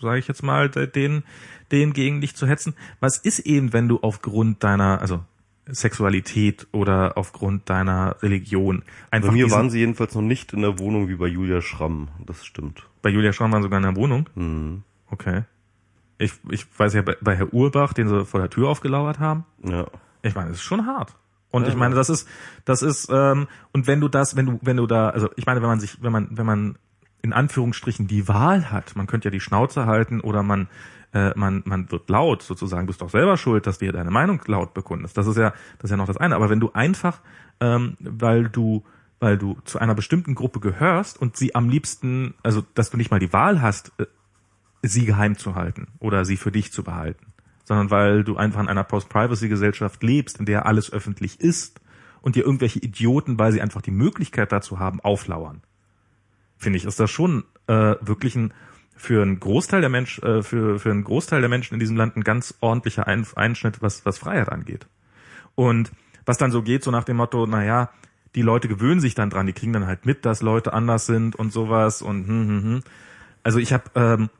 sage 0.00 0.18
ich 0.18 0.28
jetzt 0.28 0.42
mal, 0.42 0.68
de- 0.68 0.86
den, 0.86 1.24
den 1.72 1.92
gegen 1.92 2.20
dich 2.20 2.34
zu 2.36 2.46
hetzen. 2.46 2.74
Was 3.00 3.16
ist 3.18 3.40
eben, 3.40 3.72
wenn 3.72 3.88
du 3.88 3.98
aufgrund 4.00 4.62
deiner, 4.62 5.00
also 5.00 5.20
Sexualität 5.66 6.66
oder 6.72 7.16
aufgrund 7.16 7.68
deiner 7.70 8.16
Religion 8.22 8.82
einfach 9.10 9.28
Bei 9.30 9.34
mir 9.34 9.50
waren 9.50 9.70
sie 9.70 9.78
jedenfalls 9.80 10.14
noch 10.14 10.22
nicht 10.22 10.52
in 10.52 10.60
der 10.60 10.78
Wohnung 10.78 11.08
wie 11.08 11.16
bei 11.16 11.26
Julia 11.26 11.60
Schramm. 11.62 12.08
Das 12.26 12.44
stimmt. 12.44 12.86
bei 13.02 13.10
Julia 13.10 13.32
Schramm 13.32 13.52
waren 13.52 13.62
sogar 13.62 13.78
in 13.78 13.84
der 13.84 13.96
Wohnung? 13.96 14.28
Mhm. 14.34 14.82
Okay. 15.10 15.42
Ich, 16.18 16.32
ich 16.50 16.66
weiß 16.78 16.94
ja, 16.94 17.02
bei, 17.02 17.16
bei 17.20 17.34
Herr 17.36 17.52
Urbach, 17.52 17.92
den 17.92 18.08
sie 18.08 18.24
vor 18.24 18.40
der 18.40 18.50
Tür 18.50 18.68
aufgelauert 18.68 19.18
haben, 19.18 19.44
Ja. 19.62 19.86
Ich 20.28 20.34
meine, 20.34 20.50
das 20.50 20.58
ist 20.58 20.64
schon 20.64 20.86
hart. 20.86 21.14
Und 21.50 21.68
ich 21.68 21.76
meine, 21.76 21.94
das 21.94 22.10
ist, 22.10 22.28
das 22.64 22.82
ist, 22.82 23.08
ähm, 23.12 23.46
und 23.72 23.86
wenn 23.86 24.00
du 24.00 24.08
das, 24.08 24.34
wenn 24.34 24.46
du, 24.46 24.58
wenn 24.62 24.76
du 24.76 24.88
da, 24.88 25.10
also 25.10 25.30
ich 25.36 25.46
meine, 25.46 25.62
wenn 25.62 25.68
man 25.68 25.78
sich, 25.78 26.02
wenn 26.02 26.10
man, 26.10 26.28
wenn 26.32 26.46
man 26.46 26.78
in 27.22 27.32
Anführungsstrichen 27.32 28.08
die 28.08 28.26
Wahl 28.26 28.72
hat, 28.72 28.96
man 28.96 29.06
könnte 29.06 29.28
ja 29.28 29.30
die 29.30 29.40
Schnauze 29.40 29.86
halten 29.86 30.20
oder 30.20 30.42
man, 30.42 30.68
äh, 31.12 31.30
man, 31.36 31.62
man 31.64 31.92
wird 31.92 32.10
laut 32.10 32.42
sozusagen, 32.42 32.88
bist 32.88 33.02
doch 33.02 33.08
selber 33.08 33.36
schuld, 33.36 33.68
dass 33.68 33.78
du 33.78 33.84
dir 33.84 33.92
deine 33.92 34.10
Meinung 34.10 34.42
laut 34.46 34.74
bekundest. 34.74 35.16
Das 35.16 35.28
ist 35.28 35.36
ja, 35.36 35.50
das 35.78 35.84
ist 35.84 35.90
ja 35.92 35.96
noch 35.96 36.08
das 36.08 36.16
eine. 36.16 36.34
Aber 36.34 36.50
wenn 36.50 36.58
du 36.58 36.72
einfach, 36.72 37.20
ähm, 37.60 37.96
weil 38.00 38.48
du, 38.48 38.84
weil 39.20 39.38
du 39.38 39.56
zu 39.64 39.78
einer 39.78 39.94
bestimmten 39.94 40.34
Gruppe 40.34 40.58
gehörst 40.58 41.22
und 41.22 41.36
sie 41.36 41.54
am 41.54 41.68
liebsten, 41.68 42.34
also 42.42 42.64
dass 42.74 42.90
du 42.90 42.96
nicht 42.96 43.12
mal 43.12 43.20
die 43.20 43.32
Wahl 43.32 43.62
hast, 43.62 43.92
äh, 43.98 44.06
sie 44.82 45.06
geheim 45.06 45.38
zu 45.38 45.54
halten 45.54 45.86
oder 46.00 46.24
sie 46.24 46.36
für 46.36 46.50
dich 46.50 46.72
zu 46.72 46.82
behalten, 46.82 47.32
sondern 47.64 47.90
weil 47.90 48.24
du 48.24 48.36
einfach 48.36 48.60
in 48.60 48.68
einer 48.68 48.84
Post-Privacy-Gesellschaft 48.84 50.02
lebst, 50.02 50.38
in 50.38 50.46
der 50.46 50.66
alles 50.66 50.92
öffentlich 50.92 51.40
ist 51.40 51.80
und 52.20 52.36
dir 52.36 52.44
irgendwelche 52.44 52.78
Idioten, 52.78 53.38
weil 53.38 53.52
sie 53.52 53.60
einfach 53.60 53.82
die 53.82 53.90
Möglichkeit 53.90 54.52
dazu 54.52 54.78
haben, 54.78 55.00
auflauern. 55.00 55.62
Finde 56.56 56.78
ich, 56.78 56.84
ist 56.84 57.00
das 57.00 57.10
schon 57.10 57.44
äh, 57.66 57.96
wirklich 58.00 58.36
ein 58.36 58.52
für 58.96 59.22
einen 59.22 59.40
Großteil 59.40 59.80
der 59.80 59.90
Mensch, 59.90 60.18
äh, 60.20 60.42
für, 60.42 60.78
für 60.78 60.90
einen 60.90 61.04
Großteil 61.04 61.40
der 61.40 61.48
Menschen 61.48 61.74
in 61.74 61.80
diesem 61.80 61.96
Land 61.96 62.16
ein 62.16 62.22
ganz 62.22 62.54
ordentlicher 62.60 63.06
ein 63.06 63.26
Einschnitt, 63.34 63.82
was, 63.82 64.06
was 64.06 64.18
Freiheit 64.18 64.50
angeht. 64.50 64.86
Und 65.54 65.92
was 66.24 66.38
dann 66.38 66.52
so 66.52 66.62
geht, 66.62 66.84
so 66.84 66.90
nach 66.90 67.04
dem 67.04 67.16
Motto, 67.16 67.46
na 67.46 67.64
ja, 67.64 67.90
die 68.34 68.42
Leute 68.42 68.68
gewöhnen 68.68 69.00
sich 69.00 69.14
dann 69.14 69.30
dran, 69.30 69.46
die 69.46 69.52
kriegen 69.52 69.72
dann 69.72 69.86
halt 69.86 70.06
mit, 70.06 70.24
dass 70.24 70.42
Leute 70.42 70.72
anders 70.72 71.06
sind 71.06 71.36
und 71.36 71.52
sowas 71.52 72.02
und 72.02 72.26
hm, 72.26 72.48
hm, 72.48 72.62
hm. 72.62 72.80
Also 73.42 73.58
ich 73.58 73.72
habe 73.72 73.84
ähm, 73.94 74.30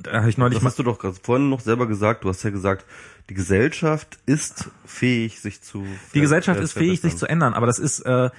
da 0.00 0.20
habe 0.20 0.30
ich 0.30 0.38
neulich 0.38 0.58
Das 0.58 0.64
hast 0.64 0.78
du 0.78 0.82
doch 0.82 0.98
gerade 0.98 1.16
vorhin 1.22 1.48
noch 1.48 1.60
selber 1.60 1.86
gesagt. 1.86 2.24
Du 2.24 2.28
hast 2.28 2.42
ja 2.42 2.50
gesagt, 2.50 2.86
die 3.28 3.34
Gesellschaft 3.34 4.18
ist 4.26 4.70
fähig, 4.84 5.40
sich 5.40 5.62
zu 5.62 5.84
Die 6.14 6.20
Gesellschaft 6.20 6.60
ist 6.60 6.72
fähig, 6.72 7.00
sich 7.00 7.16
zu 7.16 7.26
ändern, 7.26 7.54
aber 7.54 7.66
das 7.66 7.78
ist, 7.78 8.00
äh, 8.00 8.30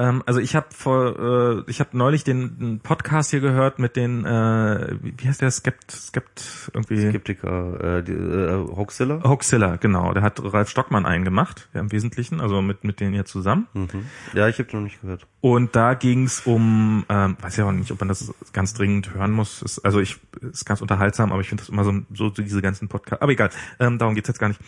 ähm, 0.00 0.22
also 0.24 0.40
ich 0.40 0.56
habe 0.56 0.68
vor, 0.70 1.18
äh, 1.18 1.70
ich 1.70 1.78
habe 1.80 1.90
neulich 1.96 2.24
den, 2.24 2.58
den 2.58 2.80
Podcast 2.80 3.30
hier 3.30 3.40
gehört 3.40 3.78
mit 3.78 3.96
den, 3.96 4.24
äh, 4.24 4.96
wie 5.02 5.28
heißt 5.28 5.42
der, 5.42 5.50
Skept, 5.50 5.90
Skept 5.90 6.70
irgendwie. 6.72 7.10
Skeptiker, 7.10 7.98
äh, 7.98 8.02
die, 8.02 8.12
äh, 8.12 8.66
Hoaxilla. 8.74 9.22
Hoaxilla, 9.22 9.76
genau. 9.76 10.14
Der 10.14 10.22
hat 10.22 10.40
Ralf 10.42 10.70
Stockmann 10.70 11.04
eingemacht, 11.04 11.68
ja, 11.74 11.80
im 11.80 11.92
Wesentlichen, 11.92 12.40
also 12.40 12.62
mit 12.62 12.82
mit 12.82 13.00
denen 13.00 13.12
hier 13.12 13.26
zusammen. 13.26 13.66
Mhm. 13.74 14.06
Ja, 14.32 14.48
ich 14.48 14.58
habe 14.58 14.70
noch 14.72 14.80
nicht 14.80 15.02
gehört. 15.02 15.26
Und 15.42 15.76
da 15.76 15.92
ging's 15.92 16.46
um, 16.46 17.04
ähm, 17.10 17.36
weiß 17.38 17.58
ja 17.58 17.66
auch 17.66 17.72
nicht, 17.72 17.92
ob 17.92 18.00
man 18.00 18.08
das 18.08 18.32
ganz 18.54 18.72
dringend 18.72 19.12
hören 19.12 19.32
muss. 19.32 19.60
Ist, 19.60 19.80
also 19.80 20.00
ich 20.00 20.18
ist 20.40 20.64
ganz 20.64 20.80
unterhaltsam, 20.80 21.30
aber 21.30 21.42
ich 21.42 21.48
finde 21.50 21.62
das 21.62 21.68
immer 21.68 21.84
so, 21.84 21.92
so 22.14 22.30
diese 22.30 22.62
ganzen 22.62 22.88
Podcasts. 22.88 23.20
Aber 23.20 23.32
egal, 23.32 23.50
ähm, 23.78 23.98
darum 23.98 24.14
geht's 24.14 24.28
jetzt 24.28 24.40
gar 24.40 24.48
nicht. 24.48 24.60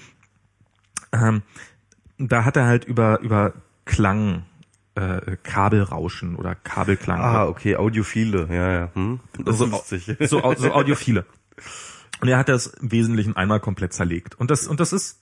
Ähm, 1.11 1.41
da 2.19 2.45
hat 2.45 2.59
er 2.59 2.67
halt 2.67 2.85
über 2.85 3.21
über 3.21 3.55
Klang, 3.85 4.45
äh, 4.95 5.37
Kabelrauschen 5.43 6.37
oder 6.37 6.55
Kabelklang. 6.55 7.21
Ah, 7.21 7.47
okay, 7.47 7.77
Audiophile, 7.77 8.49
ja, 8.51 8.73
ja. 8.73 8.91
Hm? 8.95 9.21
Das 9.45 9.59
so, 9.59 9.67
so, 9.67 10.55
so 10.57 10.73
Audiophile. 10.73 11.25
Und 12.21 12.29
er 12.29 12.39
hat 12.39 12.49
das 12.49 12.67
im 12.67 12.93
Wesentlichen 12.93 13.37
einmal 13.37 13.61
komplett 13.61 13.93
zerlegt. 13.93 14.39
Und 14.39 14.51
das, 14.51 14.67
und 14.69 14.81
das 14.81 14.93
ist, 14.93 15.21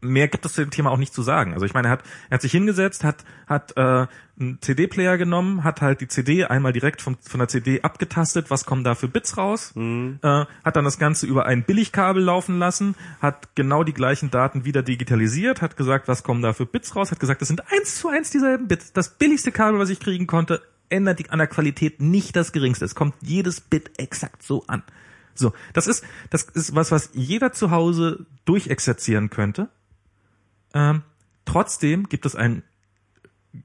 mehr 0.00 0.28
gibt 0.28 0.46
es 0.46 0.54
zu 0.54 0.60
dem 0.60 0.70
Thema 0.70 0.90
auch 0.90 0.98
nicht 0.98 1.14
zu 1.14 1.22
sagen. 1.22 1.54
Also 1.54 1.66
ich 1.66 1.74
meine, 1.74 1.88
er 1.88 1.92
hat, 1.92 2.02
er 2.30 2.34
hat 2.36 2.42
sich 2.42 2.52
hingesetzt, 2.52 3.04
hat, 3.04 3.24
hat 3.46 3.76
äh, 3.76 4.06
einen 4.38 4.58
CD-Player 4.60 5.18
genommen, 5.18 5.64
hat 5.64 5.80
halt 5.80 6.00
die 6.00 6.08
CD 6.08 6.44
einmal 6.44 6.72
direkt 6.72 7.02
vom, 7.02 7.16
von 7.20 7.38
der 7.38 7.48
CD 7.48 7.82
abgetastet, 7.82 8.50
was 8.50 8.64
kommen 8.64 8.84
da 8.84 8.94
für 8.94 9.08
Bits 9.08 9.36
raus, 9.36 9.72
äh, 9.76 10.18
hat 10.22 10.76
dann 10.76 10.84
das 10.84 10.98
Ganze 10.98 11.26
über 11.26 11.46
ein 11.46 11.64
Billigkabel 11.64 12.22
laufen 12.22 12.58
lassen, 12.58 12.94
hat 13.20 13.54
genau 13.54 13.84
die 13.84 13.94
gleichen 13.94 14.30
Daten 14.30 14.64
wieder 14.64 14.82
digitalisiert, 14.82 15.62
hat 15.62 15.76
gesagt, 15.76 16.08
was 16.08 16.22
kommen 16.22 16.42
da 16.42 16.52
für 16.52 16.66
Bits 16.66 16.94
raus, 16.96 17.10
hat 17.10 17.20
gesagt, 17.20 17.40
das 17.40 17.48
sind 17.48 17.62
eins 17.72 17.96
zu 17.96 18.08
eins 18.08 18.30
dieselben 18.30 18.68
Bits. 18.68 18.92
Das 18.92 19.10
billigste 19.10 19.52
Kabel, 19.52 19.78
was 19.78 19.90
ich 19.90 20.00
kriegen 20.00 20.26
konnte, 20.26 20.62
ändert 20.88 21.18
die, 21.18 21.30
an 21.30 21.38
der 21.38 21.48
Qualität 21.48 22.00
nicht 22.00 22.36
das 22.36 22.52
geringste. 22.52 22.84
Es 22.84 22.94
kommt 22.94 23.14
jedes 23.20 23.60
Bit 23.60 23.98
exakt 23.98 24.42
so 24.42 24.64
an. 24.66 24.82
So, 25.34 25.52
das 25.72 25.86
ist, 25.86 26.04
das 26.30 26.42
ist 26.42 26.74
was, 26.74 26.90
was 26.90 27.10
jeder 27.12 27.52
zu 27.52 27.70
Hause 27.70 28.26
durchexerzieren 28.44 29.30
könnte. 29.30 29.68
Ähm, 30.74 31.02
trotzdem 31.44 32.08
gibt 32.08 32.26
es 32.26 32.36
einen 32.36 32.62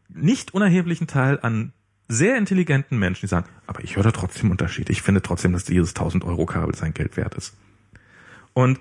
nicht 0.10 0.54
unerheblichen 0.54 1.08
Teil 1.08 1.40
an 1.42 1.74
sehr 2.08 2.38
intelligenten 2.38 2.98
Menschen, 2.98 3.22
die 3.22 3.30
sagen, 3.30 3.50
aber 3.66 3.84
ich 3.84 3.96
höre 3.96 4.04
da 4.04 4.12
trotzdem 4.12 4.52
Unterschied. 4.52 4.90
Ich 4.90 5.02
finde 5.02 5.22
trotzdem, 5.22 5.54
dass 5.54 5.66
dieses 5.66 5.90
1000 5.90 6.24
Euro 6.24 6.46
Kabel 6.46 6.74
sein 6.74 6.94
Geld 6.94 7.18
wert 7.18 7.36
ist. 7.36 7.56
Und 8.54 8.80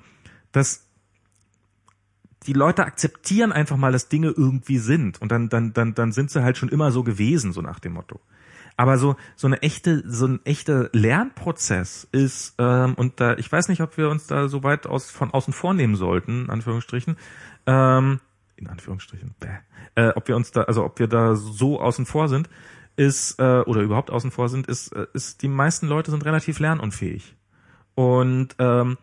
das, 0.52 0.86
die 2.46 2.52
Leute 2.52 2.84
akzeptieren 2.84 3.52
einfach 3.52 3.76
mal, 3.76 3.92
dass 3.92 4.08
Dinge 4.08 4.28
irgendwie 4.28 4.78
sind. 4.78 5.20
Und 5.20 5.32
dann, 5.32 5.48
dann, 5.48 5.72
dann, 5.72 5.94
dann 5.94 6.12
sind 6.12 6.30
sie 6.30 6.42
halt 6.42 6.56
schon 6.56 6.68
immer 6.68 6.92
so 6.92 7.02
gewesen, 7.02 7.52
so 7.52 7.62
nach 7.62 7.80
dem 7.80 7.94
Motto. 7.94 8.20
Aber 8.76 8.98
so 8.98 9.16
so 9.36 9.46
eine 9.46 9.62
echte 9.62 10.02
so 10.06 10.26
ein 10.26 10.44
echter 10.44 10.90
Lernprozess 10.92 12.06
ist 12.12 12.54
ähm, 12.58 12.94
und 12.94 13.20
da 13.20 13.36
ich 13.36 13.50
weiß 13.50 13.68
nicht, 13.68 13.80
ob 13.80 13.96
wir 13.96 14.10
uns 14.10 14.26
da 14.26 14.48
so 14.48 14.62
weit 14.62 14.86
aus 14.86 15.10
von 15.10 15.30
außen 15.30 15.54
vornehmen 15.54 15.96
sollten, 15.96 16.44
in 16.44 16.50
Anführungsstrichen, 16.50 17.16
ähm, 17.66 18.20
in 18.56 18.66
Anführungsstrichen, 18.68 19.34
bäh, 19.40 19.58
äh, 19.94 20.12
ob 20.14 20.28
wir 20.28 20.36
uns 20.36 20.52
da 20.52 20.62
also 20.62 20.84
ob 20.84 20.98
wir 20.98 21.08
da 21.08 21.36
so 21.36 21.80
außen 21.80 22.04
vor 22.04 22.28
sind, 22.28 22.50
ist 22.96 23.38
äh, 23.38 23.60
oder 23.60 23.80
überhaupt 23.80 24.10
außen 24.10 24.30
vor 24.30 24.48
sind, 24.48 24.66
ist 24.66 24.92
äh, 24.92 25.06
ist 25.14 25.42
die 25.42 25.48
meisten 25.48 25.86
Leute 25.86 26.10
sind 26.10 26.24
relativ 26.24 26.58
lernunfähig. 26.58 27.34
Und 27.94 28.56
ähm, 28.58 28.98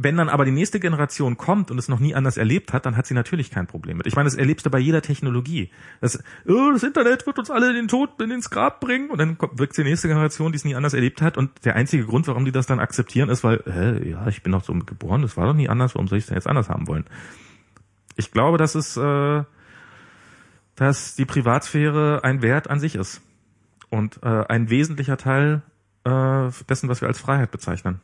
wenn 0.00 0.16
dann 0.16 0.28
aber 0.28 0.44
die 0.44 0.52
nächste 0.52 0.78
Generation 0.78 1.36
kommt 1.36 1.72
und 1.72 1.78
es 1.78 1.88
noch 1.88 1.98
nie 1.98 2.14
anders 2.14 2.36
erlebt 2.36 2.72
hat, 2.72 2.86
dann 2.86 2.96
hat 2.96 3.06
sie 3.06 3.14
natürlich 3.14 3.50
kein 3.50 3.66
Problem 3.66 3.96
mit. 3.96 4.06
Ich 4.06 4.14
meine, 4.14 4.28
das 4.28 4.36
erlebst 4.36 4.64
du 4.64 4.70
bei 4.70 4.78
jeder 4.78 5.02
Technologie. 5.02 5.70
Das, 6.00 6.22
oh, 6.46 6.70
das 6.72 6.84
Internet 6.84 7.26
wird 7.26 7.38
uns 7.38 7.50
alle 7.50 7.70
in 7.70 7.74
den 7.74 7.88
Tod, 7.88 8.20
in 8.22 8.30
ins 8.30 8.48
Grab 8.48 8.78
bringen 8.78 9.10
und 9.10 9.18
dann 9.18 9.38
kommt, 9.38 9.58
wirkt 9.58 9.76
die 9.76 9.82
nächste 9.82 10.06
Generation, 10.06 10.52
die 10.52 10.56
es 10.56 10.64
nie 10.64 10.76
anders 10.76 10.94
erlebt 10.94 11.20
hat 11.20 11.36
und 11.36 11.64
der 11.64 11.74
einzige 11.74 12.04
Grund, 12.04 12.28
warum 12.28 12.44
die 12.44 12.52
das 12.52 12.66
dann 12.66 12.78
akzeptieren, 12.78 13.28
ist, 13.28 13.42
weil, 13.42 13.60
hä, 13.66 14.10
ja, 14.10 14.28
ich 14.28 14.44
bin 14.44 14.52
doch 14.52 14.62
so 14.62 14.72
geboren, 14.72 15.22
das 15.22 15.36
war 15.36 15.46
doch 15.46 15.54
nie 15.54 15.68
anders, 15.68 15.96
warum 15.96 16.06
soll 16.06 16.18
ich 16.18 16.24
es 16.24 16.28
denn 16.28 16.36
jetzt 16.36 16.46
anders 16.46 16.68
haben 16.68 16.86
wollen? 16.86 17.04
Ich 18.16 18.30
glaube, 18.30 18.56
dass 18.56 18.76
es, 18.76 18.96
äh, 18.96 19.42
dass 20.76 21.16
die 21.16 21.24
Privatsphäre 21.24 22.20
ein 22.22 22.40
Wert 22.40 22.70
an 22.70 22.78
sich 22.78 22.94
ist 22.94 23.20
und 23.90 24.20
äh, 24.22 24.44
ein 24.48 24.70
wesentlicher 24.70 25.16
Teil 25.16 25.62
äh, 26.04 26.50
dessen, 26.68 26.88
was 26.88 27.00
wir 27.00 27.08
als 27.08 27.18
Freiheit 27.18 27.50
bezeichnen. 27.50 28.00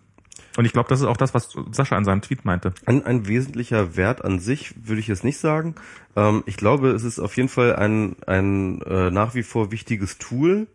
Und 0.56 0.64
ich 0.64 0.72
glaube, 0.72 0.88
das 0.88 1.00
ist 1.00 1.06
auch 1.06 1.16
das, 1.16 1.34
was 1.34 1.56
Sascha 1.72 1.96
an 1.96 2.04
seinem 2.04 2.22
Tweet 2.22 2.44
meinte. 2.44 2.74
Ein, 2.86 3.04
ein 3.04 3.26
wesentlicher 3.26 3.96
Wert 3.96 4.24
an 4.24 4.38
sich 4.38 4.74
würde 4.86 5.00
ich 5.00 5.08
jetzt 5.08 5.24
nicht 5.24 5.38
sagen. 5.38 5.74
Ähm, 6.16 6.42
ich 6.46 6.56
glaube, 6.56 6.90
es 6.90 7.02
ist 7.02 7.18
auf 7.18 7.36
jeden 7.36 7.48
Fall 7.48 7.74
ein, 7.76 8.16
ein 8.26 8.80
äh, 8.82 9.10
nach 9.10 9.34
wie 9.34 9.42
vor 9.42 9.72
wichtiges 9.72 10.18
Tool, 10.18 10.68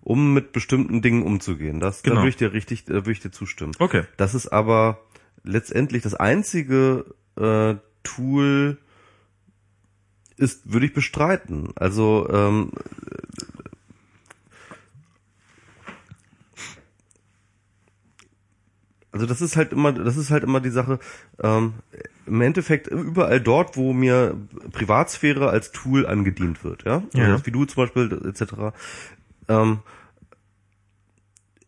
um 0.00 0.34
mit 0.34 0.52
bestimmten 0.52 1.02
Dingen 1.02 1.22
umzugehen. 1.22 1.78
Das 1.78 2.02
Genau. 2.02 2.16
da 2.16 2.20
würde 2.22 2.30
ich 2.30 2.36
dir 2.36 2.52
richtig, 2.52 2.88
äh, 2.88 2.94
würde 2.94 3.12
ich 3.12 3.20
dir 3.20 3.30
zustimmen. 3.30 3.72
Okay. 3.78 4.02
Das 4.16 4.34
ist 4.34 4.48
aber 4.48 4.98
letztendlich 5.44 6.02
das 6.02 6.14
einzige 6.14 7.04
äh, 7.36 7.74
Tool 8.02 8.78
ist, 10.36 10.72
würde 10.72 10.86
ich 10.86 10.92
bestreiten. 10.92 11.70
Also 11.76 12.28
ähm, 12.30 12.72
also 19.12 19.26
das 19.26 19.40
ist 19.40 19.56
halt 19.56 19.72
immer, 19.72 19.92
das 19.92 20.16
ist 20.16 20.30
halt 20.30 20.42
immer 20.42 20.60
die 20.60 20.70
Sache. 20.70 20.98
Ähm, 21.42 21.74
Im 22.26 22.40
Endeffekt 22.40 22.86
überall 22.88 23.40
dort, 23.40 23.76
wo 23.76 23.92
mir 23.92 24.36
Privatsphäre 24.72 25.50
als 25.50 25.70
Tool 25.72 26.06
angedient 26.06 26.64
wird, 26.64 26.84
ja, 26.84 27.02
Ja. 27.14 27.24
also 27.32 27.46
wie 27.46 27.50
du 27.50 27.64
zum 27.66 27.84
Beispiel 27.84 28.20
etc. 28.26 28.74
Ähm, 29.48 29.80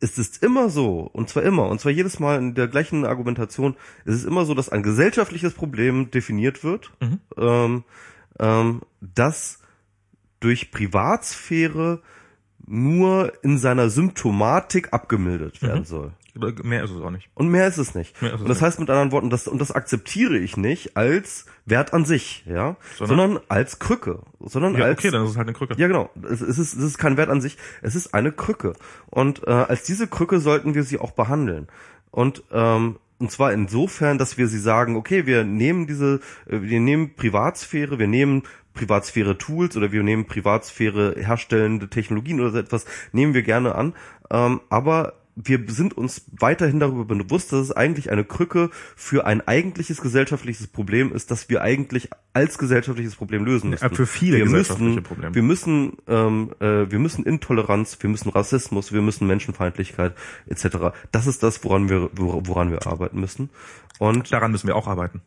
ist 0.00 0.18
es 0.18 0.36
immer 0.38 0.68
so, 0.68 1.00
und 1.12 1.28
zwar 1.28 1.42
immer, 1.44 1.68
und 1.68 1.80
zwar 1.80 1.92
jedes 1.92 2.18
Mal 2.20 2.38
in 2.38 2.54
der 2.54 2.68
gleichen 2.68 3.06
Argumentation, 3.06 3.74
ist 4.04 4.14
es 4.16 4.24
immer 4.24 4.44
so, 4.44 4.54
dass 4.54 4.68
ein 4.68 4.82
gesellschaftliches 4.82 5.54
Problem 5.54 6.10
definiert 6.10 6.62
wird, 6.64 6.92
Mhm. 7.00 7.20
ähm, 7.38 7.84
ähm, 8.38 8.82
das 9.00 9.60
durch 10.40 10.70
Privatsphäre 10.70 12.00
nur 12.66 13.32
in 13.42 13.56
seiner 13.58 13.88
Symptomatik 13.88 14.92
abgemildert 14.92 15.62
werden 15.62 15.80
Mhm. 15.80 15.84
soll. 15.86 16.12
Mehr 16.62 16.82
ist 16.84 16.90
es 16.90 17.00
auch 17.00 17.10
nicht. 17.10 17.28
Und 17.34 17.48
mehr 17.48 17.66
ist 17.68 17.78
es 17.78 17.94
nicht. 17.94 18.16
Ist 18.16 18.22
es 18.22 18.40
und 18.40 18.48
das 18.48 18.58
nicht. 18.58 18.62
heißt 18.62 18.80
mit 18.80 18.90
anderen 18.90 19.12
Worten, 19.12 19.30
das, 19.30 19.46
und 19.46 19.60
das 19.60 19.70
akzeptiere 19.70 20.36
ich 20.36 20.56
nicht 20.56 20.96
als 20.96 21.46
Wert 21.64 21.92
an 21.92 22.04
sich, 22.04 22.44
ja, 22.46 22.76
Sondern? 22.96 23.18
sondern, 23.18 23.44
als 23.48 23.78
Krücke, 23.78 24.20
sondern 24.40 24.76
Ja, 24.76 24.84
als 24.86 24.98
okay, 24.98 25.10
dann 25.10 25.24
ist 25.24 25.30
es 25.30 25.36
halt 25.36 25.46
eine 25.48 25.56
Krücke. 25.56 25.74
ja, 25.78 25.86
genau. 25.86 26.10
Es, 26.28 26.40
es, 26.40 26.58
ist, 26.58 26.74
es 26.74 26.82
ist 26.82 26.98
kein 26.98 27.16
Wert 27.16 27.30
an 27.30 27.40
sich, 27.40 27.56
es 27.82 27.94
ist 27.94 28.14
eine 28.14 28.32
Krücke. 28.32 28.74
Und 29.10 29.46
äh, 29.46 29.50
als 29.50 29.84
diese 29.84 30.08
Krücke 30.08 30.40
sollten 30.40 30.74
wir 30.74 30.82
sie 30.82 30.98
auch 30.98 31.12
behandeln. 31.12 31.68
Und 32.10 32.42
ähm, 32.52 32.96
und 33.18 33.30
zwar 33.30 33.52
insofern, 33.52 34.18
dass 34.18 34.38
wir 34.38 34.48
sie 34.48 34.58
sagen, 34.58 34.96
okay, 34.96 35.24
wir 35.24 35.44
nehmen 35.44 35.86
diese, 35.86 36.20
äh, 36.46 36.60
wir 36.62 36.80
nehmen 36.80 37.14
Privatsphäre, 37.14 37.98
wir 37.98 38.08
nehmen 38.08 38.42
Privatsphäre-Tools 38.74 39.76
oder 39.76 39.92
wir 39.92 40.02
nehmen 40.02 40.26
Privatsphäre 40.26 41.14
herstellende 41.16 41.88
Technologien 41.88 42.40
oder 42.40 42.50
so 42.50 42.58
etwas, 42.58 42.84
nehmen 43.12 43.32
wir 43.32 43.42
gerne 43.42 43.74
an. 43.76 43.94
Ähm, 44.30 44.60
aber 44.68 45.14
wir 45.36 45.64
sind 45.68 45.96
uns 45.96 46.26
weiterhin 46.30 46.80
darüber 46.80 47.04
bewusst, 47.04 47.52
dass 47.52 47.60
es 47.60 47.72
eigentlich 47.72 48.10
eine 48.10 48.24
Krücke 48.24 48.70
für 48.96 49.26
ein 49.26 49.46
eigentliches 49.46 50.00
gesellschaftliches 50.00 50.66
Problem 50.68 51.12
ist, 51.12 51.30
das 51.30 51.48
wir 51.48 51.62
eigentlich 51.62 52.10
als 52.32 52.58
gesellschaftliches 52.58 53.16
Problem 53.16 53.44
lösen 53.44 53.70
müssen. 53.70 53.84
Ja, 53.84 53.94
für 53.94 54.06
viele 54.06 54.38
wir 54.38 54.44
gesellschaftliche 54.44 54.90
müssen, 54.90 55.02
Probleme. 55.02 55.34
Wir 55.34 55.42
müssen, 55.42 55.96
ähm, 56.06 56.50
äh, 56.60 56.90
wir 56.90 56.98
müssen 56.98 57.24
Intoleranz, 57.24 57.98
wir 58.00 58.10
müssen 58.10 58.28
Rassismus, 58.30 58.92
wir 58.92 59.02
müssen 59.02 59.26
Menschenfeindlichkeit 59.26 60.14
etc. 60.46 60.94
Das 61.10 61.26
ist 61.26 61.42
das, 61.42 61.64
woran 61.64 61.88
wir, 61.88 62.10
woran 62.12 62.70
wir 62.70 62.86
arbeiten 62.86 63.20
müssen. 63.20 63.50
Und 63.98 64.32
Daran 64.32 64.52
müssen 64.52 64.66
wir 64.66 64.76
auch 64.76 64.86
arbeiten. 64.86 65.22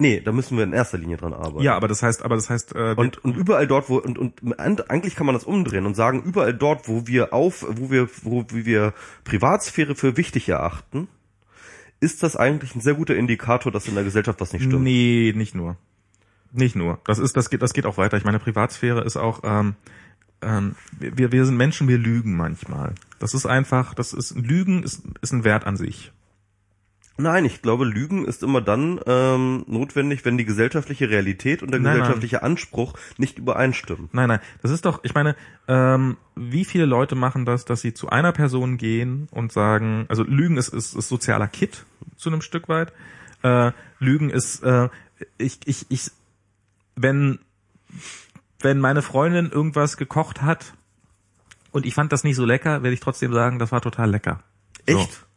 Nee, 0.00 0.20
da 0.20 0.32
müssen 0.32 0.56
wir 0.56 0.64
in 0.64 0.72
erster 0.72 0.98
Linie 0.98 1.16
dran 1.16 1.32
arbeiten. 1.32 1.62
Ja, 1.62 1.76
aber 1.76 1.86
das 1.86 2.02
heißt, 2.02 2.24
aber 2.24 2.34
das 2.34 2.50
heißt, 2.50 2.74
äh, 2.74 2.94
Und, 2.96 3.24
und 3.24 3.36
überall 3.36 3.66
dort, 3.66 3.88
wo, 3.88 3.98
und, 3.98 4.18
und 4.18 4.90
eigentlich 4.90 5.14
kann 5.14 5.26
man 5.26 5.34
das 5.34 5.44
umdrehen 5.44 5.86
und 5.86 5.94
sagen, 5.94 6.22
überall 6.22 6.54
dort, 6.54 6.88
wo 6.88 7.06
wir 7.06 7.32
auf, 7.32 7.64
wo 7.68 7.90
wir, 7.90 8.08
wo 8.22 8.44
wir 8.50 8.94
Privatsphäre 9.24 9.94
für 9.94 10.16
wichtig 10.16 10.48
erachten, 10.48 11.08
ist 12.00 12.22
das 12.22 12.34
eigentlich 12.34 12.74
ein 12.74 12.80
sehr 12.80 12.94
guter 12.94 13.14
Indikator, 13.14 13.70
dass 13.70 13.86
in 13.86 13.94
der 13.94 14.04
Gesellschaft 14.04 14.40
was 14.40 14.52
nicht 14.52 14.64
stimmt. 14.64 14.82
Nee, 14.82 15.34
nicht 15.36 15.54
nur. 15.54 15.76
Nicht 16.52 16.74
nur. 16.74 16.98
Das 17.04 17.18
ist, 17.18 17.36
das 17.36 17.50
geht, 17.50 17.62
das 17.62 17.74
geht 17.74 17.86
auch 17.86 17.96
weiter. 17.96 18.16
Ich 18.16 18.24
meine, 18.24 18.38
Privatsphäre 18.38 19.04
ist 19.04 19.16
auch, 19.16 19.42
ähm, 19.44 19.76
ähm, 20.42 20.74
wir, 20.98 21.30
wir 21.30 21.44
sind 21.44 21.56
Menschen, 21.56 21.86
wir 21.88 21.98
lügen 21.98 22.36
manchmal. 22.36 22.94
Das 23.18 23.34
ist 23.34 23.46
einfach, 23.46 23.94
das 23.94 24.12
ist, 24.12 24.34
Lügen 24.34 24.82
ist, 24.82 25.02
ist 25.20 25.32
ein 25.32 25.44
Wert 25.44 25.66
an 25.66 25.76
sich. 25.76 26.12
Nein, 27.22 27.44
ich 27.44 27.62
glaube, 27.62 27.84
Lügen 27.84 28.24
ist 28.24 28.42
immer 28.42 28.60
dann 28.60 29.00
ähm, 29.06 29.64
notwendig, 29.66 30.24
wenn 30.24 30.38
die 30.38 30.44
gesellschaftliche 30.44 31.10
Realität 31.10 31.62
und 31.62 31.70
der 31.70 31.80
Nein, 31.80 31.94
gesellschaftliche 31.94 32.42
Anspruch 32.42 32.94
nicht 33.18 33.38
übereinstimmen. 33.38 34.08
Nein, 34.12 34.28
nein, 34.28 34.40
das 34.62 34.70
ist 34.70 34.84
doch, 34.84 35.00
ich 35.02 35.14
meine, 35.14 35.36
ähm, 35.68 36.16
wie 36.36 36.64
viele 36.64 36.86
Leute 36.86 37.14
machen 37.14 37.44
das, 37.44 37.64
dass 37.64 37.80
sie 37.80 37.94
zu 37.94 38.08
einer 38.08 38.32
Person 38.32 38.76
gehen 38.76 39.28
und 39.30 39.52
sagen, 39.52 40.06
also 40.08 40.22
Lügen 40.22 40.56
ist, 40.56 40.68
ist, 40.68 40.94
ist 40.94 41.08
sozialer 41.08 41.48
Kit 41.48 41.84
zu 42.16 42.30
einem 42.30 42.42
Stück 42.42 42.68
weit. 42.68 42.92
Äh, 43.42 43.72
Lügen 43.98 44.30
ist, 44.30 44.62
äh, 44.62 44.88
ich, 45.38 45.58
ich, 45.64 45.86
ich, 45.88 46.10
wenn, 46.96 47.38
wenn 48.60 48.80
meine 48.80 49.02
Freundin 49.02 49.50
irgendwas 49.50 49.96
gekocht 49.96 50.42
hat 50.42 50.74
und 51.72 51.86
ich 51.86 51.94
fand 51.94 52.12
das 52.12 52.24
nicht 52.24 52.36
so 52.36 52.44
lecker, 52.44 52.82
werde 52.82 52.94
ich 52.94 53.00
trotzdem 53.00 53.32
sagen, 53.32 53.58
das 53.58 53.72
war 53.72 53.80
total 53.80 54.10
lecker. 54.10 54.42
So. 54.88 55.29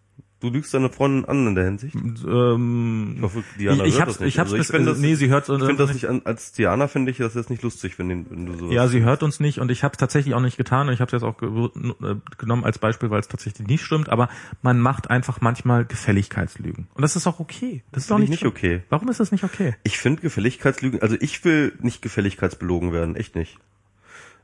Du 0.43 0.49
lügst 0.49 0.73
deine 0.73 0.89
Freundin 0.89 1.23
an 1.23 1.47
in 1.47 1.55
der 1.55 1.63
Hinsicht? 1.63 1.95
Ähm, 1.95 3.13
Ich 3.15 3.21
hoffe, 3.21 3.43
Diana 3.57 3.85
ich, 3.85 3.93
ich 3.93 3.93
hört 3.95 4.01
hab's, 4.07 4.13
das 4.13 4.19
nicht. 4.19 4.33
ich 4.35 4.39
hab's, 4.39 4.51
Also 4.51 4.57
bis, 4.57 4.71
find 4.71 4.85
das, 4.87 4.97
nee, 4.99 5.15
sie 5.15 5.29
hört 5.29 5.47
ich 5.47 5.55
finde 5.57 5.75
das 5.75 5.93
nicht 5.93 6.09
an, 6.09 6.21
als 6.25 6.51
Diana 6.51 6.87
finde 6.89 7.11
ich 7.11 7.17
das 7.17 7.33
jetzt 7.33 7.49
nicht 7.49 7.63
lustig, 7.63 7.97
wenn, 7.97 8.09
den- 8.09 8.29
wenn 8.29 8.45
du 8.45 8.57
so 8.57 8.69
Ja, 8.71 8.87
sie 8.89 9.03
hört 9.03 9.23
uns 9.23 9.39
nicht 9.39 9.59
und 9.59 9.71
ich 9.71 9.83
habe 9.85 9.93
es 9.93 9.97
tatsächlich 9.97 10.35
auch 10.35 10.41
nicht 10.41 10.57
getan 10.57 10.87
und 10.89 10.93
ich 10.93 10.99
habe 10.99 11.07
es 11.07 11.13
jetzt 11.13 11.23
auch 11.23 11.37
ge 11.37 11.47
äh, 11.49 12.15
genommen 12.37 12.65
als 12.65 12.77
Beispiel, 12.77 13.09
weil 13.09 13.21
es 13.21 13.29
tatsächlich 13.29 13.67
nicht 13.67 13.85
stimmt, 13.85 14.09
aber 14.09 14.27
man 14.61 14.79
macht 14.81 15.09
einfach 15.09 15.39
manchmal 15.39 15.85
Gefälligkeitslügen. 15.85 16.87
Und 16.93 17.01
das 17.01 17.15
ist 17.15 17.25
auch 17.25 17.39
okay. 17.39 17.83
Das 17.93 18.03
ist 18.03 18.11
auch 18.11 18.17
nicht 18.17 18.25
ich 18.25 18.41
nicht 18.41 18.45
okay. 18.45 18.83
Warum 18.89 19.07
ist 19.09 19.21
das 19.21 19.31
nicht 19.31 19.45
okay? 19.45 19.75
Ich 19.83 19.97
finde 19.97 20.21
Gefälligkeitslügen, 20.21 21.01
also 21.01 21.15
ich 21.21 21.43
will 21.45 21.71
nicht 21.79 22.01
gefälligkeitsbelogen 22.01 22.91
werden, 22.91 23.15
echt 23.15 23.35
nicht. 23.35 23.57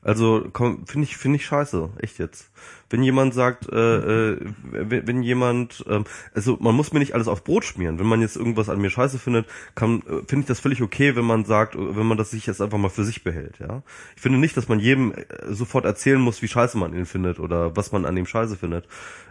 Also 0.01 0.47
komm, 0.53 0.85
finde 0.87 1.05
ich 1.05 1.17
finde 1.17 1.35
ich 1.37 1.45
scheiße, 1.45 1.89
echt 2.01 2.19
jetzt. 2.19 2.49
Wenn 2.89 3.03
jemand 3.03 3.33
sagt, 3.33 3.67
äh, 3.69 4.31
äh, 4.31 4.37
wenn, 4.63 5.05
wenn 5.07 5.23
jemand, 5.23 5.83
ähm, 5.89 6.05
also 6.33 6.57
man 6.61 6.73
muss 6.73 6.93
mir 6.93 6.99
nicht 6.99 7.13
alles 7.13 7.27
auf 7.27 7.43
Brot 7.43 7.65
schmieren. 7.65 7.99
Wenn 7.99 8.07
man 8.07 8.21
jetzt 8.21 8.37
irgendwas 8.37 8.69
an 8.69 8.79
mir 8.79 8.89
scheiße 8.89 9.19
findet, 9.19 9.45
kann 9.75 9.99
äh, 10.07 10.23
finde 10.25 10.39
ich 10.41 10.45
das 10.45 10.59
völlig 10.61 10.81
okay, 10.81 11.15
wenn 11.17 11.25
man 11.25 11.43
sagt, 11.43 11.75
äh, 11.75 11.95
wenn 11.97 12.05
man 12.07 12.17
das 12.17 12.31
sich 12.31 12.45
jetzt 12.45 12.61
einfach 12.61 12.77
mal 12.77 12.89
für 12.89 13.03
sich 13.03 13.23
behält. 13.25 13.59
Ja, 13.59 13.83
ich 14.15 14.21
finde 14.21 14.39
nicht, 14.39 14.55
dass 14.55 14.69
man 14.69 14.79
jedem 14.79 15.11
äh, 15.13 15.25
sofort 15.49 15.83
erzählen 15.85 16.21
muss, 16.21 16.41
wie 16.41 16.47
scheiße 16.47 16.77
man 16.77 16.93
ihn 16.95 17.05
findet 17.05 17.39
oder 17.39 17.75
was 17.75 17.91
man 17.91 18.05
an 18.05 18.15
ihm 18.15 18.25
scheiße 18.25 18.55
findet. 18.55 18.87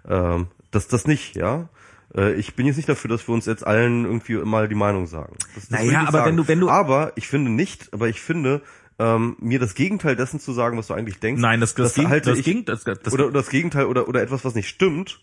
Ähm, 0.07 0.49
das 0.71 0.87
das 0.87 1.07
nicht, 1.07 1.35
ja. 1.35 1.69
Äh, 2.15 2.35
Ich 2.35 2.55
bin 2.57 2.67
jetzt 2.67 2.77
nicht 2.77 2.89
dafür, 2.91 3.09
dass 3.09 3.27
wir 3.27 3.35
uns 3.35 3.47
jetzt 3.47 3.67
allen 3.67 4.05
irgendwie 4.05 4.35
mal 4.37 4.69
die 4.69 4.75
Meinung 4.75 5.07
sagen. 5.07 5.35
Das, 5.55 5.69
das 5.69 5.81
Naja, 5.85 6.05
aber 6.07 6.27
wenn 6.27 6.37
du- 6.37 6.47
wenn 6.47 6.61
du- 6.61 6.69
aber 6.71 7.13
ich 7.17 7.27
finde 7.27 7.51
nicht, 7.51 7.93
aber 7.93 8.09
ich 8.09 8.21
finde, 8.21 8.61
ähm, 8.99 9.37
mir 9.41 9.59
das 9.59 9.75
Gegenteil 9.75 10.17
dessen 10.17 10.41
zu 10.41 10.53
sagen, 10.53 10.77
was 10.79 10.89
du 10.89 10.95
eigentlich 10.95 11.21
denkst. 11.21 11.41
Nein, 11.41 11.61
das, 11.61 11.75
das, 11.75 11.95
ging, 11.95 12.09
halte 12.09 12.31
das 12.31 12.39
ich, 12.41 12.45
ging, 12.45 12.65
das, 12.65 12.85
das, 12.85 13.13
oder, 13.13 13.27
oder 13.27 13.35
das 13.41 13.49
Gegenteil 13.51 13.87
oder, 13.87 14.09
oder 14.09 14.23
etwas, 14.23 14.45
was 14.45 14.55
nicht 14.55 14.69
stimmt, 14.69 15.21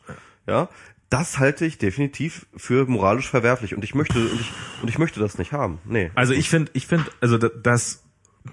ja, 0.47 0.69
das 1.09 1.39
halte 1.39 1.65
ich 1.65 1.77
definitiv 1.77 2.47
für 2.55 2.85
moralisch 2.87 3.29
verwerflich 3.29 3.75
und 3.75 3.83
ich 3.83 3.93
möchte, 3.93 4.17
und 4.19 4.39
ich, 4.41 4.51
und 4.81 4.89
ich 4.89 4.97
möchte 4.97 5.19
das 5.19 5.37
nicht 5.37 5.51
haben. 5.51 5.79
Nee. 5.85 6.11
Also 6.15 6.33
ich 6.33 6.49
finde, 6.49 6.71
ich 6.73 6.87
finde, 6.87 7.05
also 7.21 7.37
da- 7.37 7.49
das, 7.49 8.03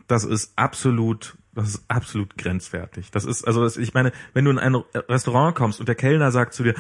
das 0.07 0.25
ist 0.25 0.53
absolut, 0.57 1.37
das 1.55 1.69
ist 1.71 1.85
absolut 1.89 2.37
grenzwertig. 2.37 3.11
Das 3.11 3.25
ist, 3.25 3.47
also 3.47 3.63
das, 3.63 3.77
ich 3.77 3.95
meine, 3.95 4.13
wenn 4.35 4.45
du 4.45 4.51
in 4.51 4.59
ein 4.59 4.75
Restaurant 5.09 5.55
kommst 5.57 5.81
und 5.81 5.87
der 5.89 5.95
Kellner 5.95 6.31
sagt 6.31 6.53
zu 6.55 6.63
dir, 6.63 6.75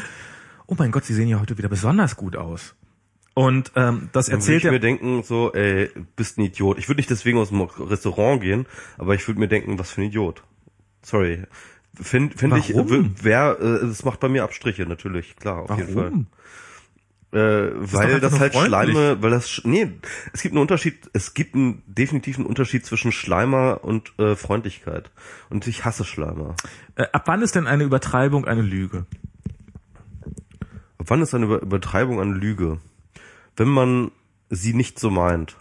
oh 0.66 0.74
mein 0.78 0.90
Gott, 0.90 1.04
Sie 1.04 1.14
sehen 1.14 1.28
ja 1.28 1.40
heute 1.40 1.56
wieder 1.58 1.68
besonders 1.68 2.16
gut 2.16 2.36
aus. 2.36 2.74
Und 3.34 3.72
ähm, 3.76 4.10
das 4.12 4.26
Dann 4.26 4.34
würde 4.34 4.40
erzählt 4.42 4.58
ich 4.58 4.64
er. 4.66 4.72
mir 4.72 4.80
denken, 4.80 5.22
so, 5.22 5.52
ey, 5.52 5.90
bist 6.16 6.38
ein 6.38 6.42
Idiot. 6.42 6.78
Ich 6.78 6.88
würde 6.88 6.98
nicht 6.98 7.10
deswegen 7.10 7.38
aus 7.38 7.48
dem 7.48 7.62
Restaurant 7.62 8.42
gehen, 8.42 8.66
aber 8.98 9.14
ich 9.14 9.26
würde 9.26 9.40
mir 9.40 9.48
denken, 9.48 9.78
was 9.78 9.90
für 9.90 10.02
ein 10.02 10.08
Idiot. 10.08 10.42
Sorry. 11.02 11.44
Finde 11.94 12.36
find 12.36 12.56
ich, 12.56 12.74
Warum? 12.74 13.14
wer, 13.22 13.58
äh, 13.60 13.86
das 13.86 14.04
macht 14.04 14.20
bei 14.20 14.28
mir 14.28 14.44
Abstriche, 14.44 14.86
natürlich, 14.86 15.36
klar, 15.36 15.70
auf 15.70 15.78
jeden 15.78 15.92
Fall. 15.92 16.04
Warum? 16.04 16.26
Äh, 17.32 17.70
doch 17.70 17.92
weil 17.94 18.20
das 18.20 18.38
halt 18.38 18.52
freundlich. 18.52 18.68
Schleime, 18.68 19.22
weil 19.22 19.30
das 19.30 19.62
nee, 19.64 19.90
es 20.34 20.42
gibt 20.42 20.52
einen 20.52 20.60
Unterschied, 20.60 21.10
es 21.14 21.32
gibt 21.32 21.54
einen 21.54 21.82
definitiven 21.86 22.44
Unterschied 22.44 22.84
zwischen 22.84 23.10
Schleimer 23.10 23.80
und 23.82 24.12
äh, 24.18 24.36
Freundlichkeit. 24.36 25.10
Und 25.48 25.66
ich 25.66 25.86
hasse 25.86 26.04
Schleimer. 26.04 26.54
Äh, 26.94 27.06
ab 27.12 27.22
wann 27.26 27.40
ist 27.40 27.54
denn 27.54 27.66
eine 27.66 27.84
Übertreibung 27.84 28.44
eine 28.46 28.60
Lüge? 28.60 29.06
Ab 30.98 31.06
wann 31.08 31.22
ist 31.22 31.34
eine 31.34 31.46
Über 31.46 31.62
Übertreibung 31.62 32.20
eine 32.20 32.34
Lüge? 32.34 32.78
Wenn 33.56 33.68
man 33.68 34.10
sie 34.50 34.74
nicht 34.74 34.98
so 34.98 35.10
meint. 35.10 35.56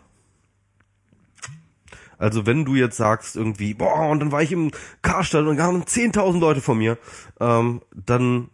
Also 2.18 2.46
wenn 2.46 2.66
du 2.66 2.76
jetzt 2.76 2.98
sagst 2.98 3.36
irgendwie, 3.36 3.74
boah, 3.74 4.10
und 4.10 4.20
dann 4.20 4.32
war 4.32 4.44
ich 4.44 4.52
im 4.52 4.72
Karstadt 5.02 5.48
und 5.48 5.58
da 5.58 5.64
haben 5.64 5.84
10.000 5.84 6.40
Leute 6.40 6.62
vor 6.62 6.76
mir, 6.76 7.00
ähm, 7.40 7.82
dann 7.96 8.50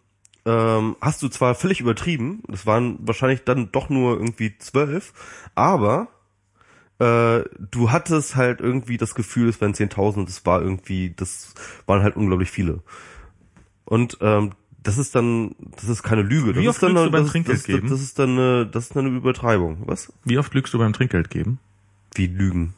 ähm, 0.45 0.95
hast 1.01 1.21
du 1.21 1.27
zwar 1.27 1.53
völlig 1.53 1.81
übertrieben, 1.81 2.43
das 2.47 2.65
waren 2.65 2.97
wahrscheinlich 3.01 3.43
dann 3.43 3.69
doch 3.73 3.89
nur 3.89 4.13
irgendwie 4.13 4.57
zwölf, 4.57 5.11
aber 5.53 6.07
äh, 6.99 7.43
du 7.59 7.91
hattest 7.91 8.37
halt 8.37 8.61
irgendwie 8.61 8.95
das 8.95 9.15
Gefühl, 9.15 9.49
es 9.49 9.59
wären 9.59 9.73
10.000 9.73 10.19
und 10.19 10.29
es 10.29 10.45
war 10.45 10.61
irgendwie, 10.61 11.13
das 11.13 11.53
waren 11.85 12.01
halt 12.01 12.15
unglaublich 12.15 12.49
viele. 12.49 12.81
Und 13.83 14.17
ähm, 14.21 14.53
das 14.87 14.97
ist 14.97 15.13
dann, 15.15 15.53
das 15.75 15.89
ist 15.89 16.01
keine 16.01 16.21
Lüge. 16.21 16.53
Das 16.53 16.61
Wie 16.61 16.65
ist 16.65 16.69
oft 16.69 16.83
dann 16.83 16.91
lügst 16.91 17.01
eine, 17.01 17.07
du 17.07 17.11
beim 17.11 17.23
das, 17.23 17.31
Trinkgeld 17.33 17.57
das, 17.57 17.65
geben? 17.65 17.89
Das 17.89 18.01
ist 18.01 18.17
dann 18.19 18.29
eine, 18.31 18.65
das 18.65 18.85
ist 18.85 18.95
eine 18.95 19.09
Übertreibung. 19.09 19.79
Was? 19.85 20.13
Wie 20.23 20.37
oft 20.37 20.53
lügst 20.53 20.73
du 20.73 20.77
beim 20.77 20.93
Trinkgeld 20.93 21.29
geben? 21.29 21.59
Wie 22.15 22.27
Lügen? 22.27 22.73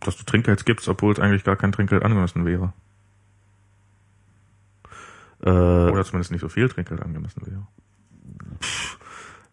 Dass 0.00 0.16
du 0.16 0.24
Trinkgeld 0.24 0.66
gibst, 0.66 0.88
obwohl 0.88 1.12
es 1.12 1.20
eigentlich 1.20 1.44
gar 1.44 1.54
kein 1.54 1.70
Trinkgeld 1.70 2.02
angemessen 2.02 2.44
wäre. 2.44 2.72
Äh, 5.44 5.50
Oder 5.50 6.04
zumindest 6.04 6.32
nicht 6.32 6.40
so 6.40 6.48
viel 6.48 6.68
Trinkgeld 6.68 7.00
angemessen 7.00 7.46
wäre. 7.46 7.68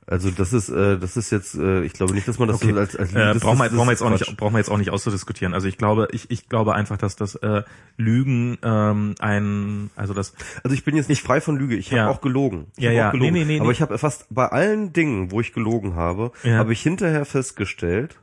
Also 0.08 0.30
das 0.32 0.52
ist, 0.52 0.70
äh, 0.70 0.98
das 0.98 1.16
ist 1.16 1.32
jetzt, 1.32 1.56
äh, 1.56 1.84
ich 1.84 1.94
glaube 1.94 2.14
nicht, 2.14 2.28
dass 2.28 2.38
man 2.40 2.48
das 2.48 2.58
Okay. 2.62 2.74
so 2.74 2.80
als, 2.80 2.96
als 2.96 3.14
Äh, 3.14 3.34
brauchen, 3.40 3.60
wir, 3.60 3.70
brauchen 3.70 3.88
wir 3.88 3.92
jetzt 3.92 4.02
auch 4.02 4.10
nicht, 4.10 4.36
brauchen 4.38 4.54
wir 4.54 4.58
jetzt 4.60 4.70
auch 4.70 4.78
nicht 4.78 4.90
auszudiskutieren. 4.92 5.54
Also 5.54 5.68
ich 5.68 5.78
glaube, 5.78 6.08
ich, 6.12 6.30
ich 6.32 6.50
glaube 6.50 6.74
einfach, 6.74 6.98
dass 6.98 7.16
das 7.16 7.36
äh, 7.36 7.64
Lügen 7.98 8.58
ähm, 8.64 9.16
ein, 9.20 9.90
also 9.96 10.14
das 10.14 10.34
Also 10.64 10.74
ich 10.74 10.84
bin 10.84 10.96
jetzt 10.96 11.08
nicht 11.10 11.22
frei 11.22 11.40
von 11.40 11.56
Lüge. 11.58 11.76
Ich 11.76 11.88
habe 11.92 11.98
Ja. 11.98 12.10
auch 12.10 12.20
gelogen. 12.22 12.68
Ich 12.78 12.84
Ja, 12.84 12.92
ja. 12.92 13.08
auch 13.08 13.12
gelogen. 13.14 13.34
Nee, 13.34 13.40
nee, 13.46 13.54
nee, 13.56 13.60
Aber 13.62 13.72
ich 13.72 13.82
habe 13.82 13.98
fast 13.98 14.26
bei 14.30 14.48
allen 14.48 14.92
Dingen, 14.92 15.32
wo 15.32 15.40
ich 15.40 15.54
gelogen 15.54 15.96
habe, 15.96 16.32
Ja. 16.44 16.58
habe 16.58 16.74
ich 16.74 16.82
hinterher 16.82 17.24
festgestellt, 17.26 18.20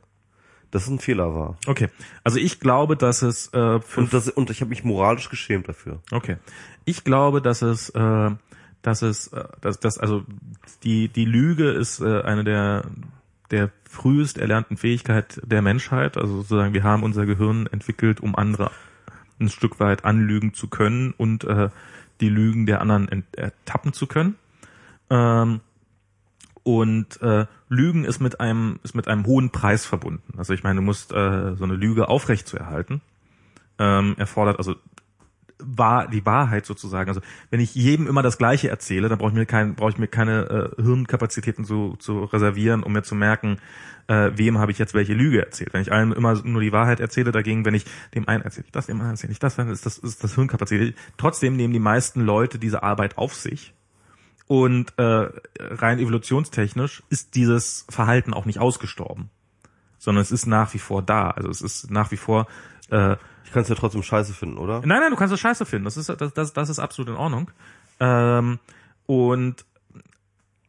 dass 0.70 0.82
es 0.82 0.88
ein 0.90 0.98
Fehler 0.98 1.34
war. 1.34 1.56
okay. 1.66 1.88
Also 2.24 2.38
ich 2.38 2.60
glaube, 2.60 2.96
dass 2.96 3.22
es 3.22 3.48
äh, 3.55 3.80
Und, 3.96 4.12
das, 4.12 4.28
und 4.28 4.50
ich 4.50 4.60
habe 4.60 4.68
mich 4.68 4.84
moralisch 4.84 5.30
geschämt 5.30 5.68
dafür. 5.68 6.00
Okay. 6.10 6.36
Ich 6.84 7.05
glaube, 7.05 7.40
dass 7.40 7.62
es, 7.62 7.88
äh, 7.90 8.30
dass 8.89 9.02
es, 9.02 9.28
äh, 9.28 9.44
dass, 9.60 9.81
dass 9.81 9.98
also 9.98 10.24
die 10.82 11.09
die 11.09 11.24
Lüge 11.24 11.70
ist 11.70 12.01
äh, 12.01 12.23
eine 12.23 12.44
der 12.44 12.85
der 13.51 13.70
frühest 13.89 14.39
erlernten 14.39 14.77
Fähigkeit 14.77 15.40
der 15.44 15.62
Menschheit. 15.62 16.16
Also 16.16 16.39
sozusagen, 16.39 16.74
wir 16.74 16.82
haben 16.82 17.02
unser 17.02 17.24
Gehirn 17.24 17.66
entwickelt, 17.66 18.20
um 18.20 18.36
andere 18.36 18.70
ein 19.40 19.48
Stück 19.48 19.81
weit 19.81 20.05
anlügen 20.05 20.52
zu 20.52 20.69
können 20.69 21.15
und 21.16 21.44
äh, 21.44 21.70
die 22.20 22.28
Lügen 22.28 22.66
der 22.66 22.81
anderen 22.81 23.24
ertappen 23.32 23.93
zu 23.93 24.06
können. 24.06 24.36
Ähm, 25.09 25.60
und 26.62 27.23
äh, 27.23 27.47
Lügen 27.70 28.05
ist 28.05 28.20
mit 28.20 28.40
einem 28.40 28.81
ist 28.82 28.94
mit 28.94 29.09
einem 29.09 29.24
hohen 29.24 29.51
Preis 29.51 29.86
verbunden. 29.86 30.35
Also 30.36 30.52
ich 30.52 30.62
meine, 30.62 30.77
du 30.77 30.82
musst 30.82 31.12
äh, 31.12 31.55
so 31.56 31.65
eine 31.65 31.74
Lüge 31.74 32.09
aufrecht 32.09 32.47
zu 32.47 32.59
erhalten 32.59 33.01
ähm, 33.78 34.15
erfordert 34.19 34.59
also 34.59 34.74
wahr, 35.60 36.09
die 36.09 36.24
Wahrheit 36.24 36.66
sozusagen. 36.66 37.09
Also 37.09 37.20
wenn 37.51 37.60
ich 37.60 37.74
jedem 37.74 38.06
immer 38.06 38.22
das 38.22 38.39
Gleiche 38.39 38.68
erzähle, 38.68 39.09
dann 39.09 39.18
brauche 39.18 39.30
ich 39.30 39.36
mir 39.36 39.47
kein, 39.47 39.74
brauche 39.74 39.90
ich 39.90 39.98
mir 39.98 40.09
keine 40.09 40.74
äh, 40.78 40.82
Hirnkapazitäten 40.82 41.64
zu, 41.64 41.97
zu 41.98 42.24
reservieren, 42.24 42.82
um 42.82 42.93
mir 42.93 43.02
zu 43.02 43.14
merken, 43.14 43.59
äh, 44.09 44.30
wem 44.35 44.59
habe 44.59 44.72
ich 44.72 44.78
jetzt 44.78 44.94
welche 44.94 45.14
Lüge 45.14 45.44
erzählt. 45.44 45.72
Wenn 45.72 45.82
ich 45.82 45.93
allen 45.93 46.12
immer 46.12 46.35
nur 46.43 46.62
die 46.62 46.72
Wahrheit 46.72 47.01
erzähle, 47.01 47.30
dagegen, 47.32 47.64
wenn 47.64 47.74
ich 47.74 47.85
dem 48.14 48.28
einen 48.28 48.43
erzähle 48.43 48.66
ich 48.66 48.72
das, 48.72 48.86
dem 48.86 48.97
anderen 48.97 49.12
erzähle 49.12 49.32
ich 49.32 49.39
das, 49.39 49.56
dann 49.56 49.68
ist 49.68 49.85
das 49.86 49.98
ist 49.98 50.24
das 50.24 50.35
Hirnkapazität. 50.35 50.97
Trotzdem 51.16 51.56
nehmen 51.56 51.72
die 51.72 51.78
meisten 51.78 52.20
Leute 52.20 52.59
diese 52.59 52.82
Arbeit 52.82 53.18
auf 53.18 53.35
sich 53.35 53.74
Und 54.47 54.94
äh, 54.97 55.28
rein 55.59 55.98
evolutionstechnisch 55.98 57.02
ist 57.10 57.35
dieses 57.35 57.85
Verhalten 57.90 58.32
auch 58.32 58.47
nicht 58.47 58.59
ausgestorben, 58.59 59.28
sondern 59.98 60.22
es 60.22 60.32
ist 60.32 60.47
nach 60.47 60.72
wie 60.72 60.78
vor 60.78 61.02
da. 61.02 61.30
Also 61.30 61.51
es 61.51 61.60
ist 61.60 61.90
nach 61.90 62.10
wie 62.10 62.16
vor. 62.16 62.47
Äh, 62.90 63.16
ich 63.44 63.52
kann 63.52 63.62
es 63.62 63.69
ja 63.69 63.74
trotzdem 63.74 64.02
scheiße 64.02 64.35
finden, 64.35 64.59
oder? 64.59 64.81
Nein, 64.81 65.01
nein, 65.01 65.10
du 65.10 65.16
kannst 65.16 65.32
es 65.32 65.40
scheiße 65.40 65.65
finden. 65.65 65.85
Das 65.85 65.97
ist 65.97 66.09
das, 66.09 66.35
das, 66.35 66.52
das 66.52 66.69
ist 66.69 66.78
absolut 66.78 67.10
in 67.10 67.16
Ordnung. 67.16 67.51
Ähm, 68.01 68.59
und 69.06 69.65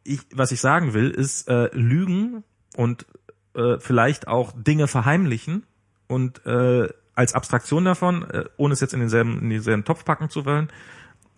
ich, 0.04 0.20
was 0.32 0.50
ich 0.52 0.60
sagen 0.60 0.94
will, 0.94 1.10
ist 1.10 1.48
äh, 1.48 1.68
Lügen 1.72 2.42
und 2.76 3.06
äh, 3.54 3.78
vielleicht 3.78 4.28
auch 4.28 4.52
Dinge 4.56 4.88
verheimlichen 4.88 5.64
und 6.06 6.44
äh, 6.46 6.88
als 7.14 7.34
Abstraktion 7.34 7.84
davon, 7.84 8.28
äh, 8.30 8.44
ohne 8.56 8.72
es 8.72 8.80
jetzt 8.80 8.94
in 8.94 9.00
denselben, 9.00 9.40
in 9.40 9.50
denselben 9.50 9.84
Topf 9.84 10.04
packen 10.04 10.30
zu 10.30 10.46
wollen, 10.46 10.68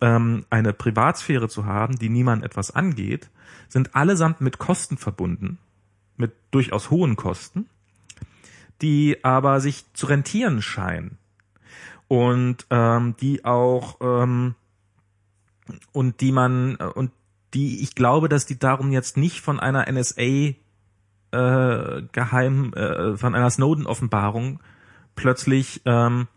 ähm, 0.01 0.45
eine 0.49 0.73
Privatsphäre 0.73 1.49
zu 1.49 1.65
haben, 1.65 1.97
die 1.97 2.09
niemand 2.09 2.43
etwas 2.43 2.71
angeht, 2.71 3.29
sind 3.67 3.95
allesamt 3.95 4.41
mit 4.41 4.59
Kosten 4.59 4.97
verbunden, 4.97 5.57
mit 6.15 6.33
durchaus 6.51 6.89
hohen 6.89 7.15
Kosten, 7.15 7.67
die 8.83 9.23
aber 9.23 9.61
sich 9.61 9.85
zu 9.93 10.05
rentieren 10.05 10.61
scheinen 10.61 11.17
und 12.09 12.67
ähm, 12.69 13.15
die 13.19 13.45
auch 13.45 13.97
ähm, 14.01 14.55
und 15.93 16.19
die 16.19 16.33
man 16.33 16.75
und 16.75 17.11
die 17.53 17.81
ich 17.81 17.95
glaube, 17.95 18.27
dass 18.27 18.45
die 18.45 18.59
darum 18.59 18.91
jetzt 18.91 19.15
nicht 19.15 19.39
von 19.39 19.59
einer 19.59 19.89
NSA 19.91 20.21
äh, 20.21 20.55
geheim 22.11 22.73
äh, 22.73 23.15
von 23.15 23.33
einer 23.33 23.49
Snowden-Offenbarung 23.49 24.59
plötzlich 25.15 25.81
ähm, 25.85 26.27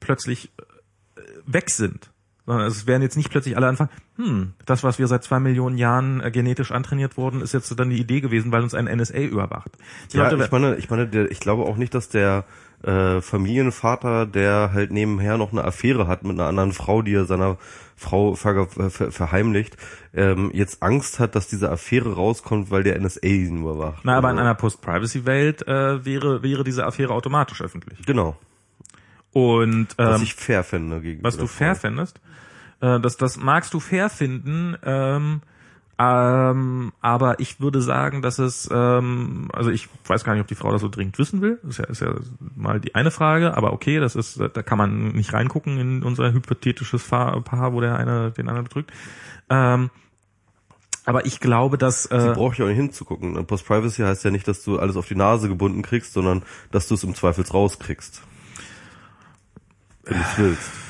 plötzlich 0.00 0.50
äh, 0.58 1.22
weg 1.46 1.70
sind. 1.70 2.10
Sondern 2.46 2.66
es 2.66 2.86
werden 2.86 3.02
jetzt 3.02 3.16
nicht 3.16 3.30
plötzlich 3.30 3.56
alle 3.56 3.66
anfangen, 3.66 3.90
hm, 4.16 4.52
das, 4.64 4.84
was 4.84 4.98
wir 4.98 5.08
seit 5.08 5.24
zwei 5.24 5.40
Millionen 5.40 5.78
Jahren 5.78 6.20
äh, 6.20 6.30
genetisch 6.30 6.70
antrainiert 6.70 7.16
wurden, 7.16 7.40
ist 7.40 7.52
jetzt 7.52 7.78
dann 7.78 7.90
die 7.90 7.98
Idee 7.98 8.20
gewesen, 8.20 8.52
weil 8.52 8.62
uns 8.62 8.72
ein 8.72 8.84
NSA 8.84 9.18
überwacht. 9.18 9.72
Ich 10.08 10.14
ja, 10.14 10.28
Leute, 10.28 10.44
ich 10.44 10.50
meine, 10.52 10.76
ich 10.76 10.88
meine, 10.88 11.08
der, 11.08 11.30
ich 11.30 11.40
glaube 11.40 11.64
auch 11.64 11.76
nicht, 11.76 11.92
dass 11.92 12.08
der 12.08 12.44
äh, 12.82 13.20
Familienvater, 13.20 14.26
der 14.26 14.70
halt 14.72 14.92
nebenher 14.92 15.38
noch 15.38 15.52
eine 15.52 15.64
Affäre 15.64 16.06
hat 16.06 16.22
mit 16.22 16.38
einer 16.38 16.48
anderen 16.48 16.72
Frau, 16.72 17.02
die 17.02 17.14
er 17.14 17.24
seiner 17.24 17.58
Frau 17.96 18.34
ver 18.34 18.66
ver 18.66 19.10
verheimlicht, 19.10 19.76
ähm, 20.14 20.50
jetzt 20.52 20.82
Angst 20.82 21.18
hat, 21.18 21.34
dass 21.34 21.48
diese 21.48 21.70
Affäre 21.70 22.14
rauskommt, 22.14 22.70
weil 22.70 22.82
der 22.82 23.00
NSA 23.00 23.26
ihn 23.26 23.62
überwacht. 23.62 24.04
Na, 24.04 24.18
aber 24.18 24.30
in 24.30 24.38
einer 24.38 24.54
Post-Privacy-Welt 24.54 25.66
äh, 25.66 26.04
wäre, 26.04 26.42
wäre 26.42 26.62
diese 26.62 26.84
Affäre 26.84 27.14
automatisch 27.14 27.62
öffentlich. 27.62 28.04
Genau. 28.04 28.36
Und 29.32 29.88
ähm, 29.98 30.06
was 30.06 30.22
ich 30.22 30.34
fair 30.34 30.62
finde. 30.62 31.02
Was 31.22 31.36
du 31.36 31.46
fair 31.46 31.74
findest? 31.74 32.20
Äh, 32.80 33.00
das, 33.00 33.16
das 33.16 33.36
magst 33.36 33.74
du 33.74 33.80
fair 33.80 34.08
finden. 34.08 34.76
Ähm, 34.82 35.42
ähm, 35.98 36.92
aber 37.00 37.40
ich 37.40 37.58
würde 37.60 37.80
sagen, 37.80 38.20
dass 38.20 38.38
es, 38.38 38.68
ähm, 38.70 39.48
also 39.52 39.70
ich 39.70 39.88
weiß 40.06 40.24
gar 40.24 40.34
nicht, 40.34 40.42
ob 40.42 40.46
die 40.46 40.54
Frau 40.54 40.70
das 40.70 40.82
so 40.82 40.88
dringend 40.88 41.18
wissen 41.18 41.40
will. 41.40 41.58
Das 41.62 41.78
ist 41.78 41.78
ja, 41.78 41.84
ist 41.86 42.00
ja 42.02 42.14
mal 42.54 42.80
die 42.80 42.94
eine 42.94 43.10
Frage, 43.10 43.56
aber 43.56 43.72
okay, 43.72 43.98
das 43.98 44.14
ist, 44.14 44.38
da 44.38 44.62
kann 44.62 44.76
man 44.76 45.12
nicht 45.12 45.32
reingucken 45.32 45.78
in 45.78 46.02
unser 46.02 46.32
hypothetisches 46.32 47.02
Paar, 47.04 47.72
wo 47.72 47.80
der 47.80 47.96
eine 47.96 48.30
den 48.30 48.48
anderen 48.48 48.64
betrügt. 48.64 48.92
Ähm, 49.48 49.90
aber 51.06 51.24
ich 51.24 51.40
glaube, 51.40 51.78
dass 51.78 52.04
äh, 52.10 52.20
sie 52.20 52.32
braucht 52.32 52.58
ja 52.58 52.66
auch 52.66 52.68
nicht 52.68 52.76
hinzugucken. 52.76 53.46
Post 53.46 53.64
Privacy 53.64 54.02
heißt 54.02 54.24
ja 54.24 54.30
nicht, 54.30 54.46
dass 54.48 54.64
du 54.64 54.78
alles 54.78 54.96
auf 54.96 55.06
die 55.06 55.14
Nase 55.14 55.48
gebunden 55.48 55.80
kriegst, 55.80 56.12
sondern 56.12 56.42
dass 56.72 56.88
du 56.88 56.94
es 56.94 57.04
im 57.04 57.14
Zweifels 57.14 57.54
rauskriegst, 57.54 58.22
wenn 60.04 60.18
du 60.18 60.22
es 60.22 60.38
willst. 60.38 60.85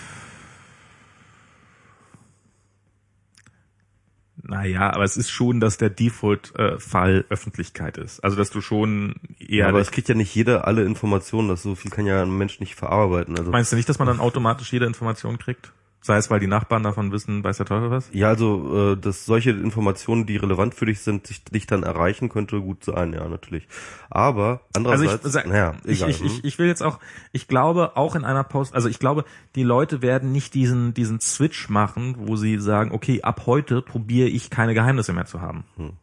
Naja, 4.49 4.93
aber 4.93 5.05
es 5.05 5.17
ist 5.17 5.31
schon, 5.31 5.61
dass 5.61 5.77
der 5.77 5.91
Default-Fall 5.91 7.25
äh, 7.29 7.33
Öffentlichkeit 7.33 7.99
ist. 7.99 8.23
Also 8.23 8.37
dass 8.37 8.51
du 8.51 8.61
schon 8.61 9.17
eher. 9.39 9.59
Ja, 9.59 9.69
aber 9.69 9.81
es 9.81 9.91
kriegt 9.91 10.09
ja 10.09 10.15
nicht 10.15 10.35
jeder 10.35 10.67
alle 10.67 10.85
Informationen, 10.85 11.49
das 11.49 11.63
so 11.63 11.75
viel 11.75 11.91
kann 11.91 12.07
ja 12.07 12.23
ein 12.23 12.37
Mensch 12.37 12.61
nicht 12.61 12.75
verarbeiten. 12.77 13.37
Also 13.37 13.51
Meinst 13.51 13.73
du 13.73 13.77
nicht, 13.77 13.89
dass 13.89 13.99
man 13.99 14.07
dann 14.07 14.21
automatisch 14.21 14.73
jede 14.73 14.87
Information 14.87 15.39
kriegt? 15.39 15.73
Sei 16.07 16.19
es, 16.19 16.31
weil 16.31 16.39
die 16.39 16.47
Nachbarn 16.47 16.85
davon 16.85 17.11
wissen, 17.11 17.43
weiß 17.43 17.57
der 17.57 17.67
Teufel 17.67 17.91
was? 17.91 18.09
Ja, 18.13 18.29
also 18.29 18.93
äh, 18.93 18.97
dass 18.97 19.27
solche 19.27 19.51
Informationen, 19.51 20.25
die 20.25 20.37
relevant 20.37 20.73
für 20.77 20.87
dich 20.87 21.01
sind, 21.01 21.29
dich, 21.29 21.43
dich 21.43 21.67
dann 21.67 21.83
erreichen, 21.83 22.29
könnte 22.29 22.61
gut 22.61 22.85
sein, 22.85 23.13
ja, 23.13 23.27
natürlich. 23.27 23.67
Aber 24.09 24.61
andererseits, 24.73 25.25
also 25.25 25.39
ich, 25.41 25.47
naja, 25.47 25.75
ich, 25.83 25.99
egal, 25.99 26.11
ich, 26.11 26.23
ich, 26.23 26.33
hm? 26.35 26.41
ich 26.45 26.59
will 26.61 26.69
jetzt 26.69 26.85
auch, 26.85 27.01
ich 27.33 27.49
glaube 27.49 27.97
auch 27.97 28.15
in 28.15 28.25
einer 28.25 28.45
Post, 28.45 28.73
also 28.73 28.89
ich 28.89 29.01
glaube, 29.01 29.25
die 29.57 29.65
Leute 29.65 30.01
werden 30.01 30.31
nicht 30.31 30.55
diesen 30.55 30.95
diesen 30.95 31.19
Switch 31.19 31.69
machen, 31.71 32.15
wo 32.19 32.37
sie 32.37 32.61
sagen, 32.61 32.93
okay, 32.93 33.23
ab 33.23 33.43
heute 33.47 33.83
probiere 33.83 34.29
ich 34.29 34.49
keine 34.49 34.75
Geheimnisse 34.75 35.13
mehr 35.13 35.27
zu 35.27 35.41
haben. 35.41 35.65
Hm. 35.75 35.95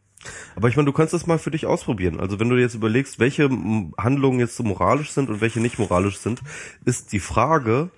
Aber 0.54 0.68
ich 0.68 0.76
meine, 0.76 0.84
du 0.84 0.92
kannst 0.92 1.14
das 1.14 1.26
mal 1.26 1.38
für 1.38 1.50
dich 1.50 1.64
ausprobieren. 1.64 2.20
Also 2.20 2.38
wenn 2.38 2.50
du 2.50 2.56
jetzt 2.56 2.74
überlegst, 2.74 3.18
welche 3.18 3.48
Handlungen 3.96 4.38
jetzt 4.38 4.56
so 4.56 4.64
moralisch 4.64 5.12
sind 5.12 5.30
und 5.30 5.40
welche 5.40 5.60
nicht 5.60 5.78
moralisch 5.78 6.18
sind, 6.18 6.42
ist 6.84 7.12
die 7.12 7.20
Frage, 7.20 7.88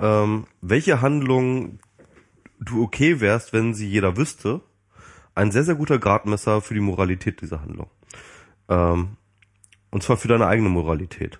ähm, 0.00 0.46
welche 0.60 1.00
Handlung 1.00 1.78
du 2.60 2.82
okay 2.82 3.20
wärst, 3.20 3.52
wenn 3.52 3.74
sie 3.74 3.88
jeder 3.88 4.16
wüsste, 4.16 4.60
ein 5.34 5.50
sehr, 5.50 5.64
sehr 5.64 5.74
guter 5.74 5.98
Gradmesser 5.98 6.60
für 6.60 6.74
die 6.74 6.80
Moralität 6.80 7.40
dieser 7.40 7.60
Handlung. 7.60 7.90
Ähm, 8.68 9.16
und 9.90 10.02
zwar 10.02 10.16
für 10.16 10.28
deine 10.28 10.46
eigene 10.46 10.68
Moralität. 10.68 11.38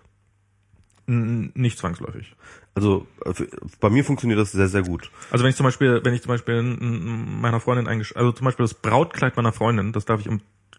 Nicht 1.06 1.78
zwangsläufig. 1.78 2.36
Also 2.74 3.06
äh, 3.24 3.32
bei 3.80 3.90
mir 3.90 4.04
funktioniert 4.04 4.38
das 4.38 4.52
sehr, 4.52 4.68
sehr 4.68 4.82
gut. 4.82 5.10
Also 5.30 5.42
wenn 5.42 5.50
ich 5.50 5.56
zum 5.56 5.64
Beispiel, 5.64 6.00
wenn 6.04 6.14
ich 6.14 6.22
zum 6.22 6.28
Beispiel 6.28 6.62
meiner 6.62 7.60
Freundin 7.60 7.88
eingesch 7.88 8.14
also 8.16 8.32
zum 8.32 8.44
Beispiel 8.44 8.64
das 8.64 8.74
Brautkleid 8.74 9.36
meiner 9.36 9.52
Freundin, 9.52 9.92
das 9.92 10.04
darf 10.04 10.20
ich 10.20 10.28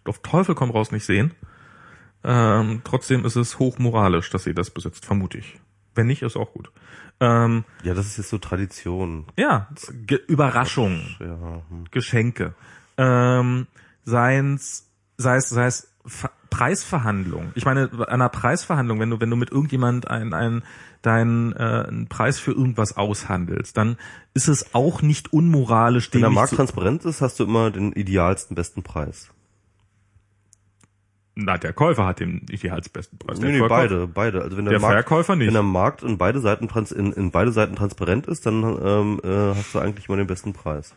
auf 0.06 0.20
Teufel 0.20 0.56
komm 0.56 0.72
raus 0.72 0.92
nicht 0.92 1.06
sehen. 1.06 1.34
Ähm, 2.24 2.82
trotzdem 2.86 3.26
ist 3.26 3.36
es 3.36 3.60
hochmoralisch, 3.60 4.30
dass 4.30 4.46
sie 4.46 4.54
das 4.54 4.70
besitzt, 4.70 5.06
vermute 5.06 5.38
ich. 5.38 5.60
Wenn 5.94 6.08
nicht, 6.08 6.22
ist 6.22 6.38
auch 6.38 6.54
gut. 6.54 6.72
Ähm, 7.24 7.64
ja, 7.84 7.94
das 7.94 8.08
ist 8.08 8.18
jetzt 8.18 8.30
so 8.30 8.38
Tradition. 8.38 9.26
Ja, 9.38 9.70
Ge 10.06 10.20
Überraschung, 10.28 11.02
ja. 11.20 11.62
Hm. 11.70 11.86
Geschenke. 11.90 12.54
Ähm, 12.98 13.68
seien's, 14.04 14.90
sei 15.18 15.38
es, 15.38 15.50
sei 15.50 15.68
es 15.68 15.88
Preisverhandlung. 16.50 17.54
Ich 17.56 17.66
meine, 17.66 17.90
einer 18.10 18.28
Preisverhandlung, 18.28 19.00
wenn 19.00 19.10
du, 19.10 19.22
wenn 19.22 19.30
du 19.30 19.38
mit 19.38 19.52
irgendjemand 19.52 20.10
einen, 20.10 20.34
einen, 20.34 20.64
deinen 21.02 21.54
äh, 21.54 21.86
einen 21.88 22.08
Preis 22.08 22.40
für 22.40 22.52
irgendwas 22.52 22.98
aushandelst, 22.98 23.78
dann 23.78 23.98
ist 24.34 24.50
es 24.50 24.76
auch 24.76 25.02
nicht 25.02 25.32
unmoralisch. 25.32 26.14
Wenn 26.14 26.22
der 26.22 26.30
Markt 26.30 26.56
transparent 26.56 27.06
ist, 27.06 27.22
hast 27.22 27.40
du 27.40 27.46
immer 27.46 27.72
den 27.72 27.94
idealsten 27.94 28.56
besten 28.56 28.84
Preis. 28.84 29.30
Na, 31.36 31.58
der 31.58 31.74
Käufer 31.74 32.06
hat 32.06 32.20
den 32.20 32.46
idealsbesten 32.50 33.18
Preis. 33.18 33.40
Nee, 33.40 33.54
nee, 33.54 33.68
beide, 33.68 34.08
beide. 34.08 34.42
Also 34.42 34.56
wenn 34.56 34.66
der, 34.66 34.74
der 34.74 34.82
Markt, 34.82 34.94
Verkäufer 34.94 35.36
nicht. 35.36 35.48
Wenn 35.48 35.54
der 35.54 35.64
Markt 35.64 36.04
in 36.04 36.18
beide 36.18 36.40
Seiten 36.40 36.68
trans 36.68 36.92
in, 36.92 37.12
in 37.12 37.32
beide 37.32 37.52
Seiten 37.52 37.76
transparent 37.76 38.28
ist, 38.28 38.46
dann 38.46 38.64
ähm, 38.64 39.20
äh, 39.24 39.56
hast 39.56 39.74
du 39.74 39.80
eigentlich 39.80 40.08
immer 40.08 40.18
den 40.18 40.28
besten 40.28 40.54
Preis. 40.54 40.96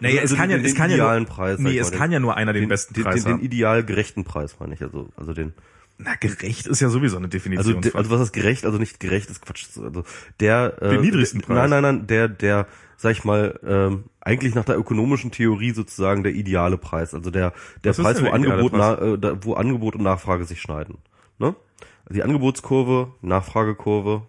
Naja, 0.00 0.20
also 0.20 0.34
es 0.34 0.40
kann 0.40 0.50
ja, 0.50 0.56
es 0.56 0.74
kann 0.74 0.90
ja 0.90 1.18
nur, 1.18 1.26
Preis, 1.26 1.58
nee, 1.58 1.76
es 1.76 1.90
kann 1.90 2.12
ja 2.12 2.20
nur 2.20 2.36
einer 2.36 2.52
den, 2.52 2.62
den 2.62 2.68
besten 2.68 3.02
Preis 3.02 3.24
den, 3.24 3.32
den, 3.32 3.38
den 3.38 3.44
ideal 3.44 3.84
gerechten 3.84 4.24
Preis, 4.24 4.56
meine 4.60 4.74
ich, 4.74 4.82
also, 4.82 5.08
also 5.16 5.34
den. 5.34 5.52
Na, 6.00 6.14
gerecht 6.14 6.68
ist 6.68 6.80
ja 6.80 6.88
sowieso 6.88 7.16
eine 7.16 7.28
Definition. 7.28 7.76
Also, 7.76 7.98
also 7.98 8.10
was 8.10 8.20
ist 8.20 8.32
gerecht? 8.32 8.64
Also 8.64 8.78
nicht 8.78 9.00
gerecht 9.00 9.30
ist 9.30 9.42
Quatsch. 9.44 9.66
Also 9.82 10.04
der, 10.38 10.80
äh, 10.80 10.90
den 10.90 11.00
niedrigsten 11.00 11.40
Preis. 11.40 11.56
Nein, 11.56 11.70
nein, 11.70 11.82
nein, 11.82 12.06
der, 12.06 12.28
der, 12.28 12.68
sag 12.96 13.12
ich 13.12 13.24
mal, 13.24 13.58
ähm, 13.66 14.04
eigentlich 14.20 14.54
nach 14.54 14.64
der 14.64 14.78
ökonomischen 14.78 15.32
Theorie 15.32 15.72
sozusagen 15.72 16.22
der 16.22 16.34
ideale 16.34 16.78
Preis. 16.78 17.14
Also 17.14 17.30
der, 17.30 17.52
der 17.82 17.98
Was 17.98 18.04
Preis, 18.04 18.22
wo 18.22 18.28
Angebot, 18.28 18.72
na, 18.74 18.94
äh, 18.96 19.44
wo 19.44 19.54
Angebot 19.54 19.96
und 19.96 20.04
Nachfrage 20.04 20.44
sich 20.44 20.60
schneiden. 20.62 20.98
Ne? 21.38 21.56
Also 22.04 22.14
die 22.14 22.22
Angebotskurve, 22.22 23.12
Nachfragekurve. 23.20 24.22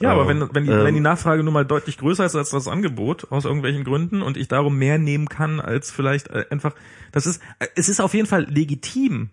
Ja, 0.00 0.12
aber 0.12 0.28
wenn, 0.28 0.54
wenn, 0.54 0.64
die, 0.64 0.70
ähm, 0.70 0.84
wenn 0.84 0.94
die 0.94 1.00
Nachfrage 1.00 1.42
nun 1.42 1.54
mal 1.54 1.64
deutlich 1.64 1.96
größer 1.96 2.26
ist 2.26 2.36
als 2.36 2.50
das 2.50 2.68
Angebot, 2.68 3.32
aus 3.32 3.46
irgendwelchen 3.46 3.84
Gründen, 3.84 4.20
und 4.20 4.36
ich 4.36 4.48
darum 4.48 4.78
mehr 4.78 4.98
nehmen 4.98 5.28
kann, 5.28 5.60
als 5.60 5.90
vielleicht 5.90 6.28
äh, 6.28 6.44
einfach, 6.50 6.74
das 7.10 7.26
ist, 7.26 7.42
äh, 7.58 7.66
es 7.74 7.88
ist 7.88 8.00
auf 8.00 8.12
jeden 8.14 8.28
Fall 8.28 8.44
legitim 8.44 9.30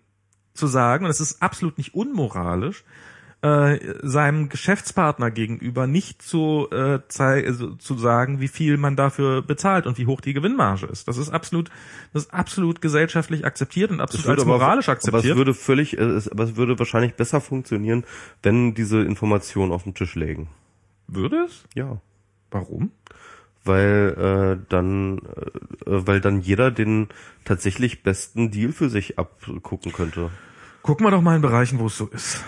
zu 0.56 0.66
sagen, 0.66 1.04
und 1.04 1.10
es 1.10 1.20
ist 1.20 1.42
absolut 1.42 1.78
nicht 1.78 1.94
unmoralisch, 1.94 2.84
äh, 3.42 3.78
seinem 4.02 4.48
Geschäftspartner 4.48 5.30
gegenüber 5.30 5.86
nicht 5.86 6.22
zu, 6.22 6.68
äh, 6.72 7.00
also, 7.18 7.74
zu 7.74 7.98
sagen, 7.98 8.40
wie 8.40 8.48
viel 8.48 8.76
man 8.76 8.96
dafür 8.96 9.42
bezahlt 9.42 9.86
und 9.86 9.98
wie 9.98 10.06
hoch 10.06 10.20
die 10.20 10.32
Gewinnmarge 10.32 10.86
ist. 10.86 11.06
Das 11.06 11.18
ist 11.18 11.30
absolut, 11.30 11.70
das 12.12 12.24
ist 12.24 12.34
absolut 12.34 12.80
gesellschaftlich 12.80 13.44
akzeptiert 13.44 13.90
und 13.90 14.00
absolut 14.00 14.26
als 14.26 14.44
moralisch 14.46 14.88
aber, 14.88 14.96
akzeptiert. 14.96 15.24
Aber 15.24 15.32
es 15.32 15.36
würde 15.36 15.54
völlig, 15.54 15.98
äh, 15.98 16.20
aber 16.30 16.44
es 16.44 16.56
würde 16.56 16.78
wahrscheinlich 16.78 17.14
besser 17.14 17.40
funktionieren, 17.40 18.04
wenn 18.42 18.74
diese 18.74 19.02
Informationen 19.02 19.70
auf 19.70 19.84
den 19.84 19.94
Tisch 19.94 20.14
legen. 20.14 20.48
Würde 21.06 21.44
es? 21.46 21.64
Ja. 21.74 22.00
Warum? 22.50 22.90
Weil 23.66 24.56
äh, 24.58 24.64
dann 24.68 25.18
äh, 25.18 25.20
weil 25.86 26.20
dann 26.20 26.40
jeder 26.40 26.70
den 26.70 27.08
tatsächlich 27.44 28.02
besten 28.02 28.50
Deal 28.50 28.72
für 28.72 28.88
sich 28.88 29.18
abgucken 29.18 29.92
könnte. 29.92 30.30
Gucken 30.82 31.06
wir 31.06 31.10
doch 31.10 31.22
mal 31.22 31.36
in 31.36 31.42
Bereichen, 31.42 31.78
wo 31.78 31.86
es 31.86 31.96
so 31.96 32.06
ist. 32.06 32.44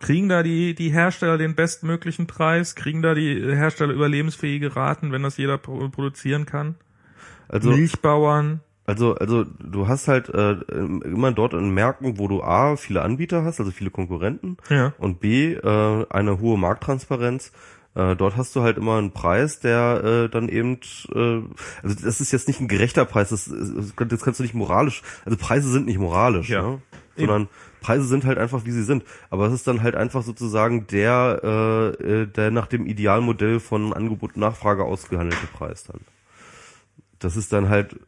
Kriegen 0.00 0.28
da 0.28 0.42
die, 0.42 0.74
die 0.74 0.90
Hersteller 0.90 1.38
den 1.38 1.54
bestmöglichen 1.54 2.26
Preis? 2.26 2.74
Kriegen 2.74 3.02
da 3.02 3.14
die 3.14 3.40
Hersteller 3.40 3.92
überlebensfähige 3.92 4.74
Raten, 4.74 5.12
wenn 5.12 5.22
das 5.22 5.36
jeder 5.36 5.58
produzieren 5.58 6.44
kann? 6.44 6.74
Also 7.48 7.70
Milchbauern. 7.70 8.60
Also, 8.84 9.14
also 9.14 9.44
du 9.44 9.86
hast 9.86 10.08
halt 10.08 10.28
äh, 10.28 10.54
immer 10.72 11.30
dort 11.30 11.54
in 11.54 11.70
Märkten, 11.72 12.18
wo 12.18 12.26
du 12.26 12.42
A, 12.42 12.74
viele 12.76 13.02
Anbieter 13.02 13.44
hast, 13.44 13.60
also 13.60 13.70
viele 13.70 13.90
Konkurrenten, 13.90 14.56
Ja. 14.70 14.92
und 14.98 15.20
B, 15.20 15.52
äh, 15.54 16.06
eine 16.10 16.40
hohe 16.40 16.58
Markttransparenz. 16.58 17.52
Äh, 17.94 18.16
dort 18.16 18.36
hast 18.36 18.56
du 18.56 18.62
halt 18.62 18.78
immer 18.78 18.96
einen 18.96 19.12
Preis, 19.12 19.60
der 19.60 20.02
äh, 20.02 20.28
dann 20.30 20.48
eben, 20.48 20.78
äh, 21.14 21.42
also 21.82 21.96
das 22.02 22.20
ist 22.20 22.32
jetzt 22.32 22.48
nicht 22.48 22.60
ein 22.60 22.68
gerechter 22.68 23.04
Preis, 23.04 23.28
das, 23.28 23.50
das 23.50 23.92
das 24.08 24.22
kannst 24.22 24.40
du 24.40 24.44
nicht 24.44 24.54
moralisch, 24.54 25.02
also 25.26 25.36
Preise 25.36 25.70
sind 25.70 25.86
nicht 25.86 25.98
moralisch, 25.98 26.48
Ja. 26.48 26.62
ne? 26.62 26.82
sondern 27.16 27.48
Preise 27.82 28.04
sind 28.04 28.24
halt 28.24 28.38
einfach, 28.38 28.64
wie 28.64 28.70
sie 28.70 28.84
sind. 28.84 29.04
Aber 29.28 29.46
es 29.46 29.52
ist 29.52 29.66
dann 29.66 29.82
halt 29.82 29.94
einfach 29.96 30.22
sozusagen 30.22 30.86
der, 30.86 31.40
äh, 32.02 32.22
äh, 32.22 32.26
der 32.26 32.50
nach 32.50 32.66
dem 32.66 32.86
Idealmodell 32.86 33.60
von 33.60 33.92
Angebot 33.92 34.36
und 34.36 34.40
Nachfrage 34.40 34.84
ausgehandelte 34.84 35.46
Preis 35.48 35.84
dann. 35.84 36.00
Das 37.18 37.36
ist 37.36 37.52
dann 37.52 37.68
halt 37.68 38.00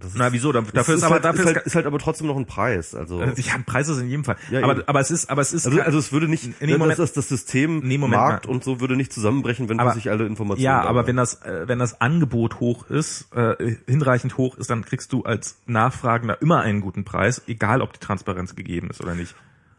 das 0.00 0.12
Na, 0.14 0.32
wieso? 0.32 0.50
Dafür 0.52 0.72
ist 0.80 0.88
ist 0.88 1.02
aber- 1.04 1.14
halt, 1.14 1.24
dafür 1.24 1.44
ist, 1.44 1.50
ist 1.50 1.54
halt, 1.56 1.66
ist 1.66 1.74
halt 1.76 1.86
aber 1.86 1.98
trotzdem 1.98 2.26
noch 2.26 2.36
ein 2.36 2.46
Preis. 2.46 2.94
Also, 2.94 3.20
Äh, 3.20 3.32
Ja, 3.40 3.54
Preise 3.64 3.94
sind 3.94 4.04
in 4.04 4.10
jedem 4.10 4.24
Fall. 4.24 4.36
Ja, 4.50 4.62
aber, 4.62 4.72
eben. 4.78 4.82
aber 4.88 5.00
es 5.00 5.10
ist, 5.10 5.30
aber 5.30 5.42
es 5.42 5.52
ist, 5.52 5.66
also, 5.66 5.80
also 5.80 5.98
es 5.98 6.10
würde 6.12 6.28
nicht, 6.28 6.44
Nee, 6.60 6.70
das, 6.70 6.78
Moment. 6.78 6.98
das, 6.98 7.12
das 7.12 7.28
System 7.28 7.80
Nee, 7.80 7.98
Moment 7.98 8.20
Markt 8.20 8.46
und 8.46 8.64
so 8.64 8.80
würde 8.80 8.96
nicht 8.96 9.12
zusammenbrechen, 9.12 9.68
wenn 9.68 9.78
Aber- 9.80 9.90
du 9.90 9.96
sich 9.96 10.10
alle 10.10 10.26
Informationen. 10.26 10.64
ja, 10.64 10.82
da 10.82 10.88
aber 10.88 11.06
wenn 11.06 11.16
das, 11.16 11.42
äh, 11.42 11.68
wenn 11.68 11.78
das 11.78 12.00
Angebot 12.00 12.60
hoch 12.60 12.86
ist, 12.90 13.28
äh, 13.34 13.76
hinreichend 13.86 14.36
hoch 14.36 14.56
ist, 14.56 14.70
dann 14.70 14.84
kriegst 14.84 15.12
du 15.12 15.22
als 15.24 15.56
Nachfragender 15.66 16.40
immer 16.42 16.60
einen 16.60 16.80
guten 16.80 17.04
Preis, 17.04 17.42
egal 17.46 17.82
ob 17.82 17.92
die 17.92 18.00
Transparenz 18.00 18.56
gegeben 18.56 18.90
ist 18.90 19.00
oder 19.02 19.14
nicht. 19.14 19.34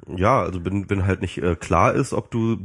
Ja, 0.08 0.42
also 0.42 0.66
wenn, 0.66 0.90
wenn 0.90 1.06
halt 1.06 1.22
nicht 1.22 1.38
äh, 1.38 1.56
klar 1.56 1.94
ist, 1.94 2.14
ob 2.14 2.32
du 2.32 2.58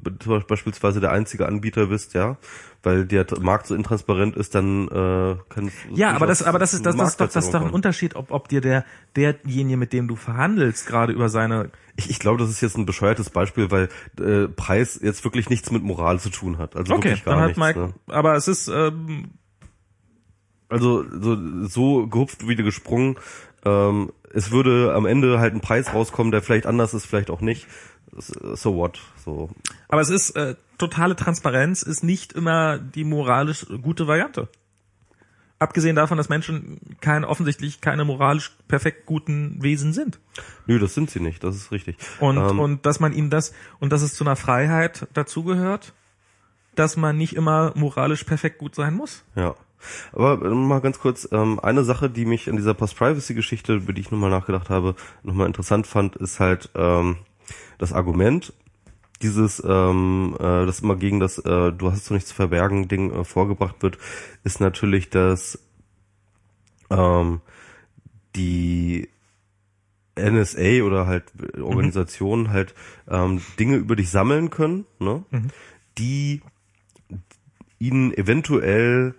beispielsweise 0.49 1.01
der 1.01 1.13
einzige 1.13 1.47
Anbieter 1.47 1.87
bist, 1.87 2.15
ja, 2.15 2.39
weil 2.83 3.05
der 3.05 3.27
Markt 3.41 3.67
so 3.67 3.75
intransparent 3.75 4.37
ist, 4.37 4.55
dann 4.55 4.89
äh, 4.89 5.37
kann 5.49 5.71
Ja, 5.95 6.13
aber 6.13 6.27
das, 6.27 6.43
aber 6.43 6.59
das 6.59 6.73
ist, 6.73 6.87
das, 6.87 6.97
das 6.97 7.11
ist 7.11 7.21
doch, 7.21 7.27
das 7.27 7.45
ist 7.45 7.55
doch 7.55 7.63
ein. 7.63 7.71
Unterschied, 7.71 8.17
ob, 8.17 8.31
ob 8.31 8.49
dir 8.49 8.61
der, 8.61 8.85
derjenige, 9.17 9.77
mit 9.77 9.93
dem 9.93 10.09
du 10.09 10.17
verhandelst, 10.17 10.87
gerade 10.87 11.13
über 11.13 11.29
seine, 11.29 11.71
Ich, 11.97 12.11
ich 12.11 12.19
glaube, 12.21 12.39
das 12.39 12.49
ist 12.49 12.61
jetzt 12.63 12.79
ein 12.79 12.87
bescheuertes 12.87 13.29
Beispiel, 13.29 13.71
weil 13.71 13.89
äh, 14.19 14.49
Preis 14.49 14.99
jetzt 15.03 15.25
wirklich 15.25 15.51
nichts 15.51 15.71
mit 15.71 15.83
Moral 15.83 16.21
zu 16.21 16.31
tun 16.31 16.59
hat. 16.59 16.75
Also 16.77 16.95
okay, 16.95 17.11
wirklich 17.11 17.25
gar 17.25 17.35
dann 17.35 17.43
hat 17.43 17.49
nichts. 17.49 17.61
Mike, 17.61 17.79
ne? 17.79 17.95
aber 18.07 18.35
es 18.35 18.49
ist, 18.49 18.69
ähm, 18.69 19.31
Also 20.69 21.05
so, 21.21 21.67
so 21.67 22.07
gehupft 22.07 22.49
wie 22.49 22.57
gesprungen. 22.57 23.17
Ähm, 23.65 24.13
es 24.37 24.51
würde 24.51 24.93
am 24.95 25.07
Ende 25.07 25.41
halt 25.41 25.55
ein 25.55 25.63
Preis 25.63 25.95
rauskommen, 25.95 26.31
der 26.31 26.43
vielleicht 26.43 26.67
anders 26.67 26.93
ist, 26.93 27.07
vielleicht 27.07 27.31
auch 27.31 27.41
nicht. 27.41 27.67
So 28.13 28.77
what? 28.77 29.01
So. 29.25 29.49
aber 29.89 30.01
es 30.03 30.11
ist, 30.11 30.31
äh, 30.37 30.57
totale 30.79 31.17
Transparenz 31.17 31.83
ist 31.83 32.05
nicht 32.05 32.35
immer 32.35 32.79
die 32.79 33.05
moralisch 33.05 33.67
gute 33.83 34.07
Variante. 34.07 34.49
Abgesehen 35.59 35.97
davon, 35.97 36.19
dass 36.19 36.29
Menschen 36.29 36.79
keine, 37.01 37.29
offensichtlich 37.29 37.81
keine 37.81 38.05
moralisch 38.05 38.53
perfekt 38.69 39.07
guten 39.07 39.63
Wesen 39.63 39.95
sind. 39.95 40.21
Nö, 40.67 40.79
das 40.79 40.93
sind 40.93 41.11
sie 41.11 41.21
nicht, 41.21 41.43
das 41.43 41.57
ist 41.57 41.73
richtig. 41.73 41.97
Und, 42.21 42.37
Ähm, 42.37 42.61
und 42.61 42.85
dass 42.85 43.01
man 43.01 43.15
ihnen 43.15 43.31
das, 43.31 43.55
und 43.81 43.91
dass 43.91 44.03
es 44.03 44.15
zu 44.15 44.25
einer 44.25 44.37
Freiheit 44.37 45.09
dazugehört, 45.15 45.95
dass 46.75 46.99
man 46.99 47.17
nicht 47.17 47.35
immer 47.35 47.73
moralisch 47.75 48.25
perfekt 48.25 48.59
gut 48.59 48.75
sein 48.75 48.93
muss. 48.93 49.25
Ja. 49.35 49.55
Aber 50.13 50.45
äh, 50.45 50.49
mal 50.55 50.81
ganz 50.81 50.99
kurz, 50.99 51.29
ähm, 51.33 51.61
eine 51.61 51.85
Sache, 51.85 52.11
die 52.11 52.25
mich 52.25 52.49
an 52.49 52.57
dieser 52.57 52.75
Post-Privacy-Geschichte, 52.75 53.75
über 53.77 53.93
die 53.93 54.01
ich 54.01 54.11
nochmal 54.11 54.31
nachgedacht 54.31 54.71
habe, 54.71 54.95
nochmal 55.23 55.47
interessant 55.47 55.87
fand, 55.87 56.17
ist 56.17 56.41
halt 56.41 56.71
ähm, 56.75 57.17
das 57.79 57.93
Argument, 57.93 58.53
dieses, 59.23 59.63
ähm, 59.67 60.37
äh, 60.39 60.67
das 60.67 60.81
immer 60.81 60.97
gegen 60.97 61.21
das 61.21 61.39
äh, 61.39 61.73
Du 61.73 61.91
hast 61.91 62.05
so 62.05 62.15
nichts 62.15 62.31
zu 62.31 62.35
verbergen 62.35 62.89
Ding 62.89 63.13
äh, 63.13 63.25
vorgebracht 63.25 63.77
wird, 63.81 63.99
ist 64.45 64.61
natürlich, 64.61 65.09
dass 65.11 65.59
ähm, 66.91 67.41
die 68.35 69.09
NSA 70.19 70.83
oder 70.83 71.07
halt 71.07 71.25
Organisationen 71.61 72.51
halt 72.51 72.75
ähm, 73.09 73.43
Dinge 73.59 73.77
über 73.77 73.97
dich 73.97 74.11
sammeln 74.11 74.51
können, 74.51 74.87
ne? 74.99 75.25
die 75.99 76.43
ihnen 77.79 78.13
eventuell 78.15 79.15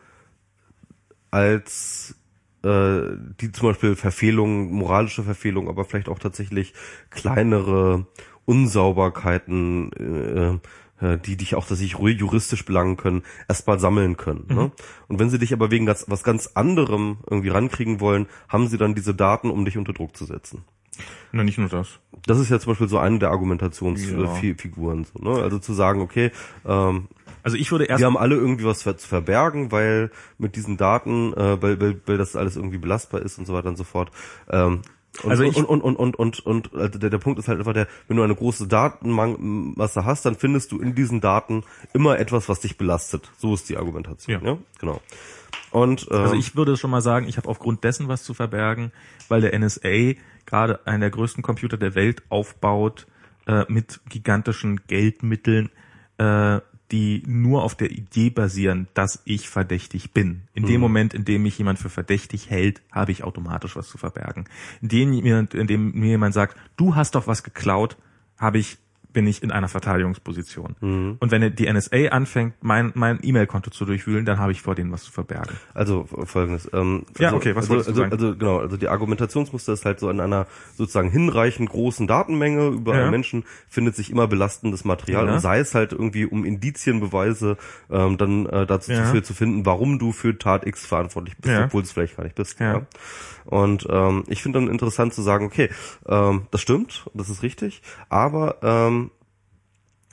als 1.38 2.16
äh, 2.64 3.02
die 3.40 3.52
zum 3.52 3.70
Beispiel 3.70 3.96
Verfehlungen, 3.96 4.72
moralische 4.72 5.24
Verfehlungen, 5.24 5.70
aber 5.70 5.86
vielleicht 5.86 6.10
auch 6.10 6.20
tatsächlich 6.20 6.74
kleinere 7.12 8.08
Unsauberkeiten, 8.46 9.92
äh, 9.94 11.06
äh, 11.06 11.18
die 11.20 11.38
dich 11.38 11.54
auch 11.56 11.66
tatsächlich 11.68 12.00
ru- 12.00 12.10
juristisch 12.10 12.66
belangen 12.66 12.98
können, 12.98 13.22
erstmal 13.48 13.80
sammeln 13.80 14.18
können. 14.18 14.46
Ne? 14.50 14.72
Und 15.08 15.20
wenn 15.20 15.30
sie 15.30 15.38
dich 15.38 15.54
aber 15.54 15.70
wegen 15.70 15.86
ganz, 15.86 16.06
was 16.08 16.24
ganz 16.24 16.52
anderem 16.56 17.18
irgendwie 17.30 17.50
rankriegen 17.50 18.00
wollen, 18.00 18.26
haben 18.50 18.68
sie 18.68 18.78
dann 18.78 18.96
diese 18.96 19.14
Daten, 19.14 19.52
um 19.52 19.64
dich 19.66 19.78
unter 19.78 19.94
Druck 19.94 20.18
zu 20.18 20.26
setzen. 20.26 20.64
Na, 21.32 21.44
nicht 21.44 21.60
nur 21.60 21.70
das. 21.70 22.00
Das 22.26 22.40
ist 22.40 22.50
ja 22.50 22.60
zum 22.60 22.72
Beispiel 22.72 22.88
so 22.88 22.98
eine 22.98 23.20
der 23.20 23.30
Argumentationsfiguren. 23.30 25.06
So, 25.06 25.20
ne? 25.20 25.44
Also 25.44 25.60
zu 25.60 25.74
sagen, 25.74 26.02
okay, 26.02 26.32
ähm, 26.66 27.08
Also 27.48 27.57
ich 27.57 27.72
würde 27.72 27.86
erst, 27.86 27.99
wir 28.02 28.06
haben 28.07 28.18
alle 28.18 28.36
irgendwie 28.36 28.65
was 28.65 28.80
zu 28.80 28.94
verbergen, 28.94 29.72
weil 29.72 30.11
mit 30.38 30.56
diesen 30.57 30.76
Daten, 30.78 31.34
äh, 31.34 31.61
weil, 31.61 31.80
weil, 31.80 32.02
weil 32.06 32.18
das 32.18 32.36
alles 32.36 32.57
irgendwie 32.57 32.78
belastbar 32.78 33.22
ist 33.22 33.40
und 33.40 33.45
so 33.45 33.53
weiter 33.53 33.69
und 33.69 33.78
so 33.78 33.84
fort. 33.86 34.11
Ähm, 34.49 34.82
und, 35.24 35.32
Also 35.32 35.44
ich- 35.44 35.56
und, 35.56 35.65
und, 35.65 35.82
und, 35.82 35.95
und, 35.95 36.15
und, 36.19 36.45
und 36.45 36.76
also 36.76 36.99
der, 36.99 37.10
der 37.10 37.18
Punkt 37.19 37.40
ist 37.40 37.48
halt 37.48 37.57
einfach 37.60 37.72
der, 37.74 37.88
wenn 38.10 38.18
du 38.18 38.24
eine 38.24 38.36
große 38.36 38.68
Datenmasse 38.68 40.03
hast, 40.06 40.26
dann 40.26 40.36
findest 40.36 40.72
du 40.74 40.80
in 40.80 40.94
diesen 40.94 41.22
Daten 41.22 41.64
immer 41.94 42.19
etwas, 42.19 42.49
was 42.49 42.60
dich 42.60 42.78
belastet. 42.78 43.32
So 43.38 43.53
ist 43.53 43.69
die 43.69 43.78
Argumentation. 43.78 44.44
Ja. 44.44 44.52
Ja, 44.52 44.57
genau. 44.80 45.02
Und 45.72 46.07
ähm, 46.11 46.18
also 46.18 46.36
ich 46.36 46.56
würde 46.56 46.78
schon 46.78 46.91
mal 46.91 47.02
sagen, 47.02 47.28
ich 47.28 47.38
habe 47.38 47.48
aufgrund 47.49 47.84
dessen 47.84 48.07
was 48.10 48.24
zu 48.24 48.34
verbergen, 48.34 48.91
weil 49.30 49.41
der 49.41 49.57
NSA 49.57 50.15
gerade 50.45 50.86
einen 50.86 51.02
der 51.02 51.10
größten 51.10 51.44
Computer 51.44 51.78
der 51.78 51.95
Welt 51.95 52.24
aufbaut 52.30 53.07
äh, 53.48 53.64
mit 53.69 54.02
gigantischen 54.10 54.82
Geldmitteln, 54.88 55.69
äh, 56.18 56.60
die 56.92 57.24
nur 57.26 57.64
auf 57.64 57.76
der 57.76 57.92
Idee 57.92 58.30
basieren, 58.30 58.88
dass 58.94 59.22
ich 59.26 59.50
verdächtig 59.50 60.14
bin. 60.14 60.44
In 60.54 60.66
dem 60.66 60.80
Moment, 60.80 61.14
in 61.14 61.26
dem 61.26 61.44
mich 61.44 61.58
jemand 61.58 61.80
für 61.80 61.90
verdächtig 61.90 62.50
hält, 62.50 62.82
habe 62.92 63.12
ich 63.12 63.24
automatisch 63.24 63.76
was 63.76 63.90
zu 63.90 63.98
verbergen. 63.98 64.46
In 64.82 64.90
dem, 64.90 65.12
in 65.52 65.68
dem 65.68 65.92
mir 65.92 66.10
jemand 66.10 66.34
sagt, 66.34 66.58
du 66.78 66.96
hast 66.96 67.16
doch 67.16 67.28
was 67.28 67.44
geklaut, 67.44 67.98
habe 68.38 68.60
ich 68.60 68.78
bin 69.18 69.26
ich 69.26 69.41
in 69.41 69.52
einer 69.52 69.68
Verteidigungsposition. 69.68 70.76
Und 71.19 71.31
wenn 71.31 71.56
die 71.56 71.73
NSA 71.73 72.10
anfängt, 72.10 72.53
mein 72.61 72.91
mein 72.94 73.18
E-Mail-Konto 73.23 73.72
zu 73.72 73.84
durchwühlen, 73.84 74.26
dann 74.26 74.38
habe 74.38 74.52
ich 74.52 74.61
vor 74.61 74.76
denen 74.76 74.91
was 74.91 75.06
zu 75.06 75.11
verbergen. 75.11 75.56
Also 75.73 76.07
folgendes. 76.26 76.69
Ähm, 76.72 77.07
Ja, 77.18 77.30
also, 77.30 77.38
okay, 77.38 77.56
was 77.56 77.64
also, 77.72 77.91
du 77.94 78.03
also, 78.03 78.15
also 78.15 78.35
genau, 78.38 78.60
also 78.60 78.77
die 78.77 78.88
Argumentationsmuster 78.88 79.73
ist 79.73 79.85
halt 79.85 79.99
so 79.99 80.11
in 80.11 80.19
einer 80.19 80.45
sozusagen 80.76 81.10
hinreichend 81.10 81.68
großen 81.72 82.06
Datenmenge 82.06 82.68
über 82.68 82.94
Ja. 82.94 83.02
einen 83.02 83.10
Menschen 83.10 83.44
findet 83.68 83.95
sich 83.95 84.11
immer 84.11 84.27
belastendes 84.27 84.85
Material 84.85 85.26
Ja. 85.26 85.34
und 85.34 85.39
sei 85.39 85.57
es 85.57 85.73
halt 85.73 85.94
irgendwie 85.94 86.26
um 86.27 86.45
Indizienbeweise 86.45 87.57
ähm, 87.89 88.19
dann 88.19 88.45
äh, 88.45 88.68
dazu 88.68 88.91
Ja. 88.91 89.23
zu, 89.23 89.34
finden, 89.34 89.65
warum 89.65 89.98
du 89.98 90.11
für 90.11 90.38
Tat 90.38 90.68
X 90.68 90.85
verantwortlich 90.85 91.35
bist, 91.38 91.57
obwohl 91.60 91.81
du 91.81 91.85
es 91.88 91.91
vielleicht 91.91 92.18
gar 92.18 92.23
nicht 92.23 92.35
bist. 92.35 92.60
Ja. 92.60 92.85
Und 93.48 93.88
ähm, 93.90 94.24
ich 94.28 94.44
finde 94.44 94.60
dann 94.60 94.69
interessant 94.69 95.14
zu 95.14 95.22
sagen, 95.22 95.45
okay, 95.45 95.69
ähm, 96.07 96.48
das 96.52 96.61
stimmt, 96.61 97.06
das 97.14 97.30
ist 97.30 97.44
richtig, 97.44 97.82
aber 98.10 98.57
ähm, 98.61 99.11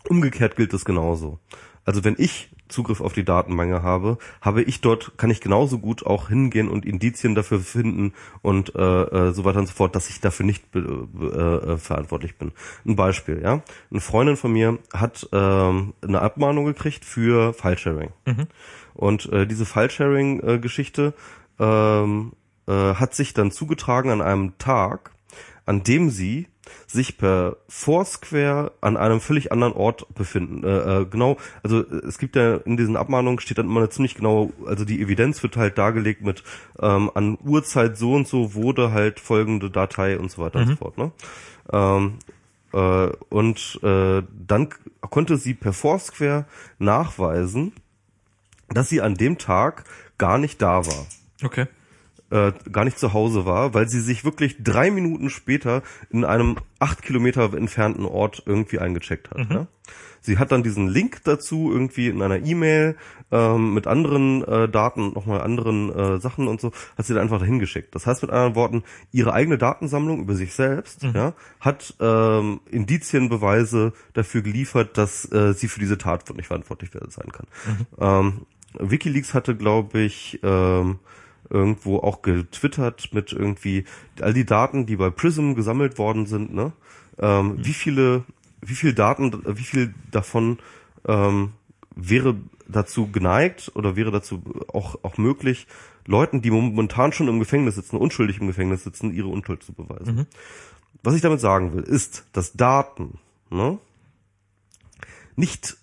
Umgekehrt 0.08 0.56
gilt 0.56 0.74
es 0.74 0.84
genauso. 0.84 1.38
Also 1.84 2.04
wenn 2.04 2.14
ich 2.18 2.50
Zugriff 2.68 3.00
auf 3.00 3.12
die 3.12 3.24
Datenmenge 3.24 3.82
habe, 3.82 4.18
habe 4.40 4.62
ich 4.62 4.80
dort, 4.80 5.16
kann 5.18 5.30
ich 5.30 5.40
genauso 5.40 5.78
gut 5.78 6.04
auch 6.04 6.28
hingehen 6.28 6.68
und 6.68 6.84
Indizien 6.84 7.34
dafür 7.34 7.60
finden 7.60 8.12
und 8.42 8.74
äh, 8.74 8.80
äh, 8.80 9.32
so 9.32 9.44
weiter 9.44 9.60
und 9.60 9.66
so 9.66 9.74
fort, 9.74 9.94
dass 9.94 10.08
ich 10.08 10.20
dafür 10.20 10.46
nicht 10.46 10.70
be, 10.72 11.08
äh, 11.20 11.72
äh, 11.72 11.76
verantwortlich 11.78 12.36
bin. 12.36 12.52
Ein 12.86 12.96
Beispiel, 12.96 13.40
ja. 13.42 13.62
Eine 13.90 14.00
Freundin 14.00 14.36
von 14.36 14.52
mir 14.52 14.78
hat 14.92 15.28
ähm, 15.32 15.94
eine 16.02 16.20
Abmahnung 16.20 16.64
gekriegt 16.64 17.04
für 17.04 17.52
Filesharing. 17.52 18.10
Und 18.94 19.30
äh, 19.32 19.46
diese 19.46 19.66
Filesharing-Geschichte 19.66 21.14
ähm, 21.58 22.32
äh, 22.66 22.94
hat 22.94 23.14
sich 23.14 23.34
dann 23.34 23.50
zugetragen 23.50 24.10
an 24.10 24.22
einem 24.22 24.58
Tag, 24.58 25.12
an 25.66 25.82
dem 25.82 26.10
sie 26.10 26.48
sich 26.86 27.18
per 27.18 27.56
Foursquare 27.68 28.72
an 28.80 28.96
einem 28.96 29.20
völlig 29.20 29.52
anderen 29.52 29.74
Ort 29.74 30.14
befinden. 30.14 30.64
Äh, 30.64 31.00
äh, 31.00 31.06
genau, 31.06 31.36
also 31.62 31.80
äh, 31.80 32.06
es 32.06 32.18
gibt 32.18 32.36
ja 32.36 32.56
in 32.56 32.76
diesen 32.76 32.96
Abmahnungen 32.96 33.40
steht 33.40 33.58
dann 33.58 33.66
immer 33.66 33.80
eine 33.80 33.90
ziemlich 33.90 34.14
genaue, 34.14 34.52
also 34.66 34.84
die 34.84 35.00
Evidenz 35.00 35.42
wird 35.42 35.56
halt 35.56 35.78
dargelegt 35.78 36.22
mit 36.22 36.42
ähm, 36.80 37.10
an 37.14 37.38
Uhrzeit 37.44 37.96
so 37.96 38.14
und 38.14 38.28
so 38.28 38.54
wurde 38.54 38.92
halt 38.92 39.20
folgende 39.20 39.70
Datei 39.70 40.18
und 40.18 40.30
so 40.30 40.42
weiter 40.42 40.60
und 40.60 40.68
so 40.68 40.76
fort. 40.76 40.98
Ne? 40.98 41.12
Ähm, 41.72 42.18
äh, 42.72 43.12
und 43.28 43.80
äh, 43.82 44.22
dann 44.46 44.68
konnte 45.00 45.36
sie 45.36 45.54
per 45.54 45.72
Foursquare 45.72 46.46
nachweisen, 46.78 47.72
dass 48.68 48.88
sie 48.88 49.00
an 49.00 49.14
dem 49.14 49.38
Tag 49.38 49.84
gar 50.18 50.38
nicht 50.38 50.60
da 50.62 50.86
war. 50.86 51.06
Okay. 51.42 51.66
Äh, 52.34 52.52
gar 52.72 52.84
nicht 52.84 52.98
zu 52.98 53.12
Hause 53.12 53.46
war, 53.46 53.74
weil 53.74 53.88
sie 53.88 54.00
sich 54.00 54.24
wirklich 54.24 54.56
drei 54.62 54.90
Minuten 54.90 55.30
später 55.30 55.82
in 56.10 56.24
einem 56.24 56.56
acht 56.80 57.02
Kilometer 57.02 57.54
entfernten 57.54 58.04
Ort 58.04 58.42
irgendwie 58.44 58.80
eingecheckt 58.80 59.30
hat. 59.30 59.50
Ja? 59.50 59.66
Sie 60.20 60.38
hat 60.38 60.50
dann 60.50 60.62
diesen 60.62 60.88
Link 60.88 61.20
dazu 61.24 61.70
irgendwie 61.70 62.08
in 62.08 62.22
einer 62.22 62.44
E-Mail 62.44 62.96
ähm, 63.30 63.74
mit 63.74 63.86
anderen 63.86 64.42
äh, 64.42 64.68
Daten, 64.68 65.12
nochmal 65.12 65.42
anderen 65.42 65.94
äh, 65.94 66.18
Sachen 66.18 66.48
und 66.48 66.60
so, 66.60 66.72
hat 66.98 67.06
sie 67.06 67.14
dann 67.14 67.22
einfach 67.22 67.38
dahin 67.38 67.60
geschickt. 67.60 67.94
Das 67.94 68.06
heißt 68.06 68.22
mit 68.22 68.32
anderen 68.32 68.56
Worten, 68.56 68.82
ihre 69.12 69.32
eigene 69.32 69.56
Datensammlung 69.56 70.20
über 70.20 70.34
sich 70.34 70.54
selbst 70.54 71.04
ja, 71.04 71.34
hat 71.60 71.94
ähm, 72.00 72.60
Indizienbeweise 72.68 73.92
dafür 74.14 74.42
geliefert, 74.42 74.98
dass 74.98 75.30
äh, 75.30 75.52
sie 75.52 75.68
für 75.68 75.78
diese 75.78 75.98
Tat 75.98 76.28
nicht 76.34 76.48
verantwortlich 76.48 76.90
sein 76.90 77.30
kann. 77.30 77.46
Ähm, 78.00 78.46
WikiLeaks 78.78 79.34
hatte, 79.34 79.54
glaube 79.54 80.00
ich, 80.00 80.40
ähm, 80.42 80.98
irgendwo 81.50 81.98
auch 81.98 82.22
getwittert 82.22 83.10
mit 83.12 83.32
irgendwie 83.32 83.84
all 84.20 84.32
die 84.32 84.46
Daten, 84.46 84.86
die 84.86 84.96
bei 84.96 85.10
Prism 85.10 85.54
gesammelt 85.54 85.98
worden 85.98 86.26
sind, 86.26 86.54
ne? 86.54 86.72
Ähm, 87.18 87.64
Wie 87.64 87.74
viele, 87.74 88.24
wie 88.60 88.74
viel 88.74 88.92
Daten, 88.92 89.42
wie 89.56 89.62
viel 89.62 89.94
davon 90.10 90.58
ähm, 91.06 91.52
wäre 91.94 92.36
dazu 92.68 93.10
geneigt 93.10 93.70
oder 93.74 93.94
wäre 93.94 94.10
dazu 94.10 94.42
auch, 94.72 94.96
auch 95.02 95.16
möglich, 95.16 95.66
Leuten, 96.06 96.42
die 96.42 96.50
momentan 96.50 97.12
schon 97.12 97.28
im 97.28 97.38
Gefängnis 97.38 97.76
sitzen, 97.76 97.96
unschuldig 97.96 98.40
im 98.40 98.46
Gefängnis 98.46 98.84
sitzen, 98.84 99.14
ihre 99.14 99.28
Unschuld 99.28 99.62
zu 99.62 99.72
beweisen. 99.72 100.26
Was 101.02 101.14
ich 101.14 101.22
damit 101.22 101.40
sagen 101.40 101.74
will, 101.74 101.82
ist, 101.82 102.26
dass 102.32 102.54
Daten 102.54 103.18
ne, 103.50 103.78
nicht 105.36 105.76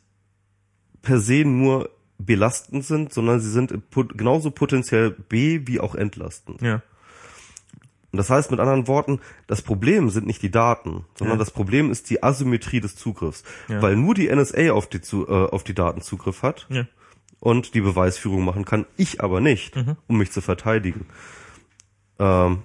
per 1.01 1.19
se 1.19 1.45
nur 1.45 1.89
belastend 2.25 2.85
sind, 2.85 3.13
sondern 3.13 3.39
sie 3.39 3.49
sind 3.51 3.89
pot- 3.89 4.17
genauso 4.17 4.51
potenziell 4.51 5.11
be- 5.11 5.67
wie 5.67 5.79
auch 5.79 5.95
entlastend. 5.95 6.61
Ja. 6.61 6.81
Und 8.13 8.17
das 8.17 8.29
heißt 8.29 8.51
mit 8.51 8.59
anderen 8.59 8.87
Worten, 8.87 9.19
das 9.47 9.61
Problem 9.61 10.09
sind 10.09 10.27
nicht 10.27 10.41
die 10.41 10.51
Daten, 10.51 11.05
sondern 11.15 11.37
Ja. 11.37 11.39
das 11.39 11.51
Problem 11.51 11.89
ist 11.91 12.09
die 12.09 12.21
Asymmetrie 12.23 12.81
des 12.81 12.95
Zugriffs, 12.97 13.43
Ja. 13.69 13.81
weil 13.81 13.95
nur 13.95 14.13
die 14.15 14.27
NSA 14.27 14.71
auf 14.73 14.87
die, 14.89 14.99
zu, 15.01 15.27
äh, 15.27 15.31
auf 15.31 15.63
die 15.63 15.73
Daten 15.73 16.01
Zugriff 16.01 16.43
hat 16.43 16.67
Ja. 16.69 16.85
und 17.39 17.73
die 17.73 17.79
Beweisführung 17.81 18.43
machen 18.43 18.65
kann, 18.65 18.85
ich 18.97 19.21
aber 19.23 19.39
nicht, 19.39 19.75
Mhm. 19.77 19.95
um 20.07 20.17
mich 20.17 20.31
zu 20.31 20.41
verteidigen. 20.41 21.05
Ähm, 22.19 22.63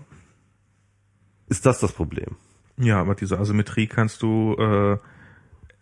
ist 1.48 1.64
das 1.64 1.78
das 1.78 1.92
Problem? 1.92 2.36
Ja, 2.76 3.00
aber 3.00 3.14
diese 3.14 3.38
Asymmetrie 3.38 3.86
kannst 3.86 4.22
du 4.22 4.54
äh, 4.58 4.98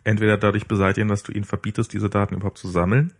entweder 0.03 0.37
dadurch 0.37 0.67
beseitigen, 0.67 1.07
dass 1.09 1.23
du 1.23 1.31
ihnen 1.31 1.43
verbietest, 1.43 1.91
diese 1.91 2.09
Daten 2.09 2.35
überhaupt 2.35 2.59
zu 2.59 2.67
sammeln, 2.69 3.13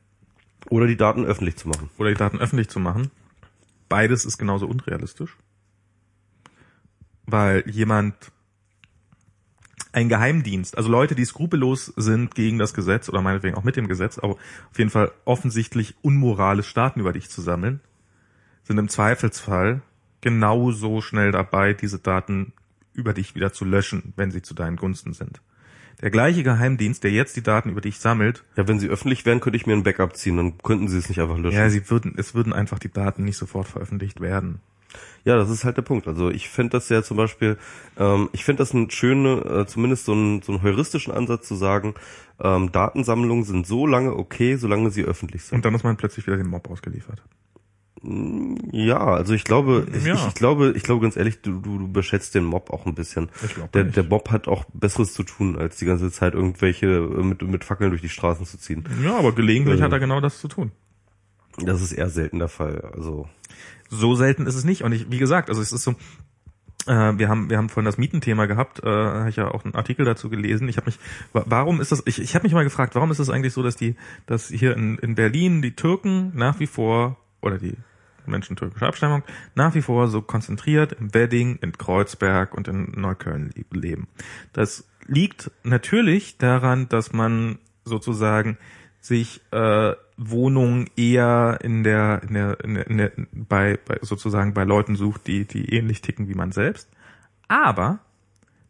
Oder 0.70 0.88
die 0.88 0.98
Daten 0.98 1.26
öffentlich 1.26 1.58
zu 1.58 1.68
machen? 1.68 1.90
oder 1.98 2.10
die 2.10 2.18
Daten 2.18 2.40
öffentlich 2.40 2.70
zu 2.70 2.80
machen. 2.80 3.12
Beides 3.88 4.26
ist 4.26 4.38
genauso 4.38 4.68
unrealistisch. 4.68 5.38
Weil 7.26 7.64
jemand, 7.70 8.32
ein 9.92 10.10
Geheimdienst, 10.10 10.78
also 10.78 10.90
Leute, 10.90 11.16
die 11.16 11.24
skrupellos 11.24 11.86
sind 11.96 12.36
gegen 12.36 12.58
das 12.58 12.74
Gesetz 12.74 13.08
oder 13.08 13.22
meinetwegen 13.22 13.56
auch 13.56 13.64
mit 13.64 13.78
dem 13.78 13.88
Gesetz, 13.88 14.20
aber 14.20 14.34
auf 14.34 14.78
jeden 14.78 14.90
Fall 14.90 15.12
offensichtlich 15.24 15.96
unmoralisch 16.02 16.74
Daten 16.74 17.00
über 17.00 17.14
dich 17.14 17.30
zu 17.30 17.42
sammeln, 17.42 17.80
sind 18.64 18.78
im 18.78 18.90
Zweifelsfall 18.90 19.82
genauso 20.20 21.02
schnell 21.02 21.32
dabei, 21.32 21.74
diese 21.74 22.00
Daten 22.00 22.52
über 22.94 23.14
dich 23.14 23.36
wieder 23.36 23.54
zu 23.54 23.64
löschen, 23.64 24.14
wenn 24.18 24.32
sie 24.32 24.42
zu 24.42 24.54
deinen 24.54 24.76
Gunsten 24.76 25.14
sind. 25.14 25.42
Der 26.06 26.12
gleiche 26.12 26.44
Geheimdienst, 26.44 27.04
der 27.04 27.10
jetzt 27.10 27.36
die 27.36 27.42
Daten 27.42 27.70
über 27.70 27.82
dich 27.82 27.98
sammelt, 27.98 28.44
Ja, 28.56 28.68
wenn 28.68 28.80
sie 28.80 28.88
öffentlich 28.90 29.26
wären, 29.26 29.40
könnte 29.40 29.58
ich 29.58 29.66
mir 29.66 29.74
ein 29.74 29.82
Backup 29.82 30.16
ziehen, 30.16 30.38
dann 30.38 30.56
könnten 30.60 30.88
sie 30.88 31.00
es 31.00 31.10
nicht 31.10 31.20
einfach 31.20 31.40
löschen. 31.40 31.58
ja, 31.58 31.68
sie 31.68 31.90
würden, 31.90 32.14
es 32.16 32.36
würden 32.36 32.54
einfach 32.54 32.78
die 32.78 32.92
Daten 32.92 33.24
nicht 33.24 33.38
sofort 33.38 33.68
veröffentlicht 33.68 34.22
werden. 34.22 34.60
Ja, 35.24 35.36
das 35.36 35.50
ist 35.50 35.64
halt 35.64 35.78
der 35.78 35.82
Punkt. 35.82 36.08
Also 36.08 36.30
ich 36.30 36.48
fände 36.48 36.74
das 36.74 36.90
ja 36.90 37.02
zum 37.02 37.18
Beispiel, 37.18 37.58
ähm, 37.98 38.30
ich 38.34 38.46
fände 38.46 38.60
das 38.60 38.72
ein 38.72 38.92
schöne, 38.92 39.64
äh, 39.64 39.66
zumindest 39.66 40.06
so, 40.06 40.14
ein, 40.14 40.44
so 40.44 40.52
einen 40.52 40.62
heuristischen 40.62 41.12
Ansatz 41.12 41.48
zu 41.48 41.56
sagen, 41.56 41.96
ähm, 42.40 42.72
Datensammlungen 42.72 43.44
sind 43.44 43.66
so 43.66 43.88
lange 43.88 44.16
okay, 44.16 44.58
solange 44.58 44.92
sie 44.92 45.06
öffentlich 45.06 45.42
sind. 45.42 45.56
Und 45.56 45.66
dann 45.66 45.74
ist 45.74 45.84
man 45.84 45.98
plötzlich 45.98 46.28
wieder 46.28 46.38
dem 46.38 46.50
Mob 46.50 46.70
ausgeliefert. 46.70 47.24
Ja, 48.72 49.00
also 49.00 49.34
ich 49.34 49.44
glaube, 49.44 49.88
ich, 49.94 50.06
Ja. 50.06 50.16
ich, 50.16 50.28
ich 50.28 50.34
glaube, 50.36 50.74
ich 50.76 50.84
glaube 50.84 51.02
ganz 51.02 51.16
ehrlich, 51.18 51.42
du, 51.42 51.60
du, 51.60 51.80
du 51.80 51.88
beschätzt 51.92 52.36
den 52.36 52.44
Mob 52.44 52.70
auch 52.72 52.86
ein 52.86 52.94
bisschen. 52.96 53.30
Ich 53.44 53.56
glaube 53.56 53.70
Der, 53.74 53.84
nicht. 53.86 53.96
der 53.98 54.04
Mob 54.04 54.30
hat 54.32 54.48
auch 54.48 54.66
Besseres 54.74 55.14
zu 55.14 55.24
tun, 55.24 55.58
als 55.58 55.78
die 55.78 55.86
ganze 55.86 56.12
Zeit 56.12 56.34
irgendwelche 56.34 56.88
äh, 56.88 57.24
mit, 57.24 57.42
mit 57.42 57.64
Fackeln 57.64 57.90
durch 57.90 58.02
die 58.02 58.10
Straßen 58.10 58.46
zu 58.46 58.58
ziehen. 58.58 58.84
Ja, 59.04 59.18
aber 59.18 59.34
gelegentlich 59.34 59.80
Äh. 59.80 59.84
hat 59.84 59.92
er 59.92 60.00
genau 60.00 60.22
das 60.22 60.40
zu 60.40 60.48
tun. 60.48 60.72
Das 61.58 61.82
ist 61.82 61.94
eher 61.94 62.10
selten 62.10 62.40
der 62.40 62.50
Fall. 62.50 62.92
Also 62.94 63.28
So 63.90 64.16
selten 64.16 64.46
ist 64.46 64.56
es 64.56 64.66
nicht. 64.66 64.84
Und 64.84 64.92
ich, 64.92 65.10
wie 65.10 65.18
gesagt, 65.20 65.50
also 65.50 65.62
es 65.62 65.72
ist 65.72 65.84
so, 65.84 65.92
äh, 66.88 67.18
wir 67.18 67.30
haben, 67.30 67.50
wir 67.50 67.58
haben 67.58 67.70
vorhin 67.70 67.86
das 67.86 67.98
Mietenthema 67.98 68.46
gehabt, 68.46 68.84
äh, 68.84 68.88
habe 68.90 69.30
ich 69.30 69.38
ja 69.38 69.50
auch 69.50 69.64
einen 69.64 69.74
Artikel 69.74 70.06
dazu 70.06 70.30
gelesen. 70.30 70.68
Ich 70.68 70.78
habe 70.78 70.88
mich, 70.88 71.00
wa- 71.34 71.46
warum 71.48 71.80
ist 71.82 71.92
das? 71.94 72.04
Ich, 72.06 72.20
ich 72.22 72.36
habe 72.36 72.44
mich 72.44 72.54
mal 72.54 72.64
gefragt, 72.66 72.94
warum 72.96 73.10
ist 73.10 73.20
es 73.20 73.30
eigentlich 73.30 73.54
so, 73.54 73.64
dass 73.64 73.78
die, 73.78 73.96
dass 74.26 74.50
hier 74.50 74.76
in, 74.76 74.98
in 74.98 75.16
Berlin 75.16 75.62
die 75.62 75.76
Türken 75.76 76.32
nach 76.36 76.60
wie 76.60 76.68
vor 76.68 77.18
oder 77.42 77.58
die 77.58 77.76
Menschen 78.28 78.56
türkischer 78.56 78.88
Abstammung 78.88 79.24
nach 79.56 79.76
wie 79.76 79.82
vor 79.82 80.08
so 80.08 80.22
konzentriert 80.22 80.94
im 80.94 81.14
Wedding, 81.14 81.58
in 81.62 81.74
Kreuzberg 81.74 82.54
und 82.54 82.68
in 82.68 82.92
Neukölln 82.96 83.52
le- 83.56 83.80
leben. 83.80 84.08
Das 84.54 84.88
liegt 85.08 85.52
natürlich 85.64 86.38
daran, 86.38 86.90
dass 86.90 87.14
man 87.14 87.60
sozusagen 87.84 88.58
sich 89.00 89.42
äh, 89.52 89.94
Wohnungen 90.18 90.90
eher 90.96 91.60
in 91.62 91.84
der, 91.84 92.24
in 92.24 92.34
der, 92.34 92.60
in 92.64 92.74
der, 92.74 92.88
in 92.88 92.98
der 92.98 93.12
bei, 93.34 93.78
bei 93.86 94.00
sozusagen 94.02 94.54
bei 94.54 94.64
Leuten 94.64 94.96
sucht, 94.96 95.28
die 95.28 95.46
die 95.46 95.74
ähnlich 95.76 96.02
ticken 96.02 96.28
wie 96.28 96.34
man 96.34 96.52
selbst. 96.52 96.90
Aber 97.48 98.00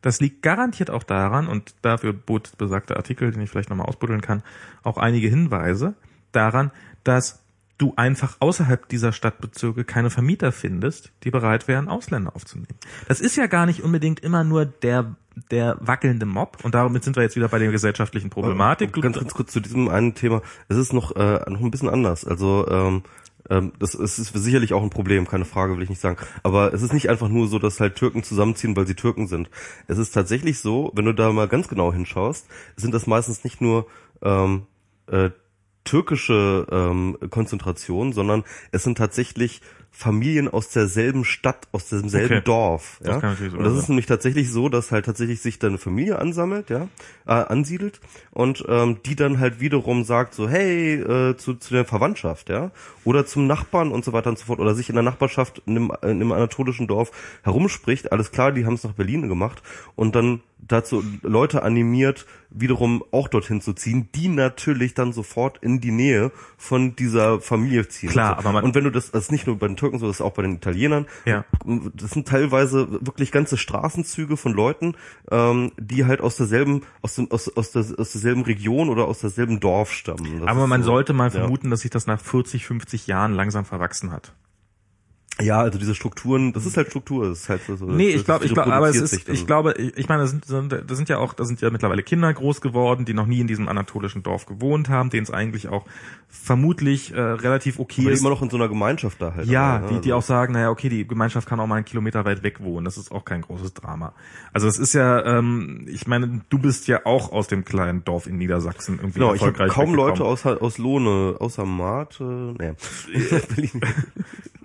das 0.01 0.19
liegt 0.19 0.41
garantiert 0.41 0.89
auch 0.89 1.03
daran, 1.03 1.47
und 1.47 1.73
dafür 1.81 2.13
bot 2.13 2.57
besagter 2.57 2.97
Artikel, 2.97 3.31
den 3.31 3.41
ich 3.41 3.49
vielleicht 3.49 3.69
nochmal 3.69 3.87
ausbuddeln 3.87 4.21
kann, 4.21 4.43
auch 4.83 4.97
einige 4.97 5.29
Hinweise 5.29 5.95
daran, 6.31 6.71
dass 7.05 7.44
du 7.77 7.93
einfach 7.97 8.37
außerhalb 8.39 8.87
dieser 8.87 9.11
Stadtbezirke 9.11 9.83
keine 9.83 10.09
Vermieter 10.09 10.51
findest, 10.51 11.11
die 11.23 11.31
bereit 11.31 11.67
wären, 11.67 11.87
Ausländer 11.89 12.35
aufzunehmen. 12.35 12.67
Das 13.07 13.19
ist 13.19 13.35
ja 13.35 13.47
gar 13.47 13.65
nicht 13.65 13.83
unbedingt 13.83 14.21
immer 14.21 14.43
nur 14.45 14.65
der, 14.65 15.15
der 15.51 15.77
wackelnde 15.81 16.25
Mob, 16.25 16.59
und 16.63 16.73
damit 16.73 17.03
sind 17.03 17.15
wir 17.17 17.23
jetzt 17.23 17.35
wieder 17.35 17.49
bei 17.49 17.59
der 17.59 17.71
gesellschaftlichen 17.71 18.29
Problematik. 18.29 18.93
Du- 18.93 19.01
Ganz, 19.01 19.19
ganz 19.19 19.33
kurz 19.33 19.51
zu 19.51 19.59
diesem 19.59 19.89
einen 19.89 20.15
Thema. 20.15 20.41
Es 20.69 20.77
ist 20.77 20.93
noch, 20.93 21.15
äh, 21.17 21.41
noch 21.49 21.59
ein 21.59 21.71
bisschen 21.71 21.89
anders. 21.89 22.23
Also 22.25 22.65
ähm, 22.69 23.03
ähm, 23.49 23.73
das 23.77 23.93
es 23.93 24.17
ist 24.19 24.33
sicherlich 24.33 24.73
auch 24.73 24.81
ein 24.81 24.89
Problem, 24.89 25.27
keine 25.27 25.45
Frage, 25.45 25.75
will 25.75 25.83
ich 25.83 25.89
nicht 25.89 26.01
sagen. 26.01 26.17
Aber 26.43 26.73
es 26.73 26.81
ist 26.81 26.93
nicht 26.93 27.09
einfach 27.09 27.27
nur 27.27 27.47
so, 27.47 27.59
dass 27.59 27.79
halt 27.81 27.95
Türken 27.95 28.23
zusammenziehen, 28.23 28.75
weil 28.77 28.87
sie 28.87 28.95
Türken 28.95 29.27
sind. 29.27 29.49
Es 29.87 29.97
ist 29.97 30.11
tatsächlich 30.13 30.59
so, 30.59 30.91
wenn 30.95 31.05
du 31.05 31.13
da 31.13 31.31
mal 31.33 31.47
ganz 31.49 31.67
genau 31.67 31.91
hinschaust, 31.93 32.47
sind 32.77 32.93
das 32.93 33.05
meistens 33.05 33.43
nicht 33.43 33.59
nur 33.61 33.85
ähm, 34.23 34.63
äh, 35.07 35.29
türkische 35.85 36.67
ähm, 36.69 37.17
Konzentration, 37.29 38.11
sondern 38.11 38.43
es 38.71 38.83
sind 38.83 38.97
tatsächlich 38.97 39.61
Familien 39.97 40.49
aus 40.49 40.67
derselben 40.69 41.23
Stadt, 41.23 41.69
aus 41.71 41.87
demselben 41.87 42.35
Okay. 42.35 42.41
Dorf. 42.43 42.99
Das 43.01 43.21
Ja? 43.23 43.35
so 43.35 43.57
Und 43.57 43.63
das 43.63 43.77
ist 43.77 43.87
nämlich 43.87 44.07
tatsächlich 44.07 44.51
so, 44.51 44.67
dass 44.67 44.91
halt 44.91 45.05
tatsächlich 45.05 45.39
sich 45.41 45.57
da 45.57 45.67
eine 45.67 45.77
Familie 45.77 46.19
ansammelt, 46.19 46.69
ja, 46.69 46.89
äh, 47.25 47.31
ansiedelt 47.31 48.01
und 48.31 48.65
ähm, 48.67 48.97
die 49.05 49.15
dann 49.15 49.39
halt 49.39 49.61
wiederum 49.61 50.03
sagt 50.03 50.33
so, 50.33 50.49
hey, 50.49 50.95
äh, 50.95 51.37
zu, 51.37 51.53
zu 51.53 51.73
der 51.73 51.85
Verwandtschaft, 51.85 52.49
ja, 52.49 52.71
oder 53.05 53.25
zum 53.25 53.47
Nachbarn 53.47 53.91
und 53.93 54.03
so 54.03 54.11
weiter 54.11 54.29
und 54.29 54.37
so 54.37 54.45
fort, 54.45 54.59
oder 54.59 54.75
sich 54.75 54.89
in 54.89 54.95
der 54.95 55.03
Nachbarschaft 55.03 55.61
in 55.65 55.77
einem, 55.77 55.91
in 56.01 56.09
einem 56.09 56.31
anatolischen 56.33 56.87
Dorf 56.87 57.11
herumspricht, 57.43 58.11
alles 58.11 58.31
klar, 58.31 58.51
die 58.51 58.65
haben 58.65 58.73
es 58.73 58.83
nach 58.83 58.93
Berlin 58.93 59.29
gemacht 59.29 59.63
und 59.95 60.13
dann 60.15 60.41
dazu 60.67 61.03
Leute 61.21 61.63
animiert, 61.63 62.25
wiederum 62.49 63.03
auch 63.11 63.27
dorthin 63.27 63.61
zu 63.61 63.73
ziehen, 63.73 64.09
die 64.15 64.29
natürlich 64.29 64.93
dann 64.95 65.13
sofort 65.13 65.59
in 65.61 65.79
die 65.79 65.91
Nähe 65.91 66.31
von 66.57 66.95
dieser 66.95 67.39
Familie 67.39 67.87
ziehen. 67.87 68.09
Klar, 68.09 68.37
Also, 68.37 68.47
aber 68.49 68.53
man- 68.53 68.63
und 68.63 68.73
wenn 68.75 68.83
du 68.83 68.89
das, 68.89 69.11
das 69.11 69.25
ist 69.25 69.31
nicht 69.31 69.45
nur 69.45 69.59
bei 69.59 69.67
den 69.67 69.77
Türken 69.85 69.99
so, 69.99 70.07
das 70.07 70.17
ist 70.17 70.21
auch 70.21 70.33
bei 70.33 70.41
den 70.41 70.55
Italienern, 70.55 71.05
Ja. 71.25 71.45
das 71.93 72.11
sind 72.11 72.27
teilweise 72.27 72.87
wirklich 73.05 73.31
ganze 73.31 73.55
Straßenzüge 73.55 74.35
von 74.35 74.53
Leuten, 74.53 74.95
ähm, 75.29 75.71
die 75.77 76.05
halt 76.05 76.21
aus 76.21 76.37
derselben, 76.37 76.81
aus 77.03 77.15
dem, 77.15 77.29
aus, 77.29 77.55
aus, 77.55 77.71
der, 77.71 77.81
aus 77.97 78.11
derselben 78.11 78.41
Region 78.43 78.89
oder 78.89 79.05
aus 79.05 79.19
derselben 79.19 79.59
Dorf 79.59 79.91
stammen. 79.91 80.39
Das 80.39 80.49
aber 80.49 80.65
man 80.65 80.81
so, 80.81 80.91
sollte 80.91 81.13
mal 81.13 81.25
ja. 81.25 81.41
vermuten, 81.41 81.69
dass 81.69 81.81
sich 81.81 81.91
das 81.91 82.07
nach 82.07 82.19
40, 82.19 82.65
50 82.65 83.05
Jahren 83.05 83.33
langsam 83.33 83.63
verwachsen 83.65 84.11
hat. 84.11 84.33
Ja, 85.41 85.59
also 85.59 85.77
diese 85.77 85.95
Strukturen, 85.95 86.53
das 86.53 86.65
ist 86.65 86.77
halt 86.77 86.87
Struktur, 86.87 87.27
das 87.27 87.41
ist 87.41 87.49
halt 87.49 87.61
so. 87.65 87.85
Nee, 87.85 88.13
das 88.13 88.21
ich 88.21 88.25
glaube, 88.25 88.45
ich 88.45 88.53
glaube, 88.53 88.73
aber 88.73 88.87
es 88.87 88.95
ist, 88.95 89.11
sich 89.11 89.27
ich 89.27 89.45
glaube, 89.45 89.73
ich, 89.73 89.97
ich 89.97 90.07
meine, 90.07 90.21
das 90.21 90.31
sind, 90.31 90.71
das 90.71 90.97
sind 90.97 91.09
ja 91.09 91.17
auch, 91.17 91.33
da 91.33 91.43
sind 91.43 91.59
ja 91.59 91.69
mittlerweile 91.71 92.03
Kinder 92.03 92.33
groß 92.33 92.61
geworden, 92.61 93.03
die 93.03 93.13
noch 93.13 93.25
nie 93.25 93.41
in 93.41 93.47
diesem 93.47 93.67
anatolischen 93.67 94.23
Dorf 94.23 94.45
gewohnt 94.45 94.87
haben, 94.87 95.09
denen 95.09 95.23
es 95.23 95.31
eigentlich 95.31 95.67
auch 95.67 95.85
vermutlich 96.29 97.13
äh, 97.13 97.19
relativ 97.19 97.79
okay 97.79 98.03
aber 98.03 98.11
ist. 98.11 98.21
immer 98.21 98.29
noch 98.29 98.41
in 98.41 98.49
so 98.49 98.55
einer 98.55 98.69
Gemeinschaft 98.69 99.21
da 99.21 99.33
halt. 99.33 99.47
Ja, 99.47 99.75
aber, 99.75 99.87
ne, 99.87 99.93
die, 99.95 100.01
die 100.01 100.13
also- 100.13 100.19
auch 100.19 100.27
sagen, 100.27 100.53
naja, 100.53 100.69
okay, 100.69 100.87
die 100.87 101.05
Gemeinschaft 101.05 101.49
kann 101.49 101.59
auch 101.59 101.67
mal 101.67 101.75
einen 101.75 101.85
Kilometer 101.85 102.23
weit 102.23 102.41
weg 102.43 102.61
wohnen. 102.61 102.85
Das 102.85 102.97
ist 102.97 103.11
auch 103.11 103.25
kein 103.25 103.41
großes 103.41 103.73
Drama. 103.73 104.13
Also 104.53 104.69
es 104.69 104.79
ist 104.79 104.93
ja, 104.93 105.21
ähm, 105.25 105.85
ich 105.89 106.07
meine, 106.07 106.43
du 106.49 106.59
bist 106.59 106.87
ja 106.87 107.05
auch 107.05 107.33
aus 107.33 107.47
dem 107.47 107.65
kleinen 107.65 108.05
Dorf 108.05 108.27
in 108.27 108.37
Niedersachsen 108.37 108.99
irgendwie 108.99 109.19
Genau, 109.19 109.33
ich 109.33 109.41
habe 109.41 109.51
erfolgreich 109.51 109.73
kaum 109.73 109.91
weggekommen. 109.91 110.17
Leute 110.17 110.23
aus, 110.23 110.45
aus 110.45 110.77
Lohne, 110.77 111.35
außer 111.39 111.65
Marte, 111.65 112.55
nee. 112.57 112.71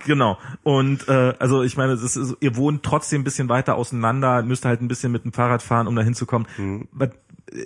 Genau. 0.07 0.39
Und 0.63 1.09
äh, 1.09 1.35
also 1.39 1.63
ich 1.63 1.77
meine, 1.77 1.93
ist, 1.93 2.19
ihr 2.41 2.57
wohnt 2.57 2.83
trotzdem 2.83 3.23
ein 3.23 3.25
bisschen 3.25 3.49
weiter 3.49 3.77
auseinander, 3.77 4.43
müsst 4.43 4.65
halt 4.65 4.81
ein 4.81 4.89
bisschen 4.89 5.13
mit 5.13 5.25
dem 5.25 5.33
Fahrrad 5.33 5.63
fahren, 5.63 5.87
um 5.87 5.97
da 5.97 6.03
hinzukommen. 6.03 6.49
Mhm. 6.57 6.89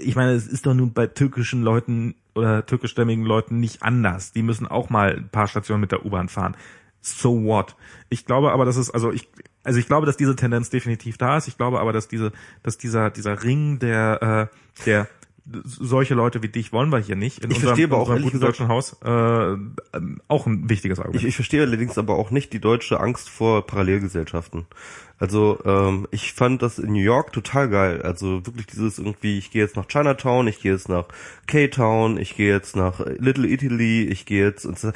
Ich 0.02 0.16
meine, 0.16 0.32
es 0.32 0.46
ist 0.46 0.66
doch 0.66 0.74
nun 0.74 0.92
bei 0.92 1.06
türkischen 1.06 1.62
Leuten 1.62 2.14
oder 2.34 2.64
türkischstämmigen 2.66 3.24
Leuten 3.24 3.60
nicht 3.60 3.82
anders. 3.82 4.32
Die 4.32 4.42
müssen 4.42 4.66
auch 4.66 4.90
mal 4.90 5.16
ein 5.16 5.28
paar 5.28 5.46
Stationen 5.46 5.80
mit 5.80 5.92
der 5.92 6.04
U-Bahn 6.04 6.28
fahren. 6.28 6.56
So 7.00 7.44
what? 7.44 7.76
Ich 8.08 8.24
glaube 8.24 8.52
aber, 8.52 8.64
dass 8.64 8.76
es, 8.76 8.90
also 8.90 9.12
ich, 9.12 9.28
also 9.62 9.78
ich 9.78 9.86
glaube, 9.86 10.06
dass 10.06 10.16
diese 10.16 10.34
Tendenz 10.36 10.70
definitiv 10.70 11.18
da 11.18 11.36
ist. 11.36 11.48
Ich 11.48 11.56
glaube 11.56 11.80
aber, 11.80 11.92
dass 11.92 12.08
diese, 12.08 12.32
dass 12.62 12.78
dieser, 12.78 13.10
dieser 13.10 13.42
Ring 13.42 13.78
der, 13.78 14.50
äh, 14.50 14.84
der 14.86 15.08
solche 15.46 16.14
Leute 16.14 16.42
wie 16.42 16.48
dich 16.48 16.72
wollen 16.72 16.90
wir 16.90 16.98
hier 16.98 17.16
nicht 17.16 17.44
in 17.44 17.50
ich 17.50 17.56
unserem, 17.56 17.76
verstehe 17.76 17.84
aber 17.86 17.98
auch 17.98 18.20
guten 18.22 18.40
deutschen 18.40 18.68
Haus 18.68 18.96
äh, 19.04 19.56
auch 20.28 20.46
ein 20.46 20.70
wichtiges 20.70 20.98
Argument. 20.98 21.22
Ich, 21.22 21.28
ich 21.28 21.34
verstehe 21.34 21.62
allerdings 21.62 21.98
aber 21.98 22.16
auch 22.16 22.30
nicht 22.30 22.52
die 22.52 22.60
deutsche 22.60 22.98
Angst 22.98 23.28
vor 23.28 23.66
Parallelgesellschaften. 23.66 24.66
Also 25.18 25.60
ähm, 25.64 26.08
ich 26.10 26.32
fand 26.32 26.60
das 26.60 26.78
in 26.78 26.92
New 26.92 27.00
York 27.00 27.32
total 27.32 27.68
geil. 27.68 28.02
Also 28.02 28.44
wirklich 28.46 28.66
dieses 28.66 28.98
irgendwie, 28.98 29.38
ich 29.38 29.50
gehe 29.50 29.62
jetzt 29.62 29.76
nach 29.76 29.86
Chinatown, 29.86 30.48
ich 30.48 30.60
gehe 30.60 30.72
jetzt 30.72 30.88
nach 30.88 31.06
K-Town, 31.46 32.18
ich 32.18 32.36
gehe 32.36 32.52
jetzt 32.52 32.74
nach 32.74 33.00
Little 33.18 33.46
Italy, 33.46 34.04
ich 34.04 34.26
gehe 34.26 34.44
jetzt 34.44 34.66
also 34.66 34.92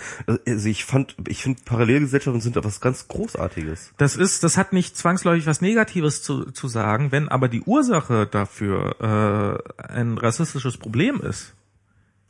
ich 0.46 0.84
fand, 0.84 1.14
ich 1.28 1.42
finde 1.42 1.60
Parallelgesellschaften 1.64 2.40
sind 2.40 2.56
etwas 2.56 2.80
ganz 2.80 3.06
Großartiges. 3.08 3.92
Das 3.96 4.16
ist, 4.16 4.42
das 4.42 4.56
hat 4.56 4.72
nicht 4.72 4.96
zwangsläufig 4.96 5.46
was 5.46 5.60
Negatives 5.60 6.22
zu, 6.22 6.50
zu 6.50 6.66
sagen, 6.66 7.12
wenn 7.12 7.28
aber 7.28 7.48
die 7.48 7.62
Ursache 7.62 8.26
dafür 8.26 9.62
äh, 9.78 9.82
ein 9.82 10.18
rassistisches 10.18 10.76
Problem 10.76 11.20
ist 11.20 11.54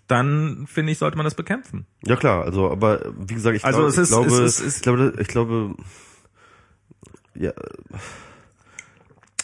dann 0.08 0.66
finde 0.66 0.92
ich, 0.92 0.98
sollte 0.98 1.18
man 1.18 1.24
das 1.24 1.34
bekämpfen. 1.34 1.86
Ja 2.02 2.16
klar, 2.16 2.42
also 2.44 2.70
aber 2.70 3.12
wie 3.18 3.34
gesagt, 3.34 3.56
ich, 3.56 3.64
also 3.64 3.80
glaub, 3.80 3.90
es 3.90 3.98
ist, 3.98 4.08
ich 4.08 4.14
glaube, 4.16 4.42
es 4.42 4.60
ist, 4.60 4.76
ich 4.76 4.82
glaube, 4.82 5.12
ich 5.20 5.28
glaube, 5.28 5.74
ja. 7.38 7.52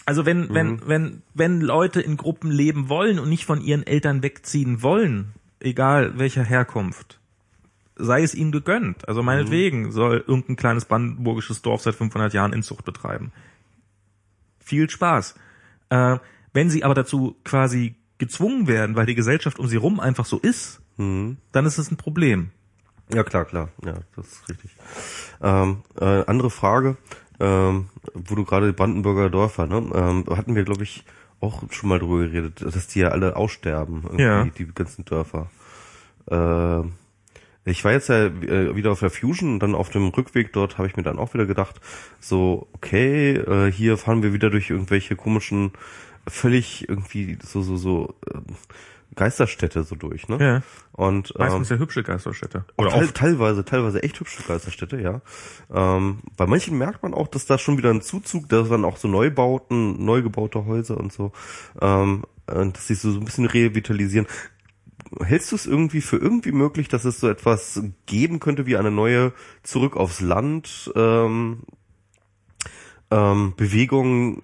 Also 0.06 0.26
wenn, 0.26 0.48
mhm. 0.48 0.54
wenn, 0.54 0.88
wenn, 0.88 1.22
wenn 1.32 1.60
Leute 1.60 2.00
in 2.00 2.16
Gruppen 2.16 2.50
leben 2.50 2.88
wollen 2.88 3.18
und 3.18 3.28
nicht 3.28 3.46
von 3.46 3.60
ihren 3.60 3.86
Eltern 3.86 4.22
wegziehen 4.22 4.82
wollen, 4.82 5.32
egal 5.60 6.18
welcher 6.18 6.44
Herkunft, 6.44 7.20
sei 7.96 8.22
es 8.22 8.34
ihnen 8.34 8.52
gegönnt. 8.52 9.08
Also 9.08 9.22
meinetwegen 9.22 9.84
mhm. 9.84 9.92
soll 9.92 10.24
irgendein 10.26 10.56
kleines 10.56 10.84
brandenburgisches 10.84 11.62
Dorf 11.62 11.82
seit 11.82 11.94
500 11.94 12.34
Jahren 12.34 12.52
Inzucht 12.52 12.84
betreiben. 12.84 13.32
Viel 14.58 14.90
Spaß. 14.90 15.36
Äh, 15.90 16.18
wenn 16.52 16.70
sie 16.70 16.84
aber 16.84 16.94
dazu 16.94 17.36
quasi 17.44 17.96
gezwungen 18.18 18.66
werden, 18.66 18.96
weil 18.96 19.06
die 19.06 19.14
Gesellschaft 19.14 19.58
um 19.58 19.68
sie 19.68 19.76
rum 19.76 20.00
einfach 20.00 20.24
so 20.26 20.38
ist, 20.38 20.80
mhm. 20.96 21.38
dann 21.52 21.66
ist 21.66 21.78
es 21.78 21.90
ein 21.90 21.96
Problem. 21.96 22.50
Ja, 23.12 23.22
klar, 23.22 23.44
klar. 23.44 23.68
Ja, 23.84 23.98
das 24.16 24.26
ist 24.26 24.48
richtig. 24.48 24.70
Ähm, 25.42 25.82
äh, 26.00 26.24
andere 26.26 26.50
Frage 26.50 26.96
ähm, 27.40 27.86
wo 28.14 28.34
du 28.34 28.44
gerade 28.44 28.72
Brandenburger 28.72 29.30
Dörfer, 29.30 29.66
ne? 29.66 29.90
Ähm, 29.94 30.24
hatten 30.36 30.54
wir, 30.54 30.64
glaube 30.64 30.82
ich, 30.82 31.04
auch 31.40 31.62
schon 31.70 31.88
mal 31.88 31.98
drüber 31.98 32.18
geredet, 32.18 32.62
dass 32.62 32.86
die 32.86 33.00
ja 33.00 33.08
alle 33.08 33.36
aussterben, 33.36 34.02
irgendwie, 34.04 34.22
ja. 34.22 34.44
die 34.44 34.66
ganzen 34.74 35.04
Dörfer. 35.04 35.50
Äh, 36.30 36.82
ich 37.66 37.84
war 37.84 37.92
jetzt 37.92 38.08
ja 38.08 38.26
äh, 38.26 38.76
wieder 38.76 38.92
auf 38.92 39.00
der 39.00 39.10
Fusion 39.10 39.54
und 39.54 39.60
dann 39.60 39.74
auf 39.74 39.88
dem 39.88 40.08
Rückweg 40.08 40.52
dort 40.52 40.76
habe 40.76 40.86
ich 40.86 40.96
mir 40.96 41.02
dann 41.02 41.18
auch 41.18 41.32
wieder 41.34 41.46
gedacht, 41.46 41.80
so, 42.20 42.68
okay, 42.72 43.36
äh, 43.36 43.72
hier 43.72 43.96
fahren 43.96 44.22
wir 44.22 44.32
wieder 44.32 44.50
durch 44.50 44.70
irgendwelche 44.70 45.16
komischen, 45.16 45.72
völlig 46.28 46.88
irgendwie 46.88 47.38
so, 47.42 47.62
so, 47.62 47.76
so, 47.76 48.14
äh, 48.30 48.38
Geisterstädte 49.14 49.84
so 49.84 49.96
durch, 49.96 50.28
ne? 50.28 50.38
Ja. 50.40 50.62
Und 50.92 51.36
meistens 51.38 51.70
ähm, 51.70 51.76
ja 51.76 51.80
hübsche 51.80 52.02
Geisterstädte. 52.02 52.64
Oder 52.76 52.94
auch 52.94 53.06
teilweise, 53.12 53.64
teilweise 53.64 54.02
echt 54.02 54.18
hübsche 54.20 54.42
Geisterstädte, 54.42 55.00
ja. 55.00 55.20
Ähm, 55.72 56.20
bei 56.36 56.46
manchen 56.46 56.78
merkt 56.78 57.02
man 57.02 57.14
auch, 57.14 57.28
dass 57.28 57.46
da 57.46 57.58
schon 57.58 57.78
wieder 57.78 57.90
ein 57.90 58.02
Zuzug, 58.02 58.48
da 58.48 58.64
sind 58.64 58.84
auch 58.84 58.96
so 58.96 59.08
Neubauten, 59.08 60.04
neu 60.04 60.22
gebaute 60.22 60.64
Häuser 60.66 60.98
und 60.98 61.12
so, 61.12 61.32
ähm, 61.80 62.24
dass 62.46 62.88
sich 62.88 62.98
so, 62.98 63.10
so 63.10 63.20
ein 63.20 63.24
bisschen 63.24 63.46
revitalisieren. 63.46 64.26
Hältst 65.22 65.52
du 65.52 65.56
es 65.56 65.66
irgendwie 65.66 66.00
für 66.00 66.16
irgendwie 66.16 66.52
möglich, 66.52 66.88
dass 66.88 67.04
es 67.04 67.20
so 67.20 67.28
etwas 67.28 67.82
geben 68.06 68.40
könnte 68.40 68.66
wie 68.66 68.76
eine 68.76 68.90
neue 68.90 69.32
Zurück 69.62 69.96
aufs 69.96 70.20
Land 70.20 70.92
ähm, 70.96 71.62
ähm, 73.14 73.54
Bewegungen 73.56 74.40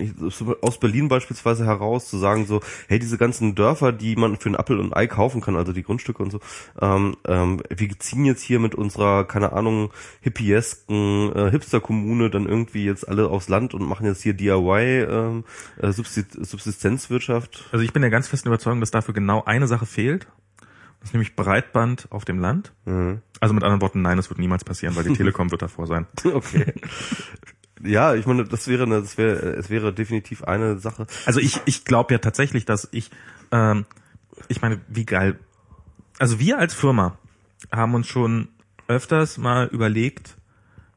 aus 0.62 0.78
Berlin 0.78 1.08
beispielsweise 1.08 1.66
heraus 1.66 2.08
zu 2.08 2.18
sagen 2.18 2.46
so, 2.46 2.60
hey, 2.88 3.00
diese 3.00 3.18
ganzen 3.18 3.56
Dörfer, 3.56 3.90
die 3.90 4.14
man 4.14 4.36
für 4.36 4.48
einen 4.48 4.56
Apfel 4.56 4.78
und 4.78 4.92
ein 4.92 4.96
Ei 4.96 5.08
kaufen 5.08 5.40
kann, 5.40 5.56
also 5.56 5.72
die 5.72 5.82
Grundstücke 5.82 6.22
und 6.22 6.30
so, 6.30 6.40
ähm, 6.80 7.16
ähm, 7.26 7.60
wir 7.68 7.98
ziehen 7.98 8.24
jetzt 8.24 8.42
hier 8.42 8.60
mit 8.60 8.76
unserer, 8.76 9.24
keine 9.24 9.52
Ahnung, 9.52 9.90
hippiesken 10.20 11.34
äh, 11.34 11.50
Hipster-Kommune 11.50 12.30
dann 12.30 12.46
irgendwie 12.46 12.84
jetzt 12.84 13.08
alle 13.08 13.28
aufs 13.28 13.48
Land 13.48 13.74
und 13.74 13.82
machen 13.82 14.06
jetzt 14.06 14.22
hier 14.22 14.34
DIY 14.34 15.02
ähm, 15.02 15.44
äh, 15.78 15.90
Subsistenzwirtschaft. 15.90 17.68
Also 17.72 17.84
ich 17.84 17.92
bin 17.92 18.02
der 18.02 18.10
ganz 18.10 18.28
festen 18.28 18.48
Überzeugung, 18.48 18.80
dass 18.80 18.92
dafür 18.92 19.14
genau 19.14 19.42
eine 19.44 19.66
Sache 19.66 19.86
fehlt. 19.86 20.28
Das 21.00 21.08
ist 21.08 21.14
nämlich 21.14 21.34
Breitband 21.34 22.08
auf 22.10 22.24
dem 22.24 22.38
Land. 22.38 22.72
Mhm. 22.84 23.22
Also 23.40 23.54
mit 23.54 23.64
anderen 23.64 23.80
Worten, 23.80 24.02
nein, 24.02 24.18
das 24.18 24.28
wird 24.28 24.38
niemals 24.38 24.64
passieren, 24.64 24.94
weil 24.94 25.04
die 25.04 25.12
Telekom 25.16 25.50
wird 25.50 25.62
davor 25.62 25.86
sein. 25.86 26.06
Okay. 26.24 26.74
Ja, 27.82 28.14
ich 28.14 28.26
meine, 28.26 28.44
das 28.44 28.68
wäre, 28.68 28.84
eine, 28.84 29.00
das 29.00 29.16
wäre, 29.16 29.36
es 29.56 29.70
wäre 29.70 29.92
definitiv 29.92 30.44
eine 30.44 30.78
Sache. 30.78 31.06
Also 31.26 31.40
ich, 31.40 31.60
ich 31.64 31.84
glaube 31.84 32.12
ja 32.12 32.18
tatsächlich, 32.18 32.64
dass 32.64 32.88
ich, 32.92 33.10
ähm, 33.52 33.86
ich 34.48 34.60
meine, 34.60 34.80
wie 34.88 35.06
geil. 35.06 35.38
Also 36.18 36.38
wir 36.38 36.58
als 36.58 36.74
Firma 36.74 37.16
haben 37.72 37.94
uns 37.94 38.06
schon 38.06 38.48
öfters 38.88 39.38
mal 39.38 39.66
überlegt, 39.68 40.36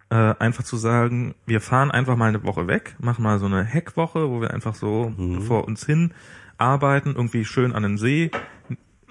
äh, 0.09 0.35
einfach 0.39 0.63
zu 0.63 0.77
sagen, 0.77 1.35
wir 1.45 1.61
fahren 1.61 1.91
einfach 1.91 2.15
mal 2.15 2.29
eine 2.29 2.43
Woche 2.43 2.67
weg, 2.67 2.95
machen 2.99 3.23
mal 3.23 3.39
so 3.39 3.45
eine 3.45 3.63
Heckwoche, 3.63 4.29
wo 4.29 4.41
wir 4.41 4.53
einfach 4.53 4.75
so 4.75 5.13
mhm. 5.15 5.41
vor 5.41 5.65
uns 5.65 5.85
hin 5.85 6.13
arbeiten, 6.57 7.15
irgendwie 7.15 7.45
schön 7.45 7.73
an 7.73 7.83
den 7.83 7.97
See 7.97 8.31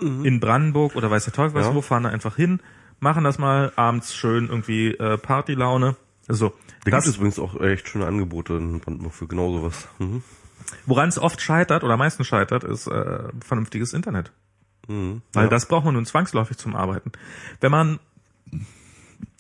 mhm. 0.01 0.25
in 0.25 0.41
Brandenburg 0.41 0.95
oder 0.95 1.11
weiß 1.11 1.25
der 1.25 1.33
Teufel 1.33 1.55
was 1.55 1.67
ja. 1.67 1.75
wo, 1.75 1.81
fahren 1.81 2.05
da 2.05 2.11
einfach 2.11 2.37
hin, 2.37 2.61
machen 3.01 3.25
das 3.25 3.39
mal 3.39 3.73
abends 3.77 4.15
schön 4.15 4.49
irgendwie 4.49 4.93
äh, 4.95 5.19
Partylaune. 5.19 5.97
Also 6.33 6.55
da 6.85 6.91
gibt 6.91 7.07
es 7.07 7.17
übrigens 7.17 7.39
auch 7.39 7.61
echt 7.61 7.87
schöne 7.89 8.07
Angebote 8.07 8.55
in 8.55 8.81
Brandenburg 8.81 9.13
für 9.13 9.27
genau 9.27 9.53
sowas. 9.53 9.87
Mhm. 9.99 10.23
Woran 10.87 11.11
es 11.11 11.19
oft 11.19 11.43
scheitert 11.43 11.85
oder 11.85 11.99
meistens 11.99 12.27
scheitert, 12.27 12.65
ist 12.65 12.87
äh, 12.87 13.25
vernünftiges 13.45 13.93
Internet. 13.93 14.33
Mhm, 14.89 15.21
Weil 15.35 15.45
ja. 15.45 15.51
das 15.51 15.67
braucht 15.69 15.85
man 15.85 15.93
nun 15.93 16.07
zwangsläufig 16.07 16.57
zum 16.57 16.75
Arbeiten. 16.75 17.13
Wenn 17.61 17.71
man 17.71 18.01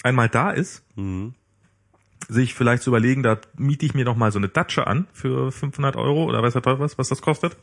einmal 0.02 0.28
da 0.28 0.50
ist, 0.50 0.84
mhm. 0.94 1.32
sich 2.28 2.52
vielleicht 2.52 2.82
zu 2.82 2.90
überlegen, 2.90 3.22
da 3.22 3.38
miete 3.56 3.86
ich 3.86 3.94
mir 3.94 4.04
noch 4.04 4.16
mal 4.16 4.30
so 4.30 4.38
eine 4.38 4.50
Datsche 4.50 4.86
an 4.86 5.06
für 5.14 5.50
500 5.50 5.96
Euro 5.96 6.24
oder 6.24 6.42
weiß 6.42 6.52
der 6.52 6.62
Teufel 6.62 6.80
was, 6.80 6.98
was 6.98 7.08
das 7.08 7.22
kostet, 7.22 7.56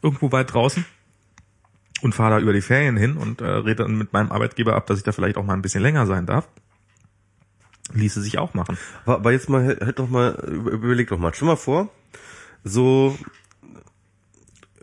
irgendwo 0.00 0.32
weit 0.32 0.54
draußen 0.54 0.86
und 2.00 2.14
fahre 2.14 2.36
da 2.36 2.40
über 2.40 2.54
die 2.54 2.62
Ferien 2.62 2.96
hin 2.96 3.18
und 3.18 3.42
äh, 3.42 3.44
rede 3.44 3.82
dann 3.82 3.98
mit 3.98 4.14
meinem 4.14 4.32
Arbeitgeber 4.32 4.76
ab, 4.76 4.86
dass 4.86 4.96
ich 4.96 5.04
da 5.04 5.12
vielleicht 5.12 5.36
auch 5.36 5.44
mal 5.44 5.52
ein 5.52 5.62
bisschen 5.62 5.82
länger 5.82 6.06
sein 6.06 6.24
darf 6.24 6.48
ließe 7.92 8.20
sich 8.20 8.38
auch 8.38 8.54
machen. 8.54 8.78
Aber, 9.06 9.32
jetzt 9.32 9.48
mal, 9.48 9.78
halt 9.80 9.98
doch 9.98 10.08
mal, 10.08 10.32
überleg 10.44 11.08
doch 11.08 11.18
mal, 11.18 11.32
stell 11.34 11.48
mal 11.48 11.56
vor, 11.56 11.88
so, 12.64 13.16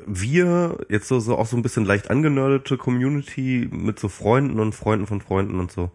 wir, 0.06 0.86
jetzt 0.90 1.08
so, 1.08 1.20
so 1.20 1.38
auch 1.38 1.48
so 1.48 1.58
ein 1.58 1.62
bisschen 1.62 1.86
leicht 1.86 2.10
angenördete 2.10 2.78
Community 2.78 3.68
mit 3.72 4.00
so 4.00 4.08
Freunden 4.10 4.60
und 4.60 4.74
Freunden 4.74 5.08
von 5.08 5.22
Freunden 5.22 5.60
und 5.60 5.72
so 5.72 5.92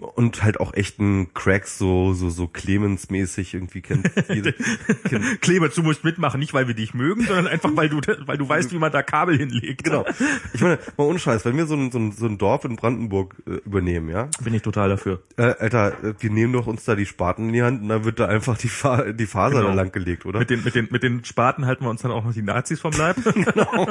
und 0.00 0.42
halt 0.42 0.60
auch 0.60 0.74
echten 0.74 1.32
Cracks 1.34 1.78
so 1.78 2.12
so 2.12 2.30
so 2.30 2.46
Clemens 2.46 3.10
mäßig 3.10 3.54
irgendwie 3.54 3.80
kennt. 3.80 4.12
kennt. 4.28 4.54
Clemens, 5.40 5.74
du 5.74 5.82
musst 5.82 6.04
mitmachen, 6.04 6.40
nicht 6.40 6.54
weil 6.54 6.68
wir 6.68 6.74
dich 6.74 6.94
mögen, 6.94 7.24
sondern 7.24 7.46
einfach 7.46 7.70
weil 7.74 7.88
du 7.88 8.00
weil 8.26 8.38
du 8.38 8.48
weißt, 8.48 8.72
wie 8.72 8.78
man 8.78 8.92
da 8.92 9.02
Kabel 9.02 9.36
hinlegt. 9.36 9.84
Genau. 9.84 10.04
Ich 10.52 10.60
meine, 10.60 10.78
mal 10.96 11.04
ohne 11.04 11.18
Scheiß, 11.18 11.44
wenn 11.44 11.56
wir 11.56 11.66
so 11.66 11.74
ein 11.74 11.90
so 11.90 11.98
ein, 11.98 12.12
so 12.12 12.26
ein 12.26 12.38
Dorf 12.38 12.64
in 12.64 12.76
Brandenburg 12.76 13.36
äh, 13.46 13.56
übernehmen, 13.66 14.08
ja? 14.08 14.28
Bin 14.42 14.54
ich 14.54 14.62
total 14.62 14.88
dafür. 14.88 15.22
Äh, 15.36 15.54
Alter, 15.58 15.94
wir 16.18 16.30
nehmen 16.30 16.52
doch 16.52 16.66
uns 16.66 16.84
da 16.84 16.94
die 16.94 17.06
Spaten 17.06 17.48
in 17.48 17.52
die 17.52 17.62
Hand 17.62 17.82
und 17.82 17.88
dann 17.88 18.04
wird 18.04 18.20
da 18.20 18.26
einfach 18.26 18.56
die 18.58 18.68
Fa 18.68 19.12
die 19.12 19.26
Faser 19.26 19.56
genau. 19.56 19.68
da 19.68 19.74
lang 19.74 19.92
gelegt, 19.92 20.26
oder? 20.26 20.38
Mit 20.38 20.50
den 20.50 20.64
mit 20.64 20.74
den 20.74 20.88
mit 20.90 21.02
den 21.02 21.24
Spaten 21.24 21.66
halten 21.66 21.84
wir 21.84 21.90
uns 21.90 22.02
dann 22.02 22.10
auch 22.10 22.24
noch 22.24 22.32
die 22.32 22.42
Nazis 22.42 22.80
vom 22.80 22.92
Leib. 22.92 23.16
genau. 23.24 23.88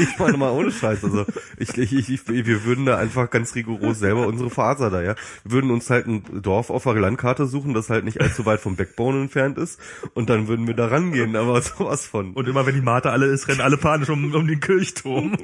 ich 0.00 0.18
meine 0.18 0.36
mal 0.36 0.50
ohne 0.50 0.70
Scheiß, 0.70 1.04
also 1.04 1.26
ich, 1.58 1.76
ich, 1.76 2.10
ich 2.10 2.28
wir 2.28 2.64
würden 2.64 2.86
da 2.86 2.96
einfach 2.96 3.30
ganz 3.30 3.54
rigoros 3.54 3.98
selber 3.98 4.26
unsere 4.26 4.50
Faser 4.50 4.90
da, 4.90 4.99
ja. 5.02 5.14
Wir 5.44 5.52
würden 5.52 5.70
uns 5.70 5.90
halt 5.90 6.06
ein 6.06 6.42
Dorf 6.42 6.70
auf 6.70 6.84
der 6.84 6.94
Landkarte 6.94 7.46
suchen, 7.46 7.74
das 7.74 7.90
halt 7.90 8.04
nicht 8.04 8.20
allzu 8.20 8.46
weit 8.46 8.60
vom 8.60 8.76
Backbone 8.76 9.22
entfernt 9.22 9.58
ist 9.58 9.80
und 10.14 10.30
dann 10.30 10.48
würden 10.48 10.66
wir 10.66 10.74
da 10.74 10.86
rangehen, 10.86 11.36
aber 11.36 11.60
sowas 11.62 12.06
von. 12.06 12.32
Und 12.32 12.48
immer 12.48 12.66
wenn 12.66 12.74
die 12.74 12.80
Mate 12.80 13.10
alle 13.10 13.26
ist, 13.26 13.48
rennen 13.48 13.60
alle 13.60 13.76
panisch 13.76 14.10
um, 14.10 14.34
um 14.34 14.46
den 14.46 14.60
Kirchturm. 14.60 15.36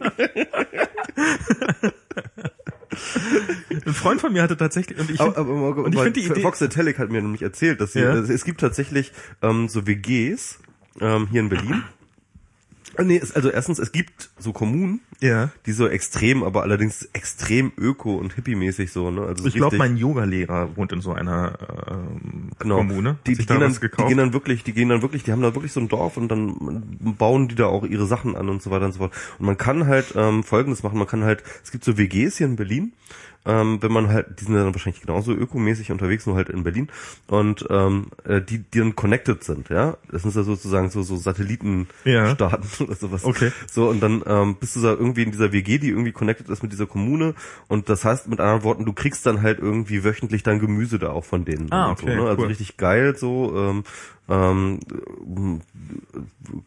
Ein 3.84 3.94
Freund 3.94 4.20
von 4.20 4.32
mir 4.32 4.42
hatte 4.42 4.56
tatsächlich 4.56 4.98
und 4.98 5.10
ich, 5.10 5.20
finde 5.20 6.12
die 6.12 6.24
Idee 6.24 6.40
Fox 6.40 6.60
Italic 6.60 6.98
hat 6.98 7.10
mir 7.10 7.22
nämlich 7.22 7.42
erzählt, 7.42 7.80
dass 7.80 7.92
sie, 7.92 8.00
ja? 8.00 8.14
es 8.14 8.44
gibt 8.44 8.60
tatsächlich 8.60 9.12
ähm, 9.42 9.68
so 9.68 9.86
WGs 9.86 10.58
ähm, 11.00 11.28
hier 11.30 11.40
in 11.40 11.48
Berlin. 11.48 11.84
Ah, 12.96 13.02
nee, 13.04 13.18
es, 13.22 13.32
also 13.32 13.50
erstens, 13.50 13.78
es 13.78 13.92
gibt 13.92 14.30
so 14.38 14.52
Kommunen, 14.52 15.00
Ja. 15.20 15.50
Die 15.64 15.72
so 15.72 15.88
extrem, 15.88 16.42
aber 16.42 16.62
allerdings 16.62 17.08
extrem 17.12 17.72
öko 17.76 18.16
und 18.16 18.34
hippie-mäßig 18.34 18.92
so, 18.92 19.10
ne? 19.10 19.22
Also 19.22 19.46
Ich 19.46 19.54
glaube, 19.54 19.76
mein 19.76 19.96
Yoga-Lehrer 19.96 20.76
wohnt 20.76 20.92
in 20.92 21.00
so 21.00 21.12
einer 21.12 21.58
ähm, 21.90 22.50
genau. 22.58 22.76
Kommune. 22.78 23.16
Die, 23.26 23.34
die, 23.34 23.46
gehen 23.46 23.60
dann, 23.60 23.72
die 23.72 24.04
gehen 24.04 24.18
dann 24.18 24.32
wirklich, 24.32 24.64
die 24.64 24.72
gehen 24.72 24.88
dann 24.88 25.02
wirklich, 25.02 25.22
die 25.22 25.32
haben 25.32 25.42
da 25.42 25.54
wirklich 25.54 25.72
so 25.72 25.80
ein 25.80 25.88
Dorf 25.88 26.16
und 26.16 26.28
dann 26.28 26.98
bauen 27.00 27.48
die 27.48 27.54
da 27.54 27.66
auch 27.66 27.84
ihre 27.84 28.06
Sachen 28.06 28.36
an 28.36 28.48
und 28.48 28.62
so 28.62 28.70
weiter 28.70 28.86
und 28.86 28.92
so 28.92 28.98
fort. 28.98 29.12
Und 29.38 29.46
man 29.46 29.56
kann 29.56 29.86
halt 29.86 30.14
ähm, 30.16 30.44
Folgendes 30.44 30.82
machen, 30.82 30.98
man 30.98 31.06
kann 31.06 31.24
halt, 31.24 31.42
es 31.64 31.70
gibt 31.70 31.84
so 31.84 31.96
WGs 31.96 32.38
hier 32.38 32.46
in 32.46 32.56
Berlin, 32.56 32.92
ähm, 33.46 33.80
wenn 33.80 33.92
man 33.92 34.08
halt, 34.08 34.40
die 34.40 34.44
sind 34.44 34.54
dann 34.54 34.74
wahrscheinlich 34.74 35.02
genauso 35.02 35.32
ökomäßig 35.32 35.92
unterwegs, 35.92 36.26
nur 36.26 36.36
halt 36.36 36.48
in 36.48 36.64
Berlin 36.64 36.88
und 37.28 37.64
ähm, 37.70 38.08
äh, 38.24 38.42
die, 38.42 38.58
die 38.58 38.78
dann 38.80 38.96
connected 38.96 39.44
sind, 39.44 39.68
ja. 39.68 39.96
Das 40.10 40.22
sind 40.22 40.34
ja 40.34 40.42
sozusagen 40.42 40.90
so, 40.90 41.02
so 41.02 41.16
Satellitenstaaten 41.16 42.68
oder 42.86 42.94
sowas. 42.96 43.24
Okay. 43.24 43.52
So, 43.70 43.88
und 43.88 44.00
dann 44.00 44.22
ähm, 44.26 44.56
bist 44.56 44.74
du 44.76 44.82
da 44.82 44.90
irgendwie 44.90 45.05
in 45.14 45.30
dieser 45.30 45.52
WG, 45.52 45.78
die 45.78 45.88
irgendwie 45.88 46.12
connected 46.12 46.48
ist 46.48 46.62
mit 46.62 46.72
dieser 46.72 46.86
Kommune 46.86 47.34
und 47.68 47.88
das 47.88 48.04
heißt 48.04 48.28
mit 48.28 48.40
anderen 48.40 48.62
Worten, 48.62 48.84
du 48.84 48.92
kriegst 48.92 49.26
dann 49.26 49.42
halt 49.42 49.58
irgendwie 49.58 50.04
wöchentlich 50.04 50.42
dein 50.42 50.58
Gemüse 50.58 50.98
da 50.98 51.10
auch 51.10 51.24
von 51.24 51.44
denen. 51.44 51.70
Ah, 51.72 51.90
okay, 51.90 52.14
so, 52.16 52.22
ne? 52.22 52.28
Also 52.28 52.42
cool. 52.42 52.48
richtig 52.48 52.76
geil 52.76 53.16
so, 53.16 53.54
ähm, 53.56 53.84
ähm, 54.28 54.80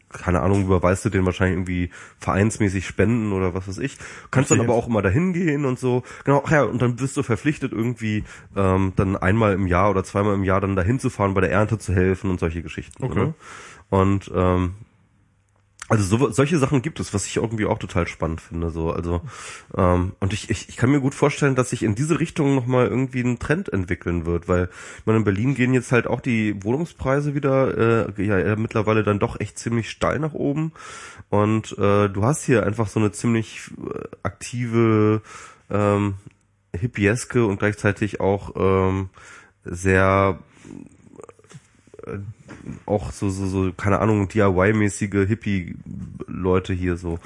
keine 0.09 0.41
Ahnung, 0.41 0.63
überweist 0.63 1.03
du 1.03 1.09
den 1.09 1.25
wahrscheinlich 1.25 1.57
irgendwie 1.57 1.89
vereinsmäßig 2.19 2.85
spenden 2.85 3.33
oder 3.33 3.53
was 3.53 3.67
weiß 3.67 3.79
ich. 3.79 3.97
Kannst 4.31 4.51
dann 4.51 4.57
Verstehe. 4.57 4.63
aber 4.63 4.73
auch 4.75 4.87
immer 4.87 5.01
dahin 5.01 5.33
gehen 5.33 5.65
und 5.65 5.77
so. 5.77 6.03
Genau, 6.23 6.41
ach 6.45 6.51
ja, 6.51 6.63
und 6.63 6.81
dann 6.81 6.95
bist 6.95 7.17
du 7.17 7.23
verpflichtet 7.23 7.73
irgendwie 7.73 8.23
ähm, 8.55 8.93
dann 8.95 9.17
einmal 9.17 9.53
im 9.53 9.67
Jahr 9.67 9.89
oder 9.89 10.03
zweimal 10.03 10.35
im 10.35 10.43
Jahr 10.43 10.61
dann 10.61 10.75
dahin 10.75 10.99
zu 10.99 11.09
fahren, 11.09 11.33
bei 11.33 11.41
der 11.41 11.51
Ernte 11.51 11.77
zu 11.77 11.93
helfen 11.93 12.29
und 12.29 12.39
solche 12.39 12.61
Geschichten. 12.61 13.03
Okay. 13.03 13.19
Ne? 13.19 13.33
Und 13.89 14.31
ähm, 14.33 14.75
also 15.89 16.03
so, 16.03 16.29
solche 16.29 16.59
Sachen 16.59 16.83
gibt 16.83 16.99
es, 16.99 17.13
was 17.13 17.25
ich 17.25 17.37
irgendwie 17.37 17.65
auch 17.65 17.79
total 17.79 18.07
spannend 18.07 18.41
finde. 18.41 18.69
So, 18.69 18.91
also 18.91 19.21
ähm, 19.75 20.13
und 20.19 20.33
ich, 20.33 20.49
ich, 20.51 20.69
ich 20.69 20.77
kann 20.77 20.91
mir 20.91 21.01
gut 21.01 21.15
vorstellen, 21.15 21.55
dass 21.55 21.71
sich 21.71 21.81
in 21.81 21.95
diese 21.95 22.19
Richtung 22.19 22.55
noch 22.55 22.67
mal 22.67 22.87
irgendwie 22.87 23.21
ein 23.21 23.39
Trend 23.39 23.73
entwickeln 23.73 24.25
wird, 24.27 24.47
weil 24.47 24.69
ich 24.99 25.05
meine, 25.07 25.17
in 25.17 25.25
Berlin 25.25 25.55
gehen 25.55 25.73
jetzt 25.73 25.91
halt 25.91 26.05
auch 26.05 26.21
die 26.21 26.63
Wohnungspreise 26.63 27.33
wieder 27.33 28.07
äh, 28.17 28.23
ja, 28.23 28.37
ja 28.37 28.55
mittlerweile 28.55 29.03
dann 29.03 29.19
doch 29.19 29.39
echt 29.39 29.57
ziemlich 29.57 29.89
steil 29.89 30.19
nach 30.19 30.33
oben 30.33 30.73
und 31.29 31.71
äh, 31.79 32.07
du 32.07 32.23
hast 32.23 32.43
hier 32.43 32.65
einfach 32.65 32.87
so 32.87 32.99
eine 32.99 33.11
ziemlich 33.11 33.71
äh, 33.77 34.07
aktive 34.21 35.23
ähm, 35.71 36.15
hippieske 36.75 37.45
und 37.45 37.57
gleichzeitig 37.57 38.19
auch 38.19 38.53
ähm, 38.55 39.09
sehr 39.63 40.39
äh, 42.05 42.19
auch 42.85 43.11
so, 43.11 43.29
so, 43.29 43.45
so, 43.45 43.71
keine 43.73 43.99
Ahnung, 43.99 44.27
DIY-mäßige 44.27 45.27
Hippie-Leute 45.27 46.73
hier 46.73 46.97
so, 46.97 47.19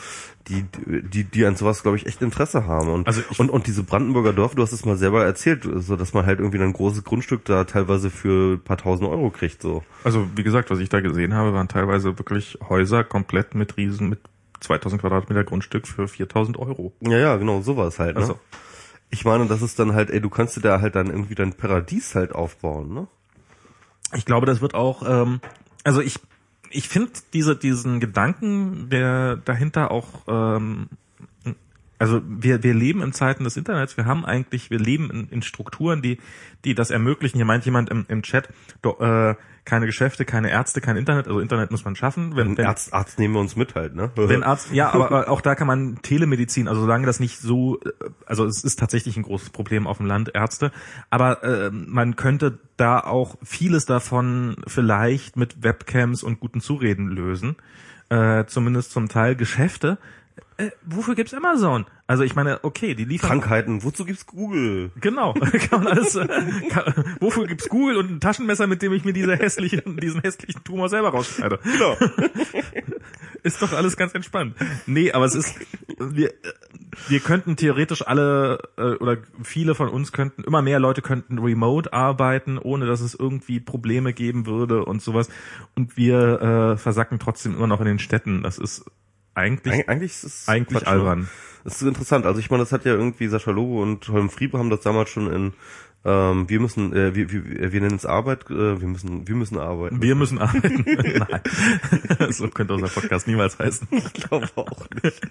die, 0.48 0.66
die, 0.86 1.24
die 1.24 1.46
an 1.46 1.56
sowas, 1.56 1.84
glaube 1.84 1.98
ich, 1.98 2.06
echt 2.06 2.22
Interesse 2.22 2.68
haben. 2.68 2.90
Und, 2.90 3.08
Also 3.08 3.22
und, 3.38 3.50
und 3.50 3.68
diese 3.68 3.84
Brandenburger 3.84 4.34
Dorf, 4.34 4.56
du 4.56 4.62
hast 4.62 4.74
es 4.74 4.86
mal 4.86 4.98
selber 4.98 5.24
erzählt, 5.24 5.68
so 5.76 5.96
dass 5.96 6.14
man 6.14 6.26
halt 6.26 6.40
irgendwie 6.40 6.62
ein 6.62 6.74
großes 6.74 7.04
Grundstück 7.04 7.46
da 7.46 7.64
teilweise 7.64 8.10
für 8.10 8.56
ein 8.56 8.62
paar 8.62 8.78
tausend 8.78 9.10
Euro 9.10 9.30
kriegt, 9.30 9.62
so. 9.62 9.84
Also 10.04 10.28
wie 10.36 10.44
gesagt, 10.44 10.70
was 10.70 10.80
ich 10.80 10.90
da 10.90 11.00
gesehen 11.00 11.34
habe, 11.34 11.54
waren 11.54 11.68
teilweise 11.68 12.18
wirklich 12.18 12.58
Häuser 12.68 13.04
komplett 13.04 13.56
mit 13.56 13.78
Riesen, 13.78 14.10
mit 14.10 14.20
2000 14.60 15.02
Quadratmeter 15.02 15.44
Grundstück 15.44 15.88
für 15.88 16.08
4000 16.08 16.58
Euro. 16.58 16.94
Ja, 17.02 17.18
ja, 17.18 17.36
genau, 17.38 17.62
sowas 17.62 18.00
halt, 18.00 18.16
ne? 18.16 18.22
Also. 18.22 18.40
Ich 19.10 19.26
meine, 19.26 19.46
das 19.46 19.62
ist 19.62 19.78
dann 19.78 19.94
halt, 19.94 20.10
ey, 20.10 20.20
du 20.20 20.30
kannst 20.30 20.58
dir 20.58 20.62
da 20.62 20.82
halt 20.82 20.96
dann 20.96 21.08
irgendwie 21.08 21.36
dein 21.36 21.54
Paradies 21.54 22.16
halt 22.16 22.34
aufbauen, 22.34 22.94
ne? 22.94 23.08
Ich 24.16 24.26
glaube, 24.26 24.46
das 24.46 24.62
wird 24.62 24.74
auch, 24.74 25.04
ähm, 25.08 25.40
also 25.84 26.02
ich, 26.02 26.20
ich 26.70 26.88
finde 26.88 27.12
diese, 27.34 27.56
diesen 27.56 28.00
Gedanken, 28.00 28.90
der 28.90 29.38
dahinter 29.38 29.92
auch, 29.92 30.08
ähm, 30.28 30.88
also 32.04 32.22
wir, 32.28 32.64
wir 32.64 32.74
leben 32.74 33.02
in 33.02 33.14
Zeiten 33.14 33.46
des 33.46 33.56
Internets, 33.56 33.96
wir 33.96 34.06
haben 34.06 34.26
eigentlich, 34.26 34.70
wir 34.70 34.78
leben 34.78 35.10
in, 35.10 35.30
in 35.30 35.42
Strukturen, 35.42 36.02
die, 36.02 36.18
die 36.66 36.76
das 36.76 36.92
ermöglichen. 36.92 37.38
Hier 37.38 37.46
meint 37.46 37.64
jemand 37.64 37.90
im, 37.90 38.06
im 38.10 38.24
Chat, 38.24 38.50
do, 38.82 38.98
äh, 39.00 39.36
keine 39.64 39.86
Geschäfte, 39.86 40.26
keine 40.26 40.52
Ärzte, 40.52 40.82
kein 40.82 40.98
Internet, 40.98 41.28
also 41.28 41.40
Internet 41.40 41.72
muss 41.72 41.86
man 41.86 41.96
schaffen. 41.96 42.36
Wenn, 42.36 42.58
wenn, 42.58 42.66
Arzt, 42.66 42.94
Arzt 42.94 43.20
nehmen 43.20 43.36
wir 43.36 43.40
uns 43.40 43.56
mit 43.56 43.74
halt, 43.76 43.96
ne? 43.96 44.12
wenn 44.18 44.44
Arzt, 44.44 44.74
ja, 44.74 44.92
aber 44.92 45.06
aber 45.12 45.30
auch 45.30 45.40
da 45.40 45.56
kann 45.56 45.66
man 45.66 46.02
Telemedizin, 46.02 46.68
also 46.68 46.82
solange 46.82 47.06
das 47.06 47.22
nicht 47.22 47.40
so, 47.40 47.80
äh, 47.80 47.92
also 48.26 48.44
es 48.44 48.66
ist 48.66 48.78
tatsächlich 48.80 49.16
ein 49.16 49.24
großes 49.24 49.52
Problem 49.52 49.88
auf 49.88 49.96
dem 49.96 50.06
Land, 50.06 50.32
Ärzte, 50.34 50.74
aber 51.10 51.42
äh, 51.42 51.72
man 51.72 52.18
könnte 52.18 52.60
da 52.76 53.00
auch 53.00 53.38
vieles 53.44 53.86
davon 53.86 54.58
vielleicht 54.68 55.38
mit 55.38 55.64
Webcams 55.64 56.22
und 56.22 56.42
guten 56.42 56.60
Zureden 56.60 57.08
lösen, 57.08 57.56
äh, 58.10 58.44
zumindest 58.44 58.92
zum 58.92 59.08
Teil 59.08 59.38
Geschäfte. 59.38 60.00
Äh, 60.58 60.72
wofür 60.86 61.16
gibt's 61.16 61.34
Amazon? 61.34 61.86
Also 62.06 62.24
ich 62.24 62.36
meine, 62.36 62.64
okay, 62.64 62.96
die 62.96 63.06
liefern 63.06 63.30
Krankheiten, 63.30 63.84
wozu 63.84 64.06
gibt's 64.06 64.26
Google? 64.26 64.92
Genau, 65.00 65.34
kann 65.70 65.84
man 65.84 65.94
alles. 65.94 66.16
Äh, 66.16 66.28
kann, 66.70 66.94
wofür 67.20 67.48
gibt's 67.48 67.70
Google 67.70 67.98
und 67.98 68.12
ein 68.12 68.20
Taschenmesser, 68.20 68.68
mit 68.68 68.82
dem 68.82 68.94
ich 68.94 69.06
mir 69.06 69.14
diese 69.14 69.36
hässlichen, 69.36 69.98
diesen 69.98 70.22
hässlichen 70.22 70.64
Tumor 70.64 70.90
selber 70.90 71.10
rausschneide? 71.10 71.60
Genau. 71.64 71.98
Ist 73.44 73.62
doch 73.62 73.74
alles 73.74 73.98
ganz 73.98 74.14
entspannt. 74.14 74.56
Nee, 74.86 75.12
aber 75.12 75.26
es 75.26 75.36
ist, 75.36 75.60
wir, 76.00 76.34
wir 77.10 77.20
könnten 77.20 77.58
theoretisch 77.58 78.08
alle 78.08 78.60
äh, 78.78 78.94
oder 78.96 79.18
viele 79.42 79.76
von 79.76 79.90
uns 79.90 80.14
könnten, 80.14 80.44
immer 80.44 80.62
mehr 80.62 80.80
Leute 80.80 81.02
könnten 81.02 81.40
remote 81.40 81.92
arbeiten, 81.92 82.58
ohne 82.58 82.86
dass 82.86 83.02
es 83.02 83.14
irgendwie 83.14 83.60
Probleme 83.60 84.14
geben 84.14 84.46
würde 84.46 84.86
und 84.86 85.02
sowas. 85.02 85.28
Und 85.76 85.98
wir 85.98 86.42
äh, 86.42 86.78
versacken 86.78 87.20
trotzdem 87.20 87.54
immer 87.56 87.68
noch 87.68 87.82
in 87.82 87.88
den 87.88 88.00
Städten. 88.00 88.44
Das 88.44 88.58
ist 88.58 88.86
eigentlich, 89.36 89.74
Eig 89.74 89.90
eigentlich 89.90 90.12
ist 90.12 90.24
es 90.24 90.48
eigentlich 90.48 90.80
Quatsch, 90.80 90.88
ne? 90.88 90.92
albern. 90.92 91.30
Das 91.64 91.82
ist 91.82 91.88
interessant. 91.88 92.26
Also 92.26 92.40
ich 92.40 92.50
meine, 92.50 92.64
das 92.64 92.72
hat 92.72 92.86
ja 92.86 92.94
irgendwie 92.94 93.28
Sascha 93.28 93.52
Lobo 93.52 93.82
und 93.82 94.08
Holm 94.10 94.30
Friebe 94.30 94.58
haben 94.58 94.70
das 94.70 94.82
damals 94.82 95.10
schon 95.10 95.32
in 95.32 95.54
ähm, 96.06 96.50
wir 96.50 96.60
müssen, 96.60 96.94
äh, 96.94 97.16
wir, 97.16 97.32
wir, 97.32 97.72
wir 97.72 97.82
nennen 97.82 97.96
es 97.96 98.06
Arbeit, 98.06 98.50
äh, 98.50 98.82
wir 98.82 98.88
müssen, 98.88 99.28
wir 99.28 99.36
müssen 99.36 99.58
arbeiten. 99.58 100.02
Wir 100.02 100.16
müssen 100.16 100.40
arbeiten. 100.40 100.84
Nein. 101.30 101.42
So 102.34 102.48
könnte 102.48 102.74
unser 102.74 102.88
Podcast 102.88 103.28
niemals 103.28 103.60
heißen. 103.60 103.88
Ich 103.92 104.14
glaube 104.14 104.50
auch 104.56 104.88
nicht. 105.04 105.22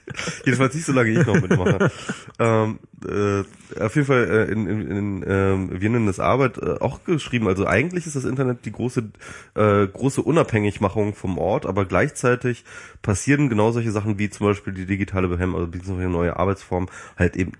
Jedenfalls 0.44 0.74
nicht, 0.74 0.84
solange 0.84 1.10
ich 1.10 1.26
noch 1.26 1.40
mitmache. 1.40 1.90
ähm, 2.38 2.78
äh, 3.06 3.42
auf 3.80 3.94
jeden 3.94 4.06
Fall 4.06 4.24
äh, 4.24 4.52
in, 4.52 4.66
in, 4.66 4.90
in 4.90 5.24
ähm, 5.26 5.80
wir 5.80 5.90
nennen 5.90 6.08
es 6.08 6.20
Arbeit 6.20 6.58
äh, 6.58 6.78
auch 6.80 7.04
geschrieben. 7.04 7.48
Also 7.48 7.66
eigentlich 7.66 8.06
ist 8.06 8.16
das 8.16 8.24
Internet 8.24 8.64
die 8.64 8.72
große 8.72 9.10
äh, 9.54 9.86
große 9.86 10.22
Unabhängigmachung 10.22 11.14
vom 11.14 11.38
Ort, 11.38 11.66
aber 11.66 11.84
gleichzeitig 11.84 12.64
passieren 13.02 13.48
genau 13.48 13.72
solche 13.72 13.90
Sachen 13.90 14.18
wie 14.18 14.30
zum 14.30 14.46
Beispiel 14.46 14.72
die 14.72 14.86
digitale 14.86 15.28
Behemmung, 15.28 15.56
also 15.56 15.70
beziehungsweise 15.70 16.08
neue 16.08 16.36
Arbeitsform 16.36 16.88
halt 17.16 17.36
eben 17.36 17.52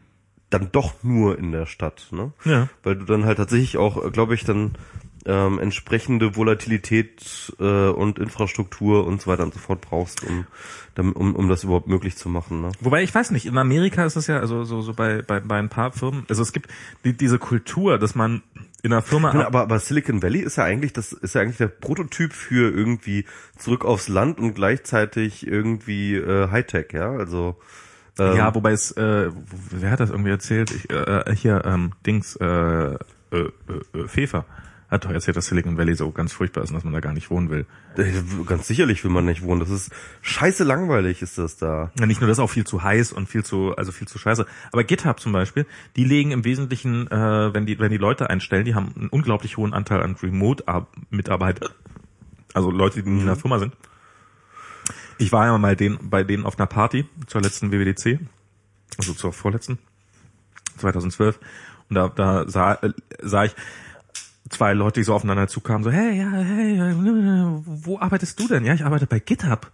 dann 0.52 0.70
doch 0.72 0.94
nur 1.02 1.38
in 1.38 1.52
der 1.52 1.66
Stadt, 1.66 2.08
ne? 2.10 2.32
Ja. 2.44 2.68
Weil 2.82 2.96
du 2.96 3.04
dann 3.04 3.24
halt 3.24 3.38
tatsächlich 3.38 3.76
auch, 3.78 4.12
glaube 4.12 4.34
ich, 4.34 4.44
dann 4.44 4.72
ähm, 5.24 5.58
entsprechende 5.58 6.36
Volatilität 6.36 7.54
äh, 7.60 7.88
und 7.88 8.18
Infrastruktur 8.18 9.06
und 9.06 9.20
so 9.22 9.30
weiter 9.30 9.44
und 9.44 9.54
so 9.54 9.60
fort 9.60 9.80
brauchst, 9.80 10.24
um, 10.24 10.46
um, 11.12 11.34
um 11.36 11.48
das 11.48 11.64
überhaupt 11.64 11.86
möglich 11.86 12.16
zu 12.16 12.28
machen. 12.28 12.60
Ne? 12.60 12.72
Wobei 12.80 13.02
ich 13.02 13.14
weiß 13.14 13.30
nicht, 13.30 13.46
in 13.46 13.56
Amerika 13.56 14.04
ist 14.04 14.16
es 14.16 14.26
ja, 14.26 14.40
also 14.40 14.64
so, 14.64 14.80
so 14.82 14.94
bei, 14.94 15.22
bei, 15.22 15.40
bei 15.40 15.58
ein 15.58 15.68
paar 15.68 15.92
Firmen, 15.92 16.24
also 16.28 16.42
es 16.42 16.52
gibt 16.52 16.70
die, 17.04 17.16
diese 17.16 17.38
Kultur, 17.38 17.98
dass 17.98 18.14
man 18.14 18.42
in 18.82 18.92
einer 18.92 19.02
Firma 19.02 19.32
Ja, 19.32 19.46
aber, 19.46 19.62
aber 19.62 19.78
Silicon 19.78 20.22
Valley 20.22 20.40
ist 20.40 20.56
ja 20.56 20.64
eigentlich 20.64 20.92
das 20.92 21.12
ist 21.12 21.36
ja 21.36 21.40
eigentlich 21.40 21.58
der 21.58 21.68
Prototyp 21.68 22.32
für 22.32 22.74
irgendwie 22.74 23.24
zurück 23.56 23.84
aufs 23.84 24.08
Land 24.08 24.40
und 24.40 24.54
gleichzeitig 24.54 25.46
irgendwie 25.46 26.16
äh, 26.16 26.50
Hightech, 26.50 26.92
ja. 26.92 27.12
Also 27.12 27.56
ähm, 28.18 28.36
Ja, 28.36 28.54
wobei 28.54 28.72
es, 28.72 28.92
äh, 28.92 29.30
wer 29.70 29.90
hat 29.90 30.00
das 30.00 30.10
irgendwie 30.10 30.30
erzählt? 30.30 30.70
Ich, 30.70 30.90
äh, 30.90 31.34
hier, 31.34 31.62
ähm, 31.64 31.92
Dings, 32.06 32.36
äh, 32.36 32.46
äh, 32.46 32.96
äh, 33.32 33.48
äh, 33.98 34.08
Fefer 34.08 34.44
hat 34.90 35.06
doch 35.06 35.10
erzählt, 35.10 35.38
dass 35.38 35.46
Silicon 35.46 35.78
Valley 35.78 35.94
so 35.94 36.12
ganz 36.12 36.34
furchtbar 36.34 36.62
ist 36.62 36.70
und 36.70 36.74
dass 36.74 36.84
man 36.84 36.92
da 36.92 37.00
gar 37.00 37.14
nicht 37.14 37.30
wohnen 37.30 37.48
will. 37.48 37.64
äh, 37.96 38.12
ganz 38.44 38.66
sicherlich 38.66 39.02
will 39.04 39.10
man 39.10 39.24
nicht 39.24 39.42
wohnen. 39.42 39.60
Das 39.60 39.70
ist 39.70 39.90
scheiße 40.20 40.64
langweilig, 40.64 41.22
ist 41.22 41.38
das 41.38 41.56
da. 41.56 41.90
Ja, 41.98 42.04
nicht 42.04 42.20
nur 42.20 42.28
das, 42.28 42.38
auch 42.38 42.50
viel 42.50 42.66
zu 42.66 42.82
heiß 42.82 43.12
und 43.12 43.26
viel 43.26 43.42
zu, 43.42 43.74
also 43.74 43.90
viel 43.90 44.06
zu 44.06 44.18
scheiße. 44.18 44.44
Aber 44.70 44.84
GitHub 44.84 45.18
zum 45.18 45.32
Beispiel, 45.32 45.64
die 45.96 46.04
legen 46.04 46.30
im 46.30 46.44
Wesentlichen, 46.44 47.10
äh, 47.10 47.54
wenn 47.54 47.64
die, 47.64 47.78
wenn 47.78 47.90
die 47.90 47.96
Leute 47.96 48.28
einstellen, 48.28 48.66
die 48.66 48.74
haben 48.74 48.92
einen 48.94 49.08
unglaublich 49.08 49.56
hohen 49.56 49.72
Anteil 49.72 50.02
an 50.02 50.14
Remote-Mitarbeiter. 50.22 51.70
Also 52.52 52.70
Leute, 52.70 53.02
die 53.02 53.08
nicht 53.08 53.22
in 53.22 53.26
der 53.26 53.36
Firma 53.36 53.58
sind. 53.58 53.74
Ich 55.18 55.32
war 55.32 55.46
ja 55.46 55.58
mal 55.58 55.76
den, 55.76 55.98
bei 56.02 56.24
denen 56.24 56.44
auf 56.44 56.58
einer 56.58 56.66
Party 56.66 57.06
zur 57.26 57.40
letzten 57.40 57.72
WWDC, 57.72 58.20
also 58.98 59.12
zur 59.12 59.32
vorletzten, 59.32 59.78
2012. 60.78 61.38
Und 61.88 61.96
da, 61.96 62.08
da 62.08 62.48
sah, 62.48 62.74
äh, 62.74 62.92
sah 63.20 63.44
ich 63.44 63.54
zwei 64.48 64.74
Leute, 64.74 65.00
die 65.00 65.04
so 65.04 65.14
aufeinander 65.14 65.48
zukamen, 65.48 65.84
so, 65.84 65.90
hey, 65.90 66.18
ja, 66.18 66.30
hey, 66.30 66.78
wo 67.66 67.98
arbeitest 67.98 68.38
du 68.38 68.48
denn? 68.48 68.64
Ja, 68.64 68.74
ich 68.74 68.84
arbeite 68.84 69.06
bei 69.06 69.18
GitHub. 69.18 69.70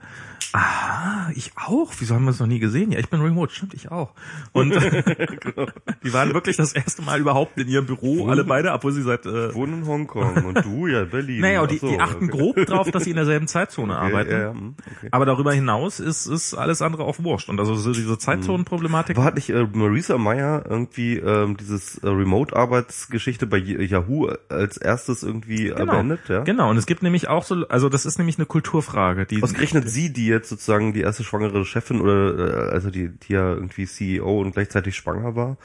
Ah, 0.55 1.30
ich 1.34 1.52
auch. 1.56 1.92
Wieso 1.98 2.14
haben 2.14 2.24
wir 2.24 2.30
es 2.30 2.40
noch 2.40 2.47
nie 2.47 2.58
gesehen? 2.58 2.90
Ja, 2.90 2.98
ich 2.98 3.10
bin 3.10 3.20
remote. 3.20 3.52
Stimmt, 3.52 3.74
ich 3.74 3.90
auch. 3.90 4.14
Und 4.52 4.70
genau. 4.70 5.66
die 6.02 6.12
waren 6.12 6.32
wirklich 6.32 6.56
das 6.56 6.72
erste 6.72 7.02
Mal 7.02 7.20
überhaupt 7.20 7.58
in 7.58 7.68
ihrem 7.68 7.84
Büro, 7.84 8.20
Wohnen, 8.20 8.30
alle 8.30 8.44
beide, 8.44 8.72
obwohl 8.72 8.92
sie 8.92 9.02
seit... 9.02 9.26
Äh, 9.26 9.55
Wohnen 9.55 9.82
in 9.82 9.86
Hongkong 9.86 10.44
und 10.47 10.64
du 10.64 10.86
ja 10.86 11.05
Berlin. 11.05 11.40
Naja, 11.40 11.60
und 11.60 11.70
die, 11.70 11.78
so, 11.78 11.88
die 11.88 12.00
achten 12.00 12.30
okay. 12.30 12.38
grob 12.38 12.56
drauf, 12.66 12.90
dass 12.90 13.05
sie 13.05 13.10
in 13.10 13.16
derselben 13.16 13.47
Zeitzone 13.48 13.94
okay, 13.94 14.06
arbeiten. 14.06 14.30
Ja, 14.30 14.50
hm, 14.52 14.74
okay. 14.97 15.08
Aber 15.10 15.26
darüber 15.26 15.52
hinaus 15.52 16.00
ist, 16.00 16.26
ist 16.26 16.55
alles 16.55 16.80
andere 16.80 17.05
auch 17.05 17.18
wurscht. 17.18 17.50
Und 17.50 17.60
also 17.60 17.74
so 17.74 17.92
diese 17.92 18.16
Zeitzonenproblematik... 18.16 19.18
War 19.18 19.24
hat 19.24 19.34
nicht 19.34 19.50
äh, 19.50 19.66
Marisa 19.70 20.16
Meyer 20.16 20.64
irgendwie 20.66 21.18
ähm, 21.18 21.58
dieses 21.58 21.98
äh, 21.98 22.08
Remote-Arbeitsgeschichte 22.08 23.47
bei 23.47 23.58
Yahoo 23.58 24.30
als 24.58 24.76
erstes 24.76 25.22
irgendwie 25.22 25.68
genau, 25.68 25.92
beendet? 25.92 26.20
Ja? 26.28 26.42
Genau, 26.42 26.70
und 26.70 26.76
es 26.76 26.86
gibt 26.86 27.02
nämlich 27.02 27.28
auch 27.28 27.44
so, 27.44 27.66
also 27.68 27.88
das 27.88 28.04
ist 28.04 28.18
nämlich 28.18 28.38
eine 28.38 28.46
Kulturfrage. 28.46 29.26
Die, 29.26 29.42
Ausgerechnet 29.42 29.88
sie, 29.88 30.12
die 30.12 30.26
jetzt 30.26 30.48
sozusagen 30.48 30.92
die 30.92 31.00
erste 31.00 31.24
schwangere 31.24 31.64
Chefin 31.64 32.00
oder 32.00 32.68
äh, 32.68 32.70
also 32.70 32.90
die, 32.90 33.08
die 33.08 33.32
ja 33.32 33.52
irgendwie 33.52 33.86
CEO 33.86 34.40
und 34.40 34.52
gleichzeitig 34.52 34.96
schwanger 34.96 35.34
war. 35.34 35.56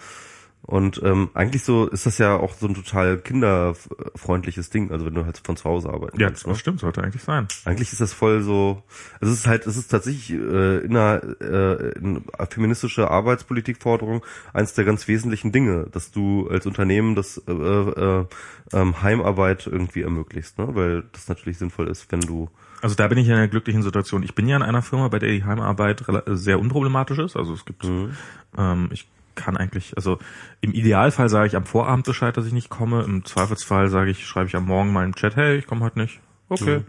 Und 0.65 1.01
ähm, 1.03 1.29
eigentlich 1.33 1.63
so 1.63 1.87
ist 1.87 2.05
das 2.05 2.17
ja 2.19 2.37
auch 2.37 2.53
so 2.53 2.67
ein 2.67 2.73
total 2.73 3.17
kinderfreundliches 3.17 4.69
Ding, 4.69 4.91
also 4.91 5.05
wenn 5.05 5.13
du 5.13 5.25
halt 5.25 5.41
von 5.43 5.57
zu 5.57 5.65
Hause 5.65 5.89
arbeiten 5.89 6.17
Ja, 6.17 6.27
kannst, 6.27 6.45
das 6.45 6.53
ne? 6.53 6.55
stimmt, 6.55 6.79
sollte 6.79 7.03
eigentlich 7.03 7.21
sein. 7.21 7.49
Eigentlich 7.65 7.91
ist 7.91 7.99
das 7.99 8.13
voll 8.13 8.41
so, 8.41 8.81
also 9.19 9.33
es 9.33 9.39
ist 9.39 9.47
halt, 9.47 9.67
es 9.67 9.75
ist 9.75 9.89
tatsächlich 9.89 10.31
äh, 10.31 10.77
in 10.77 10.95
einer 10.95 11.21
äh, 11.41 11.89
in 11.97 12.23
feministische 12.49 13.11
Arbeitspolitikforderung 13.11 14.23
eins 14.53 14.73
der 14.73 14.85
ganz 14.85 15.05
wesentlichen 15.09 15.51
Dinge, 15.51 15.87
dass 15.91 16.11
du 16.11 16.47
als 16.49 16.65
Unternehmen 16.65 17.15
das 17.15 17.43
äh, 17.45 17.51
äh, 17.51 18.25
äh, 18.71 18.93
Heimarbeit 19.01 19.67
irgendwie 19.67 20.03
ermöglicht, 20.03 20.57
ne? 20.57 20.69
weil 20.75 21.03
das 21.11 21.27
natürlich 21.27 21.57
sinnvoll 21.57 21.89
ist, 21.89 22.09
wenn 22.09 22.21
du 22.21 22.49
also 22.81 22.95
da 22.95 23.07
bin 23.07 23.17
ich 23.17 23.27
in 23.27 23.33
einer 23.33 23.47
glücklichen 23.47 23.81
Situation. 23.81 24.23
Ich 24.23 24.35
bin 24.35 24.45
ja 24.45 24.57
in 24.57 24.61
einer 24.61 24.81
Firma, 24.81 25.07
bei 25.07 25.17
der 25.17 25.29
die 25.29 25.45
Heimarbeit 25.45 26.03
sehr 26.27 26.59
unproblematisch 26.59 27.17
ist. 27.17 27.37
Also 27.37 27.53
es 27.53 27.63
gibt, 27.63 27.85
mhm. 27.85 28.11
ähm, 28.57 28.89
ich 28.91 29.07
kann 29.35 29.57
eigentlich, 29.57 29.95
also 29.95 30.19
im 30.61 30.73
Idealfall 30.73 31.29
sage 31.29 31.47
ich 31.47 31.55
am 31.55 31.65
Vorabend 31.65 32.05
Bescheid, 32.05 32.35
dass 32.35 32.45
ich 32.45 32.53
nicht 32.53 32.69
komme. 32.69 33.03
Im 33.03 33.25
Zweifelsfall 33.25 33.89
sage 33.89 34.11
ich, 34.11 34.25
schreibe 34.25 34.47
ich 34.47 34.55
am 34.55 34.65
Morgen 34.65 34.91
mal 34.91 35.05
im 35.05 35.15
Chat, 35.15 35.35
hey, 35.35 35.57
ich 35.57 35.67
komme 35.67 35.81
heute 35.81 35.99
nicht. 35.99 36.19
Okay. 36.49 36.79
Mhm. 36.79 36.85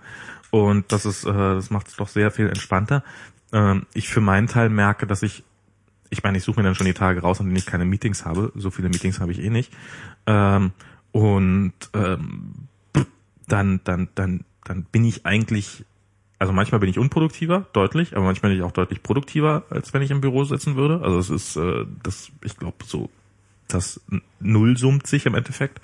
Und 0.51 0.93
das 0.93 1.05
ist, 1.05 1.25
äh, 1.25 1.33
das 1.33 1.71
macht 1.71 1.89
es 1.89 1.97
doch 1.97 2.09
sehr 2.09 2.31
viel 2.31 2.49
entspannter. 2.49 3.03
Ähm, 3.53 3.87
ich 3.95 4.09
für 4.09 4.21
meinen 4.21 4.47
Teil 4.47 4.69
merke, 4.69 5.07
dass 5.07 5.23
ich, 5.23 5.45
ich 6.11 6.23
meine, 6.23 6.39
ich 6.39 6.45
suche 6.45 6.61
mir 6.61 6.65
dann 6.65 6.75
schon 6.75 6.87
die 6.87 6.95
Tage 6.95 7.21
raus, 7.21 7.41
an 7.41 7.47
denen 7.47 7.57
ich 7.57 7.67
keine 7.67 7.85
Meetings 7.85 8.25
habe. 8.25 8.53
So 8.55 8.71
viele 8.71 8.89
Meetings 8.89 9.21
habe 9.21 9.33
ich 9.33 9.41
eh 9.41 9.51
nicht. 9.51 9.73
Ähm, 10.27 10.73
und 11.13 11.73
ähm, 11.95 12.69
dann, 13.49 13.81
dann, 13.85 14.09
dann 14.15 14.45
dann 14.65 14.85
bin 14.85 15.05
ich 15.05 15.25
eigentlich, 15.27 15.85
also 16.45 16.53
manchmal 16.53 16.79
bin 16.79 16.91
ich 16.91 16.99
unproduktiver, 16.99 17.65
deutlich, 17.73 18.15
aber 18.15 18.27
manchmal 18.27 18.51
bin 18.51 18.59
ich 18.59 18.65
auch 18.67 18.71
deutlich 18.71 19.03
produktiver, 19.03 19.63
als 19.71 19.95
wenn 19.95 20.03
ich 20.03 20.11
im 20.11 20.21
Büro 20.21 20.45
sitzen 20.45 20.77
würde. 20.77 21.01
Also 21.03 21.19
es 21.19 21.31
ist, 21.31 21.57
äh, 21.57 21.87
das, 22.03 22.31
ich 22.43 22.59
glaube, 22.59 22.85
so, 22.85 23.09
das 23.67 23.99
Null 24.41 24.77
summt 24.77 25.07
sich 25.07 25.25
im 25.25 25.35
Endeffekt. 25.37 25.81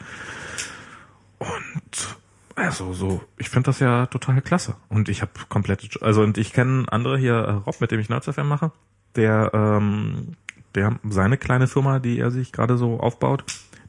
Und 1.38 2.18
also 2.56 2.92
so, 2.92 3.22
ich 3.38 3.48
finde 3.48 3.68
das 3.68 3.80
ja 3.80 4.04
total 4.04 4.42
klasse. 4.42 4.76
Und 4.90 5.08
ich 5.08 5.22
habe 5.22 5.30
komplett, 5.48 6.02
also 6.02 6.20
und 6.20 6.36
ich 6.36 6.52
kenne 6.52 6.84
andere 6.92 7.16
hier, 7.16 7.36
äh, 7.36 7.52
Rob, 7.52 7.80
mit 7.80 7.90
dem 7.90 8.00
ich 8.00 8.10
NerdSFM 8.10 8.46
mache, 8.46 8.70
der, 9.16 9.52
ähm, 9.54 10.36
der 10.74 10.98
seine 11.08 11.38
kleine 11.38 11.68
Firma, 11.68 12.00
die 12.00 12.18
er 12.18 12.30
sich 12.30 12.52
gerade 12.52 12.76
so 12.76 13.00
aufbaut, 13.00 13.44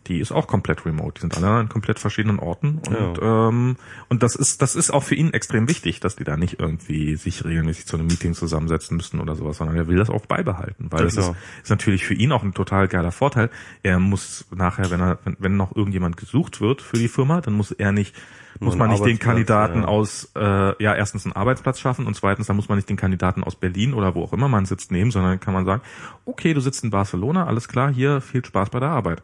die 0.08 0.20
ist 0.20 0.32
auch 0.32 0.48
komplett 0.48 0.86
remote. 0.86 1.14
Die 1.16 1.22
sind 1.22 1.38
alle 1.38 1.48
an 1.48 1.70
komplett 1.70 2.00
verschiedenen 2.00 2.40
Orten 2.40 2.82
und 2.88 3.18
ja. 3.18 3.48
ähm, 3.50 3.76
und 4.10 4.24
das 4.24 4.36
ist 4.36 4.62
das 4.62 4.76
ist 4.76 4.92
auch 4.92 5.04
für 5.04 5.16
ihn 5.16 5.32
extrem 5.32 5.70
wichtig, 5.70 6.00
dass 6.00 6.16
die 6.16 6.24
da 6.24 6.38
nicht 6.38 6.60
irgendwie 6.60 7.16
sich 7.16 7.46
regelmäßig 7.46 7.86
zu 7.86 7.98
einem 7.98 8.08
Meeting 8.08 8.34
zusammensetzen 8.34 8.98
müssen 8.98 9.20
oder 9.20 9.36
sowas, 9.36 9.58
sondern 9.58 9.78
er 9.78 9.88
will 9.88 9.98
das 9.98 10.10
auch 10.10 10.26
beibehalten, 10.26 10.88
weil 10.90 11.04
das, 11.04 11.16
das 11.16 11.30
ist, 11.30 11.36
ist 11.64 11.70
natürlich 11.70 12.06
für 12.06 12.16
ihn 12.16 12.32
auch 12.32 12.44
ein 12.44 12.54
total 12.54 12.88
geiler 12.88 13.12
Vorteil. 13.12 13.50
Er 13.84 14.00
muss 14.00 14.46
nachher, 14.54 14.90
wenn 14.90 15.02
er 15.02 15.20
wenn, 15.24 15.38
wenn 15.40 15.58
noch 15.58 15.76
irgendjemand 15.76 16.18
gesucht 16.18 16.62
wird 16.62 16.82
für 16.82 16.98
die 16.98 17.08
Firma, 17.08 17.42
dann 17.42 17.54
muss 17.54 17.72
er 17.72 17.92
nicht 17.92 18.16
muss 18.60 18.76
man 18.76 18.90
nicht 18.90 19.06
den 19.06 19.18
Kandidaten 19.18 19.82
ja. 19.82 19.88
aus 19.88 20.32
äh, 20.36 20.84
ja 20.84 20.96
erstens 20.96 21.26
einen 21.26 21.36
Arbeitsplatz 21.36 21.80
schaffen 21.80 22.06
und 22.06 22.16
zweitens 22.16 22.48
dann 22.48 22.56
muss 22.56 22.70
man 22.70 22.78
nicht 22.78 22.90
den 22.90 22.98
Kandidaten 22.98 23.44
aus 23.44 23.56
Berlin 23.56 23.94
oder 23.94 24.14
wo 24.14 24.24
auch 24.24 24.34
immer 24.34 24.48
man 24.50 24.66
sitzt 24.66 24.92
nehmen, 24.92 25.12
sondern 25.12 25.40
kann 25.40 25.54
man 25.54 25.66
sagen, 25.66 25.82
okay, 26.26 26.54
du 26.54 26.60
sitzt 26.60 26.84
in 26.84 26.90
Barcelona, 26.90 27.46
alles 27.46 27.68
klar, 27.68 27.92
hier 27.92 28.22
viel 28.22 28.44
Spaß 28.44 28.70
bei 28.70 28.80
der 28.80 28.90
Arbeit. 28.90 29.24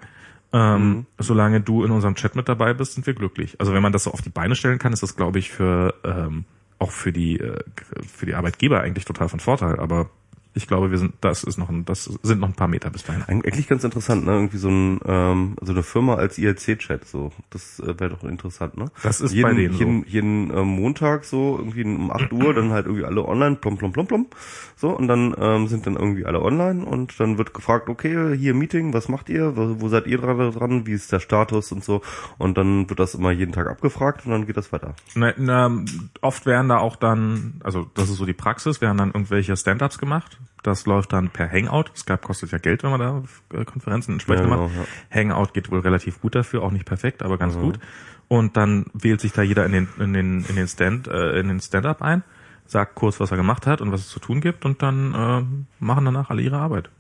Ähm, 0.54 0.90
mhm. 0.90 1.06
Solange 1.18 1.62
du 1.62 1.84
in 1.84 1.92
unserem 1.92 2.16
Chat 2.16 2.36
mit 2.36 2.48
dabei 2.48 2.74
bist, 2.74 2.94
sind 2.94 3.06
wir 3.06 3.14
glücklich. 3.14 3.60
Also 3.60 3.74
wenn 3.74 3.82
man 3.82 3.92
das 3.92 4.06
so 4.06 4.12
auf 4.12 4.22
die 4.22 4.30
Beine 4.30 4.56
stellen 4.56 4.80
kann, 4.80 4.94
ist 4.94 5.04
das, 5.04 5.16
glaube 5.16 5.40
ich, 5.40 5.52
für 5.52 5.94
ähm, 6.04 6.46
auch 6.80 6.92
für 6.92 7.12
die 7.12 7.40
äh, 7.40 7.64
für 8.08 8.26
die 8.26 8.36
Arbeitgeber 8.36 8.82
eigentlich 8.82 9.06
total 9.06 9.30
von 9.30 9.40
Vorteil. 9.40 9.80
Aber 9.80 10.10
ich 10.58 10.68
glaube, 10.68 10.90
wir 10.92 10.98
sind, 10.98 11.14
das 11.22 11.44
ist 11.44 11.58
noch 11.58 11.70
ein, 11.70 11.86
das 11.86 12.06
sind 12.24 12.40
noch 12.40 12.50
ein 12.50 12.56
paar 12.56 12.68
Meter 12.68 12.90
bis 12.90 13.04
dahin. 13.04 13.24
Eigentlich 13.24 13.68
ganz 13.68 13.84
interessant, 13.84 14.26
ne? 14.26 14.34
Irgendwie 14.34 14.58
so 14.58 14.70
ein, 14.70 15.00
ähm, 15.06 15.56
so 15.62 15.72
eine 15.72 15.84
Firma 15.84 16.16
als 16.16 16.38
IRC-Chat, 16.40 17.06
so. 17.06 17.32
Das 17.52 17.80
äh, 17.80 18.00
wäre 18.00 18.10
doch 18.10 18.24
interessant, 18.24 18.76
ne? 18.76 18.86
Das 19.04 19.22
ist 19.22 19.34
jeden, 19.34 19.44
bei 19.44 19.54
denen 19.54 19.74
jeden, 19.76 20.02
so. 20.02 20.08
jeden 20.10 20.52
äh, 20.52 20.64
Montag 20.64 21.26
so 21.26 21.58
irgendwie 21.60 21.84
um 21.84 22.12
8 22.12 22.34
Uhr 22.34 22.54
dann 22.56 22.72
halt 22.72 22.88
irgendwie 22.88 23.06
alle 23.06 23.24
online, 23.24 23.58
plom, 23.58 23.78
plom, 23.78 23.94
plom, 23.94 24.08
plom. 24.08 24.28
So, 24.76 24.90
und 24.90 25.08
dann 25.08 25.36
ähm, 25.40 25.68
sind 25.68 25.86
dann 25.86 25.96
irgendwie 25.96 26.26
alle 26.26 26.42
online 26.42 26.84
und 26.84 27.20
dann 27.20 27.38
wird 27.38 27.54
gefragt, 27.54 27.88
okay, 27.88 28.36
hier 28.36 28.56
Meeting, 28.56 28.94
was 28.94 29.10
macht 29.10 29.30
ihr? 29.30 29.56
Wo, 29.56 29.80
wo 29.80 29.90
seid 29.90 30.08
ihr 30.08 30.18
gerade 30.18 30.50
dran? 30.52 30.88
Wie 30.88 30.94
ist 30.94 31.12
der 31.12 31.20
Status 31.20 31.72
und 31.72 31.84
so? 31.84 32.02
Und 32.40 32.58
dann 32.58 32.90
wird 32.90 33.00
das 33.00 33.14
immer 33.14 33.32
jeden 33.32 33.52
Tag 33.52 33.68
abgefragt 33.68 34.26
und 34.26 34.32
dann 34.32 34.48
geht 34.48 34.58
das 34.58 34.74
weiter. 34.74 34.96
Na, 35.14 35.34
na, 35.38 35.86
oft 36.22 36.48
werden 36.48 36.70
da 36.70 36.80
auch 36.80 36.96
dann, 36.96 37.62
also 37.64 37.86
das 37.94 38.10
ist 38.10 38.18
so 38.18 38.26
die 38.26 38.34
Praxis, 38.34 38.82
werden 38.82 38.98
dann 38.98 39.10
irgendwelche 39.10 39.56
Stand-ups 39.56 40.00
gemacht 40.00 40.40
das 40.64 40.86
läuft 40.86 41.14
dann 41.14 41.30
per 41.30 41.50
Hangout. 41.50 41.86
Skype 41.96 42.20
kostet 42.20 42.52
ja 42.52 42.58
Geld, 42.58 42.84
wenn 42.84 42.92
man 42.92 43.00
da 43.00 43.24
äh, 43.58 43.66
Konferenzen 43.66 44.14
entsprechend 44.14 44.50
ja, 44.50 44.56
genau, 44.56 44.68
macht. 44.68 44.76
Ja. 44.76 45.22
Hangout 45.22 45.54
geht 45.54 45.72
wohl 45.72 45.80
relativ 45.80 46.22
gut 46.22 46.36
dafür, 46.36 46.64
auch 46.64 46.72
nicht 46.72 46.86
perfekt, 46.86 47.24
aber 47.24 47.38
ganz 47.38 47.56
mhm. 47.56 47.62
gut. 47.62 47.80
Und 48.28 48.58
dann 48.58 48.88
wählt 48.94 49.22
sich 49.22 49.32
da 49.32 49.42
jeder 49.42 49.66
in 49.66 49.72
den 49.72 49.88
in 50.00 50.14
den 50.14 50.44
in 50.46 50.56
den 50.56 50.68
Stand 50.68 51.08
äh, 51.08 51.40
in 51.40 51.48
den 51.48 51.62
Stand-up 51.62 52.02
ein, 52.02 52.24
sagt 52.66 52.96
kurz, 52.96 53.20
was 53.20 53.32
er 53.32 53.38
gemacht 53.38 53.66
hat 53.66 53.80
und 53.80 53.92
was 53.92 54.02
es 54.02 54.10
zu 54.10 54.20
tun 54.20 54.42
gibt, 54.42 54.66
und 54.66 54.82
dann 54.82 55.14
äh, 55.14 55.44
machen 55.80 56.06
danach 56.06 56.30
alle 56.30 56.42
ihre 56.42 56.58
Arbeit. 56.58 56.90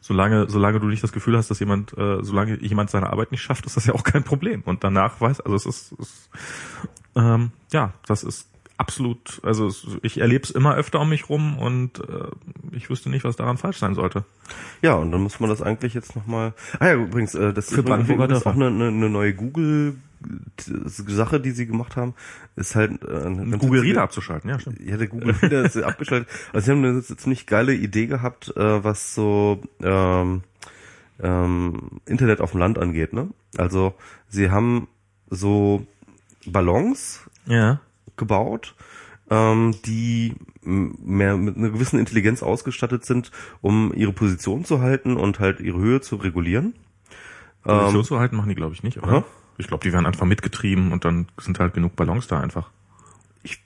solange 0.00 0.48
solange 0.48 0.78
du 0.78 0.86
nicht 0.86 1.02
das 1.02 1.12
Gefühl 1.12 1.36
hast, 1.36 1.50
dass 1.50 1.58
jemand 1.58 1.96
äh, 1.98 2.22
solange 2.22 2.62
jemand 2.62 2.90
seine 2.90 3.10
Arbeit 3.10 3.32
nicht 3.32 3.42
schafft, 3.42 3.66
ist 3.66 3.76
das 3.76 3.86
ja 3.86 3.94
auch 3.94 4.04
kein 4.04 4.22
Problem. 4.22 4.62
Und 4.64 4.84
danach 4.84 5.20
weiß, 5.20 5.40
also 5.40 5.56
es 5.56 5.66
ist, 5.66 5.92
es, 5.98 6.30
ähm, 7.16 7.50
ja, 7.72 7.92
das 8.06 8.22
ist 8.22 8.53
absolut, 8.76 9.40
also 9.44 9.70
ich 10.02 10.20
erlebe 10.20 10.44
es 10.44 10.50
immer 10.50 10.74
öfter 10.74 11.00
um 11.00 11.08
mich 11.08 11.28
rum 11.28 11.58
und 11.58 12.00
äh, 12.00 12.28
ich 12.72 12.90
wüsste 12.90 13.10
nicht, 13.10 13.24
was 13.24 13.36
daran 13.36 13.56
falsch 13.56 13.78
sein 13.78 13.94
sollte. 13.94 14.24
Ja, 14.82 14.94
und 14.94 15.12
dann 15.12 15.22
muss 15.22 15.40
man 15.40 15.50
das 15.50 15.62
eigentlich 15.62 15.94
jetzt 15.94 16.16
nochmal. 16.16 16.54
Ah 16.80 16.88
ja, 16.88 16.94
übrigens, 16.94 17.34
äh, 17.34 17.52
das 17.52 17.70
Für 17.72 17.82
Brandenburger 17.82 18.36
ist 18.36 18.46
auch 18.46 18.54
eine, 18.54 18.66
eine, 18.66 18.88
eine 18.88 19.08
neue 19.08 19.34
Google 19.34 19.96
Sache, 20.56 21.38
die 21.38 21.50
sie 21.50 21.66
gemacht 21.66 21.96
haben, 21.96 22.14
ist 22.56 22.74
halt 22.74 23.02
äh, 23.04 23.58
Google 23.58 23.80
Reader 23.80 24.02
abzuschalten, 24.02 24.48
ja, 24.48 24.58
stimmt. 24.58 24.80
Ja, 24.80 24.96
der 24.96 25.08
Google 25.08 25.34
Reader 25.42 25.64
ist 25.64 25.76
abgeschaltet. 25.82 26.28
Also 26.52 26.64
sie 26.64 26.70
haben 26.70 26.84
eine 26.84 27.02
ziemlich 27.02 27.46
geile 27.46 27.74
Idee 27.74 28.06
gehabt, 28.06 28.56
äh, 28.56 28.82
was 28.82 29.14
so 29.14 29.60
ähm, 29.82 30.42
ähm, 31.22 32.00
Internet 32.06 32.40
auf 32.40 32.52
dem 32.52 32.60
Land 32.60 32.78
angeht, 32.78 33.12
ne? 33.12 33.28
Also 33.58 33.94
sie 34.28 34.50
haben 34.50 34.88
so 35.28 35.86
Ballons, 36.46 37.20
ja 37.44 37.80
gebaut, 38.16 38.74
ähm, 39.30 39.74
die 39.84 40.34
mehr 40.62 41.36
mit 41.36 41.56
einer 41.56 41.70
gewissen 41.70 41.98
Intelligenz 41.98 42.42
ausgestattet 42.42 43.04
sind, 43.04 43.30
um 43.60 43.92
ihre 43.94 44.12
Position 44.12 44.64
zu 44.64 44.80
halten 44.80 45.16
und 45.16 45.40
halt 45.40 45.60
ihre 45.60 45.78
Höhe 45.78 46.00
zu 46.00 46.16
regulieren. 46.16 46.74
Position 47.62 48.00
ähm, 48.00 48.04
zu 48.04 48.18
halten 48.18 48.36
machen 48.36 48.48
die, 48.48 48.54
glaube 48.54 48.74
ich, 48.74 48.82
nicht, 48.82 48.98
oder? 48.98 49.08
Aha. 49.08 49.24
Ich 49.56 49.68
glaube, 49.68 49.84
die 49.84 49.92
werden 49.92 50.06
einfach 50.06 50.26
mitgetrieben 50.26 50.92
und 50.92 51.04
dann 51.04 51.28
sind 51.38 51.58
halt 51.60 51.74
genug 51.74 51.96
Ballons 51.96 52.26
da 52.26 52.40
einfach. 52.40 52.70
Ich 53.42 53.62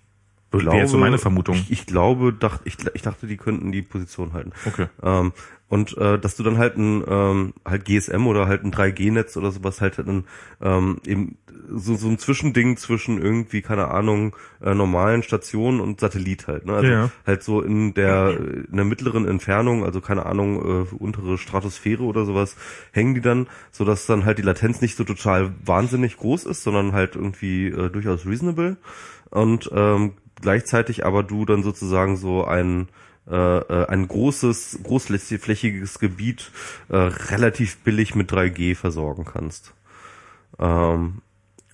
glaube, 0.51 0.77
Wäre 0.77 0.89
so 0.89 0.99
meine 0.99 1.19
Vermutung. 1.19 1.57
Ich, 1.57 1.71
ich 1.71 1.87
glaube, 1.87 2.33
dacht, 2.33 2.61
ich, 2.65 2.77
ich 2.95 3.03
dachte, 3.03 3.27
die 3.27 3.37
könnten 3.37 3.73
die 3.73 3.83
Position 3.83 4.33
halten. 4.33 4.53
Okay. 4.67 4.87
Ähm, 5.03 5.33
und 5.69 5.97
äh, 5.99 6.19
dass 6.19 6.37
du 6.37 6.43
dann 6.43 6.59
halt 6.59 6.77
ein 6.77 7.05
ähm, 7.07 7.55
halt 7.65 7.85
GSM 7.85 8.27
oder 8.27 8.47
halt 8.47 8.65
ein 8.65 8.73
3G-Netz 8.73 9.37
oder 9.37 9.51
sowas 9.51 9.81
halt 9.81 9.99
dann 9.99 10.25
ähm, 10.63 10.99
eben 11.07 11.37
so, 11.71 11.95
so 11.97 12.09
ein 12.09 12.19
Zwischending 12.19 12.79
zwischen 12.79 13.21
irgendwie 13.21 13.61
keine 13.61 13.89
Ahnung 13.89 14.35
äh, 14.63 14.75
normalen 14.75 15.23
Stationen 15.23 15.81
und 15.81 16.01
Satellit 16.01 16.47
halt 16.47 16.65
ne? 16.65 16.73
Also 16.73 16.89
ja. 16.89 17.11
halt 17.27 17.43
so 17.43 17.61
in 17.61 17.93
der 17.93 18.39
in 18.39 18.77
der 18.77 18.87
mittleren 18.87 19.29
Entfernung 19.29 19.85
also 19.85 20.01
keine 20.01 20.25
Ahnung 20.25 20.87
äh, 20.87 20.95
untere 20.95 21.37
Stratosphäre 21.37 22.03
oder 22.03 22.25
sowas 22.25 22.57
hängen 22.93 23.15
die 23.15 23.21
dann 23.21 23.47
so 23.71 23.85
dass 23.85 24.07
dann 24.07 24.25
halt 24.25 24.39
die 24.39 24.43
Latenz 24.43 24.81
nicht 24.81 24.97
so 24.97 25.05
total 25.05 25.53
wahnsinnig 25.65 26.17
groß 26.17 26.47
ist 26.47 26.63
sondern 26.63 26.93
halt 26.93 27.15
irgendwie 27.15 27.67
äh, 27.69 27.91
durchaus 27.91 28.25
reasonable. 28.25 28.79
Und 29.31 29.71
ähm, 29.75 30.15
gleichzeitig 30.41 31.05
aber 31.05 31.23
du 31.23 31.45
dann 31.45 31.63
sozusagen 31.63 32.17
so 32.17 32.45
ein 32.45 32.89
äh, 33.31 33.59
äh, 33.59 33.87
ein 33.87 34.09
großes, 34.09 34.81
großflächiges 34.83 35.99
Gebiet 35.99 36.51
äh, 36.89 36.97
relativ 36.97 37.79
billig 37.79 38.15
mit 38.15 38.33
3G 38.33 38.75
versorgen 38.75 39.25
kannst. 39.25 39.75
Ähm, 40.59 41.23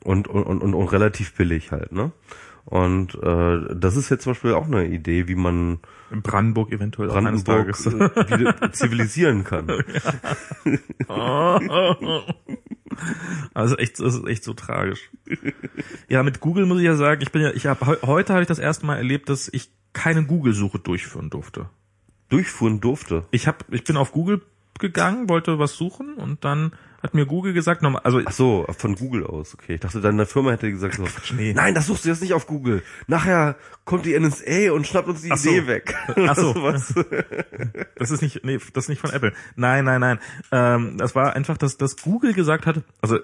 Und, 0.05 0.29
und, 0.29 0.45
und, 0.45 0.75
und 0.75 0.93
relativ 0.93 1.33
billig 1.35 1.73
halt, 1.73 1.93
ne? 1.93 2.13
Und 2.67 3.15
äh, 3.23 3.75
das 3.75 3.97
ist 3.97 4.11
jetzt 4.11 4.25
zum 4.25 4.33
Beispiel 4.33 4.53
auch 4.53 4.67
eine 4.67 4.87
Idee, 4.87 5.29
wie 5.29 5.35
man 5.35 5.81
In 6.11 6.23
Brandenburg 6.23 6.73
eventuell 6.73 7.09
Brandenburg 7.09 7.69
äh, 7.69 8.39
wieder 8.39 8.73
zivilisieren 8.73 9.45
kann. 9.45 9.69
Also 13.55 13.77
echt, 13.77 13.99
das 13.99 14.15
ist 14.15 14.27
echt 14.27 14.45
so 14.45 14.55
tragisch. 14.55 15.11
Ja, 16.09 16.23
mit 16.23 16.41
Google 16.41 16.67
muss 16.67 16.79
ich 16.79 16.85
ja 16.85 16.97
sagen, 16.97 17.23
ich 17.23 17.33
bin 17.33 17.43
ja, 17.43 17.51
ich 17.51 17.67
habe 17.67 17.99
heute 18.03 18.33
habe 18.33 18.43
ich 18.43 18.49
das 18.49 18.59
erste 18.59 18.87
Mal 18.87 18.97
erlebt, 18.97 19.29
dass 19.29 19.49
ich 19.53 19.71
keine 19.95 20.27
Google-Suche 20.27 20.79
durchführen 20.79 21.31
durfte. 21.31 21.71
Durchfuhren 22.29 22.81
durfte. 22.81 23.25
Ich 23.31 23.47
habe, 23.47 23.65
ich 23.71 23.85
bin 23.85 23.97
auf 23.97 24.13
Google 24.13 24.43
gegangen, 24.79 25.29
wollte 25.31 25.59
was 25.59 25.77
suchen 25.77 26.15
und 26.15 26.45
dann 26.45 26.73
hat 27.05 27.15
mir 27.15 27.27
Google 27.27 27.53
gesagt, 27.53 27.83
nochmal, 27.83 28.01
also 28.03 28.21
Ach 28.25 28.33
so, 28.33 28.67
von 28.79 28.95
Google 28.97 29.27
aus, 29.27 29.55
okay. 29.55 29.75
Ich 29.75 29.81
dachte, 29.81 30.01
deine 30.01 30.25
Firma 30.27 30.53
hätte 30.53 30.71
gesagt 30.71 30.95
so, 30.95 31.05
nee. 31.37 31.53
nein, 31.53 31.75
das 31.75 31.87
suchst 31.87 32.05
du 32.07 32.09
jetzt 32.09 32.23
nicht 32.23 32.33
auf 32.33 32.47
Google. 32.47 32.83
Nachher 33.07 33.57
kommt 33.85 34.07
die 34.07 34.19
NSA 34.19 34.73
und 34.73 34.87
schnappt 34.87 35.09
uns 35.09 35.21
die 35.21 35.31
Ach 35.31 35.37
so. 35.37 35.51
Idee 35.51 35.67
weg. 35.67 35.95
Ach 36.27 36.35
so. 36.35 36.55
was? 36.63 36.93
Das 37.97 38.11
ist 38.11 38.23
nicht, 38.23 38.45
nee, 38.45 38.59
das 38.73 38.85
ist 38.85 38.89
nicht 38.89 39.01
von 39.01 39.11
Apple. 39.11 39.33
Nein, 39.57 39.85
nein, 39.85 40.01
nein. 40.01 40.19
Ähm, 40.51 40.99
das 40.99 41.15
war 41.15 41.35
einfach, 41.37 41.57
dass, 41.57 41.77
dass 41.77 41.97
Google 42.03 42.33
gesagt 42.35 42.67
hat, 42.67 42.83
also 43.01 43.19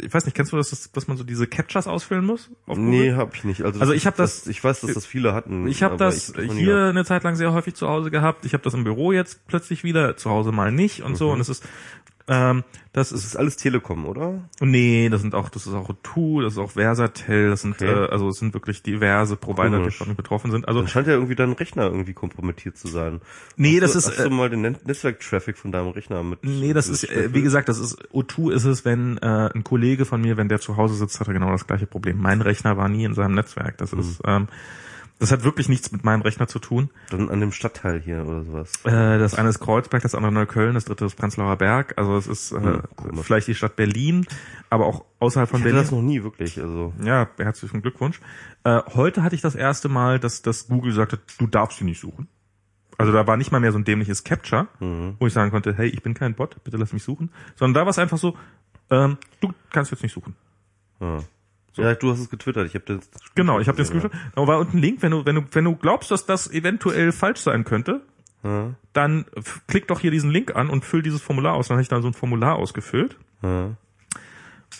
ich 0.00 0.12
weiß 0.12 0.24
nicht, 0.26 0.34
kennst 0.34 0.52
du 0.52 0.56
das, 0.56 0.70
dass, 0.70 0.92
dass 0.92 1.08
man 1.08 1.16
so 1.16 1.24
diese 1.24 1.46
Captchas 1.46 1.86
ausfüllen 1.86 2.24
muss? 2.26 2.50
Auf 2.66 2.76
Google? 2.76 2.84
Nee, 2.90 3.12
hab 3.14 3.34
ich 3.34 3.44
nicht. 3.44 3.62
Also, 3.62 3.80
Also 3.80 3.92
das- 3.92 3.96
ich 4.00 4.06
hab 4.06 4.16
das- 4.16 4.46
Ich 4.46 4.62
weiß, 4.62 4.80
dass 4.82 4.92
das 4.92 5.06
viele 5.06 5.32
hatten. 5.34 5.66
Ich 5.68 5.82
habe 5.82 5.96
das 5.96 6.34
nie 6.36 6.48
hier 6.64 6.84
eine 6.86 7.04
Zeit 7.04 7.22
lang 7.24 7.34
sehr 7.36 7.52
häufig 7.52 7.74
zu 7.74 7.88
Hause 7.88 8.10
gehabt. 8.10 8.44
Ich 8.44 8.52
habe 8.52 8.62
das 8.62 8.74
im 8.74 8.84
Büro 8.84 9.12
jetzt 9.12 9.46
plötzlich 9.46 9.84
wieder, 9.84 10.16
zu 10.16 10.30
Hause 10.30 10.52
mal 10.52 10.70
nicht 10.72 11.02
und 11.02 11.12
Mhm. 11.12 11.16
so. 11.16 11.30
Und 11.32 11.40
es 11.40 11.48
ist, 11.48 11.64
ähm, 12.30 12.64
das 12.92 13.10
Das 13.10 13.18
ist, 13.20 13.24
ist 13.26 13.36
alles 13.36 13.56
Telekom, 13.56 14.06
oder? 14.06 14.48
nee, 14.60 15.08
das 15.10 15.20
sind 15.20 15.34
auch, 15.34 15.48
das 15.48 15.66
ist 15.66 15.74
auch 15.74 15.90
O2, 15.90 16.42
das 16.42 16.52
ist 16.54 16.58
auch 16.58 16.70
Versatel, 16.70 17.50
das 17.50 17.60
sind, 17.60 17.72
Okay. 17.74 17.86
äh, 17.90 18.08
also 18.08 18.28
es 18.28 18.38
sind 18.38 18.54
wirklich 18.54 18.82
diverse 18.82 19.36
Provider, 19.36 19.78
Komisch. 19.78 19.94
die 19.94 19.98
davon 19.98 20.16
betroffen 20.16 20.50
sind. 20.50 20.66
Also 20.66 20.80
Dann 20.80 20.88
scheint 20.88 21.06
ja 21.06 21.12
irgendwie 21.14 21.34
dein 21.34 21.52
Rechner 21.52 21.84
irgendwie 21.84 22.12
kompromittiert 22.14 22.76
zu 22.78 22.88
sein. 22.88 23.20
nee, 23.56 23.80
hast 23.80 23.82
das 23.82 23.92
du, 23.92 23.98
ist, 23.98 24.18
Hast 24.18 24.24
du 24.24 24.30
äh, 24.30 24.34
mal 24.34 24.48
den 24.48 24.62
Net- 24.62 24.86
Netzwerk-Traffic 24.86 25.58
von 25.58 25.72
deinem 25.72 25.88
Rechner 25.90 26.22
mit? 26.22 26.38
Nee, 26.44 26.72
das 26.72 26.88
ist, 26.88 27.04
äh, 27.04 27.34
wie 27.34 27.42
gesagt, 27.42 27.68
das 27.68 27.78
ist, 27.78 27.98
O2 28.12 28.52
ist 28.52 28.64
es, 28.64 28.84
wenn 28.84 29.18
äh, 29.18 29.50
ein 29.54 29.62
Kollege 29.64 30.04
von 30.04 30.20
mir, 30.20 30.36
wenn 30.36 30.48
der 30.48 30.60
zu 30.60 30.76
Hause 30.76 30.94
sitzt, 30.94 31.20
hat 31.20 31.26
er 31.28 31.34
genau 31.34 31.50
das 31.50 31.66
gleiche 31.66 31.86
Problem. 31.86 32.18
Mein 32.20 32.40
Rechner 32.40 32.76
war 32.76 32.88
nie 32.88 33.04
in 33.04 33.14
seinem 33.14 33.34
Netzwerk. 33.34 33.76
Das 33.78 33.92
Mhm. 33.92 34.00
ist, 34.00 34.20
ähm, 34.24 34.48
das 35.20 35.30
hat 35.30 35.44
wirklich 35.44 35.68
nichts 35.68 35.92
mit 35.92 36.02
meinem 36.02 36.22
Rechner 36.22 36.48
zu 36.48 36.58
tun. 36.58 36.90
Dann 37.10 37.30
an 37.30 37.38
dem 37.40 37.52
Stadtteil 37.52 38.00
hier 38.00 38.26
oder 38.26 38.42
sowas. 38.42 38.72
Äh, 38.84 39.18
das 39.18 39.34
eine 39.36 39.48
ist 39.50 39.60
Kreuzberg, 39.60 40.02
das 40.02 40.14
andere 40.16 40.32
Neukölln, 40.32 40.74
das 40.74 40.86
dritte 40.86 41.04
ist 41.04 41.14
Prenzlauer 41.14 41.54
Berg. 41.56 41.94
Also 41.96 42.16
es 42.16 42.26
ist 42.26 42.50
äh, 42.52 42.78
komisch. 42.96 43.24
vielleicht 43.26 43.46
die 43.46 43.54
Stadt 43.54 43.76
Berlin, 43.76 44.26
aber 44.70 44.86
auch 44.86 45.04
außerhalb 45.20 45.48
von 45.48 45.60
Ich 45.60 45.64
Berlin. 45.64 45.80
das 45.82 45.92
noch 45.92 46.02
nie 46.02 46.22
wirklich, 46.24 46.60
also. 46.60 46.92
Ja, 47.04 47.28
herzlichen 47.38 47.82
Glückwunsch. 47.82 48.20
Äh, 48.64 48.80
heute 48.94 49.22
hatte 49.22 49.36
ich 49.36 49.40
das 49.42 49.54
erste 49.54 49.88
Mal, 49.88 50.18
dass, 50.18 50.42
dass 50.42 50.66
Google 50.66 50.92
sagte, 50.92 51.20
du 51.38 51.46
darfst 51.46 51.78
sie 51.78 51.84
nicht 51.84 52.00
suchen. 52.00 52.26
Also 52.98 53.12
da 53.12 53.26
war 53.26 53.36
nicht 53.38 53.50
mal 53.52 53.60
mehr 53.60 53.72
so 53.72 53.78
ein 53.78 53.84
dämliches 53.84 54.24
Capture, 54.24 54.68
Mhm. 54.80 55.16
wo 55.18 55.26
ich 55.26 55.32
sagen 55.32 55.50
konnte, 55.50 55.72
hey, 55.74 55.88
ich 55.88 56.02
bin 56.02 56.12
kein 56.14 56.34
Bot, 56.34 56.62
bitte 56.64 56.76
lass 56.76 56.92
mich 56.92 57.02
suchen. 57.02 57.30
Sondern 57.56 57.74
da 57.74 57.80
war 57.86 57.90
es 57.90 57.98
einfach 57.98 58.18
so, 58.18 58.36
ähm, 58.90 59.16
du 59.40 59.52
kannst 59.72 59.90
jetzt 59.90 60.02
nicht 60.02 60.12
suchen. 60.12 60.34
Ja. 61.00 61.18
Ja, 61.76 61.94
du 61.94 62.10
hast 62.10 62.20
es 62.20 62.30
getwittert. 62.30 62.66
Ich 62.66 62.74
habe 62.74 62.84
das. 62.86 63.08
Genau, 63.34 63.60
ich 63.60 63.68
habe 63.68 63.76
den 63.76 63.86
gesehen, 63.86 64.00
Screenshot. 64.00 64.20
Da 64.34 64.46
war 64.46 64.58
unten 64.58 64.78
ein 64.78 64.80
Link, 64.82 65.02
wenn 65.02 65.12
du, 65.12 65.24
wenn 65.24 65.36
du, 65.36 65.42
wenn 65.52 65.64
du 65.64 65.76
glaubst, 65.76 66.10
dass 66.10 66.26
das 66.26 66.50
eventuell 66.50 67.12
falsch 67.12 67.40
sein 67.40 67.64
könnte, 67.64 68.02
Ja. 68.42 68.74
dann 68.92 69.24
klick 69.68 69.86
doch 69.88 70.00
hier 70.00 70.10
diesen 70.10 70.30
Link 70.30 70.54
an 70.56 70.68
und 70.70 70.84
füll 70.84 71.02
dieses 71.02 71.22
Formular 71.22 71.54
aus. 71.54 71.68
Dann 71.68 71.76
habe 71.76 71.82
ich 71.82 71.88
dann 71.88 72.02
so 72.02 72.08
ein 72.08 72.14
Formular 72.14 72.56
ausgefüllt. 72.56 73.16
Ja. 73.42 73.70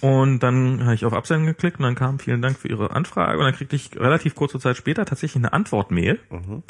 Und 0.00 0.38
dann 0.40 0.84
habe 0.84 0.94
ich 0.94 1.04
auf 1.04 1.12
Absenden 1.12 1.46
geklickt 1.46 1.78
und 1.78 1.82
dann 1.84 1.94
kam 1.94 2.18
vielen 2.18 2.40
Dank 2.40 2.58
für 2.58 2.68
Ihre 2.68 2.90
Anfrage 2.92 3.38
und 3.38 3.44
dann 3.44 3.54
kriegte 3.54 3.76
ich 3.76 3.90
relativ 3.98 4.34
kurze 4.34 4.58
Zeit 4.58 4.76
später 4.76 5.04
tatsächlich 5.04 5.36
eine 5.42 5.52
Antwortmail. 5.52 6.18
Mhm. 6.30 6.62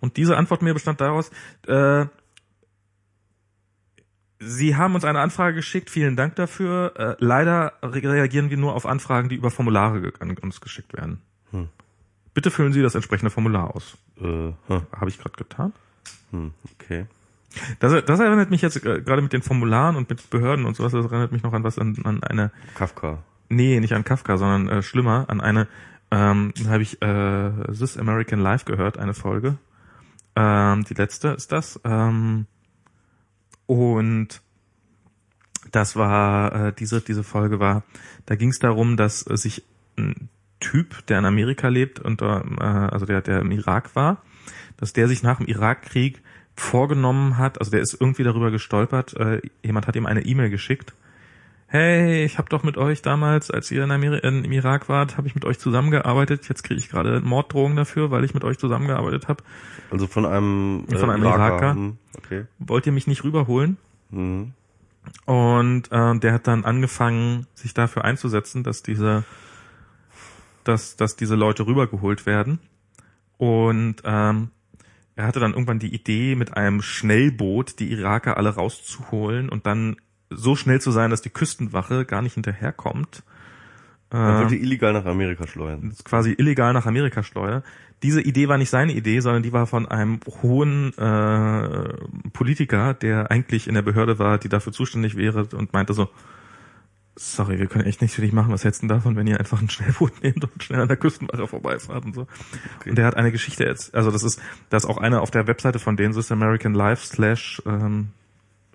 Und 0.00 0.16
diese 0.16 0.36
Antwortmail 0.36 0.72
bestand 0.74 1.00
daraus, 1.00 1.30
äh, 1.66 2.06
Sie 4.46 4.76
haben 4.76 4.94
uns 4.94 5.04
eine 5.04 5.20
Anfrage 5.20 5.56
geschickt, 5.56 5.90
vielen 5.90 6.16
Dank 6.16 6.36
dafür. 6.36 6.92
Äh, 6.96 7.16
leider 7.18 7.72
re 7.82 8.02
reagieren 8.02 8.50
wir 8.50 8.56
nur 8.56 8.74
auf 8.74 8.86
Anfragen, 8.86 9.28
die 9.28 9.36
über 9.36 9.50
Formulare 9.50 10.12
an 10.20 10.36
uns 10.38 10.60
geschickt 10.60 10.92
werden. 10.94 11.20
Hm. 11.50 11.68
Bitte 12.34 12.50
füllen 12.50 12.72
Sie 12.72 12.82
das 12.82 12.94
entsprechende 12.94 13.30
Formular 13.30 13.74
aus. 13.74 13.96
Äh, 14.18 14.22
hm, 14.22 14.54
Habe 14.68 15.08
ich 15.08 15.18
gerade 15.18 15.36
getan. 15.36 15.72
hm, 16.30 16.52
okay. 16.74 17.06
Das, 17.78 18.04
das 18.04 18.20
erinnert 18.20 18.50
mich 18.50 18.62
jetzt 18.62 18.84
äh, 18.84 19.00
gerade 19.00 19.22
mit 19.22 19.32
den 19.32 19.42
Formularen 19.42 19.94
und 19.96 20.10
mit 20.10 20.28
Behörden 20.30 20.64
und 20.64 20.76
sowas, 20.76 20.92
das 20.92 21.04
erinnert 21.06 21.30
mich 21.30 21.44
noch 21.44 21.52
an 21.52 21.62
was, 21.62 21.78
an, 21.78 21.96
an 22.04 22.22
eine 22.24 22.50
Kafka. 22.74 23.22
Nee, 23.48 23.78
nicht 23.78 23.94
an 23.94 24.04
Kafka, 24.04 24.36
sondern 24.36 24.68
äh, 24.68 24.82
schlimmer, 24.82 25.26
an 25.28 25.40
eine, 25.40 25.68
ähm, 26.10 26.52
habe 26.66 26.82
ich 26.82 27.00
äh, 27.02 27.50
This 27.72 27.96
American 27.96 28.40
Life 28.40 28.64
gehört, 28.64 28.98
eine 28.98 29.14
Folge. 29.14 29.58
Ähm, 30.34 30.84
die 30.84 30.94
letzte 30.94 31.28
ist 31.28 31.52
das. 31.52 31.80
Ähm, 31.84 32.46
und 33.66 34.40
das 35.72 35.96
war, 35.96 36.68
äh, 36.68 36.72
diese, 36.72 37.00
diese 37.00 37.24
Folge 37.24 37.58
war, 37.58 37.82
da 38.26 38.36
ging 38.36 38.50
es 38.50 38.58
darum, 38.58 38.96
dass 38.96 39.28
äh, 39.28 39.36
sich 39.36 39.64
ein 39.96 40.28
Typ, 40.60 41.06
der 41.06 41.18
in 41.18 41.24
Amerika 41.24 41.68
lebt 41.68 42.00
und 42.00 42.22
äh, 42.22 42.24
also 42.24 43.06
der, 43.06 43.20
der 43.20 43.40
im 43.40 43.50
Irak 43.50 43.94
war, 43.96 44.22
dass 44.76 44.92
der 44.92 45.08
sich 45.08 45.22
nach 45.22 45.38
dem 45.38 45.46
Irakkrieg 45.46 46.22
vorgenommen 46.56 47.38
hat, 47.38 47.58
also 47.58 47.70
der 47.70 47.80
ist 47.80 47.96
irgendwie 48.00 48.22
darüber 48.22 48.50
gestolpert, 48.50 49.14
äh, 49.14 49.40
jemand 49.62 49.86
hat 49.86 49.96
ihm 49.96 50.06
eine 50.06 50.24
E-Mail 50.24 50.50
geschickt, 50.50 50.94
hey, 51.74 52.24
ich 52.24 52.38
habe 52.38 52.48
doch 52.48 52.62
mit 52.62 52.76
euch 52.76 53.02
damals, 53.02 53.50
als 53.50 53.68
ihr 53.72 53.82
in 53.82 53.90
Ameri 53.90 54.20
in, 54.20 54.44
im 54.44 54.52
Irak 54.52 54.88
wart, 54.88 55.16
habe 55.16 55.26
ich 55.26 55.34
mit 55.34 55.44
euch 55.44 55.58
zusammengearbeitet. 55.58 56.48
Jetzt 56.48 56.62
kriege 56.62 56.78
ich 56.78 56.88
gerade 56.88 57.20
Morddrohungen 57.20 57.76
dafür, 57.76 58.12
weil 58.12 58.22
ich 58.22 58.32
mit 58.32 58.44
euch 58.44 58.58
zusammengearbeitet 58.58 59.26
habe. 59.26 59.42
Also 59.90 60.06
von 60.06 60.24
einem, 60.24 60.86
Von 60.88 61.10
einem 61.10 61.24
Iraker. 61.24 61.74
Hm, 61.74 61.98
Okay. 62.16 62.44
Wollt 62.60 62.86
ihr 62.86 62.92
mich 62.92 63.08
nicht 63.08 63.24
rüberholen? 63.24 63.76
Hm. 64.10 64.52
Und 65.24 65.88
ähm, 65.90 66.20
der 66.20 66.32
hat 66.32 66.46
dann 66.46 66.64
angefangen, 66.64 67.48
sich 67.54 67.74
dafür 67.74 68.04
einzusetzen, 68.04 68.62
dass 68.62 68.84
diese, 68.84 69.24
dass, 70.62 70.94
dass 70.94 71.16
diese 71.16 71.34
Leute 71.34 71.66
rübergeholt 71.66 72.24
werden. 72.24 72.60
Und 73.36 73.96
ähm, 74.04 74.50
er 75.16 75.26
hatte 75.26 75.40
dann 75.40 75.54
irgendwann 75.54 75.80
die 75.80 75.92
Idee, 75.92 76.36
mit 76.36 76.56
einem 76.56 76.82
Schnellboot 76.82 77.80
die 77.80 77.90
Iraker 77.90 78.36
alle 78.36 78.50
rauszuholen 78.50 79.48
und 79.48 79.66
dann 79.66 79.96
so 80.30 80.56
schnell 80.56 80.80
zu 80.80 80.90
sein, 80.90 81.10
dass 81.10 81.22
die 81.22 81.30
Küstenwache 81.30 82.04
gar 82.04 82.22
nicht 82.22 82.34
hinterherkommt. 82.34 83.22
Man 84.10 84.42
wollte 84.42 84.56
illegal 84.56 84.92
nach 84.92 85.06
Amerika 85.06 85.46
schleudern. 85.46 85.92
quasi 86.04 86.34
illegal 86.38 86.72
nach 86.72 86.86
Amerika 86.86 87.24
steuer. 87.24 87.64
Diese 88.02 88.20
Idee 88.20 88.48
war 88.48 88.58
nicht 88.58 88.70
seine 88.70 88.92
Idee, 88.92 89.18
sondern 89.20 89.42
die 89.42 89.52
war 89.52 89.66
von 89.66 89.86
einem 89.86 90.20
hohen 90.42 90.96
äh, 90.98 92.28
Politiker, 92.32 92.94
der 92.94 93.30
eigentlich 93.30 93.66
in 93.66 93.74
der 93.74 93.82
Behörde 93.82 94.18
war, 94.18 94.38
die 94.38 94.48
dafür 94.48 94.72
zuständig 94.72 95.16
wäre 95.16 95.48
und 95.56 95.72
meinte 95.72 95.94
so, 95.94 96.08
sorry, 97.16 97.58
wir 97.58 97.66
können 97.66 97.86
echt 97.86 98.02
nichts 98.02 98.14
für 98.14 98.22
dich 98.22 98.32
machen, 98.32 98.52
was 98.52 98.64
hältst 98.64 98.82
du 98.82 98.86
davon, 98.86 99.16
wenn 99.16 99.26
ihr 99.26 99.38
einfach 99.38 99.60
ein 99.60 99.70
Schnellboot 99.70 100.22
nehmt 100.22 100.44
und 100.44 100.62
schnell 100.62 100.80
an 100.80 100.88
der 100.88 100.96
Küstenwache 100.96 101.46
vorbeifahrt 101.46 102.04
und 102.04 102.14
so. 102.14 102.26
Und 102.86 102.96
der 102.96 103.06
hat 103.06 103.16
eine 103.16 103.32
Geschichte 103.32 103.64
jetzt, 103.64 103.94
also 103.94 104.10
das 104.10 104.22
ist, 104.22 104.40
das 104.68 104.84
ist 104.84 104.90
auch 104.90 104.98
eine 104.98 105.20
auf 105.20 105.30
der 105.30 105.46
Webseite 105.46 105.78
von 105.78 105.96
denen, 105.96 106.14
This 106.14 106.30
American 106.30 106.74
Life 106.74 107.06
slash 107.06 107.62
ähm, 107.66 108.08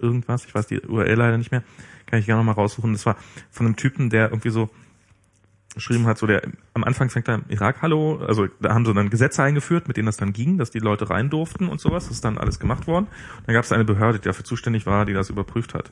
irgendwas, 0.01 0.45
ich 0.45 0.53
weiß 0.53 0.67
die 0.67 0.81
URL 0.81 1.15
leider 1.15 1.37
nicht 1.37 1.51
mehr, 1.51 1.63
kann 2.05 2.19
ich 2.19 2.25
gerne 2.25 2.41
noch 2.41 2.45
mal 2.45 2.59
raussuchen. 2.59 2.93
Das 2.93 3.05
war 3.05 3.17
von 3.51 3.65
einem 3.65 3.75
Typen, 3.75 4.09
der 4.09 4.29
irgendwie 4.29 4.49
so 4.49 4.69
geschrieben 5.75 6.05
hat, 6.07 6.17
so 6.17 6.27
der 6.27 6.41
am 6.73 6.83
Anfang 6.83 7.09
fängt 7.09 7.27
er 7.27 7.35
im 7.35 7.43
Irak 7.49 7.81
Hallo, 7.81 8.17
also 8.25 8.47
da 8.59 8.73
haben 8.73 8.85
sie 8.85 8.93
dann 8.93 9.09
Gesetze 9.09 9.43
eingeführt, 9.43 9.87
mit 9.87 9.97
denen 9.97 10.07
das 10.07 10.17
dann 10.17 10.33
ging, 10.33 10.57
dass 10.57 10.71
die 10.71 10.79
Leute 10.79 11.09
rein 11.09 11.29
durften 11.29 11.67
und 11.67 11.79
sowas, 11.79 12.05
das 12.05 12.15
ist 12.15 12.25
dann 12.25 12.37
alles 12.37 12.59
gemacht 12.59 12.87
worden. 12.87 13.05
Und 13.05 13.47
dann 13.47 13.53
gab 13.53 13.63
es 13.63 13.71
eine 13.71 13.85
Behörde, 13.85 14.19
die 14.19 14.27
dafür 14.27 14.45
zuständig 14.45 14.85
war, 14.85 15.05
die 15.05 15.13
das 15.13 15.29
überprüft 15.29 15.73
hat. 15.73 15.91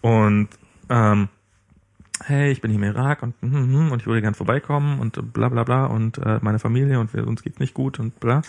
Und 0.00 0.48
ähm, 0.88 1.28
hey, 2.24 2.50
ich 2.52 2.60
bin 2.60 2.70
hier 2.70 2.80
im 2.80 2.84
Irak 2.84 3.22
und 3.22 3.34
hm, 3.40 3.52
hm, 3.52 3.74
hm, 3.74 3.92
und 3.92 4.00
ich 4.00 4.06
würde 4.06 4.22
gern 4.22 4.34
vorbeikommen 4.34 5.00
und 5.00 5.32
bla 5.32 5.48
bla 5.48 5.64
bla 5.64 5.86
und 5.86 6.18
äh, 6.18 6.38
meine 6.42 6.58
Familie 6.58 7.00
und 7.00 7.12
wir, 7.14 7.26
uns 7.26 7.42
geht's 7.42 7.58
nicht 7.58 7.74
gut 7.74 7.98
und 7.98 8.20
bla. 8.20 8.42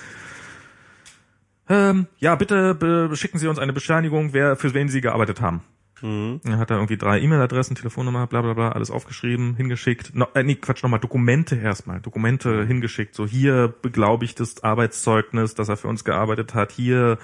Ähm, 1.69 2.07
ja, 2.19 2.35
bitte 2.35 3.09
schicken 3.15 3.37
Sie 3.39 3.47
uns 3.47 3.59
eine 3.59 3.73
Bescheinigung, 3.73 4.33
wer 4.33 4.55
für 4.55 4.73
wen 4.73 4.89
Sie 4.89 5.01
gearbeitet 5.01 5.41
haben. 5.41 5.61
Mhm. 6.01 6.41
Er 6.43 6.57
hat 6.57 6.71
da 6.71 6.75
irgendwie 6.75 6.97
drei 6.97 7.19
E-Mail-Adressen, 7.19 7.75
Telefonnummer, 7.75 8.27
bla 8.27 8.41
bla 8.41 8.53
bla, 8.53 8.71
alles 8.71 8.91
aufgeschrieben, 8.91 9.55
hingeschickt. 9.55 10.15
No, 10.15 10.27
äh, 10.33 10.43
nee, 10.43 10.55
Quatsch, 10.55 10.83
nochmal 10.83 10.99
Dokumente 10.99 11.55
erstmal. 11.55 11.99
Dokumente 11.99 12.65
hingeschickt. 12.65 13.15
So 13.15 13.25
hier 13.25 13.73
beglaubigtes 13.81 14.63
Arbeitszeugnis, 14.63 15.55
dass 15.55 15.69
er 15.69 15.77
für 15.77 15.87
uns 15.87 16.03
gearbeitet 16.03 16.53
hat. 16.53 16.71
Hier 16.71 17.17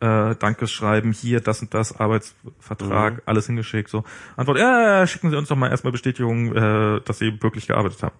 äh, 0.00 0.34
Dankeschreiben, 0.36 1.12
hier 1.12 1.40
das 1.40 1.60
und 1.62 1.74
das 1.74 1.98
Arbeitsvertrag, 1.98 3.22
alles 3.26 3.46
hingeschickt. 3.46 3.90
So 3.90 4.04
Antwort, 4.36 4.58
ja, 4.58 5.06
schicken 5.06 5.30
Sie 5.30 5.36
uns 5.36 5.48
doch 5.48 5.56
mal 5.56 5.70
erstmal 5.70 5.92
Bestätigung, 5.92 6.54
äh, 6.54 7.00
dass 7.04 7.18
Sie 7.18 7.42
wirklich 7.42 7.66
gearbeitet 7.66 8.02
haben. 8.02 8.14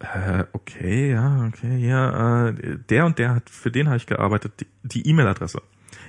Äh, 0.00 0.44
okay, 0.52 1.12
ja, 1.12 1.46
okay, 1.46 1.76
ja, 1.76 2.48
äh, 2.48 2.78
der 2.88 3.04
und 3.04 3.18
der 3.18 3.34
hat, 3.34 3.50
für 3.50 3.70
den 3.70 3.86
habe 3.88 3.98
ich 3.98 4.06
gearbeitet, 4.06 4.66
die- 4.82 5.06
E-Mail-Adresse. 5.06 5.60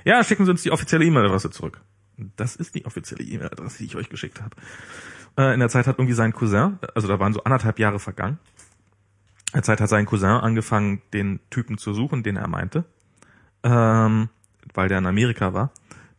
Ja, 0.04 0.24
schicken 0.24 0.46
Sie 0.46 0.50
uns 0.50 0.62
die 0.62 0.70
offizielle 0.70 1.04
E-Mail-Adresse 1.04 1.50
zurück. 1.50 1.80
Das 2.36 2.56
ist 2.56 2.74
die 2.74 2.86
offizielle 2.86 3.22
E-Mail-Adresse, 3.22 3.78
die 3.78 3.84
ich 3.84 3.96
euch 3.96 4.08
geschickt 4.08 4.40
habe. 4.40 4.56
Äh, 5.36 5.52
in 5.54 5.60
der 5.60 5.68
Zeit 5.68 5.86
hat 5.86 5.98
irgendwie 5.98 6.14
sein 6.14 6.32
Cousin, 6.32 6.78
also 6.94 7.06
da 7.06 7.18
waren 7.18 7.34
so 7.34 7.44
anderthalb 7.44 7.78
Jahre 7.78 7.98
vergangen. 7.98 8.38
In 9.52 9.58
der 9.58 9.62
Zeit 9.62 9.80
hat 9.82 9.90
sein 9.90 10.06
Cousin 10.06 10.30
angefangen, 10.30 11.02
den 11.12 11.40
Typen 11.50 11.76
zu 11.76 11.92
suchen, 11.92 12.22
den 12.22 12.36
er 12.36 12.48
meinte. 12.48 12.84
Ähm, 13.62 14.30
weil 14.72 14.88
der 14.88 14.98
in 14.98 15.06
Amerika 15.06 15.52
war, 15.52 15.70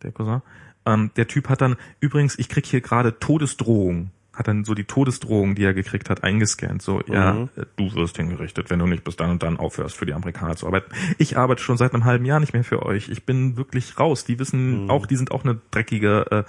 der 0.03 0.11
Cousin. 0.11 0.43
Ähm, 0.85 1.09
der 1.15 1.27
Typ 1.27 1.49
hat 1.49 1.61
dann, 1.61 1.77
übrigens, 1.99 2.37
ich 2.37 2.49
krieg 2.49 2.65
hier 2.67 2.81
gerade 2.81 3.17
Todesdrohung 3.19 4.11
hat 4.33 4.47
dann 4.47 4.63
so 4.65 4.73
die 4.73 4.85
Todesdrohung, 4.85 5.55
die 5.55 5.63
er 5.63 5.73
gekriegt 5.73 6.09
hat, 6.09 6.23
eingescannt. 6.23 6.81
So, 6.81 7.01
mhm. 7.05 7.13
ja, 7.13 7.47
du 7.75 7.93
wirst 7.93 8.17
hingerichtet, 8.17 8.69
wenn 8.69 8.79
du 8.79 8.87
nicht 8.87 9.03
bis 9.03 9.15
dann 9.15 9.29
und 9.29 9.43
dann 9.43 9.57
aufhörst, 9.57 9.95
für 9.95 10.05
die 10.05 10.13
Amerikaner 10.13 10.55
zu 10.55 10.65
arbeiten. 10.65 10.91
Ich 11.17 11.37
arbeite 11.37 11.61
schon 11.61 11.77
seit 11.77 11.93
einem 11.93 12.05
halben 12.05 12.25
Jahr 12.25 12.39
nicht 12.39 12.53
mehr 12.53 12.63
für 12.63 12.83
euch. 12.83 13.09
Ich 13.09 13.25
bin 13.25 13.57
wirklich 13.57 13.99
raus. 13.99 14.25
Die 14.25 14.39
wissen 14.39 14.83
mhm. 14.83 14.89
auch, 14.89 15.05
die 15.05 15.15
sind 15.15 15.31
auch 15.31 15.43
eine 15.43 15.59
dreckige. 15.71 16.25
Äh, 16.31 16.43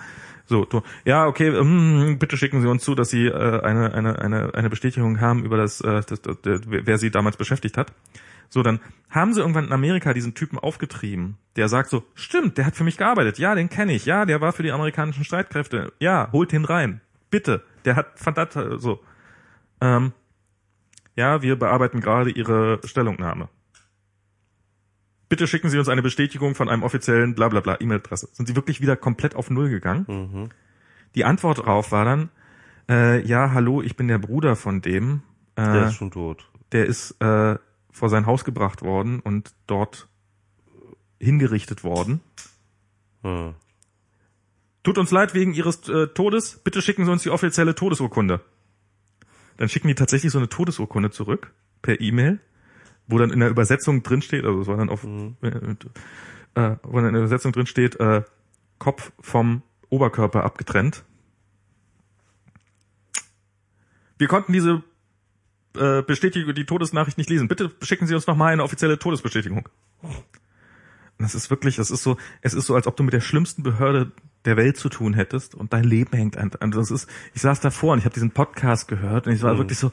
so, 0.47 0.65
du, 0.65 0.83
ja, 1.05 1.27
okay, 1.27 1.49
ähm, 1.49 2.17
bitte 2.19 2.37
schicken 2.37 2.61
Sie 2.61 2.69
uns 2.69 2.85
zu, 2.85 2.95
dass 2.95 3.11
Sie 3.11 3.27
äh, 3.27 3.61
eine, 3.63 3.95
eine, 3.95 4.19
eine, 4.19 4.55
eine 4.55 4.71
Bestätigung 4.71 5.21
haben 5.21 5.45
über 5.45 5.57
das, 5.57 5.81
äh, 5.81 6.03
das, 6.07 6.23
das, 6.23 6.41
das, 6.43 6.61
wer 6.67 6.99
Sie 6.99 7.11
damals 7.11 7.37
beschäftigt 7.37 7.79
hat. 7.79 7.93
So, 8.51 8.63
dann 8.63 8.81
haben 9.11 9.33
sie 9.33 9.41
irgendwann 9.41 9.67
in 9.67 9.73
Amerika 9.73 10.13
diesen 10.13 10.35
Typen 10.35 10.59
aufgetrieben, 10.59 11.39
der 11.57 11.69
sagt 11.69 11.91
so, 11.91 12.05
stimmt, 12.15 12.57
der 12.57 12.67
hat 12.67 12.77
für 12.77 12.85
mich 12.85 12.97
gearbeitet, 12.97 13.39
ja, 13.39 13.55
den 13.55 13.69
kenne 13.69 13.93
ich, 13.95 14.07
ja, 14.07 14.27
der 14.27 14.41
war 14.41 14.53
für 14.53 14.63
die 14.63 14.71
amerikanischen 14.71 15.25
Streitkräfte, 15.25 15.93
ja, 15.99 16.29
holt 16.31 16.53
ihn 16.53 16.65
rein, 16.65 17.01
bitte. 17.35 17.65
Der 17.85 17.97
hat 17.97 18.17
verdammt 18.17 18.53
so. 18.81 19.01
Ähm, 19.81 20.13
ja, 21.17 21.43
wir 21.43 21.59
bearbeiten 21.59 22.01
gerade 22.01 22.31
Ihre 22.31 22.79
Stellungnahme. 22.85 23.49
Bitte 25.29 25.49
schicken 25.49 25.69
Sie 25.69 25.79
uns 25.79 25.89
eine 25.89 26.03
Bestätigung 26.03 26.55
von 26.55 26.69
einem 26.69 26.85
offiziellen 26.85 27.35
Blablabla 27.35 27.81
E-Mail-Adresse. 27.81 28.29
Sind 28.33 28.47
Sie 28.47 28.55
wirklich 28.55 28.81
wieder 28.81 28.95
komplett 28.95 29.35
auf 29.35 29.51
Null 29.51 29.69
gegangen? 29.69 30.05
Mhm. 30.07 30.49
Die 31.17 31.25
Antwort 31.25 31.59
darauf 31.59 31.91
war 31.91 32.05
dann, 32.05 32.31
äh, 32.89 33.21
ja, 33.27 33.51
hallo, 33.53 33.83
ich 33.83 33.97
bin 33.97 34.07
der 34.07 34.19
Bruder 34.19 34.55
von 34.55 34.81
dem. 34.81 35.23
Äh, 35.57 35.63
der 35.63 35.87
ist 35.89 35.95
schon 35.95 36.13
tot. 36.13 36.49
Der 36.71 36.87
ist 36.87 37.21
äh, 37.21 37.59
vor 37.91 38.11
sein 38.11 38.27
Haus 38.27 38.45
gebracht 38.45 38.83
worden 38.83 39.19
und 39.19 39.55
dort 39.67 40.09
hingerichtet 41.19 41.83
worden. 41.83 42.21
Hm. 43.23 43.55
Tut 44.85 44.99
uns 44.99 45.11
leid 45.11 45.35
wegen 45.35 45.55
Ihres 45.55 45.89
äh, 45.89 46.09
Todes. 46.09 46.61
Bitte 46.63 46.83
schicken 46.83 47.07
Sie 47.07 47.11
uns 47.11 47.23
die 47.23 47.31
offizielle 47.31 47.75
Todesurkunde. 47.75 48.43
Dann 49.57 49.69
schicken 49.69 49.89
die 49.89 49.95
tatsächlich 49.95 50.31
so 50.31 50.39
eine 50.39 50.49
Todesurkunde 50.49 51.11
zurück 51.11 51.53
per 51.81 52.01
E-Mail, 52.01 52.39
wo 53.07 53.19
dann 53.19 53.31
in 53.31 53.41
der 53.41 53.49
Übersetzung 53.49 54.03
drin 54.03 54.21
steht, 54.21 54.45
also 54.45 54.61
es 54.61 54.67
war 54.67 54.77
dann 54.77 54.91
auf, 54.91 55.03
mhm. 55.05 55.37
äh, 55.43 55.49
äh, 56.61 56.77
wo 56.83 56.97
dann 56.97 57.09
in 57.09 57.15
der 57.15 57.23
Übersetzung 57.23 57.53
drin 57.53 57.67
steht, 57.67 57.99
äh, 57.99 58.23
Kopf 58.79 59.13
vom 59.21 59.63
Oberkörper 59.89 60.45
abgetrennt. 60.45 61.05
Wir 64.19 64.29
konnten 64.29 64.53
diese 64.53 64.83
äh, 65.77 66.03
Bestätigung, 66.03 66.55
die 66.55 66.67
Todesnachricht 66.67 67.17
nicht 67.17 67.31
lesen. 67.31 67.49
Bitte 67.49 67.71
schicken 67.81 68.07
Sie 68.07 68.15
uns 68.15 68.27
nochmal 68.27 68.53
eine 68.53 68.63
offizielle 68.63 68.99
Todesbestätigung. 68.99 69.69
Das 71.19 71.35
ist 71.35 71.49
wirklich, 71.49 71.77
das 71.77 71.91
ist 71.91 72.03
so, 72.03 72.19
es 72.43 72.53
ist 72.53 72.67
so, 72.67 72.75
als 72.75 72.87
ob 72.87 72.97
du 72.97 73.03
mit 73.03 73.15
der 73.15 73.21
schlimmsten 73.21 73.63
Behörde 73.63 74.13
der 74.45 74.57
Welt 74.57 74.77
zu 74.77 74.89
tun 74.89 75.15
hättest 75.15 75.55
und 75.55 75.73
dein 75.73 75.85
Leben 75.85 76.17
hängt 76.17 76.37
an. 76.37 76.51
Also 76.61 76.81
das 76.81 76.91
ist, 76.91 77.09
ich 77.33 77.43
saß 77.43 77.61
davor 77.61 77.93
und 77.93 77.99
ich 77.99 78.05
habe 78.05 78.15
diesen 78.15 78.31
Podcast 78.31 78.89
gehört 78.89 79.27
und 79.27 79.33
ich 79.33 79.43
war 79.43 79.55
mhm. 79.55 79.59
wirklich 79.59 79.79
so, 79.79 79.91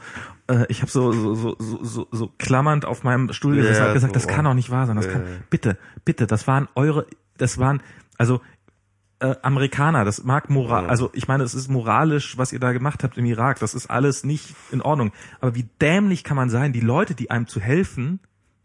äh, 0.47 0.65
ich 0.67 0.81
habe 0.81 0.91
so, 0.91 1.11
so, 1.11 1.35
so, 1.35 1.55
so, 1.59 1.83
so, 1.83 2.07
so 2.11 2.33
klammernd 2.37 2.85
auf 2.85 3.03
meinem 3.03 3.31
Stuhl 3.33 3.55
yeah, 3.55 3.87
und 3.87 3.93
gesagt, 3.93 4.15
das 4.15 4.27
kann 4.27 4.45
doch 4.45 4.53
nicht 4.53 4.69
wahr 4.69 4.87
sein. 4.87 4.97
Das 4.97 5.05
yeah. 5.05 5.13
kann, 5.15 5.25
bitte, 5.49 5.77
bitte, 6.03 6.27
das 6.27 6.47
waren 6.47 6.67
eure, 6.75 7.07
das 7.37 7.57
waren, 7.57 7.81
also 8.17 8.41
äh, 9.19 9.35
Amerikaner, 9.41 10.03
das 10.03 10.23
mag 10.23 10.49
moral, 10.49 10.87
also 10.87 11.11
ich 11.13 11.27
meine, 11.27 11.43
es 11.43 11.53
ist 11.53 11.69
moralisch, 11.69 12.37
was 12.37 12.51
ihr 12.51 12.59
da 12.59 12.73
gemacht 12.73 13.03
habt 13.03 13.17
im 13.17 13.25
Irak, 13.25 13.59
das 13.59 13.73
ist 13.73 13.89
alles 13.89 14.23
nicht 14.23 14.55
in 14.71 14.81
Ordnung. 14.81 15.11
Aber 15.39 15.55
wie 15.55 15.69
dämlich 15.79 16.23
kann 16.23 16.35
man 16.35 16.49
sein, 16.49 16.73
die 16.73 16.81
Leute, 16.81 17.15
die 17.15 17.31
einem 17.31 17.47
zu 17.47 17.61
helfen, 17.61 18.19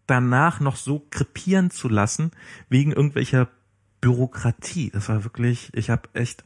danach 0.07 0.61
noch 0.61 0.77
so 0.77 1.07
krepieren 1.11 1.71
zu 1.71 1.89
lassen, 1.89 2.31
wegen 2.69 2.93
irgendwelcher 2.93 3.49
Bürokratie. 4.01 4.91
Das 4.91 5.09
war 5.09 5.25
wirklich, 5.25 5.71
ich 5.75 5.91
habe 5.91 6.09
echt, 6.13 6.45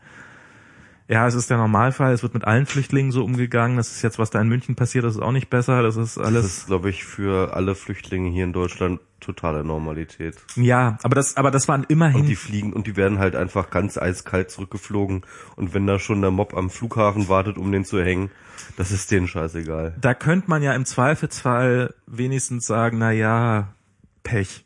ja, 1.08 1.26
es 1.26 1.34
ist 1.34 1.50
der 1.50 1.56
Normalfall, 1.56 2.12
es 2.12 2.22
wird 2.22 2.34
mit 2.34 2.44
allen 2.44 2.66
Flüchtlingen 2.66 3.12
so 3.12 3.24
umgegangen. 3.24 3.76
Das 3.76 3.90
ist 3.90 4.02
jetzt, 4.02 4.18
was 4.18 4.30
da 4.30 4.40
in 4.40 4.48
München 4.48 4.76
passiert, 4.76 5.04
das 5.04 5.16
ist 5.16 5.22
auch 5.22 5.32
nicht 5.32 5.50
besser. 5.50 5.82
Das 5.82 5.96
ist 5.96 6.18
alles. 6.18 6.42
Das 6.42 6.56
ist, 6.58 6.66
glaube 6.66 6.90
ich, 6.90 7.04
für 7.04 7.54
alle 7.54 7.74
Flüchtlinge 7.74 8.30
hier 8.30 8.44
in 8.44 8.52
Deutschland 8.52 9.00
totale 9.20 9.64
Normalität. 9.64 10.36
Ja, 10.56 10.98
aber 11.02 11.14
das, 11.14 11.36
aber 11.36 11.50
das 11.50 11.68
waren 11.68 11.84
immerhin. 11.88 12.22
Und 12.22 12.26
die 12.26 12.36
fliegen 12.36 12.72
und 12.72 12.86
die 12.86 12.96
werden 12.96 13.18
halt 13.18 13.36
einfach 13.36 13.70
ganz 13.70 13.98
eiskalt 13.98 14.50
zurückgeflogen. 14.50 15.22
Und 15.56 15.74
wenn 15.74 15.86
da 15.86 15.98
schon 15.98 16.20
der 16.22 16.30
Mob 16.30 16.54
am 16.54 16.70
Flughafen 16.70 17.28
wartet, 17.28 17.58
um 17.58 17.70
den 17.70 17.84
zu 17.84 18.02
hängen, 18.02 18.30
das 18.76 18.90
ist 18.90 19.10
denen 19.10 19.28
scheißegal. 19.28 19.94
Da 20.00 20.14
könnte 20.14 20.48
man 20.48 20.62
ja 20.62 20.74
im 20.74 20.84
Zweifelsfall 20.84 21.94
wenigstens 22.06 22.66
sagen, 22.66 22.98
na 22.98 23.12
ja, 23.12 23.74
Pech. 24.22 24.64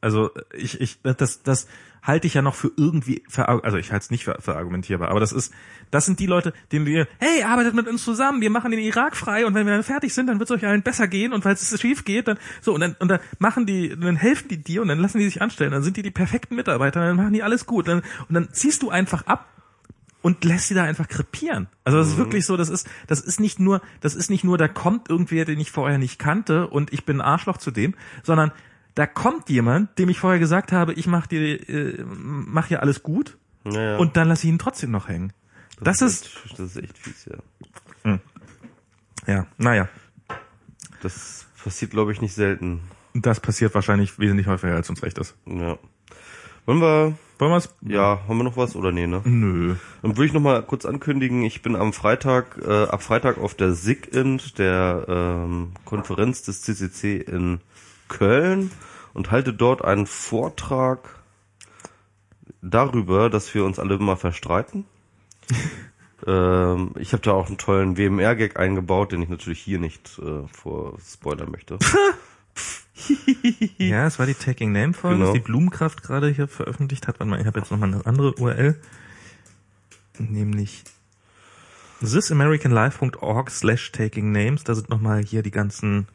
Also 0.00 0.30
ich, 0.54 0.80
ich, 0.80 1.00
das, 1.02 1.42
das, 1.42 1.66
halte 2.08 2.26
ich 2.26 2.34
ja 2.34 2.42
noch 2.42 2.54
für 2.54 2.72
irgendwie, 2.76 3.22
also 3.36 3.76
ich 3.76 3.92
halte 3.92 4.04
es 4.04 4.10
nicht 4.10 4.24
für, 4.24 4.38
für 4.40 4.56
argumentierbar, 4.56 5.10
aber 5.10 5.20
das 5.20 5.30
ist, 5.30 5.52
das 5.90 6.06
sind 6.06 6.18
die 6.18 6.26
Leute, 6.26 6.54
denen 6.72 6.86
wir, 6.86 7.06
hey, 7.18 7.44
arbeitet 7.44 7.74
mit 7.74 7.86
uns 7.86 8.02
zusammen, 8.02 8.40
wir 8.40 8.50
machen 8.50 8.70
den 8.70 8.80
Irak 8.80 9.14
frei 9.14 9.46
und 9.46 9.54
wenn 9.54 9.66
wir 9.66 9.74
dann 9.74 9.84
fertig 9.84 10.14
sind, 10.14 10.26
dann 10.26 10.38
wird 10.38 10.50
es 10.50 10.56
euch 10.56 10.66
allen 10.66 10.82
besser 10.82 11.06
gehen 11.06 11.34
und 11.34 11.42
falls 11.42 11.70
es 11.70 11.80
schief 11.80 12.06
geht, 12.06 12.26
dann 12.26 12.38
so 12.62 12.74
und 12.74 12.80
dann 12.80 12.96
und 12.98 13.08
dann 13.08 13.20
machen 13.38 13.66
die, 13.66 13.90
dann 13.90 14.16
helfen 14.16 14.48
die 14.48 14.56
dir 14.56 14.80
und 14.80 14.88
dann 14.88 14.98
lassen 14.98 15.18
die 15.18 15.26
sich 15.26 15.42
anstellen, 15.42 15.70
dann 15.70 15.82
sind 15.82 15.98
die 15.98 16.02
die 16.02 16.10
perfekten 16.10 16.56
Mitarbeiter, 16.56 17.00
dann 17.00 17.16
machen 17.16 17.34
die 17.34 17.42
alles 17.42 17.66
gut, 17.66 17.86
dann, 17.86 17.98
und 18.28 18.34
dann 18.34 18.48
ziehst 18.52 18.82
du 18.82 18.88
einfach 18.88 19.26
ab 19.26 19.46
und 20.22 20.44
lässt 20.44 20.68
sie 20.68 20.74
da 20.74 20.84
einfach 20.84 21.08
krepieren. 21.08 21.68
Also 21.84 21.98
das 21.98 22.08
mhm. 22.08 22.12
ist 22.12 22.18
wirklich 22.18 22.46
so, 22.46 22.56
das 22.56 22.70
ist, 22.70 22.88
das 23.06 23.20
ist 23.20 23.38
nicht 23.38 23.60
nur, 23.60 23.82
das 24.00 24.14
ist 24.14 24.30
nicht 24.30 24.44
nur, 24.44 24.56
da 24.56 24.66
kommt 24.66 25.10
irgendwer, 25.10 25.44
den 25.44 25.60
ich 25.60 25.70
vorher 25.70 25.98
nicht 25.98 26.18
kannte 26.18 26.68
und 26.68 26.92
ich 26.92 27.04
bin 27.04 27.18
ein 27.18 27.26
Arschloch 27.26 27.58
zu 27.58 27.70
dem, 27.70 27.94
sondern 28.22 28.52
da 28.98 29.06
kommt 29.06 29.48
jemand, 29.48 29.96
dem 30.00 30.08
ich 30.08 30.18
vorher 30.18 30.40
gesagt 30.40 30.72
habe, 30.72 30.92
ich 30.92 31.06
mach 31.06 31.28
dir, 31.28 31.68
äh, 31.70 32.04
mach 32.04 32.66
hier 32.66 32.82
alles 32.82 33.04
gut, 33.04 33.38
naja. 33.62 33.96
und 33.96 34.16
dann 34.16 34.26
lass 34.26 34.42
ich 34.42 34.50
ihn 34.50 34.58
trotzdem 34.58 34.90
noch 34.90 35.06
hängen. 35.06 35.32
Das, 35.80 35.98
das 35.98 36.14
ist, 36.14 36.24
echt, 36.24 36.58
das 36.58 36.60
ist 36.60 36.76
echt 36.82 36.98
fies, 36.98 37.24
ja. 37.26 37.36
Hm. 38.02 38.20
Ja, 39.28 39.46
naja. 39.56 39.88
Das 41.00 41.46
passiert, 41.62 41.92
glaube 41.92 42.10
ich, 42.10 42.20
nicht 42.20 42.34
selten. 42.34 42.80
Das 43.14 43.38
passiert 43.38 43.72
wahrscheinlich 43.72 44.18
wesentlich 44.18 44.48
häufiger, 44.48 44.74
als 44.74 44.90
uns 44.90 45.00
recht 45.04 45.18
ist. 45.18 45.36
Ja. 45.46 45.78
Wollen 46.66 46.80
wir 46.80 47.16
wollen 47.38 47.52
wir's? 47.52 47.72
Ja, 47.82 48.22
haben 48.26 48.38
wir 48.38 48.42
noch 48.42 48.56
was 48.56 48.74
oder 48.74 48.90
nee, 48.90 49.06
ne? 49.06 49.22
Nö. 49.24 49.76
Dann 50.02 50.16
würde 50.16 50.26
ich 50.26 50.32
noch 50.32 50.40
mal 50.40 50.60
kurz 50.64 50.84
ankündigen, 50.84 51.44
ich 51.44 51.62
bin 51.62 51.76
am 51.76 51.92
Freitag, 51.92 52.58
äh, 52.66 52.84
ab 52.86 53.00
Freitag 53.00 53.38
auf 53.38 53.54
der 53.54 53.74
SIGINT, 53.74 54.58
der 54.58 55.04
ähm, 55.06 55.70
Konferenz 55.84 56.42
des 56.42 56.62
CCC 56.62 57.18
in 57.18 57.60
Köln 58.08 58.70
und 59.14 59.30
halte 59.30 59.52
dort 59.52 59.84
einen 59.84 60.06
Vortrag 60.06 61.18
darüber, 62.62 63.30
dass 63.30 63.54
wir 63.54 63.64
uns 63.64 63.78
alle 63.78 63.94
immer 63.94 64.16
verstreiten. 64.16 64.84
ähm, 66.26 66.92
ich 66.98 67.12
habe 67.12 67.22
da 67.22 67.32
auch 67.32 67.46
einen 67.46 67.58
tollen 67.58 67.96
WMR-Gag 67.96 68.58
eingebaut, 68.58 69.12
den 69.12 69.22
ich 69.22 69.28
natürlich 69.28 69.60
hier 69.60 69.78
nicht 69.78 70.18
äh, 70.18 70.46
vor 70.48 70.98
spoilern 71.00 71.50
möchte. 71.50 71.78
ja, 73.78 74.06
es 74.06 74.18
war 74.18 74.26
die 74.26 74.34
Taking 74.34 74.72
Name 74.72 74.92
Folge, 74.92 75.20
genau. 75.20 75.32
die 75.32 75.40
Blumenkraft 75.40 76.02
gerade 76.02 76.28
hier 76.28 76.48
veröffentlicht 76.48 77.06
hat. 77.06 77.20
Warte 77.20 77.30
mal, 77.30 77.40
ich 77.40 77.46
habe 77.46 77.60
jetzt 77.60 77.70
noch 77.70 77.78
mal 77.78 77.86
eine 77.86 78.04
andere 78.06 78.34
URL, 78.34 78.80
nämlich 80.18 80.84
thisamericanlife.org 82.00 83.50
slash 83.50 83.92
taking 83.92 84.32
names. 84.32 84.64
Da 84.64 84.74
sind 84.74 84.88
noch 84.90 85.00
mal 85.00 85.22
hier 85.22 85.42
die 85.42 85.50
ganzen 85.50 86.08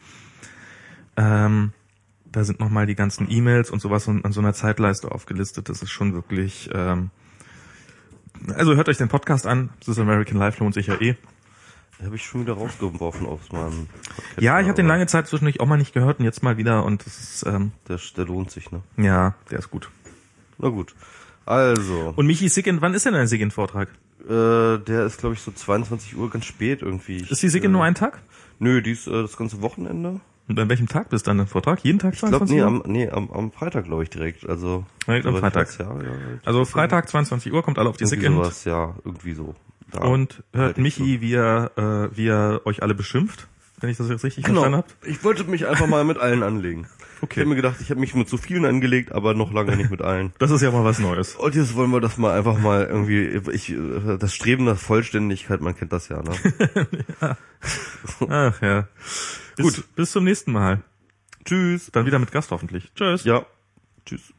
ähm, 1.17 1.73
da 2.33 2.43
sind 2.43 2.59
nochmal 2.59 2.85
die 2.85 2.95
ganzen 2.95 3.29
E-Mails 3.29 3.71
und 3.71 3.79
sowas 3.79 4.09
an 4.09 4.31
so 4.31 4.41
einer 4.41 4.53
Zeitleiste 4.53 5.11
aufgelistet. 5.11 5.69
Das 5.69 5.81
ist 5.81 5.91
schon 5.91 6.13
wirklich. 6.13 6.69
Ähm, 6.73 7.11
also 8.55 8.75
hört 8.75 8.89
euch 8.89 8.97
den 8.97 9.07
Podcast 9.07 9.45
an. 9.45 9.69
This 9.85 9.99
American 9.99 10.37
Life 10.37 10.61
lohnt 10.61 10.73
sich 10.73 10.87
ja 10.87 10.99
eh. 10.99 11.15
Habe 12.03 12.15
ich 12.15 12.25
schon 12.25 12.41
wieder 12.41 12.53
rausgeworfen 12.53 13.27
aufs 13.27 13.51
meinem 13.51 13.87
Podcast. 13.87 14.41
Ja, 14.41 14.59
ich 14.59 14.65
habe 14.65 14.75
den 14.75 14.87
lange 14.87 15.07
Zeit 15.07 15.27
zwischendurch 15.27 15.61
auch 15.61 15.67
mal 15.67 15.77
nicht 15.77 15.93
gehört 15.93 16.19
und 16.19 16.25
jetzt 16.25 16.43
mal 16.43 16.57
wieder 16.57 16.83
und 16.83 17.05
das 17.05 17.17
ist, 17.19 17.45
ähm, 17.45 17.71
der, 17.87 17.99
der 18.17 18.25
lohnt 18.25 18.51
sich, 18.51 18.71
ne? 18.71 18.81
Ja, 18.97 19.35
der 19.51 19.59
ist 19.59 19.71
gut. 19.71 19.89
Na 20.57 20.69
gut. 20.69 20.95
Also. 21.45 22.13
Und 22.15 22.25
Michi 22.25 22.49
Siggin, 22.49 22.81
wann 22.81 22.93
ist 22.93 23.05
denn 23.05 23.13
dein 23.13 23.27
Siggin-Vortrag? 23.27 23.89
Äh, 24.25 24.79
der 24.79 25.05
ist, 25.05 25.19
glaube 25.19 25.35
ich, 25.35 25.41
so 25.41 25.51
22 25.51 26.17
Uhr, 26.17 26.29
ganz 26.29 26.45
spät 26.45 26.81
irgendwie. 26.81 27.17
Ist 27.29 27.43
die 27.43 27.49
Siggin 27.49 27.71
äh, 27.71 27.73
nur 27.73 27.83
ein 27.83 27.95
Tag? 27.95 28.21
Nö, 28.59 28.81
die 28.81 28.91
ist 28.91 29.07
äh, 29.07 29.21
das 29.21 29.37
ganze 29.37 29.61
Wochenende. 29.61 30.19
Und 30.47 30.59
an 30.59 30.67
welchem 30.69 30.88
Tag 30.88 31.09
bist 31.09 31.25
du 31.25 31.30
dann 31.30 31.38
der 31.38 31.47
Vortrag? 31.47 31.83
Jeden 31.83 31.99
Tag 31.99 32.15
22 32.17 32.57
ich 32.57 32.61
glaub, 32.61 32.72
nee, 32.72 32.77
Uhr? 32.77 32.85
Am, 32.85 32.91
nee, 32.91 33.09
am, 33.09 33.31
am 33.31 33.51
Freitag 33.51 33.85
glaube 33.85 34.03
ich 34.03 34.09
direkt. 34.09 34.47
Also 34.47 34.85
direkt 35.07 35.25
am 35.25 35.38
Freitag. 35.38 35.69
Ja, 35.80 35.85
ja, 36.01 36.11
also 36.43 36.65
Freitag 36.65 37.07
22 37.09 37.53
Uhr 37.53 37.63
kommt 37.63 37.80
alle 37.80 37.89
auf 37.89 37.97
die 37.97 38.05
Sick 38.05 38.22
sowas, 38.22 38.65
ja, 38.65 38.95
irgendwie 39.05 39.33
so. 39.33 39.55
Da 39.91 39.99
und 40.01 40.43
hört 40.53 40.77
Michi, 40.77 41.22
wie 41.22 41.33
er, 41.33 41.72
äh, 41.77 42.17
wie 42.17 42.27
er 42.27 42.61
euch 42.65 42.81
alle 42.83 42.93
beschimpft. 42.95 43.47
wenn 43.80 43.89
ich 43.89 43.97
das 43.97 44.07
jetzt 44.09 44.23
richtig 44.23 44.43
Genau. 44.45 44.61
verstanden 44.61 44.77
habe. 45.01 45.09
Ich 45.11 45.23
wollte 45.23 45.43
mich 45.43 45.67
einfach 45.67 45.88
mal 45.88 46.03
mit 46.05 46.17
allen 46.17 46.41
anlegen. 46.41 46.88
Ich 47.23 47.29
Okay. 47.29 47.39
habe 47.39 47.49
mir 47.51 47.55
gedacht, 47.55 47.77
ich 47.79 47.89
habe 47.89 48.01
mich 48.01 48.13
mit 48.15 48.27
so 48.27 48.35
vielen 48.35 48.65
angelegt, 48.65 49.13
aber 49.13 49.33
noch 49.33 49.53
lange 49.53 49.77
nicht 49.77 49.89
mit 49.89 50.01
allen. 50.01 50.33
Das 50.39 50.51
ist 50.51 50.61
ja 50.61 50.71
mal 50.71 50.83
was 50.83 50.99
Neues. 50.99 51.35
Und 51.35 51.55
jetzt 51.55 51.73
wollen 51.73 51.89
wir 51.91 52.01
das 52.01 52.17
mal 52.17 52.37
einfach 52.37 52.59
mal 52.59 52.83
irgendwie, 52.83 53.41
ich, 53.53 53.73
das 54.19 54.33
Streben 54.35 54.65
nach 54.65 54.77
Vollständigkeit, 54.77 55.61
man 55.61 55.73
kennt 55.73 55.93
das 55.93 56.09
ja, 56.09 56.21
ne? 56.21 56.33
Ach 58.29 58.61
ja. 58.61 58.87
Bis, 59.55 59.75
Gut. 59.75 59.95
Bis 59.95 60.11
zum 60.11 60.25
nächsten 60.25 60.51
Mal. 60.51 60.81
Tschüss. 61.45 61.89
Dann 61.93 62.05
wieder 62.05 62.19
mit 62.19 62.31
Gast 62.33 62.51
hoffentlich. 62.51 62.91
Tschüss. 62.93 63.23
Ja. 63.23 63.45
Tschüss. 64.05 64.33